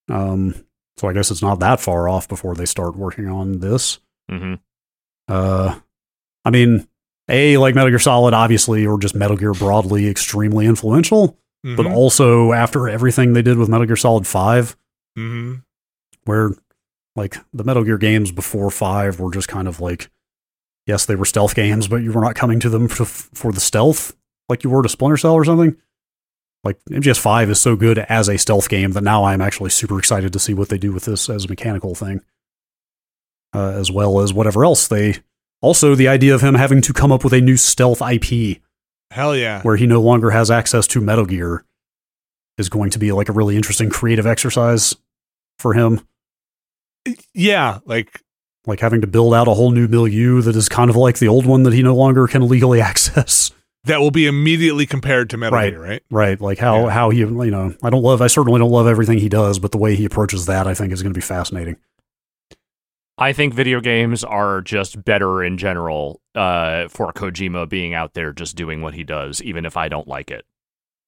Um 0.09 0.55
so 0.97 1.09
I 1.09 1.13
guess 1.13 1.31
it's 1.31 1.41
not 1.41 1.59
that 1.59 1.81
far 1.81 2.07
off 2.07 2.27
before 2.29 2.55
they 2.55 2.65
start 2.65 2.95
working 2.95 3.27
on 3.27 3.59
this. 3.59 3.99
hmm 4.29 4.53
Uh, 5.27 5.77
I 6.45 6.49
mean, 6.51 6.87
a 7.27 7.57
like 7.57 7.75
Metal 7.75 7.89
Gear 7.89 7.99
Solid, 7.99 8.33
obviously, 8.33 8.85
or 8.85 8.97
just 8.99 9.15
Metal 9.15 9.35
Gear 9.35 9.53
broadly, 9.53 10.07
extremely 10.07 10.65
influential. 10.65 11.37
But 11.63 11.87
Mhm. 11.87 11.93
also 11.95 12.53
after 12.53 12.87
everything 12.87 13.33
they 13.33 13.41
did 13.41 13.57
with 13.57 13.67
Metal 13.69 13.87
Gear 13.87 13.95
Solid 13.95 14.27
Five, 14.27 14.77
Mhm. 15.17 15.63
where 16.25 16.51
like 17.15 17.37
the 17.53 17.63
Metal 17.63 17.83
Gear 17.83 17.97
games 17.97 18.31
before 18.31 18.69
Five 18.71 19.19
were 19.19 19.31
just 19.31 19.47
kind 19.47 19.67
of 19.67 19.79
like, 19.79 20.09
yes, 20.85 21.05
they 21.05 21.15
were 21.15 21.25
stealth 21.25 21.55
games, 21.55 21.87
but 21.87 21.97
you 21.97 22.11
were 22.11 22.21
not 22.21 22.35
coming 22.35 22.59
to 22.59 22.69
them 22.69 22.87
for, 22.87 23.05
for 23.05 23.51
the 23.51 23.59
stealth 23.59 24.15
like 24.49 24.63
you 24.63 24.69
were 24.69 24.83
to 24.83 24.89
Splinter 24.89 25.17
Cell 25.17 25.33
or 25.33 25.45
something. 25.45 25.75
Like 26.63 26.79
MGS 26.89 27.19
Five 27.19 27.49
is 27.49 27.61
so 27.61 27.75
good 27.75 27.99
as 27.99 28.27
a 28.27 28.37
stealth 28.37 28.69
game 28.69 28.91
that 28.91 29.03
now 29.03 29.23
I'm 29.23 29.41
actually 29.41 29.69
super 29.69 29.99
excited 29.99 30.33
to 30.33 30.39
see 30.39 30.53
what 30.53 30.69
they 30.69 30.77
do 30.77 30.91
with 30.91 31.05
this 31.05 31.29
as 31.29 31.45
a 31.45 31.49
mechanical 31.49 31.93
thing, 31.93 32.21
uh, 33.53 33.69
as 33.69 33.91
well 33.91 34.19
as 34.19 34.33
whatever 34.33 34.65
else 34.65 34.87
they. 34.87 35.17
Also, 35.61 35.95
the 35.95 36.07
idea 36.07 36.33
of 36.33 36.41
him 36.41 36.55
having 36.55 36.81
to 36.81 36.93
come 36.93 37.11
up 37.11 37.23
with 37.23 37.33
a 37.33 37.41
new 37.41 37.57
stealth 37.57 38.01
IP 38.01 38.61
Hell 39.11 39.35
yeah. 39.35 39.61
where 39.61 39.77
he 39.77 39.87
no 39.87 40.01
longer 40.01 40.31
has 40.31 40.49
access 40.51 40.87
to 40.87 41.01
Metal 41.01 41.25
Gear 41.25 41.63
is 42.57 42.69
going 42.69 42.89
to 42.89 42.99
be 42.99 43.11
like 43.11 43.29
a 43.29 43.33
really 43.33 43.55
interesting 43.55 43.89
creative 43.89 44.25
exercise 44.25 44.95
for 45.59 45.73
him. 45.73 46.01
Yeah, 47.33 47.79
like 47.85 48.21
Like 48.65 48.79
having 48.79 49.01
to 49.01 49.07
build 49.07 49.33
out 49.33 49.47
a 49.47 49.53
whole 49.53 49.71
new 49.71 49.87
milieu 49.87 50.41
that 50.41 50.55
is 50.55 50.67
kind 50.69 50.89
of 50.89 50.95
like 50.95 51.19
the 51.19 51.27
old 51.27 51.45
one 51.45 51.63
that 51.63 51.73
he 51.73 51.83
no 51.83 51.95
longer 51.95 52.27
can 52.27 52.47
legally 52.47 52.81
access. 52.91 53.51
that 53.83 53.99
will 53.99 54.11
be 54.11 54.25
immediately 54.25 54.85
compared 54.87 55.29
to 55.29 55.37
Metal 55.37 55.55
Right. 55.57 55.69
Gear, 55.71 55.81
right? 55.81 56.03
Right. 56.09 56.41
Like 56.41 56.57
how, 56.57 56.85
Yeah. 56.85 56.89
how 56.89 57.09
he, 57.11 57.19
you 57.19 57.27
know, 57.51 57.75
I 57.83 57.89
don't 57.91 58.01
love, 58.01 58.21
I 58.21 58.27
certainly 58.27 58.57
don't 58.59 58.71
love 58.71 58.87
everything 58.87 59.19
he 59.19 59.29
does, 59.29 59.59
but 59.59 59.71
the 59.71 59.77
way 59.77 59.95
he 59.95 60.05
approaches 60.05 60.47
that, 60.47 60.65
I 60.67 60.73
think 60.73 60.91
is 60.91 61.03
going 61.03 61.13
to 61.13 61.17
be 61.17 61.21
fascinating. 61.21 61.75
I 63.17 63.31
think 63.31 63.53
video 63.53 63.79
games 63.79 64.23
are 64.25 64.59
just 64.61 65.05
better 65.05 65.41
in 65.43 65.57
general 65.57 66.19
uh, 66.33 66.87
for 66.89 67.13
Kojima 67.13 67.69
being 67.69 67.93
out 67.93 68.13
there 68.13 68.33
just 68.33 68.55
doing 68.57 68.81
what 68.81 68.93
he 68.93 69.03
does, 69.05 69.41
even 69.41 69.65
if 69.65 69.77
I 69.77 69.87
don't 69.87 70.07
like 70.07 70.31
it. 70.31 70.45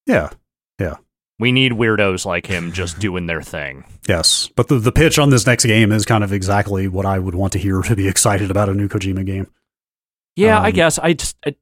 Yeah. 0.06 0.30
Yeah. 0.78 0.96
We 1.38 1.52
need 1.52 1.72
weirdos 1.72 2.26
like 2.26 2.46
him 2.46 2.72
just 2.72 2.98
doing 2.98 3.26
their 3.26 3.42
thing. 3.42 3.84
Yes. 4.08 4.50
But 4.56 4.66
the, 4.68 4.78
the 4.78 4.90
pitch 4.90 5.18
on 5.20 5.30
this 5.30 5.46
next 5.46 5.64
game 5.64 5.92
is 5.92 6.04
kind 6.04 6.24
of 6.24 6.32
exactly 6.32 6.88
what 6.88 7.06
I 7.06 7.18
would 7.20 7.34
want 7.36 7.52
to 7.52 7.58
hear 7.60 7.80
to 7.82 7.94
be 7.94 8.08
excited 8.08 8.50
about 8.50 8.68
a 8.68 8.74
new 8.74 8.88
Kojima 8.88 9.24
game. 9.24 9.46
Yeah, 10.34 10.58
I 10.60 10.68
Um, 10.68 10.72
guess 10.74 10.98
I 10.98 11.12
just 11.14 11.36
I, 11.44 11.54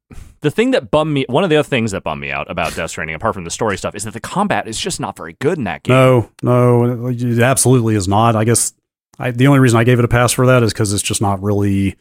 the 0.43 0.51
thing 0.51 0.73
that 0.73 0.91
bummed 0.91 1.13
me. 1.13 1.25
One 1.29 1.45
of 1.45 1.51
the 1.51 1.57
other 1.57 1.69
things 1.69 1.93
that 1.93 2.05
bummed 2.05 2.21
me 2.21 2.31
out 2.31 2.51
about 2.51 2.75
Death 2.75 2.91
Stranding, 2.91 3.17
apart 3.17 3.35
from 3.35 3.45
the 3.45 3.51
story 3.51 3.79
stuff, 3.79 3.95
is 3.95 4.05
that 4.05 4.13
the 4.13 4.21
combat 4.21 4.69
is 4.69 4.79
just 4.79 5.01
not 5.01 5.17
very 5.17 5.35
good 5.41 5.57
in 5.59 5.65
that 5.65 5.83
game. 5.83 5.95
No, 5.95 6.31
no, 6.43 7.07
it 7.09 7.39
absolutely 7.41 7.95
is 7.97 8.07
not. 8.07 8.37
I 8.37 8.45
guess 8.45 8.75
I, 9.19 9.31
the 9.31 9.47
only 9.47 9.61
reason 9.61 9.79
I 9.79 9.85
gave 9.85 9.99
it 9.99 10.05
a 10.05 10.09
pass 10.09 10.33
for 10.33 10.47
that 10.47 10.63
is 10.63 10.73
because 10.75 10.93
it's 10.93 11.03
just 11.03 11.23
not 11.23 11.43
really 11.43 11.97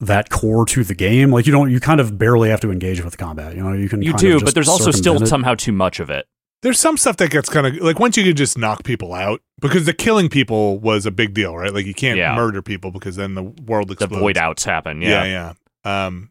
that 0.00 0.30
core 0.30 0.66
to 0.66 0.84
the 0.84 0.94
game. 0.94 1.32
Like 1.32 1.46
you 1.46 1.52
don't, 1.52 1.70
you 1.70 1.80
kind 1.80 2.00
of 2.00 2.16
barely 2.16 2.50
have 2.50 2.60
to 2.60 2.70
engage 2.70 3.02
with 3.02 3.12
the 3.12 3.18
combat. 3.18 3.56
You 3.56 3.62
know, 3.64 3.72
you 3.72 3.88
can. 3.88 4.02
you 4.02 4.12
do, 4.14 4.40
but 4.40 4.54
there's 4.54 4.68
also 4.68 4.92
still 4.92 5.20
it. 5.22 5.26
somehow 5.26 5.54
too 5.56 5.72
much 5.72 5.98
of 6.00 6.10
it. 6.10 6.26
There's 6.62 6.78
some 6.78 6.96
stuff 6.96 7.16
that 7.16 7.30
gets 7.30 7.48
kind 7.48 7.66
of 7.66 7.74
like 7.76 7.98
once 7.98 8.16
you 8.16 8.22
can 8.22 8.36
just 8.36 8.56
knock 8.56 8.84
people 8.84 9.14
out 9.14 9.40
because 9.60 9.84
the 9.84 9.92
killing 9.92 10.28
people 10.28 10.78
was 10.78 11.06
a 11.06 11.10
big 11.10 11.34
deal, 11.34 11.56
right? 11.56 11.74
Like 11.74 11.86
you 11.86 11.94
can't 11.94 12.16
Yeah. 12.18 12.34
murder 12.36 12.62
people 12.62 12.90
because 12.92 13.16
then 13.16 13.34
the 13.34 13.42
world 13.42 13.90
explodes. 13.90 14.12
The 14.12 14.18
void 14.20 14.36
outs 14.38 14.64
happen. 14.64 15.02
Yeah, 15.02 15.24
Yeah, 15.24 15.52
yeah. 15.84 16.06
Um, 16.06 16.30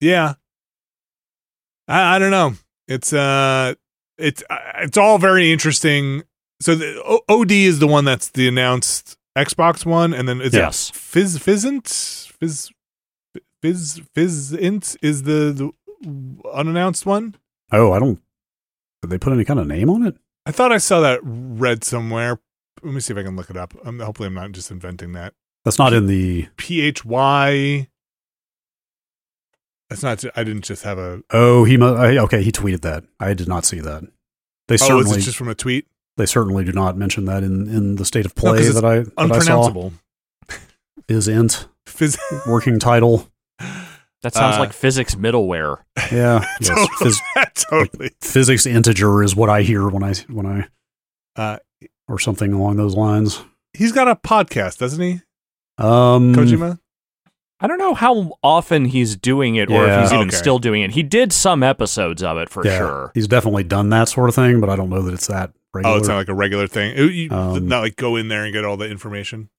yeah. 0.00 0.34
I, 1.88 2.16
I 2.16 2.18
don't 2.18 2.30
know. 2.30 2.54
It's 2.88 3.12
uh, 3.12 3.74
it's 4.16 4.42
uh, 4.48 4.56
it's 4.78 4.96
all 4.96 5.18
very 5.18 5.52
interesting. 5.52 6.22
So 6.62 6.74
the 6.74 7.02
o- 7.04 7.22
OD 7.28 7.52
is 7.52 7.78
the 7.80 7.86
one 7.86 8.04
that's 8.04 8.30
the 8.30 8.48
announced 8.48 9.16
Xbox 9.36 9.84
one, 9.84 10.12
and 10.14 10.28
then 10.28 10.40
it's 10.40 10.54
Yes. 10.54 10.90
Fizz 10.90 11.38
Fizzant 11.38 11.86
Fizz 12.38 12.70
Fizz 13.62 14.00
Physint 14.16 14.96
is 15.02 15.22
the, 15.24 15.52
the 16.02 16.48
unannounced 16.50 17.04
one. 17.06 17.34
Oh, 17.72 17.92
I 17.92 17.98
don't. 17.98 18.20
Did 19.02 19.10
they 19.10 19.18
put 19.18 19.32
any 19.32 19.44
kind 19.44 19.58
of 19.60 19.66
name 19.66 19.88
on 19.90 20.04
it? 20.06 20.16
I 20.46 20.52
thought 20.52 20.72
I 20.72 20.78
saw 20.78 21.00
that 21.00 21.20
read 21.22 21.84
somewhere. 21.84 22.40
Let 22.82 22.94
me 22.94 23.00
see 23.00 23.12
if 23.12 23.18
I 23.18 23.22
can 23.22 23.36
look 23.36 23.50
it 23.50 23.56
up. 23.56 23.74
Um, 23.84 23.98
hopefully, 24.00 24.26
I'm 24.28 24.34
not 24.34 24.52
just 24.52 24.70
inventing 24.70 25.12
that. 25.12 25.34
That's 25.64 25.78
not 25.78 25.92
in 25.92 26.06
the. 26.06 26.48
P 26.56 26.80
H 26.80 27.04
Y. 27.04 27.88
That's 29.88 30.02
not. 30.02 30.24
I 30.36 30.44
didn't 30.44 30.62
just 30.64 30.84
have 30.84 30.98
a. 30.98 31.22
Oh, 31.30 31.64
he. 31.64 31.76
mu- 31.76 31.94
uh, 31.96 32.22
Okay, 32.24 32.42
he 32.42 32.52
tweeted 32.52 32.80
that. 32.82 33.04
I 33.18 33.34
did 33.34 33.48
not 33.48 33.64
see 33.64 33.80
that. 33.80 34.04
They 34.68 34.74
Oh, 34.74 34.76
certainly. 34.78 35.20
just 35.20 35.36
from 35.36 35.48
a 35.48 35.54
tweet? 35.54 35.86
they 36.16 36.26
certainly 36.26 36.64
do 36.64 36.72
not 36.72 36.96
mention 36.98 37.24
that 37.24 37.42
in 37.42 37.66
in 37.68 37.96
the 37.96 38.04
state 38.04 38.26
of 38.26 38.34
play 38.34 38.58
it's 38.58 38.74
that 38.74 38.84
I 38.84 38.98
that 39.00 39.08
I 39.18 39.38
saw. 39.40 39.66
Unpronounceable. 39.68 39.92
Is 41.08 41.26
int 41.28 41.66
Fizz- 41.86 42.18
working 42.46 42.78
title? 42.78 43.29
That 44.22 44.34
sounds 44.34 44.56
Uh, 44.56 44.60
like 44.60 44.72
physics 44.72 45.14
middleware. 45.14 45.78
Yeah. 46.12 46.44
yes. 46.60 46.68
totally. 46.68 46.88
Phys- 47.12 47.54
totally. 47.70 48.10
physics 48.20 48.66
integer 48.66 49.22
is 49.22 49.34
what 49.36 49.48
I 49.50 49.62
hear 49.62 49.88
when 49.88 50.02
I 50.02 50.14
when 50.28 50.46
I 50.46 50.68
Uh, 51.36 51.58
or 52.08 52.18
something 52.18 52.52
along 52.52 52.76
those 52.76 52.94
lines. 52.96 53.42
he's 53.72 53.92
got 53.92 54.08
a 54.08 54.16
podcast, 54.16 54.78
doesn't 54.78 55.00
he? 55.00 55.20
Um, 55.78 56.34
Kojima. 56.34 56.78
I 57.62 57.66
don't 57.66 57.78
know 57.78 57.94
how 57.94 58.32
often 58.42 58.86
he's 58.86 59.16
doing 59.16 59.56
it 59.56 59.70
or 59.70 59.86
if 59.86 60.00
he's 60.00 60.12
even 60.12 60.28
Okay. 60.28 60.36
still 60.36 60.58
doing 60.58 60.80
it. 60.82 60.92
He 60.92 61.02
did 61.02 61.30
some 61.32 61.62
episodes 61.62 62.22
of 62.22 62.38
it 62.38 62.48
for 62.48 62.64
Yeah, 62.66 62.78
sure. 62.78 63.10
He's 63.14 63.28
definitely 63.28 63.64
done 63.64 63.90
that 63.90 64.08
sort 64.08 64.28
of 64.30 64.34
thing, 64.34 64.60
but 64.60 64.70
I 64.70 64.76
don't 64.76 64.88
know 64.88 65.02
that 65.02 65.12
it's 65.14 65.26
that 65.26 65.52
regular. 65.74 65.94
Oh, 65.94 65.98
it's 65.98 66.08
not 66.08 66.16
like 66.16 66.28
a 66.28 66.34
regular 66.34 66.66
thing. 66.66 66.94
It- 66.96 67.12
you- 67.12 67.30
Um, 67.30 67.68
not 67.68 67.80
like 67.80 67.96
go 67.96 68.16
in 68.16 68.28
there 68.28 68.44
and 68.44 68.52
get 68.52 68.64
all 68.64 68.76
the 68.78 68.88
information. 68.90 69.50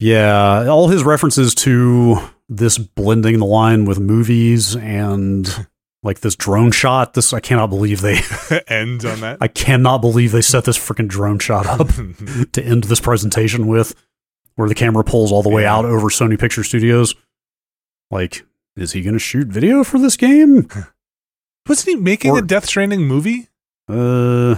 yeah, 0.00 0.66
all 0.68 0.88
his 0.88 1.02
references 1.04 1.54
to 1.56 2.18
this 2.48 2.78
blending 2.78 3.38
the 3.38 3.44
line 3.46 3.84
with 3.84 3.98
movies 4.00 4.74
and 4.76 5.66
like 6.02 6.20
this 6.20 6.36
drone 6.36 6.70
shot. 6.72 7.14
This 7.14 7.32
I 7.32 7.40
cannot 7.40 7.68
believe 7.68 8.00
they. 8.00 8.20
end 8.68 9.04
on 9.04 9.20
that. 9.20 9.38
I 9.42 9.48
cannot 9.48 9.98
believe 10.00 10.32
they 10.32 10.40
set 10.40 10.64
this 10.64 10.78
freaking 10.78 11.08
drone 11.08 11.38
shot 11.38 11.66
up 11.66 11.88
to 12.52 12.62
end 12.64 12.84
this 12.84 13.00
presentation 13.00 13.66
with, 13.66 13.94
where 14.54 14.68
the 14.68 14.74
camera 14.74 15.04
pulls 15.04 15.32
all 15.32 15.42
the 15.42 15.50
way 15.50 15.62
Yeah. 15.62 15.74
out 15.76 15.84
over 15.84 16.08
Sony 16.08 16.38
Picture 16.38 16.64
Studios. 16.64 17.14
Like, 18.10 18.46
is 18.76 18.92
he 18.92 19.02
going 19.02 19.12
to 19.14 19.18
shoot 19.18 19.48
video 19.48 19.84
for 19.84 19.98
this 19.98 20.16
game? 20.16 20.68
Wasn't 21.68 21.88
he 21.88 21.96
making 21.96 22.30
Or- 22.30 22.38
a 22.38 22.46
Death 22.46 22.64
Stranding 22.64 23.06
movie? 23.06 23.48
Uh, 23.88 24.54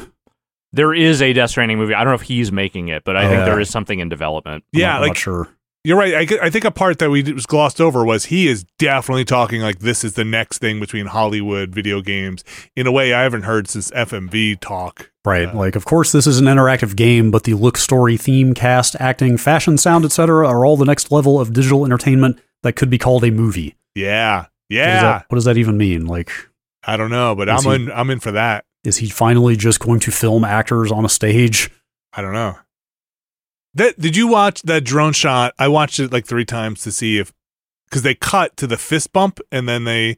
There 0.72 0.94
is 0.94 1.20
a 1.20 1.32
Death 1.32 1.50
Stranding 1.50 1.78
movie. 1.78 1.94
I 1.94 2.04
don't 2.04 2.12
know 2.12 2.14
if 2.20 2.22
he's 2.22 2.52
making 2.52 2.88
it, 2.88 3.02
but 3.04 3.16
I 3.16 3.28
think 3.28 3.40
Uh, 3.40 3.44
there 3.46 3.58
is 3.60 3.68
something 3.70 3.98
in 3.98 4.08
development. 4.08 4.62
I'm 4.72 4.80
Yeah, 4.80 4.92
not, 4.92 5.00
like 5.00 5.08
not 5.10 5.16
sure. 5.16 5.48
You're 5.82 5.96
right. 5.96 6.30
I, 6.32 6.46
I 6.46 6.50
think 6.50 6.66
a 6.66 6.70
part 6.70 6.98
that 6.98 7.08
we 7.08 7.22
was 7.32 7.46
glossed 7.46 7.80
over 7.80 8.04
was 8.04 8.26
he 8.26 8.48
is 8.48 8.64
definitely 8.78 9.24
talking 9.24 9.62
like 9.62 9.78
this 9.78 10.04
is 10.04 10.12
the 10.12 10.26
next 10.26 10.58
thing 10.58 10.78
between 10.78 11.06
Hollywood 11.06 11.70
video 11.74 12.02
games 12.02 12.44
in 12.76 12.86
a 12.86 12.92
way 12.92 13.14
I 13.14 13.22
haven't 13.22 13.42
heard 13.44 13.66
since 13.66 13.90
FMV 13.92 14.60
talk. 14.60 15.10
Right. 15.24 15.48
Uh, 15.48 15.54
like, 15.56 15.76
of 15.76 15.86
course, 15.86 16.12
this 16.12 16.26
is 16.26 16.38
an 16.38 16.44
interactive 16.46 16.96
game, 16.96 17.30
but 17.30 17.44
the 17.44 17.54
look, 17.54 17.78
story, 17.78 18.18
theme, 18.18 18.52
cast, 18.52 18.94
acting, 19.00 19.38
fashion, 19.38 19.78
sound, 19.78 20.04
etc., 20.04 20.46
are 20.46 20.66
all 20.66 20.76
the 20.76 20.84
next 20.84 21.10
level 21.10 21.40
of 21.40 21.54
digital 21.54 21.86
entertainment 21.86 22.38
that 22.62 22.74
could 22.74 22.90
be 22.90 22.98
called 22.98 23.24
a 23.24 23.30
movie. 23.30 23.74
Yeah, 23.94 24.36
What 24.38 24.44
does, 24.44 24.76
yeah. 24.76 25.02
that, 25.02 25.24
what 25.28 25.36
does 25.36 25.44
that 25.46 25.56
even 25.56 25.78
mean? 25.78 26.04
Like, 26.06 26.30
I 26.84 26.98
don't 26.98 27.10
know, 27.10 27.34
but 27.34 27.48
I'm 27.48 27.62
he- 27.62 27.74
in. 27.74 27.90
I'm 27.92 28.10
in 28.10 28.20
for 28.20 28.32
that. 28.32 28.64
is 28.84 28.98
he 28.98 29.08
finally 29.08 29.56
just 29.56 29.80
going 29.80 30.00
to 30.00 30.10
film 30.10 30.44
actors 30.44 30.92
on 30.92 31.06
a 31.06 31.08
stage? 31.08 31.70
I 32.12 32.20
don't 32.22 32.32
know. 32.34 32.56
That 33.74 33.98
did 33.98 34.16
you 34.16 34.26
watch 34.26 34.62
that 34.62 34.84
drone 34.84 35.12
shot? 35.12 35.54
I 35.58 35.68
watched 35.68 36.00
it 36.00 36.12
like 36.12 36.26
three 36.26 36.44
times 36.44 36.82
to 36.82 36.92
see 36.92 37.18
if 37.18 37.32
because 37.88 38.02
they 38.02 38.14
cut 38.14 38.56
to 38.56 38.66
the 38.66 38.76
fist 38.76 39.12
bump 39.12 39.40
and 39.50 39.68
then 39.68 39.84
they 39.84 40.16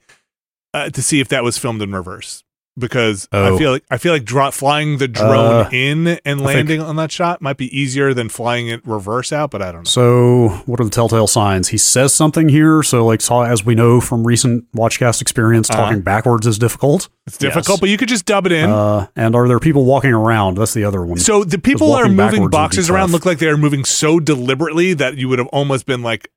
uh, 0.74 0.90
to 0.90 1.02
see 1.02 1.20
if 1.20 1.28
that 1.28 1.44
was 1.44 1.58
filmed 1.58 1.82
in 1.82 1.92
reverse. 1.92 2.44
Because 2.78 3.28
I 3.32 3.50
Oh. 3.50 3.58
feel 3.58 3.70
like 3.72 3.84
I 3.90 3.98
feel 3.98 4.14
like 4.14 4.24
dro- 4.24 4.50
flying 4.50 4.96
the 4.96 5.06
drone 5.06 5.66
Uh, 5.66 5.68
in 5.72 6.18
and 6.24 6.40
landing 6.40 6.80
on 6.80 6.96
that 6.96 7.12
shot 7.12 7.42
might 7.42 7.58
be 7.58 7.66
easier 7.78 8.14
than 8.14 8.30
flying 8.30 8.68
it 8.68 8.80
reverse 8.86 9.30
out. 9.30 9.50
But 9.50 9.60
I 9.60 9.66
don't 9.72 9.82
know. 9.82 9.84
So, 9.84 10.62
what 10.64 10.80
are 10.80 10.84
the 10.84 10.90
telltale 10.90 11.26
signs? 11.26 11.68
He 11.68 11.76
says 11.76 12.14
something 12.14 12.48
here. 12.48 12.82
So, 12.82 13.04
like, 13.04 13.20
saw 13.20 13.42
as 13.42 13.62
we 13.66 13.74
know 13.74 14.00
from 14.00 14.26
recent 14.26 14.64
Watchcast 14.74 15.20
experience, 15.20 15.68
Uh-huh. 15.68 15.82
talking 15.82 16.00
backwards 16.00 16.46
is 16.46 16.58
difficult. 16.58 17.10
It's 17.26 17.36
difficult, 17.36 17.74
Yes. 17.76 17.80
but 17.80 17.88
you 17.90 17.98
could 17.98 18.08
just 18.08 18.24
dub 18.24 18.46
it 18.46 18.52
in. 18.52 18.70
Uh, 18.70 19.06
and 19.16 19.36
are 19.36 19.46
there 19.48 19.58
people 19.60 19.84
walking 19.84 20.12
around? 20.14 20.56
That's 20.56 20.72
the 20.72 20.84
other 20.84 21.02
one. 21.04 21.18
so 21.18 21.44
the 21.44 21.58
people 21.58 21.92
are 21.92 22.04
moving 22.04 22.16
backwards 22.16 22.40
would 22.40 22.50
be 22.50 22.56
boxes 22.56 22.88
around 22.88 23.12
look 23.12 23.26
like 23.26 23.38
they 23.38 23.48
are 23.48 23.58
moving 23.58 23.84
so 23.84 24.18
deliberately 24.18 24.94
that 24.94 25.18
you 25.18 25.28
would 25.28 25.38
have 25.38 25.48
almost 25.48 25.84
been 25.84 26.02
like, 26.02 26.30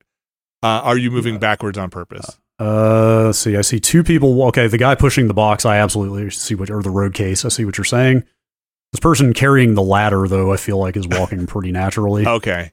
uh, 0.61 0.81
"Are 0.83 0.97
you 0.97 1.11
moving 1.11 1.39
backwards 1.39 1.77
on 1.77 1.89
purpose?" 1.89 2.37
Uh, 2.59 3.23
let's 3.25 3.39
see, 3.39 3.57
I 3.57 3.61
see 3.61 3.79
two 3.79 4.03
people. 4.03 4.41
Okay, 4.47 4.67
the 4.67 4.77
guy 4.77 4.95
pushing 4.95 5.27
the 5.27 5.33
box, 5.33 5.65
I 5.65 5.77
absolutely 5.77 6.29
see 6.29 6.55
what, 6.55 6.69
or 6.69 6.81
the 6.81 6.89
road 6.89 7.13
case, 7.13 7.43
I 7.45 7.49
see 7.49 7.65
what 7.65 7.77
you're 7.77 7.83
saying. 7.85 8.23
This 8.93 8.99
person 9.01 9.33
carrying 9.33 9.73
the 9.75 9.81
ladder, 9.81 10.27
though, 10.27 10.53
I 10.53 10.57
feel 10.57 10.77
like 10.77 10.95
is 10.95 11.07
walking 11.07 11.47
pretty 11.47 11.71
naturally. 11.71 12.25
Okay. 12.25 12.71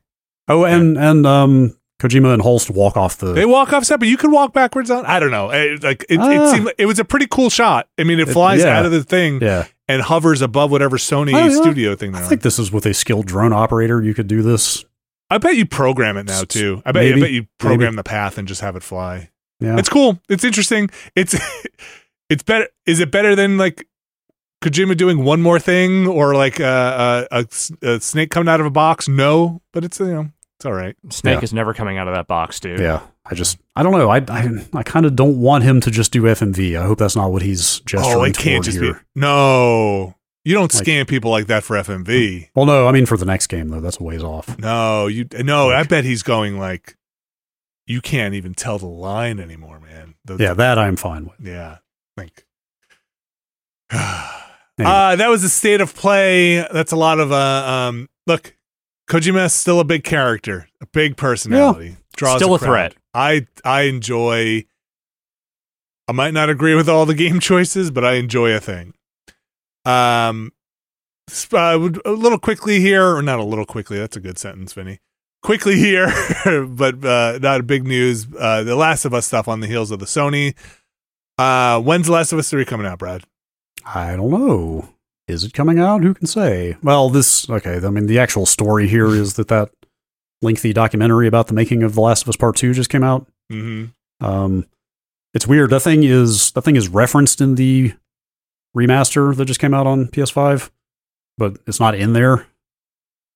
Oh, 0.49 0.65
and 0.65 0.97
and 0.97 1.27
um, 1.27 1.77
Kojima 2.01 2.33
and 2.35 2.43
Hulst 2.43 2.71
walk 2.71 2.97
off 2.97 3.19
the. 3.19 3.33
They 3.33 3.47
walk 3.47 3.73
off 3.73 3.85
set, 3.85 3.99
but 3.99 4.09
you 4.09 4.17
could 4.17 4.31
walk 4.31 4.53
backwards 4.53 4.91
on. 4.91 5.05
I 5.07 5.19
don't 5.19 5.31
know. 5.33 5.51
It, 5.51 5.83
like 5.83 6.05
it, 6.09 6.15
it 6.15 6.21
Ah. 6.21 6.53
seemed 6.53 6.67
like- 6.67 6.75
it 6.79 6.87
was 6.87 6.99
a 7.01 7.05
pretty 7.05 7.27
cool 7.27 7.51
shot. 7.51 7.89
I 7.99 8.05
mean, 8.05 8.21
it 8.21 8.29
It- 8.29 8.33
flies 8.33 8.61
yeah. 8.63 8.79
out 8.79 8.87
of 8.87 8.93
the 8.93 9.03
thing 9.03 9.41
yeah, 9.41 9.67
and 9.89 10.01
hovers 10.03 10.43
above 10.43 10.71
whatever 10.71 10.97
Sony 10.97 11.35
Oh, 11.35 11.47
yeah. 11.47 11.61
studio 11.61 11.97
thing 11.97 12.11
I 12.11 12.19
they're 12.19 12.23
on. 12.25 12.29
think 12.29 12.43
this 12.43 12.59
is 12.61 12.71
with 12.71 12.87
a 12.87 12.95
skilled 12.95 13.27
drone 13.27 13.53
operator. 13.53 14.01
You 14.03 14.15
could 14.15 14.29
do 14.29 14.43
this. 14.43 14.85
I 15.31 15.39
bet 15.39 15.57
you 15.57 15.65
program 15.67 16.17
it 16.19 16.27
now 16.27 16.43
too. 16.45 16.83
I 16.85 16.93
bet. 16.93 17.03
Maybe. 17.05 17.21
I 17.21 17.25
bet 17.25 17.31
you 17.33 17.47
program 17.59 17.97
the 17.97 18.05
path 18.05 18.37
and 18.39 18.47
just 18.47 18.61
have 18.61 18.77
it 18.77 18.83
fly. 18.85 19.31
Yeah, 19.63 19.79
It's 19.79 19.89
cool. 19.89 20.21
It's 20.29 20.45
interesting. 20.45 20.91
It's 21.17 21.35
it's 22.29 22.43
better. 22.43 22.69
Is 22.87 23.01
it 23.01 23.11
better 23.11 23.35
than 23.37 23.59
like 23.59 23.87
Kojima 24.63 24.97
doing 24.97 25.25
one 25.25 25.43
more 25.43 25.59
thing 25.59 26.07
or 26.07 26.35
like 26.35 26.61
uh, 26.61 27.27
a, 27.31 27.47
a, 27.83 27.95
a 27.95 28.01
snake 28.01 28.31
coming 28.31 28.49
out 28.49 28.61
of 28.61 28.67
a 28.67 28.71
box? 28.71 29.09
No, 29.09 29.61
but 29.73 29.85
it's 29.85 29.99
you 30.01 30.07
know 30.07 30.29
it's 30.57 30.65
all 30.67 30.73
right. 30.73 30.97
Snake 31.11 31.39
Yeah. 31.39 31.45
is 31.45 31.53
never 31.53 31.75
coming 31.75 31.99
out 31.99 32.09
of 32.09 32.15
that 32.15 32.27
box, 32.29 32.61
dude. 32.61 32.81
yeah. 32.81 33.01
I 33.25 33.37
just, 33.37 33.57
I 33.77 33.85
don't 33.85 33.93
know. 33.93 34.11
I, 34.11 34.17
I, 34.29 34.49
I 34.75 34.83
kind 34.83 35.07
of 35.07 35.15
don't 35.15 35.41
want 35.41 35.63
him 35.63 35.81
to 35.83 35.93
just 35.93 36.11
do 36.11 36.23
FMV. 36.23 36.77
I 36.77 36.83
hope 36.85 36.99
that's 36.99 37.15
not 37.15 37.31
what 37.31 37.41
he's 37.41 37.79
gesturing 37.81 38.17
oh, 38.19 38.25
it 38.25 38.37
can't 38.37 38.65
just 38.65 38.81
here. 38.81 38.95
be 38.95 38.99
no. 39.15 40.17
You 40.45 40.55
don't 40.55 40.75
Like- 40.75 40.85
scam 40.85 41.07
people 41.07 41.31
like 41.31 41.47
that 41.47 41.63
for 41.63 41.77
FMV. 41.77 42.49
Well, 42.57 42.67
no, 42.67 42.89
I 42.89 42.91
mean 42.93 43.07
for 43.07 43.17
the 43.17 43.25
next 43.25 43.47
game 43.47 43.69
though. 43.69 43.81
That's 43.81 44.01
a 44.01 44.03
ways 44.03 44.25
off. 44.25 44.59
No, 44.59 45.07
you 45.07 45.27
no. 45.39 45.71
I 45.71 45.85
bet 45.85 46.03
he's 46.05 46.25
going 46.25 46.59
like 46.59 46.97
you 47.87 48.01
can't 48.01 48.35
even 48.35 48.55
tell 48.55 48.79
the 48.79 48.87
line 48.87 49.39
anymore, 49.41 49.81
man. 49.81 50.15
The- 50.25 50.37
Yeah, 50.37 50.55
that 50.55 50.79
I'm 50.79 50.97
fine 50.97 51.25
with. 51.27 51.41
yeah. 51.41 51.79
Think. 52.17 52.45
Anyway. 54.79 54.91
Uh, 54.91 55.17
that 55.17 55.29
was 55.29 55.43
the 55.43 55.51
state 55.51 55.83
of 55.83 55.95
play. 55.95 56.67
That's 56.73 56.93
a 56.93 56.97
lot 56.97 57.21
of 57.21 57.31
uh, 57.31 57.37
um. 57.91 58.09
Look, 58.27 58.57
Kojima 59.09 59.45
is 59.45 59.53
still 59.53 59.81
a 59.81 59.85
big 59.85 60.03
character, 60.03 60.67
a 60.81 60.87
big 60.87 61.19
personality. 61.19 61.97
Draws 62.17 62.37
Still 62.39 62.55
a 62.55 62.59
crowd. 62.59 62.67
threat. 62.69 62.95
I 63.13 63.47
I 63.67 63.83
enjoy. 63.83 64.65
I 66.09 66.13
might 66.13 66.33
not 66.33 66.49
agree 66.49 66.75
with 66.75 66.89
all 66.89 67.05
the 67.05 67.15
game 67.15 67.39
choices, 67.51 67.91
but 67.91 68.03
I 68.03 68.15
enjoy 68.15 68.55
a 68.55 68.61
thing. 68.61 68.95
Um, 69.85 70.53
uh, 71.53 71.91
a 72.07 72.11
little 72.11 72.39
quickly 72.39 72.81
here, 72.81 73.15
or 73.15 73.21
not 73.21 73.39
a 73.41 73.45
little 73.45 73.67
quickly. 73.67 73.99
That's 73.99 74.17
a 74.17 74.21
good 74.21 74.39
sentence, 74.39 74.73
Vinny. 74.73 75.01
Quickly 75.43 75.77
here, 75.77 76.07
but 76.69 77.05
uh, 77.05 77.39
not 77.43 77.61
a 77.61 77.63
big 77.65 77.85
news. 77.85 78.27
Uh, 78.39 78.63
the 78.63 78.77
Last 78.77 79.05
of 79.05 79.13
Us 79.13 79.27
stuff 79.27 79.49
on 79.49 79.61
the 79.61 79.67
heels 79.67 79.91
of 79.91 79.99
the 79.99 80.07
Sony. 80.07 80.55
Uh, 81.37 81.81
when's 81.81 82.07
The 82.07 82.13
Last 82.13 82.33
of 82.33 82.39
Us 82.39 82.49
three 82.49 82.65
coming 82.65 82.87
out, 82.87 83.01
Brad? 83.01 83.25
I 83.85 84.15
don't 84.15 84.31
know. 84.31 84.89
Is 85.27 85.43
it 85.45 85.53
coming 85.53 85.79
out? 85.79 86.03
Who 86.03 86.15
can 86.15 86.27
say? 86.27 86.77
Well, 86.83 87.11
this 87.11 87.49
okay. 87.51 87.81
I 87.85 87.91
mean, 87.91 88.07
the 88.07 88.19
actual 88.19 88.47
story 88.47 88.87
here 88.87 89.09
is 89.09 89.35
that 89.35 89.49
that 89.49 89.71
lengthy 90.43 90.73
documentary 90.73 91.27
about 91.27 91.47
the 91.49 91.55
making 91.55 91.83
of 91.83 91.95
The 91.95 92.01
Last 92.01 92.23
of 92.23 92.29
Us 92.29 92.37
Part 92.37 92.57
Two 92.57 92.73
just 92.73 92.91
came 92.91 93.03
out. 93.03 93.27
Mm-hmm. 93.51 94.25
Um, 94.25 94.67
it's 95.35 95.47
weird. 95.47 95.71
That 95.71 95.81
thing 95.81 96.05
is 96.05 96.53
that 96.53 96.63
thing 96.63 96.77
is 96.77 96.89
referenced 96.89 97.41
in 97.41 97.55
the 97.55 97.95
remaster 98.77 99.35
that 99.37 99.45
just 99.45 99.61
came 99.61 99.75
out 99.75 99.87
on 99.87 100.07
PS5, 100.07 100.71
but 101.39 101.59
it's 101.67 101.81
not 101.81 101.95
in 101.95 102.13
there. 102.13 102.47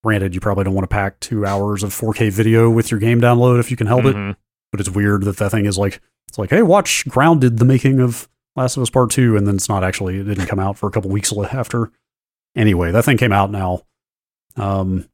Granted, 0.03 0.33
you 0.35 0.39
probably 0.39 0.63
don't 0.63 0.73
want 0.75 0.89
to 0.89 0.93
pack 0.93 1.19
two 1.19 1.45
hours 1.45 1.83
of 1.83 1.89
4K 1.93 2.31
video 2.31 2.69
with 2.69 2.91
your 2.91 2.99
game 2.99 3.19
download 3.19 3.59
if 3.59 3.71
you 3.71 3.77
can 3.77 3.87
help 3.87 4.05
it. 4.05 4.15
Mhm. 4.15 4.35
But 4.71 4.79
it's 4.79 4.89
weird 4.89 5.23
that 5.23 5.37
that 5.37 5.51
thing 5.51 5.65
is 5.65 5.77
like 5.77 6.01
it's 6.29 6.37
like, 6.37 6.49
hey, 6.49 6.61
watch 6.61 7.05
Grounded, 7.07 7.57
the 7.57 7.65
making 7.65 7.99
of 7.99 8.27
Last 8.55 8.75
of 8.77 8.83
Us 8.83 8.89
Part 8.89 9.11
Two, 9.11 9.37
and 9.37 9.47
then 9.47 9.55
it's 9.55 9.69
not 9.69 9.83
actually. 9.83 10.19
It 10.19 10.23
didn't 10.25 10.47
come 10.47 10.59
out 10.59 10.77
for 10.77 10.87
a 10.87 10.91
couple 10.91 11.09
weeks 11.09 11.31
after. 11.51 11.91
Anyway, 12.55 12.91
that 12.91 13.05
thing 13.05 13.17
came 13.17 13.31
out 13.31 13.49
now. 13.51 13.83
Um, 14.55 15.07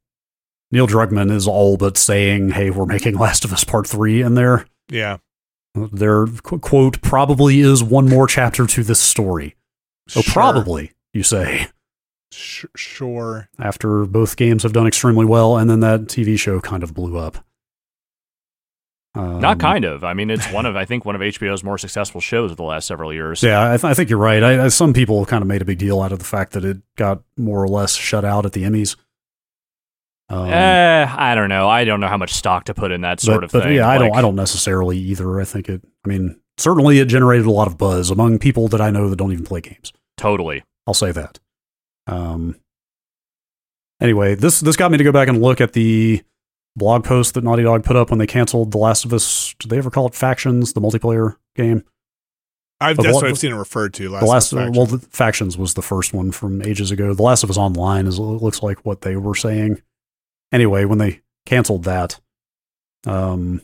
Neil 0.72 0.88
Druckmann 0.88 1.32
is 1.32 1.48
all 1.48 1.78
but 1.78 1.98
saying, 1.98 2.52
"Hey, 2.52 2.70
we're 2.72 2.86
making 2.86 3.16
Last 3.18 3.46
of 3.46 3.54
Us 3.54 3.64
Part 3.64 3.86
Three 3.88 4.22
in 4.22 4.34
there." 4.36 4.66
Yeah. 4.90 5.18
There, 5.76 6.26
qu- 6.28 6.60
quote, 6.60 7.02
probably 7.02 7.60
is 7.60 7.84
one 7.84 8.08
more 8.08 8.28
chapter 8.28 8.66
to 8.68 8.84
this 8.84 9.00
story. 9.00 9.56
Oh, 10.16 10.22
Sure. 10.22 10.34
probably, 10.34 10.92
you 11.14 11.24
say, 11.24 11.68
Sh- 12.34 12.66
sure. 12.76 13.50
after 13.60 14.06
both 14.06 14.36
games 14.36 14.64
have 14.64 14.74
done 14.74 14.88
extremely 14.88 15.26
well, 15.26 15.58
and 15.58 15.70
then 15.70 15.80
that 15.82 16.02
TV 16.02 16.38
show 16.40 16.60
kind 16.60 16.84
of 16.84 16.94
blew 16.94 17.18
up. 17.18 17.44
Um, 19.16 19.40
Not 19.40 19.60
kind 19.60 19.86
of. 19.86 20.04
I 20.04 20.14
mean, 20.14 20.32
it's 20.32 20.52
one 20.52 20.66
of 20.66 20.76
I 20.76 20.86
think 20.86 21.06
one 21.06 21.14
of 21.16 21.22
HBO's 21.22 21.64
more 21.64 21.78
successful 21.78 22.20
shows 22.20 22.50
of 22.50 22.58
the 22.58 22.64
last 22.64 22.88
several 22.88 23.14
years. 23.14 23.44
Yeah, 23.44 23.74
I, 23.74 23.78
th- 23.78 23.84
I 23.84 23.94
think 23.94 24.10
you're 24.10 24.18
right. 24.18 24.42
I, 24.42 24.66
I, 24.66 24.68
some 24.70 24.92
people 24.92 25.24
kind 25.26 25.44
of 25.44 25.48
made 25.48 25.62
a 25.62 25.66
big 25.66 25.78
deal 25.78 26.02
out 26.02 26.12
of 26.12 26.18
the 26.18 26.26
fact 26.26 26.54
that 26.54 26.66
it 26.66 26.78
got 26.96 27.22
more 27.38 27.62
or 27.62 27.68
less 27.68 27.96
shut 27.96 28.26
out 28.26 28.46
at 28.46 28.54
the 28.54 28.64
Emmys. 28.64 28.96
Um, 30.30 30.50
eh, 30.50 31.06
I 31.16 31.36
don't 31.36 31.50
know. 31.50 31.70
I 31.70 31.84
don't 31.84 32.00
know 32.00 32.08
how 32.08 32.18
much 32.18 32.34
stock 32.34 32.64
to 32.66 32.74
put 32.74 32.92
in 32.92 33.02
that 33.02 33.20
sort 33.20 33.42
but, 33.42 33.44
of 33.44 33.52
but 33.52 33.64
thing. 33.64 33.76
yeah, 33.76 33.88
I 33.88 34.00
don't. 34.00 34.16
I 34.16 34.22
don't 34.22 34.36
necessarily 34.36 34.98
either. 34.98 35.40
I 35.40 35.44
think 35.46 35.70
it. 35.70 35.84
I 36.04 36.10
mean, 36.10 36.40
certainly 36.58 36.98
it 36.98 37.06
generated 37.06 37.46
a 37.46 37.52
lot 37.52 37.68
of 37.68 37.78
buzz 37.78 38.10
among 38.10 38.40
people 38.40 38.68
that 38.70 38.82
I 38.82 38.90
know 38.90 39.10
that 39.10 39.18
don't 39.18 39.32
even 39.32 39.46
play 39.46 39.62
games. 39.62 39.94
totally. 40.18 40.64
I'll 40.86 40.94
say 40.94 41.12
that. 41.14 41.40
Um. 42.08 42.56
Anyway, 44.02 44.36
this 44.36 44.60
this 44.60 44.76
got 44.76 44.92
me 44.92 44.98
to 44.98 45.04
go 45.04 45.12
back 45.12 45.28
and 45.28 45.42
look 45.42 45.62
at 45.62 45.74
the 45.74 46.22
blog 46.76 47.04
post 47.06 47.36
that 47.36 47.44
Naughty 47.44 47.64
Dog 47.64 47.84
put 47.84 47.96
up 47.96 48.10
when 48.10 48.20
they 48.20 48.28
canceled 48.28 48.72
The 48.72 48.78
Last 48.78 49.06
of 49.06 49.14
Us. 49.14 49.56
Did 49.60 49.70
they 49.72 49.78
ever 49.78 49.90
call 49.90 50.08
it 50.08 50.16
Factions, 50.16 50.74
the 50.74 50.82
multiplayer 50.82 51.36
game? 51.56 51.84
I've, 52.82 52.98
that's 52.98 53.14
what- 53.14 53.26
I've 53.26 53.38
seen 53.38 53.54
it 53.54 53.56
referred 53.56 53.94
to. 53.96 54.10
Last 54.10 54.22
the 54.22 54.28
last, 54.28 54.52
of 54.52 54.60
Us 54.60 54.76
well, 54.76 54.86
the 54.88 55.00
Factions 55.00 55.58
was 55.58 55.76
the 55.76 55.82
first 55.82 56.14
one 56.14 56.32
from 56.32 56.62
ages 56.64 56.92
ago. 56.92 57.14
The 57.14 57.24
Last 57.24 57.44
of 57.44 57.50
Us 57.50 57.58
Online 57.58 58.08
is 58.08 58.20
looks 58.20 58.62
like 58.62 58.86
what 58.86 59.02
they 59.02 59.16
were 59.16 59.36
saying. 59.36 59.82
Anyway, 60.52 60.84
when 60.84 60.98
they 60.98 61.22
canceled 61.46 61.84
that, 61.86 62.20
um, 63.06 63.62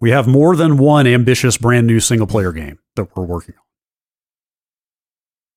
we 0.00 0.10
have 0.10 0.26
more 0.26 0.54
than 0.54 0.76
one 0.76 1.06
ambitious 1.06 1.56
brand 1.56 1.86
new 1.86 2.00
single 2.00 2.26
player 2.26 2.52
game 2.52 2.78
that 2.96 3.16
we're 3.16 3.24
working 3.24 3.54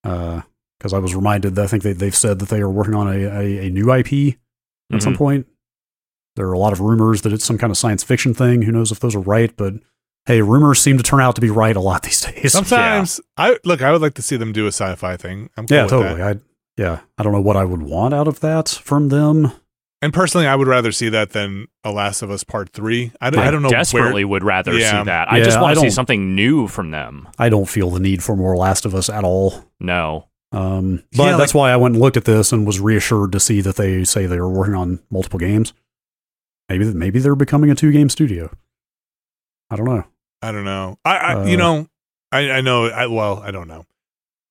on. 0.04 0.44
Because 0.80 0.94
I 0.94 1.00
was 1.00 1.16
reminded 1.16 1.56
that 1.56 1.64
I 1.64 1.68
think 1.68 1.84
they, 1.84 1.94
they've 1.94 2.16
said 2.16 2.40
that 2.40 2.50
they 2.50 2.62
are 2.62 2.70
working 2.70 2.94
on 2.96 3.08
a, 3.08 3.18
a, 3.26 3.68
a 3.68 3.70
new 3.70 3.92
IP 3.92 4.36
at 4.94 5.02
some 5.02 5.14
Mhm. 5.14 5.18
point. 5.18 5.48
There 6.36 6.48
are 6.48 6.54
a 6.54 6.60
lot 6.60 6.72
of 6.74 6.80
rumors 6.80 7.24
that 7.24 7.34
it's 7.34 7.44
some 7.46 7.58
kind 7.58 7.72
of 7.72 7.78
science 7.78 8.04
fiction 8.04 8.34
thing. 8.34 8.62
Who 8.62 8.72
knows 8.72 8.92
if 8.92 9.00
those 9.00 9.16
are 9.16 9.20
right? 9.20 9.52
But 9.58 9.74
hey, 10.28 10.42
rumors 10.42 10.80
seem 10.80 10.98
to 10.98 11.04
turn 11.04 11.20
out 11.20 11.34
to 11.36 11.42
be 11.42 11.50
right 11.50 11.76
a 11.76 11.80
lot 11.80 12.04
these 12.04 12.22
days. 12.32 12.52
Sometimes 12.52 13.20
I 13.38 13.58
look. 13.66 13.82
I 13.82 13.92
would 13.92 14.02
like 14.02 14.14
to 14.16 14.22
see 14.22 14.38
them 14.38 14.52
do 14.54 14.66
a 14.66 14.72
sci-fi 14.72 15.18
thing. 15.18 15.50
I'm 15.58 15.66
cool 15.66 15.76
yeah, 15.78 15.84
with 15.84 15.90
totally. 15.92 16.16
that. 16.22 16.38
I 16.38 16.40
yeah, 16.80 17.00
I 17.18 17.24
don't 17.24 17.34
know 17.34 17.42
what 17.42 17.58
I 17.58 17.66
would 17.66 17.82
want 17.82 18.14
out 18.14 18.28
of 18.28 18.40
that 18.42 18.70
from 18.70 19.10
them. 19.10 19.52
And 20.04 20.14
personally, 20.14 20.46
I 20.46 20.54
would 20.56 20.68
rather 20.68 20.92
see 20.92 21.10
that 21.10 21.32
than 21.32 21.66
a 21.84 21.92
Last 21.92 22.22
of 22.22 22.30
Us 22.30 22.44
Part 22.44 22.70
Three. 22.70 23.12
I 23.20 23.32
don't, 23.32 23.44
I 23.44 23.50
don't 23.50 23.64
know 23.64 23.70
desperately 23.72 24.24
where. 24.26 24.34
would 24.34 24.44
rather 24.44 24.74
Yeah. 24.78 25.00
see 25.02 25.06
that. 25.06 25.32
I 25.32 25.40
Yeah, 25.40 25.44
just 25.46 25.60
want 25.60 25.74
to 25.74 25.82
see 25.82 25.90
something 25.90 26.36
new 26.36 26.68
from 26.68 26.92
them. 26.92 27.28
I 27.40 27.50
don't 27.50 27.66
feel 27.68 27.90
the 27.90 28.00
need 28.00 28.22
for 28.24 28.36
more 28.36 28.56
Last 28.56 28.86
of 28.86 28.94
Us 28.94 29.10
at 29.10 29.24
all. 29.24 29.64
No. 29.80 30.27
Um, 30.52 31.04
but 31.16 31.26
Yeah, 31.26 31.38
that's 31.38 31.54
why 31.54 31.72
I 31.72 31.76
went 31.76 31.96
and 31.96 32.02
looked 32.02 32.18
at 32.18 32.26
this 32.26 32.52
and 32.52 32.66
was 32.66 32.80
reassured 32.80 33.32
to 33.34 33.40
see 33.40 33.62
that 33.62 33.76
they 33.76 34.04
say 34.04 34.26
they 34.26 34.38
are 34.38 34.50
working 34.50 34.76
on 34.76 35.00
multiple 35.10 35.40
games. 35.40 35.74
Maybe 36.70 36.86
maybe 36.94 37.20
they're 37.20 37.36
becoming 37.36 37.70
a 37.70 37.76
two 37.76 37.92
game 37.92 38.10
studio. 38.10 38.50
I 39.70 39.76
don't 39.76 39.86
know. 39.86 40.06
I 40.42 40.52
don't 40.52 40.66
know. 40.66 40.98
I, 41.04 41.18
I 41.18 41.34
Uh, 41.34 41.46
you 41.46 41.58
know, 41.58 41.88
I, 42.32 42.52
I 42.52 42.62
know. 42.62 42.88
I, 42.88 43.08
well, 43.08 43.40
I 43.40 43.52
don't 43.52 43.68
know. 43.68 43.86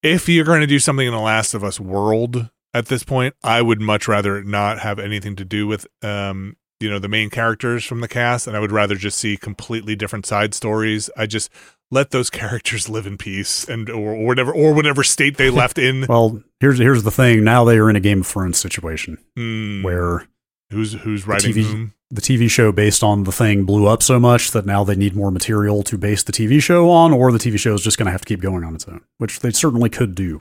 If 0.02 0.28
you're 0.28 0.44
going 0.44 0.60
to 0.60 0.66
do 0.66 0.78
something 0.78 1.06
in 1.06 1.12
the 1.12 1.20
Last 1.20 1.54
of 1.54 1.64
Us 1.64 1.80
world 1.80 2.50
at 2.74 2.86
this 2.86 3.02
point, 3.02 3.34
I 3.42 3.62
would 3.62 3.80
much 3.80 4.06
rather 4.08 4.42
not 4.42 4.80
have 4.80 4.98
anything 4.98 5.36
to 5.36 5.44
do 5.44 5.66
with, 5.66 5.86
um, 6.02 6.56
you 6.80 6.90
know, 6.90 6.98
the 6.98 7.08
main 7.08 7.30
characters 7.30 7.84
from 7.84 8.00
the 8.00 8.08
cast, 8.08 8.46
and 8.46 8.56
I 8.56 8.60
would 8.60 8.72
rather 8.72 8.94
just 8.94 9.18
see 9.18 9.36
completely 9.36 9.96
different 9.96 10.26
side 10.26 10.54
stories. 10.54 11.08
I 11.16 11.26
just 11.26 11.50
let 11.90 12.10
those 12.10 12.30
characters 12.30 12.88
live 12.88 13.06
in 13.06 13.16
peace 13.16 13.68
and 13.68 13.88
or, 13.88 14.12
or 14.14 14.26
whatever 14.26 14.52
or 14.52 14.74
whatever 14.74 15.02
state 15.02 15.36
they 15.36 15.50
left 15.62 15.78
in. 15.78 16.06
Well, 16.08 16.42
here's 16.60 16.78
here's 16.78 17.02
the 17.04 17.10
thing. 17.10 17.44
Now 17.44 17.64
they 17.64 17.78
are 17.78 17.88
in 17.90 17.96
a 17.96 18.00
Game 18.00 18.20
of 18.20 18.26
Thrones 18.26 18.58
situation 18.58 19.18
Hmm. 19.36 19.82
where 19.82 20.26
who's 20.70 20.94
who's 20.94 21.26
writing 21.26 21.52
TV 21.52 21.62
whom? 21.64 21.92
the 22.10 22.20
TV 22.20 22.48
show 22.50 22.70
based 22.72 23.02
on 23.02 23.24
the 23.24 23.32
thing 23.32 23.64
blew 23.64 23.86
up 23.86 24.02
so 24.02 24.18
much 24.20 24.52
that 24.52 24.64
now 24.66 24.84
they 24.84 24.94
need 24.96 25.14
more 25.16 25.30
material 25.30 25.82
to 25.84 25.98
base 25.98 26.22
the 26.22 26.32
TV 26.32 26.62
show 26.62 26.88
on, 26.90 27.12
or 27.12 27.32
the 27.32 27.38
TV 27.38 27.58
show 27.58 27.74
is 27.74 27.82
just 27.82 27.98
going 27.98 28.06
to 28.06 28.12
have 28.12 28.20
to 28.20 28.26
keep 28.26 28.40
going 28.40 28.62
on 28.64 28.74
its 28.74 28.86
own, 28.86 29.00
which 29.18 29.40
they 29.40 29.50
certainly 29.50 29.90
could 29.90 30.14
do. 30.14 30.40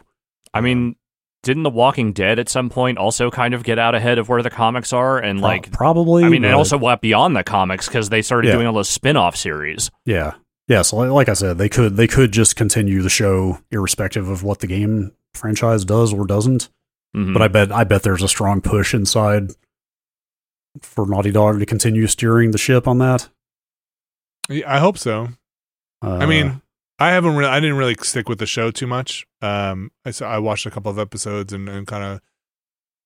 I 0.53 0.61
mean, 0.61 0.95
didn't 1.41 1.63
The 1.63 1.69
Walking 1.71 2.13
Dead 2.13 2.37
at 2.39 2.49
some 2.49 2.69
point 2.69 2.97
also 2.99 3.29
kind 3.31 3.53
of 3.55 3.63
get 3.63 3.77
out 3.79 3.93
ahead 3.95 4.19
of 4.19 4.29
where 4.29 4.41
the 4.43 4.49
comics 4.51 4.93
are? 4.93 5.17
And 5.19 5.41
like, 5.41 5.71
probably. 5.71 6.23
I 6.23 6.29
mean, 6.29 6.45
and 6.45 6.53
also 6.53 6.77
went 6.77 7.01
beyond 7.01 7.35
the 7.35 7.43
comics 7.43 7.87
because 7.87 8.09
they 8.09 8.21
started 8.21 8.47
Yeah. 8.49 8.55
doing 8.55 8.67
all 8.67 8.73
those 8.73 8.89
spin 8.89 9.17
off 9.17 9.35
series. 9.35 9.89
Yeah. 10.05 10.33
Yeah, 10.67 10.81
so 10.81 10.97
like 10.97 11.29
I 11.29 11.33
said, 11.33 11.57
they 11.57 11.69
could 11.69 11.95
they 11.95 12.07
could 12.07 12.31
just 12.31 12.55
continue 12.55 13.01
the 13.01 13.09
show 13.09 13.59
irrespective 13.71 14.27
of 14.29 14.43
what 14.43 14.59
the 14.59 14.67
game 14.67 15.11
franchise 15.33 15.85
does 15.85 16.11
or 16.13 16.25
doesn't. 16.25 16.69
Mhm. 17.15 17.33
But 17.33 17.41
I 17.41 17.47
bet 17.47 17.71
I 17.71 17.83
bet 17.83 18.03
there's 18.03 18.23
a 18.23 18.27
strong 18.27 18.61
push 18.61 18.93
inside 18.93 19.51
for 20.81 21.05
Naughty 21.05 21.31
Dog 21.31 21.59
to 21.59 21.65
continue 21.65 22.07
steering 22.07 22.51
the 22.51 22.57
ship 22.57 22.87
on 22.87 22.97
that. 22.97 23.29
I 24.49 24.79
hope 24.79 24.97
so. 24.97 25.29
Uh, 26.03 26.17
I 26.17 26.25
mean, 26.25 26.61
I 26.99 27.11
haven't 27.11 27.35
really, 27.35 27.49
I 27.49 27.59
didn't 27.59 27.77
really 27.77 27.95
stick 28.01 28.29
with 28.29 28.39
the 28.39 28.45
show 28.45 28.69
too 28.71 28.85
much. 28.87 29.25
Um, 29.41 29.91
I 30.05 30.11
saw, 30.11 30.29
I 30.29 30.37
watched 30.39 30.65
a 30.65 30.71
couple 30.71 30.91
of 30.91 30.99
episodes 30.99 31.51
and, 31.53 31.67
and 31.67 31.87
kind 31.87 32.03
of 32.03 32.21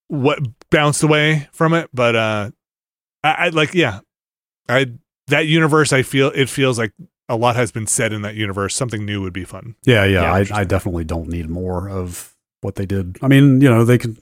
what 0.07 0.39
bounced 0.69 1.03
away 1.03 1.47
from 1.53 1.73
it, 1.73 1.89
but 1.93 2.15
uh, 2.15 2.51
I, 3.23 3.31
I 3.31 3.49
like, 3.49 3.73
yeah, 3.73 3.99
I 4.67 4.87
that 5.27 5.45
universe. 5.47 5.93
I 5.93 6.01
feel 6.01 6.29
it 6.33 6.49
feels 6.49 6.77
like 6.79 6.91
a 7.29 7.35
lot 7.35 7.55
has 7.55 7.71
been 7.71 7.87
said 7.87 8.11
in 8.11 8.23
that 8.23 8.35
universe. 8.35 8.75
Something 8.75 9.05
new 9.05 9.21
would 9.21 9.33
be 9.33 9.45
fun. 9.45 9.75
yeah, 9.85 10.03
yeah, 10.03 10.21
Yeah, 10.23 10.33
I. 10.55 10.61
I 10.61 10.63
definitely 10.65 11.05
don't 11.05 11.29
need 11.29 11.49
more 11.49 11.87
of 11.87 12.35
what 12.61 12.75
they 12.75 12.85
did. 12.85 13.17
I 13.21 13.27
mean, 13.27 13.61
you 13.61 13.69
know, 13.69 13.85
they 13.85 13.97
could. 13.97 14.17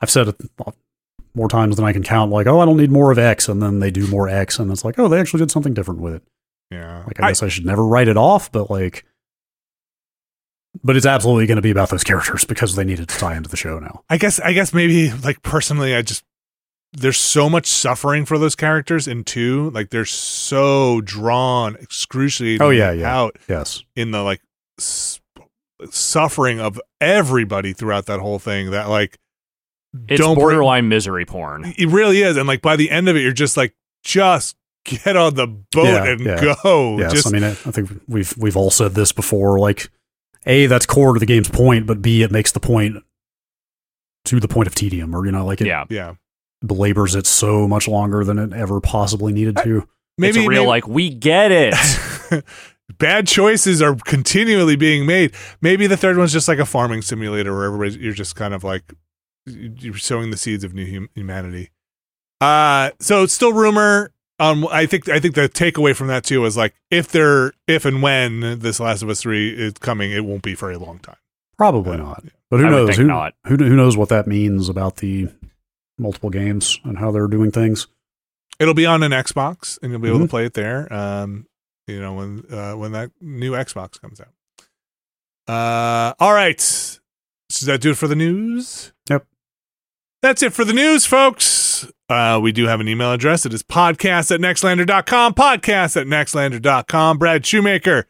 I've 0.00 0.10
said 0.10 0.28
it 0.28 0.36
more 1.34 1.48
times 1.48 1.76
than 1.76 1.84
I 1.84 1.92
can 1.92 2.02
count. 2.02 2.30
Like, 2.30 2.46
oh, 2.46 2.60
I 2.60 2.64
don't 2.64 2.76
need 2.76 2.90
more 2.90 3.10
of 3.10 3.18
X, 3.18 3.48
and 3.48 3.62
then 3.62 3.78
they 3.80 3.90
do 3.90 4.06
more 4.08 4.28
X, 4.28 4.58
and 4.58 4.70
it's 4.70 4.84
like, 4.84 4.98
oh, 4.98 5.08
they 5.08 5.20
actually 5.20 5.38
did 5.38 5.50
something 5.50 5.72
different 5.72 6.00
with 6.00 6.14
it. 6.14 6.22
Yeah, 6.70 7.04
Like, 7.06 7.20
I 7.20 7.28
guess 7.28 7.42
I 7.42 7.48
should 7.48 7.64
never 7.64 7.84
write 7.84 8.08
it 8.08 8.18
off, 8.18 8.52
but 8.52 8.70
like, 8.70 9.06
but 10.84 10.96
it's 10.96 11.06
absolutely 11.06 11.46
going 11.46 11.56
to 11.56 11.62
be 11.62 11.70
about 11.70 11.88
those 11.88 12.04
characters 12.04 12.44
because 12.44 12.74
they 12.74 12.84
needed 12.84 13.08
to 13.08 13.18
tie 13.18 13.36
into 13.36 13.48
the 13.48 13.56
show 13.56 13.78
now. 13.78 14.02
I 14.10 14.18
guess 14.18 14.38
I 14.38 14.52
guess 14.52 14.74
maybe 14.74 15.10
like 15.10 15.42
personally 15.42 15.94
I 15.94 16.02
just 16.02 16.24
there's 16.92 17.18
so 17.18 17.50
much 17.50 17.66
suffering 17.66 18.24
for 18.24 18.38
those 18.38 18.54
characters 18.54 19.06
in 19.06 19.22
two 19.24 19.70
like 19.70 19.90
they're 19.90 20.04
so 20.06 21.00
drawn 21.02 21.76
excruciating 21.76 22.62
Oh, 22.62 22.70
yeah, 22.70 22.92
yeah. 22.92 23.14
out 23.14 23.36
Yes. 23.48 23.82
in 23.94 24.10
the 24.10 24.22
like 24.22 24.40
s- 24.78 25.20
suffering 25.90 26.60
of 26.60 26.80
everybody 27.00 27.72
throughout 27.72 28.06
that 28.06 28.20
whole 28.20 28.38
thing 28.38 28.70
that 28.70 28.88
like 28.88 29.18
It's 30.08 30.20
don't 30.20 30.34
bring- 30.34 30.44
borderline 30.46 30.88
misery 30.88 31.24
porn. 31.24 31.72
it 31.76 31.88
really 31.88 32.22
is 32.22 32.36
and 32.36 32.48
like 32.48 32.62
by 32.62 32.76
the 32.76 32.90
end 32.90 33.08
of 33.08 33.16
it 33.16 33.20
you're 33.20 33.32
just 33.32 33.56
like 33.56 33.74
just 34.02 34.56
get 34.84 35.16
on 35.16 35.34
the 35.34 35.46
boat 35.46 35.84
Yeah, 35.84 36.04
and 36.06 36.20
yeah. 36.20 36.54
go 36.64 36.98
yes. 36.98 37.12
just 37.12 37.26
I 37.26 37.30
mean, 37.30 37.44
I 37.44 37.50
I 37.50 37.54
think 37.54 37.90
we've 38.08 38.32
we've 38.38 38.56
all 38.56 38.70
said 38.70 38.94
this 38.94 39.12
before. 39.12 39.58
Like, 39.58 39.90
a 40.46 40.66
that's 40.66 40.86
core 40.86 41.12
to 41.12 41.20
the 41.20 41.26
game's 41.26 41.50
point, 41.50 41.86
but 41.86 42.00
b 42.00 42.22
it 42.22 42.30
makes 42.30 42.52
the 42.52 42.60
point 42.60 42.96
to 44.24 44.40
the 44.40 44.48
point 44.48 44.66
of 44.66 44.74
tedium, 44.74 45.14
or 45.14 45.26
you 45.26 45.32
know, 45.32 45.44
like 45.44 45.60
it 45.60 45.66
yeah. 45.66 45.84
yeah 45.90 46.14
belabors 46.66 47.14
it 47.14 47.26
so 47.26 47.68
much 47.68 47.86
longer 47.88 48.24
than 48.24 48.38
it 48.38 48.52
ever 48.52 48.80
possibly 48.80 49.32
needed 49.32 49.56
to. 49.58 49.86
maybe 50.16 50.38
it's 50.40 50.46
a 50.46 50.48
real, 50.48 50.62
maybe- 50.62 50.66
like, 50.68 50.88
we 50.88 51.10
get 51.10 51.52
it. 51.52 51.74
bad 52.98 53.26
choices 53.26 53.80
are 53.82 53.94
continually 53.94 54.74
being 54.76 55.06
made. 55.06 55.32
Maybe 55.60 55.86
the 55.86 55.96
third 55.96 56.16
one's 56.16 56.32
just 56.32 56.48
like 56.48 56.58
a 56.58 56.64
farming 56.66 57.02
simulator 57.02 57.54
where 57.54 57.64
everybody's 57.66 57.96
you're 57.96 58.12
just 58.12 58.34
kind 58.36 58.54
of 58.54 58.64
like 58.64 58.94
you're 59.46 59.96
sowing 59.96 60.30
the 60.30 60.36
seeds 60.36 60.64
of 60.64 60.74
new 60.74 60.90
hum- 60.92 61.10
humanity. 61.14 61.70
Uh 62.40 62.90
so 63.00 63.22
it's 63.24 63.32
still 63.32 63.52
rumor. 63.52 64.12
Um, 64.40 64.66
I 64.70 64.86
think 64.86 65.08
I 65.08 65.18
think 65.18 65.34
the 65.34 65.48
takeaway 65.48 65.96
from 65.96 66.06
that 66.08 66.22
too 66.24 66.44
is 66.44 66.56
like 66.56 66.74
if 66.90 67.08
there 67.08 67.52
if 67.66 67.84
and 67.84 68.02
when 68.02 68.60
this 68.60 68.78
Last 68.80 69.02
of 69.02 69.08
Us 69.10 69.20
three 69.20 69.50
is 69.50 69.72
coming, 69.74 70.12
it 70.12 70.24
won't 70.24 70.42
be 70.42 70.54
for 70.54 70.70
a 70.70 70.78
long 70.78 70.98
time. 71.00 71.16
Probably 71.56 71.94
Uh, 71.94 71.96
not. 72.04 72.24
But 72.50 72.60
who 72.60 72.66
I 72.66 72.70
would 72.70 72.76
knows? 72.76 72.88
think 72.90 72.98
Who, 72.98 73.04
not. 73.06 73.34
who 73.46 73.56
who 73.56 73.76
knows 73.76 73.96
what 73.96 74.08
that 74.10 74.26
means 74.28 74.68
about 74.68 74.96
the 74.96 75.28
multiple 75.98 76.30
games 76.30 76.78
and 76.84 76.98
how 76.98 77.10
they're 77.10 77.26
doing 77.28 77.50
things? 77.50 77.86
It'll 78.58 78.74
be 78.74 78.86
on 78.86 79.02
an 79.02 79.12
Xbox, 79.12 79.78
and 79.82 79.92
you'll 79.92 80.00
be 80.00 80.08
able 80.08 80.18
Mhm. 80.18 80.22
to 80.22 80.28
play 80.28 80.44
it 80.46 80.54
there. 80.54 80.92
Um, 80.92 81.46
you 81.86 82.00
know 82.00 82.14
when 82.14 82.44
uh, 82.52 82.72
when 82.74 82.92
that 82.92 83.10
new 83.20 83.52
Xbox 83.52 84.00
comes 84.00 84.20
out. 84.20 84.32
Uh, 85.46 86.14
all 86.18 86.34
right. 86.34 86.58
Does 86.58 87.60
that 87.62 87.80
do 87.80 87.92
it 87.92 87.96
for 87.96 88.08
the 88.08 88.16
news? 88.16 88.92
Yep. 89.08 89.26
That's 90.20 90.42
it 90.42 90.52
for 90.52 90.64
the 90.64 90.72
news, 90.74 91.06
folks. 91.06 91.90
Uh, 92.10 92.38
we 92.42 92.52
do 92.52 92.66
have 92.66 92.80
an 92.80 92.88
email 92.88 93.12
address. 93.12 93.46
It 93.46 93.54
is 93.54 93.62
podcast 93.62 94.34
at 94.34 94.40
nextlander.com. 94.40 95.34
Podcast 95.34 95.98
at 95.98 96.06
nextlander.com. 96.06 97.18
Brad 97.18 97.46
Shoemaker, 97.46 98.06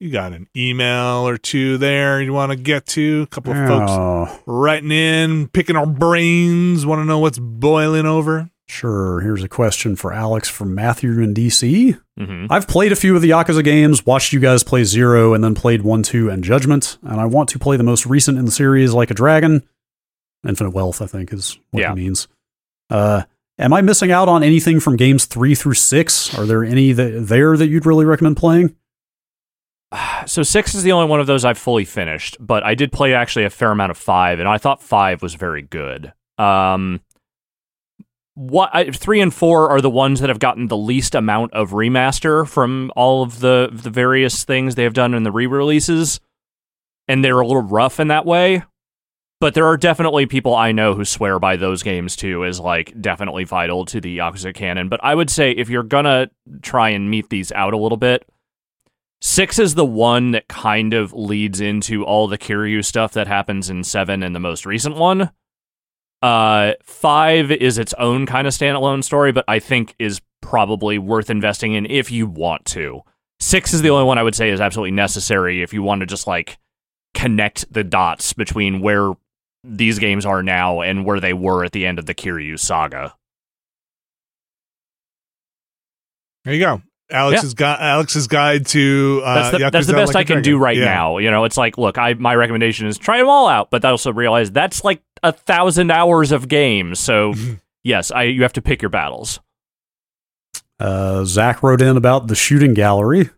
you 0.00 0.10
got 0.10 0.32
an 0.32 0.48
email 0.56 1.28
or 1.28 1.36
two 1.36 1.76
there 1.78 2.20
you 2.22 2.32
want 2.32 2.50
to 2.52 2.56
get 2.56 2.86
to? 2.86 3.22
A 3.22 3.26
couple 3.26 3.52
of 3.52 3.58
folks 3.68 3.92
Oh, 3.92 4.40
writing 4.46 4.90
in, 4.90 5.48
picking 5.48 5.76
our 5.76 5.86
brains, 5.86 6.84
want 6.86 7.00
to 7.00 7.04
know 7.04 7.18
what's 7.18 7.38
boiling 7.38 8.06
over. 8.06 8.50
sure. 8.68 9.20
Here's 9.20 9.42
a 9.44 9.48
question 9.48 9.96
for 9.96 10.12
Alex 10.12 10.48
from 10.48 10.74
Matthew 10.74 11.20
in 11.20 11.34
DC. 11.34 11.98
hmm 12.18 12.46
I've 12.48 12.66
played 12.68 12.92
a 12.92 12.96
few 12.96 13.14
of 13.16 13.20
the 13.22 13.30
Yakuza 13.30 13.62
games, 13.64 14.06
watched 14.06 14.32
you 14.32 14.40
guys 14.40 14.62
play 14.62 14.84
Zero, 14.84 15.34
and 15.34 15.42
then 15.44 15.54
played 15.54 15.82
1, 15.82 16.02
2, 16.02 16.30
and 16.30 16.42
Judgment, 16.42 16.96
and 17.02 17.20
I 17.20 17.26
want 17.26 17.48
to 17.50 17.58
play 17.58 17.76
the 17.76 17.82
most 17.84 18.06
recent 18.06 18.38
in 18.38 18.44
the 18.46 18.50
series, 18.52 18.92
Like 18.94 19.10
a 19.10 19.14
Dragon. 19.14 19.62
Infinite 20.48 20.70
Wealth, 20.70 21.02
I 21.02 21.06
think, 21.06 21.32
is 21.32 21.58
what 21.72 21.80
Yeah. 21.80 21.92
it 21.92 21.96
means. 21.96 22.26
Uh, 22.88 23.24
am 23.58 23.72
I 23.74 23.82
missing 23.82 24.10
out 24.10 24.28
on 24.28 24.42
anything 24.42 24.80
from 24.80 24.96
games 24.96 25.26
3 25.26 25.54
through 25.54 25.74
6? 25.74 26.38
Are 26.38 26.46
there 26.46 26.64
any 26.64 26.92
that, 26.92 27.26
there 27.28 27.56
that 27.58 27.68
you'd 27.68 27.84
really 27.84 28.06
recommend 28.06 28.38
playing? 28.38 28.74
So 30.26 30.42
six 30.42 30.74
is 30.74 30.82
the 30.82 30.92
only 30.92 31.08
one 31.08 31.20
of 31.20 31.26
those 31.26 31.44
I've 31.44 31.58
fully 31.58 31.84
finished, 31.84 32.36
but 32.38 32.62
I 32.62 32.74
did 32.74 32.92
play 32.92 33.14
actually 33.14 33.46
a 33.46 33.50
fair 33.50 33.70
amount 33.70 33.90
of 33.90 33.96
five, 33.96 34.38
and 34.38 34.48
I 34.48 34.58
thought 34.58 34.82
five 34.82 35.22
was 35.22 35.34
very 35.34 35.62
good. 35.62 36.12
Um, 36.38 37.00
what 38.34 38.70
I, 38.72 38.90
three 38.90 39.20
and 39.20 39.32
four 39.32 39.68
are 39.70 39.80
the 39.80 39.90
ones 39.90 40.20
that 40.20 40.28
have 40.28 40.38
gotten 40.38 40.68
the 40.68 40.76
least 40.76 41.14
amount 41.14 41.52
of 41.52 41.70
remaster 41.70 42.48
from 42.48 42.92
all 42.96 43.22
of 43.22 43.40
the 43.40 43.70
the 43.72 43.90
various 43.90 44.44
things 44.44 44.74
they 44.74 44.84
have 44.84 44.94
done 44.94 45.14
in 45.14 45.24
the 45.24 45.32
re-releases, 45.32 46.20
and 47.08 47.24
they're 47.24 47.40
a 47.40 47.46
little 47.46 47.62
rough 47.62 47.98
in 47.98 48.08
that 48.08 48.26
way. 48.26 48.62
But 49.40 49.54
there 49.54 49.66
are 49.66 49.78
definitely 49.78 50.26
people 50.26 50.54
I 50.54 50.70
know 50.72 50.94
who 50.94 51.04
swear 51.04 51.38
by 51.38 51.56
those 51.56 51.82
games 51.82 52.14
too 52.14 52.44
as 52.44 52.60
like 52.60 52.94
definitely 53.00 53.44
vital 53.44 53.86
to 53.86 54.00
the 54.00 54.18
Yakuza 54.18 54.54
canon. 54.54 54.88
But 54.90 55.00
I 55.02 55.14
would 55.14 55.30
say 55.30 55.50
if 55.50 55.70
you're 55.70 55.82
gonna 55.82 56.30
try 56.62 56.90
and 56.90 57.10
meet 57.10 57.30
these 57.30 57.50
out 57.52 57.72
a 57.72 57.78
little 57.78 57.98
bit, 57.98 58.29
Six 59.22 59.58
is 59.58 59.74
the 59.74 59.84
one 59.84 60.30
that 60.30 60.48
kind 60.48 60.94
of 60.94 61.12
leads 61.12 61.60
into 61.60 62.04
all 62.04 62.26
the 62.26 62.38
Kiryu 62.38 62.84
stuff 62.84 63.12
that 63.12 63.26
happens 63.26 63.68
in 63.68 63.84
seven 63.84 64.22
and 64.22 64.34
the 64.34 64.40
most 64.40 64.64
recent 64.64 64.96
one. 64.96 65.30
Uh, 66.22 66.72
five 66.82 67.50
is 67.50 67.78
its 67.78 67.94
own 67.94 68.26
kind 68.26 68.46
of 68.46 68.52
standalone 68.52 69.04
story, 69.04 69.32
but 69.32 69.44
I 69.46 69.58
think 69.58 69.94
is 69.98 70.20
probably 70.40 70.98
worth 70.98 71.30
investing 71.30 71.74
in 71.74 71.86
if 71.86 72.10
you 72.10 72.26
want 72.26 72.64
to. 72.66 73.02
Six 73.38 73.72
is 73.72 73.82
the 73.82 73.90
only 73.90 74.04
one 74.04 74.18
I 74.18 74.22
would 74.22 74.34
say 74.34 74.50
is 74.50 74.60
absolutely 74.60 74.92
necessary 74.92 75.62
if 75.62 75.72
you 75.72 75.82
want 75.82 76.00
to 76.00 76.06
just 76.06 76.26
like 76.26 76.58
connect 77.14 77.72
the 77.72 77.84
dots 77.84 78.32
between 78.32 78.80
where 78.80 79.12
these 79.64 79.98
games 79.98 80.24
are 80.24 80.42
now 80.42 80.80
and 80.80 81.04
where 81.04 81.20
they 81.20 81.32
were 81.32 81.64
at 81.64 81.72
the 81.72 81.86
end 81.86 81.98
of 81.98 82.06
the 82.06 82.14
Kiryu 82.14 82.58
saga. 82.58 83.14
There 86.44 86.54
you 86.54 86.60
go. 86.60 86.82
Alex's 87.10 87.54
guide. 87.54 87.78
Alex's 87.80 88.26
guide 88.26 88.66
to 88.66 89.22
uh, 89.24 89.34
That's 89.34 89.50
the, 89.58 89.70
that's 89.70 89.86
the 89.86 89.92
best 89.92 90.14
Like 90.14 90.16
I 90.16 90.20
a 90.20 90.24
can 90.24 90.34
Dragon. 90.36 90.42
do 90.52 90.58
right 90.58 90.76
Yeah. 90.76 90.84
now. 90.84 91.18
You 91.18 91.30
know, 91.30 91.44
it's 91.44 91.56
like, 91.56 91.78
look, 91.78 91.98
I 91.98 92.14
my 92.14 92.34
recommendation 92.34 92.86
is 92.86 92.98
try 92.98 93.18
them 93.18 93.28
all 93.28 93.48
out, 93.48 93.70
but 93.70 93.84
I 93.84 93.90
also 93.90 94.12
realize 94.12 94.50
that's 94.50 94.84
like 94.84 95.02
a 95.22 95.32
thousand 95.32 95.90
hours 95.90 96.32
of 96.32 96.48
games. 96.48 96.98
So 97.00 97.34
yes, 97.84 98.10
I 98.10 98.24
you 98.24 98.42
have 98.42 98.52
to 98.54 98.62
pick 98.62 98.82
your 98.82 98.88
battles. 98.90 99.40
Uh, 100.78 101.24
Zach 101.24 101.62
wrote 101.62 101.82
in 101.82 101.96
about 101.96 102.26
the 102.28 102.34
shooting 102.34 102.72
gallery, 102.74 103.28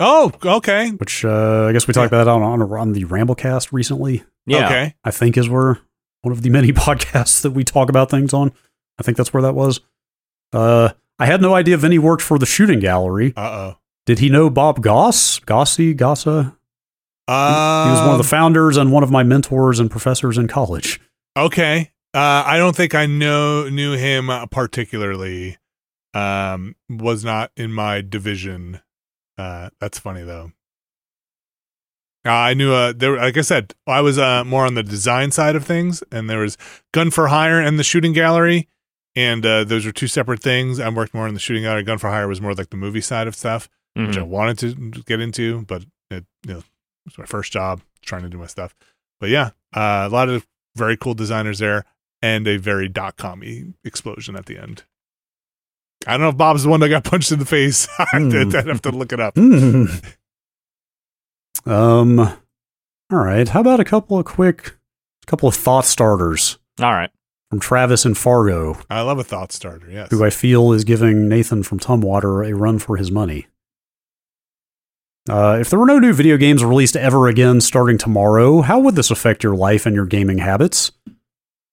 Oh, 0.00 0.32
okay. 0.44 0.90
which 0.90 1.24
uh, 1.24 1.66
I 1.68 1.72
guess 1.72 1.86
we 1.86 1.94
talked 1.94 2.08
about 2.12 2.26
on, 2.26 2.42
on 2.42 2.62
on 2.62 2.92
the 2.92 3.04
Ramblecast 3.04 3.72
recently. 3.72 4.24
Yeah. 4.46 4.66
Okay. 4.66 4.94
I 5.04 5.10
think 5.10 5.36
is 5.36 5.48
where 5.48 5.78
one 6.22 6.32
of 6.32 6.42
the 6.42 6.50
many 6.50 6.72
podcasts 6.72 7.42
that 7.42 7.52
we 7.52 7.62
talk 7.64 7.88
about 7.88 8.10
things 8.10 8.32
on. 8.34 8.52
I 8.98 9.02
think 9.02 9.16
that's 9.16 9.32
where 9.32 9.42
that 9.42 9.54
was. 9.54 9.80
Uh, 10.52 10.90
I 11.20 11.26
had 11.26 11.42
no 11.42 11.54
idea 11.54 11.76
Vinny 11.76 11.98
worked 11.98 12.22
for 12.22 12.38
the 12.38 12.46
shooting 12.46 12.80
gallery. 12.80 13.34
Uh 13.36 13.40
oh. 13.40 13.76
Did 14.06 14.18
he 14.20 14.30
know 14.30 14.48
Bob 14.48 14.80
Goss? 14.82 15.38
Gossi? 15.38 15.94
Gossa? 15.94 16.56
Uh, 17.28 17.84
he 17.84 17.90
was 17.92 18.00
one 18.00 18.10
of 18.12 18.18
the 18.18 18.24
founders 18.24 18.76
and 18.76 18.90
one 18.90 19.04
of 19.04 19.10
my 19.10 19.22
mentors 19.22 19.78
and 19.78 19.90
professors 19.90 20.36
in 20.38 20.48
college. 20.48 20.98
Okay. 21.36 21.92
Uh, 22.12 22.42
I 22.44 22.56
don't 22.56 22.74
think 22.74 22.94
I 22.94 23.06
know 23.06 23.68
knew 23.68 23.92
him 23.92 24.30
particularly. 24.50 25.58
Um, 26.12 26.74
was 26.88 27.24
not 27.24 27.52
in 27.56 27.72
my 27.72 28.00
division. 28.00 28.80
Uh, 29.38 29.70
that's 29.78 29.98
funny 29.98 30.22
though. 30.22 30.50
Uh, 32.26 32.30
I 32.30 32.54
knew 32.54 32.72
uh 32.72 32.92
there 32.96 33.16
like 33.16 33.36
I 33.36 33.42
said, 33.42 33.74
I 33.86 34.00
was 34.00 34.18
uh 34.18 34.42
more 34.44 34.66
on 34.66 34.74
the 34.74 34.82
design 34.82 35.30
side 35.30 35.54
of 35.54 35.64
things 35.64 36.02
and 36.10 36.28
there 36.28 36.40
was 36.40 36.58
Gun 36.92 37.10
for 37.10 37.28
Hire 37.28 37.60
and 37.60 37.78
the 37.78 37.84
shooting 37.84 38.12
gallery 38.12 38.68
and 39.16 39.44
uh 39.44 39.64
those 39.64 39.86
are 39.86 39.92
two 39.92 40.06
separate 40.06 40.40
things. 40.42 40.78
I 40.80 40.88
worked 40.88 41.14
more 41.14 41.26
on 41.26 41.34
the 41.34 41.40
shooting 41.40 41.62
gallery. 41.64 41.82
Gun 41.82 41.98
for 41.98 42.10
Hire 42.10 42.28
was 42.28 42.40
more 42.40 42.54
like 42.54 42.70
the 42.70 42.76
movie 42.76 43.00
side 43.00 43.26
of 43.26 43.34
stuff, 43.34 43.68
which 43.94 44.16
I 44.16 44.20
Mhm. 44.20 44.26
wanted 44.28 44.58
to 44.58 44.74
get 45.04 45.20
into, 45.20 45.62
but 45.62 45.84
it 46.10 46.24
you 46.46 46.54
know, 46.54 46.62
it's 47.06 47.18
my 47.18 47.24
first 47.26 47.52
job 47.52 47.80
trying 48.02 48.22
to 48.22 48.28
do 48.28 48.38
my 48.38 48.46
stuff. 48.46 48.74
But 49.20 49.30
yeah, 49.30 49.50
uh, 49.74 50.06
a 50.06 50.08
lot 50.08 50.28
of 50.28 50.46
very 50.76 50.96
cool 50.96 51.14
designers 51.14 51.58
there 51.58 51.84
and 52.22 52.46
a 52.46 52.56
very 52.56 52.88
dot 52.88 53.16
com 53.16 53.42
explosion 53.84 54.36
at 54.36 54.46
the 54.46 54.56
end. 54.58 54.84
I 56.06 56.12
don't 56.12 56.20
know 56.22 56.28
if 56.30 56.36
Bob's 56.36 56.62
the 56.62 56.68
one 56.70 56.80
that 56.80 56.88
got 56.88 57.04
punched 57.04 57.30
in 57.32 57.38
the 57.38 57.44
face. 57.44 57.86
I'd, 57.98 58.22
Hmm. 58.32 58.56
I'd 58.56 58.66
have 58.68 58.82
to 58.82 58.90
look 58.90 59.12
it 59.12 59.20
up. 59.20 59.34
Hmm. 59.36 59.86
um, 61.66 62.18
all 62.20 62.38
right. 63.10 63.48
How 63.48 63.60
about 63.60 63.80
a 63.80 63.84
couple 63.84 64.18
of 64.18 64.24
quick, 64.24 64.76
couple 65.26 65.48
of 65.48 65.54
thought 65.54 65.84
starters 65.84 66.58
All 66.80 66.92
right. 66.92 67.10
From 67.50 67.58
Travis 67.60 68.04
and 68.04 68.16
Fargo, 68.16 68.78
I 68.88 69.00
love 69.02 69.18
a 69.18 69.24
thought 69.24 69.50
starter. 69.52 69.90
Yes. 69.90 70.08
who 70.10 70.24
I 70.24 70.30
feel 70.30 70.72
is 70.72 70.84
giving 70.84 71.28
Nathan 71.28 71.62
from 71.64 71.80
Tumwater 71.80 72.48
a 72.48 72.54
run 72.54 72.78
for 72.78 72.96
his 72.96 73.10
money. 73.10 73.48
Uh, 75.28 75.58
if 75.60 75.68
there 75.68 75.78
were 75.78 75.86
no 75.86 75.98
new 75.98 76.12
video 76.12 76.36
games 76.36 76.64
released 76.64 76.96
ever 76.96 77.28
again 77.28 77.60
starting 77.60 77.98
tomorrow, 77.98 78.62
how 78.62 78.78
would 78.78 78.94
this 78.94 79.10
affect 79.10 79.42
your 79.44 79.54
life 79.54 79.84
and 79.84 79.94
your 79.94 80.06
gaming 80.06 80.38
habits? 80.38 80.92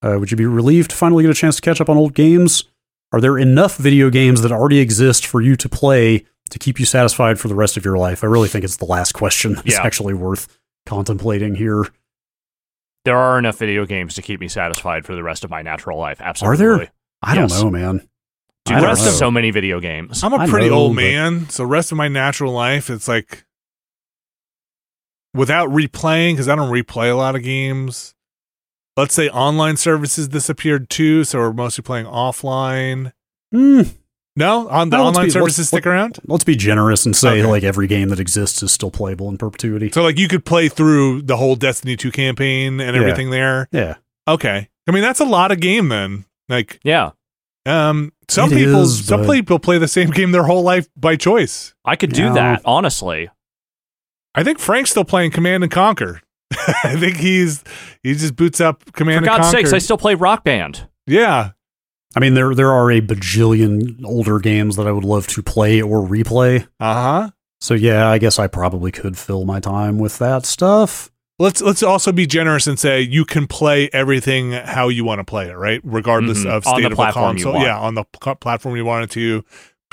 Uh, 0.02 0.18
would 0.20 0.32
you 0.32 0.38
be 0.38 0.45
relieved 0.45 0.90
to 0.91 0.95
finally 0.95 1.24
get 1.24 1.30
a 1.32 1.36
chance 1.36 1.56
to 1.56 1.62
catch 1.62 1.80
up 1.80 1.90
on 1.90 1.98
old 1.98 2.14
games? 2.14 2.66
Are 3.12 3.22
there 3.22 3.38
enough 3.38 3.78
video 3.78 4.10
games 4.10 4.41
that 4.41 4.52
already 4.52 4.80
exist 4.80 5.26
for 5.26 5.41
you 5.41 5.56
to 5.56 5.70
play 5.70 6.26
to 6.49 6.60
keep 6.60 6.80
you 6.80 6.86
satisfied 6.86 7.40
for 7.40 7.48
the 7.48 7.56
rest 7.56 7.78
of 7.78 7.86
your 7.86 7.98
life? 7.98 8.24
I 8.24 8.28
really 8.28 8.49
think 8.49 8.66
it's 8.66 8.78
the 8.78 8.86
last 8.86 9.14
question 9.14 9.54
that's 9.54 9.74
Yeah. 9.74 9.84
actually 9.86 10.14
worth 10.14 10.58
contemplating 10.86 11.56
here. 11.56 11.86
There 13.08 13.16
are 13.16 13.40
enough 13.40 13.58
video 13.58 13.86
games 13.86 14.16
to 14.16 14.22
keep 14.22 14.42
me 14.42 14.50
satisfied 14.50 15.06
for 15.06 15.16
the 15.16 15.24
rest 15.24 15.46
of 15.46 15.50
my 15.50 15.62
natural 15.62 15.98
life. 15.98 16.20
Absolutely. 16.20 16.66
Are 16.66 16.78
there? 16.78 16.92
I 17.22 17.36
Yes. 17.36 17.52
don't 17.54 17.64
know, 17.72 17.80
man. 17.80 18.10
Dude, 18.66 18.76
I 18.76 18.82
don't 18.82 18.96
there's 18.96 19.06
know. 19.06 19.12
so 19.12 19.32
many 19.32 19.50
video 19.50 19.80
games. 19.80 20.22
I'm 20.26 20.34
a 20.34 20.40
I 20.40 20.48
pretty 20.48 20.68
know, 20.68 20.76
old 20.76 20.96
but- 20.98 21.04
man, 21.04 21.50
so 21.50 21.64
rest 21.64 21.94
of 21.94 21.98
my 21.98 22.10
natural 22.10 22.52
life, 22.52 22.90
it's 22.90 23.08
like 23.08 23.46
without 25.34 25.70
replaying 25.70 26.34
because 26.34 26.50
I 26.50 26.56
don't 26.58 26.70
replay 26.70 27.10
a 27.10 27.16
lot 27.16 27.38
of 27.38 27.44
games. 27.44 28.14
Let's 28.98 29.14
say 29.14 29.30
online 29.30 29.78
services 29.78 30.28
disappeared 30.28 30.90
too, 30.90 31.24
so 31.24 31.40
we're 31.40 31.54
mostly 31.54 31.84
playing 31.84 32.08
offline. 32.08 33.14
Hmm. 33.54 33.84
No, 34.38 34.70
on 34.70 34.90
the 34.92 34.98
No, 34.98 35.04
let's 35.06 35.18
online 35.18 35.28
be- 35.28 35.32
services 35.32 35.58
let's- 35.60 35.68
stick 35.70 35.86
around. 35.88 36.20
Let's 36.28 36.44
be 36.44 36.56
generous 36.56 37.06
and 37.06 37.16
say 37.16 37.40
Okay. 37.40 37.46
like 37.46 37.64
every 37.64 37.88
game 37.88 38.10
that 38.10 38.20
exists 38.20 38.62
is 38.64 38.72
still 38.72 38.92
playable 38.92 39.28
in 39.30 39.38
perpetuity. 39.38 39.90
So 39.92 40.04
like 40.04 40.18
you 40.20 40.28
could 40.28 40.46
play 40.46 40.70
through 40.70 41.24
the 41.24 41.38
whole 41.38 41.56
Destiny 41.56 41.96
2 41.98 42.12
campaign 42.12 42.80
and 42.80 42.96
Yeah. 42.96 43.02
everything 43.02 43.32
there. 43.32 43.68
Yeah. 43.72 43.96
Okay. 44.28 44.70
I 44.88 44.92
mean 44.92 45.02
that's 45.02 45.20
a 45.20 45.26
lot 45.26 45.52
of 45.52 45.60
game 45.60 45.90
then. 45.90 46.26
Like 46.48 46.80
Yeah. 46.84 47.12
um 47.66 48.14
some 48.30 48.52
It 48.54 48.58
people 48.58 48.84
is, 48.84 49.06
some 49.06 49.24
but- 49.26 49.34
people 49.34 49.58
play 49.60 49.78
the 49.80 49.88
same 49.88 50.12
game 50.12 50.32
their 50.32 50.44
whole 50.44 50.62
life 50.64 50.88
by 50.96 51.16
choice. 51.16 51.74
I 51.84 51.96
could 51.96 52.14
do 52.14 52.24
Yeah. 52.26 52.34
that, 52.34 52.62
honestly. 52.64 53.30
I 54.36 54.44
think 54.44 54.60
Frank's 54.60 54.92
still 54.92 55.04
playing 55.06 55.32
Command 55.32 55.64
and 55.64 55.72
Conquer. 55.72 56.22
I 56.84 56.96
think 56.96 57.18
he's 57.18 57.64
he 58.04 58.14
just 58.14 58.36
boots 58.36 58.62
up 58.62 58.84
Command 58.94 59.26
For 59.26 59.32
and 59.32 59.42
God's 59.42 59.48
Conquer. 59.52 59.58
sakes, 59.60 59.74
I 59.74 59.80
still 59.80 59.98
play 59.98 60.14
Rock 60.14 60.44
Band. 60.44 60.88
yeah. 61.08 61.52
I 62.18 62.19
mean, 62.19 62.34
there 62.34 62.53
there 62.56 62.72
are 62.72 62.89
a 62.91 62.99
bajillion 63.02 64.03
older 64.03 64.39
games 64.39 64.76
that 64.76 64.87
I 64.87 64.91
would 64.91 65.04
love 65.05 65.28
to 65.28 65.44
play 65.44 65.81
or 65.81 66.02
replay. 66.02 66.68
Uh-huh. 66.79 67.29
So 67.62 67.73
yeah, 67.73 68.10
I 68.10 68.18
guess 68.18 68.39
I 68.39 68.47
probably 68.47 68.91
could 68.91 69.18
fill 69.18 69.46
my 69.46 69.60
time 69.60 69.99
with 69.99 70.18
that 70.20 70.46
stuff. 70.46 71.12
Let's 71.39 71.62
let's 71.62 71.84
also 71.84 72.12
be 72.12 72.26
generous 72.26 72.65
and 72.65 72.79
say 72.79 73.02
you 73.02 73.23
can 73.23 73.46
play 73.47 73.89
everything 73.94 74.52
how 74.54 74.89
you 74.89 75.05
want 75.05 75.20
to 75.20 75.23
play 75.23 75.49
it, 75.49 75.54
right? 75.55 75.79
Regardless 75.84 76.39
Mhm. 76.44 76.47
of 76.49 76.68
On 76.68 76.73
state 76.73 76.81
the 76.81 76.86
of 76.87 76.89
the 76.91 76.96
platform 76.96 77.37
you 77.37 77.44
console. 77.44 77.54
want. 77.54 77.65
Yeah, 77.68 77.79
on 77.79 77.94
the 77.94 78.04
pl- 78.05 78.36
platform 78.36 78.76
you 78.76 78.86
want 78.86 79.04
it 79.05 79.12
to. 79.12 79.44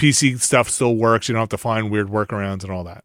PC 0.01 0.41
stuff 0.41 0.69
still 0.71 0.97
works. 0.97 1.29
You 1.29 1.35
don't 1.35 1.41
have 1.43 1.49
to 1.51 1.59
find 1.59 1.91
weird 1.91 2.09
workarounds 2.09 2.63
and 2.65 2.73
all 2.73 2.85
that. 2.85 3.05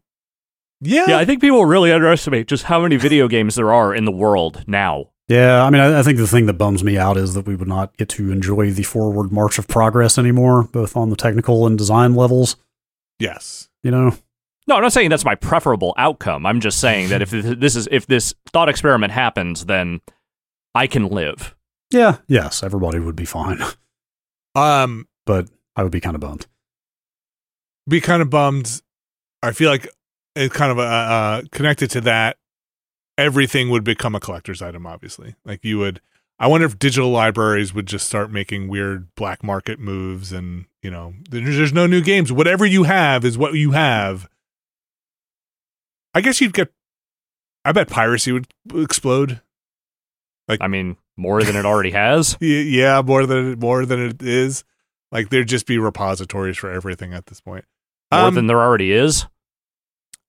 Yeah. 0.80 1.04
Yeah, 1.08 1.18
I 1.18 1.24
think 1.26 1.40
people 1.42 1.64
really 1.66 1.92
underestimate 1.92 2.46
just 2.48 2.64
how 2.64 2.80
many 2.80 2.96
video 2.96 3.28
games 3.28 3.54
there 3.54 3.72
are 3.72 3.94
in 3.94 4.06
the 4.06 4.10
world 4.12 4.64
now. 4.66 5.10
Yeah, 5.30 5.62
I 5.64 5.70
mean, 5.70 5.80
I, 5.80 6.00
I 6.00 6.02
think 6.02 6.18
the 6.18 6.26
thing 6.26 6.46
that 6.46 6.54
bums 6.54 6.82
me 6.82 6.98
out 6.98 7.16
is 7.16 7.34
that 7.34 7.46
we 7.46 7.54
would 7.54 7.68
not 7.68 7.96
get 7.96 8.08
to 8.10 8.32
enjoy 8.32 8.72
the 8.72 8.82
forward 8.82 9.30
march 9.30 9.58
of 9.60 9.68
progress 9.68 10.18
anymore, 10.18 10.64
both 10.64 10.96
on 10.96 11.08
the 11.08 11.14
technical 11.14 11.68
and 11.68 11.78
design 11.78 12.14
levels. 12.16 12.56
yes. 13.20 13.68
You 13.84 13.90
know, 13.92 14.14
No, 14.66 14.74
I'm 14.74 14.82
not 14.82 14.92
saying 14.92 15.08
that's 15.08 15.24
my 15.24 15.36
preferable 15.36 15.94
outcome. 15.96 16.44
I'm 16.46 16.60
just 16.60 16.80
saying 16.80 17.10
that 17.10 17.22
if 17.22 17.30
this 17.30 17.76
is 17.76 17.88
if 17.92 18.06
this 18.08 18.34
thought 18.52 18.68
experiment 18.68 19.12
happens, 19.12 19.66
then 19.66 20.00
I 20.74 20.86
can 20.88 21.08
live. 21.08 21.54
yeah, 21.92 22.16
yes, 22.26 22.62
everybody 22.64 22.98
would 22.98 23.16
be 23.16 23.24
fine, 23.24 23.60
Um 24.56 25.06
but 25.26 25.48
I 25.76 25.84
would 25.84 25.92
be 25.92 26.00
kind 26.00 26.16
of 26.16 26.20
bummed. 26.20 26.46
be 27.88 28.00
kind 28.00 28.20
of 28.20 28.30
bummed. 28.30 28.82
I 29.44 29.52
feel 29.52 29.70
like 29.70 29.88
it's 30.34 30.54
kind 30.54 30.72
of 30.72 30.78
uh, 30.78 30.82
uh, 30.82 31.42
connected 31.52 31.88
to 31.92 32.00
that. 32.02 32.36
Everything 33.20 33.68
would 33.70 33.84
become 33.84 34.14
a 34.14 34.20
collector's 34.20 34.62
item. 34.62 34.86
Obviously, 34.86 35.34
like 35.44 35.64
you 35.64 35.78
would. 35.78 36.00
I 36.38 36.46
wonder 36.46 36.66
if 36.66 36.78
digital 36.78 37.10
libraries 37.10 37.74
would 37.74 37.84
just 37.86 38.06
start 38.06 38.32
making 38.32 38.68
weird 38.68 39.14
black 39.14 39.44
market 39.44 39.78
moves, 39.78 40.32
and 40.32 40.64
you 40.82 40.90
know, 40.90 41.12
there's, 41.28 41.70
no 41.74 41.86
new 41.86 42.00
games. 42.00 42.32
Whatever 42.32 42.64
you 42.64 42.84
have 42.84 43.26
is 43.26 43.36
what 43.36 43.52
you 43.52 43.72
have. 43.72 44.26
I 46.14 46.22
guess 46.22 46.40
you'd 46.40 46.54
get. 46.54 46.72
I 47.64 47.72
bet 47.72 47.88
piracy 47.88 48.32
would 48.32 48.46
explode. 48.74 49.42
Like 50.48 50.62
I 50.62 50.66
mean, 50.66 50.96
more 51.16 51.42
than 51.44 51.56
it 51.56 51.66
already 51.66 51.90
has. 51.90 52.38
Yeah, 52.40 53.02
more 53.04 53.26
than 53.26 53.58
more 53.58 53.84
than 53.84 54.00
it 54.00 54.22
is. 54.22 54.64
Like 55.12 55.28
there'd 55.28 55.46
just 55.48 55.66
be 55.66 55.76
repositories 55.78 56.56
for 56.56 56.70
everything 56.70 57.12
at 57.12 57.26
this 57.26 57.40
point. 57.40 57.66
More 58.10 58.22
Um, 58.22 58.34
than 58.34 58.46
there 58.46 58.60
already 58.60 58.92
is. 58.92 59.26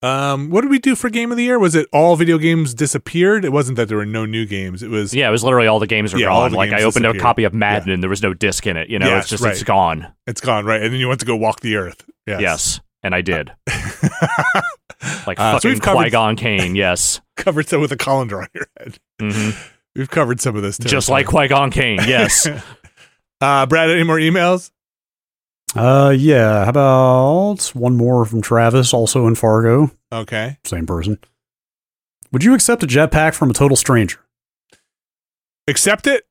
Um, 0.03 0.49
what 0.49 0.61
did 0.61 0.71
we 0.71 0.79
do 0.79 0.95
for 0.95 1.09
game 1.11 1.29
of 1.31 1.37
the 1.37 1.43
year? 1.43 1.59
Was 1.59 1.75
it 1.75 1.87
all 1.93 2.15
video 2.15 2.37
games 2.39 2.73
disappeared? 2.73 3.45
It 3.45 3.51
wasn't 3.51 3.75
that 3.77 3.87
there 3.87 3.97
were 3.97 4.05
no 4.05 4.25
new 4.25 4.45
games. 4.47 4.81
It 4.81 4.89
was 4.89 5.13
Yeah, 5.13 5.27
it 5.27 5.31
was 5.31 5.43
literally 5.43 5.67
all 5.67 5.77
the 5.79 5.85
games 5.87 6.13
are 6.13 6.17
Yeah, 6.17 6.25
gone. 6.27 6.53
Like 6.53 6.71
I 6.71 6.83
opened 6.83 7.05
a 7.05 7.17
copy 7.19 7.43
of 7.43 7.53
Madden 7.53 7.91
and 7.91 8.01
there 8.01 8.09
was 8.09 8.23
no 8.23 8.33
disc 8.33 8.65
in 8.65 8.77
it. 8.77 8.89
You 8.89 8.97
know, 8.97 9.07
Yes, 9.07 9.23
it's 9.25 9.29
just 9.29 9.43
right. 9.43 9.51
it's 9.53 9.63
gone. 9.63 10.11
it's 10.25 10.41
gone, 10.41 10.65
right? 10.65 10.81
And 10.81 10.91
then 10.91 10.99
you 10.99 11.07
went 11.07 11.19
to 11.19 11.25
go 11.25 11.35
walk 11.35 11.59
the 11.59 11.75
earth. 11.75 12.03
Yes. 12.25 12.41
Yes, 12.41 12.79
and 13.03 13.13
I 13.15 13.21
did. 13.21 13.51
Like 15.25 15.39
Uh, 15.39 15.53
so 15.53 15.69
fucking 15.69 15.71
we've 15.71 15.81
Qui 15.81 16.09
Gon 16.11 16.35
Kane. 16.37 16.75
Yes, 16.75 17.21
covered 17.35 17.67
some 17.67 17.81
with 17.81 17.91
a 17.91 17.97
colander 17.97 18.41
on 18.41 18.47
your 18.53 18.67
head. 18.77 18.99
hmm 19.19 19.49
We've 19.95 20.09
covered 20.09 20.39
some 20.39 20.55
of 20.55 20.61
this 20.61 20.77
too. 20.77 20.87
just 20.87 21.09
like 21.09 21.25
Qui 21.25 21.47
Gon 21.47 21.71
Kane. 21.71 21.99
Yes. 22.07 22.47
uh 23.41 23.65
Brad, 23.65 23.89
any 23.89 24.03
more 24.03 24.17
emails? 24.17 24.69
Uh, 25.75 26.13
yeah. 26.17 26.63
How 26.65 26.69
about 26.69 27.71
one 27.73 27.95
more 27.95 28.25
from 28.25 28.41
Travis, 28.41 28.93
also 28.93 29.27
in 29.27 29.35
Fargo, 29.35 29.91
Okay. 30.11 30.57
same 30.65 30.85
person. 30.85 31.17
Would 32.31 32.43
you 32.43 32.53
accept 32.53 32.83
a 32.83 32.87
jetpack 32.87 33.33
from 33.33 33.49
a 33.49 33.53
total 33.53 33.77
stranger? 33.77 34.19
Accept 35.67 36.07
it. 36.07 36.25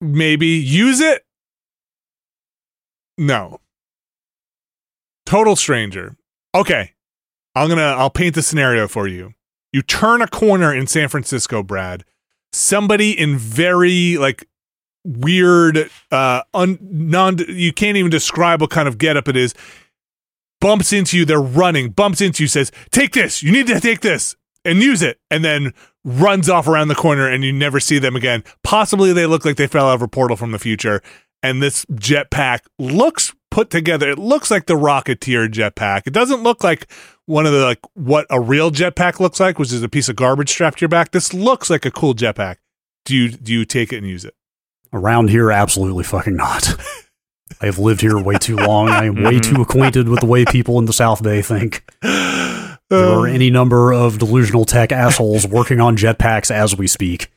Maybe 0.00 0.46
use 0.46 1.00
it. 1.00 1.24
No. 3.18 3.60
Total 5.26 5.56
stranger. 5.56 6.16
Okay. 6.54 6.92
I'm 7.54 7.66
going 7.68 7.78
to 7.78 7.84
I'll 7.84 8.10
paint 8.10 8.34
the 8.34 8.42
scenario 8.42 8.88
for 8.88 9.06
you. 9.06 9.34
You 9.72 9.82
turn 9.82 10.22
a 10.22 10.26
corner 10.28 10.74
in 10.74 10.86
San 10.86 11.08
Francisco, 11.08 11.62
Brad. 11.62 12.04
Somebody 12.52 13.18
in 13.18 13.36
very 13.36 14.16
like 14.16 14.48
weird 15.04 15.90
uh 16.10 16.42
un, 16.54 16.78
non 16.80 17.38
you 17.48 17.72
can't 17.72 17.96
even 17.96 18.10
describe 18.10 18.60
what 18.60 18.70
kind 18.70 18.88
of 18.88 18.98
getup 18.98 19.28
it 19.28 19.36
is. 19.36 19.54
Bumps 20.60 20.92
into 20.92 21.16
you, 21.16 21.24
they're 21.24 21.40
running, 21.40 21.90
bumps 21.90 22.20
into 22.20 22.42
you, 22.42 22.48
says, 22.48 22.70
"Take 22.90 23.12
this. 23.12 23.42
You 23.42 23.50
need 23.50 23.66
to 23.68 23.80
take 23.80 24.00
this 24.00 24.36
and 24.64 24.82
use 24.82 25.02
it." 25.02 25.18
And 25.30 25.42
then 25.42 25.72
runs 26.04 26.48
off 26.48 26.66
around 26.66 26.88
the 26.88 26.94
corner 26.94 27.28
and 27.28 27.44
you 27.44 27.52
never 27.52 27.80
see 27.80 27.98
them 27.98 28.16
again. 28.16 28.42
Possibly 28.62 29.12
they 29.12 29.26
look 29.26 29.44
like 29.44 29.56
they 29.56 29.66
fell 29.66 29.88
out 29.88 29.94
of 29.94 30.02
a 30.02 30.08
portal 30.08 30.36
from 30.36 30.52
the 30.52 30.58
future 30.58 31.02
and 31.42 31.62
this 31.62 31.84
jetpack 31.86 32.60
looks 32.78 33.34
put 33.50 33.70
together. 33.70 34.10
It 34.10 34.18
looks 34.18 34.50
like 34.50 34.66
the 34.66 34.74
Rocketeer 34.74 35.48
jetpack. 35.48 36.06
It 36.06 36.12
doesn't 36.12 36.42
look 36.42 36.62
like 36.62 36.90
one 37.26 37.46
of 37.46 37.52
the 37.52 37.64
like 37.64 37.80
what 37.94 38.26
a 38.30 38.40
real 38.40 38.70
jetpack 38.70 39.20
looks 39.20 39.40
like, 39.40 39.58
which 39.58 39.72
is 39.72 39.82
a 39.82 39.88
piece 39.88 40.08
of 40.08 40.16
garbage 40.16 40.50
strapped 40.50 40.78
to 40.78 40.82
your 40.82 40.88
back. 40.88 41.12
This 41.12 41.34
looks 41.34 41.70
like 41.70 41.84
a 41.84 41.90
cool 41.90 42.14
jetpack. 42.14 42.56
Do 43.04 43.16
you 43.16 43.30
do 43.30 43.52
you 43.52 43.64
take 43.64 43.92
it 43.92 43.98
and 43.98 44.06
use 44.06 44.24
it? 44.24 44.34
Around 44.92 45.30
here, 45.30 45.50
absolutely 45.52 46.04
fucking 46.04 46.34
not. 46.36 46.68
I 47.62 47.66
have 47.66 47.78
lived 47.78 48.00
here 48.00 48.18
way 48.18 48.36
too 48.38 48.56
long. 48.56 48.88
I 48.88 49.04
am 49.04 49.22
way 49.22 49.38
too 49.38 49.60
acquainted 49.62 50.08
with 50.08 50.20
the 50.20 50.26
way 50.26 50.44
people 50.44 50.78
in 50.78 50.86
the 50.86 50.92
South 50.92 51.22
Bay 51.22 51.42
think. 51.42 51.84
There 52.02 53.08
are 53.08 53.26
any 53.26 53.50
number 53.50 53.92
of 53.92 54.18
delusional 54.18 54.64
tech 54.64 54.90
assholes 54.90 55.46
working 55.46 55.80
on 55.80 55.96
jetpacks 55.96 56.50
as 56.50 56.76
we 56.76 56.88
speak. 56.88 57.30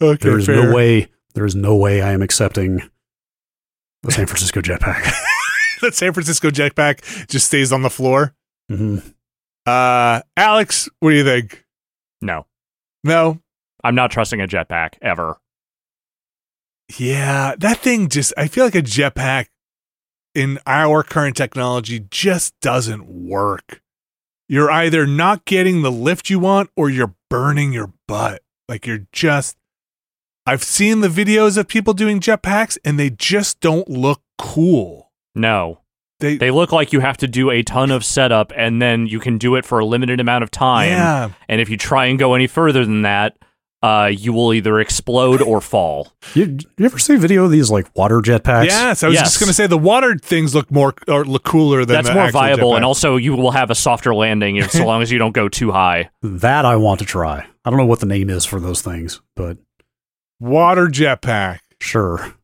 Okay, 0.00 0.18
There 0.20 0.38
is 0.38 0.46
fair. 0.46 0.66
no 0.70 0.74
way. 0.74 1.08
There 1.34 1.44
is 1.46 1.56
no 1.56 1.74
way 1.74 2.00
I 2.00 2.12
am 2.12 2.22
accepting 2.22 2.82
the 4.04 4.12
San 4.12 4.26
Francisco 4.26 4.60
jetpack. 4.60 5.02
the 5.80 5.90
San 5.90 6.12
Francisco 6.12 6.50
jetpack 6.50 7.26
just 7.28 7.46
stays 7.46 7.72
on 7.72 7.82
the 7.82 7.90
floor. 7.90 8.34
hmm 8.68 8.98
Uh, 9.66 10.20
Alex, 10.36 10.88
what 11.00 11.10
do 11.10 11.16
you 11.16 11.24
think? 11.24 11.64
No, 12.22 12.46
No. 13.02 13.40
I'm 13.84 13.94
not 13.94 14.10
trusting 14.12 14.40
a 14.40 14.46
jetpack 14.48 14.94
ever. 15.02 15.38
Yeah, 16.96 17.54
that 17.58 17.78
thing 17.78 18.08
just, 18.08 18.32
I 18.36 18.48
feel 18.48 18.64
like 18.64 18.74
a 18.74 18.82
jetpack 18.82 19.46
in 20.34 20.58
our 20.66 21.02
current 21.02 21.36
technology 21.36 22.06
just 22.10 22.58
doesn't 22.60 23.06
work. 23.06 23.82
You're 24.48 24.70
either 24.70 25.06
not 25.06 25.44
getting 25.44 25.82
the 25.82 25.90
lift 25.92 26.30
you 26.30 26.38
want 26.38 26.70
or 26.76 26.88
you're 26.88 27.14
burning 27.28 27.72
your 27.72 27.92
butt. 28.06 28.42
Like 28.68 28.86
you're 28.86 29.06
just, 29.12 29.56
I've 30.46 30.64
seen 30.64 31.00
the 31.00 31.08
videos 31.08 31.58
of 31.58 31.68
people 31.68 31.92
doing 31.92 32.20
jetpacks 32.20 32.78
and 32.84 32.98
they 32.98 33.10
just 33.10 33.60
don't 33.60 33.88
look 33.90 34.22
cool. 34.38 35.12
No, 35.34 35.80
They, 36.20 36.38
they 36.38 36.50
look 36.50 36.72
like 36.72 36.92
you 36.94 37.00
have 37.00 37.18
to 37.18 37.28
do 37.28 37.50
a 37.50 37.62
ton 37.62 37.90
of 37.90 38.04
setup, 38.04 38.52
and 38.56 38.80
then 38.82 39.06
you 39.06 39.20
can 39.20 39.36
do 39.38 39.54
it 39.56 39.64
for 39.64 39.78
a 39.78 39.84
limited 39.84 40.18
amount 40.20 40.42
of 40.42 40.50
time. 40.50 40.88
yeah. 40.88 41.30
And 41.48 41.60
if 41.60 41.68
you 41.68 41.76
try 41.76 42.06
and 42.06 42.18
go 42.18 42.34
any 42.34 42.46
further 42.46 42.84
than 42.84 43.02
that, 43.02 43.36
uh, 43.82 44.10
you 44.12 44.32
will 44.32 44.52
either 44.52 44.80
explode 44.80 45.40
or 45.40 45.60
fall. 45.60 46.12
You, 46.34 46.58
you 46.76 46.84
ever 46.84 46.98
see 46.98 47.16
video 47.16 47.44
of 47.44 47.50
these 47.50 47.70
like 47.70 47.86
water 47.96 48.18
jetpacks? 48.20 48.64
Yes, 48.66 49.02
I 49.02 49.08
was 49.08 49.14
Yes. 49.14 49.24
just 49.28 49.40
going 49.40 49.48
to 49.48 49.54
say 49.54 49.66
the 49.66 49.78
water 49.78 50.16
things 50.20 50.54
look 50.54 50.70
more 50.70 50.94
or 51.06 51.24
look 51.24 51.44
cooler 51.44 51.84
than 51.84 51.94
That's 51.96 52.08
the 52.08 52.14
more 52.14 52.30
viable, 52.30 52.72
jetpack. 52.72 52.76
and 52.76 52.84
also 52.84 53.16
you 53.16 53.36
will 53.36 53.52
have 53.52 53.70
a 53.70 53.74
softer 53.76 54.14
landing 54.14 54.56
if, 54.56 54.72
so 54.72 54.84
long 54.84 55.00
as 55.02 55.12
you 55.12 55.18
don't 55.18 55.32
go 55.32 55.48
too 55.48 55.70
high. 55.70 56.10
That 56.22 56.64
I 56.64 56.76
want 56.76 56.98
to 57.00 57.04
try. 57.06 57.46
I 57.64 57.70
don't 57.70 57.78
know 57.78 57.86
what 57.86 58.00
the 58.00 58.06
name 58.06 58.30
is 58.30 58.44
for 58.44 58.58
those 58.60 58.82
things, 58.82 59.20
but 59.36 59.58
water 60.40 60.86
jetpack. 60.88 61.60
sure. 61.80 62.34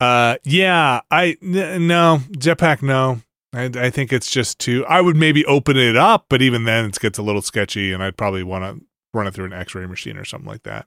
Uh, 0.00 0.36
yeah, 0.44 1.00
I 1.10 1.36
n- 1.42 1.88
no 1.88 2.20
jetpack. 2.32 2.82
No, 2.82 3.20
I, 3.52 3.64
I 3.64 3.90
think 3.90 4.12
it's 4.12 4.30
just 4.30 4.60
too. 4.60 4.86
I 4.86 5.00
would 5.00 5.16
maybe 5.16 5.44
open 5.46 5.76
it 5.76 5.96
up, 5.96 6.26
but 6.28 6.40
even 6.40 6.64
then, 6.64 6.84
it 6.84 6.98
gets 7.00 7.18
a 7.18 7.22
little 7.22 7.42
sketchy, 7.42 7.92
and 7.92 8.00
I'd 8.02 8.16
probably 8.16 8.44
want 8.44 8.64
to 8.78 8.84
run 9.14 9.26
it 9.26 9.34
through 9.34 9.46
an 9.46 9.52
X-ray 9.52 9.86
machine 9.86 10.16
or 10.16 10.24
something 10.24 10.48
like 10.48 10.62
that. 10.64 10.86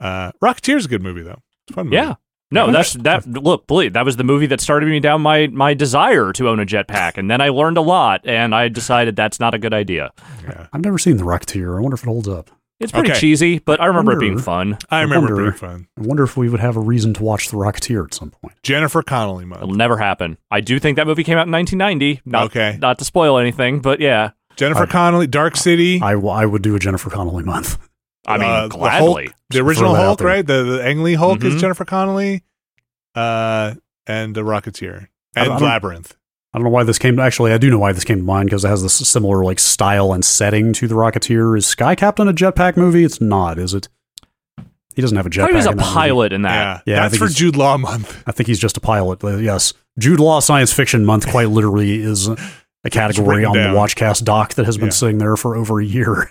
Uh, 0.00 0.32
Rocketeer's 0.42 0.84
a 0.86 0.88
good 0.88 1.02
movie 1.02 1.22
though. 1.22 1.42
It's 1.64 1.70
a 1.70 1.74
fun. 1.74 1.86
Movie. 1.86 1.96
Yeah. 1.96 2.14
No, 2.52 2.70
that's 2.70 2.92
that. 2.94 3.26
Look, 3.26 3.66
believe 3.66 3.94
that 3.94 4.04
was 4.04 4.16
the 4.16 4.22
movie 4.24 4.46
that 4.46 4.60
started 4.60 4.88
me 4.88 5.00
down 5.00 5.20
my 5.20 5.48
my 5.48 5.74
desire 5.74 6.32
to 6.34 6.48
own 6.48 6.60
a 6.60 6.66
jetpack, 6.66 7.16
and 7.18 7.28
then 7.28 7.40
I 7.40 7.48
learned 7.48 7.76
a 7.76 7.80
lot, 7.80 8.20
and 8.24 8.54
I 8.54 8.68
decided 8.68 9.16
that's 9.16 9.40
not 9.40 9.52
a 9.52 9.58
good 9.58 9.74
idea. 9.74 10.12
yeah. 10.44 10.68
I've 10.72 10.82
never 10.84 10.96
seen 10.98 11.16
The 11.16 11.24
Rocketeer. 11.24 11.76
I 11.76 11.80
wonder 11.80 11.96
if 11.96 12.02
it 12.04 12.06
holds 12.06 12.28
up. 12.28 12.50
It's 12.78 12.92
pretty 12.92 13.10
Okay. 13.10 13.18
cheesy, 13.18 13.58
but 13.58 13.80
I 13.80 13.86
remember 13.86 14.12
it 14.12 14.16
Wonder- 14.16 14.26
being 14.28 14.38
fun. 14.38 14.78
I 14.90 15.00
remember 15.00 15.28
it 15.28 15.34
wonder- 15.34 15.50
being 15.50 15.58
fun. 15.58 15.88
I 15.98 16.02
wonder 16.02 16.22
if 16.22 16.36
we 16.36 16.48
would 16.48 16.60
have 16.60 16.76
a 16.76 16.80
reason 16.80 17.14
to 17.14 17.22
watch 17.24 17.48
The 17.48 17.56
Rocketeer 17.56 18.04
at 18.04 18.14
some 18.14 18.30
point. 18.30 18.54
Jennifer 18.62 19.02
Connelly 19.02 19.46
It'll 19.50 19.68
never 19.74 19.96
happen. 19.96 20.36
I 20.50 20.60
do 20.60 20.78
think 20.78 20.96
that 20.96 21.06
movie 21.06 21.24
came 21.24 21.38
out 21.38 21.46
in 21.46 21.52
1990. 21.52 22.20
Not, 22.26 22.44
Okay. 22.44 22.78
Not 22.80 22.98
to 22.98 23.04
spoil 23.06 23.38
anything, 23.38 23.80
but 23.80 23.98
yeah. 23.98 24.32
Jennifer 24.56 24.82
I- 24.82 24.86
Connelly, 24.86 25.26
Dark 25.26 25.56
City. 25.56 26.00
I, 26.02 26.12
I 26.12 26.46
would 26.46 26.62
do 26.62 26.74
a 26.74 26.78
Jennifer 26.78 27.10
Connelly 27.10 27.44
month. 27.44 27.78
I 28.26 28.38
mean, 28.38 28.48
uh, 28.50 28.68
the. 28.68 28.78
Hulk, 28.90 29.20
the 29.50 29.60
original 29.60 29.90
throw 29.90 29.94
that 29.94 30.00
out 30.00 30.06
Hulk, 30.06 30.18
there. 30.18 30.26
right? 30.26 30.46
The 30.46 30.62
the 30.64 30.84
Ang 30.84 31.02
Lee 31.02 31.14
Hulk 31.14 31.44
is 31.44 31.54
Mhm. 31.54 31.60
Jennifer 31.60 31.84
Connelly, 31.84 32.42
uh, 33.14 33.74
and 34.06 34.34
the 34.34 34.42
Rocketeer 34.42 35.08
and 35.36 35.52
I 35.52 35.58
Labyrinth. 35.58 36.16
I 36.52 36.58
don't 36.58 36.64
know 36.64 36.70
why 36.70 36.84
this 36.84 36.98
came. 36.98 37.18
Actually, 37.18 37.52
I 37.52 37.58
do 37.58 37.70
know 37.70 37.78
why 37.78 37.92
this 37.92 38.04
came 38.04 38.18
to 38.18 38.24
mind 38.24 38.48
because 38.48 38.64
it 38.64 38.68
has 38.68 38.82
this 38.82 38.94
similar 38.94 39.44
like 39.44 39.58
style 39.58 40.12
and 40.12 40.24
setting 40.24 40.72
to 40.74 40.88
The 40.88 40.94
Rocketeer. 40.94 41.56
Is 41.56 41.66
Sky 41.66 41.94
Captain 41.94 42.26
a 42.28 42.32
jetpack 42.32 42.76
movie? 42.76 43.04
It's 43.04 43.20
not, 43.20 43.58
is 43.58 43.74
it? 43.74 43.88
He 44.94 45.02
doesn't 45.02 45.16
have 45.18 45.26
a 45.26 45.30
jetpack. 45.30 45.48
He 45.50 45.54
was 45.54 45.66
a 45.66 45.70
in 45.72 45.76
that 45.76 45.82
movie. 45.84 45.94
pilot 45.94 46.32
in 46.32 46.42
that. 46.42 46.82
Yeah, 46.86 46.94
Yeah, 46.94 47.00
I 47.00 47.08
that's 47.08 47.18
think 47.18 47.30
for 47.30 47.36
Jude 47.36 47.56
Law 47.56 47.76
month. 47.76 48.22
I 48.26 48.32
think 48.32 48.46
he's 48.46 48.58
just 48.58 48.78
a 48.78 48.80
pilot. 48.80 49.18
But 49.18 49.40
yes, 49.42 49.74
Jude 49.98 50.18
Law 50.20 50.40
Science 50.40 50.72
Fiction 50.72 51.04
Month 51.04 51.28
quite 51.28 51.50
literally 51.50 52.00
is 52.00 52.30
a 52.86 52.90
category 52.90 53.44
on 53.44 53.54
down. 53.54 53.72
the 53.74 53.78
Watchcast 53.78 54.24
doc 54.24 54.54
that 54.54 54.66
has 54.66 54.76
been 54.76 54.86
Yeah. 54.86 54.92
sitting 54.92 55.18
there 55.18 55.36
for 55.36 55.56
over 55.56 55.80
a 55.80 55.84
year. 55.84 56.30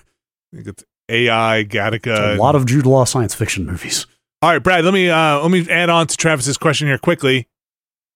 I 0.53 0.55
think 0.57 0.67
it's 0.67 0.83
AI, 1.09 1.63
Gattaca. 1.67 2.35
a 2.35 2.41
lot 2.41 2.55
of 2.55 2.65
Jude 2.65 2.85
Law 2.85 3.03
science 3.05 3.33
fiction 3.35 3.65
movies. 3.65 4.07
All 4.41 4.51
right, 4.51 4.59
Brad. 4.61 4.83
Let 4.85 4.93
me 4.93 5.09
uh, 5.09 5.39
let 5.41 5.51
me 5.51 5.67
add 5.69 5.89
on 5.89 6.07
to 6.07 6.17
Travis's 6.17 6.57
question 6.57 6.87
here 6.87 6.97
quickly. 6.97 7.47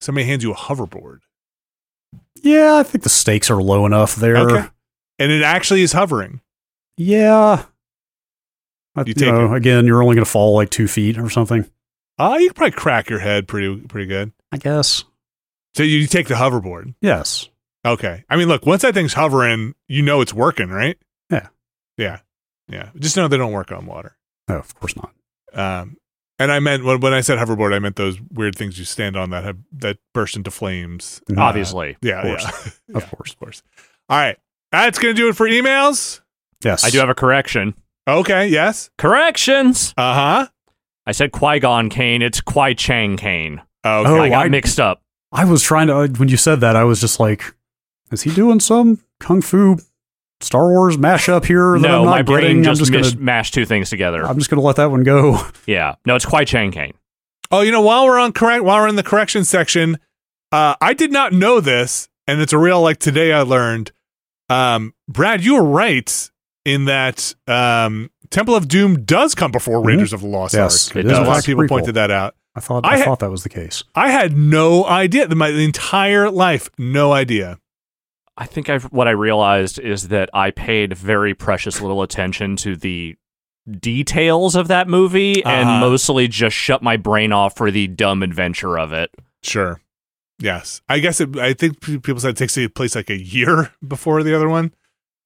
Somebody 0.01 0.25
hands 0.27 0.43
you 0.43 0.51
a 0.51 0.55
hoverboard, 0.55 1.19
Yeah, 2.41 2.75
I 2.77 2.83
think 2.83 3.03
the 3.03 3.09
stakes 3.09 3.49
are 3.51 3.61
low 3.61 3.85
enough 3.85 4.15
there. 4.15 4.37
Okay. 4.37 4.67
and 5.19 5.31
it 5.31 5.41
actually 5.43 5.81
is 5.81 5.91
hovering. 5.91 6.39
Yeah. 6.97 7.63
I- 8.95 9.01
You 9.01 9.05
you 9.07 9.13
take 9.13 9.27
know, 9.33 9.53
again, 9.53 9.85
you're 9.85 10.01
only 10.01 10.15
going 10.15 10.25
to 10.25 10.29
fall 10.31 10.55
like 10.55 10.69
two 10.69 10.87
feet 10.87 11.17
or 11.17 11.29
something. 11.29 11.69
Uh, 12.17 12.37
you 12.39 12.47
can 12.49 12.53
probably 12.55 12.71
crack 12.71 13.09
your 13.09 13.19
head 13.19 13.47
pretty 13.47 13.75
pretty 13.81 14.07
good. 14.07 14.31
I 14.51 14.57
guess. 14.57 15.03
So 15.75 15.83
you 15.83 16.07
take 16.07 16.27
the 16.27 16.33
hoverboard. 16.35 16.95
Yes. 17.01 17.49
Okay. 17.85 18.23
I 18.29 18.35
mean, 18.35 18.47
look, 18.47 18.65
once 18.65 18.81
that 18.81 18.93
thing's 18.93 19.13
hovering, 19.13 19.73
you 19.87 20.01
know 20.01 20.21
it's 20.21 20.33
working, 20.33 20.69
right? 20.69 20.97
Yeah. 21.29 21.47
Yeah. 21.97 22.19
Yeah. 22.67 22.89
Just 22.97 23.15
know 23.17 23.27
they 23.27 23.37
don't 23.37 23.51
work 23.53 23.71
on 23.71 23.85
water. 23.85 24.17
No, 24.47 24.57
of 24.57 24.73
course 24.75 24.95
not. 24.95 25.11
Um, 25.53 25.97
and 26.37 26.51
I 26.51 26.59
meant 26.59 26.83
when, 26.83 26.99
when 26.99 27.13
I 27.13 27.21
said 27.21 27.37
hoverboard, 27.37 27.73
I 27.73 27.79
meant 27.79 27.95
those 27.95 28.19
weird 28.31 28.55
things 28.55 28.77
you 28.79 28.85
stand 28.85 29.15
on 29.17 29.29
that 29.31 29.43
have 29.43 29.57
that 29.73 29.97
burst 30.13 30.35
into 30.35 30.51
flames. 30.51 31.21
Mhm. 31.29 31.37
Obviously. 31.39 31.97
Yeah, 32.01 32.19
Of 32.21 32.23
course. 32.25 32.43
yeah. 32.43 32.49
Of 32.97 33.03
Yeah, 33.03 33.09
course. 33.09 33.31
of 33.31 33.39
course. 33.39 33.63
All 34.09 34.17
right, 34.17 34.37
that's 34.71 34.97
gonna 34.99 35.13
do 35.13 35.29
it 35.29 35.35
for 35.35 35.47
emails. 35.47 36.21
Yes. 36.63 36.83
I 36.83 36.89
do 36.89 36.99
have 36.99 37.09
a 37.09 37.15
correction. 37.15 37.73
Okay, 38.07 38.47
yes. 38.47 38.89
Corrections. 38.97 39.93
Uh 39.97 40.13
huh. 40.13 40.47
I 41.05 41.11
said 41.11 41.31
Qui 41.31 41.59
Gon 41.59 41.89
Kane. 41.89 42.21
It's 42.21 42.41
Kwai 42.41 42.73
Chang 42.73 43.17
Caine. 43.17 43.61
Okay. 43.85 44.09
Oh, 44.09 44.19
I 44.21 44.29
got 44.29 44.45
I- 44.45 44.49
mixed 44.49 44.79
up. 44.79 45.01
I 45.31 45.45
was 45.45 45.61
trying 45.61 45.87
to, 45.87 45.95
uh, 45.95 46.07
when 46.17 46.27
you 46.29 46.37
said 46.37 46.59
that, 46.61 46.75
I 46.75 46.83
was 46.85 46.99
just 47.01 47.19
like, 47.19 47.53
is 48.11 48.21
he 48.23 48.31
doing 48.31 48.59
some 48.59 48.99
Kung 49.19 49.41
Fu 49.41 49.77
Star 50.41 50.69
Wars 50.69 50.97
mashup 50.97 51.45
here 51.45 51.73
that 51.73 51.87
No, 51.87 51.99
I'm 51.99 52.05
not 52.05 52.11
my 52.11 52.21
brain 52.21 52.41
getting? 52.41 52.57
I'm 52.59 52.63
just, 52.63 52.79
just 52.79 52.91
mis- 52.91 53.11
gonna, 53.13 53.23
mashed 53.25 53.53
two 53.53 53.65
things 53.65 53.89
together. 53.89 54.23
I'm 54.25 54.37
just 54.37 54.49
gonna 54.49 54.61
let 54.61 54.77
that 54.77 54.89
one 54.91 55.03
go. 55.03 55.41
yeah. 55.65 55.95
No, 56.05 56.15
it's 56.15 56.25
Kwai 56.25 56.45
Chang 56.45 56.71
Caine. 56.71 56.93
oh, 57.51 57.61
you 57.61 57.71
know, 57.71 57.81
while 57.81 58.05
we're 58.05 58.19
on 58.19 58.31
correct, 58.31 58.63
while 58.63 58.81
we're 58.81 58.87
in 58.87 58.95
the 58.95 59.03
correction 59.03 59.43
section, 59.43 59.97
uh, 60.51 60.75
I 60.81 60.93
did 60.93 61.11
not 61.11 61.33
know 61.33 61.59
this, 61.59 62.07
and 62.27 62.39
it's 62.41 62.53
a 62.53 62.57
real 62.57 62.81
like 62.81 62.99
today 62.99 63.33
I 63.33 63.41
learned. 63.41 63.91
Um, 64.49 64.93
Brad, 65.07 65.43
you 65.43 65.55
were 65.55 65.63
right 65.63 66.31
in 66.65 66.85
that 66.85 67.33
um, 67.47 68.09
Temple 68.31 68.55
of 68.55 68.67
Doom 68.67 69.03
does 69.03 69.35
come 69.35 69.51
before 69.51 69.81
Mhm. 69.81 69.85
Raiders 69.85 70.13
of 70.13 70.21
the 70.21 70.27
Lost 70.27 70.53
Yes, 70.55 70.87
Ark. 70.89 70.97
it 70.97 71.05
A 71.11 71.21
lot 71.21 71.39
of 71.39 71.45
people 71.45 71.63
prequel. 71.63 71.69
pointed 71.69 71.95
that 71.95 72.11
out. 72.11 72.35
I 72.55 72.61
thought 72.61 72.83
I 72.85 72.93
I, 72.93 72.97
ha- 72.99 73.05
thought 73.05 73.19
that 73.19 73.29
was 73.29 73.43
the 73.43 73.49
case. 73.49 73.83
I 73.93 74.09
had 74.09 74.35
no 74.37 74.85
idea. 74.85 75.27
My 75.35 75.51
the 75.51 75.63
entire 75.63 76.29
life, 76.31 76.69
no 76.79 77.11
idea. 77.13 77.59
I 78.39 78.45
think 78.45 78.69
I've, 78.69 78.85
what 78.85 79.07
I 79.07 79.11
realized 79.11 79.79
is 79.79 80.07
that 80.07 80.29
I 80.33 80.49
paid 80.51 80.93
very 80.97 81.33
precious 81.35 81.81
little 81.81 82.01
attention 82.01 82.55
to 82.57 82.75
the 82.75 83.15
details 83.69 84.55
of 84.55 84.67
that 84.69 84.87
movie 84.87 85.43
and 85.43 85.67
Uh-huh. 85.69 85.79
mostly 85.81 86.27
just 86.29 86.55
shut 86.55 86.81
my 86.81 86.95
brain 86.97 87.31
off 87.33 87.55
for 87.57 87.69
the 87.69 87.87
dumb 87.87 88.23
adventure 88.23 88.79
of 88.79 88.93
it. 88.93 89.11
Sure. 89.43 89.81
Yes. 90.39 90.81
I 90.87 90.99
guess 90.99 91.19
it, 91.19 91.37
I 91.37 91.53
think 91.53 91.81
people 91.81 92.19
said 92.19 92.31
it 92.31 92.37
takes 92.37 92.57
place 92.73 92.95
like 92.95 93.09
a 93.09 93.21
year 93.21 93.71
before 93.87 94.23
the 94.23 94.33
other 94.35 94.47
one. 94.49 94.73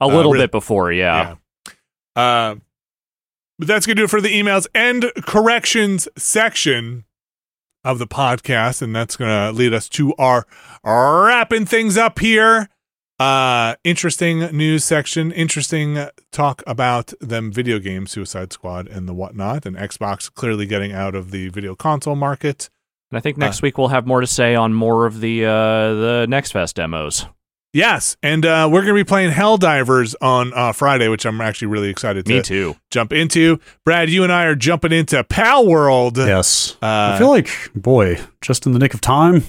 A 0.00 0.04
Uh, 0.04 0.08
little 0.08 0.32
really- 0.32 0.44
bit 0.44 0.50
before, 0.50 0.90
yeah. 0.92 1.36
Yeah. 2.16 2.20
Uh, 2.22 2.54
but 3.58 3.68
that's 3.68 3.86
going 3.86 3.94
to 3.96 4.00
do 4.00 4.04
it 4.04 4.10
for 4.10 4.20
the 4.20 4.28
emails 4.28 4.66
and 4.74 5.12
corrections 5.24 6.08
section. 6.18 7.04
of 7.86 7.98
the 7.98 8.06
podcast, 8.06 8.80
and 8.80 8.96
that's 8.96 9.14
going 9.14 9.28
to 9.30 9.52
lead 9.52 9.74
us 9.74 9.90
to 9.90 10.14
our 10.16 10.46
wrapping 10.82 11.66
things 11.66 11.98
up 11.98 12.18
here. 12.18 12.70
Uh, 13.24 13.74
interesting 13.84 14.40
news 14.54 14.84
section, 14.84 15.32
interesting 15.32 16.08
talk 16.30 16.62
about 16.66 17.14
them 17.20 17.50
video 17.50 17.78
games, 17.78 18.10
Suicide 18.10 18.52
Squad 18.52 18.86
and 18.86 19.08
the 19.08 19.14
whatnot, 19.14 19.64
and 19.64 19.76
Xbox 19.76 20.32
clearly 20.32 20.66
getting 20.66 20.92
out 20.92 21.14
of 21.14 21.30
the 21.30 21.48
video 21.48 21.74
console 21.74 22.16
market. 22.16 22.68
And 23.10 23.16
I 23.16 23.20
think 23.22 23.38
next 23.38 23.62
week 23.62 23.78
we'll 23.78 23.88
have 23.88 24.06
more 24.06 24.20
to 24.20 24.26
say 24.26 24.54
on 24.54 24.74
more 24.74 25.06
of 25.06 25.20
the 25.20 25.46
uh, 25.46 25.48
the 25.94 26.26
Next 26.28 26.52
Fest 26.52 26.76
demos. 26.76 27.24
Yes, 27.72 28.16
and 28.22 28.44
uh, 28.44 28.68
we're 28.70 28.82
going 28.82 28.94
to 28.94 29.00
be 29.00 29.08
playing 29.08 29.30
Helldivers 29.30 30.14
on 30.20 30.52
uh, 30.54 30.72
Friday, 30.72 31.08
which 31.08 31.24
I'm 31.24 31.40
actually 31.40 31.68
really 31.68 31.88
excited 31.88 32.26
to 32.26 32.32
Me 32.34 32.42
too. 32.42 32.76
jump 32.90 33.12
into. 33.14 33.58
Brad, 33.86 34.10
you 34.10 34.22
and 34.22 34.32
I 34.32 34.44
are 34.44 34.54
jumping 34.54 34.92
into 34.92 35.24
Palworld. 35.24 36.18
Yes. 36.18 36.76
I 36.82 37.14
Uh, 37.14 37.18
feel 37.18 37.30
like, 37.30 37.48
boy, 37.74 38.20
just 38.42 38.66
in 38.66 38.72
the 38.72 38.78
nick 38.78 38.92
of 38.92 39.00
time. 39.00 39.44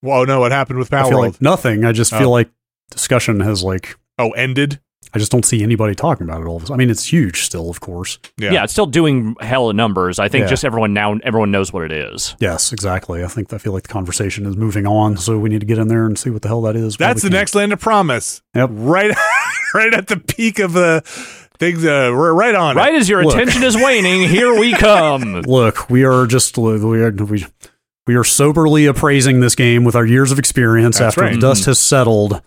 Whoa, 0.00 0.24
no, 0.24 0.40
what 0.40 0.50
happened 0.50 0.80
with 0.80 0.92
I 0.92 0.96
Pal 0.98 1.08
feel 1.10 1.18
World? 1.20 1.34
like 1.34 1.40
nothing. 1.42 1.84
I 1.84 1.92
just 1.92 2.12
Oh. 2.12 2.18
feel 2.18 2.30
like 2.30 2.50
discussion 2.92 3.40
has 3.40 3.62
like 3.62 3.96
oh, 4.18 4.30
ended. 4.30 4.80
I 5.14 5.18
just 5.18 5.30
don't 5.30 5.44
see 5.44 5.62
anybody 5.62 5.94
talking 5.94 6.26
about 6.26 6.40
it 6.40 6.46
all. 6.46 6.62
I 6.72 6.76
mean, 6.76 6.88
it's 6.88 7.04
huge 7.04 7.42
still, 7.42 7.68
of 7.68 7.80
course. 7.80 8.18
Yeah. 8.38 8.64
it's 8.64 8.72
still 8.72 8.86
doing 8.86 9.36
hell 9.40 9.68
of 9.68 9.76
numbers. 9.76 10.18
I 10.18 10.28
think 10.28 10.44
Yeah. 10.44 10.48
just 10.48 10.64
everyone 10.64 10.94
now 10.94 11.18
everyone 11.22 11.50
knows 11.50 11.70
what 11.70 11.84
it 11.84 11.92
is. 11.92 12.34
Yes, 12.40 12.72
exactly. 12.72 13.22
I 13.22 13.26
think 13.26 13.52
I 13.52 13.58
feel 13.58 13.74
like 13.74 13.82
the 13.82 13.92
conversation 13.92 14.46
is 14.46 14.56
moving 14.56 14.86
on, 14.86 15.18
so 15.18 15.38
we 15.38 15.50
need 15.50 15.60
to 15.60 15.66
get 15.66 15.76
in 15.76 15.88
there 15.88 16.06
and 16.06 16.18
see 16.18 16.30
what 16.30 16.40
the 16.42 16.48
hell 16.48 16.62
that 16.62 16.76
is. 16.76 16.96
That's 16.96 17.20
the 17.20 17.28
can. 17.28 17.34
next 17.34 17.54
land 17.54 17.72
of 17.74 17.80
promise. 17.80 18.40
Yep. 18.54 18.70
Right, 18.72 19.14
right 19.74 19.92
at 19.92 20.06
the 20.06 20.16
peak 20.16 20.58
of 20.60 20.72
the 20.72 21.02
things. 21.58 21.84
Uh, 21.84 22.10
we're 22.14 22.32
right 22.32 22.54
on. 22.54 22.76
it. 22.76 22.80
Right 22.80 22.94
as 22.94 23.08
your 23.08 23.22
Look. 23.24 23.34
attention 23.34 23.64
is 23.64 23.76
waning, 23.76 24.28
here 24.28 24.58
we 24.58 24.72
come. 24.72 25.42
Look, 25.46 25.90
we 25.90 26.04
are 26.04 26.26
just 26.26 26.56
we 26.56 27.02
are 27.02 27.10
we, 27.10 27.44
we 28.06 28.14
are 28.14 28.24
soberly 28.24 28.86
appraising 28.86 29.40
this 29.40 29.54
game 29.54 29.84
with 29.84 29.94
our 29.94 30.06
years 30.06 30.32
of 30.32 30.38
experience 30.38 30.98
That's 30.98 31.08
after 31.18 31.20
right. 31.22 31.34
the 31.34 31.40
dust 31.40 31.66
has 31.66 31.78
settled. 31.78 32.40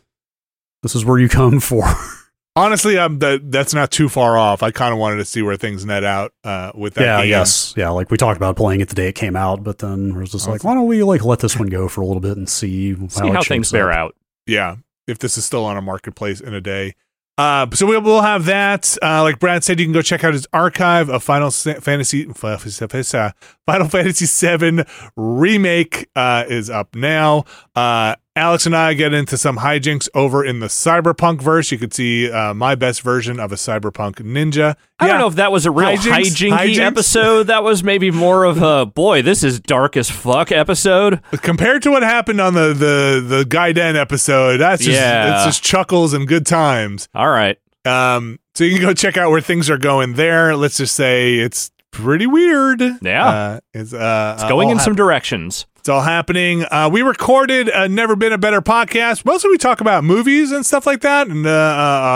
This 0.86 0.94
is 0.94 1.04
where 1.04 1.18
you 1.18 1.28
come 1.28 1.60
for. 1.60 1.84
Honestly, 2.56 2.96
um, 2.96 3.18
that 3.20 3.52
that's 3.52 3.74
not 3.74 3.90
too 3.90 4.08
far 4.08 4.38
off. 4.38 4.62
I 4.62 4.70
kind 4.70 4.94
of 4.94 5.00
wanted 5.00 5.16
to 5.16 5.26
see 5.26 5.42
where 5.42 5.58
things 5.58 5.84
net 5.84 6.04
out 6.04 6.32
uh, 6.44 6.74
with 6.76 6.94
that. 6.94 7.02
yeah, 7.02 7.22
game. 7.22 7.30
yes, 7.32 7.74
yeah. 7.76 7.90
Like 7.90 8.12
we 8.12 8.18
talked 8.18 8.38
about 8.38 8.56
playing 8.56 8.82
it 8.82 8.90
the 8.90 8.94
day 8.96 9.08
it 9.08 9.16
came 9.16 9.36
out, 9.36 9.64
but 9.64 9.80
then 9.80 10.12
it 10.12 10.16
was 10.18 10.32
just 10.32 10.48
like, 10.48 10.64
why 10.64 10.76
don't 10.76 10.86
we 10.86 11.02
like 11.02 11.26
let 11.26 11.40
this 11.40 11.58
one 11.58 11.70
go 11.70 11.90
for 11.90 12.02
a 12.02 12.06
little 12.06 12.22
bit 12.22 12.38
and 12.38 12.48
see 12.48 12.94
how, 12.94 13.08
See 13.08 13.28
it 13.28 13.34
how 13.34 13.42
things 13.42 13.72
bear 13.72 13.92
up. 13.92 13.98
out. 13.98 14.16
yeah. 14.46 14.76
If 15.08 15.18
this 15.18 15.40
is 15.40 15.44
still 15.46 15.66
on 15.66 15.76
a 15.76 15.82
marketplace 15.82 16.40
in 16.40 16.54
a 16.54 16.62
day. 16.62 16.94
Uh, 17.38 17.68
so 17.74 17.86
we 17.86 17.98
will 17.98 18.22
have 18.22 18.46
that. 18.46 18.96
Uh, 19.02 19.22
like 19.24 19.40
Brad 19.40 19.64
said, 19.64 19.78
you 19.80 19.86
can 19.86 19.92
go 19.94 20.02
check 20.02 20.24
out 20.24 20.34
his 20.34 20.48
archive 20.54 21.10
of 21.10 21.22
Final 21.24 21.52
Sa- 21.52 21.82
Fantasy 21.82 22.26
uh, 22.42 22.58
Final 22.58 23.90
Fantasy 23.90 24.48
VII 24.58 24.84
remake 25.18 26.08
uh, 26.16 26.46
is 26.48 26.70
up 26.70 26.96
now. 26.96 27.44
Uh, 27.76 28.16
Alex 28.38 28.66
and 28.66 28.76
I 28.76 28.94
get 28.96 29.14
into 29.14 29.38
some 29.38 29.60
hijinks 29.60 30.10
over 30.14 30.44
in 30.44 30.60
the 30.60 30.68
cyberpunk 30.68 31.42
verse. 31.42 31.72
You 31.72 31.78
could 31.78 31.94
see 31.94 32.30
uh, 32.30 32.54
my 32.54 32.76
best 32.76 33.02
version 33.02 33.40
of 33.40 33.54
a 33.54 33.56
cyberpunk 33.56 34.16
ninja. 34.16 34.76
I 35.00 35.06
Yeah. 35.06 35.12
don't 35.14 35.20
know 35.22 35.28
if 35.28 35.36
that 35.36 35.54
was 35.54 35.66
a 35.66 35.72
real 35.72 35.92
Hijinks? 35.96 36.50
hijinky 36.50 36.58
Hijinks? 36.76 36.80
episode. 36.80 37.44
That 37.48 37.64
was 37.64 37.82
maybe 37.82 38.12
more 38.12 38.44
of 38.44 38.62
a 38.62 38.86
boy, 38.86 39.22
this 39.22 39.42
is 39.42 39.62
dark 39.62 39.96
as 39.96 40.10
fuck 40.10 40.52
episode. 40.52 41.22
compared 41.42 41.82
to 41.84 41.92
what 41.92 42.04
happened 42.04 42.42
on 42.42 42.54
the 42.56 42.74
the 42.74 43.24
the 43.26 43.44
Gaiden 43.46 43.96
episode, 43.96 44.58
that's 44.58 44.84
just 44.84 45.00
Yeah. 45.00 45.36
it's 45.36 45.46
just 45.46 45.64
chuckles 45.64 46.14
and 46.14 46.28
good 46.28 46.46
times. 46.46 47.08
All 47.16 47.30
right. 47.30 47.58
Um, 47.86 48.40
so 48.54 48.64
you 48.66 48.74
can 48.74 48.82
go 48.82 48.94
check 48.94 49.16
out 49.16 49.30
where 49.32 49.40
things 49.42 49.70
are 49.70 49.78
going 49.78 50.16
there. 50.16 50.58
Let's 50.58 50.76
just 50.78 50.96
say 50.96 51.36
it's 51.36 51.72
pretty 51.92 52.28
weird. 52.28 52.82
Yeah. 53.02 53.26
uh, 53.28 53.60
it's 53.74 53.94
uh, 53.94 54.34
It's 54.40 54.50
going 54.50 54.72
in 54.72 54.80
some 54.80 54.96
directions. 54.96 55.66
It's 55.86 55.90
all 55.92 56.02
happening. 56.02 56.64
Uh, 56.72 56.90
we 56.92 57.04
recorded 57.04 57.70
a 57.70 57.88
Never 57.88 58.16
Been 58.16 58.34
a 58.34 58.40
Better 58.40 58.60
podcast. 58.60 59.24
Mostly 59.24 59.52
we 59.52 59.60
talk 59.60 59.82
about 59.82 60.04
movies 60.04 60.52
and 60.52 60.66
stuff 60.66 60.88
like 60.88 61.02
that, 61.02 61.28
and 61.28 61.46
uh, 61.46 61.50
uh, 61.52 61.54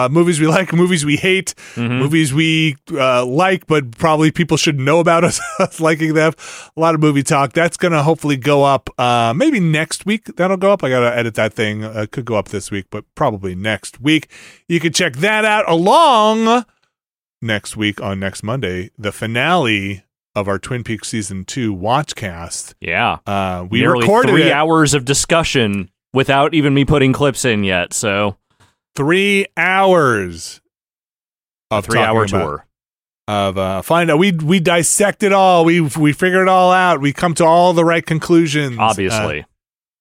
uh, 0.06 0.10
movies 0.12 0.40
we 0.40 0.48
like, 0.58 0.74
movies 0.74 1.06
we 1.06 1.18
hate, 1.18 1.54
Mhm. 1.76 2.00
movies 2.00 2.34
we 2.34 2.78
uh, 2.92 3.24
like, 3.28 3.68
but 3.68 3.92
probably 3.96 4.32
people 4.32 4.58
should 4.58 4.80
know 4.80 5.00
about 5.00 5.24
us, 5.30 5.40
us 5.60 5.80
liking 5.80 6.16
them. 6.16 6.34
A 6.76 6.80
lot 6.80 6.96
of 6.96 7.00
movie 7.02 7.22
talk. 7.22 7.54
That's 7.54 7.78
going 7.78 7.92
to 7.92 8.02
hopefully 8.02 8.38
go 8.38 8.64
up 8.64 8.90
uh, 9.00 9.36
maybe 9.36 9.60
next 9.60 10.04
week. 10.04 10.26
That'll 10.36 10.58
go 10.58 10.72
up. 10.74 10.84
I 10.84 10.90
got 10.90 11.02
to 11.02 11.16
edit 11.16 11.36
that 11.36 11.54
thing. 11.54 11.84
Uh, 11.84 12.08
could 12.12 12.26
go 12.26 12.38
up 12.38 12.48
this 12.48 12.72
week, 12.72 12.88
but 12.90 13.06
probably 13.14 13.54
next 13.54 14.02
week. 14.02 14.32
You 14.68 14.80
can 14.80 14.94
check 14.94 15.18
that 15.18 15.46
out 15.46 15.70
along 15.70 16.66
next 17.40 17.78
week 17.78 18.02
on 18.02 18.20
next 18.20 18.42
Monday, 18.42 18.90
the 18.98 19.12
finale 19.12 20.02
of 20.36 20.48
our 20.48 20.60
Twin 20.60 20.84
Peaks 20.84 21.08
season 21.10 21.46
two 21.46 21.76
watchcast. 21.76 22.74
Yeah. 22.80 23.18
Uh, 23.26 23.66
we 23.70 23.82
Nearly 23.82 24.02
recorded 24.02 24.32
three 24.32 24.44
it. 24.48 24.52
hours 24.52 24.94
of 24.94 25.06
discussion 25.06 25.90
without 26.14 26.54
even 26.54 26.74
me 26.74 26.86
putting 26.86 27.14
clips 27.14 27.46
in 27.46 27.64
yet. 27.64 27.94
So 27.94 28.38
three 28.96 29.46
hours 29.58 30.62
of 31.72 31.86
three 31.86 32.00
hour 32.00 32.26
tour. 32.28 32.66
of 33.28 33.58
uh, 33.58 33.82
find 33.82 34.10
out. 34.12 34.18
We 34.20 34.32
we 34.32 34.60
dissect 34.60 35.24
it 35.24 35.34
all. 35.34 35.66
We 35.66 35.82
we 35.82 36.14
figure 36.14 36.42
it 36.42 36.48
all 36.48 36.72
out. 36.72 37.02
We 37.02 37.14
come 37.14 37.34
to 37.36 37.46
all 37.46 37.74
the 37.74 37.86
right 37.86 38.06
conclusions. 38.06 38.78
Obviously. 38.80 39.42
Uh, 39.42 39.44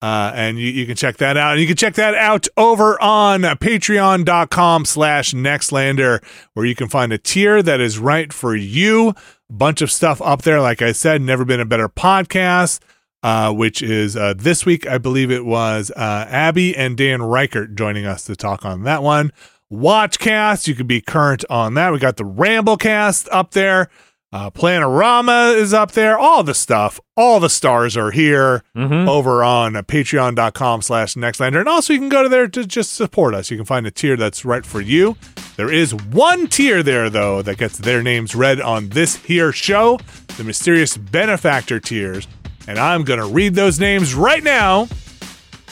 uh, 0.01 0.33
and 0.35 0.59
you, 0.59 0.69
you 0.69 0.87
can 0.87 0.97
check 0.97 1.17
that 1.17 1.37
out. 1.37 1.53
And 1.53 1.61
you 1.61 1.67
can 1.67 1.77
check 1.77 1.95
that 1.95 2.15
out 2.15 2.47
over 2.57 3.01
on 3.03 3.43
patreon.com 3.43 4.85
slash 4.85 5.33
nextlander, 5.33 6.23
where 6.55 6.67
you 6.67 6.75
can 6.75 6.89
find 6.89 7.13
a 7.13 7.19
tier 7.19 7.63
that 7.63 7.81
is 7.81 7.99
right 7.99 8.33
for 8.33 8.55
you. 8.55 9.15
Bunch 9.51 9.83
of 9.83 9.91
stuff 9.91 10.21
up 10.23 10.43
there. 10.43 10.61
Like 10.61 10.83
I 10.83 10.93
said, 10.93 11.23
never 11.23 11.45
been 11.45 11.61
a 11.61 11.65
better 11.65 11.89
podcast. 11.89 12.81
Uh, 13.21 13.53
which 13.53 13.83
is 13.83 14.17
uh, 14.17 14.33
this 14.37 14.65
week, 14.65 14.87
I 14.87 14.97
believe 14.97 15.29
it 15.33 15.45
was 15.45 15.91
uh, 15.97 16.27
Abby 16.29 16.77
and 16.77 16.97
Dan 16.97 17.19
Ryckert 17.19 17.75
joining 17.75 18.07
us 18.07 18.23
to 18.27 18.37
talk 18.37 18.65
on 18.65 18.85
that 18.85 19.03
one. 19.03 19.33
Watchcast, 19.73 20.69
you 20.69 20.77
can 20.77 20.87
be 20.87 21.01
current 21.01 21.45
on 21.51 21.75
that. 21.75 21.93
We 21.93 21.99
got 21.99 22.17
the 22.17 22.25
Ramblecast 22.25 23.27
up 23.33 23.51
there. 23.51 23.91
Uh, 24.31 24.51
Planorama 24.51 25.57
is 25.57 25.73
up 25.73 25.93
there. 25.93 26.19
All 26.19 26.43
the 26.43 26.53
stuff, 26.53 27.01
all 27.17 27.41
the 27.41 27.49
stars 27.49 27.97
are 27.97 28.11
here 28.11 28.63
hmm 28.75 29.09
over 29.09 29.43
on 29.43 29.73
patreon.com 29.73 30.83
slash 30.83 31.15
nextlander. 31.15 31.61
And 31.61 31.69
also 31.69 31.95
you 31.95 31.99
can 31.99 32.11
go 32.11 32.23
to 32.23 32.29
there 32.29 32.47
to 32.49 32.67
just 32.67 32.93
support 32.93 33.35
us. 33.35 33.51
You 33.51 33.57
can 33.57 33.65
find 33.65 33.87
a 33.87 33.91
tier 33.91 34.17
that's 34.17 34.45
right 34.45 34.67
for 34.67 34.83
you. 34.83 35.17
There 35.57 35.73
is 35.73 35.95
one 35.95 36.47
tier 36.47 36.83
there, 36.83 37.09
though, 37.09 37.41
that 37.43 37.57
gets 37.59 37.79
their 37.79 38.03
names 38.03 38.35
read 38.35 38.61
on 38.61 38.91
this 38.91 39.17
here 39.17 39.51
show, 39.51 39.99
the 40.37 40.45
mysterious 40.45 40.97
benefactor 40.97 41.81
tiers. 41.81 42.29
And 42.69 42.79
I'm 42.79 43.03
going 43.03 43.19
to 43.19 43.27
read 43.27 43.55
those 43.55 43.81
names 43.81 44.15
right 44.15 44.45
now, 44.45 44.89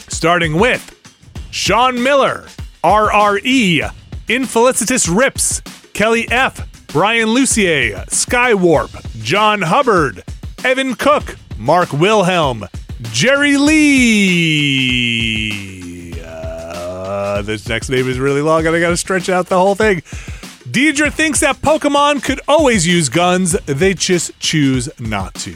starting 0.09 0.55
with 0.55 0.93
Sean 1.51 2.01
Miller, 2.01 2.45
RRE, 2.83 3.93
Infelicitous 4.27 5.07
Rips, 5.07 5.61
Kelly 5.93 6.27
F., 6.31 6.67
Brian 6.87 7.27
Lucier, 7.29 8.05
Skywarp, 8.07 9.21
John 9.21 9.61
Hubbard, 9.61 10.23
Evan 10.63 10.95
Cook, 10.95 11.35
Mark 11.57 11.91
Wilhelm, 11.91 12.65
Jerry 13.01 13.57
Lee. 13.57 14.87
Uh, 16.23 17.41
this 17.41 17.67
next 17.67 17.89
name 17.89 18.07
is 18.07 18.19
really 18.19 18.41
long 18.41 18.65
and 18.65 18.75
I 18.75 18.79
got 18.79 18.89
to 18.89 18.97
stretch 18.97 19.29
out 19.29 19.47
the 19.47 19.57
whole 19.57 19.75
thing. 19.75 20.01
Deidre 20.69 21.11
thinks 21.11 21.41
that 21.41 21.57
Pokemon 21.57 22.23
could 22.23 22.39
always 22.47 22.87
use 22.87 23.09
guns, 23.09 23.51
they 23.65 23.93
just 23.93 24.39
choose 24.39 24.89
not 24.99 25.33
to. 25.35 25.55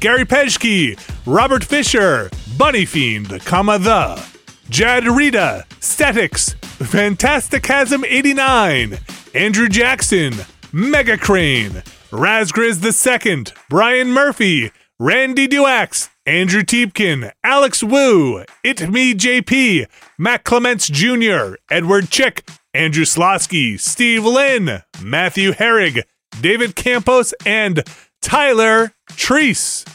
Gary 0.00 0.24
Pejke, 0.24 0.98
Robert 1.24 1.64
Fisher, 1.64 2.30
Bunny 2.58 2.84
Fiend, 2.84 3.40
comma 3.44 3.78
the, 3.78 4.22
Jad 4.68 5.06
Rita, 5.06 5.64
Statics, 5.80 6.52
Fantasticasm 6.62 8.04
89, 8.04 8.98
Andrew 9.34 9.68
Jackson, 9.68 10.34
Mega 10.78 11.16
Crane, 11.16 11.82
Razgriz 12.10 12.84
II, 12.84 13.46
Brian 13.70 14.12
Murphy, 14.12 14.70
Randy 14.98 15.48
Duax, 15.48 16.10
Andrew 16.26 16.60
Teepkin, 16.60 17.32
Alex 17.42 17.82
Wu, 17.82 18.44
It 18.62 18.90
Me 18.90 19.14
JP, 19.14 19.86
Matt 20.18 20.44
Clements 20.44 20.88
Jr., 20.88 21.54
Edward 21.70 22.10
Chick, 22.10 22.46
Andrew 22.74 23.04
Slosky, 23.04 23.80
Steve 23.80 24.26
Lynn, 24.26 24.82
Matthew 25.00 25.52
Herrig, 25.52 26.02
David 26.42 26.76
Campos, 26.76 27.32
and 27.46 27.82
Tyler 28.20 28.92
Treese. 29.12 29.90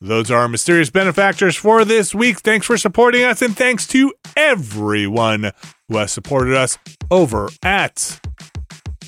Those 0.00 0.30
are 0.30 0.38
our 0.38 0.48
mysterious 0.48 0.90
benefactors 0.90 1.56
for 1.56 1.84
this 1.84 2.14
week. 2.14 2.42
Thanks 2.42 2.66
for 2.66 2.78
supporting 2.78 3.24
us, 3.24 3.42
and 3.42 3.56
thanks 3.56 3.88
to 3.88 4.14
everyone 4.36 5.50
who 5.88 5.96
has 5.96 6.12
supported 6.12 6.54
us 6.54 6.78
over 7.10 7.48
at 7.64 8.20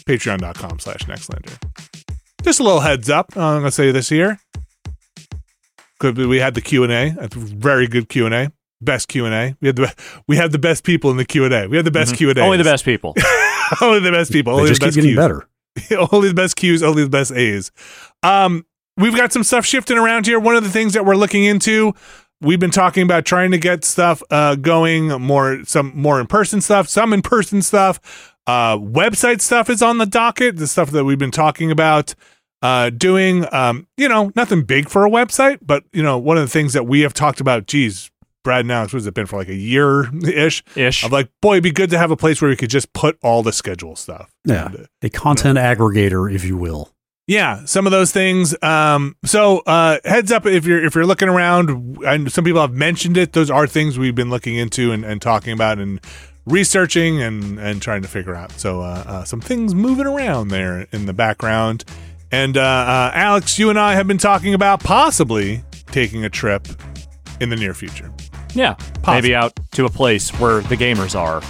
patreon.com 0.07 0.78
slash 0.78 1.05
nextlander. 1.05 1.57
Just 2.42 2.60
a 2.60 2.62
little 2.62 2.81
heads 2.81 3.08
up. 3.08 3.36
I'm 3.36 3.60
going 3.60 3.65
to 3.65 3.70
say 3.70 3.91
this 3.91 4.08
here. 4.08 4.39
Could 5.99 6.15
be 6.16 6.26
we 6.26 6.39
had 6.39 6.55
the 6.55 6.60
Q&A, 6.60 7.15
a 7.18 7.28
very 7.33 7.86
good 7.86 8.08
Q&A. 8.08 8.50
Best 8.81 9.08
Q&A. 9.08 9.57
We 9.60 9.68
had 9.68 9.76
the 9.76 9.94
we 10.26 10.36
had 10.36 10.52
the 10.52 10.58
best 10.58 10.84
people 10.84 11.10
in 11.10 11.16
the 11.16 11.24
Q&A. 11.24 11.68
We 11.68 11.76
had 11.76 11.86
the 11.86 11.91
best 11.91 12.16
Q&A. 12.16 12.39
Only 12.39 12.58
the 12.58 12.65
best 12.65 12.84
people. 12.84 13.15
only 13.81 14.00
the 14.00 14.10
best 14.10 14.31
people. 14.31 14.55
They 14.57 14.62
Only 14.62 14.70
just 14.74 14.81
the 14.81 14.86
keep 14.89 14.94
best 14.94 14.97
getting 14.97 15.12
Qs. 15.12 15.16
better. 15.16 16.08
only 16.12 16.28
the 16.28 16.34
best 16.34 16.57
Qs, 16.57 16.83
only 16.83 17.05
the 17.05 17.08
best 17.08 17.33
A's. 17.33 17.73
Um, 18.23 18.66
we've 18.99 19.16
got 19.16 19.33
some 19.33 19.42
stuff 19.44 19.65
shifting 19.65 19.97
around 19.97 20.26
here. 20.26 20.39
One 20.39 20.55
of 20.57 20.65
the 20.65 20.70
things 20.70 20.92
that 20.92 21.07
we're 21.07 21.16
looking 21.16 21.44
into, 21.44 21.94
we've 22.42 22.60
been 22.60 22.70
talking 22.70 23.05
about 23.05 23.24
trying 23.24 23.52
to 23.52 23.58
get 23.58 23.84
stuff 23.84 24.23
uh, 24.31 24.57
going 24.57 25.08
more, 25.23 25.65
some 25.65 25.92
more 25.94 26.20
in 26.20 26.26
person 26.26 26.60
stuff, 26.60 26.89
some 26.89 27.12
in 27.15 27.23
person 27.23 27.62
stuff. 27.62 28.34
Uh, 28.47 28.77
website 28.77 29.41
stuff 29.41 29.71
is 29.71 29.83
on 29.83 29.99
the 29.99 30.07
docket. 30.07 30.57
The 30.57 30.67
stuff 30.67 30.91
that 30.91 31.05
we've 31.05 31.19
been 31.19 31.31
talking 31.31 31.71
about 31.71 32.15
uh, 32.63 32.91
doing. 32.91 33.47
Um, 33.53 33.87
you 33.97 34.09
know, 34.09 34.33
nothing 34.37 34.63
big 34.63 34.89
for 34.89 35.07
a 35.07 35.11
website, 35.11 35.59
but 35.63 35.85
you 35.93 36.03
know, 36.03 36.19
one 36.19 36.37
of 36.37 36.43
the 36.43 36.51
things 36.51 36.73
that 36.75 36.87
we 36.87 37.01
have 37.01 37.15
talked 37.15 37.41
about. 37.41 37.67
Geez, 37.67 38.11
Brad 38.43 38.61
and 38.61 38.73
Alex, 38.73 38.93
what 38.93 38.99
has 38.99 39.07
it 39.07 39.15
been 39.15 39.27
for 39.27 39.39
like 39.39 39.49
a 39.49 39.55
year 39.55 40.11
ish? 40.29 40.63
Ish. 40.77 41.05
Of 41.05 41.13
like, 41.13 41.31
boy, 41.41 41.55
it'd 41.55 41.63
be 41.65 41.71
good 41.73 41.89
to 41.91 41.99
have 41.99 42.11
a 42.11 42.17
place 42.17 42.43
where 42.43 42.51
we 42.51 42.57
could 42.57 42.71
just 42.71 42.93
put 42.93 43.19
all 43.23 43.43
the 43.43 43.53
schedule 43.53 43.97
stuff. 43.97 44.31
Yeah. 44.45 44.67
And, 44.67 44.77
uh, 44.77 44.87
A 45.03 45.09
content 45.11 45.57
aggregator, 45.59 46.31
if 46.33 46.45
you 46.45 46.59
will. 46.59 46.91
yeah, 47.27 47.65
some 47.65 47.87
of 47.87 47.93
those 47.93 48.13
things. 48.13 48.55
Um, 48.63 49.17
so 49.25 49.61
uh, 49.67 49.99
heads 50.05 50.31
up 50.31 50.45
if 50.45 50.67
you're 50.67 50.85
if 50.85 50.95
you're 50.95 51.07
looking 51.07 51.31
around, 51.31 51.97
and 52.07 52.31
some 52.31 52.45
people 52.45 52.61
have 52.61 52.75
mentioned 52.75 53.17
it. 53.17 53.33
Those 53.33 53.51
are 53.51 53.67
things 53.67 53.99
we've 53.99 54.15
been 54.15 54.29
looking 54.29 54.57
into 54.57 54.93
and, 54.93 55.03
and 55.07 55.23
talking 55.23 55.55
about 55.55 55.79
and 55.79 55.99
researching 56.47 57.21
and 57.23 57.59
and 57.59 57.81
trying 57.81 58.03
to 58.03 58.09
figure 58.09 58.35
out. 58.35 58.53
So 58.53 58.81
uh, 58.81 59.05
uh, 59.07 59.25
some 59.25 59.41
things 59.41 59.75
moving 59.75 60.07
around 60.07 60.49
there 60.49 60.87
in 60.93 61.07
the 61.07 61.13
background. 61.13 61.85
And 62.31 62.57
uh, 62.57 62.61
uh, 62.63 63.11
Alex, 63.15 63.59
you 63.59 63.71
and 63.71 63.79
I 63.79 63.95
have 63.95 64.09
been 64.09 64.19
talking 64.19 64.55
about 64.55 64.81
possibly 64.83 65.63
taking 65.93 66.25
a 66.25 66.29
trip 66.31 66.67
in 67.41 67.49
the 67.51 67.57
near 67.57 67.75
future. 67.75 68.13
Yeah. 68.55 68.75
Possible. 68.75 69.13
Maybe 69.15 69.35
out 69.35 69.59
to 69.73 69.85
a 69.85 69.89
place 69.91 70.31
where 70.41 70.61
the 70.63 70.77
gamers 70.77 71.19
are. 71.19 71.43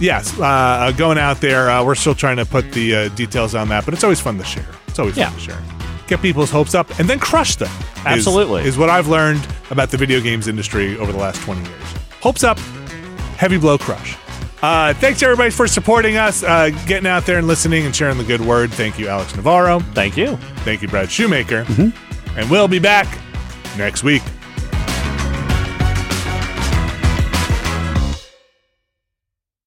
Yes, 0.00 0.36
uh, 0.40 0.44
uh, 0.44 0.92
going 0.92 1.18
out 1.18 1.40
there. 1.40 1.70
Uh, 1.70 1.84
we're 1.84 1.94
still 1.94 2.14
trying 2.14 2.38
to 2.38 2.44
put 2.44 2.72
the 2.72 2.94
uh, 2.94 3.08
details 3.10 3.54
on 3.54 3.68
that, 3.68 3.84
but 3.84 3.94
it's 3.94 4.02
always 4.02 4.20
fun 4.20 4.36
to 4.38 4.44
share. 4.44 4.66
It's 4.88 4.98
always 4.98 5.16
Yeah. 5.16 5.28
fun 5.30 5.38
to 5.38 5.44
share. 5.44 5.62
Get 6.08 6.20
people's 6.22 6.50
hopes 6.50 6.74
up 6.74 6.98
and 6.98 7.08
then 7.08 7.20
crush 7.20 7.54
them. 7.54 7.70
is- 7.70 8.06
Absolutely. 8.06 8.64
Is, 8.64 8.76
what 8.76 8.90
I've 8.90 9.06
learned 9.06 9.46
about 9.70 9.90
the 9.90 9.96
video 9.96 10.20
games 10.20 10.48
industry 10.48 10.98
over 10.98 11.12
the 11.12 11.18
last 11.18 11.40
20 11.42 11.60
years. 11.60 11.82
Hopes 12.20 12.42
up, 12.42 12.58
heavy 13.36 13.58
blow 13.58 13.78
crush. 13.78 14.16
Uh, 14.62 14.94
thanks 14.94 15.22
everybody 15.22 15.50
for 15.50 15.66
supporting 15.66 16.16
us, 16.16 16.44
uh, 16.44 16.70
getting 16.86 17.08
out 17.08 17.26
there 17.26 17.38
and 17.38 17.48
listening 17.48 17.84
and 17.84 17.94
sharing 17.94 18.16
the 18.16 18.24
good 18.24 18.40
word. 18.40 18.72
Thank 18.72 18.96
you, 18.98 19.08
Alex 19.08 19.34
Navarro. 19.34 19.80
Thank 19.80 20.16
you. 20.16 20.36
Thank 20.64 20.82
you, 20.82 20.88
Brad 20.88 21.10
Shoemaker. 21.10 21.66
And 22.36 22.48
we'll 22.48 22.68
be 22.68 22.78
back 22.78 23.18
next 23.76 24.04
week. 24.04 24.22